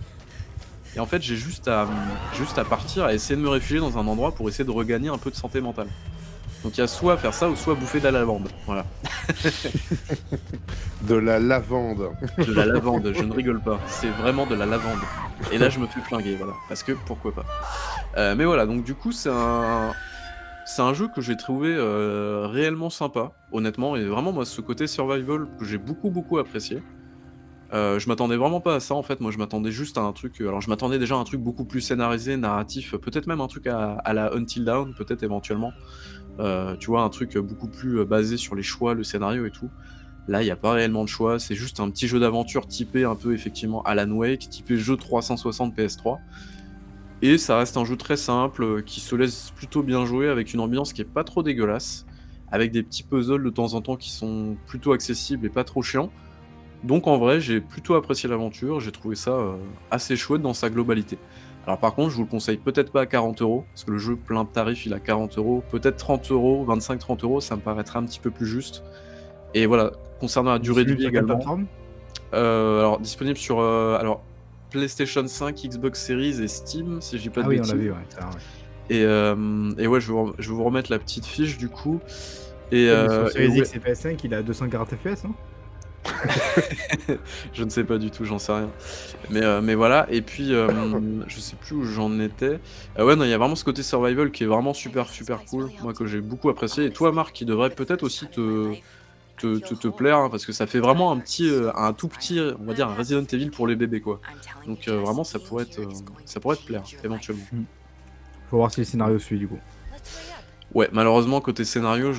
et 0.97 1.01
en 1.01 1.07
fait, 1.07 1.23
j'ai 1.23 1.36
juste 1.36 1.69
à, 1.69 1.86
juste 2.35 2.59
à 2.59 2.65
partir, 2.65 3.05
à 3.05 3.15
essayer 3.15 3.36
de 3.36 3.40
me 3.40 3.49
réfugier 3.49 3.78
dans 3.78 3.99
un 3.99 4.07
endroit 4.07 4.32
pour 4.32 4.49
essayer 4.49 4.65
de 4.65 4.70
regagner 4.70 5.09
un 5.09 5.19
peu 5.19 5.31
de 5.31 5.36
santé 5.36 5.61
mentale. 5.61 5.89
Donc 6.65 6.77
il 6.77 6.81
y 6.81 6.85
a 6.85 6.89
soit 6.89 7.17
faire 7.17 7.35
ça 7.35 7.49
ou 7.49 7.57
soit 7.57 7.75
bouffer 7.75 7.99
de 8.01 8.05
la 8.05 8.11
lavande, 8.11 8.49
voilà. 8.67 8.85
De 11.03 11.15
la 11.15 11.39
lavande. 11.39 12.11
De 12.47 12.53
la 12.53 12.67
lavande, 12.67 13.13
je 13.15 13.25
ne 13.25 13.33
rigole 13.33 13.61
pas, 13.61 13.79
c'est 13.87 14.09
vraiment 14.09 14.47
de 14.47 14.55
la 14.55 14.67
lavande. 14.67 14.99
Et 15.53 15.59
là, 15.59 15.71
je 15.71 15.79
me 15.79 15.87
fais 15.87 16.01
flinguer, 16.01 16.35
voilà, 16.37 16.55
parce 16.69 16.83
que 16.83 16.93
pourquoi 17.07 17.33
pas. 17.33 17.45
Heu, 18.17 18.35
mais 18.35 18.45
voilà, 18.45 18.67
donc 18.67 18.85
du 18.85 18.95
coup, 18.95 19.13
c'est 19.13 19.31
un 19.33 19.93
c'est 20.67 20.83
un 20.83 20.93
jeu 20.93 21.09
que 21.09 21.21
j'ai 21.23 21.37
trouvé, 21.37 21.69
heu, 21.75 22.45
réellement 22.47 22.91
sympa, 22.91 23.33
honnêtement 23.53 23.97
et 23.97 24.05
vraiment 24.05 24.33
moi 24.33 24.45
ce 24.45 24.61
côté 24.61 24.87
survival 24.87 25.47
que 25.59 25.65
j'ai 25.65 25.79
beaucoup, 25.79 26.11
beaucoup 26.11 26.39
apprécié. 26.39 26.83
Heu, 27.73 27.99
je 27.99 28.09
m'attendais 28.09 28.36
vraiment 28.36 28.61
pas 28.62 28.77
à 28.77 28.81
ça 28.81 28.95
en 28.95 29.03
fait, 29.03 29.20
moi 29.20 29.31
je 29.31 29.39
m'attendais 29.39 29.70
juste 29.73 29.99
à 29.99 30.01
un 30.03 30.12
truc, 30.15 30.40
heu 30.40 30.49
alors 30.49 30.61
je 30.62 30.70
m'attendais 30.70 30.99
déjà 30.99 31.16
à 31.16 31.19
un 31.19 31.24
truc 31.24 31.40
beaucoup 31.43 31.66
plus 31.66 31.82
scénarisé, 31.82 32.36
narratif, 32.36 32.95
peut-être 32.97 33.27
même 33.27 33.40
un 33.43 33.47
truc 33.49 33.66
à 33.66 34.01
la 34.15 34.32
Until 34.35 34.65
Dawn, 34.65 34.95
peut-être 34.95 35.23
éventuellement. 35.23 35.77
Tu 36.81 36.86
vois, 36.90 37.03
un 37.03 37.11
truc, 37.11 37.36
beaucoup 37.39 37.69
plus, 37.70 38.05
basé 38.07 38.36
sur 38.39 38.55
les 38.57 38.62
choix, 38.62 38.95
le 38.95 39.05
scénario 39.05 39.47
et 39.47 39.51
tout. 39.53 39.73
Là, 40.28 40.43
il 40.43 40.47
y 40.47 40.51
a 40.53 40.57
pas 40.57 40.73
réellement 40.73 41.05
de 41.05 41.09
choix, 41.11 41.39
c'est 41.40 41.57
juste 41.57 41.81
un 41.81 41.90
petit 41.90 42.09
jeu 42.09 42.20
d'aventure 42.20 42.66
typé 42.69 43.05
un 43.05 43.16
peu 43.16 43.35
effectivement 43.35 43.82
Alan 43.82 44.11
Wake, 44.12 44.49
typé 44.51 44.77
jeu 44.78 44.97
360 44.97 45.74
PS3 45.77 46.24
et 47.23 47.39
ça 47.39 47.59
reste 47.59 47.77
un 47.77 47.85
jeu 47.85 47.97
très 47.97 48.16
simple, 48.16 48.85
qui 48.85 49.01
se 49.01 49.15
laisse 49.16 49.51
plutôt 49.53 49.82
bien 49.82 50.07
jouer 50.07 50.28
avec 50.28 50.55
une 50.55 50.61
ambiance 50.61 50.93
qui 50.93 51.03
est 51.03 51.05
pas 51.05 51.24
trop 51.24 51.43
dégueulasse, 51.43 52.07
avec 52.49 52.73
des 52.73 52.82
petits 52.85 53.05
puzzles 53.05 53.43
de 53.45 53.51
temps 53.51 53.74
en 53.74 53.82
temps 53.82 53.97
qui 53.97 54.12
sont 54.12 54.59
plutôt 54.66 54.93
accessibles 54.93 55.47
et 55.47 55.51
pas 55.51 55.65
trop 55.65 55.82
chiants. 55.82 56.15
Donc 56.85 57.07
en 57.07 57.19
vrai, 57.19 57.41
j'ai 57.41 57.61
plutôt 57.61 57.95
apprécié 57.95 58.29
l'aventure, 58.29 58.81
j'ai 58.81 58.93
trouvé 58.93 59.17
ça, 59.17 59.33
heu, 59.33 59.55
assez 59.91 60.17
chouette 60.17 60.43
dans 60.43 60.55
sa 60.55 60.71
globalité. 60.71 61.19
Alors 61.67 61.79
par 61.79 61.95
contre, 61.95 62.11
je 62.11 62.17
vous 62.17 62.23
le 62.23 62.29
conseille 62.29 62.57
peut-être 62.57 62.93
pas 62.93 63.03
à 63.03 63.07
40 63.07 63.41
€, 63.43 63.65
parce 63.73 63.85
que 63.85 63.91
le 63.91 63.99
jeu 63.99 64.17
plein 64.17 64.45
de 64.45 64.49
tarifs, 64.49 64.87
il 64.87 64.95
à 64.95 65.01
40 65.01 65.37
€, 65.37 65.63
peut-être 65.71 65.97
30 65.97 66.31
€, 66.31 66.65
25-30 66.65 67.23
€, 67.25 67.41
ça 67.41 67.57
me 67.57 67.61
paraîtrait 67.61 67.99
un 67.99 68.05
petit 68.05 68.21
peu 68.21 68.31
plus 68.31 68.47
juste. 68.47 68.85
Et 69.55 69.67
voilà, 69.67 69.93
concernant 70.21 70.53
la 70.53 70.59
durée 70.59 70.85
de 70.85 70.95
vie 70.95 71.07
également 71.07 71.41
heu, 72.35 72.79
alors 72.79 73.01
disponible 73.01 73.39
sur, 73.39 73.61
heu, 73.61 73.97
alors 73.99 74.23
PlayStation 74.71 75.27
5, 75.27 75.57
Xbox 75.65 76.05
Series 76.07 76.43
et 76.43 76.49
Steam, 76.49 77.01
si 77.01 77.17
dis 77.23 77.31
pas 77.31 77.41
de 77.43 77.47
Ah 77.47 77.49
oui, 77.49 77.57
on 77.57 77.63
bêtises. 77.63 77.73
l'a 77.75 77.79
vu, 77.79 77.91
ouais. 77.91 77.97
Et 78.91 79.03
hem, 79.03 79.75
et 79.79 79.87
ouais, 79.87 80.01
je 80.01 80.07
vais 80.07 80.13
vous 80.19 80.33
je 80.39 80.49
vais 80.49 80.55
vous 80.55 80.65
remettre 80.65 80.91
la 80.91 80.99
petite 80.99 81.27
fiche 81.27 81.59
du 81.59 81.69
coup 81.69 82.01
et 82.71 82.91
Ouais, 82.91 83.09
sur 83.11 83.29
Series 83.31 83.59
X 83.59 83.75
et 83.75 83.79
PS5, 83.81 84.21
il 84.25 84.35
à 84.35 84.43
240 84.43 84.91
FPS, 84.95 85.25
non? 85.25 85.35
Je 87.53 87.65
ne 87.65 87.71
sais 87.71 87.85
pas 87.85 87.99
du 87.99 88.11
tout, 88.11 88.25
j'en 88.25 88.39
sais 88.39 88.53
rien. 88.53 88.75
Mais 89.29 89.43
heu, 89.45 89.61
mais 89.63 89.75
voilà 89.75 90.07
et 90.11 90.23
puis, 90.23 90.53
hem, 90.53 91.25
je 91.29 91.41
sais 91.41 91.57
plus 91.57 91.75
où 91.77 91.85
j'en 91.85 92.19
étais. 92.21 92.61
Heu, 92.99 93.05
ouais, 93.07 93.17
non, 93.17 93.25
il 93.25 93.31
y 93.31 93.33
a 93.35 93.39
vraiment 93.39 93.57
ce 93.57 93.65
côté 93.65 93.83
survival 93.83 94.31
qui 94.33 94.45
est 94.45 94.47
vraiment 94.47 94.75
super, 94.75 95.09
super 95.11 95.45
cool, 95.45 95.73
moi 95.79 95.95
que 95.95 96.07
j'ai 96.07 96.21
beaucoup 96.21 96.49
apprécié 96.51 96.85
et 96.87 96.93
toi 96.93 97.13
Marc, 97.13 97.35
qui 97.37 97.45
devrait 97.47 97.75
peut-être 97.75 98.03
aussi 98.05 98.31
te 98.31 98.77
te 99.39 99.59
te 99.59 99.75
te 99.75 99.89
plaire, 99.89 100.19
hein, 100.19 100.31
parce 100.31 100.47
que 100.47 100.53
ça 100.53 100.67
fait 100.67 100.81
vraiment 100.81 101.13
un 101.13 101.21
petit, 101.21 101.47
heu, 101.49 101.71
un 101.79 101.93
tout 101.95 102.09
petit, 102.09 102.41
on 102.61 102.65
va 102.67 102.75
dire 102.75 102.89
un 102.89 102.95
Resident 102.95 103.25
Evil 103.33 103.51
pour 103.53 103.67
les 103.69 103.77
bébés, 103.77 104.01
quoi. 104.01 104.23
Donc 104.67 104.89
heu, 104.89 104.97
vraiment 104.97 105.25
ça 105.25 105.41
pourrait 105.41 105.65
être, 105.65 105.81
ça 106.27 106.41
pourrait 106.41 106.57
te 106.57 106.65
plaire, 106.65 106.89
éventuellement. 107.05 107.49
Faut 108.47 108.57
voir 108.59 108.73
si 108.73 108.81
le 108.81 108.85
scénario 108.87 109.19
suit, 109.19 109.39
du 109.39 109.49
coup. 109.49 109.63
Ouais, 110.74 110.89
malheureusement 110.93 111.40
côté 111.40 111.65
scénario, 111.65 112.12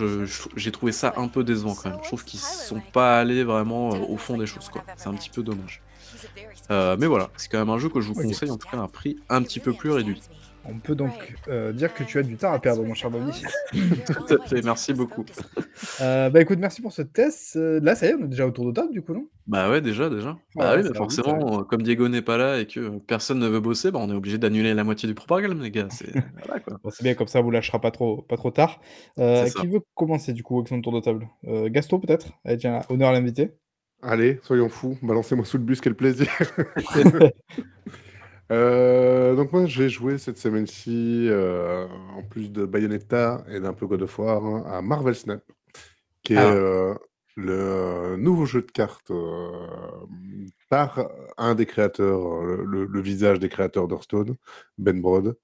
j'ai 0.56 0.72
trouvé 0.72 0.92
ça 0.92 1.14
un 1.18 1.28
peu 1.28 1.44
décevant 1.44 1.76
quand 1.76 1.90
même. 1.90 2.00
Je 2.02 2.08
trouve 2.08 2.24
qu'ils 2.24 2.40
sont 2.40 2.82
pas 2.82 3.20
allés 3.20 3.44
vraiment, 3.44 3.96
heu, 3.98 4.00
au 4.02 4.18
fond 4.18 4.38
des 4.38 4.48
choses, 4.48 4.70
quoi. 4.70 4.88
C'est 4.96 5.08
un 5.10 5.16
petit 5.16 5.30
peu 5.30 5.44
dommage. 5.44 5.84
Heu, 6.72 6.98
mais 6.98 7.08
voilà, 7.08 7.32
c'est 7.38 7.50
quand 7.50 7.60
même 7.60 7.70
un 7.70 7.80
jeu 7.80 7.90
que 7.90 8.02
je 8.02 8.08
vous 8.08 8.16
conseille, 8.16 8.52
en 8.52 8.58
tout 8.58 8.68
cas 8.68 8.78
à 8.80 8.82
un 8.82 8.88
prix 8.90 9.18
un 9.30 9.44
petit 9.44 9.60
peu 9.62 9.76
plus 9.76 9.92
réduit. 9.92 10.24
On 10.72 10.80
peut 10.80 10.96
donc, 10.96 11.36
heu, 11.48 11.74
dire 11.74 11.94
que 11.94 12.04
tu 12.04 12.20
as 12.20 12.24
du 12.24 12.38
temps 12.38 12.52
à 12.52 12.60
perdre, 12.60 12.84
mon 12.84 12.94
cher 12.94 13.10
Bobby. 13.10 13.44
Tout 14.06 14.34
à 14.34 14.38
fait, 14.48 14.62
merci 14.62 14.94
beaucoup. 14.94 15.26
Heu, 16.00 16.30
bah, 16.30 16.42
écoute, 16.42 16.60
merci 16.60 16.82
pour 16.82 16.92
ce 16.94 17.02
test, 17.02 17.56
heu, 17.56 17.80
là, 17.80 17.96
ça 17.96 18.06
y 18.08 18.10
est, 18.10 18.14
on 18.16 18.24
est 18.26 18.28
déjà 18.28 18.46
autour 18.48 18.66
de 18.66 18.72
table, 18.72 18.92
du 18.92 19.02
coup, 19.02 19.14
non? 19.14 19.28
Bah, 19.48 19.70
ouais, 19.72 19.82
déjà, 19.82 20.10
déjà. 20.10 20.38
Oh 20.56 20.60
Bah, 20.60 20.76
oui, 20.76 20.84
mais 20.84 20.94
forcément, 20.96 21.64
comme 21.64 21.82
Diego 21.82 22.08
n'est 22.08 22.22
pas 22.22 22.38
là 22.38 22.60
et 22.60 22.68
que 22.68 23.00
personne 23.00 23.40
ne 23.40 23.48
veut 23.48 23.60
bosser, 23.60 23.90
bah, 23.92 24.00
on 24.00 24.10
est 24.10 24.14
obligé 24.14 24.38
d'annuler 24.38 24.74
la 24.76 24.84
moitié 24.84 25.08
du 25.08 25.16
programme, 25.16 25.62
les 25.62 25.72
gars, 25.72 25.88
c'est 25.90 26.14
voilà, 26.46 26.60
quoi. 26.60 26.78
Bon, 26.84 26.90
c'est 26.92 27.04
bien, 27.04 27.16
comme 27.16 27.28
ça, 27.28 27.40
on 27.40 27.44
vous 27.44 27.52
lâchera 27.52 27.82
pas 27.82 27.92
trop 27.92 28.22
pas 28.22 28.38
trop 28.38 28.52
tard. 28.52 28.80
C'est 29.18 29.48
Heu, 29.48 29.50
ça. 29.50 29.62
qui 29.62 29.68
veut 29.68 29.82
commencer, 29.96 30.34
du 30.34 30.44
coup, 30.44 30.58
avec 30.60 30.68
son 30.70 30.82
tour 30.82 30.94
de 30.94 31.00
table? 31.00 31.28
Heu, 31.48 31.70
Gaston, 31.70 32.00
peut-être? 32.00 32.28
Allez, 32.46 32.58
tiens, 32.58 32.82
honneur 32.90 33.10
à 33.10 33.14
l'invité. 33.14 33.52
Allez, 34.02 34.40
soyons 34.44 34.70
fous, 34.70 34.98
balancez-moi 35.02 35.46
sous 35.46 35.58
le 35.58 35.64
bus, 35.64 35.82
quel 35.82 35.96
plaisir. 35.96 36.28
Heu, 38.52 39.36
donc 39.36 39.52
moi, 39.54 39.66
j'ai 39.68 39.90
joué 39.90 40.18
cette 40.18 40.38
semaine-ci, 40.38 41.28
heu, 41.30 41.88
en 42.16 42.24
plus 42.24 42.52
de 42.52 42.66
Bayonetta 42.66 43.44
et 43.50 43.60
d'un 43.60 43.74
peu 43.74 43.86
God 43.86 44.02
of 44.02 44.18
War, 44.20 44.44
hein, 44.44 44.64
à 44.68 44.82
Marvel 44.82 45.14
Snap, 45.16 45.44
qui 46.24 46.36
est, 46.36 46.38
Ah. 46.38 46.56
heu, 46.56 46.96
le 47.38 48.18
nouveau 48.18 48.46
jeu 48.46 48.62
de 48.64 48.72
cartes, 48.72 49.12
hem, 49.12 50.48
par 50.70 51.10
un 51.38 51.56
des 51.56 51.66
créateurs, 51.68 52.26
heu, 52.44 52.64
le 52.66 52.86
le 52.86 53.02
visage 53.02 53.40
des 53.40 53.50
créateurs 53.50 53.88
d'Hearthstone, 53.88 54.36
Ben 54.80 55.02
Brode 55.02 55.38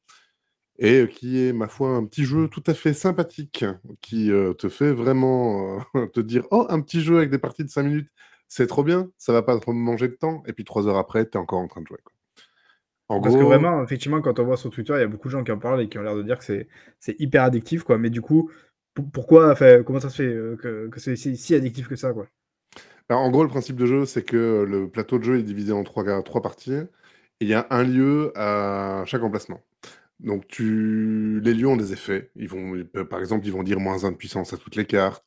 et 0.79 1.01
heu, 1.03 1.07
qui 1.07 1.39
est, 1.39 1.53
ma 1.53 1.67
foi, 1.69 1.89
un 1.91 2.05
petit 2.05 2.25
jeu 2.25 2.49
tout 2.49 2.63
à 2.67 2.73
fait 2.75 2.93
sympathique, 2.93 3.65
qui, 4.01 4.31
heu, 4.31 4.55
te 4.55 4.69
fait 4.69 4.93
vraiment, 4.93 5.79
heu, 5.95 6.09
te 6.13 6.19
dire: 6.21 6.45
«Oh, 6.51 6.67
un 6.69 6.81
petit 6.81 7.01
jeu 7.01 7.17
avec 7.17 7.31
des 7.31 7.39
parties 7.39 7.63
de 7.65 7.69
5 7.69 7.83
minutes, 7.83 8.09
c'est 8.49 8.67
trop 8.67 8.83
bien, 8.83 9.09
ça 9.17 9.33
va 9.33 9.43
pas 9.43 9.59
trop 9.59 9.73
me 9.73 9.79
manger 9.81 10.09
de 10.09 10.15
temps» 10.15 10.43
et 10.47 10.53
puis 10.53 10.65
3 10.65 10.87
heures 10.87 10.97
après, 10.99 11.25
tu 11.29 11.37
es 11.37 11.41
encore 11.41 11.59
en 11.61 11.67
train 11.69 11.81
de 11.81 11.87
jouer, 11.87 11.99
quoi. 12.05 12.14
En 13.09 13.21
Parce 13.21 13.35
que 13.35 13.43
vraiment, 13.43 13.83
effectivement, 13.83 14.21
quand 14.21 14.39
on 14.39 14.45
voit 14.45 14.57
sur 14.57 14.69
Twitter, 14.71 14.93
il 14.95 14.99
y 14.99 15.03
a 15.03 15.07
beaucoup 15.07 15.27
de 15.27 15.31
gens 15.31 15.43
qui 15.43 15.51
en 15.51 15.59
parlent 15.59 15.81
et 15.81 15.89
qui 15.89 15.97
ont 15.99 16.01
l'air 16.01 16.15
de 16.15 16.23
dire 16.23 16.37
que 16.39 16.43
c'est 16.43 16.67
c'est 16.99 17.19
hyper 17.19 17.43
addictif, 17.43 17.83
quoi. 17.83 17.97
Mais 17.97 18.09
du 18.09 18.21
coup, 18.21 18.49
pou 18.93 19.03
pourquoi 19.03 19.55
comment 19.85 19.99
ça 19.99 20.09
se 20.09 20.17
fait, 20.23 20.27
heu, 20.33 20.57
que 20.61 20.87
que 20.89 20.99
c'est 20.99 21.15
si 21.15 21.55
addictif 21.55 21.87
que 21.87 21.95
ça, 21.95 22.13
quoi? 22.13 22.27
Alors, 23.09 23.21
en 23.21 23.29
gros, 23.29 23.43
le 23.43 23.49
principe 23.49 23.75
de 23.75 23.85
jeu, 23.85 24.05
c'est 24.05 24.23
que 24.23 24.65
le 24.67 24.89
plateau 24.89 25.19
de 25.19 25.23
jeu 25.23 25.37
est 25.37 25.43
divisé 25.43 25.71
en 25.71 25.83
3 25.83 26.03
ga 26.03 26.23
3 26.23 26.41
parties 26.41 26.73
et 26.73 26.87
il 27.41 27.47
y 27.47 27.53
a 27.53 27.67
un 27.69 27.83
lieu 27.83 28.31
à 28.35 29.03
chaque 29.05 29.21
emplacement. 29.23 29.61
Donc 30.21 30.47
tu 30.47 31.41
les 31.43 31.53
lieux 31.55 31.67
ont 31.67 31.77
des 31.77 31.93
effets. 31.93 32.31
Ils 32.35 32.49
vont 32.49 32.73
par 33.09 33.19
exemple, 33.21 33.45
ils 33.47 33.53
vont 33.53 33.63
dire 33.63 33.79
-1 33.81 34.11
de 34.11 34.17
puissance 34.17 34.53
à 34.53 34.57
toutes 34.57 34.75
les 34.77 34.85
cartes 34.85 35.25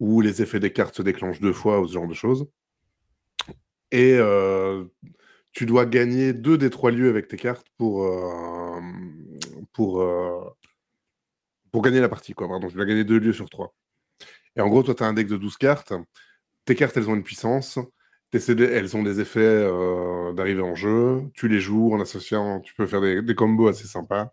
ou 0.00 0.20
les 0.22 0.42
effets 0.42 0.60
des 0.60 0.72
cartes 0.72 0.96
se 0.96 1.02
déclenchent 1.02 1.40
2 1.40 1.52
fois 1.54 1.80
ou 1.80 1.88
ce 1.88 1.94
genre 1.94 2.08
de 2.08 2.14
choses 2.14 2.48
et 3.92 4.14
heu, 4.18 4.90
tu 5.52 5.66
dois 5.66 5.86
gagner 5.86 6.32
2 6.32 6.58
des 6.58 6.70
3 6.70 6.90
lieux 6.92 7.08
avec 7.10 7.28
tes 7.28 7.36
cartes 7.36 7.66
pour, 7.78 8.04
heu 10.02 10.50
pour 11.72 11.82
gagner 11.82 12.00
la 12.00 12.08
partie, 12.08 12.34
quoi. 12.34 12.48
Pardon, 12.48 12.68
tu 12.68 12.74
dois 12.76 12.84
gagner 12.84 13.04
2 13.04 13.18
lieux 13.18 13.32
sur 13.32 13.48
3 13.50 13.74
et 14.56 14.62
en 14.62 14.68
gros, 14.68 14.82
toi, 14.82 14.94
tu 14.94 15.02
as 15.04 15.06
un 15.06 15.14
deck 15.14 15.28
de 15.28 15.36
12 15.36 15.56
cartes. 15.58 15.92
Tes 16.66 16.74
cartes, 16.76 16.96
elles 16.96 17.10
ont 17.10 17.16
une 17.16 17.24
puissance. 17.24 17.78
Tes 18.30 18.40
CD, 18.40 18.64
elles 18.64 18.96
ont 18.96 19.02
des 19.04 19.20
effets, 19.20 19.40
heu, 19.40 20.34
d'arrivée 20.34 20.62
en 20.62 20.74
jeu. 20.76 21.22
Tu 21.34 21.48
les 21.48 21.60
joues 21.60 21.94
en 21.94 22.00
associant 22.00 22.60
tu 22.60 22.74
peux 22.74 22.86
faire 22.86 23.00
des 23.02 23.36
combos 23.36 23.68
assez 23.68 23.86
sympas 23.88 24.32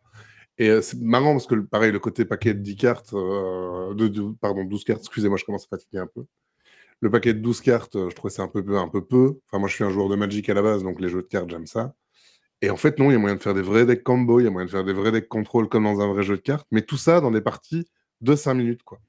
et 0.60 0.82
c'est 0.82 1.00
marrant 1.02 1.34
parce 1.34 1.48
que 1.48 1.56
pareil, 1.56 1.92
le 1.94 2.00
côté 2.00 2.26
paquet 2.26 2.54
de 2.56 2.62
10 2.62 2.78
cartes, 2.78 3.14
de 3.16 4.08
de 4.10 4.34
pardon, 4.42 4.64
12 4.66 4.84
cartes, 4.86 5.02
excusez-moi, 5.02 5.38
je 5.38 5.46
commence 5.46 5.66
à 5.66 5.70
fatiguer 5.78 6.00
un 6.00 6.08
peu. 6.08 6.26
Le 7.02 7.10
paquet 7.12 7.34
de 7.34 7.40
12 7.40 7.62
cartes, 7.62 7.96
heu, 7.96 8.10
je 8.10 8.16
trouvais 8.16 8.34
ça 8.34 8.44
un 8.44 8.48
peu 8.48 8.64
un 8.78 8.88
peu 8.88 9.04
peu. 9.06 9.40
Enfin, 9.48 9.60
moi, 9.60 9.68
je 9.70 9.76
suis 9.76 9.84
un 9.84 9.90
joueur 9.90 10.10
de 10.10 10.16
Magic 10.16 10.50
à 10.50 10.54
la 10.54 10.62
base, 10.62 10.84
donc 10.84 11.00
les 11.00 11.10
jeux 11.10 11.22
de 11.22 11.28
cartes, 11.28 11.50
j'aime 11.50 11.68
ça 11.68 11.94
et 12.62 12.70
en 12.72 12.78
fait, 12.78 13.00
non, 13.00 13.12
il 13.12 13.14
y 13.14 13.16
a 13.16 13.20
moyen 13.20 13.36
de 13.36 13.42
faire 13.42 13.54
des 13.54 13.62
vrais 13.62 13.86
decks 13.86 14.04
combo, 14.04 14.40
il 14.40 14.46
y 14.46 14.48
a 14.48 14.52
moyen 14.52 14.66
de 14.66 14.72
faire 14.72 14.84
des 14.84 14.94
vrais 14.94 15.12
decks 15.12 15.28
contrôle 15.28 15.70
comme 15.70 15.84
dans 15.86 16.02
un 16.02 16.08
vrai 16.14 16.24
jeu 16.24 16.38
de 16.38 16.42
cartes, 16.42 16.68
mais 16.72 16.82
tout 16.82 16.98
ça 16.98 17.22
dans 17.22 17.32
des 17.32 17.42
parties 17.42 17.86
de 18.22 18.36
5 18.36 18.56
minutes, 18.56 18.84
quoi 18.84 19.00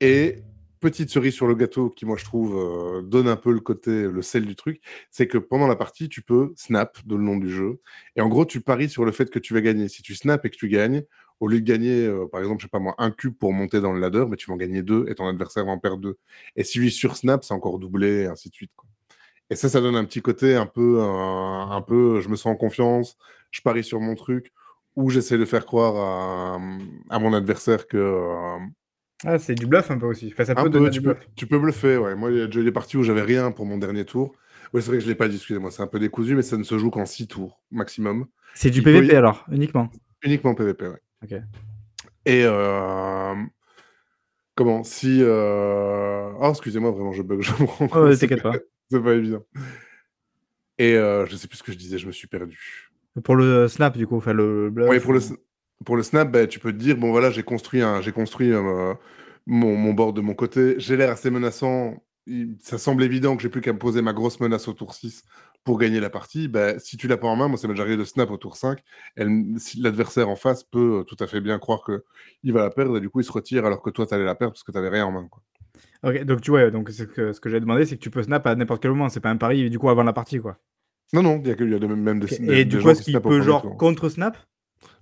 et 0.00 0.36
petite 0.80 1.10
cerise 1.10 1.34
sur 1.34 1.46
le 1.46 1.54
gâteau 1.54 1.90
qui, 1.90 2.04
moi, 2.06 2.16
je 2.18 2.24
trouve, 2.24 2.54
heu, 2.56 3.02
donne 3.02 3.28
un 3.28 3.36
peu 3.36 3.52
le 3.52 3.60
côté 3.60 4.02
le 4.04 4.22
sel 4.22 4.44
du 4.46 4.54
truc, 4.54 4.80
c'est 5.10 5.26
que 5.26 5.38
pendant 5.38 5.66
la 5.66 5.76
partie, 5.76 6.08
tu 6.08 6.22
peux 6.22 6.52
snap 6.56 6.98
de 7.06 7.16
le 7.16 7.22
nom 7.22 7.36
du 7.36 7.50
jeu 7.50 7.80
et 8.14 8.20
en 8.20 8.28
gros, 8.28 8.44
tu 8.44 8.60
paries 8.60 8.90
sur 8.90 9.04
le 9.04 9.12
fait 9.12 9.30
que 9.30 9.38
tu 9.38 9.54
vas 9.54 9.60
gagner. 9.62 9.88
Si 9.88 10.02
tu 10.02 10.14
snaps 10.14 10.44
et 10.44 10.50
que 10.50 10.56
tu 10.56 10.68
gagnes, 10.68 11.02
au 11.40 11.48
lieu 11.48 11.60
de 11.60 11.64
gagner, 11.66 12.06
heu, 12.06 12.28
par 12.30 12.40
exemple, 12.40 12.60
je 12.60 12.66
sais 12.66 12.70
pas 12.70 12.78
moi, 12.78 12.94
1 12.98 13.10
cube 13.10 13.34
pour 13.38 13.52
monter 13.52 13.80
dans 13.80 13.92
le 13.92 14.00
ladder, 14.00 14.24
bah, 14.28 14.36
tu 14.36 14.46
vas 14.48 14.54
en 14.54 14.56
gagner 14.56 14.82
2 14.82 15.06
et 15.08 15.14
ton 15.14 15.26
adversaire 15.28 15.64
va 15.66 15.72
en 15.72 15.78
perdre 15.78 15.98
2 15.98 16.16
et 16.56 16.64
si 16.64 16.78
lui 16.78 16.90
sursnap, 16.90 17.44
c'est 17.44 17.54
encore 17.54 17.78
doublé 17.78 18.22
et 18.22 18.26
ainsi 18.26 18.48
de 18.50 18.54
suite, 18.54 18.72
quoi 18.76 18.88
et 19.50 19.56
ça, 19.56 19.68
ça 19.68 19.80
donne 19.80 19.96
un 19.96 20.04
petit 20.04 20.22
côté 20.22 20.56
un 20.56 20.66
peu, 20.66 21.00
un 21.02 21.70
un 21.70 21.82
peu, 21.82 22.20
je 22.20 22.28
me 22.28 22.36
sens 22.36 22.46
en 22.54 22.56
confiance, 22.56 23.16
je 23.52 23.60
parie 23.62 23.84
sur 23.84 24.00
mon 24.00 24.14
truc 24.14 24.52
ou 24.96 25.10
j'essaie 25.10 25.38
de 25.38 25.44
faire 25.44 25.66
croire 25.66 25.96
à, 25.96 26.60
à 27.10 27.18
mon 27.18 27.32
adversaire 27.34 27.86
que, 27.86 27.96
hem 28.58 28.72
Ah, 29.24 29.38
c'est 29.38 29.54
du 29.54 29.66
bluff 29.66 29.90
un 29.90 29.98
peu 29.98 30.06
aussi. 30.06 30.28
Enfin, 30.32 30.44
ça 30.46 30.54
Un 30.56 30.64
peut 30.64 30.70
peu, 30.70 30.70
donner 30.70 30.90
du 30.90 30.98
tu 30.98 31.02
peux 31.02 31.14
bluff. 31.14 31.28
tu 31.36 31.46
peux 31.46 31.58
bluffer, 31.58 31.96
ouais. 31.98 32.14
Moi, 32.14 32.30
il 32.32 32.38
y 32.38 32.40
a 32.42 32.46
déjà 32.46 32.60
eu 32.60 32.64
des 32.64 32.72
parties 32.72 32.96
où 32.96 33.02
j'avais 33.02 33.22
rien 33.22 33.52
pour 33.52 33.66
mon 33.66 33.78
dernier 33.78 34.04
tour. 34.04 34.34
Ouais, 34.72 34.80
c'est 34.80 34.88
vrai 34.88 34.98
que 34.98 35.04
je 35.04 35.08
l'ai 35.08 35.14
pas 35.14 35.28
dit, 35.28 35.36
excusez-moi, 35.36 35.70
c'est 35.70 35.82
un 35.82 35.86
peu 35.86 35.98
décousu, 36.00 36.34
mais 36.34 36.42
ça 36.42 36.56
ne 36.56 36.64
se 36.64 36.78
joue 36.78 36.90
qu'en 36.90 37.06
6 37.06 37.28
tours 37.28 37.62
maximum. 37.70 38.26
C'est 38.54 38.70
du 38.70 38.80
Il 38.80 38.88
peut 38.88 39.04
y 39.04 39.08
PVP 39.08 39.16
alors, 39.16 39.44
uniquement? 39.52 39.88
Uniquement 40.22 40.54
PVP, 40.54 40.88
ouais 40.88 41.00
OK. 41.22 41.42
et 42.24 42.42
hem, 42.44 43.50
comment? 44.54 44.82
Si, 44.84 45.20
heu 45.22 46.34
oh 46.40 46.50
excusez-moi, 46.50 46.90
vraiment, 46.90 47.12
je 47.12 47.22
bug, 47.22 47.40
je 47.42 47.52
me 47.62 47.66
rends 47.66 47.88
Ouais, 47.92 48.00
compte, 48.00 48.02
ouais, 48.02 48.16
c'est 48.16 48.28
t'inquiète 48.28 48.42
pas 48.42 48.58
pas. 48.58 48.60
c'est 48.90 49.02
pas 49.02 49.14
évident 49.14 49.42
et 50.78 50.94
heu, 50.94 51.26
je 51.26 51.36
sais 51.36 51.48
plus 51.48 51.58
ce 51.58 51.62
que 51.62 51.72
je 51.72 51.78
disais, 51.78 51.98
je 51.98 52.06
me 52.06 52.12
suis 52.12 52.28
perdu. 52.28 52.90
Pour 53.24 53.36
le 53.36 53.66
snap, 53.68 53.96
du 53.96 54.06
coup, 54.06 54.16
enfin 54.16 54.32
le 54.32 54.70
bluff 54.70 54.88
Ouais, 54.90 55.00
pour 55.00 55.12
le 55.12 55.18
ou 55.18 55.20
s 55.20 55.32
pour 55.84 55.96
le 55.96 56.02
snap, 56.02 56.30
bah, 56.32 56.46
tu 56.46 56.58
peux 56.58 56.72
te 56.72 56.78
dire: 56.78 56.96
«Bon, 56.96 57.10
voilà, 57.10 57.30
j'ai 57.30 57.42
construit 57.42 57.82
un 57.82 58.00
j'ai 58.00 58.12
construit, 58.12 58.50
heu, 58.50 58.94
mon 59.46 59.76
mon 59.76 59.92
board 59.94 60.16
de 60.16 60.20
mon 60.22 60.34
côté, 60.34 60.74
j'ai 60.78 60.96
l'air 60.96 61.10
assez 61.10 61.30
menaçant, 61.30 62.02
il 62.26 62.56
ça 62.62 62.78
semble 62.78 63.02
évident 63.04 63.36
que 63.36 63.42
j'ai 63.42 63.48
plus 63.50 63.60
qu'à 63.60 63.72
me 63.72 63.78
poser 63.78 64.02
ma 64.02 64.12
grosse 64.12 64.40
menace 64.40 64.68
au 64.68 64.72
tour 64.72 64.94
6 64.94 65.22
pour 65.66 65.78
gagner 65.78 66.00
la 66.00 66.10
partie». 66.10 66.48
Bah, 66.48 66.78
si 66.80 66.96
tu 66.96 67.08
l'as 67.08 67.18
pas 67.18 67.28
en 67.28 67.36
main, 67.36 67.48
moi, 67.48 67.58
ça 67.58 67.68
m'est 67.68 67.74
déjà 67.74 67.82
arrivé 67.84 67.98
de 67.98 68.04
snap 68.06 68.30
au 68.30 68.38
tour 68.38 68.56
5, 68.56 68.80
elle 69.16 69.28
m 69.28 69.58
si 69.58 69.80
l'adversaire 69.82 70.30
en 70.30 70.36
face 70.36 70.64
peut, 70.64 71.00
heu, 71.02 71.04
tout 71.04 71.18
à 71.20 71.26
fait 71.28 71.42
bien 71.42 71.58
croire 71.60 71.82
qu'il 71.84 72.52
va 72.54 72.62
la 72.62 72.70
perdre 72.70 72.96
et 72.98 73.00
du 73.02 73.10
coup, 73.10 73.20
il 73.20 73.24
se 73.24 73.32
retire 73.32 73.66
alors 73.66 73.82
que 73.82 73.90
toi, 73.90 74.06
tu 74.06 74.14
allais 74.14 74.24
la 74.24 74.36
perdre 74.36 74.54
parce 74.54 74.64
que 74.64 74.72
tu 74.72 74.78
avais 74.78 74.88
rien 74.90 75.06
en 75.06 75.12
main, 75.12 75.28
quoi. 75.30 75.42
OK, 76.02 76.24
donc 76.24 76.40
tu 76.42 76.50
ouais, 76.50 76.70
donc 76.70 76.90
que 76.90 77.32
ce 77.32 77.40
que 77.40 77.48
j'allais 77.48 77.60
demander, 77.60 77.86
c'est 77.86 77.96
que 77.96 78.02
tu 78.02 78.10
peux 78.10 78.22
snap 78.22 78.46
à 78.46 78.54
n'importe 78.54 78.82
quel 78.82 78.90
moment, 78.92 79.08
c'est 79.08 79.20
pas 79.20 79.30
un 79.30 79.36
pari, 79.36 79.68
du 79.70 79.78
coup, 79.78 79.88
avant 79.88 80.02
la 80.02 80.12
partie, 80.12 80.38
quoi? 80.40 80.58
Non, 81.12 81.22
non, 81.22 81.40
il 81.44 81.46
y 81.48 81.50
a 81.52 81.54
y 81.64 81.74
a 81.74 81.78
de 81.78 81.86
même 81.86 82.18
des 82.20 82.26
et 82.48 82.64
des 82.64 82.64
du 82.64 82.78
des 82.78 82.80
coup, 82.80 82.90
est-ce 82.90 83.02
qui 83.02 83.12
qu'il 83.12 83.20
peut 83.22 83.40
1er 83.40 83.42
genre 83.42 83.62
tour. 83.62 83.76
contre 83.78 84.08
snap? 84.08 84.36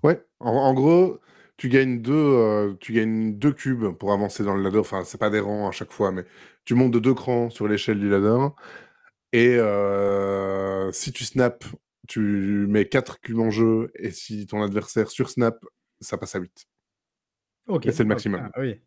Ouais, 0.03 0.23
en 0.41 0.51
en 0.53 0.75
gros, 0.75 1.19
tu 1.57 1.69
gagnes 1.69 2.03
2, 2.03 2.13
heu, 2.13 2.77
tu 2.81 2.93
gagnes 2.93 3.39
2 3.39 3.53
cubes 3.53 3.91
pour 3.97 4.13
avancer 4.13 4.45
dans 4.45 4.55
le 4.55 4.63
ladder. 4.63 4.79
Enfin, 4.79 5.03
c'est 5.05 5.19
pas 5.19 5.31
des 5.31 5.41
rangs 5.41 5.69
à 5.69 5.73
chaque 5.73 5.93
fois, 5.93 6.11
mais 6.13 6.25
tu 6.65 6.75
montes 6.75 6.91
de 6.93 6.99
2 6.99 7.15
crans 7.15 7.49
sur 7.51 7.69
l'échelle 7.69 7.99
du 8.01 8.09
ladder 8.11 8.49
et 9.35 9.57
heu, 9.59 10.91
si 10.93 11.13
tu 11.13 11.25
snaps, 11.25 11.67
tu 12.09 12.21
mets 12.69 12.87
4 12.89 13.21
cubes 13.21 13.41
en 13.41 13.51
jeu 13.51 13.91
et 13.97 14.11
si 14.13 14.47
ton 14.47 14.63
adversaire 14.63 15.11
sursnap, 15.11 15.65
ça 16.01 16.19
passe 16.19 16.37
à 16.37 16.39
8. 16.39 16.67
OK. 17.67 17.87
Et 17.87 17.93
c'est 17.93 18.03
le 18.05 18.09
maximum. 18.11 18.49
ah 18.55 18.61
oui. 18.61 18.81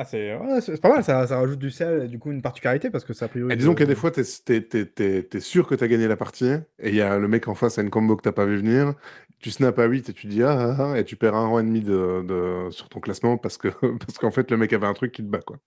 Ah 0.00 0.04
c'est 0.04 0.36
ouais, 0.36 0.76
pas 0.80 0.90
mal, 0.90 1.02
ça 1.02 1.26
ça 1.26 1.38
rajoute 1.38 1.58
du 1.58 1.70
sel 1.72 2.04
et 2.04 2.08
du 2.08 2.20
coup, 2.20 2.30
une 2.30 2.40
particularité 2.40 2.88
parce 2.88 3.04
que 3.04 3.12
ça 3.12 3.24
a 3.24 3.28
priori 3.28 3.52
Et 3.52 3.56
disons 3.56 3.72
qu'il 3.74 3.80
y 3.80 3.82
a 3.82 3.86
de 3.86 3.92
des 3.92 3.96
fois, 3.96 4.12
tu 4.12 4.20
es 4.20 5.28
es 5.34 5.40
sûr 5.40 5.66
que 5.66 5.74
tu 5.74 5.82
as 5.82 5.88
gagné 5.88 6.06
la 6.06 6.16
partie 6.16 6.46
et 6.78 6.90
il 6.90 6.94
y 6.94 7.00
a 7.00 7.18
le 7.18 7.26
mec 7.26 7.48
en 7.48 7.54
face 7.56 7.78
a 7.78 7.82
une 7.82 7.90
combo 7.90 8.14
que 8.16 8.22
tu 8.22 8.28
as 8.28 8.32
pas 8.32 8.44
vu 8.46 8.58
venir. 8.58 8.94
Tu 9.40 9.50
snaps 9.50 9.78
à 9.80 9.86
8 9.86 10.08
et 10.08 10.12
tu 10.12 10.28
dis: 10.28 10.42
«Ah, 10.44 10.74
ah, 10.78 10.92
ah» 10.92 10.98
et 10.98 11.04
tu 11.04 11.16
perds 11.16 11.34
1 11.34 11.46
rang 11.48 11.58
et 11.58 11.64
demi 11.64 11.80
de 11.80 12.22
de 12.26 12.70
sur 12.70 12.88
ton 12.88 13.00
classement 13.00 13.38
parce 13.38 13.58
que 13.58 13.68
parce 13.98 14.18
qu'en 14.18 14.30
fait, 14.30 14.50
le 14.52 14.56
mec 14.56 14.72
avait 14.72 14.86
un 14.86 14.94
truc 14.94 15.10
qui 15.12 15.22
te 15.22 15.28
bat, 15.28 15.40
quoi. 15.40 15.58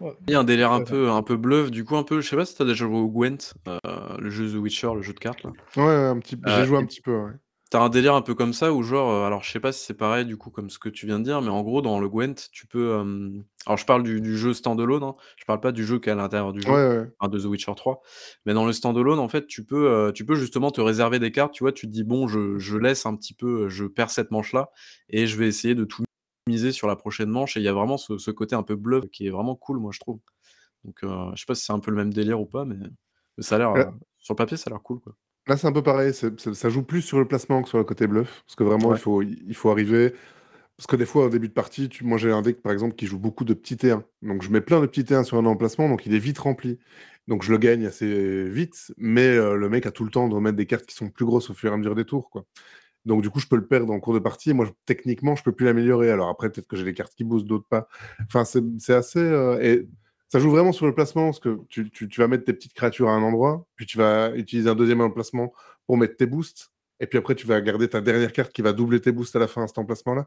Ouais, 0.00 0.16
Il 0.26 0.32
y 0.32 0.34
a 0.36 0.40
un 0.40 0.44
délire 0.44 0.72
un 0.72 0.80
peu 0.80 1.10
un 1.10 1.22
peu 1.22 1.36
bluff, 1.36 1.70
du 1.70 1.84
coup, 1.84 1.96
un 1.96 2.02
peu 2.02 2.20
je 2.22 2.28
sais 2.28 2.36
pas 2.36 2.46
si 2.46 2.54
tu 2.56 2.62
as 2.62 2.64
déjà 2.64 2.86
joué 2.86 2.96
au 2.98 3.08
Gwent, 3.10 3.54
heu, 3.68 3.78
le 4.18 4.30
jeu 4.30 4.50
The 4.50 4.56
Witcher, 4.56 4.90
le 4.94 5.02
jeu 5.02 5.12
de 5.12 5.20
cartes, 5.20 5.44
là? 5.44 5.52
Ouais, 5.76 5.84
un 5.84 6.18
petit 6.20 6.36
p 6.36 6.42
j'ai 6.46 6.64
joué 6.64 6.78
un 6.78 6.84
et 6.84 6.86
petit 6.86 7.00
peu, 7.00 7.16
ouais. 7.16 7.32
tu 7.70 7.76
as 7.78 7.82
un 7.82 7.88
délire 7.90 8.14
un 8.14 8.22
peu 8.22 8.34
comme 8.34 8.52
ça 8.54 8.72
où 8.74 8.82
genre, 8.82 9.10
heu, 9.12 9.24
alors 9.26 9.42
je 9.44 9.50
sais 9.52 9.60
pas 9.60 9.72
si 9.72 9.84
c'est 9.84 9.94
pareil, 9.94 10.26
du 10.26 10.36
coup, 10.38 10.50
comme 10.50 10.70
ce 10.70 10.78
que 10.78 10.88
tu 10.90 11.06
viens 11.06 11.18
de 11.20 11.24
dire, 11.24 11.42
mais 11.42 11.50
en 11.50 11.62
gros, 11.62 11.82
dans 11.82 12.00
le 12.00 12.08
Gwent, 12.08 12.34
tu 12.52 12.66
peux, 12.68 12.94
hem 13.00 13.44
alors 13.66 13.78
je 13.78 13.86
parle 13.86 14.02
du 14.04 14.20
du 14.22 14.36
jeu 14.38 14.54
stand-alone, 14.54 15.02
hein, 15.04 15.14
je 15.38 15.44
parle 15.46 15.60
pas 15.60 15.72
du 15.72 15.84
jeu 15.86 15.98
qui 16.00 16.10
est 16.10 16.12
à 16.12 16.16
l'intérieur 16.16 16.52
du 16.54 16.62
jeu, 16.64 16.80
de 17.22 17.38
The 17.40 17.44
Witcher 17.46 17.72
3, 17.76 18.02
mais 18.46 18.54
dans 18.54 18.66
le 18.66 18.72
stand-alone, 18.74 19.18
en 19.20 19.28
fait, 19.28 19.46
tu 19.46 19.64
peux, 19.64 20.12
tu 20.14 20.26
peux 20.26 20.34
justement 20.36 20.70
te 20.70 20.80
réserver 20.82 21.18
des 21.20 21.32
cartes, 21.32 21.54
tu 21.54 21.64
vois? 21.64 21.72
Tu 21.72 21.86
te 21.86 21.92
dis: 21.92 22.04
«Bon, 22.04 22.28
je 22.28 22.58
je 22.58 22.76
laisse 22.78 23.06
un 23.06 23.16
petit 23.16 23.34
peu, 23.34 23.68
je 23.70 23.86
perds 23.86 24.10
cette 24.10 24.30
manche-là 24.30 24.70
et 25.08 25.26
je 25.26 25.36
vais 25.38 25.48
essayer 25.48 25.74
de 25.74 25.84
tout 25.84 26.04
miser 26.48 26.72
sur 26.72 26.88
la 26.88 26.96
prochaine 26.96 27.30
manche» 27.30 27.56
et 27.56 27.60
il 27.60 27.64
y 27.64 27.68
a 27.68 27.72
vraiment 27.74 27.98
ce 27.98 28.18
ce 28.18 28.30
côté 28.30 28.54
un 28.56 28.62
peu 28.62 28.76
bluff 28.76 29.08
qui 29.10 29.26
est 29.26 29.30
vraiment 29.30 29.56
cool, 29.56 29.78
moi, 29.78 29.92
je 29.92 30.00
trouve. 30.00 30.20
Donc 30.84 31.04
heu, 31.04 31.10
je 31.34 31.40
sais 31.40 31.46
pas 31.46 31.54
si 31.56 31.64
c'est 31.66 31.72
un 31.74 31.80
peu 31.80 31.90
le 31.92 31.96
même 31.98 32.12
délire 32.14 32.40
ou 32.40 32.46
pas, 32.46 32.64
mais 32.66 32.76
mais 33.38 33.44
ça 33.44 33.56
a 33.56 33.58
l'air, 33.58 33.70
Là 33.74 33.94
sur 34.20 34.34
le 34.34 34.38
papier, 34.38 34.56
ça 34.58 34.70
a 34.70 34.72
l'air 34.72 34.82
cool, 34.82 35.00
quoi. 35.00 35.16
là, 35.46 35.56
c'est 35.56 35.66
un 35.66 35.72
peu 35.72 35.82
pareil, 35.82 36.12
ça 36.14 36.68
joue 36.70 36.82
plus 36.82 37.02
sur 37.02 37.18
le 37.18 37.28
placement 37.28 37.62
que 37.62 37.68
sur 37.68 37.78
le 37.78 37.84
côté 37.84 38.06
bluff, 38.06 38.42
parce 38.46 38.56
que 38.56 38.64
vraiment, 38.64 38.92
il 38.92 38.98
faut 38.98 39.22
il 39.22 39.54
faut 39.54 39.70
arriver 39.70 40.14
parce 40.76 40.86
que 40.88 40.96
des 40.96 41.06
fois, 41.06 41.26
au 41.26 41.30
début 41.30 41.48
de 41.48 41.54
partie, 41.54 41.88
tu 41.90 42.04
moi, 42.04 42.18
j'ai 42.18 42.32
un 42.32 42.42
deck, 42.42 42.62
par 42.62 42.72
exemple, 42.72 42.96
qui 42.96 43.06
joue 43.06 43.18
beaucoup 43.20 43.44
de 43.44 43.54
petits 43.54 43.76
T1, 43.78 44.04
donc 44.22 44.42
je 44.42 44.50
mets 44.50 44.60
plein 44.62 44.80
de 44.80 44.86
petits 44.86 45.04
T1 45.06 45.24
sur 45.24 45.38
un 45.38 45.46
emplacement, 45.46 45.88
donc 45.88 46.06
il 46.06 46.14
est 46.14 46.18
vite 46.20 46.38
rempli. 46.38 46.78
Donc 47.28 47.42
je 47.44 47.52
le 47.52 47.58
gagne 47.58 47.86
assez 47.86 48.48
vite, 48.50 48.92
mais 48.98 49.36
heu, 49.36 49.56
le 49.56 49.68
mec 49.70 49.86
a 49.86 49.92
tout 49.92 50.04
le 50.04 50.10
temps 50.10 50.28
de 50.28 50.34
remettre 50.34 50.56
des 50.56 50.66
cartes 50.66 50.86
qui 50.86 50.96
sont 50.96 51.10
plus 51.10 51.26
grosses 51.26 51.50
au 51.50 51.54
fur 51.54 51.70
et 51.72 51.74
à 51.74 51.78
mesure 51.78 51.94
des 51.96 52.06
tours, 52.06 52.30
quoi. 52.30 52.46
Donc 53.04 53.22
du 53.22 53.30
coup, 53.30 53.40
je 53.40 53.46
peux 53.46 53.56
le 53.56 53.66
perdre 53.66 53.92
en 53.92 54.00
cours 54.00 54.14
de 54.14 54.18
partie 54.18 54.50
et 54.50 54.52
moi, 54.54 54.66
techniquement, 54.86 55.36
je 55.36 55.42
peux 55.42 55.52
plus 55.52 55.66
l'améliorer. 55.66 56.10
Alors 56.10 56.28
après, 56.28 56.50
peut-être 56.50 56.66
que 56.66 56.76
j'ai 56.76 56.84
des 56.84 56.94
cartes 56.94 57.14
qui 57.14 57.24
boostent, 57.24 57.46
d'autres 57.46 57.68
pas. 57.68 57.88
Enfin, 58.26 58.44
c'est 58.44 58.62
c'est 58.78 58.94
assez, 58.94 59.20
heu 59.20 59.58
et 59.62 59.88
ça 60.28 60.38
joue 60.40 60.50
vraiment 60.50 60.72
sur 60.72 60.86
le 60.86 60.94
placement 60.94 61.26
parce 61.26 61.40
que 61.40 61.60
tu 61.68 61.90
tu 61.90 62.08
tu 62.08 62.20
vas 62.20 62.28
mettre 62.28 62.44
tes 62.44 62.52
petites 62.54 62.74
créatures 62.74 63.08
à 63.08 63.12
un 63.12 63.22
endroit, 63.22 63.66
puis 63.76 63.86
tu 63.86 63.98
vas 63.98 64.34
utiliser 64.34 64.68
un 64.70 64.74
2e 64.74 65.00
emplacement 65.00 65.52
pour 65.86 65.96
mettre 65.98 66.16
tes 66.16 66.26
boosts 66.26 66.70
et 67.00 67.06
puis 67.06 67.18
après, 67.18 67.34
tu 67.34 67.46
vas 67.46 67.60
garder 67.60 67.88
ta 67.88 68.00
dernière 68.00 68.32
carte 68.32 68.52
qui 68.52 68.62
va 68.62 68.72
doubler 68.72 69.00
tes 69.00 69.12
boosts 69.12 69.36
à 69.36 69.38
la 69.38 69.48
fin 69.48 69.64
à 69.64 69.66
cet 69.66 69.78
emplacement-là. 69.78 70.26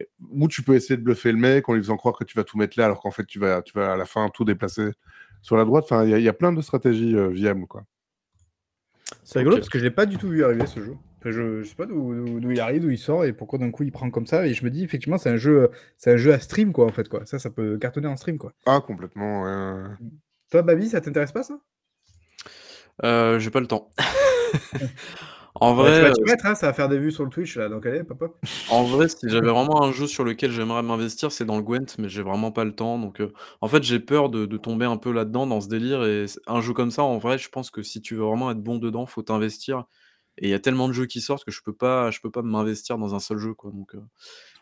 Et 0.00 0.08
ou 0.30 0.48
tu 0.48 0.62
peux 0.62 0.74
essayer 0.74 0.96
de 0.96 1.02
bluffer 1.02 1.32
le 1.32 1.38
mec 1.38 1.68
en 1.68 1.74
lui 1.74 1.80
faisant 1.80 1.96
croire 1.96 2.16
que 2.16 2.24
tu 2.24 2.36
vas 2.36 2.44
tout 2.44 2.58
mettre 2.58 2.78
là, 2.78 2.86
alors 2.86 3.00
qu'en 3.00 3.10
fait, 3.10 3.24
tu 3.26 3.38
vas 3.38 3.62
tu 3.62 3.72
vas 3.74 3.92
à 3.92 3.96
la 3.96 4.04
fin 4.04 4.28
tout 4.28 4.44
déplacer 4.44 4.90
sur 5.42 5.56
la 5.56 5.64
droite. 5.64 5.84
Enfin, 5.84 6.04
il 6.04 6.10
y 6.10 6.14
a 6.14 6.18
il 6.18 6.24
y 6.24 6.28
a 6.28 6.32
plein 6.32 6.52
de 6.52 6.60
stratégies, 6.62 7.14
heu, 7.14 7.28
viables, 7.28 7.66
quoi. 7.66 7.84
C'est 9.24 9.38
rigolo 9.40 9.56
OK. 9.56 9.60
parce 9.60 9.68
que 9.68 9.78
je 9.78 9.84
l'ai 9.84 9.90
pas 9.90 10.06
du 10.06 10.16
tout 10.16 10.28
vu 10.28 10.44
arriver 10.44 10.66
ce 10.66 10.80
jeu. 10.80 10.96
Enfin, 11.22 11.30
je 11.30 11.62
je 11.62 11.68
sais 11.68 11.76
pas 11.76 11.86
d'où 11.86 12.40
il 12.50 12.60
arrive, 12.60 12.82
d'où 12.82 12.90
il 12.90 12.98
sort 12.98 13.24
et 13.24 13.32
pourquoi 13.32 13.58
d'un 13.60 13.70
coup 13.70 13.84
il 13.84 13.92
prend 13.92 14.10
comme 14.10 14.26
ça 14.26 14.44
et 14.46 14.54
je 14.54 14.64
me 14.64 14.70
dis 14.70 14.82
effectivement 14.82 15.18
c'est 15.18 15.30
un 15.30 15.36
jeu, 15.36 15.70
c'est 15.96 16.12
un 16.12 16.16
jeu 16.16 16.32
à 16.32 16.40
stream 16.40 16.72
quoi, 16.72 16.86
en 16.86 16.92
fait, 16.92 17.08
quoi. 17.08 17.24
Ça, 17.26 17.38
ça 17.38 17.50
peut 17.50 17.78
cartonner 17.78 18.08
en 18.08 18.16
stream, 18.16 18.38
quoi. 18.38 18.52
Ah 18.66 18.80
complètement. 18.80 19.44
Toi, 20.50 20.62
Babi, 20.62 20.88
ça 20.88 21.00
t'intéresse 21.00 21.32
pas 21.32 21.42
ça? 21.42 21.58
Heu, 23.02 23.38
j'ai 23.38 23.50
pas 23.50 23.60
le 23.60 23.66
temps. 23.66 23.90
En 25.54 25.74
Bah, 25.76 25.90
tu 25.92 26.00
vrai, 26.00 26.02
vas 26.02 26.12
mettre, 26.24 26.46
hein, 26.46 26.54
ça 26.54 26.66
va 26.66 26.72
faire 26.72 26.88
des 26.88 26.98
vues 26.98 27.12
sur 27.12 27.24
le 27.24 27.30
Twitch 27.30 27.56
là, 27.56 27.68
donc 27.68 27.86
allez, 27.86 28.00
hop, 28.00 28.10
hop, 28.12 28.22
hop. 28.22 28.46
en 28.66 28.84
vrai, 28.86 29.08
si 29.08 29.28
j'avais 29.28 29.50
vraiment 29.50 29.82
un 29.82 29.92
jeu 29.92 30.06
sur 30.06 30.24
lequel 30.24 30.50
j'aimerais 30.50 30.82
m'investir, 30.82 31.30
c'est 31.32 31.44
dans 31.44 31.56
le 31.56 31.62
Gwent, 31.62 31.96
mais 31.98 32.08
j'ai 32.08 32.22
vraiment 32.22 32.52
pas 32.52 32.64
le 32.64 32.74
temps, 32.74 32.98
donc 32.98 33.20
heu, 33.20 33.32
en 33.60 33.68
fait, 33.68 33.82
j'ai 33.82 34.00
peur 34.00 34.30
de 34.30 34.46
de 34.46 34.56
tomber 34.56 34.86
un 34.86 34.96
peu 34.96 35.12
là-dedans, 35.12 35.46
dans 35.46 35.60
ce 35.60 35.68
délire 35.68 36.04
et 36.04 36.26
un 36.46 36.60
jeu 36.60 36.72
comme 36.72 36.90
ça, 36.90 37.02
en 37.02 37.18
vrai, 37.18 37.38
je 37.38 37.48
pense 37.50 37.70
que 37.70 37.82
si 37.82 38.00
tu 38.00 38.14
veux 38.16 38.22
vraiment 38.24 38.50
être 38.50 38.62
bon 38.62 38.78
dedans, 38.78 39.04
faut 39.06 39.22
t'investir 39.22 39.84
et 40.38 40.46
il 40.48 40.50
y 40.50 40.54
a 40.54 40.58
tellement 40.60 40.88
de 40.88 40.92
jeux 40.92 41.06
qui 41.06 41.20
sortent 41.20 41.44
que 41.44 41.50
je 41.52 41.62
peux 41.62 41.74
pas 41.74 42.10
je 42.10 42.20
peux 42.20 42.30
pas 42.30 42.42
m'investir 42.42 42.98
dans 42.98 43.14
un 43.14 43.20
seul 43.20 43.38
jeu, 43.38 43.54
quoi, 43.54 43.70
donc 43.72 43.94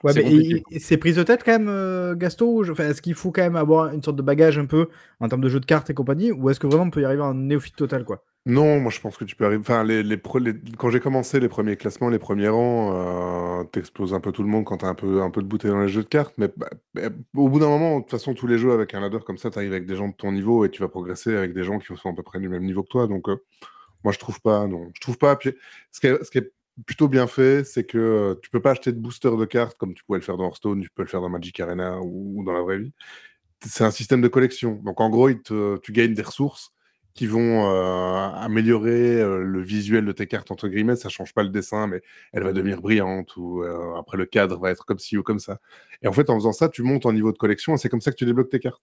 Ouais, 0.02 0.12
c'est 0.14 0.22
mais 0.22 0.96
prise 0.96 1.16
de 1.16 1.22
tête 1.22 1.42
quand 1.44 1.52
même, 1.52 1.68
heu, 1.68 2.14
Gasto? 2.16 2.64
Je 2.64 2.72
enfin, 2.72 2.88
est-ce 2.88 3.02
qu'il 3.02 3.14
faut 3.14 3.32
quand 3.32 3.42
même 3.42 3.56
avoir 3.56 3.92
une 3.92 4.02
sorte 4.02 4.16
de 4.16 4.22
bagage 4.22 4.58
un 4.58 4.64
peu 4.66 4.88
en 5.20 5.28
termes 5.28 5.42
de 5.42 5.48
jeux 5.48 5.60
de 5.60 5.66
cartes 5.66 5.90
et 5.90 5.94
compagnie? 5.94 6.32
Ou 6.32 6.48
est-ce 6.50 6.58
que 6.60 6.66
vraiment 6.66 6.84
on 6.84 6.90
peut 6.90 7.02
y 7.02 7.04
arriver 7.04 7.22
en 7.22 7.34
néophyte 7.34 7.76
total, 7.76 8.04
quoi? 8.04 8.24
Non, 8.46 8.80
moi 8.80 8.90
je 8.90 9.00
pense 9.00 9.18
que 9.18 9.24
tu 9.24 9.36
peux 9.36 9.44
arriver. 9.44 9.60
Enfin, 9.60 9.84
les, 9.84 10.02
les, 10.02 10.16
pre- 10.16 10.42
les- 10.42 10.54
quand 10.78 10.88
j'ai 10.88 10.98
commencé 11.00 11.38
les 11.40 11.48
premiers 11.48 11.76
classements, 11.76 12.08
les 12.08 12.18
premiers 12.18 12.48
rangs, 12.48 13.60
euh, 13.60 13.64
t'exploses 13.64 14.14
un 14.14 14.20
peu 14.20 14.32
tout 14.32 14.42
le 14.42 14.48
monde 14.48 14.64
quand 14.64 14.78
t'as 14.78 14.88
un 14.88 14.94
peu, 14.94 15.20
un 15.22 15.30
peu 15.30 15.42
de 15.42 15.46
bouteille 15.46 15.70
dans 15.70 15.82
les 15.82 15.88
jeux 15.88 16.02
de 16.02 16.08
cartes. 16.08 16.32
Mais 16.38 16.48
bah, 16.56 16.70
bah, 16.94 17.02
au 17.34 17.50
bout 17.50 17.60
d'un 17.60 17.68
moment, 17.68 17.96
de 17.98 18.00
toute 18.02 18.10
façon, 18.10 18.32
tous 18.32 18.46
les 18.46 18.56
jeux 18.56 18.72
avec 18.72 18.94
un 18.94 19.00
ladder 19.00 19.18
comme 19.26 19.36
ça, 19.36 19.50
t'arrives 19.50 19.72
avec 19.72 19.84
des 19.86 19.94
gens 19.94 20.08
de 20.08 20.14
ton 20.14 20.32
niveau 20.32 20.64
et 20.64 20.70
tu 20.70 20.80
vas 20.80 20.88
progresser 20.88 21.36
avec 21.36 21.52
des 21.52 21.64
gens 21.64 21.78
qui 21.78 21.94
sont 21.94 22.10
à 22.10 22.14
peu 22.14 22.22
près 22.22 22.40
du 22.40 22.48
même 22.48 22.64
niveau 22.64 22.82
que 22.82 22.88
toi. 22.88 23.06
Donc, 23.06 23.28
euh, 23.28 23.36
moi 24.04 24.12
je 24.12 24.18
trouve 24.18 24.40
pas, 24.40 24.66
non. 24.66 24.90
Je 24.94 25.00
trouve 25.00 25.18
pas. 25.18 25.38
Ce 25.92 26.00
qui 26.00 26.06
est, 26.06 26.52
plutôt 26.86 27.08
bien 27.08 27.26
fait, 27.26 27.64
c'est 27.64 27.84
que 27.84 27.98
euh, 27.98 28.34
tu 28.42 28.50
peux 28.50 28.60
pas 28.60 28.70
acheter 28.72 28.92
de 28.92 28.98
booster 28.98 29.30
de 29.36 29.44
cartes 29.44 29.76
comme 29.76 29.94
tu 29.94 30.04
pouvais 30.04 30.18
le 30.18 30.24
faire 30.24 30.36
dans 30.36 30.44
Hearthstone, 30.44 30.80
tu 30.82 30.90
peux 30.90 31.02
le 31.02 31.08
faire 31.08 31.20
dans 31.20 31.28
Magic 31.28 31.58
Arena 31.60 32.00
ou, 32.00 32.42
dans 32.44 32.52
la 32.52 32.62
vraie 32.62 32.78
vie 32.78 32.92
c'est 33.62 33.84
un 33.84 33.90
système 33.90 34.22
de 34.22 34.28
collection. 34.28 34.80
Donc 34.84 35.02
en 35.02 35.10
gros, 35.10 35.30
tu 35.34 35.92
gagnes 35.92 36.14
des 36.14 36.22
ressources 36.22 36.72
qui 37.12 37.26
vont 37.26 37.70
euh, 37.70 38.14
améliorer 38.14 39.20
euh, 39.20 39.42
le 39.42 39.60
visuel 39.60 40.06
de 40.06 40.12
tes 40.12 40.26
cartes, 40.26 40.50
entre 40.50 40.66
guillemets. 40.68 40.96
Ça 40.96 41.10
change 41.10 41.34
pas 41.34 41.42
le 41.42 41.50
dessin, 41.50 41.86
mais 41.86 42.00
elle 42.32 42.42
va 42.42 42.54
devenir 42.54 42.80
brillante 42.80 43.36
ou 43.36 43.62
après 43.98 44.16
le 44.16 44.24
cadre 44.24 44.58
va 44.58 44.70
être 44.70 44.86
comme 44.86 44.98
ci 44.98 45.18
ou 45.18 45.22
comme 45.22 45.40
ça. 45.40 45.58
Et 46.00 46.08
en 46.08 46.12
fait, 46.14 46.30
en 46.30 46.36
faisant 46.36 46.52
ça, 46.52 46.70
tu 46.70 46.82
montes 46.82 47.04
en 47.04 47.12
niveau 47.12 47.32
de 47.32 47.36
collection 47.36 47.74
et 47.74 47.76
c'est 47.76 47.90
comme 47.90 48.00
ça 48.00 48.12
que 48.12 48.16
tu 48.16 48.24
débloques 48.24 48.48
tes 48.48 48.60
cartes. 48.60 48.82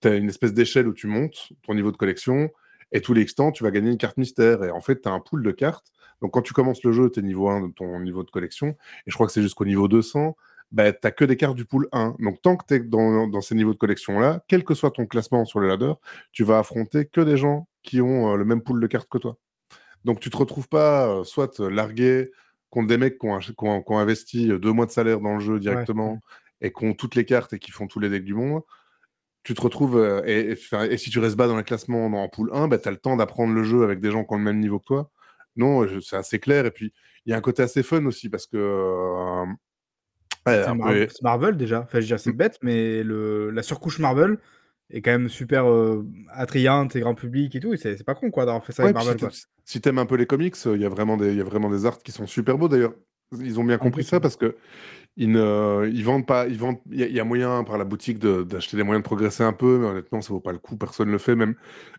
Tu 0.00 0.08
as 0.08 0.14
une 0.14 0.30
espèce 0.30 0.54
d'échelle 0.54 0.88
où 0.88 0.94
tu 0.94 1.08
montes 1.08 1.52
ton 1.62 1.74
niveau 1.74 1.92
de 1.92 1.98
collection 1.98 2.50
et 2.92 3.00
tous 3.00 3.14
les 3.14 3.26
tu 3.26 3.64
vas 3.64 3.70
gagner 3.70 3.90
une 3.90 3.98
carte 3.98 4.16
mystère. 4.16 4.62
Et 4.64 4.70
en 4.70 4.80
fait, 4.80 5.02
tu 5.02 5.08
as 5.08 5.12
un 5.12 5.20
pool 5.20 5.42
de 5.42 5.50
cartes. 5.50 5.92
Donc 6.22 6.32
quand 6.32 6.42
tu 6.42 6.52
commences 6.52 6.82
le 6.84 6.92
jeu, 6.92 7.10
tu 7.10 7.20
es 7.20 7.22
niveau 7.22 7.48
1 7.48 7.68
de 7.68 7.72
ton 7.72 8.00
niveau 8.00 8.22
de 8.22 8.30
collection 8.30 8.68
et 8.68 9.10
je 9.10 9.14
crois 9.14 9.26
que 9.26 9.32
c'est 9.32 9.42
jusqu'au 9.42 9.64
niveau 9.64 9.88
200 9.88 10.34
bah, 10.72 10.92
tu 10.92 10.98
n'as 11.04 11.10
que 11.10 11.24
des 11.24 11.36
cartes 11.36 11.56
du 11.56 11.64
pool 11.64 11.88
1. 11.92 12.16
Donc, 12.18 12.42
tant 12.42 12.56
que 12.56 12.64
tu 12.66 12.74
es 12.74 12.80
dans, 12.80 13.28
dans, 13.28 13.40
ces 13.40 13.54
niveaux 13.54 13.72
de 13.72 13.78
collection-là, 13.78 14.42
quel 14.48 14.64
que 14.64 14.74
soit 14.74 14.90
ton 14.90 15.06
classement 15.06 15.44
sur 15.44 15.60
le 15.60 15.68
ladder, 15.68 15.92
tu 16.32 16.44
vas 16.44 16.58
affronter 16.58 17.06
que 17.06 17.20
des 17.20 17.36
gens 17.36 17.68
qui 17.82 18.00
ont 18.00 18.32
euh, 18.32 18.36
le 18.36 18.44
même 18.44 18.62
pool 18.62 18.80
de 18.80 18.86
cartes 18.86 19.08
que 19.08 19.18
toi. 19.18 19.36
Donc, 20.04 20.20
tu 20.20 20.30
te 20.30 20.36
retrouves 20.36 20.68
pas 20.68 21.08
euh, 21.08 21.24
soit 21.24 21.60
largué 21.60 22.30
contre 22.70 22.88
des 22.88 22.98
mecs 22.98 23.18
qui 23.18 23.26
ont, 23.26 23.38
qui 23.38 23.54
ont, 23.60 23.82
qui 23.82 23.92
ont 23.92 23.98
investi 23.98 24.48
deux 24.58 24.72
mois 24.72 24.86
de 24.86 24.90
salaire 24.90 25.20
dans 25.20 25.34
le 25.34 25.40
jeu 25.40 25.60
directement 25.60 26.14
Ouais. 26.14 26.68
et 26.68 26.72
qui 26.72 26.84
ont 26.84 26.94
toutes 26.94 27.14
les 27.14 27.24
cartes 27.24 27.52
et 27.52 27.58
qui 27.58 27.70
font 27.70 27.86
tous 27.86 28.00
les 28.00 28.08
decks 28.08 28.24
du 28.24 28.34
monde. 28.34 28.62
Tu 29.46 29.54
te 29.54 29.62
retrouves, 29.62 29.96
euh, 29.96 30.22
et, 30.26 30.54
et, 30.54 30.92
et, 30.92 30.96
si 30.96 31.08
tu 31.08 31.20
restes 31.20 31.36
bas 31.36 31.46
dans 31.46 31.56
le 31.56 31.62
classement 31.62 32.06
en 32.06 32.28
pool 32.28 32.50
1, 32.52 32.66
bah, 32.66 32.78
tu 32.78 32.88
as 32.88 32.90
le 32.90 32.96
temps 32.96 33.14
d'apprendre 33.14 33.54
le 33.54 33.62
jeu 33.62 33.84
avec 33.84 34.00
des 34.00 34.10
gens 34.10 34.24
qui 34.24 34.34
ont 34.34 34.38
le 34.38 34.42
même 34.42 34.58
niveau 34.58 34.80
que 34.80 34.86
toi. 34.86 35.12
Non, 35.54 35.86
c'est 36.02 36.16
assez 36.16 36.40
clair. 36.40 36.66
Et 36.66 36.72
puis, 36.72 36.92
il 37.24 37.30
y 37.30 37.32
a 37.32 37.36
un 37.36 37.40
côté 37.40 37.62
assez 37.62 37.84
fun 37.84 38.04
aussi 38.06 38.28
parce 38.28 38.48
que 38.48 38.56
euh, 38.56 39.44
Ouais, 40.46 40.64
c'est 40.64 40.74
Mar 40.74 40.88
peu... 40.88 41.06
Marvel 41.22 41.56
déjà. 41.56 41.82
Enfin, 41.82 41.98
je 41.98 42.00
veux 42.00 42.06
dire, 42.06 42.18
c'est 42.18 42.32
mmh. 42.32 42.36
bête, 42.36 42.58
mais 42.62 43.04
le... 43.04 43.50
la 43.50 43.62
surcouche 43.62 44.00
Marvel 44.00 44.36
est 44.90 45.00
quand 45.00 45.12
même 45.12 45.28
super 45.28 45.70
euh, 45.70 46.04
attrayante 46.32 46.96
et 46.96 47.00
grand 47.00 47.14
public 47.14 47.54
et 47.54 47.60
tout. 47.60 47.72
Et 47.72 47.76
c'est 47.76 48.02
pas 48.02 48.16
con 48.16 48.32
quoi 48.32 48.46
d'avoir 48.46 48.66
fait 48.66 48.72
ça 48.72 48.82
ouais, 48.82 48.88
avec 48.90 48.96
Marvel. 48.96 49.30
Si, 49.30 49.44
si 49.64 49.80
t'aimes 49.80 49.98
un 49.98 50.06
peu 50.06 50.16
les 50.16 50.26
comics, 50.26 50.56
il 50.64 50.80
y, 50.80 50.84
a 50.84 50.88
vraiment 50.88 51.16
des, 51.16 51.36
y 51.36 51.40
a 51.40 51.44
vraiment 51.44 51.70
des 51.70 51.86
arts 51.86 51.98
qui 51.98 52.10
sont 52.10 52.26
super 52.26 52.58
beaux 52.58 52.68
d'ailleurs. 52.68 52.94
Ils 53.38 53.60
ont 53.60 53.64
bien 53.64 53.78
compris 53.78 54.02
ça 54.02 54.18
parce 54.18 54.36
que 54.36 54.56
ne 55.16 55.88
ils 55.92 56.04
vendent 56.04 56.26
pas. 56.26 56.46
Il 56.46 56.60
y, 56.90 57.20
a 57.20 57.24
moyen 57.24 57.64
par 57.64 57.78
la 57.78 57.84
boutique 57.84 58.18
d'acheter 58.18 58.76
des 58.76 58.82
moyens 58.82 59.02
de 59.02 59.06
progresser 59.06 59.42
un 59.42 59.54
peu, 59.54 59.78
mais 59.78 59.86
honnêtement, 59.86 60.20
ça 60.20 60.28
vaut 60.28 60.40
pas 60.40 60.52
le 60.52 60.58
coup. 60.58 60.76
Personne 60.76 61.10
le 61.10 61.18
fait. 61.18 61.34
Même, 61.34 61.54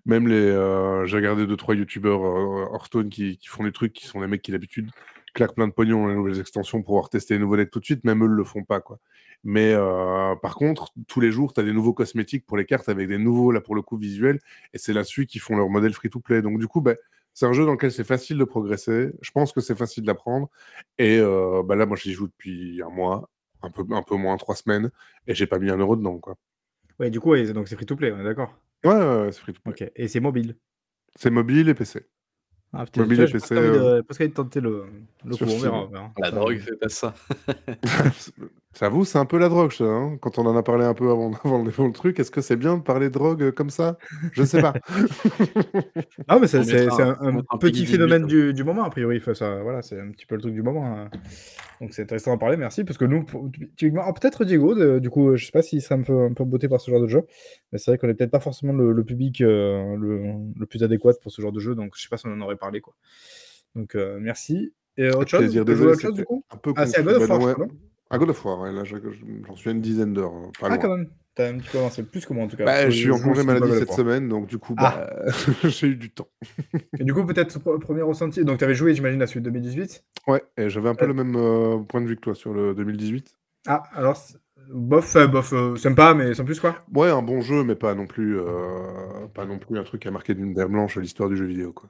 même 0.06 0.27
les. 0.27 0.35
Euh, 0.35 1.06
J'ai 1.06 1.18
regardé 1.18 1.48
deux 1.48 1.57
trois 1.57 1.76
youtubeurs 1.76 2.23
euh, 2.23 2.73
Hearthstone 2.73 3.10
qui, 3.10 3.39
font 3.45 3.64
des 3.64 3.72
trucs 3.72 3.94
qui 3.94 4.06
sont 4.06 4.22
des 4.22 4.27
mecs 4.27 4.44
qui 4.44 4.52
d'habitude 4.52 4.91
claquent 5.34 5.56
plein 5.56 5.68
de 5.68 5.73
pognon 5.73 6.03
dans 6.03 6.10
les 6.10 6.15
nouvelles 6.15 6.39
extensions 6.39 6.80
pour 6.80 6.85
pouvoir 6.88 7.10
tester 7.10 7.34
les 7.35 7.39
nouveaux 7.39 7.57
decks 7.57 7.72
tout 7.72 7.80
de 7.80 7.85
suite. 7.85 8.03
Même 8.03 8.23
eux 8.23 8.27
le 8.27 8.44
font 8.44 8.64
pas 8.64 8.81
quoi. 8.81 8.99
Mais 9.44 9.73
euh, 9.73 10.35
par 10.35 10.56
contre, 10.56 10.91
tous 11.07 11.19
les 11.19 11.31
jours, 11.31 11.53
tu 11.53 11.61
as 11.61 11.64
des 11.64 11.73
nouveaux 11.73 11.94
cosmétiques 11.94 12.45
pour 12.45 12.57
les 12.57 12.65
cartes 12.65 12.89
avec 12.89 13.07
des 13.07 13.18
nouveaux, 13.18 13.52
là 13.52 13.61
pour 13.61 13.76
le 13.76 13.81
coup, 13.81 13.98
visuels. 13.98 14.39
Et 14.73 14.77
c'est 14.77 14.94
là-dessus 14.94 15.26
qu'ils 15.26 15.41
font 15.41 15.56
leur 15.56 15.69
modèle 15.69 15.94
free-to-play. 15.94 16.41
Donc 16.41 16.60
du 16.60 16.68
coup, 16.68 16.81
bah, 16.81 16.95
c'est 17.38 17.45
un 17.45 17.53
jeu 17.53 17.68
dans 17.68 17.73
lequel 17.73 17.91
c'est 17.91 18.03
facile 18.03 18.39
de 18.39 18.43
progresser. 18.45 19.11
Je 19.22 19.30
pense 19.30 19.53
que 19.53 19.61
c'est 19.61 19.76
facile 19.76 20.03
d'apprendre. 20.03 20.49
Et 20.97 21.19
euh, 21.19 21.61
bah 21.64 21.76
là, 21.76 21.85
moi, 21.85 21.95
j'y 21.95 22.11
joue 22.11 22.26
depuis 22.26 22.81
un 22.81 22.89
mois, 22.89 23.30
un 23.61 23.69
peu, 23.69 23.85
un 23.91 24.01
peu 24.01 24.15
moins 24.15 24.38
trois 24.38 24.55
semaines, 24.55 24.89
et 25.27 25.35
j'ai 25.35 25.45
pas 25.45 25.59
mis 25.59 25.69
un 25.69 25.77
euro 25.77 25.95
dedans. 25.95 26.18
Quoi. 26.18 26.35
Ouais, 26.97 27.11
du 27.11 27.19
coup, 27.19 27.30
ouais, 27.30 27.53
donc 27.53 27.68
c'est 27.68 27.76
free-to-play, 27.76 28.11
on 28.11 28.22
est 28.22 28.23
d'accord 28.23 28.57
Ouais, 28.84 28.95
ouais, 28.95 29.22
ouais 29.22 29.31
c'est 29.31 29.41
free-to-play. 29.41 29.72
Ok, 29.72 29.91
et 29.95 30.07
c'est 30.07 30.19
mobile 30.19 30.57
C'est 31.15 31.30
mobile 31.30 31.69
et 31.69 31.76
PC. 31.76 32.07
Ah, 32.73 32.85
putain, 32.85 33.02
mobile 33.02 33.22
et 33.22 33.31
PC. 33.31 33.56
Euh... 33.56 34.03
Parce 34.03 34.18
qu'il 34.18 34.27
de 34.27 34.34
tenter 34.34 34.60
le, 34.60 34.85
le 35.26 35.35
coup, 35.35 35.45
on 35.48 35.60
verra. 35.60 35.84
On 35.84 35.88
verra. 35.88 36.11
La 36.19 36.31
drogue 36.31 36.60
fait 36.60 36.76
pas 36.76 36.89
ça. 36.89 37.14
J'avoue, 38.80 39.06
c'est 39.06 39.18
un 39.18 39.26
peu 39.26 39.39
la 39.39 39.49
drogue, 39.49 39.72
ça. 39.72 39.85
Hein 39.85 40.18
Quand 40.22 40.38
on 40.38 40.45
en 40.45 40.56
a 40.56 40.61
parlé 40.61 40.85
un 40.85 40.94
peu 40.94 41.10
avant, 41.10 41.31
avant, 41.44 41.64
le, 41.64 41.91
truc, 41.91 42.19
est-ce 42.19 42.30
que 42.30 42.41
c'est 42.41 42.57
bien 42.57 42.77
de 42.77 42.84
parler 42.84 43.07
de 43.07 43.14
drogue 43.14 43.52
comme 43.52 43.69
ça? 43.69 43.98
Je 44.34 44.44
sais 44.44 44.61
pas. 44.61 44.73
non, 46.30 46.39
mais 46.39 46.48
c'est 46.48 46.88
un, 46.88 47.18
un, 47.22 47.38
un 47.38 47.57
petit 47.57 47.85
phénomène 47.85 48.27
du, 48.27 48.53
du, 48.53 48.64
moment, 48.64 48.84
a 48.84 48.89
priori. 48.89 49.18
Enfin, 49.18 49.34
ça, 49.34 49.64
voilà, 49.64 49.81
c'est 49.81 49.99
un 49.99 50.11
petit 50.11 50.26
peu 50.26 50.35
le 50.35 50.41
truc 50.41 50.53
du 50.53 50.61
moment. 50.61 50.85
Hein. 50.85 51.10
Donc 51.81 51.94
c'est 51.94 52.03
intéressant 52.03 52.31
d'en 52.31 52.38
parler, 52.38 52.57
merci. 52.57 52.84
Parce 52.84 52.98
que 52.98 53.06
nous, 53.06 53.26
ah, 53.99 54.14
peut-être 54.14 54.45
Diego, 54.45 54.76
de, 54.76 54.99
du 54.99 55.10
coup, 55.10 55.35
je 55.35 55.45
sais 55.45 55.52
pas 55.52 55.61
s'il 55.61 55.81
serait 55.81 55.95
un 55.95 56.02
peu, 56.02 56.26
un 56.26 56.34
peu 56.34 56.44
beauté 56.44 56.68
par 56.68 56.81
ce 56.81 56.91
genre 56.91 57.02
de 57.02 57.07
jeu. 57.07 57.23
Mais 57.72 57.77
c'est 57.77 57.91
vrai 57.91 57.98
qu'on 57.98 58.10
est 58.10 58.14
peut-être 58.14 58.31
pas 58.31 58.39
forcément 58.39 58.73
le, 58.73 58.91
le 58.91 59.03
public 59.03 59.41
euh, 59.41 59.95
le, 59.95 60.34
le, 60.56 60.65
plus 60.65 60.84
adéquat 60.84 61.14
pour 61.22 61.31
ce 61.31 61.41
genre 61.41 61.52
de 61.52 61.60
jeu. 61.60 61.76
Donc 61.76 61.94
je 61.95 62.02
sais 62.02 62.10
pas 62.10 62.18
si 62.18 62.27
on 62.27 62.31
en 62.31 62.41
aurait 62.41 62.56
parlé. 62.57 62.81
Quoi. 62.81 62.93
Donc 63.75 63.95
euh, 63.95 64.17
merci. 64.19 64.73
Et 64.97 65.09
autre 65.09 65.29
chose, 65.29 65.41
plaisir, 65.41 65.63
désolé, 65.63 65.91
autre 65.91 66.01
chose 66.01 66.13
du 66.15 66.23
coup 66.25 66.43
un 66.51 66.57
peu 66.57 66.73
Ah, 66.75 66.88
c'est 66.88 66.99
à 66.99 67.03
God 67.03 67.21
of 67.21 67.29
War, 67.29 67.39
ouais. 67.41 67.47
je 67.49 67.53
crois, 67.53 67.67
À 68.09 68.17
God 68.17 68.29
of 68.31 68.45
War, 68.45 68.59
ouais, 68.61 68.71
là 68.71 68.84
j'en 68.84 69.55
suis 69.55 69.69
à 69.69 69.73
une 69.73 69.81
dizaine 69.81 70.13
d'heures. 70.13 70.34
hein, 70.34 70.51
Ah, 70.61 70.69
loin. 70.69 70.77
quand 70.77 70.97
même. 70.97 71.09
T'as 71.35 71.49
un 71.49 71.57
petit 71.59 71.69
peu 71.69 71.77
avancé 71.77 72.01
plus 72.01 72.25
que 72.25 72.34
moi 72.34 72.45
en 72.45 72.47
tout 72.47 72.57
cas. 72.57 72.65
Bah, 72.65 72.89
je 72.89 72.95
suis 72.97 73.11
en 73.11 73.19
congé 73.19 73.43
maladie 73.43 73.71
cette 73.77 73.91
semaine, 73.91 74.27
donc 74.27 74.47
du 74.47 74.57
coup, 74.57 74.73
bah, 74.73 75.07
ah. 75.07 75.31
j'ai 75.65 75.85
eu 75.89 75.95
du 75.95 76.09
temps. 76.09 76.27
et 76.99 77.03
du 77.03 77.13
coup, 77.13 77.23
peut-être 77.27 77.59
premier 77.79 78.01
ressenti. 78.01 78.43
Donc, 78.43 78.57
tu 78.57 78.63
avais 78.63 78.73
joué, 78.73 78.95
j'imagine, 78.95 79.19
la 79.19 79.27
suite 79.27 79.43
2018 79.43 80.03
Ouais, 80.25 80.43
et 80.57 80.67
j'avais 80.71 80.89
un 80.89 80.95
peu 80.95 81.05
euh... 81.05 81.09
le 81.09 81.13
même 81.13 81.35
euh, 81.35 81.77
point 81.84 82.01
de 82.01 82.07
vue 82.07 82.15
que 82.15 82.21
toi 82.21 82.34
sur 82.34 82.53
le 82.55 82.73
2018. 82.73 83.38
Ah, 83.67 83.84
alors, 83.93 84.17
bof, 84.69 85.15
euh, 85.15 85.27
bof, 85.27 85.53
euh, 85.53 85.76
sympa, 85.76 86.14
mais 86.14 86.34
sans 86.34 86.45
plus 86.45 86.60
quoi 86.60 86.84
Ouais, 86.94 87.10
un 87.10 87.22
bon 87.22 87.41
jeu, 87.41 87.64
mais 87.64 87.76
pas 87.76 87.94
non 87.95 88.06
plus, 88.06 88.39
euh, 88.39 88.45
pas 89.34 89.45
non 89.45 89.57
plus 89.57 89.77
un 89.77 89.84
truc 89.84 90.06
à 90.06 90.11
marquer 90.11 90.34
d'une 90.34 90.53
terre 90.53 90.69
blanche 90.69 90.98
à 90.98 91.02
l'histoire 91.02 91.30
du 91.30 91.38
jeu 91.38 91.45
vidéo. 91.45 91.73
Quoi. 91.73 91.89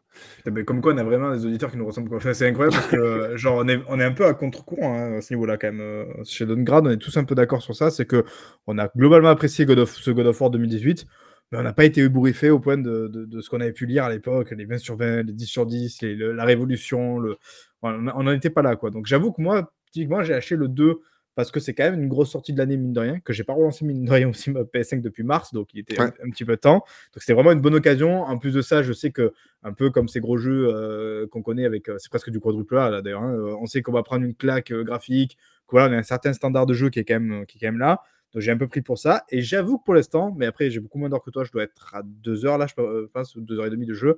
Mais 0.52 0.64
comme 0.64 0.82
quoi, 0.82 0.94
on 0.94 0.98
a 0.98 1.04
vraiment 1.04 1.32
des 1.32 1.45
auditeurs 1.45 1.72
qui 1.72 1.78
nous 1.78 1.86
ressemblent. 1.86 2.14
Enfin, 2.16 2.34
c'est 2.34 2.48
incroyable 2.48 2.76
parce 2.76 2.88
que, 2.88 3.36
genre, 3.38 3.62
on 3.64 3.68
est, 3.68 3.80
on 3.88 3.99
est 3.99 4.04
un 4.04 4.12
peu 4.12 4.26
à 4.26 4.34
contre-courant 4.34 4.98
hein, 4.98 5.18
à 5.18 5.22
ce 5.22 5.34
niveau-là, 5.34 5.58
quand 5.58 5.72
même. 5.72 6.06
Chez 6.24 6.45
Downgrade, 6.45 6.88
on 6.88 6.91
est 6.91 6.98
tous 6.98 7.16
un 7.18 7.24
peu 7.24 7.36
d'accord 7.36 7.62
sur 7.62 7.76
ça. 7.76 7.90
C'est 7.90 8.06
que 8.06 8.24
on 8.68 8.78
a 8.78 8.90
globalement 8.95 9.30
apprécié 9.30 9.66
God 9.66 9.80
of, 9.80 9.95
ce 9.95 10.12
God 10.12 10.28
of 10.28 10.40
War 10.40 10.49
2018, 10.52 11.06
mais 11.52 11.58
on 11.60 11.64
n'a 11.64 11.74
pas 11.74 11.86
été 11.86 12.02
ébouriffé 12.02 12.49
au 12.49 12.60
point 12.60 12.78
de, 12.78 13.08
de, 13.08 13.26
de 13.26 13.41
ce 13.41 13.49
qu'on 13.49 13.62
avait 13.62 13.74
pu 13.74 13.86
lire 13.86 14.04
à 14.04 14.10
l'époque, 14.10 14.52
les 14.52 14.66
20 14.66 14.78
sur 14.78 14.98
20, 14.98 15.24
les 15.24 15.34
10 15.34 15.45
sur 15.45 15.66
10, 15.66 16.02
les, 16.02 16.16
le, 16.16 16.32
la 16.34 16.45
révolution. 16.45 17.20
Le... 17.20 17.38
on 17.82 17.91
n'en 17.91 18.32
était 18.32 18.49
pas 18.49 18.62
là, 18.62 18.76
quoi. 18.76 18.91
Donc, 18.91 19.06
j'avoue 19.06 19.32
que 19.32 19.41
moi, 19.41 19.72
typiquement, 19.91 20.24
j'ai 20.24 20.34
acheté 20.34 20.56
le 20.56 20.68
2 20.68 20.99
parce 21.38 21.52
que 21.52 21.60
c'est 21.60 21.76
quand 21.76 21.84
même 21.84 22.02
une 22.02 22.08
grosse 22.10 22.32
sortie 22.32 22.52
de 22.52 22.58
l'année, 22.58 22.78
mine 22.78 22.94
de 22.94 23.00
rien, 23.00 23.20
que 23.20 23.32
j'ai 23.32 23.44
pas 23.44 23.54
relancé, 23.54 23.86
mine 23.86 24.06
de 24.06 24.12
rien, 24.12 24.28
aussi 24.28 24.50
ma 24.50 24.62
PS5 24.62 25.02
depuis 25.02 25.22
mars, 25.22 25.54
donc 25.54 25.72
il 25.72 25.82
était 25.82 26.02
ouais. 26.02 26.08
un, 26.08 26.28
un, 26.28 26.32
petit 26.32 26.46
peu 26.46 26.56
de 26.56 26.60
temps. 26.60 26.84
Donc 27.14 27.20
c'était 27.20 27.34
vraiment 27.34 27.52
une 27.52 27.62
bonne 27.62 27.76
occasion. 27.76 28.24
En 28.24 28.40
plus 28.40 28.56
de 28.56 28.64
ça, 28.64 28.82
je 28.82 28.92
sais 28.92 29.12
que, 29.12 29.34
un 29.62 29.72
peu 29.72 29.92
comme 29.92 30.08
ces 30.08 30.20
gros 30.20 30.38
jeux 30.38 30.68
euh, 30.68 31.28
qu'on 31.28 31.44
connaît 31.44 31.66
avec, 31.66 31.90
euh, 31.90 31.98
c'est 32.00 32.10
presque 32.10 32.32
du 32.32 32.40
quadruple 32.40 32.76
A, 32.76 32.90
là 32.90 33.04
d'ailleurs, 33.04 33.22
hein, 33.22 33.38
on 33.62 33.68
sait 33.68 33.84
qu'on 33.84 33.92
va 33.92 34.02
prendre 34.02 34.26
une 34.26 34.34
claque 34.34 34.72
euh, 34.72 34.84
graphique, 34.84 35.38
que 35.68 35.74
voilà, 35.74 35.94
on 35.94 35.96
a 35.96 36.00
un 36.00 36.04
certain 36.04 36.34
standard 36.34 36.66
de 36.66 36.74
jeu 36.74 36.90
qui 36.90 36.98
est 36.98 37.06
quand 37.06 37.20
même, 37.20 37.46
qui 37.46 37.60
est 37.60 37.62
quand 37.62 37.72
même 37.72 37.80
là. 37.80 38.02
Donc 38.34 38.42
j'ai 38.42 38.52
un 38.52 38.58
peu 38.58 38.68
pris 38.68 38.82
pour 38.82 38.98
ça. 38.98 39.24
Et 39.30 39.44
j'avoue 39.44 39.78
que 39.78 39.84
pour 39.84 39.94
l'instant, 39.94 40.34
mais 40.36 40.48
après 40.48 40.72
j'ai 40.72 40.80
beaucoup 40.80 40.98
moins 40.98 41.10
d'heures 41.10 41.24
que 41.24 41.30
toi, 41.30 41.44
je 41.44 41.52
dois 41.52 41.62
être 41.62 41.94
à 41.94 42.02
2 42.04 42.48
heures 42.48 42.58
là, 42.58 42.66
je 42.66 43.06
pense, 43.14 43.36
ou 43.36 43.42
2 43.42 43.60
heures 43.60 43.68
et 43.68 43.70
demie 43.70 43.86
de 43.86 43.94
jeu. 43.94 44.18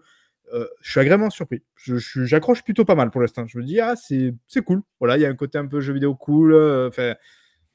Euh, 0.54 0.68
je 0.82 0.92
suis 0.92 1.00
agréablement 1.00 1.30
surpris. 1.30 1.62
J'accroche 1.86 2.64
plutôt 2.64 2.86
pas 2.86 2.96
mal 2.96 3.12
pour 3.12 3.22
l'instant. 3.22 3.46
Je 3.48 3.58
me 3.58 3.64
dis, 3.64 3.80
ah, 3.80 3.96
c'est 3.96 4.34
cool. 4.66 4.82
Voilà, 5.00 5.18
il 5.18 5.22
y 5.22 5.26
a 5.26 5.30
un 5.30 5.36
côté 5.36 5.58
un 5.58 5.68
peu 5.68 5.80
jeu 5.80 5.94
vidéo 5.94 6.16
cool. 6.16 6.54
Enfin, 6.88 7.02
euh, 7.02 7.16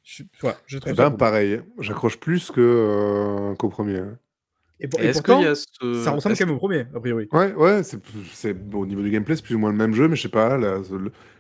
je, 0.03 0.23
ouais, 0.43 0.53
je 0.67 0.79
trouve 0.79 0.93
eh 0.93 0.97
ben, 0.97 1.11
pareil, 1.11 1.61
j'accroche 1.79 2.19
plus 2.19 2.51
qu'au 2.51 2.61
euh, 2.61 3.55
qu 3.55 3.69
premier. 3.69 4.03
Et, 4.81 4.89
pour, 4.89 5.01
et 5.01 5.13
pourtant, 5.13 5.41
y 5.41 5.47
a 5.47 5.55
ce... 5.55 6.03
ça 6.03 6.11
ressemble 6.11 6.37
quand 6.37 6.47
même 6.47 6.57
au 6.57 6.59
premier, 6.59 6.87
a 6.95 7.01
priori. 7.01 7.29
Ouais, 7.33 7.55
ouais, 7.55 7.83
c'est 7.85 8.53
bon, 8.53 8.81
au 8.81 8.87
niveau 8.87 9.03
du 9.03 9.11
gameplay, 9.11 9.37
c'est 9.37 9.45
plus 9.45 9.55
ou 9.55 9.59
moins 9.59 9.71
le 9.71 9.77
même 9.77 9.95
jeu, 9.95 10.09
mais 10.09 10.17
je 10.17 10.23
sais 10.23 10.29
pas, 10.29 10.59
le 10.59 10.83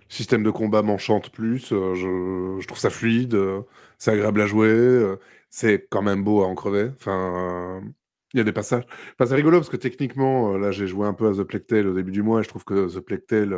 système 0.09 0.43
de 0.43 0.51
combat 0.51 0.83
m'enchante 0.83 1.31
plus, 1.31 1.73
euh, 1.73 1.95
je, 1.95 2.61
je, 2.61 2.67
trouve 2.67 2.79
ça 2.79 2.91
fluide, 2.91 3.35
euh, 3.35 3.63
c'est 3.99 4.13
agréable 4.13 4.41
à 4.41 4.47
jouer, 4.47 4.69
euh, 4.69 5.17
c'est 5.51 5.87
quand 5.91 6.03
même 6.03 6.23
beau 6.23 6.43
à 6.43 6.47
en 6.47 6.55
crever. 6.55 6.91
Enfin, 6.95 7.83
il 8.35 8.39
y 8.39 8.41
a 8.41 8.45
des 8.45 8.53
passages. 8.53 8.85
Enfin, 9.15 9.27
c'est 9.29 9.35
rigolo 9.35 9.59
parce 9.59 9.71
que 9.71 9.77
techniquement, 9.79 10.59
là, 10.59 10.71
j'ai 10.71 10.87
joué 10.87 11.07
un 11.07 11.15
peu 11.15 11.29
à 11.29 11.33
The 11.33 11.45
Plague 11.45 11.67
Tale 11.67 11.87
au 11.87 11.95
début 11.95 12.13
du 12.13 12.23
mois 12.23 12.41
et 12.41 12.43
je 12.43 12.49
trouve 12.49 12.65
que 12.65 12.95
The 12.95 13.01
Plague 13.01 13.27
Tale, 13.27 13.57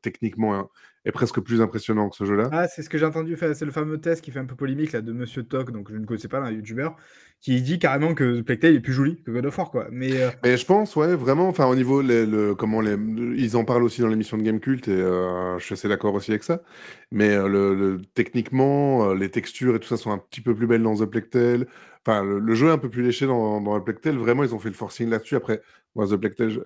techniquement, 0.00 0.70
est 1.04 1.12
presque 1.12 1.40
plus 1.40 1.60
impressionnant 1.60 2.08
que 2.08 2.16
ce 2.16 2.24
jeu-là. 2.24 2.48
Ah, 2.52 2.68
c'est 2.68 2.82
ce 2.82 2.88
que 2.88 2.96
j'ai 2.96 3.04
entendu. 3.04 3.36
C'est 3.36 3.64
le 3.64 3.72
fameux 3.72 3.98
test 4.00 4.22
qui 4.22 4.30
fait 4.30 4.38
un 4.38 4.44
peu 4.44 4.54
polémique 4.54 4.92
là, 4.92 5.00
de 5.00 5.12
Monsieur 5.12 5.42
Toc, 5.42 5.72
donc 5.72 5.90
je 5.90 5.96
ne 5.96 6.06
connaissais 6.06 6.28
pas, 6.28 6.38
un 6.38 6.52
youtubeur, 6.52 6.94
qui 7.40 7.60
dit 7.60 7.80
carrément 7.80 8.14
que 8.14 8.38
The 8.38 8.44
Plague 8.44 8.60
Tale 8.60 8.74
est 8.76 8.80
plus 8.80 8.92
joli 8.92 9.20
que 9.24 9.32
God 9.32 9.46
of 9.46 9.58
War. 9.58 9.70
Quoi. 9.72 9.88
Mais, 9.90 10.22
euh, 10.22 10.30
Mais 10.44 10.56
je 10.56 10.64
pense, 10.64 10.94
ouais, 10.94 11.16
vraiment, 11.16 11.48
enfin, 11.48 11.66
au 11.66 11.74
niveau, 11.74 12.02
les, 12.02 12.24
le, 12.24 12.54
comment 12.54 12.80
les, 12.80 12.92
ils 13.36 13.56
en 13.56 13.64
parlent 13.64 13.82
aussi 13.82 14.00
dans 14.00 14.06
l'émission 14.06 14.38
de 14.38 14.44
Gamecult, 14.44 14.86
et 14.86 14.92
euh, 14.92 15.58
je 15.58 15.64
suis 15.64 15.72
assez 15.72 15.88
d'accord 15.88 16.14
aussi 16.14 16.30
avec 16.30 16.44
ça. 16.44 16.62
Mais 17.10 17.30
euh, 17.30 17.48
le, 17.48 17.74
le- 17.74 18.00
techniquement, 18.14 19.10
euh, 19.10 19.14
les 19.16 19.28
textures 19.28 19.74
et 19.74 19.80
tout 19.80 19.88
ça 19.88 19.96
sont 19.96 20.12
un 20.12 20.18
petit 20.18 20.40
peu 20.40 20.54
plus 20.54 20.68
belles 20.68 20.84
dans 20.84 20.94
The 20.94 21.06
Plague 21.06 21.30
Tale. 21.30 21.66
Enfin, 22.06 22.24
le, 22.24 22.38
le 22.40 22.54
jeu 22.54 22.68
est 22.68 22.72
un 22.72 22.78
peu 22.78 22.90
plus 22.90 23.02
léché 23.02 23.26
dans, 23.26 23.60
dans 23.60 23.80
Tale. 23.80 24.16
Vraiment, 24.18 24.42
ils 24.44 24.54
ont 24.54 24.58
fait 24.58 24.68
le 24.70 24.74
forcing 24.74 25.08
là-dessus. 25.08 25.36
Après, 25.36 25.62
moi, 25.94 26.06
The 26.06 26.20
Tale, 26.36 26.50
je- 26.50 26.60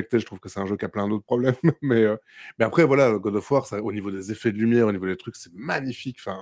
Tale, 0.00 0.20
je 0.20 0.26
trouve 0.26 0.40
que 0.40 0.48
c'est 0.48 0.60
un 0.60 0.66
jeu 0.66 0.76
qui 0.76 0.84
a 0.84 0.88
plein 0.88 1.08
d'autres 1.08 1.24
problèmes. 1.24 1.54
mais, 1.82 2.02
euh, 2.04 2.16
mais 2.58 2.64
après, 2.64 2.84
voilà, 2.84 3.12
God 3.18 3.36
of 3.36 3.50
War, 3.50 3.66
ça, 3.66 3.82
au 3.82 3.92
niveau 3.92 4.10
des 4.10 4.32
effets 4.32 4.52
de 4.52 4.58
lumière, 4.58 4.86
au 4.86 4.92
niveau 4.92 5.06
des 5.06 5.16
trucs, 5.16 5.36
c'est 5.36 5.52
magnifique. 5.54 6.16
Enfin, 6.20 6.38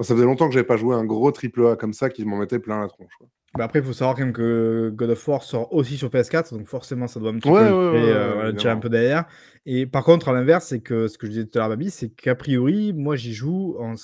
ça 0.00 0.14
faisait 0.14 0.24
longtemps 0.26 0.46
que 0.48 0.54
j'avais 0.54 0.66
pas 0.66 0.76
joué 0.76 0.94
un 0.94 1.04
gros 1.04 1.32
triple 1.32 1.66
A 1.66 1.76
comme 1.76 1.92
ça 1.94 2.08
qui 2.10 2.24
m'en 2.24 2.36
mettait 2.38 2.60
plein 2.60 2.80
la 2.80 2.88
tronche. 2.88 3.12
quoi. 3.18 3.28
bah, 3.56 3.64
après, 3.64 3.78
il 3.78 3.84
faut 3.84 3.92
savoir 3.92 4.16
quand 4.16 4.22
même 4.24 4.32
que 4.32 4.90
God 4.94 5.10
of 5.10 5.28
War 5.28 5.42
sort 5.44 5.72
aussi 5.72 5.96
sur 5.96 6.10
PS4, 6.10 6.52
donc 6.52 6.66
forcément, 6.66 7.06
ça 7.06 7.20
doit 7.20 7.30
un 7.30 7.38
petit 7.38 7.50
Ouais, 7.50 7.52
peu 7.52 7.64
ouais, 7.64 7.68
le 7.68 7.76
tirer, 7.90 8.10
ouais, 8.10 8.12
euh, 8.12 8.34
voilà, 8.34 8.52
tirer 8.52 8.72
un 8.72 8.78
peu 8.78 8.88
derrière. 8.88 9.26
Et 9.64 9.86
par 9.86 10.02
contre, 10.04 10.28
à 10.28 10.32
l'inverse, 10.32 10.66
c'est 10.66 10.80
que 10.80 11.06
ce 11.06 11.18
que 11.18 11.26
je 11.26 11.32
disais 11.32 11.46
tout 11.46 11.58
à 11.58 11.60
l'heure, 11.62 11.68
Babi, 11.70 11.90
c'est 11.90 12.08
qu'a 12.10 12.34
priori, 12.34 12.92
moi, 12.92 13.14
j'y 13.16 13.32
joue 13.32 13.76
en. 13.78 13.94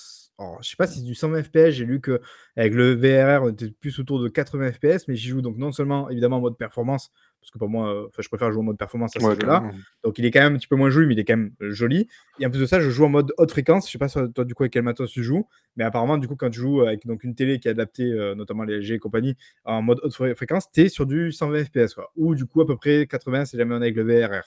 Alors, 0.40 0.62
je 0.62 0.70
sais 0.70 0.76
pas 0.76 0.86
si 0.86 1.00
c'est 1.00 1.04
du 1.04 1.14
120 1.14 1.42
FPS, 1.42 1.70
j'ai 1.70 1.84
lu 1.84 2.00
que 2.00 2.20
avec 2.56 2.72
le 2.72 2.94
VRR, 2.94 3.42
on 3.44 3.50
était 3.50 3.70
plus 3.70 3.98
autour 4.00 4.20
de 4.22 4.28
80 4.28 4.72
FPS, 4.72 5.06
mais 5.06 5.14
j'y 5.14 5.28
joue 5.28 5.42
donc 5.42 5.56
non 5.58 5.70
seulement 5.70 6.08
évidemment 6.08 6.38
en 6.38 6.40
mode 6.40 6.56
performance, 6.56 7.10
parce 7.40 7.50
que 7.50 7.58
pour 7.58 7.68
moi, 7.68 7.94
euh, 7.94 8.08
je 8.18 8.28
préfère 8.28 8.50
jouer 8.50 8.60
en 8.60 8.64
mode 8.64 8.78
performance 8.78 9.14
à 9.16 9.20
ce 9.20 9.24
Ouais, 9.26 9.34
jeu-là. 9.34 9.62
Donc 10.02 10.18
il 10.18 10.24
est 10.24 10.30
quand 10.30 10.40
même 10.40 10.54
un 10.54 10.58
petit 10.58 10.66
peu 10.66 10.76
moins 10.76 10.88
joli, 10.88 11.06
mais 11.06 11.12
il 11.14 11.18
est 11.20 11.24
quand 11.24 11.36
même 11.36 11.52
euh, 11.60 11.70
joli. 11.72 12.08
Et 12.38 12.46
en 12.46 12.50
plus 12.50 12.58
de 12.60 12.66
ça, 12.66 12.80
je 12.80 12.88
joue 12.90 13.04
en 13.04 13.10
mode 13.10 13.32
haute 13.36 13.50
fréquence. 13.50 13.86
Je 13.86 13.92
sais 13.92 13.98
pas 13.98 14.08
toi 14.08 14.44
du 14.46 14.54
coup 14.54 14.62
avec 14.62 14.72
quel 14.72 14.82
matos 14.82 15.10
tu 15.10 15.22
joues, 15.22 15.46
mais 15.76 15.84
apparemment 15.84 16.16
du 16.16 16.26
coup 16.26 16.36
quand 16.36 16.48
tu 16.50 16.58
joues 16.60 16.82
avec 16.82 17.06
donc 17.06 17.22
une 17.22 17.34
télé 17.34 17.58
qui 17.60 17.68
est 17.68 17.72
adaptée, 17.72 18.04
euh, 18.10 18.34
notamment 18.34 18.64
les 18.64 18.76
LG 18.78 18.92
et 18.94 18.98
compagnie, 18.98 19.36
en 19.64 19.82
mode 19.82 20.00
haute 20.02 20.14
fré- 20.14 20.34
fréquence, 20.34 20.70
tu 20.72 20.80
es 20.82 20.88
sur 20.88 21.04
du 21.06 21.32
120 21.32 21.64
FPS 21.66 21.94
quoi. 21.94 22.10
Ou 22.16 22.34
du 22.34 22.46
coup 22.46 22.62
à 22.62 22.66
peu 22.66 22.76
près 22.76 23.06
80 23.06 23.44
si 23.44 23.56
jamais 23.58 23.74
on 23.74 23.78
est 23.82 23.92
avec 23.92 23.96
le 23.96 24.04
VRR. 24.04 24.42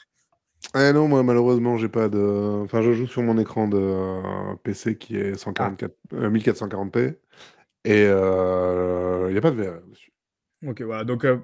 Eh 0.76 0.92
non, 0.94 1.08
moi 1.08 1.24
malheureusement, 1.24 1.78
j'ai 1.78 1.90
pas 1.90 2.10
de. 2.10 2.62
Enfin, 2.64 2.82
je 2.82 2.94
joue 2.94 3.08
sur 3.08 3.22
mon 3.22 3.38
écran 3.38 3.68
de 3.68 3.78
euh, 3.78 4.56
PC 4.64 4.98
qui 4.98 5.18
est 5.18 5.36
144, 5.36 5.96
euh, 6.14 6.30
1440p 6.30 7.16
et 7.86 8.02
il 8.02 9.32
n'y 9.32 9.38
a 9.38 9.42
pas 9.42 9.52
de 9.52 9.62
VR 9.62 9.82
dessus. 9.88 10.14
Ok, 10.66 10.82
voilà, 10.82 11.04
donc 11.04 11.26
euh, 11.26 11.38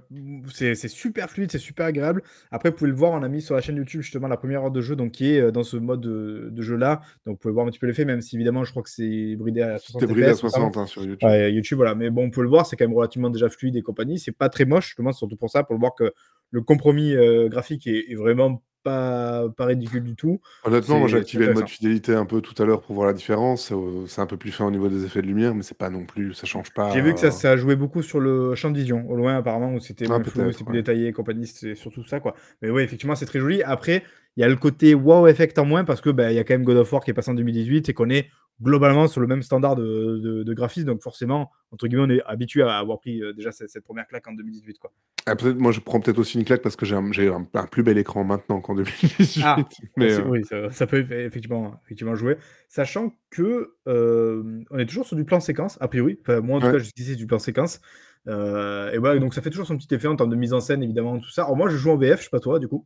c'est 0.53 0.75
c'est 0.75 0.87
super 0.87 1.29
fluide, 1.29 1.51
c'est 1.51 1.57
super 1.57 1.85
agréable. 1.87 2.23
Après, 2.51 2.69
vous 2.69 2.77
pouvez 2.77 2.89
le 2.89 2.95
voir, 2.95 3.11
on 3.11 3.21
a 3.21 3.27
mis 3.27 3.41
sur 3.41 3.53
la 3.53 3.61
chaîne 3.61 3.75
YouTube 3.75 4.01
justement 4.01 4.29
la 4.29 4.37
première 4.37 4.63
heure 4.63 4.71
de 4.71 4.79
jeu, 4.79 4.95
donc 4.95 5.11
qui 5.11 5.33
est 5.33 5.41
euh, 5.41 5.51
dans 5.51 5.63
ce 5.63 5.75
mode 5.75 5.99
de, 5.99 6.49
de 6.51 6.61
jeu-là. 6.61 7.01
Donc 7.25 7.35
vous 7.35 7.39
pouvez 7.39 7.53
voir 7.53 7.65
un 7.67 7.69
petit 7.69 7.79
peu 7.79 7.87
l'effet, 7.87 8.05
même 8.05 8.21
si 8.21 8.37
évidemment 8.37 8.63
je 8.63 8.71
crois 8.71 8.81
que 8.81 8.89
c'est 8.89 9.35
bridé 9.35 9.61
à 9.61 9.77
60 9.77 10.01
C'était 10.01 10.13
bridé 10.13 10.27
à 10.27 10.35
FPS, 10.35 10.43
notamment. 10.43 10.71
60 10.71 10.77
hein, 10.77 10.85
sur 10.85 11.03
YouTube. 11.03 11.27
Ouais, 11.27 11.51
YouTube, 11.51 11.75
voilà. 11.77 11.95
Mais 11.95 12.09
bon, 12.09 12.25
on 12.25 12.29
peut 12.29 12.41
le 12.41 12.47
voir, 12.47 12.65
c'est 12.65 12.77
quand 12.77 12.85
même 12.87 12.95
relativement 12.95 13.29
déjà 13.29 13.49
fluide 13.49 13.75
et 13.75 13.81
compagnie. 13.81 14.19
C'est 14.19 14.31
pas 14.31 14.47
très 14.47 14.63
moche, 14.63 14.87
justement, 14.87 15.11
surtout 15.11 15.35
pour 15.35 15.49
ça, 15.49 15.63
pour 15.63 15.75
le 15.75 15.79
voir 15.81 15.95
que 15.95 16.13
le 16.51 16.61
compromis 16.61 17.13
euh, 17.13 17.49
graphique 17.49 17.87
est, 17.87 18.05
est 18.09 18.15
vraiment 18.15 18.63
pas, 18.83 19.49
pas 19.49 19.65
ridicule 19.65 20.03
du 20.03 20.15
tout. 20.15 20.41
Honnêtement, 20.63 20.99
moi 20.99 21.07
j'ai 21.09 21.17
c'est 21.17 21.17
activé 21.17 21.45
le 21.45 21.51
mode 21.51 21.67
intéressant. 21.67 21.67
fidélité 21.67 22.13
un 22.15 22.25
peu 22.25 22.41
tout 22.41 22.53
à 22.61 22.65
l'heure 22.65 22.81
pour 22.81 22.95
voir 22.95 23.07
la 23.07 23.13
différence. 23.13 23.67
C'est 23.67 23.75
c'est 24.07 24.21
un 24.21 24.25
peu 24.25 24.37
plus 24.37 24.51
fin 24.51 24.65
au 24.65 24.71
niveau 24.71 24.87
des 24.89 25.05
effets 25.05 25.21
de 25.21 25.27
lumière, 25.27 25.53
mais 25.55 25.63
c'est 25.63 25.77
pas 25.77 25.89
non 25.89 26.05
plus, 26.05 26.33
ça 26.33 26.45
change 26.47 26.71
pas. 26.73 26.89
J'ai 26.91 27.01
vu 27.01 27.13
que 27.13 27.19
ça, 27.19 27.27
euh, 27.27 27.31
ça 27.31 27.55
jouait 27.55 27.75
beaucoup 27.75 28.01
sur 28.01 28.19
le 28.19 28.55
champ 28.55 28.71
de 28.71 28.77
vision, 28.77 29.07
au 29.09 29.15
loin 29.15 29.37
apparemment, 29.37 29.73
où 29.75 29.79
c'était 29.79 30.07
Ah, 30.07 30.17
moins 30.17 30.23
flou, 30.23 30.43
peut-être, 30.43 30.51
c'était 30.51 30.63
plus 30.65 30.77
ouais. 30.77 30.79
détaillé 30.79 31.07
et 31.07 31.13
compagnie, 31.13 31.45
c'est 31.45 31.75
surtout 31.75 32.03
ça, 32.03 32.19
quoi. 32.19 32.35
Mais 32.61 32.69
oui, 32.71 32.81
effectivement, 32.83 33.15
c'est 33.15 33.25
très 33.27 33.39
joli. 33.39 33.61
Après, 33.63 34.03
il 34.37 34.41
y 34.41 34.43
a 34.43 34.47
le 34.49 34.55
côté 34.55 34.95
wow 34.95 35.27
effect 35.27 35.59
en 35.59 35.65
moins, 35.65 35.83
parce 35.83 36.01
que 36.01 36.09
bah, 36.09 36.31
il 36.31 36.35
y 36.35 36.39
a 36.39 36.43
quand 36.43 36.53
même 36.55 36.63
God 36.63 36.77
of 36.77 36.91
War 36.91 37.03
qui 37.03 37.11
est 37.11 37.13
passé 37.13 37.29
en 37.29 37.35
2018 37.35 37.89
et 37.89 37.93
qu'on 37.93 38.09
est 38.09 38.29
globalement 38.61 39.07
sur 39.07 39.21
le 39.21 39.27
même 39.27 39.41
standard 39.41 39.75
de, 39.75 40.19
de, 40.21 40.43
de 40.43 40.53
graphisme, 40.53 40.87
donc 40.87 41.01
forcément, 41.01 41.51
entre 41.71 41.87
guillemets, 41.87 42.03
on 42.05 42.09
est 42.09 42.21
habitué 42.25 42.61
à 42.63 42.77
avoir 42.77 42.99
pris 42.99 43.21
euh, 43.23 43.33
déjà 43.33 43.51
cette, 43.51 43.69
cette 43.69 43.83
première 43.83 44.07
claque 44.07 44.27
en 44.27 44.33
2018, 44.33 44.79
quoi. 44.79 44.91
ah, 45.27 45.35
moi 45.57 45.71
je 45.71 45.79
prends 45.79 45.99
peut-être 45.99 46.17
aussi 46.19 46.37
une 46.37 46.43
claque 46.45 46.61
parce 46.61 46.75
que 46.75 46.85
j'ai 46.85 46.95
un, 46.95 47.03
un, 47.11 47.47
un 47.53 47.65
plus 47.67 47.83
bel 47.83 47.97
écran 47.97 48.23
maintenant 48.23 48.59
qu'en 48.61 48.75
2018. 48.75 49.43
Ah, 49.45 49.57
mais 49.97 50.09
C'est- 50.09 50.21
euh, 50.21 50.25
Oui, 50.27 50.43
ça, 50.45 50.71
ça 50.71 50.87
peut 50.87 51.01
eff- 51.01 51.11
effectivement, 51.25 51.79
effectivement 51.85 52.15
jouer. 52.15 52.37
Sachant 52.67 53.13
que 53.29 53.75
euh, 53.87 54.61
on 54.71 54.77
est 54.79 54.85
toujours 54.85 55.05
sur 55.05 55.15
du 55.15 55.23
plan 55.25 55.39
séquence, 55.39 55.77
a 55.81 55.87
priori. 55.87 56.17
Enfin, 56.21 56.41
moi, 56.41 56.57
en 56.57 56.59
tout 56.59 56.65
Ouais. 56.67 56.73
cas, 56.73 56.77
jusqu'ici, 56.79 57.11
c'est 57.11 57.15
du 57.15 57.27
plan 57.27 57.39
séquence. 57.39 57.79
Et 58.27 58.97
voilà, 58.99 59.17
donc 59.19 59.33
ça 59.33 59.41
fait 59.41 59.49
toujours 59.49 59.65
son 59.65 59.77
petit 59.77 59.93
effet 59.95 60.07
en 60.07 60.15
termes 60.15 60.29
de 60.29 60.35
mise 60.35 60.53
en 60.53 60.59
scène, 60.59 60.83
évidemment, 60.83 61.17
tout 61.19 61.31
ça. 61.31 61.43
Alors, 61.45 61.55
moi, 61.55 61.69
je 61.69 61.77
joue 61.77 61.89
en 61.91 61.97
VF, 61.97 62.19
je 62.19 62.23
sais 62.25 62.29
pas 62.29 62.39
toi, 62.39 62.59
du 62.59 62.67
coup. 62.67 62.85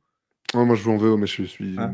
moi 0.53 0.75
je 0.75 0.83
joue 0.83 0.91
en 0.91 0.97
VO, 0.97 1.17
mais 1.17 1.27
je 1.27 1.43
suis 1.43 1.75
Ah. 1.77 1.91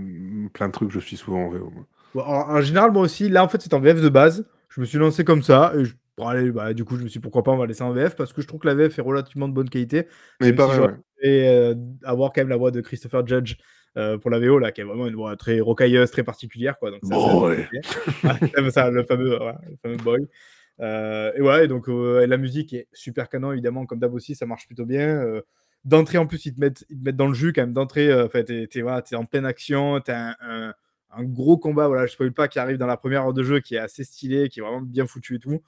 plein 0.53 0.68
de 0.68 0.73
trucs, 0.73 0.91
je 0.91 0.99
suis 0.99 1.18
souvent 1.18 1.45
en 1.45 1.49
VO. 1.49 1.72
moi. 1.72 1.85
Bon, 2.15 2.22
en 2.22 2.61
général, 2.61 2.91
moi 2.91 3.03
aussi, 3.03 3.30
là, 3.30 3.44
en 3.44 3.48
fait, 3.48 3.61
c'est 3.61 3.73
en 3.73 3.80
VF 3.80 4.02
de 4.02 4.10
base. 4.10 4.45
Je 4.69 4.81
me 4.81 4.86
suis 4.86 4.98
lancé 4.98 5.23
comme 5.23 5.44
ça. 5.44 5.73
Et 5.77 5.86
je- 5.86 5.94
bon, 6.18 6.27
allez, 6.27 6.52
bah, 6.52 6.73
du 6.73 6.84
coup, 6.86 6.98
je 6.98 7.03
me 7.03 7.07
suis 7.07 7.19
dit, 7.19 7.23
pourquoi 7.23 7.44
pas, 7.44 7.52
on 7.52 7.57
va 7.57 7.65
laisser 7.65 7.84
en 7.84 7.91
VF 7.91 8.15
parce 8.15 8.34
que 8.34 8.41
je 8.41 8.48
trouve 8.48 8.60
que 8.61 8.68
la 8.68 8.76
VF 8.76 8.98
est 8.99 9.02
relativement 9.02 9.48
de 9.48 9.53
bonne 9.53 9.69
qualité. 9.69 10.07
Mais 10.40 10.48
si 10.48 10.53
pareil, 10.53 10.80
ouais. 10.80 10.94
Et 11.22 11.48
euh, 11.49 11.76
avoir 12.03 12.31
quand 12.31 12.41
même 12.41 12.49
la 12.49 12.56
voix 12.57 12.72
de 12.72 12.80
Christopher 12.81 13.26
Judge 13.27 13.56
euh, 13.98 14.18
pour 14.18 14.30
la 14.31 14.40
VO, 14.40 14.57
là, 14.60 14.72
qui 14.72 14.81
est 14.81 14.84
vraiment 14.86 15.07
une 15.07 15.15
voix 15.15 15.36
très 15.36 15.60
rocailleuse, 15.60 16.10
très 16.11 16.23
particulière. 16.23 16.77
Quoi, 16.80 16.91
donc 16.91 17.02
ça, 17.03 17.15
ça- 17.15 17.34
Boy. 17.34 17.68
Ouais, 18.23 18.72
ça, 18.72 18.90
le 18.90 19.03
fameux, 19.03 19.36
voilà, 19.38 19.60
le 19.69 19.76
fameux 19.81 19.98
boy. 19.98 20.27
Euh, 20.81 21.31
et 21.36 21.41
ouais, 21.41 21.68
donc 21.68 21.90
euh, 21.90 22.22
et 22.22 22.27
la 22.27 22.38
musique 22.38 22.73
est 22.73 22.88
super 22.94 23.27
canon, 23.27 23.52
évidemment, 23.52 23.86
comme 23.86 23.99
d'hab 23.99 24.14
aussi, 24.14 24.34
ça 24.36 24.45
marche 24.45 24.65
plutôt 24.65 24.86
bien. 24.86 25.07
Euh, 25.10 25.41
d'entrée, 25.84 26.18
en 26.18 26.26
plus, 26.26 26.45
ils 26.45 26.53
te, 26.56 26.60
mettent, 26.61 26.86
ils 26.90 26.98
te 26.99 27.03
mettent 27.03 27.18
dans 27.18 27.27
le 27.27 27.34
jus 27.34 27.52
quand 27.53 27.61
même. 27.64 27.73
D'entrée, 27.73 28.10
euh, 28.10 28.30
fait, 28.30 28.45
t'es, 28.45 28.68
t'es- 28.68 28.81
voilà, 28.81 29.02
t'es 29.02 29.15
en 29.15 29.26
pleine 29.26 29.45
action, 29.45 29.99
t'as 29.99 30.30
un, 30.30 30.36
un, 30.41 30.73
un 31.11 31.23
gros 31.23 31.57
combat, 31.57 31.88
voilà, 31.88 32.06
je 32.06 32.11
spoil 32.11 32.31
pas, 32.31 32.48
qui 32.48 32.60
arrive 32.60 32.77
dans 32.77 32.88
la 32.88 32.98
première 32.98 33.26
heure 33.26 33.34
de 33.34 33.44
jeu, 33.44 33.60
qui 33.60 33.76
est 33.76 33.80
assez 33.80 34.03
stylé, 34.03 34.49
qui 34.49 34.60
est 34.60 34.64
vraiment 34.64 34.81
bien 34.81 35.07
foutu 35.07 35.36
et 35.36 35.40
tout. 35.40 35.61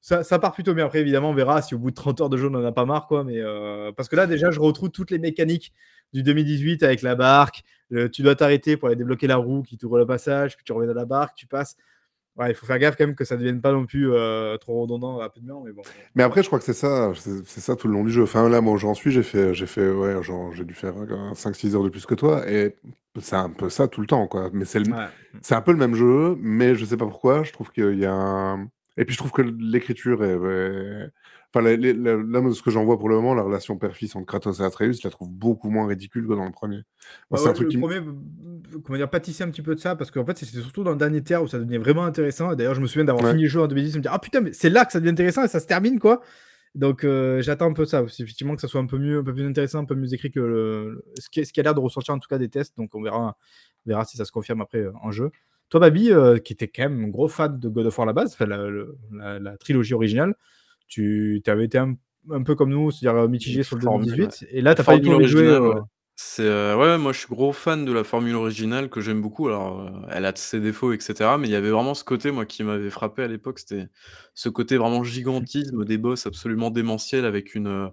Ça, 0.00 0.38
part 0.40 0.52
plutôt 0.52 0.74
bien. 0.74 0.86
Après, 0.86 0.98
évidemment, 0.98 1.30
on 1.30 1.34
verra 1.34 1.62
si 1.62 1.76
au 1.76 1.78
bout 1.78 1.90
de 1.90 1.94
30 1.94 2.20
heures 2.22 2.28
de 2.28 2.36
jeu, 2.36 2.48
on 2.48 2.50
n'en 2.50 2.64
a 2.64 2.72
pas 2.72 2.84
marre. 2.84 3.06
Quoi, 3.06 3.22
mais, 3.22 3.38
euh, 3.38 3.92
parce 3.92 4.08
que 4.08 4.16
là, 4.16 4.26
déjà, 4.26 4.50
je 4.50 4.58
retrouve 4.58 4.90
toutes 4.90 5.12
les 5.12 5.20
mécaniques 5.20 5.72
du 6.12 6.24
2018 6.24 6.82
avec 6.82 7.02
la 7.02 7.14
barque. 7.14 7.62
Tu 8.12 8.22
dois 8.22 8.34
t'arrêter 8.34 8.76
pour 8.76 8.88
aller 8.88 8.96
débloquer 8.96 9.28
la 9.28 9.36
roue 9.36 9.62
qui 9.62 9.78
t'ouvre 9.78 9.98
le 9.98 10.06
passage, 10.06 10.56
puis 10.56 10.64
tu 10.64 10.72
reviens 10.72 10.88
dans 10.88 10.98
la 10.98 11.04
barque, 11.04 11.36
tu 11.36 11.46
passes. 11.46 11.76
Ouais, 12.36 12.50
il 12.50 12.54
faut 12.54 12.64
faire 12.64 12.78
gaffe 12.78 12.96
quand 12.96 13.06
même 13.06 13.14
que 13.14 13.24
ça 13.26 13.34
ne 13.34 13.40
devienne 13.40 13.60
pas 13.60 13.72
non 13.72 13.84
plus 13.84 14.10
euh, 14.10 14.56
trop 14.56 14.80
redondant 14.82 15.16
rapidement. 15.18 15.62
Mais 15.64 15.72
bon. 15.72 15.82
Mais 16.14 16.22
après, 16.22 16.42
je 16.42 16.46
crois 16.46 16.58
que 16.58 16.64
c'est 16.64 16.72
ça, 16.72 17.12
c'est 17.14 17.60
ça 17.60 17.76
tout 17.76 17.88
le 17.88 17.92
long 17.92 18.04
du 18.04 18.10
jeu. 18.10 18.22
Enfin, 18.22 18.48
là, 18.48 18.60
moi, 18.62 18.78
j'en 18.78 18.94
suis, 18.94 19.10
j'ai 19.10 19.22
fait, 19.22 19.52
j'ai 19.52 19.66
fait, 19.66 19.90
ouais, 19.90 20.22
genre, 20.22 20.52
j'ai 20.54 20.64
dû 20.64 20.72
faire 20.72 20.94
5-6 21.34 21.74
heures 21.74 21.82
de 21.84 21.90
plus 21.90 22.06
que 22.06 22.14
toi, 22.14 22.50
et 22.50 22.74
c'est 23.20 23.36
un 23.36 23.50
peu 23.50 23.68
ça 23.68 23.86
tout 23.86 24.00
le 24.00 24.06
temps, 24.06 24.26
quoi. 24.28 24.48
Mais 24.54 24.64
c'est 24.64 24.80
le- 24.80 24.92
Ouais. 24.92 25.06
c'est 25.42 25.54
un 25.54 25.60
peu 25.60 25.72
le 25.72 25.78
même 25.78 25.94
jeu, 25.94 26.36
mais 26.40 26.74
je 26.74 26.84
sais 26.86 26.96
pas 26.96 27.06
pourquoi, 27.06 27.42
je 27.42 27.52
trouve 27.52 27.70
qu'il 27.70 27.98
y 27.98 28.06
a 28.06 28.12
un... 28.14 28.68
Et 28.96 29.04
puis, 29.04 29.12
je 29.14 29.18
trouve 29.18 29.32
que 29.32 29.42
l'écriture 29.42 30.24
est... 30.24 31.10
Enfin, 31.54 31.66
les- 31.66 31.76
les- 31.76 31.92
la- 31.92 32.16
là, 32.16 32.52
ce 32.54 32.62
que 32.62 32.70
j'en 32.70 32.84
vois 32.84 32.98
pour 32.98 33.08
le 33.10 33.16
moment, 33.16 33.34
la 33.34 33.42
relation 33.42 33.76
père-fils 33.76 34.16
entre 34.16 34.24
Kratos 34.26 34.60
et 34.60 34.62
Atreus, 34.62 35.00
je 35.02 35.06
la 35.06 35.10
trouve 35.10 35.30
beaucoup 35.30 35.68
moins 35.68 35.86
ridicule 35.86 36.26
que 36.26 36.32
dans 36.32 36.46
le 36.46 36.50
premier. 36.52 36.76
Moi, 36.76 36.84
Bah 37.30 37.36
c'est 37.38 37.44
ouais, 37.44 37.50
un 37.50 37.52
truc 37.52 37.64
le 37.66 37.70
qui 37.70 37.76
me- 37.76 37.82
premier, 37.82 37.96
euh, 37.98 38.78
comment 38.84 38.96
dire, 38.96 39.10
pâtissait 39.10 39.44
un 39.44 39.50
petit 39.50 39.60
peu 39.60 39.74
de 39.74 39.80
ça, 39.80 39.94
parce 39.94 40.10
qu'en 40.10 40.24
fait, 40.24 40.38
c'était 40.38 40.60
surtout 40.62 40.82
dans 40.82 40.92
le 40.92 40.96
dernier 40.96 41.22
tiers 41.22 41.42
où 41.42 41.48
ça 41.48 41.58
devenait 41.58 41.76
vraiment 41.78 42.04
intéressant. 42.04 42.52
Et 42.52 42.56
d'ailleurs, 42.56 42.74
je 42.74 42.80
me 42.80 42.86
souviens 42.86 43.04
d'avoir 43.04 43.24
Ouais. 43.24 43.30
fini 43.32 43.42
le 43.42 43.48
jeu 43.50 43.60
en 43.60 43.66
2010 43.66 43.94
et 43.94 43.98
me 43.98 44.02
dire, 44.02 44.12
ah 44.14 44.18
putain, 44.18 44.40
mais 44.40 44.52
c'est 44.54 44.70
là 44.70 44.86
que 44.86 44.92
ça 44.92 44.98
devient 45.00 45.10
intéressant 45.12 45.44
et 45.44 45.48
ça 45.48 45.60
se 45.60 45.66
termine, 45.66 45.98
quoi. 45.98 46.22
Donc, 46.74 47.04
euh, 47.04 47.42
j'attends 47.42 47.66
un 47.70 47.74
peu 47.74 47.84
ça 47.84 48.02
aussi, 48.02 48.22
effectivement, 48.22 48.54
que 48.54 48.62
ça 48.62 48.68
soit 48.68 48.80
un 48.80 48.86
peu 48.86 48.96
mieux, 48.96 49.18
un 49.18 49.22
peu 49.22 49.34
plus 49.34 49.44
intéressant, 49.46 49.80
un 49.80 49.84
peu 49.84 49.94
mieux 49.94 50.14
écrit 50.14 50.30
que 50.30 50.40
le, 50.40 50.90
le- 50.90 51.04
ce, 51.20 51.28
qui, 51.28 51.44
ce 51.44 51.52
qui 51.52 51.60
a 51.60 51.64
l'air 51.64 51.74
de 51.74 51.80
ressortir 51.80 52.14
en 52.14 52.18
tout 52.18 52.28
cas 52.28 52.38
des 52.38 52.48
tests. 52.48 52.74
Donc, 52.78 52.94
on 52.94 53.02
verra, 53.02 53.36
on 53.84 53.90
verra 53.90 54.06
si 54.06 54.16
ça 54.16 54.24
se 54.24 54.32
confirme 54.32 54.62
après 54.62 54.78
euh, 54.78 54.92
en 55.02 55.10
jeu. 55.10 55.30
Toi, 55.68 55.80
Babi, 55.80 56.12
euh, 56.12 56.38
qui 56.38 56.54
était 56.54 56.68
quand 56.68 56.84
même 56.84 57.04
un 57.04 57.08
gros 57.08 57.28
fan 57.28 57.58
de 57.60 57.68
God 57.68 57.84
of 57.86 57.98
War 57.98 58.04
à 58.04 58.06
la 58.06 58.12
base, 58.14 58.32
enfin, 58.32 58.46
la, 58.46 58.68
le- 58.68 58.96
la- 59.12 59.38
la 59.38 59.56
trilogie 59.58 59.92
originale, 59.92 60.34
tu 60.92 61.42
avais 61.46 61.64
été 61.64 61.78
un, 61.78 61.94
un 62.30 62.42
peu 62.42 62.54
comme 62.54 62.70
nous, 62.70 62.90
c'est-à-dire 62.90 63.22
euh, 63.22 63.28
mitigé 63.28 63.62
sur 63.62 63.76
le 63.76 63.82
Formule, 63.82 64.08
2018. 64.08 64.48
Et 64.50 64.60
là, 64.60 64.74
tout 64.74 64.82
formule 64.82 65.14
envie 65.14 65.24
de 65.24 65.28
jouer. 65.28 65.48
originale, 65.48 65.62
euh, 65.62 65.74
ouais. 65.74 65.80
C'est, 66.14 66.98
moi 66.98 67.12
je 67.12 67.18
suis 67.18 67.28
gros 67.28 67.52
fan 67.52 67.86
de 67.86 67.92
la 67.92 68.04
formule 68.04 68.34
originale 68.34 68.90
que 68.90 69.00
j'aime 69.00 69.22
beaucoup. 69.22 69.48
Alors, 69.48 69.80
heu, 69.80 69.90
elle 70.10 70.26
a 70.26 70.36
ses 70.36 70.60
défauts 70.60 70.92
et 70.92 71.00
cetera, 71.00 71.38
mais 71.38 71.48
il 71.48 71.50
y 71.50 71.56
avait 71.56 71.70
vraiment 71.70 71.94
ce 71.94 72.04
côté, 72.04 72.30
moi, 72.30 72.44
qui 72.44 72.62
m'avait 72.62 72.90
frappé 72.90 73.22
à 73.22 73.28
l'époque, 73.28 73.58
c'était 73.58 73.88
ce 74.34 74.50
côté 74.50 74.76
vraiment 74.76 75.02
gigantisme 75.02 75.84
des 75.86 75.96
boss 75.96 76.26
absolument 76.26 76.70
démentiels 76.70 77.24
avec 77.24 77.54
une, 77.54 77.90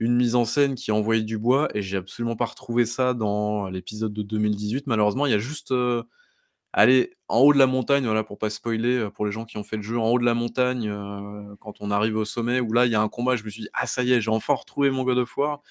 une 0.00 0.16
mise 0.16 0.34
en 0.34 0.44
scène 0.44 0.74
qui 0.74 0.90
envoyait 0.90 1.22
du 1.22 1.38
bois 1.38 1.68
et 1.72 1.82
j'ai 1.82 1.96
absolument 1.96 2.36
pas 2.36 2.46
retrouvé 2.46 2.84
ça 2.84 3.14
dans 3.14 3.68
l'épisode 3.68 4.12
de 4.12 4.22
2018 4.22 4.88
malheureusement. 4.88 5.26
Il 5.26 5.32
y 5.32 5.36
a 5.36 5.38
juste, 5.38 5.72
allez, 6.72 7.12
en 7.28 7.38
haut 7.40 7.52
de 7.52 7.58
la 7.58 7.66
montagne, 7.66 8.04
voilà, 8.06 8.24
pour 8.24 8.38
pas 8.38 8.50
spoiler, 8.50 8.96
heu, 8.98 9.10
pour 9.10 9.26
les 9.26 9.32
gens 9.32 9.44
qui 9.44 9.56
ont 9.58 9.64
fait 9.64 9.76
le 9.76 9.82
jeu, 9.82 9.98
en 9.98 10.08
haut 10.10 10.18
de 10.18 10.24
la 10.24 10.34
montagne, 10.34 10.88
heu, 10.88 11.56
quand 11.60 11.74
on 11.80 11.90
arrive 11.90 12.16
au 12.16 12.24
sommet 12.24 12.60
où 12.60 12.72
là, 12.72 12.86
il 12.86 12.92
y 12.92 12.94
a 12.94 13.00
un 13.02 13.08
combat, 13.08 13.36
je 13.36 13.44
me 13.44 13.50
suis 13.50 13.62
dit: 13.62 13.68
«Ah 13.74 13.86
ça 13.86 14.02
y 14.04 14.12
est, 14.12 14.20
j'ai 14.20 14.30
enfin 14.30 14.54
retrouvé 14.54 14.90
mon 14.90 15.04
God 15.04 15.18
of 15.18 15.36
War» 15.36 15.62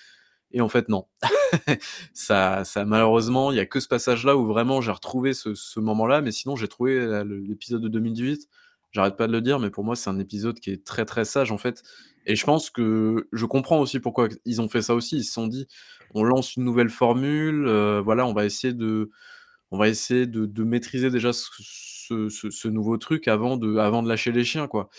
et 0.52 0.62
en 0.62 0.70
fait 0.70 0.90
non. 0.90 1.08
Ça 2.14 2.64
ça 2.66 2.86
malheureusement, 2.86 3.52
il 3.52 3.58
y 3.58 3.60
a 3.60 3.66
que 3.66 3.80
ce 3.80 3.88
passage-là 3.88 4.38
où 4.38 4.46
vraiment 4.48 4.82
j'ai 4.82 4.92
retrouvé 4.92 5.34
ce 5.34 5.80
moment-là, 5.80 6.22
mais 6.22 6.32
sinon 6.32 6.56
j'ai 6.56 6.68
trouvé, 6.68 6.96
le 7.24 7.40
l'épisode 7.40 7.82
de 7.82 7.88
2018, 7.90 8.48
j'arrête 8.92 9.18
pas 9.18 9.28
de 9.28 9.32
le 9.34 9.42
dire, 9.42 9.60
mais 9.60 9.70
pour 9.72 9.84
moi, 9.84 9.96
c'est 9.96 10.10
un 10.10 10.20
épisode 10.20 10.60
qui 10.60 10.72
est 10.72 10.86
très, 10.86 11.06
très 11.06 11.26
sage, 11.26 11.52
en 11.52 11.58
fait 11.58 11.84
et 12.26 12.36
je 12.36 12.46
pense 12.46 12.70
que 12.70 13.28
je 13.34 13.46
comprends 13.46 13.80
aussi 13.80 14.00
pourquoi 14.00 14.28
ils 14.46 14.62
ont 14.62 14.70
fait 14.70 14.82
ça 14.84 14.94
aussi. 14.96 15.18
Ils 15.18 15.24
se 15.24 15.34
sont 15.34 15.48
dit: 15.48 15.68
«On 16.14 16.24
lance 16.24 16.56
une 16.58 16.64
nouvelle 16.66 16.90
formule, 16.90 17.68
voilà, 18.04 18.26
on 18.28 18.34
va 18.34 18.46
essayer 18.46 18.74
de 18.74 19.10
on 19.72 19.78
va 19.78 19.88
essayer 19.90 20.26
de 20.28 20.64
maîtriser 20.64 21.10
déjà 21.12 21.32
ce 21.34 22.68
nouveau 22.68 22.98
truc 22.98 23.28
avant 23.28 23.58
de 23.58 24.08
lâcher 24.08 24.32
les 24.32 24.44
chiens, 24.44 24.68
quoi 24.68 24.90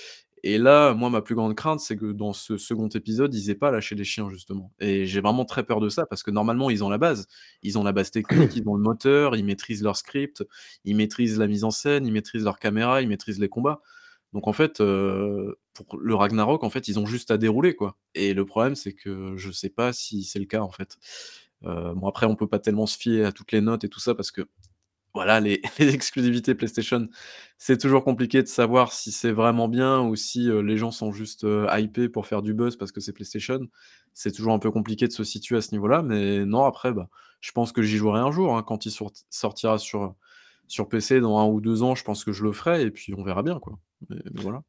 et 0.43 0.57
là, 0.59 0.95
moi, 0.95 1.11
ma 1.11 1.21
plus 1.21 1.35
grande 1.35 1.55
crainte, 1.55 1.81
c'est 1.81 1.97
que 1.97 2.13
dans 2.13 2.33
ce 2.33 2.57
second 2.57 2.89
épisode, 2.89 3.35
ils 3.35 3.51
aient 3.51 3.55
pas 3.55 3.71
lâché 3.71 3.95
les 3.95 4.05
chiens, 4.05 4.31
justement 4.31 4.73
et 4.81 5.05
j'ai 5.07 5.21
vraiment 5.21 5.45
très 5.45 5.65
peur 5.65 5.81
de 5.81 5.89
ça 5.91 6.07
parce 6.07 6.23
que 6.23 6.31
normalement, 6.31 6.71
ils 6.71 6.83
ont 6.83 6.89
la 6.89 6.99
base. 6.99 7.27
Ils 7.63 7.79
ont 7.79 7.83
la 7.85 7.93
base 7.93 8.11
technique, 8.11 8.57
ils 8.57 8.67
ont 8.67 8.75
le 8.75 8.83
moteur, 8.83 9.37
ils 9.37 9.45
maîtrisent 9.45 9.83
leur 9.83 9.97
script, 9.97 10.43
ils 10.85 10.97
maîtrisent 10.97 11.39
la 11.39 11.47
mise 11.47 11.65
en 11.65 11.71
scène, 11.71 12.07
ils 12.07 12.13
maîtrisent 12.13 12.45
leur 12.45 12.59
caméra, 12.59 13.03
ils 13.03 13.09
maîtrisent 13.09 13.39
les 13.39 13.49
combats. 13.51 13.83
Donc 14.33 14.47
en 14.49 14.53
fait, 14.53 14.81
heu, 14.81 15.57
pour 15.75 15.99
le 15.99 16.15
Ragnarok, 16.15 16.65
en 16.65 16.71
fait, 16.71 16.89
ils 16.89 16.99
ont 16.99 17.07
juste 17.07 17.31
à 17.31 17.37
dérouler, 17.39 17.75
quoi 17.75 17.99
et 18.15 18.33
le 18.35 18.45
problème, 18.47 18.75
c'est 18.77 18.93
que 18.95 19.35
je 19.37 19.51
sais 19.51 19.71
pas 19.71 19.93
si 19.93 20.25
c'est 20.25 20.39
le 20.39 20.47
cas, 20.47 20.61
en 20.61 20.71
fait. 20.71 20.97
Heu, 21.65 21.95
bon 21.95 22.09
après, 22.09 22.27
on 22.27 22.37
peut 22.37 22.49
pas 22.49 22.59
tellement 22.59 22.87
se 22.87 22.99
fier 22.99 23.25
à 23.27 23.33
toutes 23.33 23.53
les 23.53 23.61
notes 23.61 23.85
et 23.85 23.89
tout 23.89 24.01
ça 24.01 24.15
parce 24.15 24.31
que, 24.31 24.43
voilà, 25.15 25.41
les 25.41 25.61
exclusivités 25.81 26.55
PlayStation, 26.55 27.09
c'est 27.59 27.79
toujours 27.79 28.05
compliqué 28.05 28.43
de 28.43 28.49
savoir 28.49 28.93
si 28.93 29.13
c'est 29.13 29.33
vraiment 29.33 29.69
bien 29.69 30.01
ou 30.03 30.17
si, 30.17 30.49
heu, 30.49 30.61
les 30.63 30.77
gens 30.77 30.93
sont 30.93 31.13
juste, 31.13 31.45
heu, 31.45 31.67
hypés 31.77 32.09
pour 32.09 32.27
faire 32.27 32.43
du 32.43 32.55
buzz 32.55 32.77
parce 32.77 32.93
que 32.93 33.01
c'est 33.01 33.13
PlayStation. 33.13 33.61
C'est 34.15 34.33
toujours 34.33 34.53
un 34.55 34.59
peu 34.61 34.71
compliqué 34.71 35.09
de 35.09 35.13
se 35.13 35.25
situer 35.25 35.57
à 35.59 35.63
ce 35.63 35.73
niveau-là, 35.73 36.03
mais 36.03 36.45
non, 36.47 36.65
après, 36.65 36.93
bah, 36.93 37.09
je 37.41 37.53
pense 37.53 37.73
que 37.73 37.83
j'y 37.83 37.97
jouerai 37.97 38.21
un 38.21 38.31
jour, 38.33 38.57
hein, 38.57 38.63
quand 38.63 38.87
il 38.87 38.91
sort 38.93 39.13
sortira 39.31 39.79
sur, 39.79 40.15
sur 40.69 40.89
PC 40.89 41.21
dans 41.21 41.39
1 41.41 41.47
ou 41.47 41.61
2 41.61 41.83
ans, 41.83 41.95
je 41.97 42.05
pense 42.05 42.25
que 42.25 42.33
je 42.33 42.45
le 42.45 42.53
ferai 42.53 42.83
et 42.83 42.91
puis 42.91 43.15
on 43.15 43.23
verra 43.25 43.43
bien, 43.43 43.59
quoi, 43.61 43.79
voilà. 44.35 44.63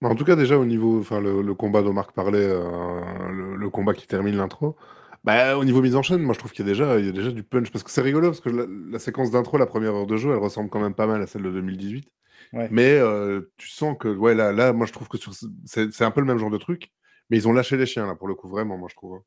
Bah, 0.00 0.08
en 0.10 0.14
tout 0.16 0.24
cas, 0.24 0.36
déjà 0.36 0.58
au 0.58 0.64
niveau 0.66 1.00
enfin 1.00 1.20
le 1.20 1.54
combat 1.54 1.82
dont 1.82 1.92
Marc 1.92 2.12
parlait, 2.14 2.46
le 2.48 3.56
le 3.56 3.70
combat 3.70 3.94
qui 3.94 4.06
termine 4.06 4.36
l'intro, 4.36 4.76
bah, 5.24 5.56
au 5.58 5.64
niveau 5.64 5.82
mise 5.82 5.96
en 5.96 6.02
scène, 6.02 6.22
moi 6.22 6.34
je 6.34 6.38
trouve 6.38 6.52
qu'il 6.52 6.66
y 6.66 6.68
a 6.68 6.72
déjà 6.72 6.98
il 7.00 7.06
y 7.06 7.08
a 7.08 7.12
déjà 7.12 7.30
du 7.32 7.42
punch 7.44 7.70
parce 7.72 7.82
que 7.84 7.90
c'est 7.90 8.02
rigolo 8.02 8.28
parce 8.28 8.40
que 8.40 8.50
la 8.50 8.66
la 8.68 8.98
séquence 8.98 9.30
d'intro, 9.30 9.58
la 9.58 9.66
1re 9.66 9.94
heure 9.94 10.06
de 10.06 10.16
jeu, 10.16 10.30
elle 10.32 10.38
ressemble 10.38 10.70
quand 10.70 10.80
même 10.80 10.94
pas 10.94 11.06
mal 11.06 11.22
à 11.22 11.26
celle 11.26 11.42
de 11.42 11.50
2018 11.50 12.08
Ouais. 12.52 12.70
mais 12.70 12.98
heu, 13.00 13.52
tu 13.58 13.68
sens 13.68 13.96
que 13.98 14.08
ouais, 14.08 14.34
là 14.34 14.52
là, 14.52 14.72
moi 14.74 14.86
je 14.86 14.92
trouve 14.92 15.08
que 15.08 15.18
sur 15.18 15.32
c'est 15.66 15.92
c'est 15.92 16.04
un 16.04 16.10
peu 16.12 16.20
le 16.20 16.26
même 16.26 16.38
genre 16.38 16.50
de 16.50 16.58
truc, 16.58 16.92
mais 17.30 17.36
ils 17.38 17.48
ont 17.48 17.52
lâché 17.54 17.76
les 17.78 17.86
chiens 17.86 18.06
là, 18.06 18.14
pour 18.16 18.28
le 18.28 18.34
coup, 18.36 18.48
vraiment, 18.48 18.78
moi 18.78 18.88
je 18.90 18.96
trouve, 18.96 19.16
hein. 19.18 19.22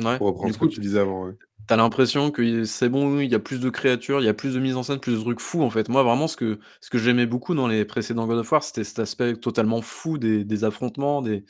Ouais, 0.00 0.20
Pour 0.20 0.28
reprendre 0.28 0.52
du 0.52 0.54
ce 0.54 0.58
que 0.58 0.66
coup, 0.66 0.68
tu 0.68 0.80
disais 0.80 1.00
avant, 1.00 1.26
ouais. 1.28 1.34
tu 1.68 1.74
as 1.74 1.76
l'impression 1.76 2.30
que 2.32 2.64
c'est 2.64 2.88
bon, 2.90 3.20
il 3.20 3.30
y 3.30 3.34
a 3.36 3.40
plus 3.40 3.60
de 3.60 3.70
créatures, 3.70 4.20
il 4.20 4.26
y 4.26 4.28
a 4.28 4.34
plus 4.34 4.54
de 4.54 4.60
mise 4.60 4.76
en 4.76 4.82
scène, 4.84 5.00
plus 5.00 5.14
de 5.16 5.20
trucs 5.20 5.40
fous, 5.40 5.62
en 5.62 5.70
fait. 5.70 5.88
Moi, 5.88 6.02
vraiment, 6.02 6.28
ce 6.28 6.36
que 6.36 6.60
ce 6.80 6.90
que 6.90 6.98
j'aimais 6.98 7.26
beaucoup 7.26 7.54
dans 7.54 7.68
les 7.68 7.84
précédents 7.84 8.26
God 8.26 8.38
of 8.40 8.52
War, 8.52 8.62
c'était 8.64 8.84
cet 8.84 8.98
aspect 9.00 9.36
totalement 9.36 9.82
fou 9.82 10.18
des 10.18 10.44
des 10.44 10.64
affrontements, 10.64 11.22
des 11.22 11.44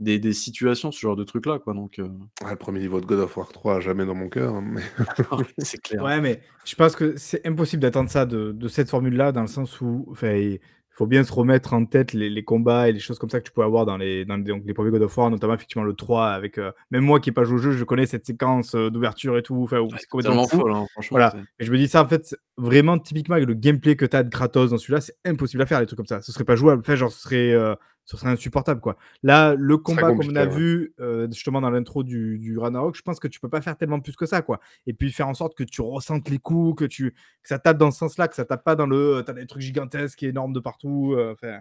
des 0.00 0.18
des 0.18 0.32
situations, 0.32 0.92
ce 0.92 1.00
genre 1.00 1.16
de 1.16 1.24
trucs-là, 1.24 1.58
quoi, 1.58 1.74
donc 1.74 1.98
heu 1.98 2.08
Ah, 2.44 2.50
le 2.50 2.56
1er 2.56 2.78
niveau 2.80 3.00
de 3.00 3.06
God 3.06 3.20
of 3.20 3.36
War 3.36 3.48
3 3.48 3.76
à 3.76 3.80
jamais 3.80 4.06
dans 4.06 4.14
mon 4.14 4.28
cœur, 4.28 4.54
hein, 4.54 4.64
mais 4.64 4.82
c'est 5.58 5.78
clair. 5.82 6.02
Ouais, 6.04 6.20
mais 6.20 6.40
je 6.64 6.74
pense 6.74 6.94
que 6.96 7.16
c'est 7.16 7.46
impossible 7.46 7.82
d'attendre 7.82 8.10
ça 8.10 8.26
de 8.26 8.52
de 8.52 8.68
cette 8.68 8.90
formule-là, 8.90 9.32
dans 9.32 9.42
le 9.42 9.46
sens 9.48 9.80
où 9.80 10.06
enfin, 10.10 10.32
il 10.34 10.60
faut 10.90 11.06
bien 11.06 11.22
se 11.24 11.32
remettre 11.32 11.72
en 11.74 11.84
tête 11.84 12.12
les 12.12 12.30
les 12.30 12.44
combats 12.44 12.88
et 12.88 12.92
les 12.92 12.98
choses 13.00 13.18
comme 13.18 13.30
ça 13.30 13.40
que 13.40 13.46
tu 13.46 13.52
pouvais 13.52 13.66
avoir 13.66 13.86
dans 13.86 13.96
les 13.96 14.24
dans 14.24 14.38
donc 14.38 14.62
les 14.66 14.74
1ers 14.74 14.90
God 14.90 15.02
of 15.02 15.16
War, 15.18 15.30
notamment 15.30 15.54
effectivement 15.54 15.84
le 15.84 15.94
3 15.94 16.28
avec, 16.28 16.58
heu 16.58 16.72
même 16.90 17.04
moi 17.04 17.18
qui 17.20 17.30
ai 17.30 17.32
pas 17.32 17.44
joué 17.44 17.54
au 17.56 17.58
jeu, 17.58 17.72
je 17.72 17.84
connais 17.84 18.06
cette 18.06 18.26
séquence, 18.26 18.74
heu, 18.74 18.90
d'ouverture 18.90 19.36
et 19.36 19.42
tout, 19.42 19.68
Ouais, 19.70 19.78
c'est 19.98 20.08
complètement 20.08 20.46
fou. 20.46 20.58
folle, 20.58 20.72
hein, 20.72 20.86
franchement, 20.92 21.16
Voilà 21.16 21.34
et 21.60 21.64
je 21.64 21.72
me 21.72 21.76
dis 21.78 21.88
ça, 21.88 22.02
en 22.04 22.08
fait, 22.08 22.36
vraiment 22.56 22.98
typiquement 22.98 23.34
avec 23.36 23.48
le 23.48 23.54
gameplay 23.54 23.96
que 23.96 24.04
tu 24.06 24.16
as 24.16 24.22
de 24.22 24.30
Kratos 24.30 24.70
dans 24.70 24.78
celui-là, 24.78 25.00
c'est 25.00 25.16
impossible 25.24 25.62
à 25.62 25.66
faire, 25.66 25.80
des 25.80 25.86
trucs 25.86 25.96
comme 25.96 26.06
ça. 26.06 26.20
Ce 26.22 26.30
serait 26.32 26.44
pas 26.44 26.56
jouable, 26.56 26.80
enfin 26.82 26.94
genre 26.94 27.10
ce 27.12 27.20
serait, 27.20 27.52
ce 28.08 28.16
serait 28.16 28.30
insupportable, 28.30 28.80
quoi. 28.80 28.96
Là, 29.22 29.54
le 29.54 29.76
combat 29.78 30.12
comme 30.12 30.30
on 30.30 30.34
compliqué, 30.34 30.36
a 30.36 30.46
ouais. 30.46 30.52
vu, 30.56 30.94
heu, 31.00 31.28
justement 31.30 31.60
dans 31.60 31.70
l'intro 31.70 32.02
du 32.02 32.38
du 32.38 32.58
Ragnarok, 32.58 32.96
je 32.96 33.02
pense 33.02 33.20
que 33.20 33.28
tu 33.28 33.38
peux 33.40 33.48
pas 33.50 33.60
faire 33.60 33.76
tellement 33.76 34.00
plus 34.00 34.16
que 34.16 34.26
ça, 34.26 34.42
quoi 34.42 34.60
et 34.86 34.94
puis 34.94 35.12
faire 35.12 35.28
en 35.28 35.34
sorte 35.34 35.54
que 35.56 35.64
tu 35.64 35.82
ressentes 35.82 36.28
les 36.30 36.38
coups, 36.38 36.80
que 36.80 36.84
tu 36.86 37.12
que 37.12 37.48
ça 37.48 37.58
tape 37.58 37.78
dans 37.78 37.90
ce 37.90 37.98
sens-là, 37.98 38.28
que 38.28 38.34
ça 38.34 38.44
tape 38.46 38.64
pas 38.64 38.76
dans 38.76 38.86
le, 38.86 39.18
heu, 39.18 39.24
tu 39.24 39.30
as 39.30 39.34
des 39.34 39.46
trucs 39.46 39.62
gigantesques 39.62 40.22
et 40.22 40.28
énormes 40.28 40.52
de 40.54 40.60
partout, 40.60 41.16
enfin, 41.32 41.60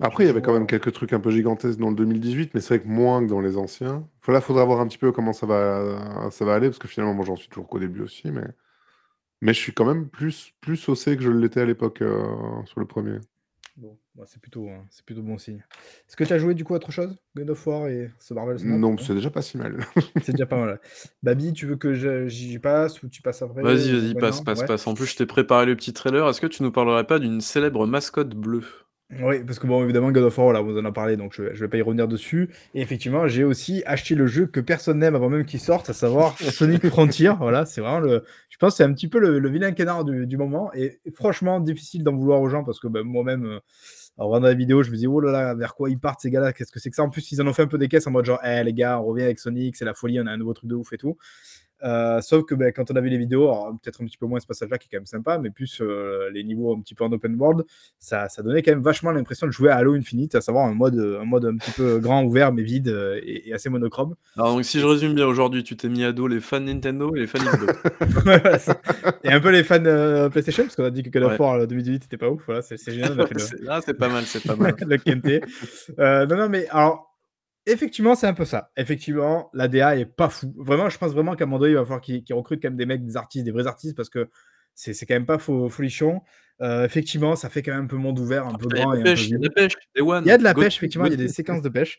Après, 0.00 0.24
il 0.24 0.26
y 0.26 0.30
avait 0.30 0.42
quand 0.42 0.52
même 0.52 0.66
quelques 0.68 0.92
trucs 0.92 1.12
un 1.12 1.20
peu 1.20 1.30
gigantesques 1.30 1.78
dans 1.78 1.90
le 1.90 1.96
2018, 1.96 2.54
mais 2.54 2.60
c'est 2.60 2.76
vrai 2.76 2.82
que 2.84 2.88
moins 2.88 3.22
que 3.24 3.28
dans 3.28 3.40
les 3.40 3.56
anciens. 3.56 4.08
Là, 4.28 4.40
faudra 4.40 4.64
voir 4.64 4.80
un 4.80 4.86
petit 4.88 4.98
peu 4.98 5.12
comment 5.12 5.32
ça 5.32 5.46
va 5.46 6.30
ça 6.30 6.44
va 6.44 6.54
aller 6.54 6.68
parce 6.68 6.78
que 6.78 6.88
finalement, 6.88 7.14
moi, 7.14 7.24
j'en 7.24 7.36
suis 7.36 7.48
toujours 7.48 7.68
qu'au 7.68 7.78
début 7.78 8.02
aussi, 8.02 8.30
mais 8.30 8.44
mais 9.42 9.54
je 9.54 9.60
suis 9.60 9.72
quand 9.74 9.86
même 9.86 10.08
plus 10.10 10.52
plus 10.60 10.76
saucé 10.76 11.16
que 11.16 11.22
je 11.22 11.30
l'étais 11.30 11.60
à 11.60 11.66
l'époque, 11.66 12.02
sur 12.66 12.80
le 12.80 12.86
1er. 12.86 13.20
Bon, 13.76 13.98
bah, 14.14 14.24
c'est 14.26 14.40
plutôt, 14.40 14.68
c'est 14.90 15.04
plutôt 15.04 15.22
bon 15.22 15.38
signe. 15.38 15.64
Est-ce 16.08 16.16
que 16.16 16.24
tu 16.24 16.32
as 16.32 16.38
joué 16.38 16.54
du 16.54 16.64
coup 16.64 16.74
à 16.74 16.76
autre 16.76 16.92
chose? 16.92 17.16
God 17.36 17.50
of 17.50 17.66
War 17.66 17.88
et 17.88 18.10
ce 18.20 18.32
Marvel 18.34 18.58
Snap? 18.58 18.76
Non, 18.78 18.96
c'est 18.98 19.14
déjà 19.14 19.30
pas 19.30 19.42
si 19.42 19.56
mal. 19.58 19.84
C'est 20.22 20.32
déjà 20.32 20.46
pas 20.46 20.56
mal. 20.56 20.80
Babi, 21.22 21.52
tu 21.52 21.66
veux 21.66 21.76
que 21.76 21.94
je 21.94 22.28
j'y 22.28 22.58
passe 22.58 23.02
ou 23.02 23.08
tu 23.08 23.22
passes 23.22 23.42
après 23.42 23.62
Vas-y, 23.62 23.90
vas-y, 23.92 24.14
passe, 24.14 24.40
passe, 24.40 24.60
Ouais. 24.60 24.66
passe. 24.66 24.86
En 24.86 24.94
plus, 24.94 25.06
je 25.06 25.16
t'ai 25.16 25.26
préparé 25.26 25.66
le 25.66 25.74
petit 25.76 25.92
trailer. 25.92 26.28
Est-ce 26.28 26.40
que 26.40 26.46
tu 26.46 26.62
nous 26.62 26.72
parlerais 26.72 27.04
pas 27.04 27.18
d'une 27.18 27.40
célèbre 27.40 27.86
mascotte 27.86 28.34
bleue? 28.34 28.64
Oui, 29.20 29.44
parce 29.44 29.58
que 29.58 29.66
bon, 29.66 29.84
évidemment, 29.84 30.10
God 30.10 30.24
of 30.24 30.38
War, 30.38 30.46
voilà, 30.46 30.62
on 30.62 30.64
vous 30.64 30.78
en 30.78 30.84
a 30.86 30.90
parlé, 30.90 31.16
donc 31.16 31.34
je 31.34 31.42
vais 31.42 31.54
je 31.54 31.60
vais 31.60 31.68
pas 31.68 31.76
y 31.76 31.82
revenir 31.82 32.08
dessus 32.08 32.48
et 32.74 32.80
effectivement, 32.80 33.28
j'ai 33.28 33.44
aussi 33.44 33.82
acheté 33.86 34.14
le 34.14 34.26
jeu 34.26 34.46
que 34.46 34.60
personne 34.60 34.98
n'aime 34.98 35.14
avant 35.14 35.28
même 35.28 35.44
qu'il 35.44 35.60
sorte, 35.60 35.90
à 35.90 35.92
savoir 35.92 36.36
Sonic 36.50 36.84
Frontier. 36.88 37.30
Voilà, 37.38 37.66
c'est 37.66 37.80
vraiment 37.82 38.00
le 38.00 38.24
je 38.48 38.56
pense, 38.56 38.76
c'est 38.76 38.82
un 38.82 38.92
petit 38.92 39.06
peu 39.06 39.18
le 39.20 39.38
le 39.38 39.50
vilain 39.50 39.72
canard 39.72 40.04
du 40.04 40.26
du 40.26 40.36
moment 40.38 40.72
et 40.74 41.00
franchement, 41.14 41.60
difficile 41.60 42.02
d'en 42.02 42.16
vouloir 42.16 42.40
aux 42.40 42.48
gens 42.48 42.64
parce 42.64 42.80
que, 42.80 42.88
bah, 42.88 43.02
moi-même, 43.04 43.44
heu, 43.44 43.60
en 44.16 44.28
regardant 44.28 44.48
la 44.48 44.54
vidéo, 44.54 44.82
je 44.82 44.90
me 44.90 44.96
dis: 44.96 45.06
«Oh 45.06 45.20
là 45.20 45.32
là, 45.32 45.54
vers 45.54 45.74
quoi 45.74 45.90
ils 45.90 45.98
partent 45.98 46.20
ces 46.20 46.30
gars-là? 46.30 46.52
Qu'est-ce 46.52 46.72
que 46.72 46.80
c'est 46.80 46.90
que 46.90 46.96
ça?» 46.96 47.02
en 47.02 47.10
plus, 47.10 47.32
ils 47.32 47.42
en 47.42 47.46
ont 47.46 47.52
fait 47.52 47.62
un 47.62 47.66
peu 47.66 47.78
des 47.78 47.88
caisses 47.88 48.06
en 48.06 48.10
mode 48.12 48.24
genre: 48.26 48.40
«Eh 48.44 48.62
les 48.64 48.72
gars, 48.74 49.00
on 49.00 49.04
revient 49.04 49.24
avec 49.24 49.38
Sonic, 49.38 49.76
c'est 49.76 49.84
la 49.84 49.94
folie, 49.94 50.20
on 50.20 50.26
a 50.26 50.30
un 50.32 50.36
nouveau 50.36 50.54
truc 50.54 50.68
de 50.70 50.74
ouf 50.74 50.92
et 50.92 50.98
tout». 50.98 51.16
Heu, 51.82 52.20
sauf 52.22 52.44
que, 52.44 52.54
bah, 52.54 52.72
quand 52.72 52.90
on 52.90 52.96
a 52.96 53.00
vu 53.00 53.08
les 53.10 53.18
vidéos, 53.18 53.52
peut-être 53.82 54.02
un 54.02 54.06
petit 54.06 54.16
peu 54.16 54.26
moins 54.26 54.40
ce 54.40 54.46
passage-là 54.46 54.78
qui 54.78 54.86
est 54.86 54.90
quand 54.90 54.98
même 54.98 55.06
sympa, 55.06 55.38
mais 55.38 55.50
plus, 55.50 55.80
heu, 55.80 56.30
les 56.32 56.44
niveaux 56.44 56.74
un 56.74 56.80
petit 56.80 56.94
peu 56.94 57.04
en 57.04 57.12
open 57.12 57.34
world, 57.36 57.64
ça 57.98 58.28
ça 58.28 58.42
donnait 58.42 58.62
quand 58.62 58.70
même 58.72 58.82
vachement 58.82 59.10
l'impression 59.10 59.46
de 59.46 59.52
jouer 59.52 59.70
à 59.70 59.76
Halo 59.76 59.94
Infinite, 59.94 60.34
à 60.34 60.40
savoir 60.40 60.66
un 60.66 60.74
mode, 60.74 60.98
un 60.98 61.24
mode 61.24 61.44
un 61.44 61.56
petit 61.56 61.72
peu 61.72 61.98
grand, 61.98 62.22
ouvert, 62.24 62.52
mais 62.52 62.62
vide, 62.62 62.88
heu 62.88 63.20
et 63.22 63.48
et 63.48 63.52
assez 63.52 63.68
monochrome. 63.68 64.14
Alors 64.36 64.54
donc 64.54 64.64
si 64.64 64.80
je 64.80 64.86
résume 64.86 65.14
bien, 65.14 65.26
aujourd'hui, 65.26 65.62
tu 65.64 65.76
t'es 65.76 65.88
mis 65.88 66.04
à 66.04 66.12
dos 66.12 66.26
les 66.26 66.40
fans 66.40 66.60
Nintendo 66.60 67.14
et 67.16 67.20
les 67.20 67.26
fans 67.26 67.38
c'est 68.58 68.78
et 69.24 69.30
un 69.30 69.40
peu 69.40 69.50
les 69.50 69.64
fans, 69.64 70.30
PlayStation, 70.30 70.64
parce 70.64 70.76
qu'on 70.76 70.84
a 70.84 70.90
dit 70.90 71.02
que 71.02 71.10
God 71.10 71.24
of. 71.24 71.38
War, 71.40 71.58
heu, 71.58 71.66
2018 71.66 72.04
était 72.04 72.16
pas 72.16 72.28
ouf, 72.30 72.42
voilà, 72.46 72.62
c'est 72.62 72.78
génial, 72.90 73.16
le 73.16 73.24
ah, 73.68 73.80
c'est 73.84 73.94
pas 73.94 74.08
mal, 74.08 74.24
c'est 74.24 74.44
pas 74.44 74.56
mal. 74.56 74.74
le 74.86 74.96
Kente. 74.96 76.28
Non, 76.30 76.36
non, 76.36 76.48
mais 76.48 76.66
alors, 76.68 77.13
effectivement, 77.66 78.14
c'est 78.14 78.26
un 78.26 78.34
peu 78.34 78.44
ça. 78.44 78.70
Effectivement, 78.76 79.50
la 79.54 79.68
DA 79.68 79.96
est 79.96 80.06
pas 80.06 80.28
fou. 80.28 80.52
Vraiment, 80.56 80.88
je 80.88 80.98
pense 80.98 81.12
vraiment 81.12 81.34
qu'à 81.34 81.44
un 81.44 81.46
moment 81.46 81.58
donné, 81.58 81.72
il 81.72 81.76
va 81.76 81.82
falloir 81.82 82.00
qu'ils 82.00 82.22
qu'ils 82.24 82.34
recrutent 82.34 82.62
quand 82.62 82.68
même 82.68 82.76
des 82.76 82.86
mecs, 82.86 83.04
des 83.04 83.16
artistes, 83.16 83.44
des 83.44 83.50
vrais 83.52 83.66
artistes, 83.66 83.96
parce 83.96 84.10
que 84.10 84.28
c'est 84.74 85.06
quand 85.06 85.14
même 85.14 85.26
pas 85.26 85.38
fo 85.38 85.68
folichon. 85.68 86.22
Heu, 86.60 86.84
effectivement, 86.84 87.36
ça 87.36 87.48
fait 87.48 87.62
quand 87.62 87.72
même 87.72 87.84
un 87.84 87.86
peu 87.88 87.96
monde 87.96 88.18
ouvert, 88.18 88.46
un 88.46 88.54
peu 88.56 88.66
Il 88.70 88.76
y 88.78 88.80
a 88.80 88.84
de 88.84 88.84
grand 88.84 88.92
la 88.92 88.98
et 88.98 89.00
un 89.00 89.04
peu 89.04 89.10
pêche, 89.10 89.28
il 89.28 89.32
y 89.32 89.34
a 89.34 89.38
de 89.38 89.44
la 89.44 89.50
pêche, 89.50 89.74
Day 89.94 90.02
One, 90.02 90.24
Il 90.24 90.28
y 90.28 90.30
a 90.32 90.38
de 90.38 90.42
la 90.42 90.54
go 90.54 90.60
pêche, 90.62 90.74
to, 90.74 90.78
effectivement, 90.78 91.06
il 91.06 91.10
y 91.12 91.14
a 91.14 91.16
des 91.16 91.28
séquences 91.28 91.62
de 91.62 91.68
pêche. 91.68 91.98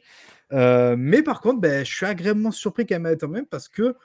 Heu, 0.53 0.95
mais 0.97 1.23
par 1.23 1.41
contre, 1.41 1.59
beh, 1.59 1.83
je 1.85 1.93
suis 1.93 2.05
agréablement 2.05 2.51
surpris 2.51 2.85
quand 2.85 2.99
même, 2.99 3.17
quand 3.17 3.27
même 3.27 3.45
parce 3.45 3.67
que, 3.67 3.95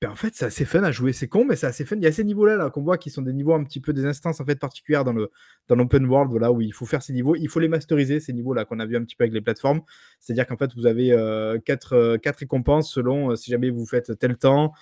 beh, 0.00 0.06
en 0.08 0.14
fait, 0.14 0.34
c'est 0.34 0.46
assez 0.46 0.64
fun 0.64 0.82
à 0.82 0.92
jouer. 0.92 1.12
C'est 1.12 1.28
con, 1.28 1.44
mais 1.44 1.56
c'est 1.56 1.66
assez 1.66 1.84
fun. 1.84 1.96
Il 1.96 2.02
y 2.02 2.06
a 2.06 2.12
ces 2.12 2.24
niveaux-là, 2.24 2.56
là, 2.56 2.70
qu'on 2.70 2.82
voit 2.82 2.96
qui 2.98 3.10
sont 3.10 3.22
des 3.22 3.32
niveaux 3.34 3.52
un 3.54 3.62
petit 3.64 3.80
peu 3.80 3.92
des 3.92 4.06
instances, 4.06 4.40
en 4.40 4.44
fait, 4.46 4.56
particulières 4.58 5.04
dans 5.04 5.12
le 5.12 5.30
dans 5.68 5.76
l'open 5.76 6.06
world, 6.06 6.32
où 6.52 6.60
il 6.62 6.72
faut 6.72 6.86
faire 6.86 7.02
ces 7.02 7.12
niveaux. 7.12 7.36
Il 7.36 7.48
faut 7.48 7.60
les 7.60 7.68
masteriser, 7.68 8.18
ces 8.20 8.32
niveaux-là, 8.32 8.64
qu'on 8.64 8.80
a 8.80 8.86
vu 8.86 8.96
un 8.96 9.02
petit 9.04 9.16
peu 9.16 9.24
avec 9.24 9.34
les 9.34 9.40
plateformes. 9.42 9.82
C'est-à-dire 10.18 10.46
qu'en 10.46 10.56
fait, 10.56 10.74
vous 10.74 10.86
avez, 10.86 11.12
heu, 11.12 11.60
4, 11.64 11.94
heu, 11.96 12.18
4 12.18 12.38
récompenses 12.38 12.92
selon, 12.92 13.30
heu, 13.32 13.36
si 13.36 13.50
jamais 13.50 13.70
vous 13.70 13.86
faites 13.86 14.18
tel 14.18 14.36
temps, 14.36 14.72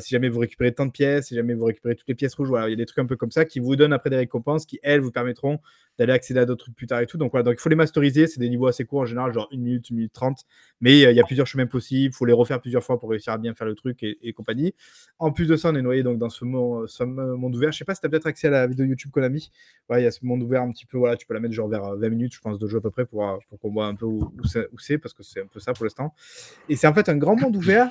si 0.00 0.10
jamais 0.10 0.28
vous 0.28 0.40
récupérez 0.40 0.72
tant 0.72 0.86
de 0.86 0.90
pièces, 0.90 1.28
si 1.28 1.34
jamais 1.34 1.54
vous 1.54 1.64
récupérez 1.64 1.94
toutes 1.94 2.08
les 2.08 2.14
pièces 2.14 2.34
rouges. 2.34 2.48
Voilà, 2.48 2.68
il 2.68 2.70
y 2.70 2.74
a 2.74 2.76
des 2.76 2.86
trucs 2.86 2.98
un 2.98 3.06
peu 3.06 3.16
comme 3.16 3.30
ça 3.30 3.44
qui 3.44 3.60
vous 3.60 3.76
donnent 3.76 3.92
après 3.92 4.10
des 4.10 4.16
récompenses 4.16 4.66
qui, 4.66 4.78
elles, 4.82 5.00
vous 5.00 5.10
permettront 5.12 5.58
d'aller 5.98 6.12
accéder 6.12 6.40
à 6.40 6.46
d'autres 6.46 6.64
trucs 6.64 6.76
plus 6.76 6.86
tard 6.86 7.00
et 7.00 7.06
tout. 7.06 7.18
Donc 7.18 7.30
voilà, 7.32 7.44
donc 7.44 7.54
il 7.58 7.60
faut 7.60 7.68
les 7.68 7.76
masteriser. 7.76 8.26
C'est 8.26 8.40
des 8.40 8.48
niveaux 8.48 8.66
assez 8.66 8.84
courts 8.84 9.00
en 9.00 9.06
général, 9.06 9.32
genre 9.32 9.48
1 9.52 9.56
minute, 9.58 9.86
1 9.90 9.94
minute 9.94 10.12
30. 10.12 10.44
Mais, 10.80 11.04
heu, 11.04 11.10
il 11.10 11.16
y 11.16 11.20
a 11.20 11.24
plusieurs 11.24 11.46
chemins 11.46 11.66
possibles. 11.66 12.12
Il 12.12 12.16
faut 12.16 12.24
les 12.24 12.32
refaire 12.32 12.60
plusieurs 12.60 12.84
fois 12.84 12.98
pour 12.98 13.10
réussir 13.10 13.32
à 13.32 13.38
bien 13.38 13.54
faire 13.54 13.66
le 13.66 13.74
truc 13.74 14.02
et 14.02 14.32
compagnie. 14.32 14.74
En 15.18 15.32
plus 15.32 15.46
de 15.46 15.56
ça, 15.56 15.70
on 15.70 15.74
est 15.74 15.82
noyé 15.82 16.02
donc 16.02 16.18
dans 16.18 16.28
ce 16.30 16.44
fameux 16.96 17.34
monde 17.36 17.54
ouvert. 17.56 17.72
Je 17.72 17.78
sais 17.78 17.84
pas 17.84 17.94
si 17.94 18.00
tu 18.00 18.06
as 18.06 18.10
peut-être 18.10 18.26
accès 18.26 18.48
à 18.48 18.50
la 18.50 18.66
vidéo 18.66 18.86
YouTube 18.86 19.10
qu'on 19.10 19.22
a 19.22 19.28
mis? 19.28 19.50
Ouais, 19.88 20.00
il 20.00 20.04
y 20.04 20.06
a 20.06 20.10
ce 20.10 20.24
monde 20.24 20.42
ouvert 20.42 20.62
un 20.62 20.70
petit 20.70 20.86
peu, 20.86 20.98
voilà, 20.98 21.16
tu 21.16 21.26
peux 21.26 21.34
la 21.34 21.40
mettre 21.40 21.54
genre 21.54 21.68
vers, 21.68 21.84
heu, 21.84 21.98
20 21.98 22.08
minutes, 22.08 22.34
je 22.34 22.40
pense, 22.40 22.58
de 22.58 22.66
jeu 22.66 22.78
à 22.78 22.80
peu 22.80 22.90
près 22.90 23.04
pour, 23.04 23.38
pour 23.48 23.58
qu'on 23.58 23.70
voit 23.70 23.86
un 23.86 23.94
peu 23.94 24.06
où 24.06 24.32
où 24.72 24.78
c'est 24.78 24.98
parce 24.98 25.14
que 25.14 25.22
c'est 25.22 25.40
un 25.40 25.46
peu 25.46 25.60
ça 25.60 25.72
pour 25.72 25.84
l'instant 25.84 26.14
et 26.68 26.76
c'est 26.76 26.86
en 26.86 26.94
fait 26.94 27.08
un 27.08 27.16
grand 27.16 27.36
monde 27.36 27.56
ouvert, 27.56 27.90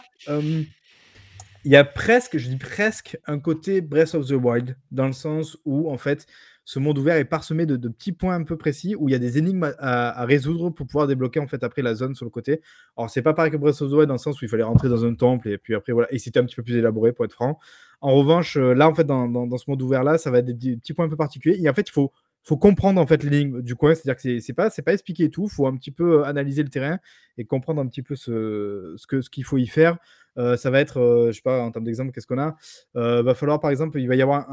il 1.66 1.72
y 1.72 1.76
a 1.76 1.84
presque, 1.84 2.38
je 2.38 2.48
dis 2.50 2.58
presque, 2.58 3.18
un 3.28 3.40
côté 3.40 3.82
Breath 3.82 4.16
of 4.16 4.28
the 4.28 4.32
Wild, 4.34 4.78
dans 4.92 5.08
le 5.08 5.14
sens 5.14 5.58
où, 5.66 5.90
en 5.92 5.98
fait, 5.98 6.26
ce 6.66 6.80
monde 6.80 6.98
ouvert 7.00 7.16
est 7.18 7.26
parsemé 7.26 7.66
de 7.66 7.76
petits 7.88 8.12
points 8.12 8.36
un 8.36 8.44
peu 8.44 8.56
précis, 8.58 8.96
où 8.96 9.10
il 9.10 9.12
y 9.12 9.16
a 9.16 9.20
des 9.20 9.38
énigmes 9.38 9.74
à 9.80 10.26
résoudre 10.26 10.70
pour 10.70 10.86
pouvoir 10.88 11.08
débloquer, 11.08 11.40
en 11.40 11.48
fait, 11.48 11.64
après 11.64 11.82
la 11.82 11.96
zone 11.96 12.16
sur 12.16 12.26
le 12.26 12.32
côté. 12.32 12.62
Alors, 12.98 13.10
c'est 13.10 13.22
pas 13.24 13.34
pareil 13.34 13.52
que 13.52 13.58
Breath 13.58 13.82
of 13.82 13.90
the 13.90 13.94
Wild, 13.94 14.08
dans 14.08 14.14
le 14.14 14.20
sens 14.20 14.42
où 14.42 14.46
il 14.46 14.50
fallait 14.50 14.64
rentrer 14.64 14.88
dans 14.90 15.04
un 15.06 15.16
temple 15.16 15.50
et 15.50 15.58
puis 15.58 15.76
après, 15.76 15.94
voilà 15.94 16.08
et 16.14 16.20
c'était 16.20 16.40
un 16.40 16.46
petit 16.46 16.56
peu 16.56 16.64
plus 16.64 16.76
élaboré, 16.78 17.12
pour 17.14 17.26
être 17.26 17.34
franc. 17.34 17.60
En 18.02 18.14
revanche, 18.16 18.56
heu, 18.58 18.74
là, 18.74 18.88
en 18.88 18.94
fait, 18.94 19.04
dans 19.04 19.28
dans 19.28 19.58
ce 19.58 19.66
monde 19.70 19.82
ouvert-là, 19.82 20.18
ça 20.18 20.32
va 20.32 20.40
être 20.40 20.46
des 20.58 20.78
petits 20.78 20.94
points 20.94 21.06
un 21.06 21.10
peu 21.10 21.18
particuliers 21.18 21.60
et 21.62 21.70
en 21.70 21.74
fait, 21.74 21.88
il 21.90 21.92
faut 21.92 22.12
faut 22.44 22.58
comprendre, 22.58 23.02
en 23.02 23.06
fait, 23.06 23.22
l'énigme 23.24 23.62
du 23.62 23.76
coin. 23.76 23.94
C'est-à-dire 23.96 24.16
que 24.22 24.40
c'est 24.40 24.54
pas 24.54 24.70
c'est 24.70 24.82
pas 24.82 24.94
expliqué 24.94 25.26
et 25.26 25.30
tout. 25.30 25.48
Faut 25.50 25.68
un 25.68 25.76
petit 25.76 25.92
peu, 25.92 26.20
heu, 26.22 26.24
analyser 26.26 26.64
le 26.64 26.70
terrain 26.70 27.00
et 27.38 27.46
comprendre 27.46 27.82
un 27.82 27.88
petit 27.88 28.02
peu 28.04 28.16
ce 28.16 28.94
ce 28.98 29.08
que 29.08 29.22
ce 29.22 29.30
qu'il 29.30 29.44
faut 29.44 29.58
y 29.58 29.68
faire. 29.68 29.98
Euh, 30.38 30.58
ça 30.58 30.70
va 30.70 30.80
être, 30.80 30.98
euh, 31.00 31.28
je 31.28 31.38
sais 31.38 31.42
pas, 31.42 31.62
en 31.62 31.72
termes 31.72 31.86
d'exemple, 31.86 32.12
qu'est-ce 32.12 32.28
qu'on 32.28 32.40
a? 32.40 32.56
Euh, 32.96 33.22
Va 33.24 33.36
falloir, 33.36 33.60
par 33.60 33.72
exemple, 33.72 34.00
il 34.00 34.08
va 34.08 34.16
y 34.16 34.22
avoir 34.22 34.48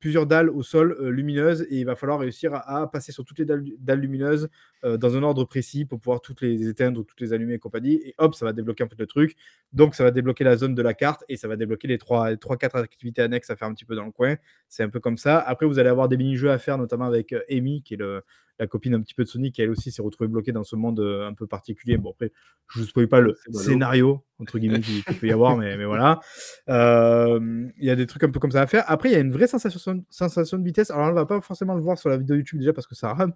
plusieurs 0.00 0.26
dalles 0.26 0.50
au 0.50 0.62
sol 0.62 0.96
euh, 1.00 1.10
lumineuses 1.10 1.66
et 1.70 1.78
il 1.80 1.84
va 1.84 1.96
falloir 1.96 2.18
réussir 2.18 2.54
à, 2.54 2.90
passer 2.90 3.12
sur 3.12 3.24
toutes 3.24 3.38
les 3.38 3.44
dalles, 3.44 3.64
dalles 3.78 4.00
lumineuses 4.00 4.48
euh, 4.84 4.96
dans 4.96 5.16
un 5.16 5.22
ordre 5.22 5.44
précis 5.44 5.84
pour 5.84 6.00
pouvoir 6.00 6.20
toutes 6.20 6.42
les 6.42 6.68
éteindre 6.68 7.00
ou 7.00 7.04
toutes 7.04 7.20
les 7.20 7.32
allumer 7.32 7.54
et 7.54 7.58
compagnie. 7.58 7.94
Et 8.04 8.14
hop, 8.18 8.34
ça 8.34 8.44
va 8.44 8.52
débloquer 8.52 8.84
un 8.84 8.88
peu 8.88 8.96
le 8.98 9.06
truc. 9.06 9.36
Donc, 9.72 9.94
ça 9.94 10.04
va 10.04 10.10
débloquer 10.10 10.44
la 10.44 10.56
zone 10.56 10.74
de 10.74 10.82
la 10.82 10.94
carte 10.94 11.24
et 11.28 11.36
ça 11.36 11.48
va 11.48 11.56
débloquer 11.56 11.88
les 11.88 11.98
3-4 11.98 12.76
activités 12.76 13.22
annexes 13.22 13.50
à 13.50 13.56
faire 13.56 13.68
un 13.68 13.74
petit 13.74 13.84
peu 13.84 13.96
dans 13.96 14.04
le 14.04 14.12
coin. 14.12 14.36
C'est 14.68 14.82
un 14.82 14.88
peu 14.88 15.00
comme 15.00 15.16
ça. 15.18 15.38
Après, 15.38 15.66
vous 15.66 15.78
allez 15.78 15.88
avoir 15.88 16.08
des 16.08 16.16
mini-jeux 16.16 16.50
à 16.50 16.58
faire, 16.58 16.78
notamment 16.78 17.06
avec 17.06 17.34
Amy, 17.50 17.82
qui 17.82 17.94
est 17.94 17.98
le, 17.98 18.22
la 18.58 18.66
copine 18.66 18.94
un 18.94 19.00
petit 19.00 19.14
peu 19.14 19.24
de 19.24 19.28
Sonic, 19.28 19.54
qui 19.54 19.62
elle 19.62 19.70
aussi 19.70 19.90
s'est 19.90 20.02
retrouvée 20.02 20.28
bloquée 20.28 20.52
dans 20.52 20.64
ce 20.64 20.76
monde 20.76 21.00
euh, 21.00 21.26
un 21.26 21.34
peu 21.34 21.46
particulier. 21.46 21.96
Bon, 21.98 22.10
après, 22.10 22.32
je 22.68 22.78
ne 22.78 22.84
vous 22.84 22.88
spoil 22.90 23.08
pas 23.08 23.20
le 23.20 23.36
scénario, 23.52 24.24
entre 24.38 24.58
guillemets, 24.58 24.80
qu'il 24.80 25.02
peut 25.02 25.26
y 25.26 25.32
avoir, 25.32 25.56
mais, 25.56 25.76
mais 25.76 25.84
voilà. 25.84 26.20
Euh, 26.68 27.68
Il 27.78 27.84
y 27.84 27.90
a 27.90 27.96
des 27.96 28.06
trucs 28.06 28.24
un 28.24 28.30
peu 28.30 28.40
comme 28.40 28.50
ça 28.50 28.62
à 28.62 28.66
faire. 28.66 28.84
Après, 28.86 29.10
il 29.10 29.12
y 29.12 29.16
a 29.16 29.20
une 29.20 29.32
vraie 29.32 29.46
sensation, 29.46 30.04
sensation 30.10 30.58
de 30.58 30.64
vitesse. 30.64 30.90
Alors, 30.90 31.06
on 31.06 31.10
ne 31.10 31.14
va 31.14 31.26
pas 31.26 31.40
forcément 31.40 31.74
le 31.74 31.82
voir 31.82 31.98
sur 31.98 32.08
la 32.08 32.16
vidéo 32.16 32.36
YouTube 32.36 32.60
déjà 32.60 32.72
parce 32.72 32.86
que 32.86 32.94
ça 32.94 33.12
rame, 33.12 33.32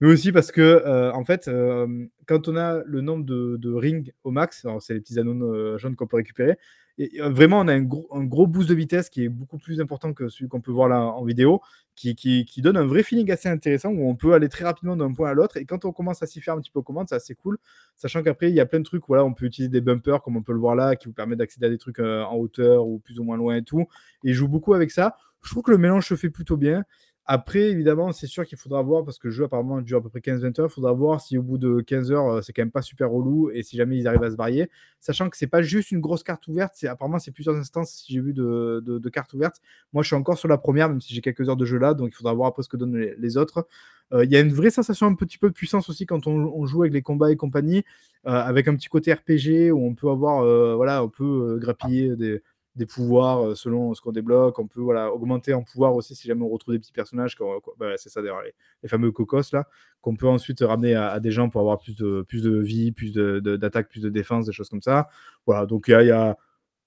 mais 0.00 0.08
aussi 0.08 0.32
parce 0.32 0.52
que, 0.52 0.60
euh, 0.60 1.12
en 1.12 1.24
fait, 1.24 1.48
euh, 1.48 2.06
quand 2.26 2.48
on 2.48 2.56
a 2.56 2.82
le 2.84 3.00
nombre 3.00 3.24
de, 3.24 3.56
de 3.58 3.72
rings 3.72 4.12
au 4.24 4.30
max, 4.30 4.64
alors 4.64 4.82
c'est 4.82 4.94
les 4.94 5.00
petits 5.00 5.18
anneaux 5.18 5.78
jaunes 5.78 5.96
qu'on 5.96 6.06
peut 6.06 6.16
récupérer, 6.16 6.58
et 6.98 7.20
euh, 7.20 7.28
vraiment, 7.28 7.60
on 7.60 7.68
a 7.68 7.74
un 7.74 7.82
gros, 7.82 8.46
boost 8.46 8.68
de 8.68 8.74
vitesse 8.74 9.10
qui 9.10 9.24
est 9.24 9.28
beaucoup 9.28 9.58
plus 9.58 9.80
important 9.80 10.14
que 10.14 10.28
celui 10.28 10.48
qu'on 10.48 10.60
peut 10.60 10.70
voir 10.70 10.88
là 10.88 11.00
en 11.00 11.24
vidéo, 11.24 11.60
qui, 11.94 12.14
qui, 12.14 12.62
donne 12.62 12.76
un 12.76 12.86
vrai 12.86 13.02
feeling 13.02 13.30
assez 13.30 13.48
intéressant 13.48 13.90
où 13.90 14.08
on 14.08 14.14
peut 14.16 14.34
aller 14.34 14.48
très 14.48 14.64
rapidement 14.64 14.96
d'un 14.96 15.12
point 15.12 15.30
à 15.30 15.34
l'autre. 15.34 15.56
Et 15.56 15.64
quand 15.64 15.84
on 15.84 15.92
commence 15.92 16.22
à 16.22 16.26
s'y 16.26 16.40
faire 16.40 16.54
un 16.54 16.60
petit 16.60 16.70
peu 16.70 16.80
aux 16.80 16.82
commandes, 16.82 17.08
c'est 17.08 17.14
assez 17.14 17.34
cool. 17.34 17.58
Sachant 17.96 18.22
qu'après, 18.22 18.50
il 18.50 18.54
y 18.54 18.60
a 18.60 18.66
plein 18.66 18.80
de 18.80 18.84
trucs. 18.84 19.04
Voilà, 19.08 19.24
on 19.24 19.34
peut 19.34 19.46
utiliser 19.46 19.70
des 19.70 19.80
bumpers, 19.80 20.22
comme 20.22 20.36
on 20.36 20.42
peut 20.42 20.52
le 20.52 20.58
voir 20.58 20.74
là, 20.74 20.96
qui 20.96 21.06
vous 21.06 21.14
permettent 21.14 21.38
d'accéder 21.38 21.66
à 21.66 21.70
des 21.70 21.78
trucs 21.78 21.98
euh, 21.98 22.22
en 22.24 22.36
hauteur 22.36 22.86
ou 22.86 22.98
plus 22.98 23.18
ou 23.18 23.24
moins 23.24 23.36
loin 23.36 23.56
et 23.56 23.62
tout. 23.62 23.80
Et 24.24 24.30
il 24.30 24.34
joue 24.34 24.48
beaucoup 24.48 24.74
avec 24.74 24.90
ça. 24.90 25.16
Je 25.42 25.50
trouve 25.50 25.62
que 25.62 25.70
le 25.70 25.78
mélange 25.78 26.06
se 26.06 26.16
fait 26.16 26.30
plutôt 26.30 26.56
bien. 26.56 26.84
Après, 27.28 27.62
évidemment, 27.70 28.12
c'est 28.12 28.28
sûr 28.28 28.46
qu'il 28.46 28.56
faudra 28.56 28.82
voir, 28.82 29.04
parce 29.04 29.18
que 29.18 29.26
le 29.26 29.32
jeu 29.32 29.44
apparemment 29.44 29.80
dure 29.80 29.98
à 29.98 30.00
peu 30.00 30.08
près 30.08 30.20
15-20 30.20 30.60
heures, 30.60 30.68
il 30.70 30.72
faudra 30.72 30.92
voir 30.92 31.20
si 31.20 31.36
au 31.36 31.42
bout 31.42 31.58
de 31.58 31.80
15 31.80 32.12
heures, 32.12 32.28
euh, 32.28 32.40
c'est 32.40 32.52
quand 32.52 32.62
même 32.62 32.70
pas 32.70 32.82
super 32.82 33.10
relou, 33.10 33.50
et 33.50 33.64
si 33.64 33.76
jamais 33.76 33.98
ils 33.98 34.06
arrivent 34.06 34.22
à 34.22 34.30
se 34.30 34.36
varier. 34.36 34.70
Sachant 35.00 35.28
que 35.28 35.36
c'est 35.36 35.48
pas 35.48 35.60
juste 35.60 35.90
une 35.90 36.00
grosse 36.00 36.22
carte 36.22 36.46
ouverte, 36.46 36.76
apparemment 36.84 37.18
c'est 37.18 37.32
plusieurs 37.32 37.56
instances, 37.56 37.90
si 37.90 38.12
j'ai 38.12 38.20
vu, 38.20 38.32
de, 38.32 39.08
cartes 39.12 39.32
ouvertes. 39.34 39.60
Moi, 39.92 40.04
je 40.04 40.08
suis 40.08 40.14
encore 40.14 40.38
sur 40.38 40.46
la 40.46 40.56
première, 40.56 40.88
même 40.88 41.00
si 41.00 41.14
j'ai 41.14 41.20
quelques 41.20 41.48
heures 41.48 41.56
de 41.56 41.64
jeu 41.64 41.78
là, 41.78 41.94
donc 41.94 42.10
il 42.12 42.14
faudra 42.14 42.32
voir 42.32 42.48
après 42.48 42.62
ce 42.62 42.68
que 42.68 42.76
donnent 42.76 42.96
les, 42.96 43.36
autres. 43.36 43.66
Euh, 44.12 44.24
Il 44.24 44.30
y 44.30 44.36
a 44.36 44.40
une 44.40 44.52
vraie 44.52 44.70
sensation 44.70 45.06
un 45.08 45.14
petit 45.14 45.38
peu 45.38 45.48
de 45.48 45.54
puissance 45.54 45.88
aussi 45.88 46.06
quand 46.06 46.28
on, 46.28 46.64
joue 46.66 46.82
avec 46.82 46.92
les 46.92 47.02
combats 47.02 47.32
et 47.32 47.36
compagnie, 47.36 47.82
euh, 48.26 48.30
avec 48.30 48.68
un 48.68 48.76
petit 48.76 48.88
côté 48.88 49.12
RPG 49.12 49.72
où 49.72 49.84
on 49.84 49.96
peut 49.96 50.08
avoir, 50.10 50.44
voilà, 50.76 51.02
on 51.02 51.08
peut 51.08 51.58
grappiller 51.60 52.14
des, 52.14 52.40
des 52.76 52.86
pouvoirs 52.86 53.44
euh, 53.44 53.54
selon 53.54 53.94
ce 53.94 54.00
qu'on 54.00 54.12
débloque. 54.12 54.58
On 54.58 54.66
peut 54.66 54.80
voilà, 54.80 55.12
augmenter 55.12 55.54
en 55.54 55.62
pouvoir 55.62 55.94
aussi 55.94 56.14
si 56.14 56.28
jamais 56.28 56.42
on 56.42 56.48
retrouve 56.48 56.74
des 56.74 56.78
petits 56.78 56.92
personnages. 56.92 57.36
bah, 57.78 57.94
c'est 57.96 58.10
ça 58.10 58.20
d'ailleurs, 58.20 58.42
les, 58.42 58.54
les 58.82 58.88
fameux 58.88 59.10
cocos 59.10 59.52
là, 59.52 59.66
qu'on 60.02 60.14
peut 60.14 60.28
ensuite 60.28 60.60
ramener 60.60 60.94
à, 60.94 61.18
des 61.20 61.30
gens 61.30 61.48
pour 61.48 61.60
avoir 61.60 61.78
plus 61.78 61.96
de, 61.96 62.24
plus 62.28 62.42
de 62.42 62.56
vie, 62.58 62.92
plus 62.92 63.12
de- 63.12 63.40
de- 63.40 63.56
d'attaque, 63.56 63.88
plus 63.88 64.00
de 64.00 64.10
défense, 64.10 64.46
des 64.46 64.52
choses 64.52 64.68
comme 64.68 64.82
ça. 64.82 65.08
Voilà, 65.46 65.66
donc 65.66 65.86
il 65.88 66.06
y 66.06 66.10
a, 66.10 66.36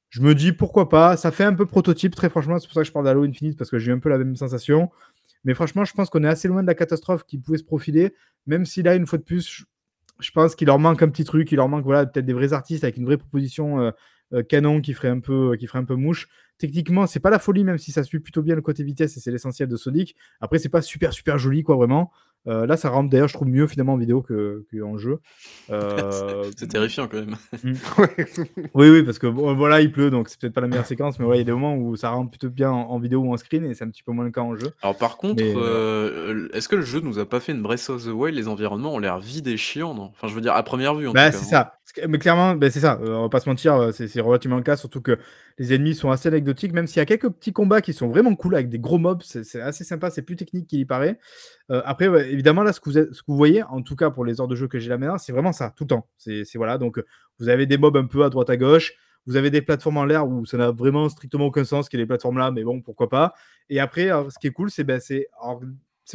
Je 0.09 0.21
me 0.21 0.35
dis 0.35 0.53
pourquoi 0.53 0.89
pas? 0.89 1.17
Ça 1.17 1.31
fait 1.31 1.43
un 1.45 1.53
peu 1.55 1.65
prototype, 1.65 2.15
très 2.15 2.29
franchement. 2.29 2.59
C'est 2.59 2.67
pour 2.67 2.75
ça 2.75 2.81
que 2.81 2.87
je 2.87 2.93
parle 2.93 3.05
d'Halo 3.05 3.23
Infinite 3.23 3.57
parce 3.57 3.69
que 3.71 3.79
j'ai 3.79 3.91
eu 3.91 3.95
un 3.95 3.99
peu 3.99 4.09
la 4.09 4.17
même 4.17 4.35
sensation. 4.35 4.89
Mais 5.43 5.53
franchement, 5.53 5.85
je 5.85 5.93
pense 5.93 6.09
qu'on 6.09 6.23
est 6.23 6.27
assez 6.27 6.47
loin 6.47 6.61
de 6.63 6.67
la 6.67 6.75
catastrophe 6.75 7.23
qui 7.25 7.37
pouvait 7.37 7.57
se 7.57 7.63
profiler. 7.63 8.13
Même 8.47 8.65
si 8.65 8.83
là, 8.83 8.95
une 8.95 9.07
fois 9.07 9.19
de 9.19 9.23
plus, 9.23 9.65
je, 10.19 10.31
pense 10.31 10.55
qu'il 10.55 10.67
leur 10.67 10.79
manque 10.79 11.01
un 11.01 11.09
petit 11.09 11.23
truc. 11.23 11.51
Il 11.51 11.55
leur 11.57 11.69
manque 11.69 11.85
voilà, 11.85 12.05
peut-être 12.05 12.25
des 12.25 12.33
vrais 12.33 12.53
artistes 12.53 12.83
avec 12.83 12.97
une 12.97 13.05
vraie 13.05 13.17
proposition 13.17 13.79
euh, 13.81 13.91
canon 14.47 14.81
qui 14.81 14.93
ferait 14.93 15.09
un 15.09 15.19
peu, 15.19 15.55
qui 15.57 15.67
ferait 15.67 15.79
un 15.79 15.85
peu 15.85 15.95
mouche. 15.95 16.27
Techniquement, 16.57 17.07
c'est 17.07 17.19
pas 17.19 17.29
la 17.29 17.39
folie, 17.39 17.63
même 17.63 17.77
si 17.77 17.91
ça 17.91 18.03
suit 18.03 18.19
plutôt 18.19 18.41
bien 18.41 18.55
le 18.55 18.61
côté 18.61 18.83
vitesse 18.83 19.15
et 19.15 19.19
c'est 19.19 19.31
l'essentiel 19.31 19.69
de 19.69 19.77
Sonic. 19.77 20.15
Après, 20.41 20.59
c'est 20.59 20.69
pas 20.69 20.81
super 20.81 21.13
super 21.13 21.37
joli, 21.37 21.63
quoi, 21.63 21.75
vraiment. 21.77 22.11
Euh, 22.47 22.65
là, 22.65 22.77
ça 22.77 22.89
rentre 22.89 23.09
d'ailleurs, 23.09 23.27
je 23.27 23.33
trouve 23.33 23.49
mieux 23.49 23.67
finalement 23.67 23.93
en 23.93 23.97
vidéo 23.97 24.21
que, 24.21 24.65
que 24.71 24.81
en 24.81 24.97
jeu. 24.97 25.19
Euh, 25.69 26.43
C'est 26.57 26.67
terrifiant 26.69 27.07
quand 27.07 27.17
même. 27.17 27.35
oui, 28.73 28.89
oui, 28.89 29.03
parce 29.03 29.19
que 29.19 29.27
bon, 29.27 29.53
voilà, 29.55 29.81
il 29.81 29.91
pleut, 29.91 30.09
donc 30.09 30.29
c'est 30.29 30.39
peut-être 30.39 30.53
pas 30.53 30.61
la 30.61 30.67
meilleure 30.67 30.85
séquence, 30.85 31.19
mais 31.19 31.25
ouais, 31.25 31.35
il 31.37 31.39
y 31.39 31.41
a 31.41 31.45
des 31.45 31.51
moments 31.51 31.75
où 31.75 31.95
ça 31.95 32.09
rentre 32.09 32.29
plutôt 32.31 32.49
bien 32.49 32.71
en, 32.71 32.89
en 32.89 32.99
vidéo 32.99 33.19
ou 33.21 33.33
en 33.33 33.37
screen 33.37 33.65
et 33.65 33.73
c'est 33.73 33.83
un 33.83 33.89
petit 33.89 34.03
peu 34.03 34.11
moins 34.11 34.25
le 34.25 34.31
cas 34.31 34.41
en 34.41 34.55
jeu. 34.55 34.71
Alors 34.81 34.97
par 34.97 35.17
contre, 35.17 35.43
Mais, 35.43 35.53
euh, 35.55 36.47
est-ce 36.53 36.69
que 36.69 36.75
le 36.77 36.81
jeu 36.81 37.01
nous 37.01 37.19
a 37.19 37.27
pas 37.27 37.39
fait 37.39 37.51
une 37.51 37.61
Breath 37.61 37.89
of 37.89 38.05
the 38.05 38.07
Wild? 38.09 38.35
Les 38.37 38.47
environnements 38.47 38.93
ont 38.95 38.99
l'air 38.99 39.19
vides 39.19 39.47
et 39.47 39.57
chiants, 39.57 39.93
non? 39.93 40.11
Enfin, 40.15 40.27
je 40.27 40.33
veux 40.35 40.41
dire, 40.41 40.53
à 40.53 40.63
première 40.63 40.95
vue 40.95 41.07
en 41.07 41.11
Bah, 41.13 41.27
tout 41.31 41.37
cas. 41.37 41.43
c'est 41.43 41.55
hein. 41.55 41.69
ça. 41.95 42.07
Mais 42.07 42.19
clairement, 42.19 42.55
bah, 42.55 42.69
c'est 42.69 42.79
ça. 42.79 42.99
Euh, 43.01 43.15
on 43.15 43.23
va 43.23 43.29
pas 43.29 43.39
se 43.39 43.49
mentir, 43.49 43.89
c'est 43.93 44.21
relativement 44.21 44.57
le 44.57 44.63
cas, 44.63 44.77
surtout 44.77 45.01
que 45.01 45.17
les 45.59 45.73
ennemis 45.73 45.93
sont 45.93 46.09
assez 46.09 46.27
anecdotiques, 46.29 46.71
même 46.71 46.87
s'il 46.87 46.97
y 46.97 47.01
a 47.01 47.05
quelques 47.05 47.29
petits 47.29 47.51
combats 47.51 47.81
qui 47.81 47.91
sont 47.91 48.07
vraiment 48.07 48.33
cool 48.33 48.55
avec 48.55 48.69
des 48.69 48.79
gros 48.79 48.97
mobs, 48.97 49.21
c'est 49.21 49.61
assez 49.61 49.83
sympa, 49.83 50.09
c'est 50.09 50.21
plus 50.21 50.37
technique 50.37 50.67
qu'il 50.67 50.79
y 50.79 50.85
paraît. 50.85 51.19
Euh, 51.69 51.81
après, 51.83 52.05
évidemment, 52.31 52.63
là, 52.63 52.71
ce 52.71 52.79
que, 52.79 52.89
vous 53.27 53.35
voyez, 53.35 53.61
en 53.63 53.81
tout 53.81 53.97
cas 53.97 54.09
pour 54.09 54.23
les 54.23 54.39
heures 54.39 54.47
de 54.47 54.55
jeu 54.55 54.69
que 54.69 54.79
j'ai 54.79 54.89
là 54.89 54.97
maintenant, 54.97 55.17
c'est 55.17 55.33
vraiment 55.33 55.51
ça, 55.51 55.73
tout 55.75 55.83
le 55.83 55.89
temps. 55.89 56.07
C'est 56.17 56.45
voilà, 56.55 56.77
donc 56.77 56.97
euh, 56.97 57.05
vous 57.39 57.49
avez 57.49 57.65
des 57.65 57.77
mobs 57.77 57.97
un 57.97 58.05
peu 58.05 58.23
à 58.23 58.29
droite 58.29 58.49
à 58.49 58.55
gauche, 58.55 58.93
vous 59.25 59.35
avez 59.35 59.51
des 59.51 59.61
plateformes 59.61 59.97
en 59.97 60.05
l'air 60.05 60.25
où 60.25 60.45
ça 60.45 60.57
n'a 60.57 60.71
vraiment 60.71 61.09
strictement 61.09 61.45
aucun 61.45 61.65
sens 61.65 61.89
qu'il 61.89 61.99
y 61.99 62.01
ait 62.01 62.05
des 62.05 62.07
plateformes 62.07 62.37
là, 62.37 62.51
mais 62.51 62.63
bon, 62.63 62.81
pourquoi 62.81 63.09
pas. 63.09 63.33
Et 63.69 63.81
après, 63.81 64.05
alors, 64.05 64.31
ce 64.31 64.39
qui 64.39 64.47
est 64.47 64.51
cool, 64.51 64.71
c'est 64.71 64.85
ben, 64.85 65.01
ces 65.01 65.27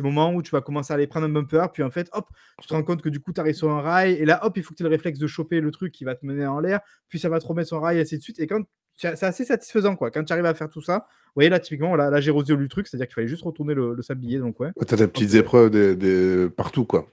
moments 0.02 0.32
où 0.32 0.42
tu 0.42 0.52
vas 0.52 0.62
commencer 0.62 0.92
à 0.92 0.96
aller 0.96 1.06
prendre 1.06 1.26
un 1.26 1.28
bumper, 1.28 1.70
puis 1.70 1.82
en 1.82 1.90
fait, 1.90 2.08
hop, 2.14 2.30
tu 2.62 2.66
te 2.66 2.72
rends 2.72 2.82
compte 2.82 3.02
que 3.02 3.10
du 3.10 3.20
coup, 3.20 3.34
tu 3.34 3.40
arrives 3.40 3.54
sur 3.54 3.70
un 3.70 3.82
rail, 3.82 4.14
et 4.14 4.24
là, 4.24 4.44
hop, 4.46 4.56
il 4.56 4.62
faut 4.62 4.70
que 4.70 4.78
tu 4.78 4.82
aies 4.82 4.88
le 4.88 4.90
réflexe 4.90 5.18
de 5.18 5.26
choper 5.26 5.60
le 5.60 5.70
truc 5.70 5.92
qui 5.92 6.04
va 6.04 6.14
te 6.14 6.24
mener 6.24 6.46
en 6.46 6.60
l'air, 6.60 6.80
puis 7.08 7.18
ça 7.18 7.28
va 7.28 7.38
te 7.40 7.46
remettre 7.46 7.68
sur 7.68 7.76
un 7.76 7.80
rail, 7.80 7.98
et 7.98 8.00
ainsi 8.00 8.16
de 8.16 8.22
suite. 8.22 8.40
Et 8.40 8.46
quand 8.46 8.64
c'est 8.96 9.22
assez 9.22 9.44
satisfaisant, 9.44 9.96
quoi. 9.96 10.10
Quand 10.10 10.24
tu 10.24 10.32
arrives 10.32 10.46
à 10.46 10.54
faire 10.54 10.68
tout 10.70 10.82
ça, 10.82 11.06
vous 11.08 11.32
voyez 11.40 11.50
là, 11.50 11.58
typiquement, 11.60 11.96
là, 11.96 12.10
là 12.10 12.20
j'ai 12.20 12.30
résolu 12.30 12.62
le 12.62 12.68
truc, 12.68 12.86
c'est-à-dire 12.86 13.06
qu'il 13.08 13.14
fallait 13.14 13.26
juste 13.28 13.42
retourner 13.42 13.74
le, 13.74 13.94
le 13.94 14.02
sablier 14.02 14.38
dans 14.38 14.46
le 14.46 14.52
coin. 14.52 14.70
T'as 14.86 14.96
des 14.96 15.08
petites 15.08 15.34
épreuves 15.34 15.70
des, 15.70 15.96
des- 15.96 16.48
partout, 16.48 16.84
quoi. 16.84 17.06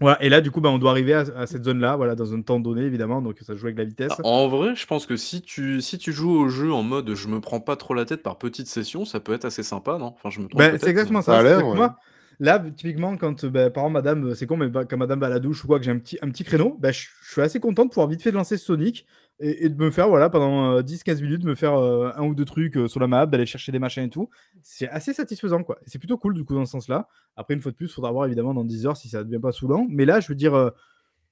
Voilà, 0.00 0.20
et 0.22 0.28
là, 0.28 0.40
du 0.40 0.50
coup, 0.50 0.60
bah, 0.60 0.68
on 0.70 0.78
doit 0.78 0.90
arriver 0.90 1.14
à, 1.14 1.24
à 1.36 1.46
cette 1.46 1.62
zone-là, 1.62 1.94
voilà, 1.94 2.16
dans 2.16 2.34
un 2.34 2.42
temps 2.42 2.58
donné, 2.58 2.82
évidemment, 2.82 3.22
donc 3.22 3.38
ça 3.40 3.54
joue 3.54 3.66
avec 3.66 3.78
la 3.78 3.84
vitesse. 3.84 4.10
Ah, 4.18 4.22
En 4.24 4.48
vrai, 4.48 4.74
je 4.74 4.84
pense 4.86 5.06
que 5.06 5.16
si 5.16 5.42
tu, 5.42 5.80
si 5.80 5.96
tu 5.98 6.12
joues 6.12 6.32
au 6.32 6.48
jeu 6.48 6.72
en 6.72 6.82
mode 6.82 7.14
je 7.14 7.28
me 7.28 7.40
prends 7.40 7.60
pas 7.60 7.76
trop 7.76 7.94
la 7.94 8.04
tête 8.04 8.22
par 8.22 8.36
petites 8.38 8.66
sessions, 8.66 9.04
ça 9.04 9.20
peut 9.20 9.32
être 9.32 9.44
assez 9.44 9.62
sympa, 9.62 9.98
non? 9.98 10.06
Enfin, 10.06 10.30
je 10.30 10.40
me 10.40 10.48
trompe 10.48 10.60
peut-être, 10.60 10.80
c'est 10.80 10.90
exactement 10.90 11.20
mais- 11.20 11.24
ça. 11.24 11.42
Ouais. 11.42 11.74
Moi, 11.76 11.96
là, 12.40 12.58
typiquement, 12.76 13.16
quand, 13.16 13.44
ben, 13.46 13.70
par 13.70 13.84
exemple, 13.84 13.92
madame, 13.94 14.26
euh, 14.30 14.34
c'est 14.34 14.46
con, 14.46 14.56
mais 14.56 14.66
bah, 14.68 14.84
quand 14.84 14.96
madame 14.96 15.20
va 15.20 15.26
à 15.26 15.30
la 15.30 15.38
douche 15.38 15.62
ou 15.62 15.68
quoi, 15.68 15.78
que 15.78 15.84
j'ai 15.84 15.92
un 15.92 15.98
petit, 15.98 16.18
un 16.20 16.30
petit 16.30 16.42
créneau, 16.42 16.80
je 16.82 16.90
suis 17.30 17.40
assez 17.40 17.60
content 17.60 17.84
de 17.84 17.90
pouvoir 17.90 18.08
vite 18.08 18.22
fait 18.22 18.32
de 18.32 18.36
lancer 18.36 18.56
Sonic 18.56 19.06
et, 19.40 19.68
de 19.68 19.74
me 19.82 19.90
faire, 19.90 20.08
voilà, 20.08 20.30
pendant 20.30 20.76
euh, 20.76 20.82
10-15 20.82 21.20
minutes, 21.22 21.44
me 21.44 21.54
faire 21.54 21.74
euh, 21.74 22.12
un 22.16 22.22
ou 22.24 22.34
deux 22.34 22.44
trucs 22.44 22.76
euh, 22.76 22.86
sur 22.86 23.00
la 23.00 23.08
map, 23.08 23.26
d'aller 23.26 23.46
chercher 23.46 23.72
des 23.72 23.78
machins 23.78 24.04
et 24.04 24.10
tout. 24.10 24.28
C'est 24.62 24.88
assez 24.88 25.12
satisfaisant, 25.12 25.64
quoi. 25.64 25.78
C'est 25.86 25.98
plutôt 25.98 26.16
cool, 26.16 26.34
du 26.34 26.44
coup, 26.44 26.54
dans 26.54 26.64
ce 26.64 26.72
sens-là. 26.72 27.08
Après, 27.36 27.54
une 27.54 27.60
fois 27.60 27.72
de 27.72 27.76
plus, 27.76 27.86
il 27.86 27.92
faudra 27.92 28.12
voir, 28.12 28.26
évidemment, 28.26 28.54
dans 28.54 28.64
10 28.64 28.86
heures 28.86 28.96
si 28.96 29.08
ça 29.08 29.24
devient 29.24 29.40
pas 29.40 29.52
saoulant. 29.52 29.86
Mais 29.88 30.04
là, 30.04 30.20
je 30.20 30.28
veux 30.28 30.34
dire. 30.36 30.54
euh, 30.54 30.70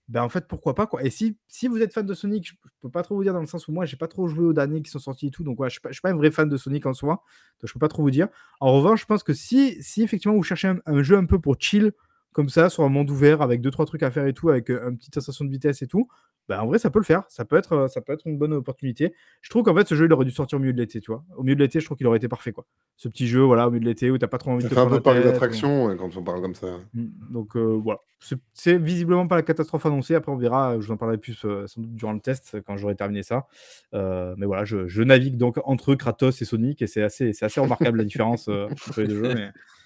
ben 0.08 0.22
en 0.24 0.28
fait, 0.28 0.48
pourquoi 0.48 0.74
pas 0.74 0.86
quoi. 0.88 1.04
Et 1.04 1.10
si, 1.10 1.36
si 1.46 1.68
vous 1.68 1.80
êtes 1.82 1.92
fan 1.92 2.04
de 2.04 2.14
Sonic, 2.14 2.44
je, 2.48 2.52
je 2.64 2.70
peux 2.82 2.90
pas 2.90 3.02
trop 3.02 3.14
vous 3.14 3.22
dire 3.22 3.32
dans 3.32 3.40
le 3.40 3.46
sens 3.46 3.68
où 3.68 3.72
moi 3.72 3.86
j'ai 3.86 3.96
pas 3.96 4.08
trop 4.08 4.26
joué 4.26 4.44
aux 4.44 4.52
derniers 4.52 4.82
qui 4.82 4.90
sont 4.90 4.98
sortis 4.98 5.28
et 5.28 5.30
tout, 5.30 5.44
donc 5.44 5.58
je 5.62 5.68
suis 5.68 5.80
suis 5.92 6.00
pas 6.00 6.10
un 6.10 6.16
vrai 6.16 6.32
fan 6.32 6.48
de 6.48 6.56
Sonic 6.56 6.84
en 6.86 6.92
soi, 6.92 7.22
donc 7.60 7.68
je 7.68 7.72
peux 7.72 7.78
pas 7.78 7.86
trop 7.86 8.02
vous 8.02 8.10
dire. 8.10 8.26
En 8.58 8.72
revanche, 8.72 9.02
je 9.02 9.06
pense 9.06 9.22
que 9.22 9.32
si, 9.32 9.80
si 9.80 10.02
effectivement 10.02 10.36
vous 10.36 10.42
cherchez 10.42 10.66
un, 10.66 10.78
un 10.86 11.02
jeu 11.04 11.16
un 11.16 11.26
peu 11.26 11.38
pour 11.38 11.54
chill 11.60 11.92
comme 12.32 12.48
ça 12.48 12.70
sur 12.70 12.82
un 12.84 12.88
monde 12.88 13.10
ouvert 13.10 13.40
avec 13.42 13.60
deux 13.60 13.70
trois 13.70 13.86
trucs 13.86 14.02
à 14.02 14.10
faire 14.10 14.26
et 14.26 14.32
tout, 14.32 14.48
avec 14.48 14.70
euh, 14.70 14.90
une 14.90 14.98
petite 14.98 15.14
sensation 15.14 15.44
de 15.44 15.50
vitesse 15.50 15.82
et 15.82 15.86
tout, 15.86 16.08
ben 16.50 16.58
en 16.60 16.66
vrai 16.66 16.80
ça 16.80 16.90
peut 16.90 16.98
le 16.98 17.04
faire. 17.04 17.22
Ça 17.28 17.44
peut 17.44 17.56
être, 17.56 17.72
euh, 17.74 17.86
ça 17.86 18.00
peut 18.00 18.12
être 18.12 18.26
une 18.26 18.36
bonne 18.36 18.52
opportunité. 18.52 19.14
Je 19.40 19.50
trouve 19.50 19.62
qu'en 19.62 19.74
fait 19.74 19.86
ce 19.86 19.94
jeu 19.94 20.06
il 20.06 20.12
aurait 20.12 20.24
dû 20.24 20.32
sortir 20.32 20.58
au 20.58 20.60
milieu 20.60 20.72
de 20.72 20.78
l'été, 20.78 21.00
tu 21.00 21.12
vois. 21.12 21.22
Au 21.36 21.44
milieu 21.44 21.54
de 21.54 21.60
l'été, 21.60 21.78
je 21.78 21.84
trouve 21.84 21.96
qu'il 21.96 22.08
aurait 22.08 22.16
été 22.16 22.26
parfait 22.26 22.50
quoi. 22.50 22.66
Ce 22.96 23.08
petit 23.08 23.28
jeu 23.28 23.40
voilà 23.40 23.68
au 23.68 23.70
milieu 23.70 23.80
de 23.80 23.86
l'été 23.86 24.10
où 24.10 24.18
t'as 24.18 24.26
pas 24.26 24.38
trop 24.38 24.50
envie 24.50 24.62
Ça 24.64 24.68
de 24.68 24.74
fait 24.74 24.80
un 24.80 24.86
peu 24.88 25.00
parler 25.00 25.22
d'attraction 25.22 25.86
ouais, 25.86 25.96
quand 25.96 26.16
on 26.16 26.24
parle 26.24 26.42
comme 26.42 26.56
ça. 26.56 26.66
Mm, 26.92 27.06
Donc 27.30 27.56
euh, 27.56 27.80
voilà, 27.82 28.00
c'est 28.18 28.36
c'est 28.52 28.76
visiblement 28.78 29.28
pas 29.28 29.36
la 29.36 29.42
catastrophe 29.42 29.86
annoncée. 29.86 30.16
Après, 30.16 30.32
on 30.32 30.36
verra. 30.36 30.80
Je 30.80 30.86
vous 30.86 30.92
en 30.92 30.96
parlerai 30.96 31.18
plus 31.18 31.40
euh, 31.44 31.68
sans 31.68 31.82
doute 31.82 31.94
durant 31.94 32.12
le 32.12 32.20
test 32.20 32.56
quand 32.66 32.76
j'aurai 32.76 32.96
terminé 32.96 33.22
ça. 33.22 33.46
Euh, 33.94 34.34
mais 34.36 34.46
voilà, 34.46 34.64
je, 34.64 34.88
je 34.88 35.02
navigue 35.04 35.36
donc 35.36 35.60
entre 35.64 35.94
Kratos 35.94 36.42
et 36.42 36.44
Sonic 36.44 36.82
et 36.82 36.88
c'est 36.88 37.02
assez, 37.02 37.32
c'est 37.32 37.44
assez 37.44 37.60
remarquable 37.60 37.98
la 37.98 38.04
différence 38.04 38.48
entre 38.48 39.00
les 39.00 39.06
deux 39.06 39.22
jeux. 39.24 39.34
Mais 39.34 39.50
c'est. 39.54 39.79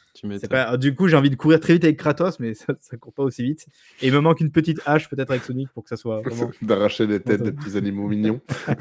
Pas... 0.49 0.77
Du 0.77 0.95
coup, 0.95 1.09
j'ai 1.09 1.17
envie 1.17 1.31
de 1.31 1.35
courir 1.37 1.59
très 1.61 1.73
vite 1.75 1.85
avec 1.85 1.97
Kratos, 1.99 2.39
mais 2.41 2.55
ça, 2.55 2.75
ça 2.81 2.97
court 2.97 3.13
pas 3.13 3.23
aussi 3.25 3.43
vite. 3.43 3.67
Et 4.01 4.07
il 4.09 4.13
me 4.13 4.21
manque 4.21 4.41
une 4.41 4.51
petite 4.53 4.81
hache 4.87 5.09
peut-être 5.09 5.31
avec 5.31 5.43
Sonic 5.43 5.69
pour 5.75 5.83
que 5.83 5.89
ça 5.89 5.97
soit 5.97 6.21
vraiment. 6.23 6.51
D'arracher 6.63 7.07
les 7.07 7.21
têtes 7.21 7.43
des 7.43 7.53
petits 7.53 7.77
animaux 7.77 8.07
mignons. 8.09 8.41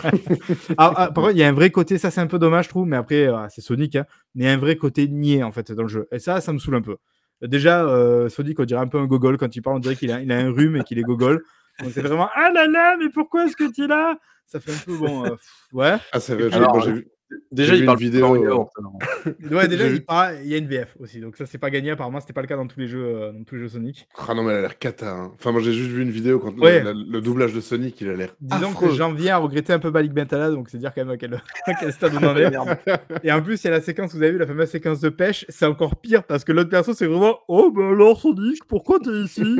Ah, 0.77 0.93
ah, 0.95 1.11
par 1.11 1.23
contre, 1.25 1.31
il 1.31 1.37
y 1.39 1.43
a 1.43 1.47
un 1.47 1.53
vrai 1.53 1.69
côté, 1.71 1.97
ça 1.97 2.11
c'est 2.11 2.21
un 2.21 2.27
peu 2.27 2.39
dommage, 2.39 2.65
je 2.65 2.69
trouve, 2.69 2.87
mais 2.87 2.97
après, 2.97 3.27
euh, 3.27 3.47
c'est 3.49 3.61
Sonic, 3.61 3.95
hein, 3.95 4.05
mais 4.35 4.43
il 4.43 4.47
y 4.47 4.49
a 4.49 4.53
un 4.53 4.57
vrai 4.57 4.75
côté 4.75 5.07
niais 5.07 5.43
en 5.43 5.51
fait 5.51 5.71
dans 5.71 5.83
le 5.83 5.87
jeu. 5.87 6.07
Et 6.11 6.19
ça, 6.19 6.41
ça 6.41 6.53
me 6.53 6.59
saoule 6.59 6.75
un 6.75 6.81
peu. 6.81 6.97
Déjà, 7.41 7.83
euh, 7.85 8.29
Sonic, 8.29 8.59
on 8.59 8.65
dirait 8.65 8.81
un 8.81 8.87
peu 8.87 8.97
un 8.99 9.05
gogol 9.05 9.37
quand 9.37 9.55
il 9.55 9.61
parle, 9.61 9.77
on 9.77 9.79
dirait 9.79 9.95
qu'il 9.95 10.11
a, 10.11 10.21
il 10.21 10.31
a 10.31 10.37
un 10.37 10.51
rhume 10.51 10.77
et 10.77 10.83
qu'il 10.83 10.97
est 10.99 11.03
gogol. 11.03 11.43
Donc 11.81 11.91
c'est 11.93 12.01
vraiment 12.01 12.29
Ah 12.35 12.51
là 12.53 12.67
là, 12.67 12.95
mais 12.97 13.09
pourquoi 13.09 13.45
est-ce 13.45 13.55
que 13.55 13.71
tu 13.71 13.83
es 13.83 13.87
là? 13.87 14.17
Ça 14.45 14.59
fait 14.59 14.71
un 14.71 14.77
peu 14.85 14.95
bon. 14.97 15.25
euh, 15.25 15.35
ouais. 15.73 15.95
Ah, 16.11 16.19
c'est 16.19 16.35
vrai, 16.35 16.49
j'ai- 16.81 17.07
Déjà, 17.51 17.73
il 17.75 17.81
vu 17.81 17.85
parle 17.85 17.97
vidéo, 17.99 18.35
euh. 18.35 19.31
Ouais, 19.51 19.67
déjà, 19.67 19.87
il, 19.87 20.03
il 20.43 20.47
y 20.49 20.53
a 20.55 20.57
une 20.57 20.67
VF 20.67 20.95
aussi, 20.99 21.19
donc 21.19 21.37
ça 21.37 21.45
c'est 21.45 21.57
pas 21.57 21.69
gagné. 21.69 21.91
Apparemment, 21.91 22.19
c'était 22.19 22.33
pas 22.33 22.41
le 22.41 22.47
cas 22.47 22.55
dans 22.55 22.67
tous 22.67 22.79
les 22.79 22.87
jeux, 22.87 23.03
euh, 23.05 23.31
dans 23.31 23.43
tous 23.43 23.55
les 23.55 23.61
jeux 23.61 23.69
Sonic. 23.69 24.07
Ah 24.27 24.33
non, 24.33 24.43
mais 24.43 24.51
elle 24.51 24.57
a 24.59 24.61
l'air 24.61 24.77
cata. 24.79 25.11
hein. 25.11 25.31
Enfin, 25.35 25.51
moi, 25.51 25.61
j'ai 25.61 25.73
juste 25.73 25.91
vu 25.91 26.01
une 26.01 26.09
vidéo 26.11 26.39
quand 26.39 26.55
le- 26.55 26.61
Ouais. 26.61 26.83
la- 26.83 26.93
le, 26.93 27.21
doublage 27.21 27.53
de 27.53 27.61
Sonic, 27.61 27.99
il 28.01 28.09
a 28.09 28.15
l'air. 28.15 28.33
Disons 28.41 28.69
affreux. 28.69 28.87
que 28.89 28.93
j'en 28.95 29.13
viens 29.13 29.35
à 29.35 29.37
regretter 29.37 29.73
un 29.73 29.79
peu 29.79 29.91
Malik 29.91 30.13
Bentala, 30.13 30.49
donc 30.51 30.69
c'est 30.69 30.77
dire 30.77 30.93
quand 30.93 31.01
même 31.01 31.11
à 31.13 31.17
quel, 31.17 31.33
à 31.65 31.73
quel 31.75 31.91
stade 31.93 32.13
on 32.19 32.25
en 32.25 32.35
est. 32.35 32.49
Merde. 32.49 32.77
Et 33.23 33.31
en 33.31 33.41
plus, 33.41 33.63
il 33.63 33.67
y 33.67 33.69
a 33.69 33.71
la 33.71 33.81
séquence, 33.81 34.13
vous 34.15 34.21
avez 34.21 34.31
vu, 34.31 34.37
la 34.37 34.47
fameuse 34.47 34.69
séquence 34.69 34.99
de 34.99 35.09
pêche, 35.09 35.45
c'est 35.49 35.65
encore 35.65 35.95
pire 35.97 36.23
parce 36.23 36.43
que 36.43 36.51
l'autre 36.51 36.69
perso, 36.69 36.93
c'est 36.93 37.05
vraiment 37.07 37.39
Oh, 37.47 37.71
bah 37.71 37.87
alors 37.91 38.19
Sonic, 38.19 38.63
pourquoi 38.67 38.99
t'es 38.99 39.11
ici? 39.11 39.57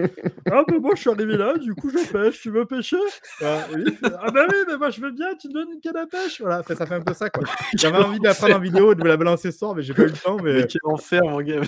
Ah, 0.52 0.64
bah 0.68 0.76
moi 0.82 0.92
je 0.96 1.02
suis 1.02 1.10
arrivé 1.10 1.38
là, 1.38 1.58
du 1.58 1.74
coup 1.76 1.90
je 1.90 2.12
pêche, 2.12 2.42
tu 2.42 2.50
veux 2.50 2.66
pêcher? 2.66 2.98
Voilà. 3.40 3.68
Et 3.72 3.76
lui, 3.76 3.84
il 3.88 3.94
fait, 3.94 4.14
Ah, 4.20 4.32
bah 4.32 4.46
oui, 4.50 4.56
mais 4.68 4.78
moi 4.78 4.90
je 4.90 5.02
veux 5.02 5.12
bien, 5.12 5.28
tu 5.40 5.48
me 5.50 5.54
donnes 5.54 5.68
une 5.76 5.80
canne 5.82 5.98
à 5.98 6.06
pêche. 6.08 6.42
Voilà, 6.42 6.60
Enfin, 6.60 6.76
ça 6.76 6.86
fait 6.86 6.96
un 6.96 7.02
peu 7.02 7.14
ça 7.14 7.30
quoi. 7.30 7.44
J'avais 7.78 7.98
envie 7.98 8.20
de 8.20 8.24
la 8.26 8.34
prendre 8.34 8.56
en 8.56 8.60
vidéo, 8.60 8.94
de 8.96 9.02
vous 9.02 9.08
la 9.08 9.18
balancer 9.18 9.52
ce 9.52 9.58
soir, 9.58 9.76
mais 9.76 9.82
j'ai 9.84 9.94
pas 9.94 10.04
eu 10.04 10.08
le 10.08 10.12
temps. 10.14 10.38
Mais 10.42 10.54
Mais 10.54 10.68
quel 10.68 10.82
enfer, 10.86 11.22
mon 11.24 11.42
gars. 11.42 11.62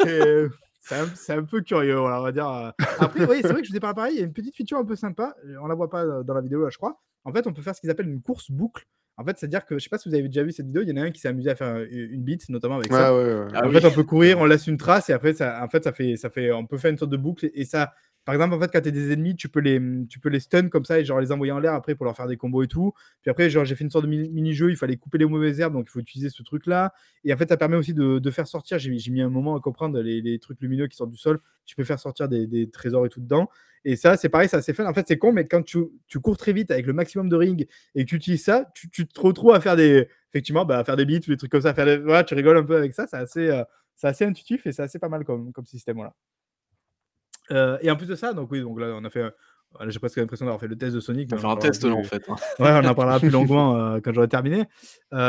c'est 0.00 0.46
c'est 0.80 0.94
un, 0.96 1.06
c'est 1.14 1.32
un 1.34 1.42
peu 1.42 1.60
curieux, 1.60 1.96
voilà, 1.96 2.20
on 2.20 2.24
va 2.24 2.32
dire. 2.32 2.48
euh. 2.48 2.70
Après, 2.98 3.26
oui, 3.26 3.38
c'est 3.42 3.52
vrai 3.52 3.60
que 3.60 3.66
je 3.66 3.72
vous 3.72 3.76
ai 3.76 3.80
parlé 3.80 3.94
pareil, 3.94 4.14
il 4.14 4.20
y 4.20 4.22
a 4.22 4.24
une 4.26 4.32
petite 4.32 4.56
feature 4.56 4.78
un 4.78 4.84
peu 4.86 4.96
sympa, 4.96 5.34
on 5.62 5.66
la 5.66 5.74
voit 5.74 5.90
pas 5.90 6.02
euh, 6.04 6.22
dans 6.22 6.32
la 6.34 6.40
vidéo 6.40 6.62
là, 6.64 6.70
je 6.70 6.78
crois. 6.78 6.98
En 7.24 7.32
fait, 7.32 7.46
on 7.46 7.52
peut 7.52 7.60
faire 7.60 7.74
ce 7.74 7.80
qu'ils 7.82 7.90
appellent 7.90 8.08
une 8.08 8.22
course 8.22 8.50
boucle. 8.50 8.86
En 9.18 9.24
fait, 9.24 9.36
c'est-à-dire 9.36 9.66
que, 9.66 9.74
je 9.78 9.82
sais 9.82 9.90
pas 9.90 9.98
si 9.98 10.08
vous 10.08 10.14
avez 10.14 10.28
déjà 10.28 10.44
vu 10.44 10.52
cette 10.52 10.66
vidéo, 10.66 10.82
il 10.82 10.88
y 10.88 10.92
en 10.92 10.96
a 10.96 11.04
un 11.04 11.10
qui 11.10 11.20
s'est 11.20 11.28
amusé 11.28 11.50
à 11.50 11.56
faire 11.56 11.74
euh, 11.74 11.86
une 11.90 12.22
beat, 12.22 12.48
notamment 12.48 12.76
avec 12.76 12.90
ça. 12.92 13.14
Ouais, 13.14 13.24
ouais. 13.24 13.46
Ah 13.52 13.66
en 13.66 13.68
oui. 13.68 13.74
fait, 13.74 13.86
on 13.86 13.90
peut 13.90 14.04
courir, 14.04 14.38
on 14.38 14.46
laisse 14.46 14.66
une 14.68 14.76
trace 14.78 15.10
et 15.10 15.12
après, 15.12 15.34
ça, 15.34 15.60
en 15.62 15.68
fait, 15.68 15.82
ça 15.84 15.92
fait, 15.92 16.16
ça 16.16 16.30
fait, 16.30 16.52
on 16.52 16.64
peut 16.64 16.78
faire 16.78 16.90
une 16.92 16.96
sorte 16.98 17.10
de 17.10 17.16
boucle 17.18 17.50
et 17.52 17.64
ça, 17.64 17.92
par 18.28 18.34
exemple, 18.34 18.52
en 18.56 18.60
fait, 18.60 18.70
quand 18.70 18.82
tu 18.82 18.88
as 18.88 18.90
des 18.90 19.10
ennemis, 19.10 19.36
tu 19.36 19.48
peux 19.48 19.60
les, 19.60 19.80
tu 20.06 20.20
peux 20.20 20.28
les 20.28 20.40
stun 20.40 20.68
comme 20.68 20.84
ça 20.84 21.00
et 21.00 21.04
genre 21.06 21.18
les 21.18 21.32
envoyer 21.32 21.50
en 21.50 21.60
l'air 21.60 21.72
après 21.72 21.94
pour 21.94 22.04
leur 22.04 22.14
faire 22.14 22.26
des 22.26 22.36
combos 22.36 22.62
et 22.62 22.68
tout. 22.68 22.92
Puis 23.22 23.30
après, 23.30 23.48
genre, 23.48 23.64
j'ai 23.64 23.74
fait 23.74 23.84
une 23.84 23.90
sorte 23.90 24.04
de 24.04 24.10
mini- 24.10 24.28
mini-jeu, 24.28 24.68
il 24.68 24.76
fallait 24.76 24.98
couper 24.98 25.16
les 25.16 25.24
mauvaises 25.24 25.58
herbes, 25.60 25.72
donc 25.72 25.86
il 25.88 25.90
faut 25.92 26.00
utiliser 26.00 26.28
ce 26.28 26.42
truc-là. 26.42 26.92
Et 27.24 27.32
en 27.32 27.38
fait, 27.38 27.48
ça 27.48 27.56
permet 27.56 27.76
aussi 27.78 27.94
de, 27.94 28.30
faire 28.30 28.46
sortir, 28.46 28.78
j'ai 28.78 28.90
mis 29.10 29.22
un 29.22 29.30
moment 29.30 29.56
à 29.56 29.60
comprendre 29.60 29.98
les, 30.02 30.38
trucs 30.40 30.60
lumineux 30.60 30.88
qui 30.88 30.96
sortent 30.98 31.10
du 31.10 31.16
sol, 31.16 31.40
tu 31.64 31.74
peux 31.74 31.84
faire 31.84 31.98
sortir 31.98 32.28
des, 32.28 32.68
trésors 32.70 33.06
et 33.06 33.08
tout 33.08 33.22
dedans. 33.22 33.48
Et 33.86 33.96
ça, 33.96 34.18
c'est 34.18 34.28
pareil, 34.28 34.50
ça 34.50 34.60
c'est 34.60 34.74
fun. 34.74 34.84
En 34.84 34.92
fait, 34.92 35.06
c'est 35.08 35.16
con, 35.16 35.32
mais 35.32 35.46
quand 35.46 35.62
tu, 35.62 35.88
cours 36.20 36.36
très 36.36 36.52
vite 36.52 36.70
avec 36.70 36.84
le 36.84 36.92
maximum 36.92 37.30
de 37.30 37.36
ring 37.36 37.66
et 37.94 38.04
que 38.04 38.10
tu 38.10 38.16
utilises 38.16 38.44
ça, 38.44 38.70
tu, 38.74 39.08
te 39.08 39.20
retrouves 39.22 39.54
à 39.54 39.60
faire 39.62 39.76
des, 39.76 40.06
effectivement, 40.30 40.66
bah, 40.66 40.80
à 40.80 40.84
faire 40.84 40.96
des 40.96 41.06
beats 41.06 41.20
des 41.20 41.38
trucs 41.38 41.50
comme 41.50 41.62
ça. 41.62 41.72
tu 42.24 42.34
rigoles 42.34 42.58
un 42.58 42.64
peu 42.64 42.76
avec 42.76 42.92
ça, 42.92 43.06
c'est 43.06 43.16
assez, 43.16 43.48
euh, 43.48 43.64
assez 44.02 44.26
intuitif 44.26 44.66
et 44.66 44.72
c'est 44.72 44.82
assez 44.82 44.98
pas 44.98 45.08
mal 45.08 45.24
comme, 45.24 45.50
comme 45.50 45.64
système. 45.64 45.96
Voilà. 45.96 46.14
Euh, 47.50 47.78
et 47.82 47.90
en 47.90 47.96
plus 47.96 48.06
de 48.06 48.14
ça, 48.14 48.32
donc 48.32 48.50
oui, 48.50 48.60
donc 48.60 48.78
là, 48.80 48.94
on 48.94 49.04
a 49.04 49.10
fait. 49.10 49.20
euh, 49.22 49.30
J'ai 49.88 49.98
presque 49.98 50.16
l'impression 50.16 50.46
d'avoir 50.46 50.60
fait 50.60 50.66
le 50.68 50.76
test 50.76 50.94
de 50.94 51.00
Sonic. 51.00 51.30
On 51.32 51.50
un 51.50 51.56
test 51.56 51.84
là, 51.84 51.94
en 51.94 52.02
fait. 52.02 52.22
hein. 52.28 52.36
Ouais, 52.58 52.70
on 52.72 52.84
en 52.88 52.94
parlera 52.94 53.18
plus 53.18 53.30
longuement 53.30 53.76
euh, 53.76 54.00
quand 54.02 54.12
j'aurai 54.12 54.28
terminé. 54.28 54.64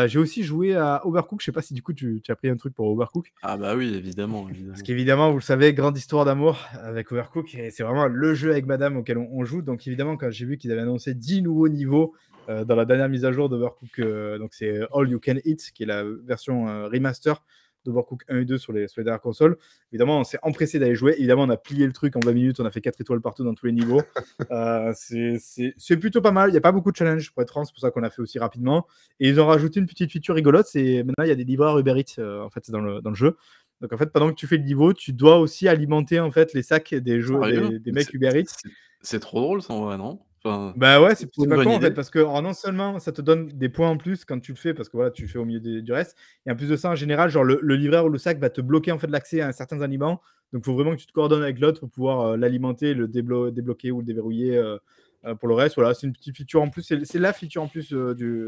J'ai 0.07 0.19
aussi 0.19 0.43
joué 0.43 0.75
à 0.75 1.05
Overcook. 1.05 1.41
Je 1.41 1.45
sais 1.45 1.51
pas 1.51 1.61
si 1.61 1.73
du 1.73 1.81
coup 1.83 1.93
tu, 1.93 2.21
tu 2.23 2.31
as 2.31 2.35
pris 2.35 2.49
un 2.49 2.55
truc 2.55 2.73
pour 2.73 2.87
Overcook. 2.87 3.31
Ah 3.41 3.57
bah 3.57 3.75
oui, 3.75 3.93
évidemment. 3.95 4.47
évidemment. 4.49 4.71
Parce 4.71 4.83
qu'évidemment, 4.83 5.29
vous 5.31 5.37
le 5.37 5.43
savez, 5.43 5.73
grande 5.73 5.97
histoire 5.97 6.25
d'amour 6.25 6.57
avec 6.83 7.11
Overcook. 7.11 7.53
Et 7.55 7.69
c'est 7.71 7.83
vraiment 7.83 8.07
le 8.07 8.33
jeu 8.33 8.51
avec 8.51 8.65
madame 8.65 8.97
auquel 8.97 9.17
on, 9.17 9.27
on 9.31 9.43
joue. 9.43 9.61
Donc 9.61 9.85
évidemment, 9.87 10.15
quand 10.17 10.29
j'ai 10.31 10.45
vu 10.45 10.57
qu'ils 10.57 10.71
avaient 10.71 10.81
annoncé 10.81 11.13
10 11.13 11.41
nouveaux 11.41 11.67
niveaux 11.69 12.13
dans 12.47 12.75
la 12.75 12.85
dernière 12.85 13.09
mise 13.09 13.25
à 13.25 13.31
jour 13.31 13.47
d'Overcook, 13.47 14.01
donc 14.39 14.53
c'est 14.55 14.79
All 14.93 15.07
You 15.07 15.19
Can 15.23 15.35
Eat, 15.45 15.69
qui 15.71 15.83
est 15.83 15.85
la 15.85 16.03
version 16.25 16.65
remaster 16.87 17.43
d'Overcook 17.85 18.23
1 18.29 18.39
et 18.39 18.45
2 18.45 18.57
sur 18.57 18.73
les, 18.73 18.87
sur 18.87 18.99
les 19.01 19.05
dernières 19.05 19.21
consoles. 19.21 19.57
Évidemment, 19.91 20.19
on 20.19 20.23
s'est 20.23 20.37
empressé 20.41 20.79
d'aller 20.79 20.95
jouer. 20.95 21.15
Évidemment, 21.17 21.43
on 21.43 21.49
a 21.49 21.57
plié 21.57 21.85
le 21.85 21.93
truc 21.93 22.15
en 22.15 22.19
20 22.19 22.31
minutes. 22.33 22.59
On 22.59 22.65
a 22.65 22.71
fait 22.71 22.81
4 22.81 22.99
étoiles 23.01 23.21
partout 23.21 23.43
dans 23.43 23.53
tous 23.53 23.65
les 23.65 23.71
niveaux. 23.71 24.01
Euh, 24.51 24.91
c'est- 24.95 25.97
plutôt 25.97 26.21
pas 26.21 26.31
mal. 26.31 26.49
Il 26.49 26.53
n'y 26.53 26.57
a 26.57 26.61
pas 26.61 26.71
beaucoup 26.71 26.91
de 26.91 26.95
challenges 26.97 27.31
pour 27.31 27.41
être 27.43 27.49
franc. 27.49 27.65
C'est 27.65 27.71
pour 27.73 27.81
ça 27.81 27.91
qu'on 27.91 28.03
a 28.03 28.09
fait 28.09 28.21
aussi 28.21 28.39
rapidement. 28.39 28.87
Et 29.19 29.29
ils 29.29 29.39
ont 29.39 29.45
rajouté 29.47 29.79
une 29.79 29.85
petite 29.85 30.11
feature 30.11 30.35
rigolote. 30.35 30.65
C'est 30.67 31.03
maintenant, 31.03 31.23
il 31.23 31.27
y 31.29 31.31
a 31.31 31.35
des 31.35 31.43
livreurs 31.43 31.77
Uber 31.79 31.93
Eats 31.99 32.19
euh, 32.19 32.41
en 32.41 32.49
fait, 32.49 32.69
dans 32.71 32.81
le, 32.81 33.01
dans 33.01 33.09
le 33.11 33.15
jeu. 33.15 33.37
Donc 33.81 33.93
en 33.93 33.97
fait, 33.97 34.07
pendant 34.11 34.29
que 34.29 34.35
tu 34.35 34.47
fais 34.47 34.57
le 34.57 34.63
niveau, 34.63 34.93
tu 34.93 35.13
dois 35.13 35.37
aussi 35.39 35.67
alimenter 35.67 36.19
en 36.19 36.31
fait 36.31 36.53
les 36.53 36.63
sacs 36.63 36.93
des 36.93 37.21
jeux, 37.21 37.35
des, 37.69 37.79
des 37.79 37.91
mecs 37.91 38.13
Uber 38.13 38.31
Eats. 38.39 38.43
c'est- 38.63 38.69
C'est 39.01 39.19
trop 39.19 39.39
drôle, 39.39 39.61
ça, 39.61 39.73
en 39.73 39.85
vrai, 39.85 39.97
non? 39.97 40.19
Enfin, 40.43 40.75
Bah 40.75 41.01
ouais, 41.01 41.15
c'est 41.15 41.47
pas 41.47 41.57
con 41.59 41.71
en 41.75 41.79
fait, 41.81 41.91
parce 41.91 42.09
que 42.09 42.19
alors, 42.19 42.41
non 42.41 42.53
seulement 42.53 42.99
ça 42.99 43.11
te 43.11 43.21
donne 43.21 43.47
des 43.49 43.69
points 43.69 43.89
en 43.89 43.97
plus 43.97 44.23
quand 44.23 44.39
tu 44.39 44.51
le 44.53 44.57
fais, 44.57 44.73
parce 44.73 44.87
que 44.87 44.97
voilà, 44.97 45.11
tu 45.11 45.23
le 45.23 45.27
fais 45.27 45.39
au 45.39 45.45
milieu 45.45 45.59
du 45.81 45.91
reste, 45.91 46.15
et 46.45 46.51
en 46.51 46.55
plus 46.55 46.69
de 46.69 46.75
ça, 46.77 46.91
en 46.91 46.95
général, 46.95 47.29
genre 47.29 47.43
le, 47.43 47.59
le 47.61 47.75
livreur 47.75 48.05
ou 48.05 48.09
le 48.09 48.17
sac 48.19 48.39
va 48.39 48.49
te 48.49 48.61
bloquer 48.61 48.91
en 48.91 48.99
fait 48.99 49.07
l'accès 49.07 49.41
à 49.41 49.51
certains 49.51 49.81
aliments, 49.81 50.21
donc 50.53 50.61
il 50.63 50.65
faut 50.65 50.75
vraiment 50.75 50.91
que 50.95 51.01
tu 51.01 51.07
te 51.07 51.11
coordonnes 51.11 51.41
avec 51.43 51.59
l'autre 51.59 51.79
pour 51.81 51.89
pouvoir 51.89 52.21
euh, 52.21 52.37
l'alimenter, 52.37 52.93
le 52.93 53.07
déblo- 53.07 53.51
débloquer 53.51 53.91
ou 53.91 53.99
le 53.99 54.05
déverrouiller 54.05 54.57
euh, 54.57 54.77
euh, 55.25 55.35
pour 55.35 55.47
le 55.49 55.55
reste. 55.55 55.75
Voilà, 55.75 55.93
c'est 55.93 56.07
une 56.07 56.13
petite 56.13 56.35
feature 56.37 56.61
en 56.61 56.69
plus, 56.69 56.83
c'est 56.83 57.19
la 57.19 57.33
feature 57.33 57.63
en 57.63 57.67
plus 57.67 57.89
du- 57.91 57.95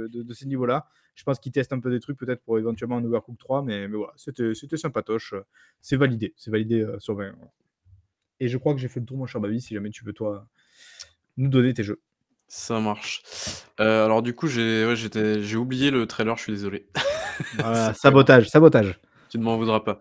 de, 0.09 0.23
de 0.23 0.33
ces 0.33 0.45
niveaux-là. 0.45 0.85
Je 1.15 1.23
pense 1.23 1.39
qu'ils 1.39 1.51
testent 1.51 1.73
un 1.73 1.79
peu 1.79 1.89
des 1.91 1.99
trucs 1.99 2.17
peut-être 2.17 2.41
pour 2.43 2.57
éventuellement 2.59 2.97
un 2.97 3.03
Overcook 3.03 3.37
3, 3.37 3.61
mais, 3.63 3.87
mais 3.87 3.97
voilà, 3.97 4.13
c'était 4.15 4.53
sympatoche. 4.77 5.33
C'est 5.81 5.97
validé, 5.97 6.33
c'est 6.37 6.51
validé 6.51 6.85
sur 6.99 7.15
20. 7.15 7.31
voilà. 7.37 7.51
Et 8.39 8.47
je 8.47 8.57
crois 8.57 8.73
que 8.73 8.79
j'ai 8.79 8.87
fait 8.87 8.99
le 8.99 9.05
tour, 9.05 9.17
mon 9.17 9.25
cher 9.25 9.39
Babi, 9.41 9.61
si 9.61 9.73
jamais 9.73 9.89
tu 9.91 10.03
veux 10.03 10.13
toi 10.13 10.47
nous 11.37 11.49
donner 11.49 11.73
tes 11.73 11.83
jeux. 11.83 12.01
Ça 12.47 12.79
marche. 12.79 13.23
Euh, 13.79 14.05
alors 14.05 14.21
du 14.21 14.33
coup, 14.35 14.47
j'ai 14.47 14.85
ouais, 14.85 14.95
j'étais 14.95 15.41
j'ai 15.41 15.55
oublié 15.57 15.89
le 15.91 16.05
trailer, 16.05 16.37
je 16.37 16.43
suis 16.43 16.51
désolé. 16.53 16.87
Voilà, 17.53 17.93
C'est- 17.93 18.01
sabotage, 18.01 18.49
sabotage. 18.49 18.99
Tu 19.29 19.37
ne 19.39 19.43
m'en 19.43 19.57
voudras 19.57 19.79
pas. 19.81 19.99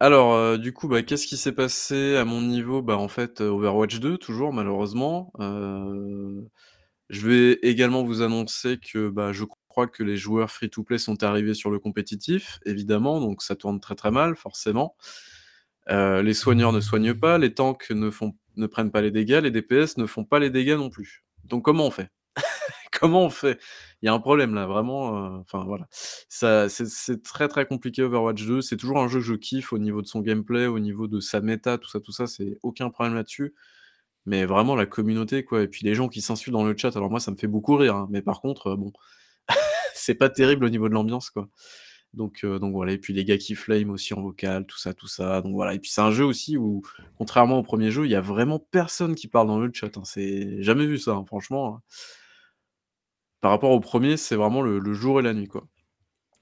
Alors, 0.00 0.34
heu, 0.34 0.58
du 0.58 0.72
coup, 0.72 0.88
bah, 0.88 1.02
qu'est-ce 1.02 1.26
qui 1.26 1.36
s'est 1.36 1.52
passé 1.54 2.16
à 2.16 2.24
mon 2.24 2.40
niveau? 2.42 2.82
Bah, 2.82 2.96
en 2.98 3.08
fait, 3.08 3.40
heu, 3.40 3.48
Overwatch 3.48 4.00
2 4.00 4.18
toujours 4.18 4.52
malheureusement. 4.52 5.32
Heu, 5.40 6.48
je 7.10 7.28
vais 7.28 7.52
également 7.62 8.04
vous 8.04 8.22
annoncer 8.22 8.78
que, 8.78 9.08
bah, 9.08 9.32
je 9.32 9.44
crois 9.68 9.86
que 9.86 10.02
les 10.02 10.16
joueurs 10.16 10.50
free 10.50 10.70
to 10.70 10.82
play 10.84 10.98
sont 10.98 11.22
arrivés 11.24 11.54
sur 11.54 11.70
le 11.70 11.78
compétitif, 11.78 12.58
évidemment, 12.66 13.20
donc 13.20 13.42
ça 13.42 13.56
tourne 13.56 13.80
très, 13.80 13.94
très 13.94 14.10
mal 14.10 14.36
forcément. 14.36 14.96
Heu, 15.90 16.22
les 16.22 16.34
soigneurs 16.34 16.72
ne 16.72 16.80
soignent 16.80 17.14
pas, 17.14 17.38
les 17.38 17.54
tanks 17.54 17.90
ne 17.90 18.66
prennent 18.66 18.90
pas 18.90 19.02
les 19.02 19.10
dégâts, 19.10 19.40
les 19.42 19.50
DPS 19.50 19.98
ne 19.98 20.06
font 20.06 20.24
pas 20.24 20.38
les 20.38 20.50
dégâts 20.50 20.76
non 20.76 20.90
plus. 20.90 21.24
Donc 21.44 21.64
comment 21.64 21.86
on 21.86 21.90
fait? 21.90 22.10
Comment 23.00 23.24
on 23.26 23.30
fait? 23.30 23.60
Il 24.02 24.06
y 24.06 24.08
a 24.08 24.14
un 24.14 24.20
problème 24.20 24.54
là, 24.54 24.66
vraiment, 24.66 25.16
heu, 25.38 25.40
enfin 25.40 25.64
voilà. 25.64 25.86
Ça 26.28 26.68
c'est 26.68 27.22
très, 27.22 27.48
très 27.48 27.66
compliqué 27.66 28.02
Overwatch 28.02 28.44
2. 28.46 28.62
C'est 28.62 28.76
toujours 28.76 28.98
un 29.00 29.08
jeu 29.08 29.20
que 29.20 29.26
je 29.26 29.34
kiffe 29.34 29.72
au 29.72 29.78
niveau 29.78 30.02
de 30.02 30.06
son 30.06 30.20
gameplay, 30.20 30.66
au 30.66 30.78
niveau 30.80 31.08
de 31.08 31.20
sa 31.20 31.40
méta, 31.40 31.78
tout 31.78 31.88
ça, 31.90 32.00
tout 32.00 32.12
ça, 32.12 32.26
c'est 32.26 32.58
aucun 32.62 32.90
problème 32.90 33.14
là-dessus. 33.14 33.54
Mais 34.26 34.46
vraiment 34.46 34.76
la 34.76 34.86
communauté 34.86 35.44
quoi 35.44 35.62
et 35.62 35.68
puis 35.68 35.84
les 35.84 35.94
gens 35.94 36.08
qui 36.08 36.22
s'insultent 36.22 36.54
dans 36.54 36.64
le 36.64 36.76
chat, 36.76 36.96
alors 36.96 37.10
moi 37.10 37.20
ça 37.20 37.30
me 37.32 37.36
fait 37.36 37.46
beaucoup 37.48 37.76
rire, 37.76 37.96
hein, 37.96 38.08
mais 38.10 38.22
par 38.22 38.40
contre, 38.40 38.68
heu, 38.72 38.76
bon, 38.76 38.92
c'est 39.94 40.14
pas 40.16 40.30
terrible 40.30 40.64
au 40.66 40.70
niveau 40.70 40.88
de 40.88 40.94
l'ambiance 40.94 41.30
quoi. 41.30 41.48
Donc 42.14 42.44
heu, 42.44 42.58
donc 42.58 42.72
voilà 42.72 42.92
et 42.92 42.98
puis 42.98 43.12
les 43.12 43.24
gars 43.24 43.38
qui 43.38 43.54
flame 43.54 43.90
aussi 43.90 44.14
en 44.14 44.22
vocal, 44.22 44.64
tout 44.66 44.78
ça, 44.78 44.94
tout 44.94 45.08
ça, 45.08 45.42
donc 45.42 45.52
voilà 45.52 45.74
et 45.74 45.78
puis 45.78 45.90
c'est 45.90 46.00
un 46.00 46.10
jeu 46.12 46.24
aussi 46.24 46.56
où, 46.56 46.82
contrairement 47.18 47.58
au 47.58 47.62
premier 47.62 47.90
jeu, 47.90 48.04
il 48.06 48.10
y 48.10 48.14
a 48.14 48.20
vraiment 48.20 48.58
personne 48.58 49.14
qui 49.14 49.28
parle 49.28 49.48
dans 49.48 49.58
le 49.58 49.70
chat, 49.72 49.96
hein. 49.96 50.02
C'est 50.04 50.62
jamais 50.62 50.86
vu 50.86 50.98
ça, 50.98 51.12
hein, 51.12 51.24
franchement, 51.26 51.76
hein. 51.76 51.82
Par 53.40 53.50
rapport 53.50 53.72
au 53.72 53.80
premier, 53.80 54.16
c'est 54.16 54.36
vraiment 54.36 54.62
le 54.62 54.78
le 54.78 54.92
jour 54.94 55.20
et 55.20 55.22
la 55.22 55.34
nuit 55.34 55.48
quoi. 55.48 55.66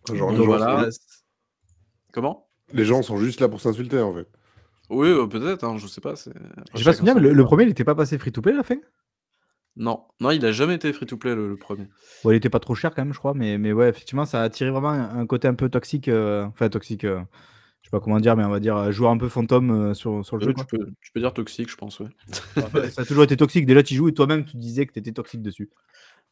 Genre, 0.07 0.31
Donc 0.31 0.31
les, 0.33 0.37
gens 0.37 0.47
voilà, 0.47 0.85
sont, 0.85 0.91
c 0.91 0.99
comment? 2.13 2.49
les 2.73 2.85
gens 2.85 3.03
sont 3.03 3.17
juste 3.17 3.41
là 3.41 3.49
pour 3.49 3.61
s'insulter 3.61 4.01
en 4.01 4.15
fait. 4.15 4.29
Oui, 4.91 5.09
heu, 5.09 5.29
peut-être, 5.29 5.65
hein, 5.65 5.79
je 5.79 5.87
sais 5.87 6.01
pas, 6.01 6.15
J'ai 6.75 6.85
pas 6.85 6.93
souvenir, 6.93 7.15
mais 7.15 7.23
le, 7.23 7.33
le 7.33 7.45
premier, 7.45 7.65
il 7.65 7.71
était 7.71 7.85
pas 7.85 7.95
passé 7.95 8.19
free 8.19 8.31
to 8.33 8.43
play 8.43 8.53
à 8.53 8.57
la 8.57 8.63
fin? 8.63 8.77
Non, 9.77 10.05
non, 10.21 10.31
il 10.31 10.45
a 10.45 10.53
jamais 10.53 10.75
été 10.75 10.93
free 10.93 11.07
to 11.07 11.17
play 11.17 11.35
le 11.35 11.49
le 11.49 11.57
1er. 11.57 11.89
Bon, 12.25 12.31
il 12.31 12.37
était 12.37 12.51
pas 12.51 12.61
trop 12.61 12.75
cher 12.75 12.95
quand 12.95 13.03
même, 13.03 13.15
je 13.15 13.19
crois, 13.19 13.33
mais, 13.35 13.57
mais 13.57 13.73
ouais, 13.73 13.89
effectivement, 13.89 14.27
ça 14.27 14.41
a 14.41 14.45
attiré 14.45 14.71
vraiment 14.71 14.91
un, 14.91 15.21
un 15.21 15.27
côté 15.27 15.49
un 15.49 15.55
peu 15.55 15.69
toxique, 15.71 16.09
euh, 16.09 16.45
enfin 16.45 16.69
toxique, 16.69 17.05
euh, 17.05 17.21
je 17.81 17.89
sais 17.89 17.91
pas 17.91 18.01
comment 18.01 18.21
dire, 18.21 18.37
mais 18.37 18.45
on 18.45 18.51
va 18.51 18.61
dire 18.61 18.77
euh, 18.77 18.93
joueur 18.93 19.11
un 19.11 19.19
peu 19.19 19.29
fantôme 19.29 19.71
euh, 19.71 19.95
sur, 19.95 20.25
sur 20.25 20.37
le 20.37 20.45
jeu. 20.45 20.55
Tu 20.55 20.65
peux 20.67 20.87
tu 21.01 21.13
peux 21.13 21.21
dire 21.21 21.33
toxique, 21.33 21.71
je 21.71 21.77
pense, 21.77 22.01
ouais. 22.01 22.09
Ça 22.91 23.03
a 23.03 23.05
toujours 23.05 23.25
été 23.25 23.37
toxique. 23.37 23.65
Déjà, 23.65 23.83
tu 23.83 23.95
joues 23.95 24.09
et 24.09 24.15
toi-même, 24.15 24.45
tu 24.45 24.57
disais 24.59 24.87
que 24.87 24.93
t'étais 24.93 25.13
toxique 25.13 25.43
dessus. 25.43 25.71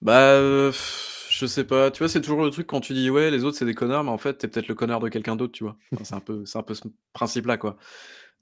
Bah, 0.03 0.71
je 0.71 1.47
sais 1.47 1.65
pas, 1.65 1.91
tu 1.91 1.99
vois, 1.99 2.09
c'est 2.09 2.21
toujours 2.21 2.43
le 2.43 2.51
truc 2.51 2.67
quand 2.67 2.81
tu 2.81 2.93
dis: 2.93 3.11
«Ouais, 3.11 3.31
les 3.31 3.45
autres, 3.45 3.57
c'est 3.57 3.65
des 3.67 3.75
connards», 3.75 4.05
mais 4.05 4.11
en 4.11 4.19
fait, 4.19 4.39
tu 4.39 4.47
es 4.47 4.49
peut-être 4.49 4.69
le 4.69 4.75
connard 4.75 5.01
de 5.01 5.09
quelqu'un 5.09 5.37
d'autre, 5.37 5.53
tu 5.53 5.65
vois? 5.65 5.77
Enfin, 5.95 6.05
c'est 6.05 6.15
un 6.15 6.21
peu 6.21 6.45
c'est 6.47 6.59
un 6.59 6.63
peu 6.63 6.75
ce 6.75 6.83
principe-là, 7.13 7.57
quoi. 7.57 7.77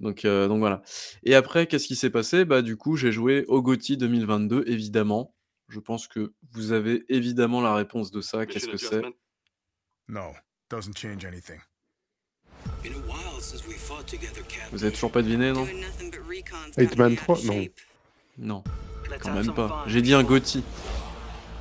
Donc 0.00 0.24
heu, 0.24 0.48
donc 0.48 0.60
voilà. 0.60 0.82
Et 1.24 1.34
après, 1.34 1.66
qu'est-ce 1.66 1.86
qui 1.86 1.96
s'est 1.96 2.10
passé? 2.10 2.44
Bah, 2.44 2.62
du 2.62 2.76
coup, 2.76 2.96
j'ai 2.96 3.12
joué 3.12 3.44
au 3.48 3.62
GOTY 3.62 3.96
2022, 3.96 4.64
évidemment. 4.66 5.34
Je 5.68 5.80
pense 5.80 6.06
que 6.06 6.32
vous 6.52 6.72
avez 6.72 7.04
évidemment 7.08 7.60
la 7.60 7.74
réponse 7.74 8.10
de 8.10 8.20
ça. 8.20 8.46
Qu'est-ce 8.46 8.68
que 8.68 8.76
c'est? 8.76 9.02
No, 10.08 10.32
doesn't 10.70 10.96
change 10.96 11.24
anything. 11.24 11.58
Vous 14.72 14.84
avez 14.84 14.92
toujours 14.92 15.12
pas 15.12 15.22
deviné, 15.22 15.52
non? 15.52 15.66
Hitman 16.78 17.16
3 17.16 17.38
Non. 17.44 17.66
Non, 18.38 18.64
quand 19.20 19.34
même 19.34 19.52
pas. 19.52 19.84
J'ai 19.86 20.00
dit 20.00 20.14
un 20.14 20.22
GOTY. 20.22 20.62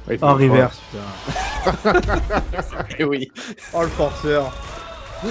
Hitman 0.10 0.18
Oh, 0.22 0.26
3. 0.26 0.34
reverse. 0.36 0.82
Eh 3.00 3.04
oui. 3.04 3.30
Oh, 3.74 3.82
le 3.82 3.90
forceur. 3.90 4.54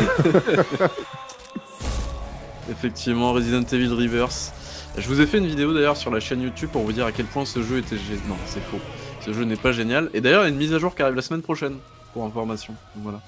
Effectivement, 2.70 3.32
Resident 3.32 3.62
Evil 3.62 3.92
Reverse. 3.92 4.52
Je 4.98 5.06
vous 5.08 5.20
ai 5.20 5.26
fait 5.26 5.38
une 5.38 5.46
vidéo 5.46 5.74
d'ailleurs 5.74 5.96
sur 5.96 6.10
la 6.10 6.20
chaîne 6.20 6.40
YouTube 6.40 6.70
pour 6.72 6.82
vous 6.82 6.92
dire 6.92 7.06
à 7.06 7.12
quel 7.12 7.26
point 7.26 7.44
ce 7.44 7.62
jeu 7.62 7.78
était 7.78 7.96
génial. 7.96 8.28
Non, 8.28 8.36
c'est 8.46 8.62
faux. 8.62 8.80
Ce 9.20 9.32
jeu 9.32 9.44
n'est 9.44 9.56
pas 9.56 9.72
génial. 9.72 10.10
Et 10.14 10.20
d'ailleurs, 10.20 10.42
il 10.42 10.44
y 10.44 10.48
a 10.48 10.50
une 10.50 10.56
mise 10.56 10.72
à 10.72 10.78
jour 10.78 10.94
qui 10.94 11.02
arrive 11.02 11.14
la 11.14 11.22
semaine 11.22 11.42
prochaine. 11.42 11.76
pour 12.12 12.24
information. 12.24 12.74
Donc 12.94 13.04
voilà. 13.04 13.20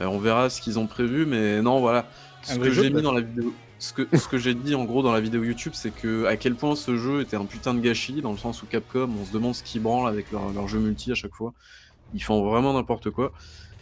Heu, 0.00 0.06
on 0.08 0.18
verra 0.18 0.50
ce 0.50 0.60
qu'ils 0.60 0.78
ont 0.78 0.86
prévu, 0.86 1.26
mais 1.26 1.62
non, 1.62 1.80
voilà. 1.80 2.06
Ce 2.42 2.56
que 2.58 2.70
jeu, 2.70 2.84
j'ai 2.84 2.90
mis 2.90 3.02
dans 3.02 3.12
la 3.12 3.20
vidéo 3.20 3.52
ce 3.78 3.92
que 3.92 4.06
ce 4.16 4.26
que 4.28 4.38
j'ai 4.38 4.54
dit 4.54 4.74
en 4.74 4.84
gros 4.84 5.02
dans 5.02 5.12
la 5.12 5.20
vidéo 5.20 5.44
YouTube, 5.44 5.72
c'est 5.74 5.90
que 5.90 6.24
à 6.26 6.36
quel 6.36 6.54
point 6.54 6.74
ce 6.76 6.96
jeu 6.96 7.20
était 7.20 7.36
un 7.36 7.44
putain 7.44 7.74
de 7.74 7.80
gâchis, 7.80 8.22
dans 8.22 8.32
le 8.32 8.38
sens 8.38 8.62
où 8.62 8.66
Capcom, 8.66 9.10
on 9.20 9.24
se 9.24 9.32
demande 9.32 9.54
ce 9.54 9.62
qu'ils 9.62 9.82
branlent 9.82 10.08
avec 10.08 10.32
leurs 10.32 10.50
leurs 10.50 10.68
jeux 10.68 10.78
multi 10.78 11.12
à 11.12 11.14
chaque 11.14 11.34
fois. 11.34 11.52
Ils 12.14 12.22
font 12.22 12.48
vraiment 12.48 12.72
n'importe 12.72 13.10
quoi. 13.10 13.32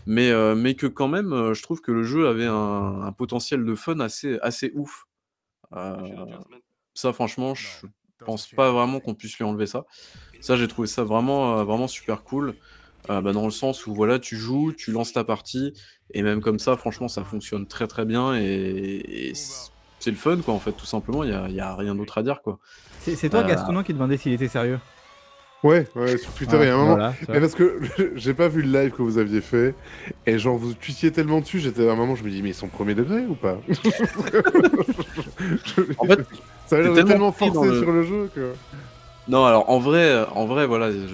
Mais, 0.07 0.31
heu, 0.31 0.55
mais 0.55 0.75
que 0.77 0.87
quand 0.87 1.09
même, 1.09 1.33
heu, 1.33 1.55
je 1.55 1.63
trouve 1.63 1.81
que 1.81 1.93
le 1.93 2.03
jeu 2.05 2.29
avait 2.29 2.47
un 2.47 3.03
un 3.03 3.13
potentiel 3.13 3.65
de 3.65 3.75
fun 3.75 4.01
assez 4.01 4.39
assez 4.43 4.73
ouf. 4.75 5.07
Heu, 5.75 6.15
ça 6.95 7.13
franchement, 7.13 7.55
je 7.55 7.87
pense 8.25 8.49
pas 8.53 8.73
vraiment 8.73 9.01
qu'on 9.01 9.15
puisse 9.15 9.37
lui 9.39 9.45
enlever 9.45 9.67
ça. 9.67 9.87
Ça, 10.41 10.57
j'ai 10.57 10.69
trouvé 10.69 10.89
ça 10.89 11.05
vraiment, 11.05 11.65
vraiment 11.65 11.89
super 11.89 12.25
cool. 12.25 12.59
Bah, 13.09 13.23
dans 13.23 13.45
le 13.47 13.51
sens 13.53 13.87
où 13.87 13.95
voilà, 13.95 14.19
tu 14.19 14.37
joues, 14.37 14.73
tu 14.75 14.91
lances 14.93 15.13
ta 15.13 15.25
partie 15.25 15.75
et 16.11 16.23
même 16.23 16.41
comme 16.43 16.59
ça, 16.59 16.77
franchement, 16.79 17.09
ça 17.09 17.25
fonctionne 17.25 17.69
très, 17.69 17.87
très 17.89 18.07
bien 18.07 18.35
et 18.37 19.31
et 19.31 19.35
c 19.35 19.71
c'est 20.01 20.11
le 20.13 20.17
fun, 20.19 20.43
quoi, 20.43 20.55
en 20.55 20.61
fait, 20.61 20.75
tout 20.75 20.87
simplement. 20.87 21.25
Il 21.25 21.31
y 21.31 21.35
a 21.35 21.49
y 21.51 21.61
a 21.61 21.77
rien 21.77 21.95
d'autre 21.97 22.19
à 22.19 22.23
dire, 22.25 22.43
quoi. 22.43 22.61
C'est 22.99 23.17
c'est 23.17 23.31
toi, 23.31 23.43
Heu 23.43 23.45
Gastonon, 23.45 23.83
qui 23.85 23.93
demandait 23.93 24.17
s'il 24.17 24.33
était 24.33 24.49
sérieux? 24.49 24.81
Ouais, 25.65 25.87
ouais, 25.97 26.19
sur 26.19 26.31
Twitter, 26.35 26.59
il 26.61 26.67
y 26.67 26.69
a 26.69 26.75
un 26.75 26.77
moment. 26.77 26.95
voilà, 26.95 27.15
mais 27.27 27.41
parce 27.41 27.55
que 27.55 27.81
j'ai 28.17 28.35
pas 28.35 28.49
vu 28.49 28.61
le 28.61 28.71
live 28.71 28.93
que 28.93 29.01
vous 29.01 29.17
aviez 29.17 29.41
fait, 29.41 29.75
et 30.27 30.39
genre 30.39 30.59
vous 30.59 30.75
twittiez 30.75 31.11
tellement 31.11 31.41
dessus, 31.41 31.59
j'étais 31.59 31.89
à 31.89 31.93
un 31.93 31.97
moment, 31.97 32.17
je 32.17 32.23
me 32.23 32.29
dis, 32.29 32.43
mais 32.43 32.51
ils 32.51 32.55
sont 32.55 32.69
premier 32.69 32.95
degré 32.95 33.25
ou 33.27 33.35
pas? 33.35 33.59
En 35.99 36.07
fait, 36.07 36.21
ça 36.67 36.77
a 36.77 36.81
l'air 36.81 36.93
tellement 36.93 37.33
tellement 37.33 37.33
forcé 37.33 37.67
le 37.67 37.81
sur 37.81 37.93
le 37.93 38.03
jeu 38.05 38.31
que. 38.35 38.53
Non, 39.27 39.47
alors 39.47 39.71
en 39.71 39.79
vrai, 39.79 40.13
heu, 40.13 40.27
en 40.35 40.45
vrai, 40.45 40.67
voilà, 40.67 40.93
je 40.93 41.07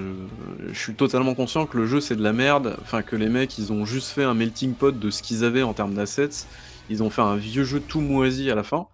je 0.72 0.78
suis 0.78 0.94
totalement 0.94 1.34
conscient 1.34 1.66
que 1.66 1.76
le 1.78 1.86
jeu, 1.86 2.00
c'est 2.00 2.16
de 2.16 2.22
la 2.22 2.32
merde. 2.32 2.76
Enfin, 2.82 3.02
que 3.02 3.14
les 3.14 3.28
mecs, 3.28 3.56
ils 3.58 3.72
ont 3.72 3.84
juste 3.84 4.08
fait 4.08 4.24
un 4.24 4.34
melting 4.34 4.74
pot 4.74 4.98
de 4.98 5.10
ce 5.10 5.22
qu'ils 5.22 5.44
avaient 5.44 5.62
en 5.62 5.74
termes 5.74 5.94
d'assets. 5.94 6.46
Ils 6.88 7.02
ont 7.04 7.10
fait 7.10 7.22
un 7.22 7.36
vieux 7.36 7.62
jeu 7.64 7.80
tout 7.80 8.00
moisi 8.00 8.50
à 8.50 8.56
la 8.56 8.64
fin. 8.64 8.88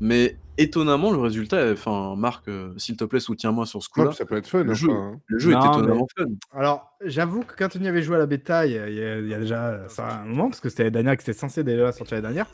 Mais 0.00 0.38
étonnamment, 0.58 1.10
le 1.10 1.18
résultat, 1.18 1.70
enfin, 1.72 2.14
Marc, 2.16 2.48
heu, 2.48 2.74
s'il 2.76 2.96
te 2.96 3.04
plaît, 3.04 3.20
soutiens-moi 3.20 3.66
sur 3.66 3.82
ce 3.82 3.88
coup-là. 3.88 4.12
ça 4.12 4.24
peut 4.26 4.36
être 4.36 4.46
fun, 4.48 4.64
Le 4.64 4.74
jeu 4.74 4.88
enfin, 4.90 5.12
hein. 5.14 5.20
le 5.26 5.38
jeu 5.38 5.52
est 5.52 5.54
mais 5.54 5.66
étonnamment 5.66 6.06
fun. 6.16 6.26
alors, 6.52 6.86
j'avoue 7.04 7.44
que 7.44 7.54
quand 7.56 7.76
on 7.76 7.82
y 7.82 7.88
avait 7.88 8.02
joué 8.02 8.16
à 8.16 8.18
la 8.18 8.26
bêta, 8.26 8.66
il 8.66 8.72
y 8.72 8.78
a 8.78 8.88
il 8.88 9.30
y 9.30 9.34
déjà, 9.38 9.70
heu, 9.72 9.84
ça 9.88 10.20
un 10.20 10.24
moment, 10.26 10.48
parce 10.50 10.60
que 10.60 10.68
c'était 10.68 10.84
l'année 10.84 10.92
dernière, 10.92 11.16
que 11.16 11.22
c'était 11.22 11.38
censé 11.38 11.64
déjà 11.64 11.92
sortir 11.92 12.16
l'année 12.16 12.28
dernière. 12.28 12.46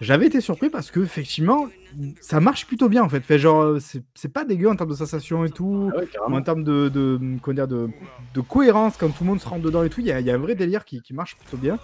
J'avais 0.00 0.26
été 0.26 0.40
surpris 0.40 0.70
parce 0.70 0.90
qu'effectivement, 0.90 1.66
mmh, 1.92 2.12
ça 2.20 2.40
marche 2.40 2.66
plutôt 2.66 2.88
bien, 2.88 3.02
en 3.02 3.08
fait. 3.10 3.24
Fait 3.26 3.38
genre, 3.38 3.62
heu, 3.64 3.78
c'est 4.14 4.32
pas 4.32 4.44
dégueu 4.44 4.68
en 4.70 4.76
termes 4.76 4.90
de 4.90 4.94
sensations 4.94 5.44
et 5.44 5.50
tout, 5.50 5.94
Ah 5.94 5.98
ouais, 5.98 6.08
en 6.30 6.42
termes 6.42 6.64
de 6.64 6.88
de, 6.88 7.20
comment 7.42 7.54
dire? 7.54 7.68
De 7.68 7.90
de 8.18 8.40
cohérence 8.40 8.96
quand 8.96 9.10
tout 9.12 9.24
le 9.24 9.28
monde 9.30 9.40
se 9.40 9.48
rentre 9.48 9.62
dedans 9.62 9.82
et 9.82 9.90
tout. 9.90 10.00
Il 10.00 10.06
y 10.06 10.12
a 10.12 10.20
il 10.20 10.26
y 10.26 10.30
a 10.30 10.34
un 10.34 10.38
vrai 10.38 10.54
délire 10.54 10.84
qui 10.86 11.02
qui 11.02 11.12
marche 11.14 11.36
plutôt 11.38 11.58
bien. 11.58 11.80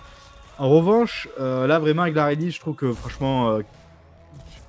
En 0.58 0.70
revanche, 0.70 1.28
là, 1.38 1.78
vraiment, 1.78 2.02
avec 2.02 2.14
la 2.14 2.26
release, 2.28 2.54
je 2.54 2.60
trouve 2.60 2.76
que 2.76 2.94
franchement, 2.94 3.58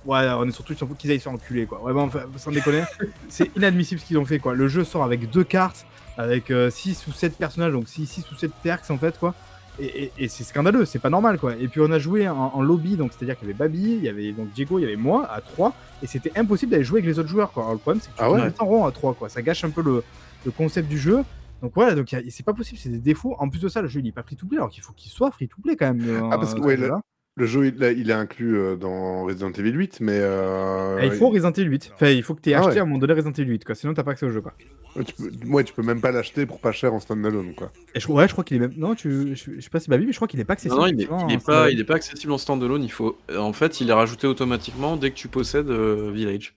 ouais, 0.07 0.27
on 0.37 0.47
est 0.47 0.51
sur 0.51 0.63
Twitch, 0.63 0.79
il 0.81 0.87
faut 0.87 0.93
qu'ils 0.95 1.11
aillent 1.11 1.19
se 1.19 1.23
faire 1.23 1.33
enculer, 1.33 1.65
quoi. 1.65 1.79
Vraiment, 1.79 2.03
enfin, 2.03 2.21
sans 2.37 2.51
déconner, 2.51 2.83
c'est 3.29 3.55
inadmissible 3.55 3.99
ce 4.01 4.05
qu'ils 4.05 4.17
ont 4.17 4.25
fait, 4.25 4.39
quoi. 4.39 4.55
Le 4.55 4.67
jeu 4.67 4.83
sort 4.83 5.03
avec 5.03 5.29
2 5.29 5.43
cartes, 5.43 5.85
avec, 6.17 6.49
heu, 6.51 6.69
6 6.69 7.05
ou 7.07 7.11
7 7.11 7.37
personnages, 7.37 7.73
donc 7.73 7.87
6 7.87 8.05
6 8.07 8.31
ou 8.31 8.35
7 8.35 8.51
perks, 8.63 8.89
en 8.89 8.97
fait, 8.97 9.19
quoi. 9.19 9.35
Et 9.79 10.05
et 10.05 10.11
et 10.17 10.27
c'est 10.27 10.43
scandaleux, 10.43 10.85
c'est 10.85 10.97
pas 10.97 11.11
normal, 11.11 11.37
quoi. 11.37 11.53
Et 11.55 11.67
puis 11.67 11.81
on 11.81 11.91
a 11.91 11.99
joué 11.99 12.27
en 12.27 12.35
en 12.55 12.61
lobby, 12.63 12.95
donc 12.95 13.11
c'est-à-dire 13.13 13.37
qu'il 13.37 13.47
y 13.47 13.51
avait 13.51 13.57
Babi, 13.59 13.83
il 13.97 14.03
y 14.03 14.09
avait 14.09 14.31
donc 14.31 14.51
Diego, 14.51 14.79
il 14.79 14.81
y 14.81 14.85
avait 14.85 14.95
moi, 14.95 15.27
à 15.31 15.39
3, 15.41 15.71
et 16.01 16.07
c'était 16.07 16.31
impossible 16.35 16.71
d'aller 16.71 16.83
jouer 16.83 16.99
avec 17.01 17.05
les 17.11 17.19
autres 17.19 17.29
joueurs, 17.29 17.51
quoi. 17.51 17.61
Alors 17.63 17.73
le 17.73 17.79
problème, 17.79 18.01
c'est 18.01 18.09
que 18.11 18.17
tu 18.17 18.23
Ah 18.23 18.31
ouais? 18.31 18.49
temps 18.51 18.65
rond 18.65 18.85
à 18.85 18.91
3, 18.91 19.13
quoi. 19.13 19.29
Ça 19.29 19.43
gâche 19.43 19.63
un 19.63 19.69
peu 19.69 19.83
le 19.83 20.03
le 20.45 20.51
concept 20.51 20.87
du 20.89 20.97
jeu. 20.97 21.23
Donc 21.61 21.73
voilà, 21.75 21.93
donc 21.95 22.07
c'est 22.29 22.45
pas 22.45 22.53
possible, 22.53 22.79
c'est 22.81 22.89
des 22.89 22.97
défauts. 22.99 23.35
En 23.39 23.49
plus 23.49 23.59
de 23.59 23.67
ça, 23.67 23.81
le 23.83 23.87
jeu, 23.87 23.99
il 23.99 24.07
est 24.07 24.11
pas 24.11 24.23
free 24.23 24.35
to 24.35 24.45
play, 24.47 24.57
alors 24.57 24.69
qu'il 24.69 24.81
faut 24.81 24.93
qu'il 24.93 25.11
soit 25.11 25.29
free 25.31 25.47
to 25.47 25.57
play 25.61 25.75
quand 25.75 25.93
même, 25.93 26.29
Ah, 26.31 26.37
parce 26.39 26.53
que, 26.55 26.59
ouais, 26.59 26.75
le. 26.77 26.91
Le 27.37 27.45
jeu, 27.45 27.67
il, 27.67 27.81
il 27.97 28.09
est 28.09 28.13
inclus 28.13 28.57
euh, 28.57 28.75
dans 28.75 29.23
Resident 29.23 29.51
Evil 29.51 29.71
8, 29.71 29.99
mais. 30.01 30.17
euh, 30.19 30.97
Ah, 30.99 31.05
il 31.05 31.11
faut 31.11 31.29
Resident 31.29 31.51
Evil 31.51 31.69
8. 31.69 31.91
Enfin, 31.93 32.07
il 32.09 32.23
faut 32.23 32.33
que 32.35 32.41
tu 32.41 32.49
aies 32.49 32.55
Ah 32.55 32.59
acheté 32.59 32.71
ouais. 32.73 32.79
à 32.79 32.81
un 32.81 32.85
moment 32.85 32.97
donné 32.97 33.13
Resident 33.13 33.31
Evil 33.31 33.51
8, 33.51 33.63
quoi. 33.65 33.75
Sinon, 33.75 33.93
t'as 33.93 34.03
pas 34.03 34.11
accès 34.11 34.25
au 34.25 34.31
jeu, 34.31 34.41
quoi. 34.41 34.53
Ouais, 34.95 35.03
tu 35.03 35.13
peux, 35.13 35.29
ouais, 35.47 35.63
tu 35.63 35.73
peux 35.73 35.83
même 35.83 36.01
pas 36.01 36.11
l'acheter 36.11 36.45
pour 36.47 36.59
pas 36.59 36.71
cher 36.71 36.93
en 36.93 36.99
standalone, 36.99 37.53
quoi. 37.53 37.71
Et 37.93 37.99
je, 37.99 38.07
ouais, 38.11 38.27
je 38.27 38.31
crois 38.33 38.43
qu'il 38.43 38.57
est 38.57 38.61
même. 38.61 38.73
Non, 38.75 38.95
tu... 38.95 39.35
je, 39.35 39.51
je 39.55 39.61
sais 39.61 39.69
pas 39.69 39.79
si 39.79 39.89
Babi, 39.89 40.05
mais 40.07 40.11
je 40.11 40.17
crois 40.17 40.27
qu'il 40.27 40.39
est 40.39 40.45
pas 40.45 40.53
accessible. 40.53 40.75
Non, 40.75 40.87
non, 40.87 40.91
il 40.91 40.99
est, 40.99 41.03
il 41.03 41.07
pas, 41.07 41.39
standalone. 41.39 41.71
il 41.73 41.79
est 41.79 41.83
pas 41.83 41.95
accessible 41.95 42.33
en 42.33 42.37
standalone. 42.39 42.83
Il 42.83 42.91
faut, 42.91 43.17
en 43.37 43.53
fait, 43.53 43.79
il 43.81 43.89
est 43.89 43.93
rajouté 43.93 44.25
automatiquement 44.27 44.97
dès 44.97 45.11
que 45.11 45.15
tu 45.15 45.27
possèdes 45.27 45.69
euh, 45.69 46.11
Village. 46.11 46.55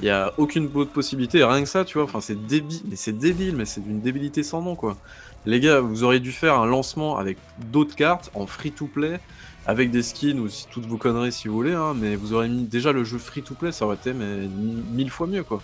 Il 0.00 0.06
y 0.06 0.10
a 0.10 0.32
aucune 0.38 0.68
autre 0.74 0.92
possibilité. 0.92 1.42
Rien 1.44 1.62
que 1.62 1.68
ça, 1.68 1.84
tu 1.84 1.94
vois. 1.98 2.04
Enfin, 2.04 2.20
c'est 2.20 2.46
débile, 2.46 2.80
mais 2.88 2.96
c'est 2.96 3.16
débile, 3.16 3.56
mais 3.56 3.64
c'est 3.66 3.82
d'une 3.82 4.00
débilité 4.00 4.42
sans 4.42 4.62
nom, 4.62 4.74
quoi. 4.76 4.96
Les 5.46 5.60
gars, 5.60 5.80
vous 5.80 6.02
auriez 6.02 6.20
dû 6.20 6.32
faire 6.32 6.58
un 6.58 6.66
lancement 6.66 7.18
avec 7.18 7.38
d'autres 7.70 7.94
cartes 7.94 8.30
en 8.34 8.46
free 8.46 8.72
to 8.72 8.86
play, 8.86 9.20
avec 9.66 9.90
des 9.90 10.02
skins 10.02 10.38
ou 10.38 10.48
si- 10.48 10.66
toutes 10.70 10.86
vos 10.86 10.96
conneries 10.96 11.32
si 11.32 11.48
vous 11.48 11.54
voulez, 11.54 11.74
hein, 11.74 11.94
mais 11.94 12.14
vous 12.16 12.32
aurez 12.32 12.48
mis 12.48 12.62
déjà 12.64 12.92
le 12.92 13.04
jeu 13.04 13.18
free 13.18 13.42
to 13.42 13.54
play, 13.54 13.72
ça 13.72 13.84
aurait 13.84 13.96
été 13.96 14.12
mais 14.12 14.46
mi- 14.46 14.82
mille 14.92 15.10
fois 15.10 15.26
mieux, 15.26 15.42
quoi. 15.42 15.60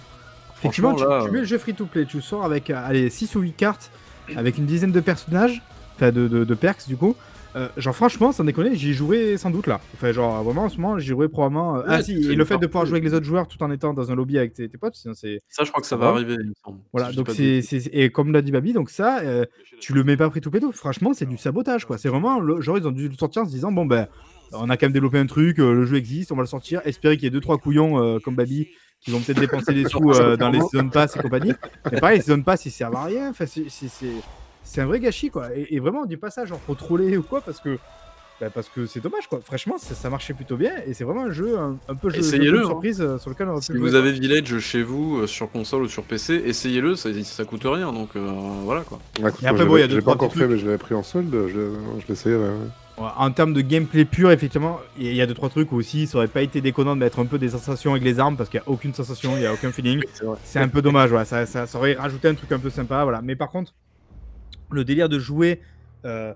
Effectivement, 0.58 0.90
Franchement, 0.90 1.06
tu, 1.06 1.20
là, 1.20 1.24
tu 1.26 1.30
mets 1.32 1.40
le 1.40 1.44
jeu 1.44 1.58
free 1.58 1.74
to 1.74 1.86
play, 1.86 2.04
tu 2.06 2.16
le 2.16 2.22
sors 2.22 2.44
avec 2.44 2.70
euh, 2.70 2.82
allez, 2.84 3.10
6 3.10 3.34
ou 3.36 3.40
8 3.40 3.52
cartes, 3.52 3.90
avec 4.36 4.58
une 4.58 4.66
dizaine 4.66 4.92
de 4.92 5.00
personnages, 5.00 5.62
enfin 5.96 6.10
de, 6.12 6.28
de, 6.28 6.44
de 6.44 6.54
perks 6.54 6.86
du 6.88 6.96
coup. 6.96 7.16
Euh, 7.54 7.68
genre 7.76 7.94
franchement, 7.94 8.32
sans 8.32 8.44
déconner, 8.44 8.74
j'y 8.76 8.94
jouerai 8.94 9.36
sans 9.36 9.50
doute 9.50 9.66
là. 9.66 9.80
Enfin 9.94 10.10
genre 10.12 10.42
vraiment 10.42 10.64
en 10.64 10.68
ce 10.70 10.78
moment, 10.78 10.98
j'y 10.98 11.08
jouerai 11.08 11.28
probablement. 11.28 11.76
euh, 11.78 11.82
ah 11.86 12.02
si, 12.02 12.22
c'est 12.24 12.32
et 12.32 12.34
le 12.34 12.44
fait 12.46 12.56
de 12.58 12.66
pouvoir 12.66 12.86
jouer 12.86 12.94
avec 12.98 13.04
les 13.04 13.14
autres 13.14 13.26
joueurs 13.26 13.46
tout 13.46 13.62
en 13.62 13.70
étant 13.70 13.92
dans 13.92 14.10
un 14.10 14.14
lobby 14.14 14.38
avec 14.38 14.54
tes, 14.54 14.68
tes 14.68 14.78
potes, 14.78 14.94
sinon 14.94 15.12
c'est 15.14 15.42
ça, 15.48 15.62
je 15.64 15.70
crois 15.70 15.82
que 15.82 15.86
ça 15.86 15.96
va 15.96 16.08
arriver, 16.08 16.34
il 16.40 16.48
me 16.48 16.54
semble. 16.64 16.78
Voilà, 16.92 17.08
si 17.08 17.12
je 17.12 17.12
dis 17.12 17.16
donc 17.18 17.26
pas 17.26 17.32
de 17.32 17.36
c'est, 17.36 17.42
bêtises. 17.76 17.82
c'est- 17.84 17.90
et 17.92 18.10
comme 18.10 18.32
l'a 18.32 18.40
dit 18.42 18.52
Babi, 18.52 18.72
donc 18.72 18.88
ça, 18.88 19.20
euh, 19.20 19.44
tu 19.80 19.92
le 19.92 20.02
mets 20.02 20.16
pas 20.16 20.30
free 20.30 20.40
to 20.40 20.50
play, 20.50 20.60
tout. 20.60 20.72
franchement, 20.72 21.12
c'est 21.12 21.26
du 21.26 21.36
sabotage 21.36 21.84
quoi. 21.84 21.98
C'est 21.98 22.08
vraiment, 22.08 22.40
le, 22.40 22.60
genre 22.62 22.78
ils 22.78 22.86
ont 22.88 22.90
dû 22.92 23.08
le 23.08 23.14
sortir 23.14 23.42
en 23.42 23.44
se 23.46 23.50
disant 23.50 23.70
bon 23.70 23.84
ben, 23.84 24.06
on 24.52 24.70
a 24.70 24.76
quand 24.78 24.86
même 24.86 24.92
développé 24.92 25.18
un 25.18 25.26
truc, 25.26 25.58
euh, 25.58 25.74
le 25.74 25.84
jeu 25.84 25.96
existe, 25.96 26.32
on 26.32 26.36
va 26.36 26.42
le 26.42 26.46
sortir, 26.48 26.80
espérer 26.86 27.16
qu'il 27.16 27.24
y 27.24 27.26
ait 27.26 27.30
deux 27.30 27.40
trois 27.40 27.58
couillons 27.58 28.02
euh, 28.02 28.18
comme 28.18 28.34
Babi 28.34 28.68
qui 29.00 29.10
vont 29.10 29.18
peut-être 29.20 29.40
dépenser 29.40 29.74
des 29.74 29.84
sous 29.88 30.10
euh, 30.12 30.36
dans 30.36 30.48
les 30.48 30.60
season 30.60 30.88
pass 30.88 31.16
et 31.16 31.20
compagnie. 31.20 31.52
Mais 31.90 31.98
pareil, 32.00 32.18
les 32.18 32.22
season 32.22 32.40
pass 32.42 32.64
ils 32.66 32.70
servent 32.70 32.94
à 32.96 33.04
rien. 33.04 33.30
Enfin, 33.30 33.46
c'est, 33.46 33.64
c'est, 33.68 33.88
c'est, 33.88 34.06
c'est 34.64 34.80
un 34.80 34.86
vrai 34.86 35.00
gâchis 35.00 35.30
quoi. 35.30 35.48
Et, 35.54 35.74
et 35.74 35.80
vraiment, 35.80 36.00
on 36.02 36.06
dit 36.06 36.16
pas 36.16 36.30
ça 36.30 36.44
genre 36.44 36.58
pour 36.60 36.76
troller 36.76 37.16
ou 37.16 37.22
quoi 37.22 37.40
parce 37.40 37.60
que. 37.60 37.78
bah, 38.40 38.48
parce 38.50 38.68
que 38.68 38.86
c'est 38.86 39.00
dommage 39.00 39.26
quoi. 39.28 39.40
Franchement, 39.44 39.76
ça, 39.78 39.94
ça 39.94 40.10
marchait 40.10 40.34
plutôt 40.34 40.56
bien 40.56 40.72
et 40.86 40.94
c'est 40.94 41.04
vraiment 41.04 41.24
un 41.24 41.30
jeu 41.30 41.58
un, 41.58 41.76
un 41.88 41.94
peu 41.94 42.08
jeu, 42.10 42.16
jeu 42.16 42.20
Essayez-le, 42.26 42.58
de 42.58 42.62
hein. 42.64 42.66
surprise 42.66 43.00
euh, 43.00 43.18
sur 43.18 43.30
lequel 43.30 43.48
on 43.48 43.60
Si 43.60 43.72
jouer, 43.72 43.80
vous 43.80 43.90
quoi. 43.90 43.98
avez 43.98 44.12
Village 44.12 44.58
chez 44.58 44.82
vous, 44.82 45.18
euh, 45.18 45.26
sur 45.26 45.50
console 45.50 45.82
ou 45.82 45.88
sur 45.88 46.02
PC, 46.04 46.42
essayez-le, 46.46 46.96
ça, 46.96 47.10
ça 47.24 47.44
coûte 47.44 47.62
rien, 47.64 47.92
donc 47.92 48.10
euh, 48.16 48.20
voilà 48.64 48.82
quoi. 48.82 48.98
Ouais, 49.20 49.28
écoute, 49.30 49.42
Et 49.42 49.46
après, 49.46 49.64
moi, 49.64 49.72
bon, 49.72 49.76
il 49.76 49.80
y 49.80 49.82
l'ai- 49.82 49.84
a 49.84 49.88
deux, 49.88 49.96
pas 49.96 50.02
trois 50.02 50.14
encore 50.14 50.32
fait, 50.32 50.38
trucs. 50.40 50.50
mais 50.50 50.58
je 50.58 50.64
l'avais 50.66 50.78
pris 50.78 50.94
en 50.94 51.02
solde, 51.02 51.30
je, 51.48 51.72
je 52.00 52.06
l'essayerai. 52.08 52.38
ouais. 52.42 52.56
En 52.98 53.30
termes 53.32 53.52
de 53.54 53.62
gameplay 53.62 54.04
pur, 54.04 54.30
effectivement, 54.30 54.78
il 54.98 55.14
y 55.14 55.22
a 55.22 55.26
deux 55.26 55.34
trois 55.34 55.48
trucs 55.48 55.72
aussi. 55.72 56.06
Ça 56.06 56.18
aurait 56.18 56.28
pas 56.28 56.42
été 56.42 56.60
déconnant 56.60 56.94
de 56.94 57.00
mettre 57.00 57.18
un 57.20 57.24
peu 57.24 57.38
des 57.38 57.48
sensations 57.48 57.92
avec 57.92 58.04
les 58.04 58.20
armes 58.20 58.36
parce 58.36 58.48
qu'il 58.50 58.58
y 58.60 58.62
a 58.62 58.68
aucune 58.68 58.92
sensation, 58.94 59.32
il 59.36 59.42
y 59.42 59.46
a 59.46 59.52
aucun 59.52 59.72
feeling. 59.72 60.02
C'est 60.44 60.58
un 60.60 60.68
peu 60.68 60.82
dommage, 60.82 61.08
voilà. 61.08 61.24
Ça, 61.24 61.46
ça, 61.46 61.66
ça 61.66 61.78
aurait 61.78 61.94
rajouté 61.94 62.28
un 62.28 62.34
truc 62.34 62.52
un 62.52 62.58
peu 62.58 62.68
sympa, 62.70 63.02
voilà. 63.02 63.20
Mais 63.22 63.34
par 63.34 63.48
contre, 63.50 63.72
le 64.72 64.84
délire 64.84 65.08
de 65.08 65.18
jouer, 65.18 65.60
euh, 66.04 66.34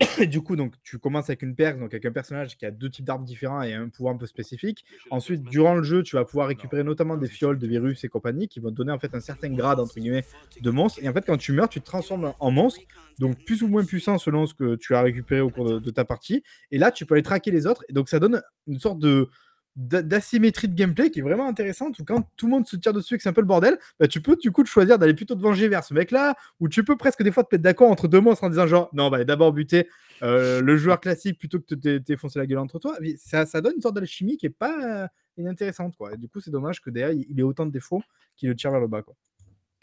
du 0.28 0.42
coup, 0.42 0.56
donc 0.56 0.74
tu 0.82 0.98
commences 0.98 1.30
avec 1.30 1.42
une 1.42 1.54
perk, 1.54 1.78
donc 1.78 1.94
avec 1.94 2.04
un 2.04 2.12
personnage 2.12 2.56
qui 2.56 2.66
a 2.66 2.70
deux 2.70 2.90
types 2.90 3.04
d'armes 3.04 3.24
différents 3.24 3.62
et 3.62 3.72
un 3.72 3.88
pouvoir 3.88 4.14
un 4.14 4.18
peu 4.18 4.26
spécifique. 4.26 4.84
Ensuite, 5.10 5.42
durant 5.44 5.74
le 5.74 5.82
jeu, 5.82 6.02
tu 6.02 6.16
vas 6.16 6.24
pouvoir 6.24 6.48
récupérer 6.48 6.84
notamment 6.84 7.16
des 7.16 7.28
fioles 7.28 7.58
de 7.58 7.66
virus 7.66 8.04
et 8.04 8.08
compagnie 8.08 8.48
qui 8.48 8.60
vont 8.60 8.70
te 8.70 8.74
donner 8.74 8.92
en 8.92 8.98
fait 8.98 9.14
un 9.14 9.20
certain 9.20 9.50
grade 9.50 9.80
entre 9.80 9.94
guillemets 9.98 10.24
de 10.60 10.70
monstre. 10.70 11.00
Et 11.02 11.08
en 11.08 11.12
fait, 11.12 11.24
quand 11.24 11.38
tu 11.38 11.52
meurs, 11.52 11.68
tu 11.68 11.80
te 11.80 11.86
transformes 11.86 12.34
en 12.38 12.50
monstre, 12.50 12.80
donc 13.18 13.42
plus 13.44 13.62
ou 13.62 13.68
moins 13.68 13.84
puissant 13.84 14.18
selon 14.18 14.46
ce 14.46 14.54
que 14.54 14.76
tu 14.76 14.94
as 14.94 15.00
récupéré 15.00 15.40
au 15.40 15.48
cours 15.48 15.64
de, 15.64 15.78
de 15.78 15.90
ta 15.90 16.04
partie. 16.04 16.42
Et 16.70 16.78
là, 16.78 16.90
tu 16.90 17.06
peux 17.06 17.14
aller 17.14 17.22
traquer 17.22 17.50
les 17.50 17.66
autres. 17.66 17.84
Et 17.88 17.94
donc, 17.94 18.08
ça 18.08 18.18
donne 18.18 18.42
une 18.66 18.78
sorte 18.78 18.98
de 18.98 19.30
d'asymétrie 19.76 20.68
de 20.68 20.74
gameplay 20.74 21.10
qui 21.10 21.18
est 21.18 21.22
vraiment 21.22 21.46
intéressante 21.46 21.98
où 21.98 22.04
quand 22.04 22.26
tout 22.36 22.46
le 22.46 22.52
monde 22.52 22.66
se 22.66 22.76
tire 22.76 22.94
dessus 22.94 23.14
et 23.14 23.16
que 23.18 23.22
c'est 23.22 23.28
un 23.28 23.34
peu 23.34 23.42
le 23.42 23.46
bordel, 23.46 23.78
bah, 24.00 24.08
tu 24.08 24.22
peux 24.22 24.36
du 24.36 24.50
coup 24.50 24.64
choisir 24.64 24.98
d'aller 24.98 25.14
plutôt 25.14 25.34
te 25.34 25.40
venger 25.40 25.68
vers 25.68 25.84
ce 25.84 25.92
mec 25.92 26.10
là 26.10 26.34
ou 26.60 26.68
tu 26.68 26.82
peux 26.82 26.96
presque 26.96 27.22
des 27.22 27.30
fois 27.30 27.44
te 27.44 27.54
mettre 27.54 27.62
d'accord 27.62 27.90
entre 27.90 28.08
deux 28.08 28.20
monstres 28.20 28.44
en 28.44 28.48
disant 28.48 28.66
genre 28.66 28.88
non 28.94 29.10
bah 29.10 29.24
d'abord 29.24 29.52
buter 29.52 29.88
euh, 30.22 30.62
le 30.62 30.76
joueur 30.78 30.98
classique 30.98 31.38
plutôt 31.38 31.60
que 31.60 31.74
de 31.74 31.98
te 31.98 31.98
défoncer 31.98 32.38
la 32.38 32.46
gueule 32.46 32.58
entre 32.58 32.78
toi. 32.78 32.96
Ça, 33.18 33.44
ça 33.44 33.60
donne 33.60 33.74
une 33.76 33.82
sorte 33.82 33.96
d'alchimie 33.96 34.38
qui 34.38 34.46
est 34.46 34.50
pas 34.50 35.04
euh, 35.04 35.06
inintéressante 35.36 35.94
quoi. 35.96 36.14
Et 36.14 36.16
du 36.16 36.28
coup 36.28 36.40
c'est 36.40 36.50
dommage 36.50 36.80
que 36.80 36.88
derrière 36.88 37.24
il 37.28 37.38
ait 37.38 37.42
autant 37.42 37.66
de 37.66 37.70
défauts 37.70 38.02
qui 38.36 38.46
le 38.46 38.56
tire 38.56 38.70
vers 38.70 38.80
le 38.80 38.88
bas 38.88 39.02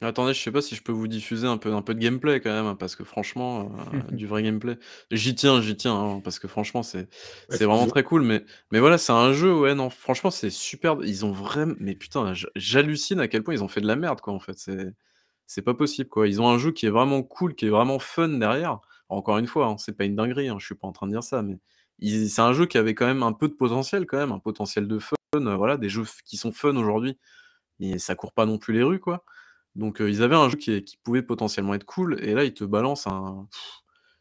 Attendez, 0.02 0.34
je 0.34 0.40
sais 0.42 0.52
pas 0.52 0.62
si 0.62 0.76
je 0.76 0.84
peux 0.84 0.92
vous 0.92 1.08
diffuser 1.08 1.48
un 1.48 1.58
peu, 1.58 1.74
un 1.74 1.82
peu 1.82 1.94
de 1.94 2.00
gameplay 2.00 2.42
quand 2.42 2.50
même, 2.52 2.66
hein, 2.66 2.76
parce 2.76 2.96
que 2.96 3.04
franchement, 3.06 3.72
euh, 3.94 4.02
du 4.12 4.28
vrai 4.28 4.44
gameplay. 4.44 4.78
J'y 5.12 5.34
tiens, 5.36 5.62
j'y 5.62 5.78
tiens, 5.78 5.96
hein, 5.96 6.20
parce 6.22 6.40
que 6.40 6.48
franchement, 6.50 6.84
c'est 6.84 7.08
c'est 7.48 7.64
vraiment 7.66 7.88
très 7.88 8.04
cool. 8.04 8.24
Mais, 8.24 8.44
mais 8.72 8.80
voilà, 8.80 8.98
c'est 8.98 9.14
un 9.14 9.32
jeu, 9.34 9.54
ouais, 9.58 9.76
non, 9.76 9.90
franchement, 9.90 10.30
c'est 10.32 10.50
super. 10.50 10.98
Ils 11.04 11.26
ont 11.26 11.32
vraiment. 11.32 11.76
Mais 11.80 11.96
putain, 11.96 12.34
j'hallucine 12.56 13.20
à 13.22 13.28
quel 13.30 13.44
point 13.44 13.54
ils 13.54 13.64
ont 13.64 13.68
fait 13.70 13.82
de 13.82 13.88
la 13.88 13.96
merde, 13.96 14.20
quoi, 14.20 14.34
en 14.34 14.40
fait. 14.40 14.58
C'est 14.58 14.94
c'est 15.48 15.62
pas 15.62 15.74
possible, 15.76 16.10
quoi. 16.10 16.28
Ils 16.28 16.42
ont 16.42 16.50
un 16.50 16.58
jeu 16.58 16.72
qui 16.72 16.86
est 16.88 16.90
vraiment 16.90 17.24
cool, 17.24 17.56
qui 17.56 17.66
est 17.68 17.70
vraiment 17.70 18.00
fun 18.00 18.30
derrière. 18.30 18.80
Encore 19.10 19.38
une 19.38 19.48
fois, 19.48 19.68
hein, 19.68 19.78
c'est 19.78 19.96
pas 19.98 20.06
une 20.06 20.16
dinguerie, 20.16 20.50
hein, 20.50 20.58
je 20.60 20.66
suis 20.66 20.76
pas 20.76 20.88
en 20.88 20.92
train 20.94 21.08
de 21.08 21.12
dire 21.14 21.24
ça, 21.24 21.42
mais 21.44 21.60
ils- 22.00 22.30
c'est 22.30 22.42
un 22.42 22.54
jeu 22.54 22.66
qui 22.66 22.78
avait 22.78 22.96
quand 22.96 23.06
même 23.06 23.24
un 23.24 23.34
peu 23.34 23.48
de 23.48 23.54
potentiel, 23.54 24.06
quand 24.08 24.18
même, 24.18 24.32
un 24.32 24.40
potentiel 24.40 24.88
de 24.88 25.00
fun. 25.00 25.16
euh, 25.36 25.56
voilà, 25.58 25.78
des 25.78 25.90
jeux 25.90 26.04
f- 26.04 26.22
qui 26.26 26.38
sont 26.38 26.52
fun 26.52 26.76
aujourd'hui. 26.78 27.18
Et 27.80 28.00
ça 28.00 28.16
court 28.16 28.34
pas 28.34 28.46
non 28.46 28.58
plus 28.58 28.74
les 28.74 28.84
rues, 28.84 29.00
quoi. 29.00 29.24
Donc, 29.76 29.98
ils 30.02 30.22
avaient 30.24 30.36
un 30.36 30.50
jeu 30.50 30.58
qui 30.58 30.72
est 30.74 30.84
qui 30.84 30.98
pouvait 30.98 31.24
potentiellement 31.24 31.74
être 31.74 31.86
cool 31.86 32.20
et 32.24 32.34
là, 32.34 32.44
ils 32.44 32.54
te 32.54 32.64
balancent 32.64 33.08
un 33.08 33.48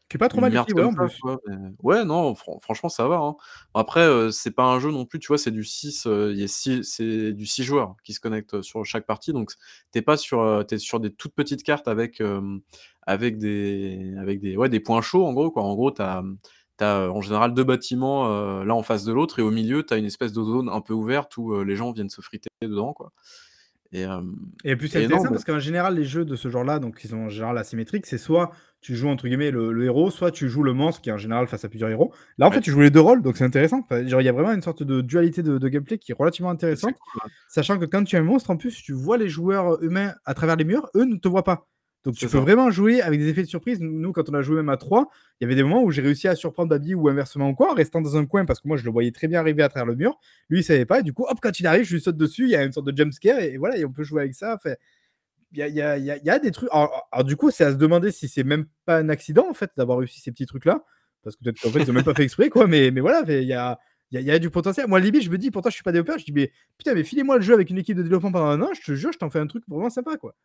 Qui 0.09 0.17
est 0.17 0.19
pas 0.19 0.29
trop 0.29 0.41
mal 0.41 0.53
écrit, 0.53 0.73
ouais, 0.73 0.87
plus. 0.95 1.21
Mais 1.47 1.55
ouais, 1.83 2.05
non, 2.05 2.35
fran 2.35 2.59
franchement, 2.59 2.89
ça 2.89 3.07
va, 3.07 3.17
hein. 3.17 3.35
Après, 3.73 4.31
c'est 4.31 4.51
pas 4.55 4.65
un 4.65 4.79
jeu 4.79 4.91
non 4.91 5.05
plus, 5.05 5.19
tu 5.19 5.27
vois? 5.29 5.37
C'est 5.39 5.51
du 5.51 5.63
6, 5.63 6.05
heu, 6.07 6.31
il 6.33 6.39
y 6.39 6.43
a 6.43 6.47
6 6.47 6.83
c'est 6.83 7.33
du 7.33 7.45
6 7.45 7.63
joueurs 7.63 7.95
qui 8.03 8.13
se 8.13 8.19
connectent, 8.19 8.61
sur 8.61 8.85
chaque 8.85 9.05
partie, 9.07 9.33
donc 9.33 9.51
tu 9.93 9.99
es 9.99 10.01
pas 10.03 10.17
sur, 10.17 10.65
es 10.71 10.77
sur 10.79 10.99
des 10.99 11.11
toutes 11.13 11.33
petites 11.35 11.63
cartes 11.63 11.87
avec, 11.87 12.21
avec 13.03 13.37
des 13.37 14.13
avec 14.19 14.39
des 14.41 14.57
ouais, 14.57 14.69
des 14.69 14.79
points 14.79 15.01
chauds, 15.01 15.25
en 15.25 15.33
gros, 15.33 15.51
quoi. 15.51 15.63
En 15.63 15.73
gros, 15.75 15.91
tu 15.91 16.01
as, 16.01 16.21
mmh, 16.21 16.37
tu 16.79 16.83
as, 16.85 17.05
heu, 17.07 17.11
en 17.11 17.21
général 17.21 17.53
2 17.53 17.63
bâtiments, 17.63 18.27
l'un 18.63 18.73
en 18.73 18.83
face 18.83 19.03
de 19.05 19.13
l'autre 19.13 19.39
et 19.39 19.41
au 19.43 19.51
milieu, 19.51 19.83
tu 19.85 19.93
as 19.93 19.97
une 19.97 20.05
espèce 20.05 20.33
de 20.33 20.43
zone 20.43 20.69
un 20.69 20.81
peu 20.81 20.93
ouverte 20.93 21.35
où, 21.37 21.63
les 21.63 21.75
gens 21.75 21.91
viennent 21.91 22.09
se 22.09 22.21
friter 22.21 22.49
dedans, 22.61 22.93
quoi 22.93 23.11
et 23.93 24.01
hem 24.01 24.35
Et 24.63 24.75
puis 24.75 24.89
c'est 24.89 24.99
non, 24.99 25.05
intéressant 25.05 25.29
parce 25.29 25.45
qu'en 25.45 25.59
général, 25.59 25.95
les 25.95 26.03
jeux 26.03 26.25
de 26.25 26.35
ce 26.35 26.49
genre-là, 26.49 26.79
donc 26.79 26.97
qui 26.97 27.07
sont 27.07 27.17
en 27.17 27.29
général 27.29 27.57
asymétriques, 27.57 28.05
c'est 28.05 28.17
soit 28.17 28.51
tu 28.81 28.95
joues 28.95 29.07
entre 29.07 29.27
guillemets 29.27 29.51
le, 29.51 29.71
le 29.71 29.85
héros, 29.85 30.11
soit 30.11 30.31
tu 30.31 30.49
joues 30.49 30.63
le 30.63 30.73
monstre 30.73 31.01
qui 31.01 31.09
est 31.09 31.13
en 31.13 31.17
général 31.17 31.47
face 31.47 31.63
à 31.63 31.69
plusieurs 31.69 31.89
héros. 31.89 32.13
Là, 32.37 32.47
en 32.47 32.51
fait, 32.51 32.59
tu 32.59 32.71
joues 32.71 32.81
les 32.81 32.89
deux 32.89 32.99
rôles, 32.99 33.21
donc 33.21 33.37
c'est 33.37 33.45
intéressant. 33.45 33.79
Enfin, 33.79 34.05
genre, 34.05 34.19
il 34.19 34.25
y 34.25 34.29
a 34.29 34.33
vraiment 34.33 34.51
une 34.51 34.61
sorte 34.61 34.83
de 34.83 35.01
dualité 35.01 35.41
de, 35.41 35.57
de 35.57 35.67
gameplay 35.69 35.97
qui 35.97 36.11
est 36.11 36.15
relativement 36.17 36.49
intéressante, 36.49 36.95
sachant 37.47 37.79
que 37.79 37.85
quand 37.85 38.03
tu 38.03 38.15
es 38.15 38.19
un 38.19 38.23
monstre, 38.23 38.49
en 38.49 38.57
plus, 38.57 38.81
tu 38.81 38.91
vois 38.91 39.17
les 39.17 39.29
joueurs 39.29 39.81
humains 39.81 40.13
à 40.25 40.33
travers 40.33 40.57
les 40.57 40.65
murs, 40.65 40.89
eux 40.95 41.05
ne 41.05 41.15
te 41.15 41.27
voient 41.27 41.45
pas. 41.45 41.67
Donc 42.03 42.15
tu 42.15 42.25
peux 42.25 42.31
ça. 42.31 42.39
vraiment 42.41 42.69
jouer 42.69 43.01
avec 43.01 43.19
des 43.19 43.29
effets 43.29 43.43
de 43.43 43.47
surprise. 43.47 43.79
Nous, 43.79 44.11
quand 44.11 44.29
on 44.29 44.33
a 44.33 44.41
joué 44.41 44.57
même 44.57 44.69
à 44.69 44.77
3, 44.77 45.09
il 45.39 45.43
y 45.43 45.45
avait 45.45 45.55
des 45.55 45.63
moments 45.63 45.83
où 45.83 45.91
j'ai 45.91 46.01
réussi 46.01 46.27
à 46.27 46.35
surprendre 46.35 46.69
Babi 46.69 46.95
ou 46.95 47.07
inversement 47.07 47.49
ou 47.49 47.55
quoi, 47.55 47.71
en 47.71 47.75
restant 47.75 48.01
dans 48.01 48.17
un 48.17 48.25
coin 48.25 48.45
parce 48.45 48.59
que 48.59 48.67
moi 48.67 48.75
je 48.77 48.83
le 48.83 48.91
voyais 48.91 49.11
très 49.11 49.27
bien 49.27 49.39
arriver 49.39 49.63
à 49.63 49.69
travers 49.69 49.85
le 49.85 49.95
mur. 49.95 50.19
Lui, 50.49 50.59
il 50.59 50.63
savait 50.63 50.85
pas. 50.85 50.99
Et 50.99 51.03
du 51.03 51.13
coup, 51.13 51.25
hop, 51.29 51.37
quand 51.41 51.59
il 51.59 51.67
arrive, 51.67 51.85
je 51.85 51.93
lui 51.95 52.01
saute 52.01 52.17
dessus. 52.17 52.43
Il 52.43 52.49
y 52.49 52.55
a 52.55 52.63
une 52.63 52.73
sorte 52.73 52.87
de 52.87 52.95
jump 52.97 53.13
scare 53.13 53.39
et, 53.39 53.57
voilà, 53.57 53.77
et 53.77 53.85
on 53.85 53.91
peut 53.91 54.03
jouer 54.03 54.21
avec 54.23 54.35
ça. 54.35 54.55
Enfin, 54.55 54.73
il 55.53 55.59
y 55.59 55.61
a, 55.63 55.67
il 55.67 55.75
y 55.75 55.81
a- 55.81 55.97
il 55.97 56.05
y 56.05 56.11
a- 56.11 56.17
il 56.17 56.25
y 56.25 56.29
a 56.29 56.39
des 56.39 56.51
trucs. 56.51 56.69
Alors, 56.71 57.07
alors, 57.11 57.23
du 57.25 57.35
coup, 57.35 57.51
c'est 57.51 57.63
à 57.63 57.71
se 57.71 57.77
demander 57.77 58.11
si 58.11 58.27
c'est 58.27 58.43
même 58.43 58.65
pas 58.85 58.97
un 58.97 59.09
accident 59.09 59.47
en 59.49 59.53
fait 59.53 59.71
d'avoir 59.77 59.99
réussi 59.99 60.19
ces 60.19 60.31
petits 60.31 60.45
trucs 60.47 60.65
là, 60.65 60.83
parce 61.23 61.35
que 61.35 61.43
peut-être 61.43 61.61
qu'en 61.61 61.69
fait 61.69 61.81
ils 61.83 61.89
ont 61.91 61.93
même 61.93 62.03
pas 62.03 62.13
fait 62.15 62.23
exprès 62.23 62.49
quoi. 62.49 62.67
Mais, 62.67 62.91
mais 62.91 63.01
voilà, 63.01 63.23
fait, 63.25 63.43
y, 63.45 63.53
a, 63.53 63.79
il 64.11 64.21
y 64.21 64.31
a 64.31 64.39
du 64.39 64.49
potentiel. 64.49 64.87
Moi, 64.87 64.99
limite, 64.99 65.23
je 65.23 65.29
me 65.29 65.37
dis, 65.37 65.51
pourtant, 65.51 65.69
je 65.69 65.75
suis 65.75 65.83
pas 65.83 65.91
développeur. 65.91 66.17
Je 66.19 66.25
dis, 66.25 66.33
mais 66.33 66.51
putain, 66.77 66.93
mais 66.95 67.03
filez-moi 67.03 67.37
le 67.37 67.43
jeu 67.43 67.53
avec 67.53 67.69
une 67.69 67.77
équipe 67.77 67.97
de 67.97 68.03
développement 68.03 68.31
pendant 68.31 68.47
un 68.47 68.61
an. 68.61 68.69
Je 68.73 68.81
te 68.81 68.93
jure, 68.95 69.11
je 69.13 69.17
t'en 69.19 69.29
fais 69.29 69.39
un 69.39 69.47
truc 69.47 69.63
vraiment 69.67 69.89
sympa 69.89 70.17
quoi. 70.17 70.35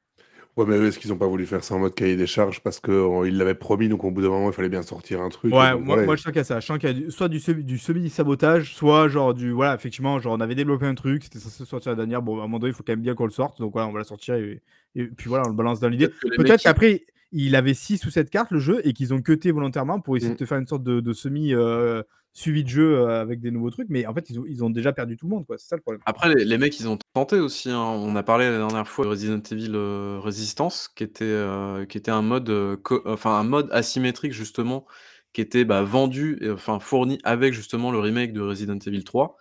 Ouais, 0.58 0.64
mais 0.66 0.76
est-ce 0.88 0.98
qu'ils 0.98 1.12
ont 1.12 1.16
pas 1.16 1.26
voulu 1.28 1.46
faire 1.46 1.62
ça 1.62 1.74
en 1.74 1.78
mode 1.78 1.94
cahier 1.94 2.16
des 2.16 2.26
charges 2.26 2.60
parce 2.60 2.80
qu'ils 2.80 3.36
l'avaient 3.36 3.54
promis, 3.54 3.88
donc 3.88 4.02
au 4.04 4.10
bout 4.10 4.22
d'un 4.22 4.28
moment, 4.28 4.50
il 4.50 4.52
fallait 4.52 4.68
bien 4.68 4.82
sortir 4.82 5.20
un 5.22 5.28
truc. 5.28 5.54
Ouais, 5.54 5.70
donc 5.70 5.84
moi, 5.84 5.94
voilà, 5.94 6.04
moi 6.06 6.16
je 6.16 6.22
sens 6.22 6.32
qu'il 6.32 6.38
y 6.38 6.40
a 6.40 6.44
ça. 6.44 6.58
Je 6.60 6.66
sens 6.66 6.78
qu'il 6.78 6.88
y 6.88 6.92
a 6.92 6.94
du- 6.94 7.10
soit 7.10 7.28
du, 7.28 7.38
semi- 7.38 7.62
du 7.64 7.78
semi-sabotage, 7.78 8.74
soit 8.74 9.08
genre 9.08 9.34
du. 9.34 9.52
Voilà, 9.52 9.74
effectivement, 9.74 10.18
genre 10.18 10.34
on 10.36 10.40
avait 10.40 10.54
développé 10.56 10.86
un 10.86 10.94
truc, 10.94 11.22
c'était 11.24 11.38
censé 11.38 11.64
sortir 11.64 11.92
la 11.92 11.96
dernière. 11.96 12.22
Bon, 12.22 12.34
à 12.36 12.40
un 12.40 12.42
moment 12.42 12.58
donné, 12.58 12.72
il 12.72 12.74
faut 12.74 12.82
quand 12.84 12.92
même 12.92 13.00
bien 13.02 13.14
qu'on 13.14 13.24
le 13.26 13.30
sorte. 13.30 13.60
Donc 13.60 13.72
voilà, 13.72 13.88
on 13.88 13.92
va 13.92 13.98
la 14.00 14.04
sortir 14.04 14.34
et, 14.34 14.60
et 14.96 15.04
puis 15.04 15.28
voilà, 15.28 15.44
on 15.46 15.50
le 15.50 15.56
balance 15.56 15.78
dans 15.80 15.88
l'idée. 15.88 16.08
Peut-être 16.08 16.42
mecs, 16.42 16.60
qu'après, 16.60 17.02
il 17.30 17.54
avait 17.54 17.74
6 17.74 18.04
ou 18.06 18.10
7 18.10 18.28
cartes 18.30 18.50
le 18.50 18.58
jeu 18.58 18.80
et 18.84 18.92
qu'ils 18.92 19.14
ont 19.14 19.20
cuté 19.22 19.52
volontairement 19.52 20.00
pour 20.00 20.16
essayer 20.16 20.30
Mm. 20.32 20.34
de 20.34 20.38
te 20.38 20.44
faire 20.44 20.58
une 20.58 20.66
sorte 20.66 20.82
de, 20.82 21.00
de 21.00 21.12
semi. 21.12 21.54
euh, 21.54 22.02
suivi 22.38 22.62
de 22.62 22.68
jeu 22.68 22.98
euh, 22.98 23.20
avec 23.20 23.40
des 23.40 23.50
nouveaux 23.50 23.70
trucs, 23.70 23.88
mais 23.90 24.06
en 24.06 24.14
fait, 24.14 24.30
ils 24.30 24.64
ont, 24.64 24.70
déjà 24.70 24.92
perdu 24.92 25.16
tout 25.16 25.26
le 25.26 25.34
monde, 25.34 25.46
quoi. 25.46 25.58
C'est 25.58 25.66
ça 25.66 25.76
le 25.76 25.82
problème. 25.82 26.00
Après, 26.06 26.32
les, 26.32 26.58
mecs, 26.58 26.78
ils 26.78 26.88
ont 26.88 26.98
tenté 27.12 27.40
aussi. 27.40 27.70
hein. 27.70 27.80
On 27.80 28.14
a 28.14 28.22
parlé 28.22 28.48
la 28.48 28.58
dernière 28.58 28.86
fois 28.86 29.04
de 29.04 29.10
Resident 29.10 29.42
Evil 29.50 29.72
euh, 29.74 30.20
Resistance, 30.20 30.88
qui 30.88 31.02
était, 31.02 31.24
euh, 31.24 31.84
qui 31.86 31.98
était 31.98 32.12
un 32.12 32.22
mode, 32.22 32.78
enfin 33.04 33.38
un 33.38 33.42
mode 33.42 33.68
asymétrique 33.72 34.32
justement, 34.32 34.86
qui 35.32 35.40
était 35.40 35.64
bah, 35.64 35.82
vendu, 35.82 36.40
enfin 36.52 36.78
fourni 36.78 37.18
avec 37.24 37.54
justement 37.54 37.90
le 37.90 37.98
remake 37.98 38.32
de 38.32 38.40
Resident 38.40 38.78
Evil 38.78 39.02
3, 39.02 39.36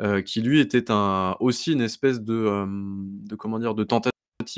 euh, 0.00 0.22
qui 0.22 0.40
lui 0.40 0.60
était 0.60 0.90
un 0.90 1.36
aussi 1.40 1.72
une 1.72 1.82
espèce 1.82 2.20
de, 2.20 2.64
de 3.28 3.34
comment 3.36 3.58
dire, 3.58 3.74
de 3.74 3.84
tentative 3.84 4.12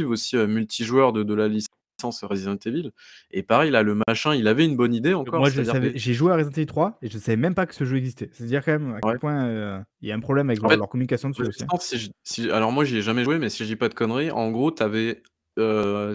aussi 0.09 0.37
multijoueur 0.37 1.13
de, 1.13 1.25
de 1.25 1.35
la 1.35 1.49
licence 1.49 1.80
Resident 2.09 2.57
Evil. 2.65 2.91
Et 3.31 3.43
pareil, 3.43 3.71
là, 3.71 3.83
le 3.83 3.99
machin, 4.09 4.35
il 4.35 4.49
avait 4.49 4.65
une 4.65 4.77
bonne 4.77 4.95
idée 4.95 5.15
encore. 5.15 5.39
Moi, 5.39 5.51
que- 5.51 5.93
j'ai 5.95 6.15
joué 6.15 6.33
à 6.33 6.37
Resident 6.37 6.53
Evil 6.57 6.67
3 6.67 6.99
et 7.03 7.09
je 7.11 7.19
savais 7.19 7.37
même 7.37 7.55
pas 7.55 7.67
que 7.67 7.75
ce 7.75 7.85
jeu 7.85 7.97
existait. 7.97 8.31
C'est-à-dire 8.33 8.65
quand 8.65 8.73
même 8.73 8.95
à 8.95 9.01
quel 9.01 9.11
Ouais. 9.13 9.19
point 9.19 9.45
euh, 9.47 9.79
il 10.01 10.09
y 10.09 10.13
a 10.13 10.15
un 10.15 10.21
problème 10.21 10.49
avec 10.51 10.61
leur, 10.63 10.71
fait, 10.71 10.77
leur 10.77 10.89
communication 10.89 11.29
dessus 11.31 11.43
hein. 11.43 11.47
Resistance, 11.47 11.85
si 11.85 11.99
je 11.99 12.11
si 12.25 12.51
alors 12.51 12.73
moi, 12.73 12.85
j'y 12.85 12.97
ai 12.99 13.03
jamais 13.03 13.25
joué, 13.25 13.39
mais 13.39 13.49
si 13.51 13.63
je 13.65 13.69
dis 13.69 13.77
pas 13.77 13.89
de 13.89 13.95
conneries, 13.95 14.31
en 14.31 14.51
gros, 14.51 14.71
tu 14.71 14.83
avais, 14.83 15.23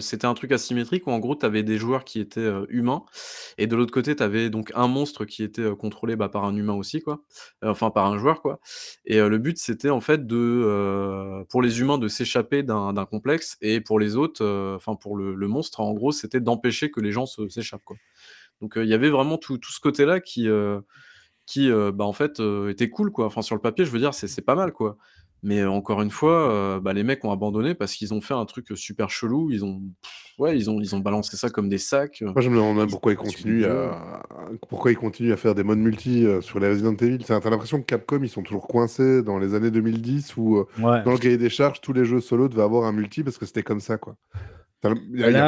c'était 0.00 0.26
un 0.26 0.34
truc 0.34 0.52
asymétrique 0.52 1.06
où 1.06 1.10
en 1.10 1.18
gros, 1.18 1.36
tu 1.36 1.46
avais 1.46 1.62
des 1.62 1.78
joueurs 1.78 2.04
qui 2.04 2.20
étaient, 2.20 2.40
heu, 2.40 2.66
humains 2.70 3.04
et 3.58 3.66
de 3.66 3.76
l'autre 3.76 3.92
côté, 3.92 4.16
tu 4.16 4.22
avais 4.22 4.50
donc 4.50 4.72
un 4.74 4.88
monstre 4.88 5.24
qui 5.24 5.42
était, 5.44 5.62
heu, 5.62 5.74
contrôlé, 5.76 6.16
bah, 6.16 6.28
par 6.28 6.44
un 6.44 6.56
humain 6.56 6.74
aussi 6.74 7.00
quoi, 7.02 7.22
enfin 7.62 7.90
par 7.90 8.06
un 8.06 8.18
joueur 8.18 8.42
quoi 8.42 8.60
et 9.04 9.20
le 9.20 9.38
but 9.38 9.58
c'était 9.58 9.90
en 9.90 10.00
fait 10.00 10.26
de, 10.26 11.44
pour 11.50 11.62
les 11.62 11.80
humains 11.80 11.98
de 11.98 12.08
s'échapper 12.08 12.62
d'un 12.62 13.06
complexe 13.06 13.56
et 13.60 13.80
pour 13.80 13.98
les 14.00 14.16
autres, 14.16 14.44
enfin 14.76 14.94
pour 14.96 15.16
le 15.16 15.34
le 15.34 15.48
monstre, 15.48 15.80
en 15.80 15.92
gros, 15.94 16.12
c'était 16.12 16.40
d'empêcher 16.40 16.90
que 16.90 17.00
les 17.00 17.12
gens 17.12 17.26
se 17.26 17.48
s'échappent 17.48 17.84
quoi. 17.84 17.96
Donc 18.62 18.74
il 18.76 18.86
y 18.88 18.94
avait 18.94 19.10
vraiment 19.10 19.38
tout 19.38 19.58
tout 19.58 19.72
ce 19.72 19.80
côté-là 19.80 20.20
qui, 20.20 20.48
qui, 21.46 21.70
bah, 21.94 22.04
en 22.04 22.12
fait, 22.12 22.40
était 22.70 22.90
cool, 22.90 23.12
quoi. 23.12 23.26
Enfin, 23.26 23.42
sur 23.42 23.54
le 23.56 23.60
papier, 23.62 23.84
je 23.84 23.90
veux 23.90 23.98
dire, 24.00 24.14
c'est 24.14 24.28
c'est 24.28 24.42
pas 24.42 24.54
mal, 24.56 24.72
quoi. 24.72 24.96
Mais 25.48 25.64
encore 25.64 26.02
une 26.02 26.10
fois, 26.10 26.80
bah, 26.82 26.92
les 26.92 27.04
mecs 27.04 27.24
ont 27.24 27.30
abandonné 27.30 27.74
parce 27.74 27.94
qu'ils 27.94 28.12
ont 28.12 28.20
fait 28.20 28.34
un 28.34 28.44
truc, 28.46 28.66
super 28.74 29.10
chelou. 29.10 29.50
Ils 29.52 29.64
ont 29.64 29.80
ouais, 30.38 30.56
ils 30.58 30.68
ont 30.68 30.80
ils 30.80 30.94
ont 30.96 30.98
balancé 30.98 31.36
ça 31.36 31.50
comme 31.50 31.68
des 31.68 31.78
sacs, 31.78 32.20
Moi, 32.20 32.40
je 32.40 32.50
me 32.50 32.56
demande 32.56 32.76
même 32.78 32.90
pourquoi 32.90 33.12
ils 33.12 33.16
continuent 33.16 33.64
à... 33.64 34.22
pourquoi 34.68 34.90
ils 34.90 34.96
continuent 34.96 35.32
à 35.32 35.36
faire 35.36 35.54
des 35.54 35.62
modes 35.62 35.78
multi 35.78 36.26
euh, 36.26 36.40
sur 36.40 36.58
les 36.58 36.68
Resident 36.68 36.96
Evil. 36.96 37.18
T'as 37.24 37.38
l'impression 37.48 37.78
que 37.80 37.86
Capcom, 37.86 38.20
ils 38.22 38.28
sont 38.28 38.42
toujours 38.42 38.66
coincés 38.66 39.22
dans 39.22 39.38
les 39.38 39.54
années 39.54 39.70
2010 39.70 40.36
où, 40.36 40.56
euh, 40.56 40.64
Ouais. 40.82 41.02
dans 41.04 41.12
le 41.12 41.18
cahier 41.18 41.38
des 41.38 41.48
charges, 41.48 41.80
tous 41.80 41.92
les 41.92 42.04
jeux 42.04 42.20
solo 42.20 42.48
devaient 42.48 42.62
avoir 42.62 42.84
un 42.84 42.92
multi 42.92 43.22
parce 43.22 43.38
que 43.38 43.46
c'était 43.46 43.62
comme 43.62 43.80
ça, 43.80 43.98
quoi. 43.98 44.16
Là, 44.82 44.94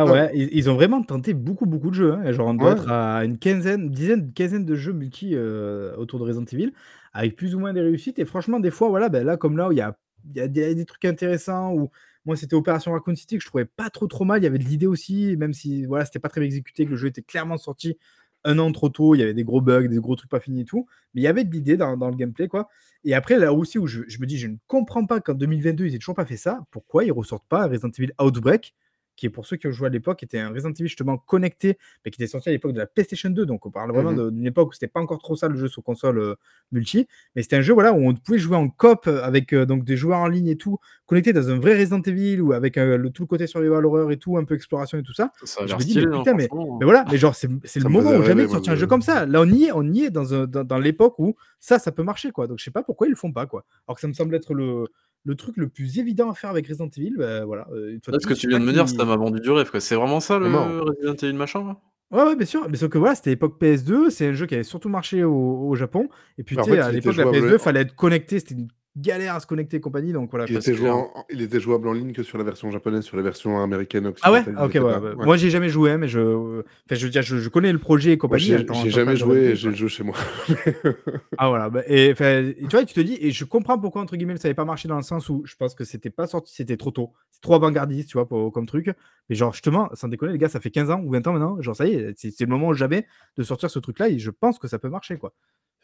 plein- 0.05 0.11
ouais, 0.11 0.31
ils, 0.35 0.49
ils 0.53 0.71
ont 0.71 0.75
vraiment 0.75 1.03
tenté 1.03 1.33
beaucoup, 1.35 1.67
beaucoup 1.67 1.91
de 1.91 1.95
jeux. 1.95 2.13
hein. 2.15 2.33
Genre, 2.33 2.49
on 2.49 2.55
doit 2.55 2.73
Ouais. 2.75 2.79
être 2.81 2.91
à 2.91 3.25
une 3.25 3.39
quinzaine, 3.39 3.91
dizaine, 3.91 4.33
quinzaine 4.33 4.65
de 4.65 4.75
jeux 4.75 4.93
multi 4.93 5.33
euh, 5.35 5.95
autour 5.97 6.19
de 6.19 6.25
Resident 6.25 6.45
Evil, 6.51 6.73
avec 7.19 7.35
plus 7.35 7.57
ou 7.57 7.59
moins 7.59 7.73
des 7.73 7.81
réussites. 7.81 8.21
Et 8.21 8.25
franchement, 8.25 8.61
des 8.61 8.71
fois, 8.71 8.89
voilà, 8.91 9.09
ben 9.09 9.27
là, 9.27 9.37
comme 9.37 9.57
là, 9.57 9.69
où 9.69 9.73
il 9.73 9.79
y 9.79 9.81
a, 9.81 9.99
y 10.37 10.41
a 10.41 10.47
des, 10.47 10.77
des 10.77 10.85
trucs 10.85 11.05
intéressants. 11.05 11.75
Où 11.75 11.91
moi, 12.25 12.37
c'était 12.37 12.55
Opération 12.55 12.93
Raccoon 12.93 13.17
City 13.17 13.39
que 13.39 13.43
je 13.43 13.49
trouvais 13.49 13.65
pas 13.65 13.91
trop, 13.91 14.07
trop 14.07 14.25
mal. 14.25 14.41
Il 14.41 14.45
y 14.45 14.47
avait 14.47 14.59
de 14.59 14.65
l'idée 14.65 14.87
aussi, 14.87 15.37
même 15.37 15.53
si 15.53 15.85
voilà, 15.85 16.05
c'était 16.05 16.21
pas 16.21 16.29
très 16.29 16.41
bien 16.41 16.47
exécuté, 16.47 16.85
que 16.85 16.91
le 16.91 16.97
jeu 16.97 17.09
était 17.09 17.23
clairement 17.23 17.59
sorti 17.59 17.99
un 18.45 18.61
an 18.61 18.71
trop 18.71 18.89
tôt. 18.89 19.17
Il 19.17 19.19
y 19.19 19.23
avait 19.25 19.35
des 19.35 19.43
gros 19.43 19.61
bugs, 19.61 19.89
des 19.89 19.97
gros 19.97 20.15
trucs 20.15 20.31
pas 20.31 20.39
finis 20.39 20.61
et 20.61 20.65
tout. 20.65 20.87
Mais 21.13 21.23
il 21.23 21.25
y 21.25 21.27
avait 21.27 21.43
de 21.43 21.51
l'idée 21.51 21.77
dans, 21.77 21.97
dans 21.97 22.09
le 22.09 22.15
gameplay, 22.15 22.47
quoi. 22.47 22.69
Et 23.03 23.15
après, 23.15 23.37
là 23.37 23.53
aussi, 23.53 23.79
où 23.79 23.89
je, 23.89 24.03
je 24.07 24.21
me 24.21 24.27
dis, 24.27 24.39
je 24.39 24.47
ne 24.47 24.57
comprends 24.69 25.05
pas 25.05 25.21
qu'en 25.21 25.35
2022, 25.35 25.87
ils 25.87 25.95
aient 25.97 25.99
toujours 25.99 26.15
pas 26.15 26.27
fait 26.27 26.37
ça. 26.37 26.61
Pourquoi 26.71 27.05
ils 27.05 27.11
ressortent 27.11 27.49
pas 27.49 27.67
Resident 27.67 27.91
Evil 27.99 28.13
Outbreak? 28.21 28.77
Qui 29.19 29.27
est 29.27 29.31
pour 29.31 29.47
ceux 29.47 29.57
qui 29.57 29.67
ont 29.67 29.73
joué 29.73 29.89
à 29.89 29.91
l'époque, 29.91 30.23
était 30.23 30.39
un 30.39 30.51
Resident 30.51 30.71
Evil 30.71 30.87
justement 30.87 31.19
connecté, 31.19 31.77
mais 32.05 32.11
qui 32.13 32.23
était 32.23 32.31
sorti 32.31 32.49
à 32.49 32.53
l'époque 32.53 32.73
de 32.73 32.79
la 32.79 32.87
PlayStation 32.87 33.29
2. 33.31 33.45
Donc 33.47 33.67
on 33.67 33.71
parle 33.71 33.91
vraiment 33.93 34.13
Mhm. 34.13 34.31
d'une 34.31 34.47
époque 34.47 34.69
où 34.71 34.73
c'était 34.73 34.87
pas 34.87 35.01
encore 35.01 35.19
trop 35.19 35.35
ça 35.35 35.49
le 35.49 35.57
jeu 35.57 35.67
sur 35.67 35.83
console 35.83 36.19
euh, 36.21 36.35
multi. 36.71 37.09
Mais 37.35 37.43
c'était 37.43 37.57
un 37.57 37.61
jeu 37.63 37.73
voilà, 37.75 37.93
où 37.93 37.97
on 38.09 38.15
pouvait 38.15 38.39
jouer 38.39 38.57
en 38.57 38.69
coop 38.69 39.09
euh, 39.09 39.23
avec 39.25 39.53
euh, 39.53 39.67
donc 39.67 39.85
des 39.85 39.97
joueurs 39.97 40.21
en 40.21 40.29
ligne 40.29 40.47
et 40.47 40.57
tout, 40.57 40.79
connectés 41.07 41.33
dans 41.33 41.51
un 41.51 41.59
vrai 41.59 41.77
Resident 41.77 42.01
Evil 42.03 42.41
ou 42.41 42.53
avec 42.53 42.79
euh, 42.79 42.97
le, 42.97 43.11
tout 43.11 43.23
le 43.23 43.27
côté 43.27 43.47
survival 43.49 43.85
horror 43.85 44.13
et 44.13 44.19
tout, 44.19 44.37
un 44.39 44.45
peu 44.45 44.55
exploration 44.55 44.99
et 44.99 45.03
tout 45.03 45.13
ça. 45.15 45.33
Ça 45.43 45.67
Je 45.67 45.75
me 45.75 45.81
dis, 45.81 45.97
mais 45.99 46.05
hein, 46.05 46.19
putain, 46.19 46.35
mais, 46.35 46.49
voilà, 46.81 47.05
mais 47.11 47.19
genre, 47.19 47.35
c'est 47.35 47.49
le 47.49 47.89
moment 47.89 48.11
où 48.11 48.23
jamais 48.23 48.45
de 48.45 48.49
sortir 48.49 48.73
un 48.73 48.77
jeu 48.77 48.87
comme 48.87 49.03
ça. 49.03 49.27
Là, 49.27 49.41
on 49.43 49.49
y 49.49 49.65
est, 49.65 49.73
on 49.73 49.83
y 49.93 50.05
est 50.05 50.11
dans, 50.11 50.33
un- 50.33 50.47
dans, 50.47 50.63
dans 50.65 50.79
l'époque 50.79 51.19
où 51.19 51.35
ça, 51.59 51.81
ça 51.81 51.91
peut 51.91 52.05
marcher, 52.05 52.31
quoi. 52.31 52.47
Donc, 52.47 52.59
je 52.61 52.65
sais 52.65 52.71
pas 52.71 52.85
pourquoi 52.85 53.09
ils 53.09 53.11
le 53.11 53.17
font 53.17 53.33
pas, 53.33 53.47
quoi. 53.47 53.65
Alors 53.89 53.97
que 53.97 54.01
ça 54.01 54.07
me 54.09 54.13
semble 54.13 54.35
être 54.37 54.55
le, 54.55 54.87
le 55.29 55.35
truc 55.35 55.57
le 55.59 55.69
plus 55.69 55.99
évident 55.99 56.31
à 56.31 56.35
faire 56.35 56.51
avec 56.51 56.67
Resident 56.67 56.89
Evil. 56.97 57.15
bah, 57.19 57.45
voilà. 57.45 57.67
euh, 57.73 57.93
une 57.93 58.01
fois 58.01 58.13
Là, 58.13 58.17
de 58.19 58.23
ce 58.23 58.27
plus, 58.27 58.35
que 58.35 58.41
tu 58.41 58.49
viens 58.49 58.59
de 58.59 58.65
me 58.65 58.73
dire, 58.73 58.89
ça 58.89 59.05
m'a 59.05 59.15
vendu 59.17 59.41
du 59.41 59.51
rêve, 59.51 59.71
quoi. 59.71 59.79
C'est 59.81 59.95
vraiment 59.95 60.21
ça 60.21 60.39
le 60.39 60.49
Non. 60.49 60.81
Resident 60.85 61.15
Evil 61.15 61.35
machin, 61.37 61.61
là? 61.65 61.77
Ouais, 62.11 62.23
ouais, 62.31 62.37
bien 62.37 62.47
sûr. 62.47 62.67
Mais 62.71 62.79
sauf 62.79 62.89
que 62.89 62.97
voilà, 62.97 63.15
c'était 63.15 63.31
l'époque 63.31 63.61
PS2. 63.61 64.09
C'est 64.09 64.29
un 64.29 64.33
jeu 64.33 64.47
qui 64.47 64.55
avait 64.55 64.65
surtout 64.65 64.89
marché 64.89 65.25
au, 65.25 65.69
au 65.69 65.75
Japon. 65.75 66.09
Et 66.39 66.43
puis, 66.43 66.57
tu 66.57 66.63
sais, 66.65 66.79
à 66.81 66.89
il 66.91 66.95
l'époque 66.95 67.17
de 67.17 67.23
la 67.23 67.31
PS2, 67.31 67.39
jouable- 67.41 67.59
fallait 67.59 67.81
être 67.83 67.95
connecté. 67.95 68.39
C'était 68.41 68.55
une 68.55 68.69
galère 69.01 69.35
à 69.35 69.41
se 69.41 69.47
connecter 69.47 69.77
et 69.79 69.81
compagnie. 69.81 70.13
Donc, 70.13 70.31
voilà. 70.31 70.47
Il 70.49 70.57
était, 70.57 70.75
jouable 70.75 70.97
en... 71.15 71.25
il 71.31 71.43
était 71.43 71.61
jouable 71.61 71.89
en 71.89 71.93
ligne 71.93 72.13
que 72.13 72.23
sur 72.23 72.39
la 72.39 72.45
version 72.45 72.71
japonaise, 72.71 73.05
sur 73.05 73.17
la 73.17 73.23
version 73.23 73.63
américaine 73.63 74.13
Ah 74.23 74.33
ouais 74.33 74.43
Ah, 74.57 74.67
Ok, 74.67 74.75
ouais, 74.75 74.81
ouais. 74.81 74.97
ouais. 74.99 75.25
Moi, 75.25 75.37
j'ai 75.37 75.51
jamais 75.51 75.69
joué, 75.69 75.97
mais 75.97 76.09
je. 76.09 76.21
Enfin, 76.21 76.95
je 76.95 77.05
veux 77.05 77.11
dire, 77.11 77.23
je, 77.23 77.37
je 77.39 77.49
connais 77.49 77.73
le 77.73 77.79
projet 77.79 78.13
et 78.13 78.19
compagnie. 78.19 78.65
tant- 78.67 78.75
en 78.75 78.83
j'ai 78.83 78.91
jamais 78.91 79.17
joué 79.17 79.55
j'ai 79.57 79.71
le 79.71 79.75
jeu 79.77 79.89
chez 79.89 80.05
moi. 80.05 80.17
Ah 81.41 81.49
voilà, 81.49 81.71
bah, 81.71 81.83
et, 81.87 82.07
et 82.11 82.15
tu 82.15 82.69
vois, 82.71 82.85
tu 82.85 82.95
te 82.95 83.01
dis, 83.01 83.17
et 83.21 83.31
je 83.31 83.45
comprends 83.45 83.79
pourquoi 83.79 84.03
entre 84.03 84.17
guillemets 84.17 84.37
ça 84.39 84.49
n'avait 84.49 84.55
pas 84.55 84.65
marché 84.65 84.89
dans 84.89 84.97
le 84.97 85.03
sens 85.03 85.29
où 85.29 85.43
je 85.45 85.55
pense 85.55 85.75
que 85.75 85.85
c'était 85.85 86.11
pas 86.11 86.27
sorti, 86.27 86.53
c'était 86.53 86.77
trop 86.77 86.91
tôt, 86.91 87.13
c'est 87.31 87.41
trop 87.41 87.55
avant-gardiste, 87.55 88.09
tu 88.09 88.15
vois, 88.17 88.27
pour- 88.29 88.53
comme 88.53 88.67
truc. 88.67 88.91
Mais 89.29 89.37
genre 89.37 89.53
justement, 89.53 89.89
sans 89.95 90.09
déconner, 90.09 90.33
les 90.33 90.39
gars, 90.39 90.49
ça 90.49 90.59
fait 90.59 90.71
15 90.71 90.91
ans 90.91 91.01
ou 91.05 91.11
20 91.13 91.25
ans 91.29 91.33
maintenant, 91.33 91.61
genre 91.63 91.77
ça 91.77 91.87
y 91.87 91.93
est, 91.95 92.13
c'est 92.17 92.31
c'est 92.33 92.45
le 92.45 92.51
moment 92.51 92.73
jamais 92.73 93.07
de 93.37 93.43
sortir 93.45 93.71
ce 93.71 93.79
truc-là 93.79 94.09
et 94.09 94.19
je 94.19 94.31
pense 94.31 94.59
que 94.59 94.67
ça 94.67 94.79
peut 94.81 94.89
marcher, 94.89 95.17
quoi. 95.17 95.33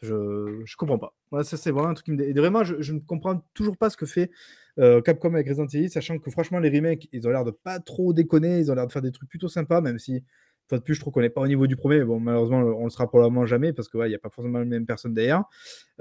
Je, 0.01 0.61
je 0.65 0.75
comprends 0.75 0.99
pas. 0.99 1.13
Voilà, 1.31 1.43
ça 1.43 1.57
c'est 1.57 1.71
vraiment 1.71 1.89
un 1.89 1.93
truc 1.93 2.05
qui 2.05 2.11
me. 2.11 2.21
Et 2.23 2.33
vraiment, 2.33 2.63
je, 2.63 2.75
je 2.79 2.93
ne 2.93 2.99
comprends 2.99 3.43
toujours 3.53 3.77
pas 3.77 3.89
ce 3.89 3.97
que 3.97 4.05
fait 4.05 4.29
euh, 4.77 5.01
Capcom 5.01 5.33
avec 5.33 5.47
Resident 5.47 5.67
Evil, 5.67 5.89
sachant 5.89 6.19
que 6.19 6.29
franchement, 6.29 6.59
les 6.59 6.69
remakes, 6.69 7.07
ils 7.13 7.27
ont 7.27 7.31
l'air 7.31 7.45
de 7.45 7.51
pas 7.51 7.79
trop 7.79 8.13
déconner, 8.13 8.59
ils 8.59 8.71
ont 8.71 8.75
l'air 8.75 8.87
de 8.87 8.91
faire 8.91 9.01
des 9.01 9.11
trucs 9.11 9.29
plutôt 9.29 9.47
sympas, 9.47 9.81
même 9.81 9.99
si. 9.99 10.23
Fois 10.67 10.79
de 10.79 10.83
plus, 10.83 10.95
je 10.95 10.99
trouve 10.99 11.13
qu'on 11.13 11.21
n'est 11.21 11.29
pas 11.29 11.41
au 11.41 11.47
niveau 11.47 11.67
du 11.67 11.75
premier. 11.75 12.03
Bon, 12.03 12.19
malheureusement, 12.19 12.57
on 12.57 12.85
le 12.85 12.89
sera 12.89 13.07
probablement 13.07 13.45
jamais 13.45 13.71
parce 13.71 13.87
qu'il 13.87 14.01
n'y 14.01 14.15
a 14.15 14.17
pas 14.17 14.31
forcément 14.31 14.57
les 14.57 14.65
mêmes 14.65 14.87
personnes 14.87 15.13
derrière. 15.13 15.43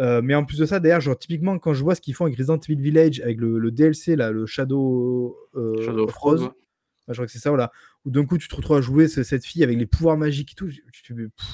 Euh, 0.00 0.22
mais 0.24 0.34
en 0.34 0.46
plus 0.46 0.58
de 0.58 0.64
ça, 0.64 0.80
d'ailleurs, 0.80 1.02
genre 1.02 1.18
typiquement 1.18 1.58
quand 1.58 1.74
je 1.74 1.82
vois 1.82 1.94
ce 1.94 2.00
qu'ils 2.00 2.14
font 2.14 2.24
avec 2.24 2.38
Resident 2.38 2.58
Evil 2.66 2.80
Village, 2.80 3.20
avec 3.20 3.38
le, 3.38 3.58
le 3.58 3.70
DLC 3.70 4.16
là, 4.16 4.30
le 4.30 4.46
Shadow, 4.46 5.36
euh, 5.54 5.82
Shadow 5.84 6.04
of 6.04 6.14
Rose, 6.14 6.40
Rose, 6.40 6.48
ouais. 6.48 6.54
je 7.08 7.12
crois 7.12 7.26
que 7.26 7.32
c'est 7.32 7.40
ça, 7.40 7.50
voilà. 7.50 7.72
Où 8.06 8.10
d'un 8.10 8.24
coup, 8.24 8.38
tu 8.38 8.48
te 8.48 8.56
retrouves 8.56 8.78
à 8.78 8.80
jouer 8.80 9.06
ce- 9.06 9.22
cette 9.22 9.44
fille 9.44 9.62
avec 9.62 9.76
les 9.78 9.84
pouvoirs 9.84 10.16
magiques 10.16 10.52
et 10.52 10.54
tout. 10.54 10.70
Tu 10.92 11.14
pff, 11.14 11.46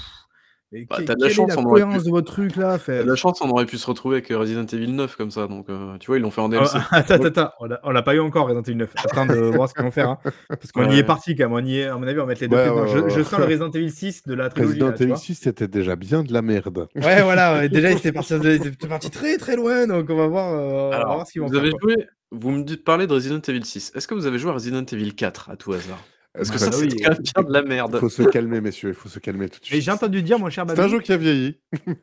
mais 0.73 0.85
Bah, 0.89 0.99
t'as 1.05 1.15
de 1.15 1.21
la 1.21 1.27
quelle 1.27 1.37
chance, 1.37 1.49
la 1.49 1.59
on 1.59 1.65
aurait 1.65 1.81
cohérence 1.83 1.99
pu- 2.03 2.05
de 2.07 2.11
votre 2.11 2.33
truc 2.33 2.57
là 2.57 2.79
fait... 2.79 3.05
La 3.05 3.17
chance, 3.17 3.41
on 3.41 3.51
aurait 3.51 3.67
pu 3.67 3.77
se 3.79 3.87
retrouver 3.87 4.17
avec 4.17 4.31
euh, 4.31 4.39
Resident 4.39 4.65
Evil 4.67 4.93
9 4.93 5.17
comme 5.17 5.31
ça, 5.31 5.47
donc 5.49 5.69
heu, 5.69 5.93
tu 5.99 6.07
vois, 6.07 6.17
ils 6.19 6.21
l'ont 6.23 6.31
fait 6.31 6.41
en 6.41 6.49
DLC. 6.49 6.77
Ah, 6.77 6.87
attends, 6.99 7.15
attends, 7.15 7.25
attends, 7.27 7.79
on 7.83 7.91
l'a- 7.91 8.03
pas 8.03 8.15
eu 8.15 8.21
encore, 8.21 8.47
Resident 8.47 8.63
Evil 8.63 8.77
9. 8.77 8.93
Attends 9.05 9.27
de 9.27 9.35
voir 9.57 9.69
ce 9.69 9.75
qu'ils 9.75 9.83
vont 9.85 9.91
faire. 9.91 10.09
hein. 10.11 10.19
Parce 10.49 10.73
qu'on 10.73 10.91
y 10.91 10.99
est 10.99 11.03
parti 11.05 11.35
quand 11.35 11.49
même. 11.49 11.53
On 11.53 11.67
y 11.67 11.79
est, 11.79 11.87
à 11.87 11.97
mon 11.97 12.05
avis, 12.07 12.19
on 12.19 12.23
va 12.23 12.27
mettre 12.29 12.41
les 12.43 12.49
deux 12.49 12.57
Ouais, 12.57 12.69
ouais, 12.71 12.89
je, 12.89 12.99
ouais, 12.99 13.11
je 13.11 13.17
ouais. 13.17 13.25
sens 13.25 13.39
le 13.41 13.47
Resident 13.47 13.71
Evil 13.71 13.91
6 13.91 14.23
de 14.27 14.35
la 14.35 14.49
trilogie. 14.49 14.73
Resident 14.75 14.89
là, 14.91 14.95
Evil 14.97 15.07
vois. 15.09 15.17
6, 15.17 15.35
c'était 15.35 15.69
déjà 15.69 15.97
bien 15.97 16.23
de 16.23 16.33
la 16.33 16.43
merde. 16.43 16.87
Ouais, 16.95 17.23
voilà. 17.23 17.55
ouais, 17.59 17.69
Déjà, 17.71 17.91
ils 17.91 17.97
étaient 17.99 18.13
partis, 18.13 18.35
ils 18.35 18.67
étaient 18.67 18.87
partis 18.89 19.11
très 19.11 19.37
très 19.39 19.57
loin. 19.57 19.87
Donc, 19.87 20.07
on 20.09 20.17
va 20.17 20.27
voir, 20.29 20.53
euh, 20.55 20.89
on 20.89 20.91
va 20.91 21.15
voir 21.15 21.27
ce 21.27 21.33
qu'ils 21.33 21.41
vont 21.43 21.49
vous 21.49 21.55
faire. 21.55 21.63
avez 21.63 21.71
quoi. 21.73 21.81
joué 21.95 22.07
vous 22.33 22.53
me 22.53 22.63
dites 22.63 22.85
parler 22.85 23.09
de 23.09 23.13
Resident 23.13 23.41
Evil 23.49 23.65
6. 23.65 23.91
Est-ce 23.97 24.07
que 24.07 24.15
vous 24.15 24.27
avez 24.27 24.39
joué 24.39 24.51
à 24.51 24.55
Resident 24.55 24.85
Evil 24.85 25.15
4 25.17 25.51
à 25.51 25.57
tout 25.57 25.73
hasard? 25.73 25.99
Parce 26.35 26.51
que 26.51 26.57
Ah 26.57 26.59
ça, 26.59 26.67
bah 26.71 26.77
c'est 26.79 26.85
oui. 26.85 26.95
bien 27.35 27.43
de 27.43 27.53
la 27.53 27.61
Il 27.61 27.69
merde. 27.69 27.99
faut 27.99 28.09
se 28.09 28.23
calmer, 28.23 28.61
messieurs, 28.61 28.91
il 28.91 28.95
faut 28.95 29.09
se 29.09 29.19
calmer 29.19 29.49
tout 29.49 29.59
de 29.59 29.65
Mais 29.65 29.69
suite. 29.77 29.83
j'ai 29.83 29.91
entendu 29.91 30.23
dire, 30.23 30.39
mon 30.39 30.49
cher 30.51 30.65
C'est 30.69 30.77
Babi. 30.77 30.89
un 30.89 30.89
jeu 30.89 31.01
qui 31.01 31.13
a 31.13 31.17
vieilli. 31.17 31.59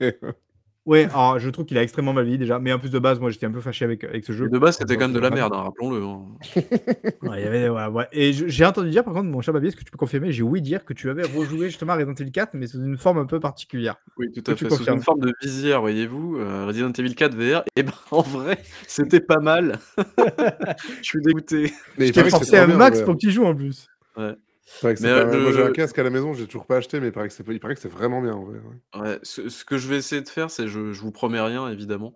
Ouais, 0.86 1.04
alors 1.12 1.38
je 1.38 1.50
trouve 1.50 1.66
qu'il 1.66 1.78
a 1.78 1.84
extrêmement 1.84 2.14
mal 2.14 2.24
vieilli 2.24 2.38
déjà. 2.40 2.60
Mais 2.60 2.72
en 2.72 2.80
plus 2.80 2.90
de 2.92 2.98
base, 2.98 3.20
moi 3.20 3.30
j'étais 3.30 3.46
un 3.46 3.52
peu 3.52 3.60
fâché 3.60 3.84
avec, 3.84 4.06
avec 4.06 4.24
ce 4.24 4.32
jeu. 4.32 4.48
De 4.48 4.58
base, 4.58 4.78
c'était 4.78 4.96
quand 4.96 5.10
même 5.10 5.14
de 5.14 5.20
la 5.20 5.28
euh, 5.28 5.32
merde, 5.32 5.52
hein, 5.54 5.64
rappelons-le, 5.64 6.02
hein. 6.02 6.22
Ouais, 7.24 7.42
il 7.42 7.44
y 7.44 7.46
avait, 7.46 7.68
ouais, 7.68 7.88
ouais. 7.88 8.08
Et 8.14 8.32
j'ai 8.32 8.64
entendu 8.66 8.90
dire, 8.90 9.04
par 9.04 9.14
contre, 9.14 9.26
mon 9.28 9.42
cher 9.42 9.54
Babi, 9.54 9.68
est-ce 9.68 9.76
que 9.76 9.84
tu 9.84 9.92
peux 9.92 9.98
confirmer 9.98 10.32
J'ai 10.32 10.44
ouï 10.44 10.62
dire 10.62 10.86
que 10.86 10.94
tu 10.94 11.10
avais 11.10 11.24
rejoué 11.24 11.66
justement 11.66 11.94
Resident 11.96 12.14
Evil 12.14 12.32
4, 12.32 12.52
mais 12.54 12.68
sous 12.68 12.80
une 12.82 12.96
forme 12.96 13.18
un 13.18 13.26
peu 13.26 13.42
particulière. 13.42 13.98
Oui, 14.18 14.32
tout 14.32 14.50
à 14.50 14.56
tu 14.56 14.64
fait, 14.64 14.74
sous 14.74 14.86
une 14.86 15.02
forme 15.02 15.20
de 15.20 15.34
visière, 15.42 15.82
voyez-vous, 15.82 16.38
heu, 16.38 16.64
Resident 16.68 16.94
Evil 16.94 17.16
4 17.16 17.36
VR 17.36 17.64
et 17.76 17.84
ben, 17.84 17.92
en 18.12 18.22
vrai, 18.22 18.58
c'était 18.88 19.20
pas 19.20 19.42
mal. 19.42 19.80
Je 21.02 21.04
suis 21.04 21.20
dégoûté. 21.22 21.74
Mais 21.98 22.06
il 22.06 22.08
Je 22.08 22.14
t'ai 22.14 22.24
c'est 22.24 22.30
forcé 22.30 22.58
un 22.60 22.68
max 22.68 23.02
pour 23.02 23.16
que 23.16 23.20
tu 23.20 23.32
joues 23.32 23.44
en 23.46 23.54
plus. 23.54 23.90
Ouais. 24.18 24.36
Que 24.82 25.02
Mais, 25.02 25.10
euh. 25.10 25.42
Moi, 25.44 25.54
j'ai 25.54 25.62
un 25.62 25.68
le 25.68 25.72
casque 25.72 25.98
à 25.98 26.04
la 26.04 26.10
maison, 26.10 26.34
j'ai 26.34 26.46
toujours 26.46 26.66
pas 26.66 26.76
acheté, 26.76 27.00
mais 27.00 27.08
il 27.08 27.12
paraît 27.14 27.30
que 27.30 27.34
c'est 27.34 27.46
il 27.48 27.60
paraît 27.60 27.76
que 27.76 27.80
c'est 27.80 27.88
vraiment 27.88 28.22
bien, 28.22 28.34
en 28.34 28.44
vrai, 28.44 28.58
ouais. 28.58 29.00
ouais, 29.02 29.20
ce 29.24 29.48
ce 29.48 29.64
que 29.64 29.78
je 29.78 29.88
vais 29.88 29.96
essayer 29.96 30.22
de 30.22 30.28
faire, 30.28 30.52
c'est 30.52 30.68
je 30.68 30.92
je 30.92 31.02
vous 31.02 31.12
promets 31.14 31.40
rien 31.40 31.70
évidemment. 31.70 32.14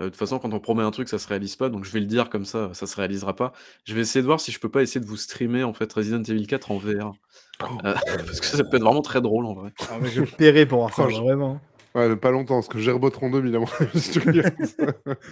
Heu, 0.00 0.04
de 0.04 0.08
toute 0.10 0.18
façon, 0.18 0.38
quand 0.38 0.52
on 0.52 0.60
promet 0.60 0.82
un 0.82 0.90
truc, 0.90 1.08
ça 1.08 1.18
se 1.18 1.26
réalise 1.26 1.56
pas, 1.56 1.70
donc 1.70 1.84
je 1.86 1.90
vais 1.92 2.00
le 2.00 2.06
dire 2.06 2.28
comme 2.28 2.44
ça, 2.44 2.74
ça 2.74 2.86
se 2.86 2.94
réalisera 2.96 3.34
pas. 3.34 3.52
Je 3.86 3.94
vais 3.94 4.02
essayer 4.02 4.20
de 4.20 4.26
voir 4.26 4.38
si 4.38 4.52
je 4.52 4.60
peux 4.60 4.68
pas 4.68 4.82
essayer 4.82 5.00
de 5.00 5.06
vous 5.06 5.16
streamer, 5.16 5.64
en 5.64 5.72
fait, 5.72 5.90
Resident 5.94 6.22
Evil 6.22 6.46
4 6.46 6.70
en 6.72 6.76
VR. 6.76 7.14
Oh. 7.62 7.64
Heu, 7.86 7.94
parce 8.26 8.40
que 8.40 8.46
ça 8.46 8.62
peut 8.64 8.76
être 8.76 8.82
vraiment 8.84 9.00
très 9.02 9.22
drôle, 9.22 9.46
en 9.46 9.54
vrai. 9.54 9.72
Ah, 9.88 9.96
mais 10.02 10.10
je 10.10 10.24
paierais 10.24 10.66
pour 10.66 10.80
voir 10.80 10.94
ça, 10.94 11.04
Oh, 11.06 11.10
je- 11.10 11.22
vraiment. 11.22 11.58
Ouais, 11.94 12.08
mais 12.08 12.16
pas 12.16 12.32
longtemps, 12.32 12.56
parce 12.56 12.66
que 12.66 12.78
Gerbotron 12.80 13.30
2, 13.30 13.46
il 13.46 13.54
a 13.54 13.60
mon 13.60 13.66
avis, 13.78 14.00
si 14.00 14.10
tu 14.10 14.18
regardes. 14.18 14.52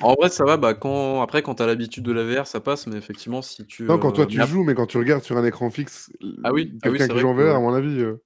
En 0.01 0.15
vrai, 0.15 0.29
ça 0.29 0.45
va, 0.45 0.57
bah, 0.57 0.75
quand 0.75 1.21
après, 1.21 1.43
quand 1.43 1.57
tu 1.57 1.63
as 1.65 1.67
l'habitude 1.67 2.05
de 2.05 2.13
la 2.13 2.23
VR, 2.23 2.47
ça 2.47 2.61
passe, 2.61 2.87
mais 2.87 2.97
effectivement, 2.97 3.43
si 3.43 3.67
tu, 3.67 3.83
Non, 3.85 3.99
quand 3.99 4.13
toi 4.13 4.25
heu, 4.25 4.29
tu 4.29 4.41
joues, 4.47 4.63
mais 4.63 4.75
quand 4.75 4.87
tu 4.87 4.97
regardes 4.97 5.25
sur 5.25 5.37
un 5.37 5.45
écran 5.45 5.71
fixe, 5.71 6.13
Ah 6.45 6.53
oui, 6.53 6.73
ah 6.85 6.89
oui, 6.91 6.99
quelqu'un 6.99 7.07
c'est 7.07 7.13
qui 7.15 7.19
joue 7.19 7.29
en 7.29 7.35
VR, 7.35 7.57
à 7.57 7.61
mon 7.61 7.75
avis, 7.75 8.01
heu 8.01 8.23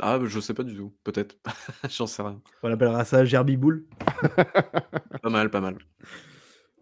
Ah, 0.00 0.18
bah, 0.20 0.26
je 0.28 0.38
sais 0.38 0.54
pas 0.54 0.62
du 0.62 0.76
tout, 0.76 0.94
peut-être. 1.02 1.36
J'en 1.90 2.06
sais 2.06 2.22
rien. 2.22 2.40
On 2.62 2.70
appellera 2.72 3.04
ça 3.04 3.24
Gerbiboule. 3.24 3.84
Pas 5.22 5.30
mal, 5.30 5.50
pas 5.50 5.60
mal. 5.60 5.76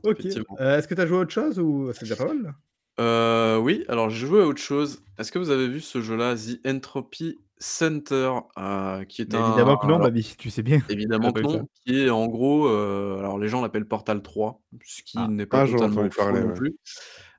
Ok. 0.02 0.24
Euh, 0.60 0.78
Est-ce 0.78 0.88
que 0.88 0.94
tu 0.94 1.00
as 1.00 1.06
joué 1.06 1.18
à 1.18 1.20
autre 1.20 1.32
chose 1.32 1.58
ou 1.58 1.90
c'est 1.92 2.02
déjà 2.02 2.16
pas 2.16 2.26
mal 2.26 2.42
là? 2.42 2.54
Heu, 2.98 3.58
oui, 3.58 3.84
alors 3.88 4.08
j'ai 4.10 4.26
joué 4.26 4.42
à 4.42 4.46
autre 4.46 4.60
chose. 4.60 5.02
Est-ce 5.18 5.30
que 5.32 5.38
vous 5.38 5.50
avez 5.50 5.68
vu 5.68 5.80
ce 5.80 6.00
jeu-là, 6.00 6.34
The 6.36 6.66
Entropy 6.66 7.38
Center, 7.60 8.32
heu, 8.58 9.04
qui 9.04 9.20
est 9.22 9.34
Mais 9.34 9.36
un 9.36 9.38
Évidemment 9.38 9.76
que 9.76 9.86
non, 9.86 9.98
alors 9.98 10.00
Babi, 10.00 10.34
tu 10.38 10.50
sais 10.50 10.62
bien. 10.62 10.80
évidemment 10.88 11.32
que 11.32 11.46
ça. 11.46 11.58
non, 11.58 11.68
qui 11.74 11.96
est 12.00 12.10
en 12.10 12.28
gros, 12.28 12.68
heu, 12.68 13.16
alors 13.18 13.38
les 13.38 13.48
gens 13.48 13.62
l'appellent 13.62 13.88
Portal 13.88 14.22
3, 14.22 14.62
ce 14.84 15.02
qui 15.02 15.26
Ah. 15.26 15.28
n'est 15.28 15.46
pas 15.46 15.60
Ah, 15.60 15.66
j'en 15.66 15.78
ai 15.80 15.82
totalement 15.82 16.04
entendu 16.04 16.10
faux 16.10 16.10
parler, 16.10 16.40
non 16.40 16.52
ouais. 16.52 16.54
plus. 16.54 16.76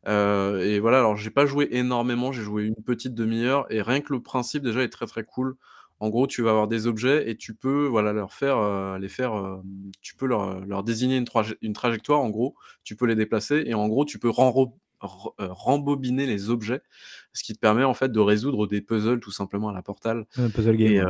Heu 0.07 0.61
et 0.63 0.79
voilà, 0.81 0.99
alors 0.99 1.17
j'ai 1.17 1.31
pas 1.31 1.45
joué 1.47 1.67
énormément, 1.71 2.31
j'ai 2.33 2.43
joué 2.43 2.63
une 2.65 2.75
petite 2.75 3.15
demi-heure 3.15 3.67
et 3.71 3.81
rien 3.83 4.01
que 4.01 4.13
le 4.13 4.21
principe 4.23 4.63
déjà 4.63 4.83
est 4.83 4.89
très, 4.89 5.07
très 5.07 5.23
cool. 5.25 5.55
En 6.01 6.09
gros, 6.09 6.27
tu 6.27 6.41
vas 6.43 6.51
avoir 6.51 6.67
des 6.69 6.87
objets 6.87 7.29
et 7.29 7.37
tu 7.37 7.55
peux, 7.55 7.87
voilà, 7.87 8.13
leur 8.13 8.33
faire, 8.33 8.57
heu, 8.59 8.97
les 8.99 9.09
faire, 9.09 9.33
hem, 9.35 9.63
tu 10.01 10.15
peux 10.15 10.27
leur, 10.27 10.65
leur 10.65 10.83
désigner 10.83 11.17
une 11.17 11.25
traje 11.25 11.55
une 11.61 11.73
trajectoire 11.73 12.21
en 12.21 12.29
gros, 12.31 12.55
tu 12.85 12.95
peux 12.97 13.05
les 13.07 13.15
déplacer 13.15 13.63
et 13.67 13.73
en 13.75 13.87
gros, 13.89 14.05
tu 14.05 14.19
peux 14.19 14.29
renro 14.29 14.79
rembobiner 15.07 16.25
les 16.27 16.49
objets, 16.49 16.81
ce 17.33 17.43
qui 17.43 17.53
te 17.53 17.59
permet 17.59 17.83
en 17.83 17.93
fait 17.93 18.11
de 18.11 18.19
résoudre 18.19 18.67
des 18.67 18.81
puzzles 18.81 19.19
tout 19.21 19.31
simplement 19.31 19.69
à 19.69 19.73
la 19.73 19.81
Portal 19.83 20.25
Un 20.35 20.49
puzzle 20.51 20.75
game. 20.77 20.93
et 20.93 21.01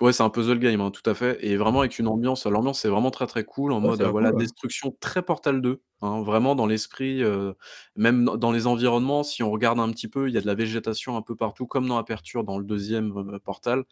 ouais. 0.00 0.12
c'est 0.12 0.22
un 0.22 0.30
puzzle 0.30 0.58
game, 0.60 0.80
hein, 0.80 0.90
tout 0.90 1.08
à 1.10 1.14
fait 1.14 1.38
et 1.44 1.56
vraiment 1.56 1.80
avec 1.80 1.98
une 1.98 2.06
ambiance 2.08 2.46
l'ambiance 2.46 2.84
est 2.84 2.88
vraiment 2.88 3.10
très, 3.10 3.26
très 3.26 3.44
cool 3.44 3.72
en 3.72 3.80
Ouais, 3.82 3.90
mode, 3.90 4.00
ça 4.00 4.04
l'air 4.04 4.12
voilà, 4.12 4.32
cool, 4.32 4.34
ouais. 4.34 4.44
destruction 4.44 4.96
très 5.00 5.22
Portal 5.22 5.60
2, 5.60 5.82
hein, 6.02 6.22
vraiment 6.22 6.54
dans 6.54 6.66
l'esprit, 6.66 7.22
heu, 7.22 7.54
même 7.96 8.24
dans 8.24 8.36
dans 8.36 8.52
les 8.52 8.66
environnements, 8.66 9.22
si 9.24 9.42
on 9.42 9.50
regarde 9.50 9.80
un 9.80 9.90
petit 9.90 10.08
peu, 10.08 10.28
il 10.28 10.34
y 10.34 10.38
a 10.38 10.40
de 10.40 10.46
la 10.46 10.54
végétation 10.54 11.16
un 11.16 11.22
peu 11.22 11.34
partout 11.36 11.66
comme 11.66 11.88
dans 11.88 11.98
Aperture, 11.98 12.44
dans 12.44 12.58
le 12.58 12.64
2e, 12.64 13.12
heu, 13.34 13.38
Portal. 13.40 13.84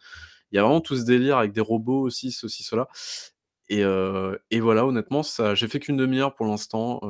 Il 0.51 0.57
y 0.57 0.59
a 0.59 0.63
vraiment 0.63 0.81
tout 0.81 0.95
ce 0.97 1.03
délire 1.05 1.37
avec 1.39 1.53
des 1.53 1.61
robots 1.61 2.01
aussi, 2.01 2.31
ceci, 2.31 2.63
cela 2.63 2.87
et 3.69 4.59
voilà, 4.59 4.85
honnêtement, 4.85 5.23
ça 5.23 5.55
j'ai 5.55 5.67
fait 5.67 5.79
qu'une 5.79 5.97
demi-heure 5.97 6.35
pour 6.35 6.45
l'instant, 6.45 7.01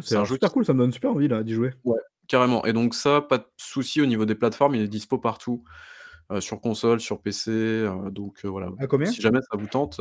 c'est 0.00 0.08
C'est 0.08 0.16
un 0.16 0.24
jeu 0.24 0.34
super 0.34 0.48
qui 0.48 0.54
cool, 0.54 0.64
ça 0.64 0.74
me 0.74 0.78
donne 0.78 0.92
super 0.92 1.12
envie 1.12 1.28
là 1.28 1.42
d'y 1.42 1.54
jouer. 1.54 1.72
ouais, 1.84 2.00
carrément 2.26 2.64
et 2.64 2.72
donc 2.72 2.94
ça, 2.94 3.20
pas 3.20 3.38
de 3.38 3.46
souci 3.56 4.00
au 4.00 4.06
niveau 4.06 4.24
des 4.24 4.34
plateformes, 4.34 4.74
il 4.74 4.82
est 4.82 4.88
dispo 4.88 5.18
partout, 5.18 5.64
sur 6.40 6.60
console, 6.60 7.00
sur 7.00 7.20
PC, 7.20 7.86
donc 8.10 8.44
voilà. 8.44 8.70
À 8.78 8.86
combien? 8.86 9.10
Si 9.10 9.20
jamais 9.22 9.40
ça 9.50 9.56
vous 9.56 9.66
tente, 9.66 10.00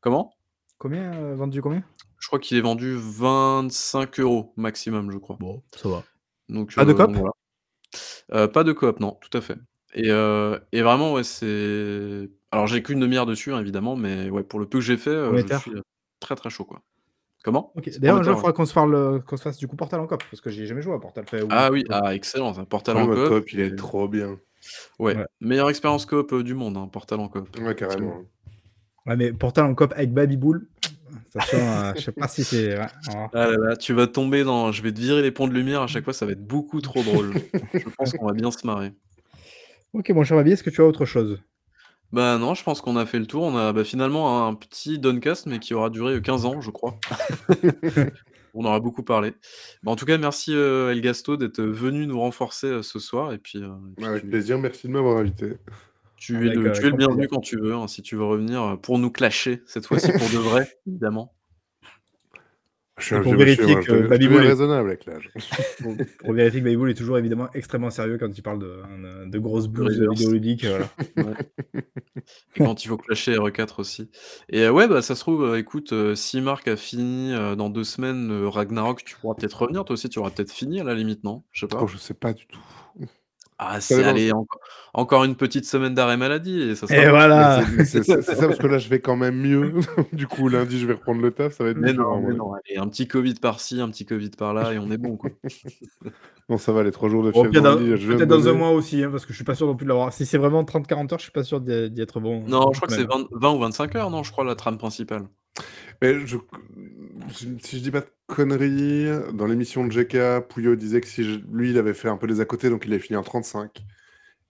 comment? 0.00 0.32
Combien 0.78 1.12
euh, 1.14 1.34
Vendu 1.34 1.62
combien? 1.62 1.82
Je 2.18 2.26
crois 2.26 2.38
qu'il 2.38 2.56
est 2.58 2.62
vendu 2.62 2.96
25 2.98 4.18
€ 4.18 4.52
maximum, 4.56 5.10
je 5.10 5.18
crois. 5.18 5.36
Bon, 5.38 5.62
ça 5.76 5.88
va. 5.88 6.02
Donc 6.48 6.74
Pas 6.74 6.84
de 6.84 6.92
voilà. 6.92 7.30
Heu, 8.32 8.48
pas 8.50 8.64
de 8.64 8.72
coop, 8.72 9.00
non, 9.00 9.18
tout 9.20 9.36
à 9.36 9.40
fait 9.40 9.56
et 9.94 10.10
et 10.72 10.82
vraiment, 10.82 11.14
ouais, 11.14 11.24
c'est 11.24 12.28
alors 12.56 12.66
j'ai 12.66 12.82
qu'une 12.82 13.00
demi-heure 13.00 13.26
dessus, 13.26 13.52
hein, 13.52 13.60
évidemment, 13.60 13.96
mais 13.96 14.30
ouais, 14.30 14.42
pour 14.42 14.58
le 14.58 14.66
peu 14.66 14.78
que 14.78 14.84
j'ai 14.84 14.96
fait, 14.96 15.14
Combien 15.28 15.46
je 15.46 15.58
suis, 15.58 15.70
heu, 15.72 15.82
très, 16.20 16.34
très 16.36 16.50
chaud, 16.50 16.64
quoi. 16.64 16.82
Comment? 17.44 17.72
D'ailleurs, 17.98 18.16
un 18.16 18.22
jour, 18.24 18.32
il 18.32 18.36
faudra 18.38 18.52
qu'on 18.52 18.66
se, 18.66 18.74
parle, 18.74 18.94
euh, 18.94 19.18
qu'on 19.20 19.36
se 19.36 19.42
fasse 19.42 19.56
du 19.58 19.68
coup 19.68 19.76
Portal 19.76 20.00
en 20.00 20.06
coop 20.08 20.20
parce 20.30 20.40
que 20.40 20.50
j'ai 20.50 20.66
jamais 20.66 20.82
joué 20.82 20.94
à 20.94 20.98
Portal. 20.98 21.24
Fait, 21.28 21.42
ou- 21.42 21.48
Ah 21.50 21.70
oui, 21.70 21.84
ah 21.90 22.12
excellent, 22.14 22.54
ça, 22.54 22.64
Portal 22.64 22.96
Ah, 22.96 23.04
en 23.04 23.06
coop, 23.06 23.52
il 23.52 23.60
est 23.60 23.76
trop 23.76 24.08
bien. 24.08 24.38
ouais, 24.98 25.14
Ouais. 25.16 25.26
meilleure 25.40 25.70
expérience 25.70 26.06
coop, 26.06 26.32
heu, 26.32 26.42
du 26.42 26.54
monde, 26.54 26.76
hein, 26.76 26.88
Portal 26.88 27.20
en 27.20 27.28
coop. 27.28 27.48
Ouais, 27.60 27.74
carrément. 27.76 28.22
Ouais, 29.06 29.14
mais 29.16 29.32
Portal 29.32 29.64
en 29.66 29.74
coop 29.76 29.92
avec 29.94 30.12
Babyboul. 30.12 30.66
Attention, 31.28 31.58
euh, 31.58 31.92
je 31.94 32.00
sais 32.00 32.12
pas 32.12 32.26
si 32.26 32.42
c'est. 32.42 32.76
ouais. 32.76 32.86
Ah 33.32 33.46
là 33.46 33.56
là, 33.56 33.76
tu 33.76 33.92
vas 33.92 34.08
tomber 34.08 34.42
dans 34.42 34.72
je 34.72 34.82
vais 34.82 34.92
te 34.92 34.98
virer 34.98 35.22
les 35.22 35.30
ponts 35.30 35.46
de 35.46 35.52
lumière 35.52 35.82
à 35.82 35.86
chaque 35.86 36.02
fois, 36.02 36.12
ça 36.12 36.26
va 36.26 36.32
être 36.32 36.44
beaucoup 36.44 36.80
trop 36.80 37.02
drôle. 37.04 37.32
Je 37.74 37.88
pense 37.96 38.12
qu'on 38.14 38.26
va 38.26 38.32
bien 38.32 38.50
se 38.50 38.66
marrer. 38.66 38.92
Ok, 39.92 40.10
mon 40.10 40.24
cher 40.24 40.36
Babi, 40.36 40.50
est-ce 40.52 40.64
que 40.64 40.70
tu 40.70 40.80
as 40.80 40.84
autre 40.84 41.04
chose? 41.04 41.40
Bah 42.12 42.38
non, 42.38 42.54
je 42.54 42.62
pense 42.62 42.80
qu'on 42.80 42.96
a 42.96 43.06
fait 43.06 43.18
le 43.18 43.26
tour. 43.26 43.42
On 43.42 43.56
a, 43.56 43.72
bah, 43.72 43.84
finalement 43.84 44.46
un 44.46 44.54
petit 44.54 44.98
Doncast, 44.98 45.46
mais 45.46 45.58
qui 45.58 45.74
aura 45.74 45.90
duré 45.90 46.20
15 46.22 46.44
ans, 46.46 46.60
je 46.60 46.70
crois. 46.70 46.98
On 48.54 48.64
aura 48.64 48.80
beaucoup 48.80 49.02
parlé. 49.02 49.32
Bah, 49.82 49.92
en 49.92 49.96
tout 49.96 50.06
cas, 50.06 50.18
merci, 50.18 50.52
heu, 50.54 50.90
Elgasto 50.90 51.36
d'être 51.36 51.62
venu 51.62 52.06
nous 52.06 52.18
renforcer, 52.20 52.68
heu, 52.68 52.82
ce 52.82 52.98
soir 52.98 53.32
et 53.32 53.38
puis, 53.38 53.58
heu, 53.58 53.64
et 53.92 53.96
puis 53.96 54.08
Avec 54.08 54.22
tu 54.22 54.26
plaisir, 54.30 54.58
merci 54.58 54.86
de 54.86 54.92
m'avoir 54.92 55.18
invité. 55.18 55.56
tu 56.16 56.46
es 56.46 56.50
Avec, 56.50 56.54
le 56.54 56.68
heu, 56.68 56.72
tu 56.72 56.86
es 56.86 56.90
le 56.90 56.96
grand 56.96 56.96
bienvenu 56.96 57.28
quand 57.28 57.40
tu 57.40 57.58
veux, 57.58 57.74
hein, 57.74 57.86
si 57.88 58.02
tu 58.02 58.16
veux 58.16 58.24
revenir, 58.24 58.62
heu, 58.64 58.80
pour 58.80 58.98
nous 58.98 59.10
clasher, 59.10 59.62
cette 59.66 59.86
fois-ci 59.86 60.12
pour 60.12 60.30
de 60.30 60.38
vrai, 60.38 60.66
évidemment. 60.86 61.35
Je 62.98 63.04
suis 63.04 63.14
Et 63.14 63.18
un 63.18 63.22
pour 63.22 63.34
vérifier 63.34 63.74
que 63.76 64.08
Babyboul 64.08 64.44
est- 64.44 64.48
raisonnable 64.48 64.88
avec 64.88 65.04
l'âge. 65.04 65.30
pour, 65.82 65.94
pour 66.18 66.32
vérifier 66.32 66.60
que 66.60 66.64
Babyboul 66.64 66.90
est 66.90 66.94
toujours 66.94 67.18
évidemment 67.18 67.48
extrêmement 67.52 67.90
sérieux 67.90 68.16
quand 68.18 68.30
il 68.36 68.42
parle 68.42 68.58
de, 68.60 68.66
de, 69.24 69.30
de 69.30 69.38
grosses 69.38 69.66
reverse. 69.66 70.18
vidéoludiques. 70.18 70.64
euh, 70.64 70.82
Voilà. 71.16 71.36
Ouais. 71.76 71.82
Et 72.56 72.60
quand 72.64 72.82
il 72.84 72.88
faut 72.88 72.96
clasher 72.96 73.34
RE4 73.36 73.80
aussi. 73.80 74.10
Et 74.48 74.62
heu, 74.64 74.70
ouais, 74.70 74.88
bah, 74.88 75.02
ça 75.02 75.14
se 75.14 75.20
trouve, 75.20 75.56
écoute, 75.56 75.92
heu, 75.92 76.14
si 76.14 76.40
Marc 76.40 76.68
a 76.68 76.76
fini, 76.76 77.32
dans 77.56 77.68
2 77.68 77.84
semaines, 77.84 78.44
Ragnarok, 78.46 79.04
tu 79.04 79.16
pourras 79.16 79.34
peut-être 79.34 79.60
revenir 79.62 79.84
toi 79.84 79.94
aussi, 79.94 80.08
tu 80.08 80.18
auras 80.18 80.30
peut-être 80.30 80.52
fini 80.52 80.80
à 80.80 80.84
la 80.84 80.94
limite, 80.94 81.22
non? 81.24 81.42
Je 81.52 81.66
sais 81.66 81.74
Oh, 81.74 81.80
pas. 81.80 81.86
je 81.86 81.98
sais 81.98 82.14
pas 82.14 82.32
du 82.32 82.46
tout. 82.46 82.60
Ah 83.58 83.80
Ça 83.80 83.96
c'est 83.96 84.04
allez, 84.04 84.32
enco 84.32 84.58
encore 84.92 85.24
une 85.24 85.34
petite 85.34 85.64
semaine 85.66 85.94
d'arrêt 85.94 86.16
maladie 86.18 86.60
et 86.60 86.74
ça 86.74 86.86
sera 86.86 86.98
Et 86.98 87.04
bon. 87.04 87.10
voilà 87.10 87.62
c'est- 87.84 88.02
C'est 88.02 88.02
c'est 88.22 88.34
ça, 88.34 88.46
parce 88.48 88.58
que 88.58 88.66
là, 88.66 88.78
je 88.78 88.88
vais 88.88 89.00
quand 89.00 89.16
même 89.16 89.36
mieux. 89.36 89.72
du 90.12 90.26
coup, 90.26 90.48
lundi, 90.48 90.78
je 90.78 90.86
vais 90.86 90.92
reprendre 90.94 91.20
le 91.22 91.30
taf, 91.30 91.54
ça 91.54 91.64
va 91.64 91.70
être 91.70 91.78
Mais 91.78 91.92
non, 91.94 92.20
mais 92.20 92.34
non, 92.34 92.52
allez, 92.52 92.76
un 92.78 92.86
petit 92.88 93.08
Covid 93.08 93.34
par-ci, 93.34 93.80
un 93.80 93.88
petit 93.90 94.04
Covid 94.06 94.30
par-là 94.30 94.72
et 94.74 94.78
on 94.78 94.90
est 94.90 94.98
bon, 94.98 95.16
quoi. 95.16 95.30
Non, 96.48 96.58
ça 96.58 96.70
va, 96.72 96.84
les 96.84 96.92
3 96.92 97.08
jours 97.08 97.24
de 97.24 97.30
Au 97.30 97.32
fièvre 97.42 97.60
dans- 97.60 97.74
lundi, 97.74 97.96
je 97.96 98.12
Peut-être 98.12 98.28
dans 98.28 98.46
un 98.48 98.52
mois 98.52 98.70
aussi, 98.70 99.02
hein, 99.02 99.08
parce 99.10 99.26
que 99.26 99.32
je 99.32 99.36
suis 99.36 99.44
pas 99.44 99.56
sûr 99.56 99.66
non 99.66 99.74
plus 99.74 99.84
de 99.84 99.88
l'avoir. 99.88 100.12
Si 100.12 100.24
c'est 100.26 100.38
vraiment 100.38 100.62
30-40 100.62 101.12
heures, 101.12 101.18
je 101.18 101.24
suis 101.24 101.32
pas 101.32 101.42
sûr 101.42 101.60
d'y 101.60 101.90
d'y 101.90 102.00
être 102.00 102.20
bon. 102.20 102.44
Non, 102.46 102.70
je 102.72 102.76
crois 102.78 102.86
que 102.88 102.94
semaine. 102.94 103.08
c'est 103.10 103.18
20 103.18 103.26
20 103.32 103.52
ou 103.54 103.58
25 103.58 103.96
heures, 103.96 104.10
non, 104.10 104.22
je 104.22 104.30
crois, 104.30 104.44
la 104.44 104.54
trame 104.54 104.78
principale? 104.78 105.24
Mais 106.02 106.24
je... 106.24 106.36
si 107.30 107.56
si 107.60 107.78
je 107.78 107.82
dis 107.82 107.90
pas 107.90 108.00
de 108.00 108.10
conneries, 108.26 109.06
dans 109.34 109.46
l'émission 109.46 109.86
de 109.86 109.90
GK, 109.92 110.40
Pouillot 110.48 110.76
disait 110.76 111.00
que 111.00 111.06
si 111.06 111.24
je- 111.24 111.40
lui, 111.52 111.70
il 111.70 111.78
avait 111.78 111.94
fait 111.94 112.08
un 112.08 112.16
peu 112.16 112.26
des 112.26 112.40
à 112.40 112.44
côté, 112.44 112.70
donc 112.70 112.84
il 112.86 112.92
avait 112.92 113.00
fini 113.02 113.16
en 113.16 113.22
35. 113.22 113.84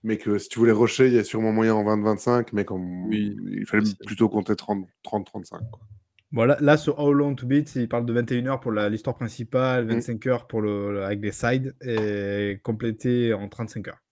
Mais 0.03 0.17
que 0.17 0.37
si 0.37 0.47
tu 0.49 0.59
voulais 0.59 0.71
rusher, 0.71 1.07
il 1.07 1.13
y 1.13 1.19
a 1.19 1.23
sûrement 1.23 1.51
moyen 1.51 1.73
en 1.73 1.83
20-25, 1.83 2.53
mais 2.53 2.65
comme 2.65 3.07
Oui, 3.07 3.35
il 3.51 3.65
fallait 3.65 3.81
possible. 3.81 4.05
plutôt 4.05 4.29
compter 4.29 4.55
30-35. 4.55 5.59
quoi. 5.71 5.81
Voilà, 6.31 6.57
là, 6.59 6.77
sur 6.77 6.99
How 6.99 7.13
Long 7.13 7.35
to 7.35 7.47
Beat, 7.47 7.75
il 7.75 7.87
parle 7.89 8.05
de 8.05 8.13
21 8.13 8.47
heures 8.47 8.59
pour 8.59 8.71
la- 8.71 8.89
l'histoire 8.89 9.15
principale, 9.15 9.85
Mm. 9.85 9.89
25 9.89 10.27
heures 10.27 10.47
pour 10.47 10.61
le, 10.61 10.91
le- 10.93 11.03
avec 11.03 11.19
des 11.21 11.31
sides 11.31 11.73
et 11.81 12.59
complété 12.63 13.33
en 13.33 13.47
35 13.49 13.87
heures. 13.87 14.03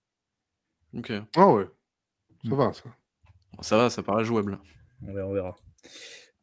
OK. 0.98 1.12
Ah 1.36 1.52
ouais, 1.54 1.66
ça 2.44 2.50
Mm. 2.50 2.58
va 2.58 2.74
ça. 2.74 2.84
Ça 3.62 3.78
va, 3.78 3.90
ça 3.90 4.02
paraît 4.02 4.26
jouable. 4.26 4.60
On 5.02 5.14
verra. 5.14 5.28
on 5.28 5.34
verra. 5.34 5.56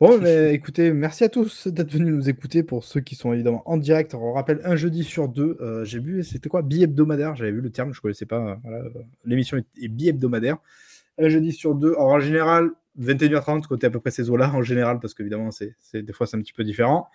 Bon, 0.03 0.19
mais 0.21 0.53
écoutez, 0.53 0.93
merci 0.93 1.23
à 1.23 1.29
tous 1.29 1.69
d'être 1.69 1.93
venus 1.93 2.13
nous 2.13 2.29
écouter. 2.29 2.65
Pour 2.65 2.83
ceux 2.83 3.01
qui 3.01 3.15
sont 3.15 3.33
évidemment 3.33 3.63
en 3.71 3.77
direct, 3.77 4.15
on 4.17 4.33
rappelle 4.33 4.61
un 4.65 4.75
jeudi 4.75 5.05
sur 5.05 5.29
deux. 5.29 5.57
euh, 5.61 5.85
J'ai 5.85 6.01
vu, 6.01 6.25
c'était 6.25 6.49
quoi? 6.49 6.63
Bi-hebdomadaire. 6.63 7.37
J'avais 7.37 7.53
vu 7.53 7.61
le 7.61 7.71
terme, 7.71 7.93
je 7.93 8.01
ne 8.01 8.03
connaissais 8.03 8.27
pas. 8.27 8.59
euh, 8.67 8.89
euh, 8.97 9.03
L'émission 9.25 9.59
est 9.59 9.87
bi-hebdomadaire. 9.87 10.57
Un 11.19 11.29
jeudi 11.29 11.53
sur 11.53 11.77
deux. 11.77 11.93
Alors, 11.93 12.09
en 12.09 12.19
général, 12.19 12.71
21h30, 13.01 13.67
côté 13.67 13.87
à 13.87 13.91
peu 13.91 14.01
près 14.01 14.11
ces 14.11 14.29
eaux-là, 14.29 14.53
en 14.53 14.63
général, 14.63 15.01
parce 15.01 15.15
qu'évidemment, 15.15 15.51
c'est, 15.51 15.75
des 15.95 16.13
fois, 16.13 16.27
c'est 16.27 16.37
un 16.37 16.41
petit 16.41 16.53
peu 16.53 16.65
différent. 16.65 17.09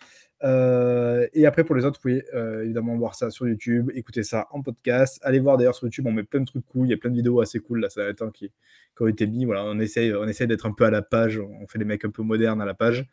Euh, 0.44 1.28
et 1.34 1.46
après, 1.46 1.64
pour 1.64 1.76
les 1.76 1.86
autres, 1.86 2.00
vous 2.00 2.10
pouvez 2.10 2.26
euh, 2.34 2.64
évidemment 2.64 2.96
voir 2.96 3.16
ça 3.16 3.30
sur 3.30 3.48
YouTube, 3.48 3.92
écouter 3.94 4.24
ça 4.24 4.48
en 4.52 4.62
podcast. 4.62 5.20
Allez 5.24 5.40
voir 5.40 5.58
d'ailleurs 5.58 5.76
sur 5.76 5.86
YouTube, 5.86 6.06
on 6.08 6.12
met 6.12 6.24
plein 6.24 6.42
de 6.42 6.46
trucs 6.46 6.66
cool. 6.68 6.88
Il 6.88 6.92
y 6.92 6.94
a 6.94 6.98
plein 6.98 7.10
de 7.10 7.16
vidéos 7.16 7.42
assez 7.42 7.60
cool 7.60 7.82
là, 7.82 7.90
ça 7.90 8.04
va 8.04 8.10
être 8.10 8.32
qui, 8.32 8.50
qui 8.50 9.04
ont 9.04 9.08
été 9.08 9.28
mis. 9.28 9.46
Voilà, 9.46 9.64
on 9.66 9.80
essaye, 9.80 10.14
on 10.14 10.28
essaye 10.28 10.48
d'être 10.48 10.66
un 10.66 10.74
peu 10.74 10.86
à 10.86 10.92
la 10.92 11.02
page. 11.02 11.40
On 11.40 11.68
fait 11.68 11.80
des 11.80 11.86
mecs 11.86 12.06
un 12.06 12.12
peu 12.12 12.24
modernes 12.24 12.62
à 12.62 12.66
la 12.66 12.74
page. 12.74 13.06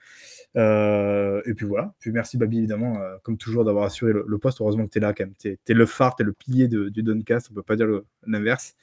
Euh, 0.56 1.42
et 1.46 1.54
puis 1.54 1.66
voilà. 1.66 1.94
Puis 1.98 2.12
merci 2.12 2.36
Babi, 2.36 2.58
évidemment, 2.58 2.98
comme 3.22 3.38
toujours, 3.38 3.64
d'avoir 3.64 3.84
assuré 3.84 4.12
le, 4.12 4.38
poste. 4.38 4.60
Heureusement 4.60 4.86
que 4.86 4.90
tu 4.90 4.98
es 4.98 5.02
là 5.02 5.12
quand 5.14 5.24
même. 5.24 5.34
Tu 5.38 5.48
es, 5.50 5.74
le 5.74 5.86
phare, 5.86 6.16
tu 6.16 6.22
es 6.22 6.26
le 6.26 6.32
pilier 6.32 6.68
de, 6.68 6.88
du 6.88 7.02
Doncast. 7.02 7.48
On 7.50 7.54
peut 7.54 7.62
pas 7.62 7.76
dire 7.76 7.88
l'inverse. 8.26 8.74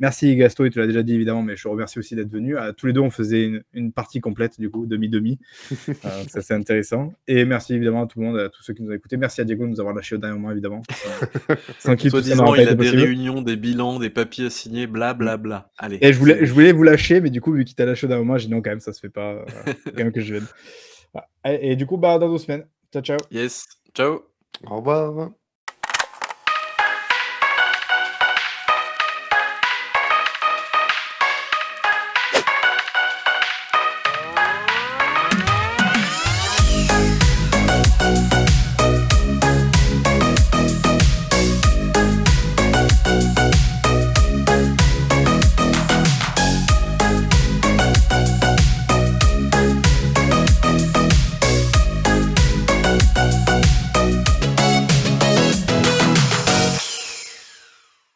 Merci 0.00 0.34
Gasto, 0.34 0.64
et 0.64 0.70
tu 0.70 0.78
l'as 0.78 0.86
déjà 0.86 1.02
dit 1.02 1.14
évidemment, 1.14 1.42
mais 1.42 1.56
je 1.56 1.62
te 1.62 1.68
remercie 1.68 1.98
aussi 1.98 2.16
d'être 2.16 2.30
venu. 2.32 2.56
À 2.56 2.72
tous 2.72 2.86
les 2.86 2.92
deux, 2.92 3.00
on 3.00 3.10
faisait 3.10 3.44
une, 3.44 3.62
une 3.74 3.92
partie 3.92 4.20
complète, 4.20 4.58
du 4.58 4.70
coup, 4.70 4.86
demi-demi. 4.86 5.38
Euh, 6.06 6.24
ça, 6.28 6.40
c'est 6.40 6.54
intéressant. 6.54 7.12
Et 7.28 7.44
merci 7.44 7.74
évidemment 7.74 8.02
à 8.04 8.06
tout 8.06 8.18
le 8.20 8.24
monde, 8.26 8.38
à 8.38 8.48
tous 8.48 8.62
ceux 8.62 8.72
qui 8.72 8.82
nous 8.82 8.90
ont 8.90 8.94
écoutés. 8.94 9.16
Merci 9.18 9.40
à 9.42 9.44
Diego 9.44 9.64
de 9.66 9.70
nous 9.70 9.80
avoir 9.80 9.94
lâché 9.94 10.14
au 10.14 10.18
dernier 10.18 10.34
moment, 10.38 10.50
évidemment. 10.50 10.82
Sans- 10.90 11.54
Sans 11.78 11.96
qui 11.96 12.08
tout 12.10 12.20
disant, 12.22 12.54
il 12.54 12.62
a 12.62 12.70
des 12.70 12.76
possible. 12.76 13.02
réunions, 13.02 13.42
des 13.42 13.56
bilans, 13.56 13.98
des 13.98 14.08
papiers 14.08 14.46
à 14.46 14.50
signer, 14.50 14.86
blablabla. 14.86 15.70
Allez. 15.78 15.98
Et 16.00 16.12
je 16.14 16.18
voulais, 16.18 16.46
je 16.46 16.52
voulais 16.52 16.72
vous 16.72 16.82
lâcher, 16.82 17.20
mais 17.20 17.28
du 17.30 17.40
coup, 17.42 17.52
vu 17.52 17.64
qu'il 17.66 17.76
t'a 17.76 17.84
lâché 17.84 18.06
au 18.06 18.08
dernier 18.08 18.24
moment, 18.24 18.38
j'ai 18.38 18.46
dit 18.46 18.52
non, 18.52 18.62
quand 18.62 18.70
même, 18.70 18.80
ça 18.80 18.92
se 18.94 19.00
fait 19.00 19.10
pas. 19.10 19.32
euh, 19.34 19.44
quand 19.84 19.98
même 19.98 20.12
que 20.12 20.20
je 20.22 20.32
vienne. 20.34 20.46
Voilà. 21.12 21.28
Et, 21.60 21.72
et 21.72 21.76
du 21.76 21.84
coup, 21.86 21.98
bah, 21.98 22.18
dans 22.18 22.30
deux 22.30 22.38
semaines. 22.38 22.64
Ciao, 22.92 23.02
ciao. 23.02 23.18
Yes. 23.30 23.66
Ciao. 23.94 24.22
Au 24.66 24.76
revoir. 24.78 25.30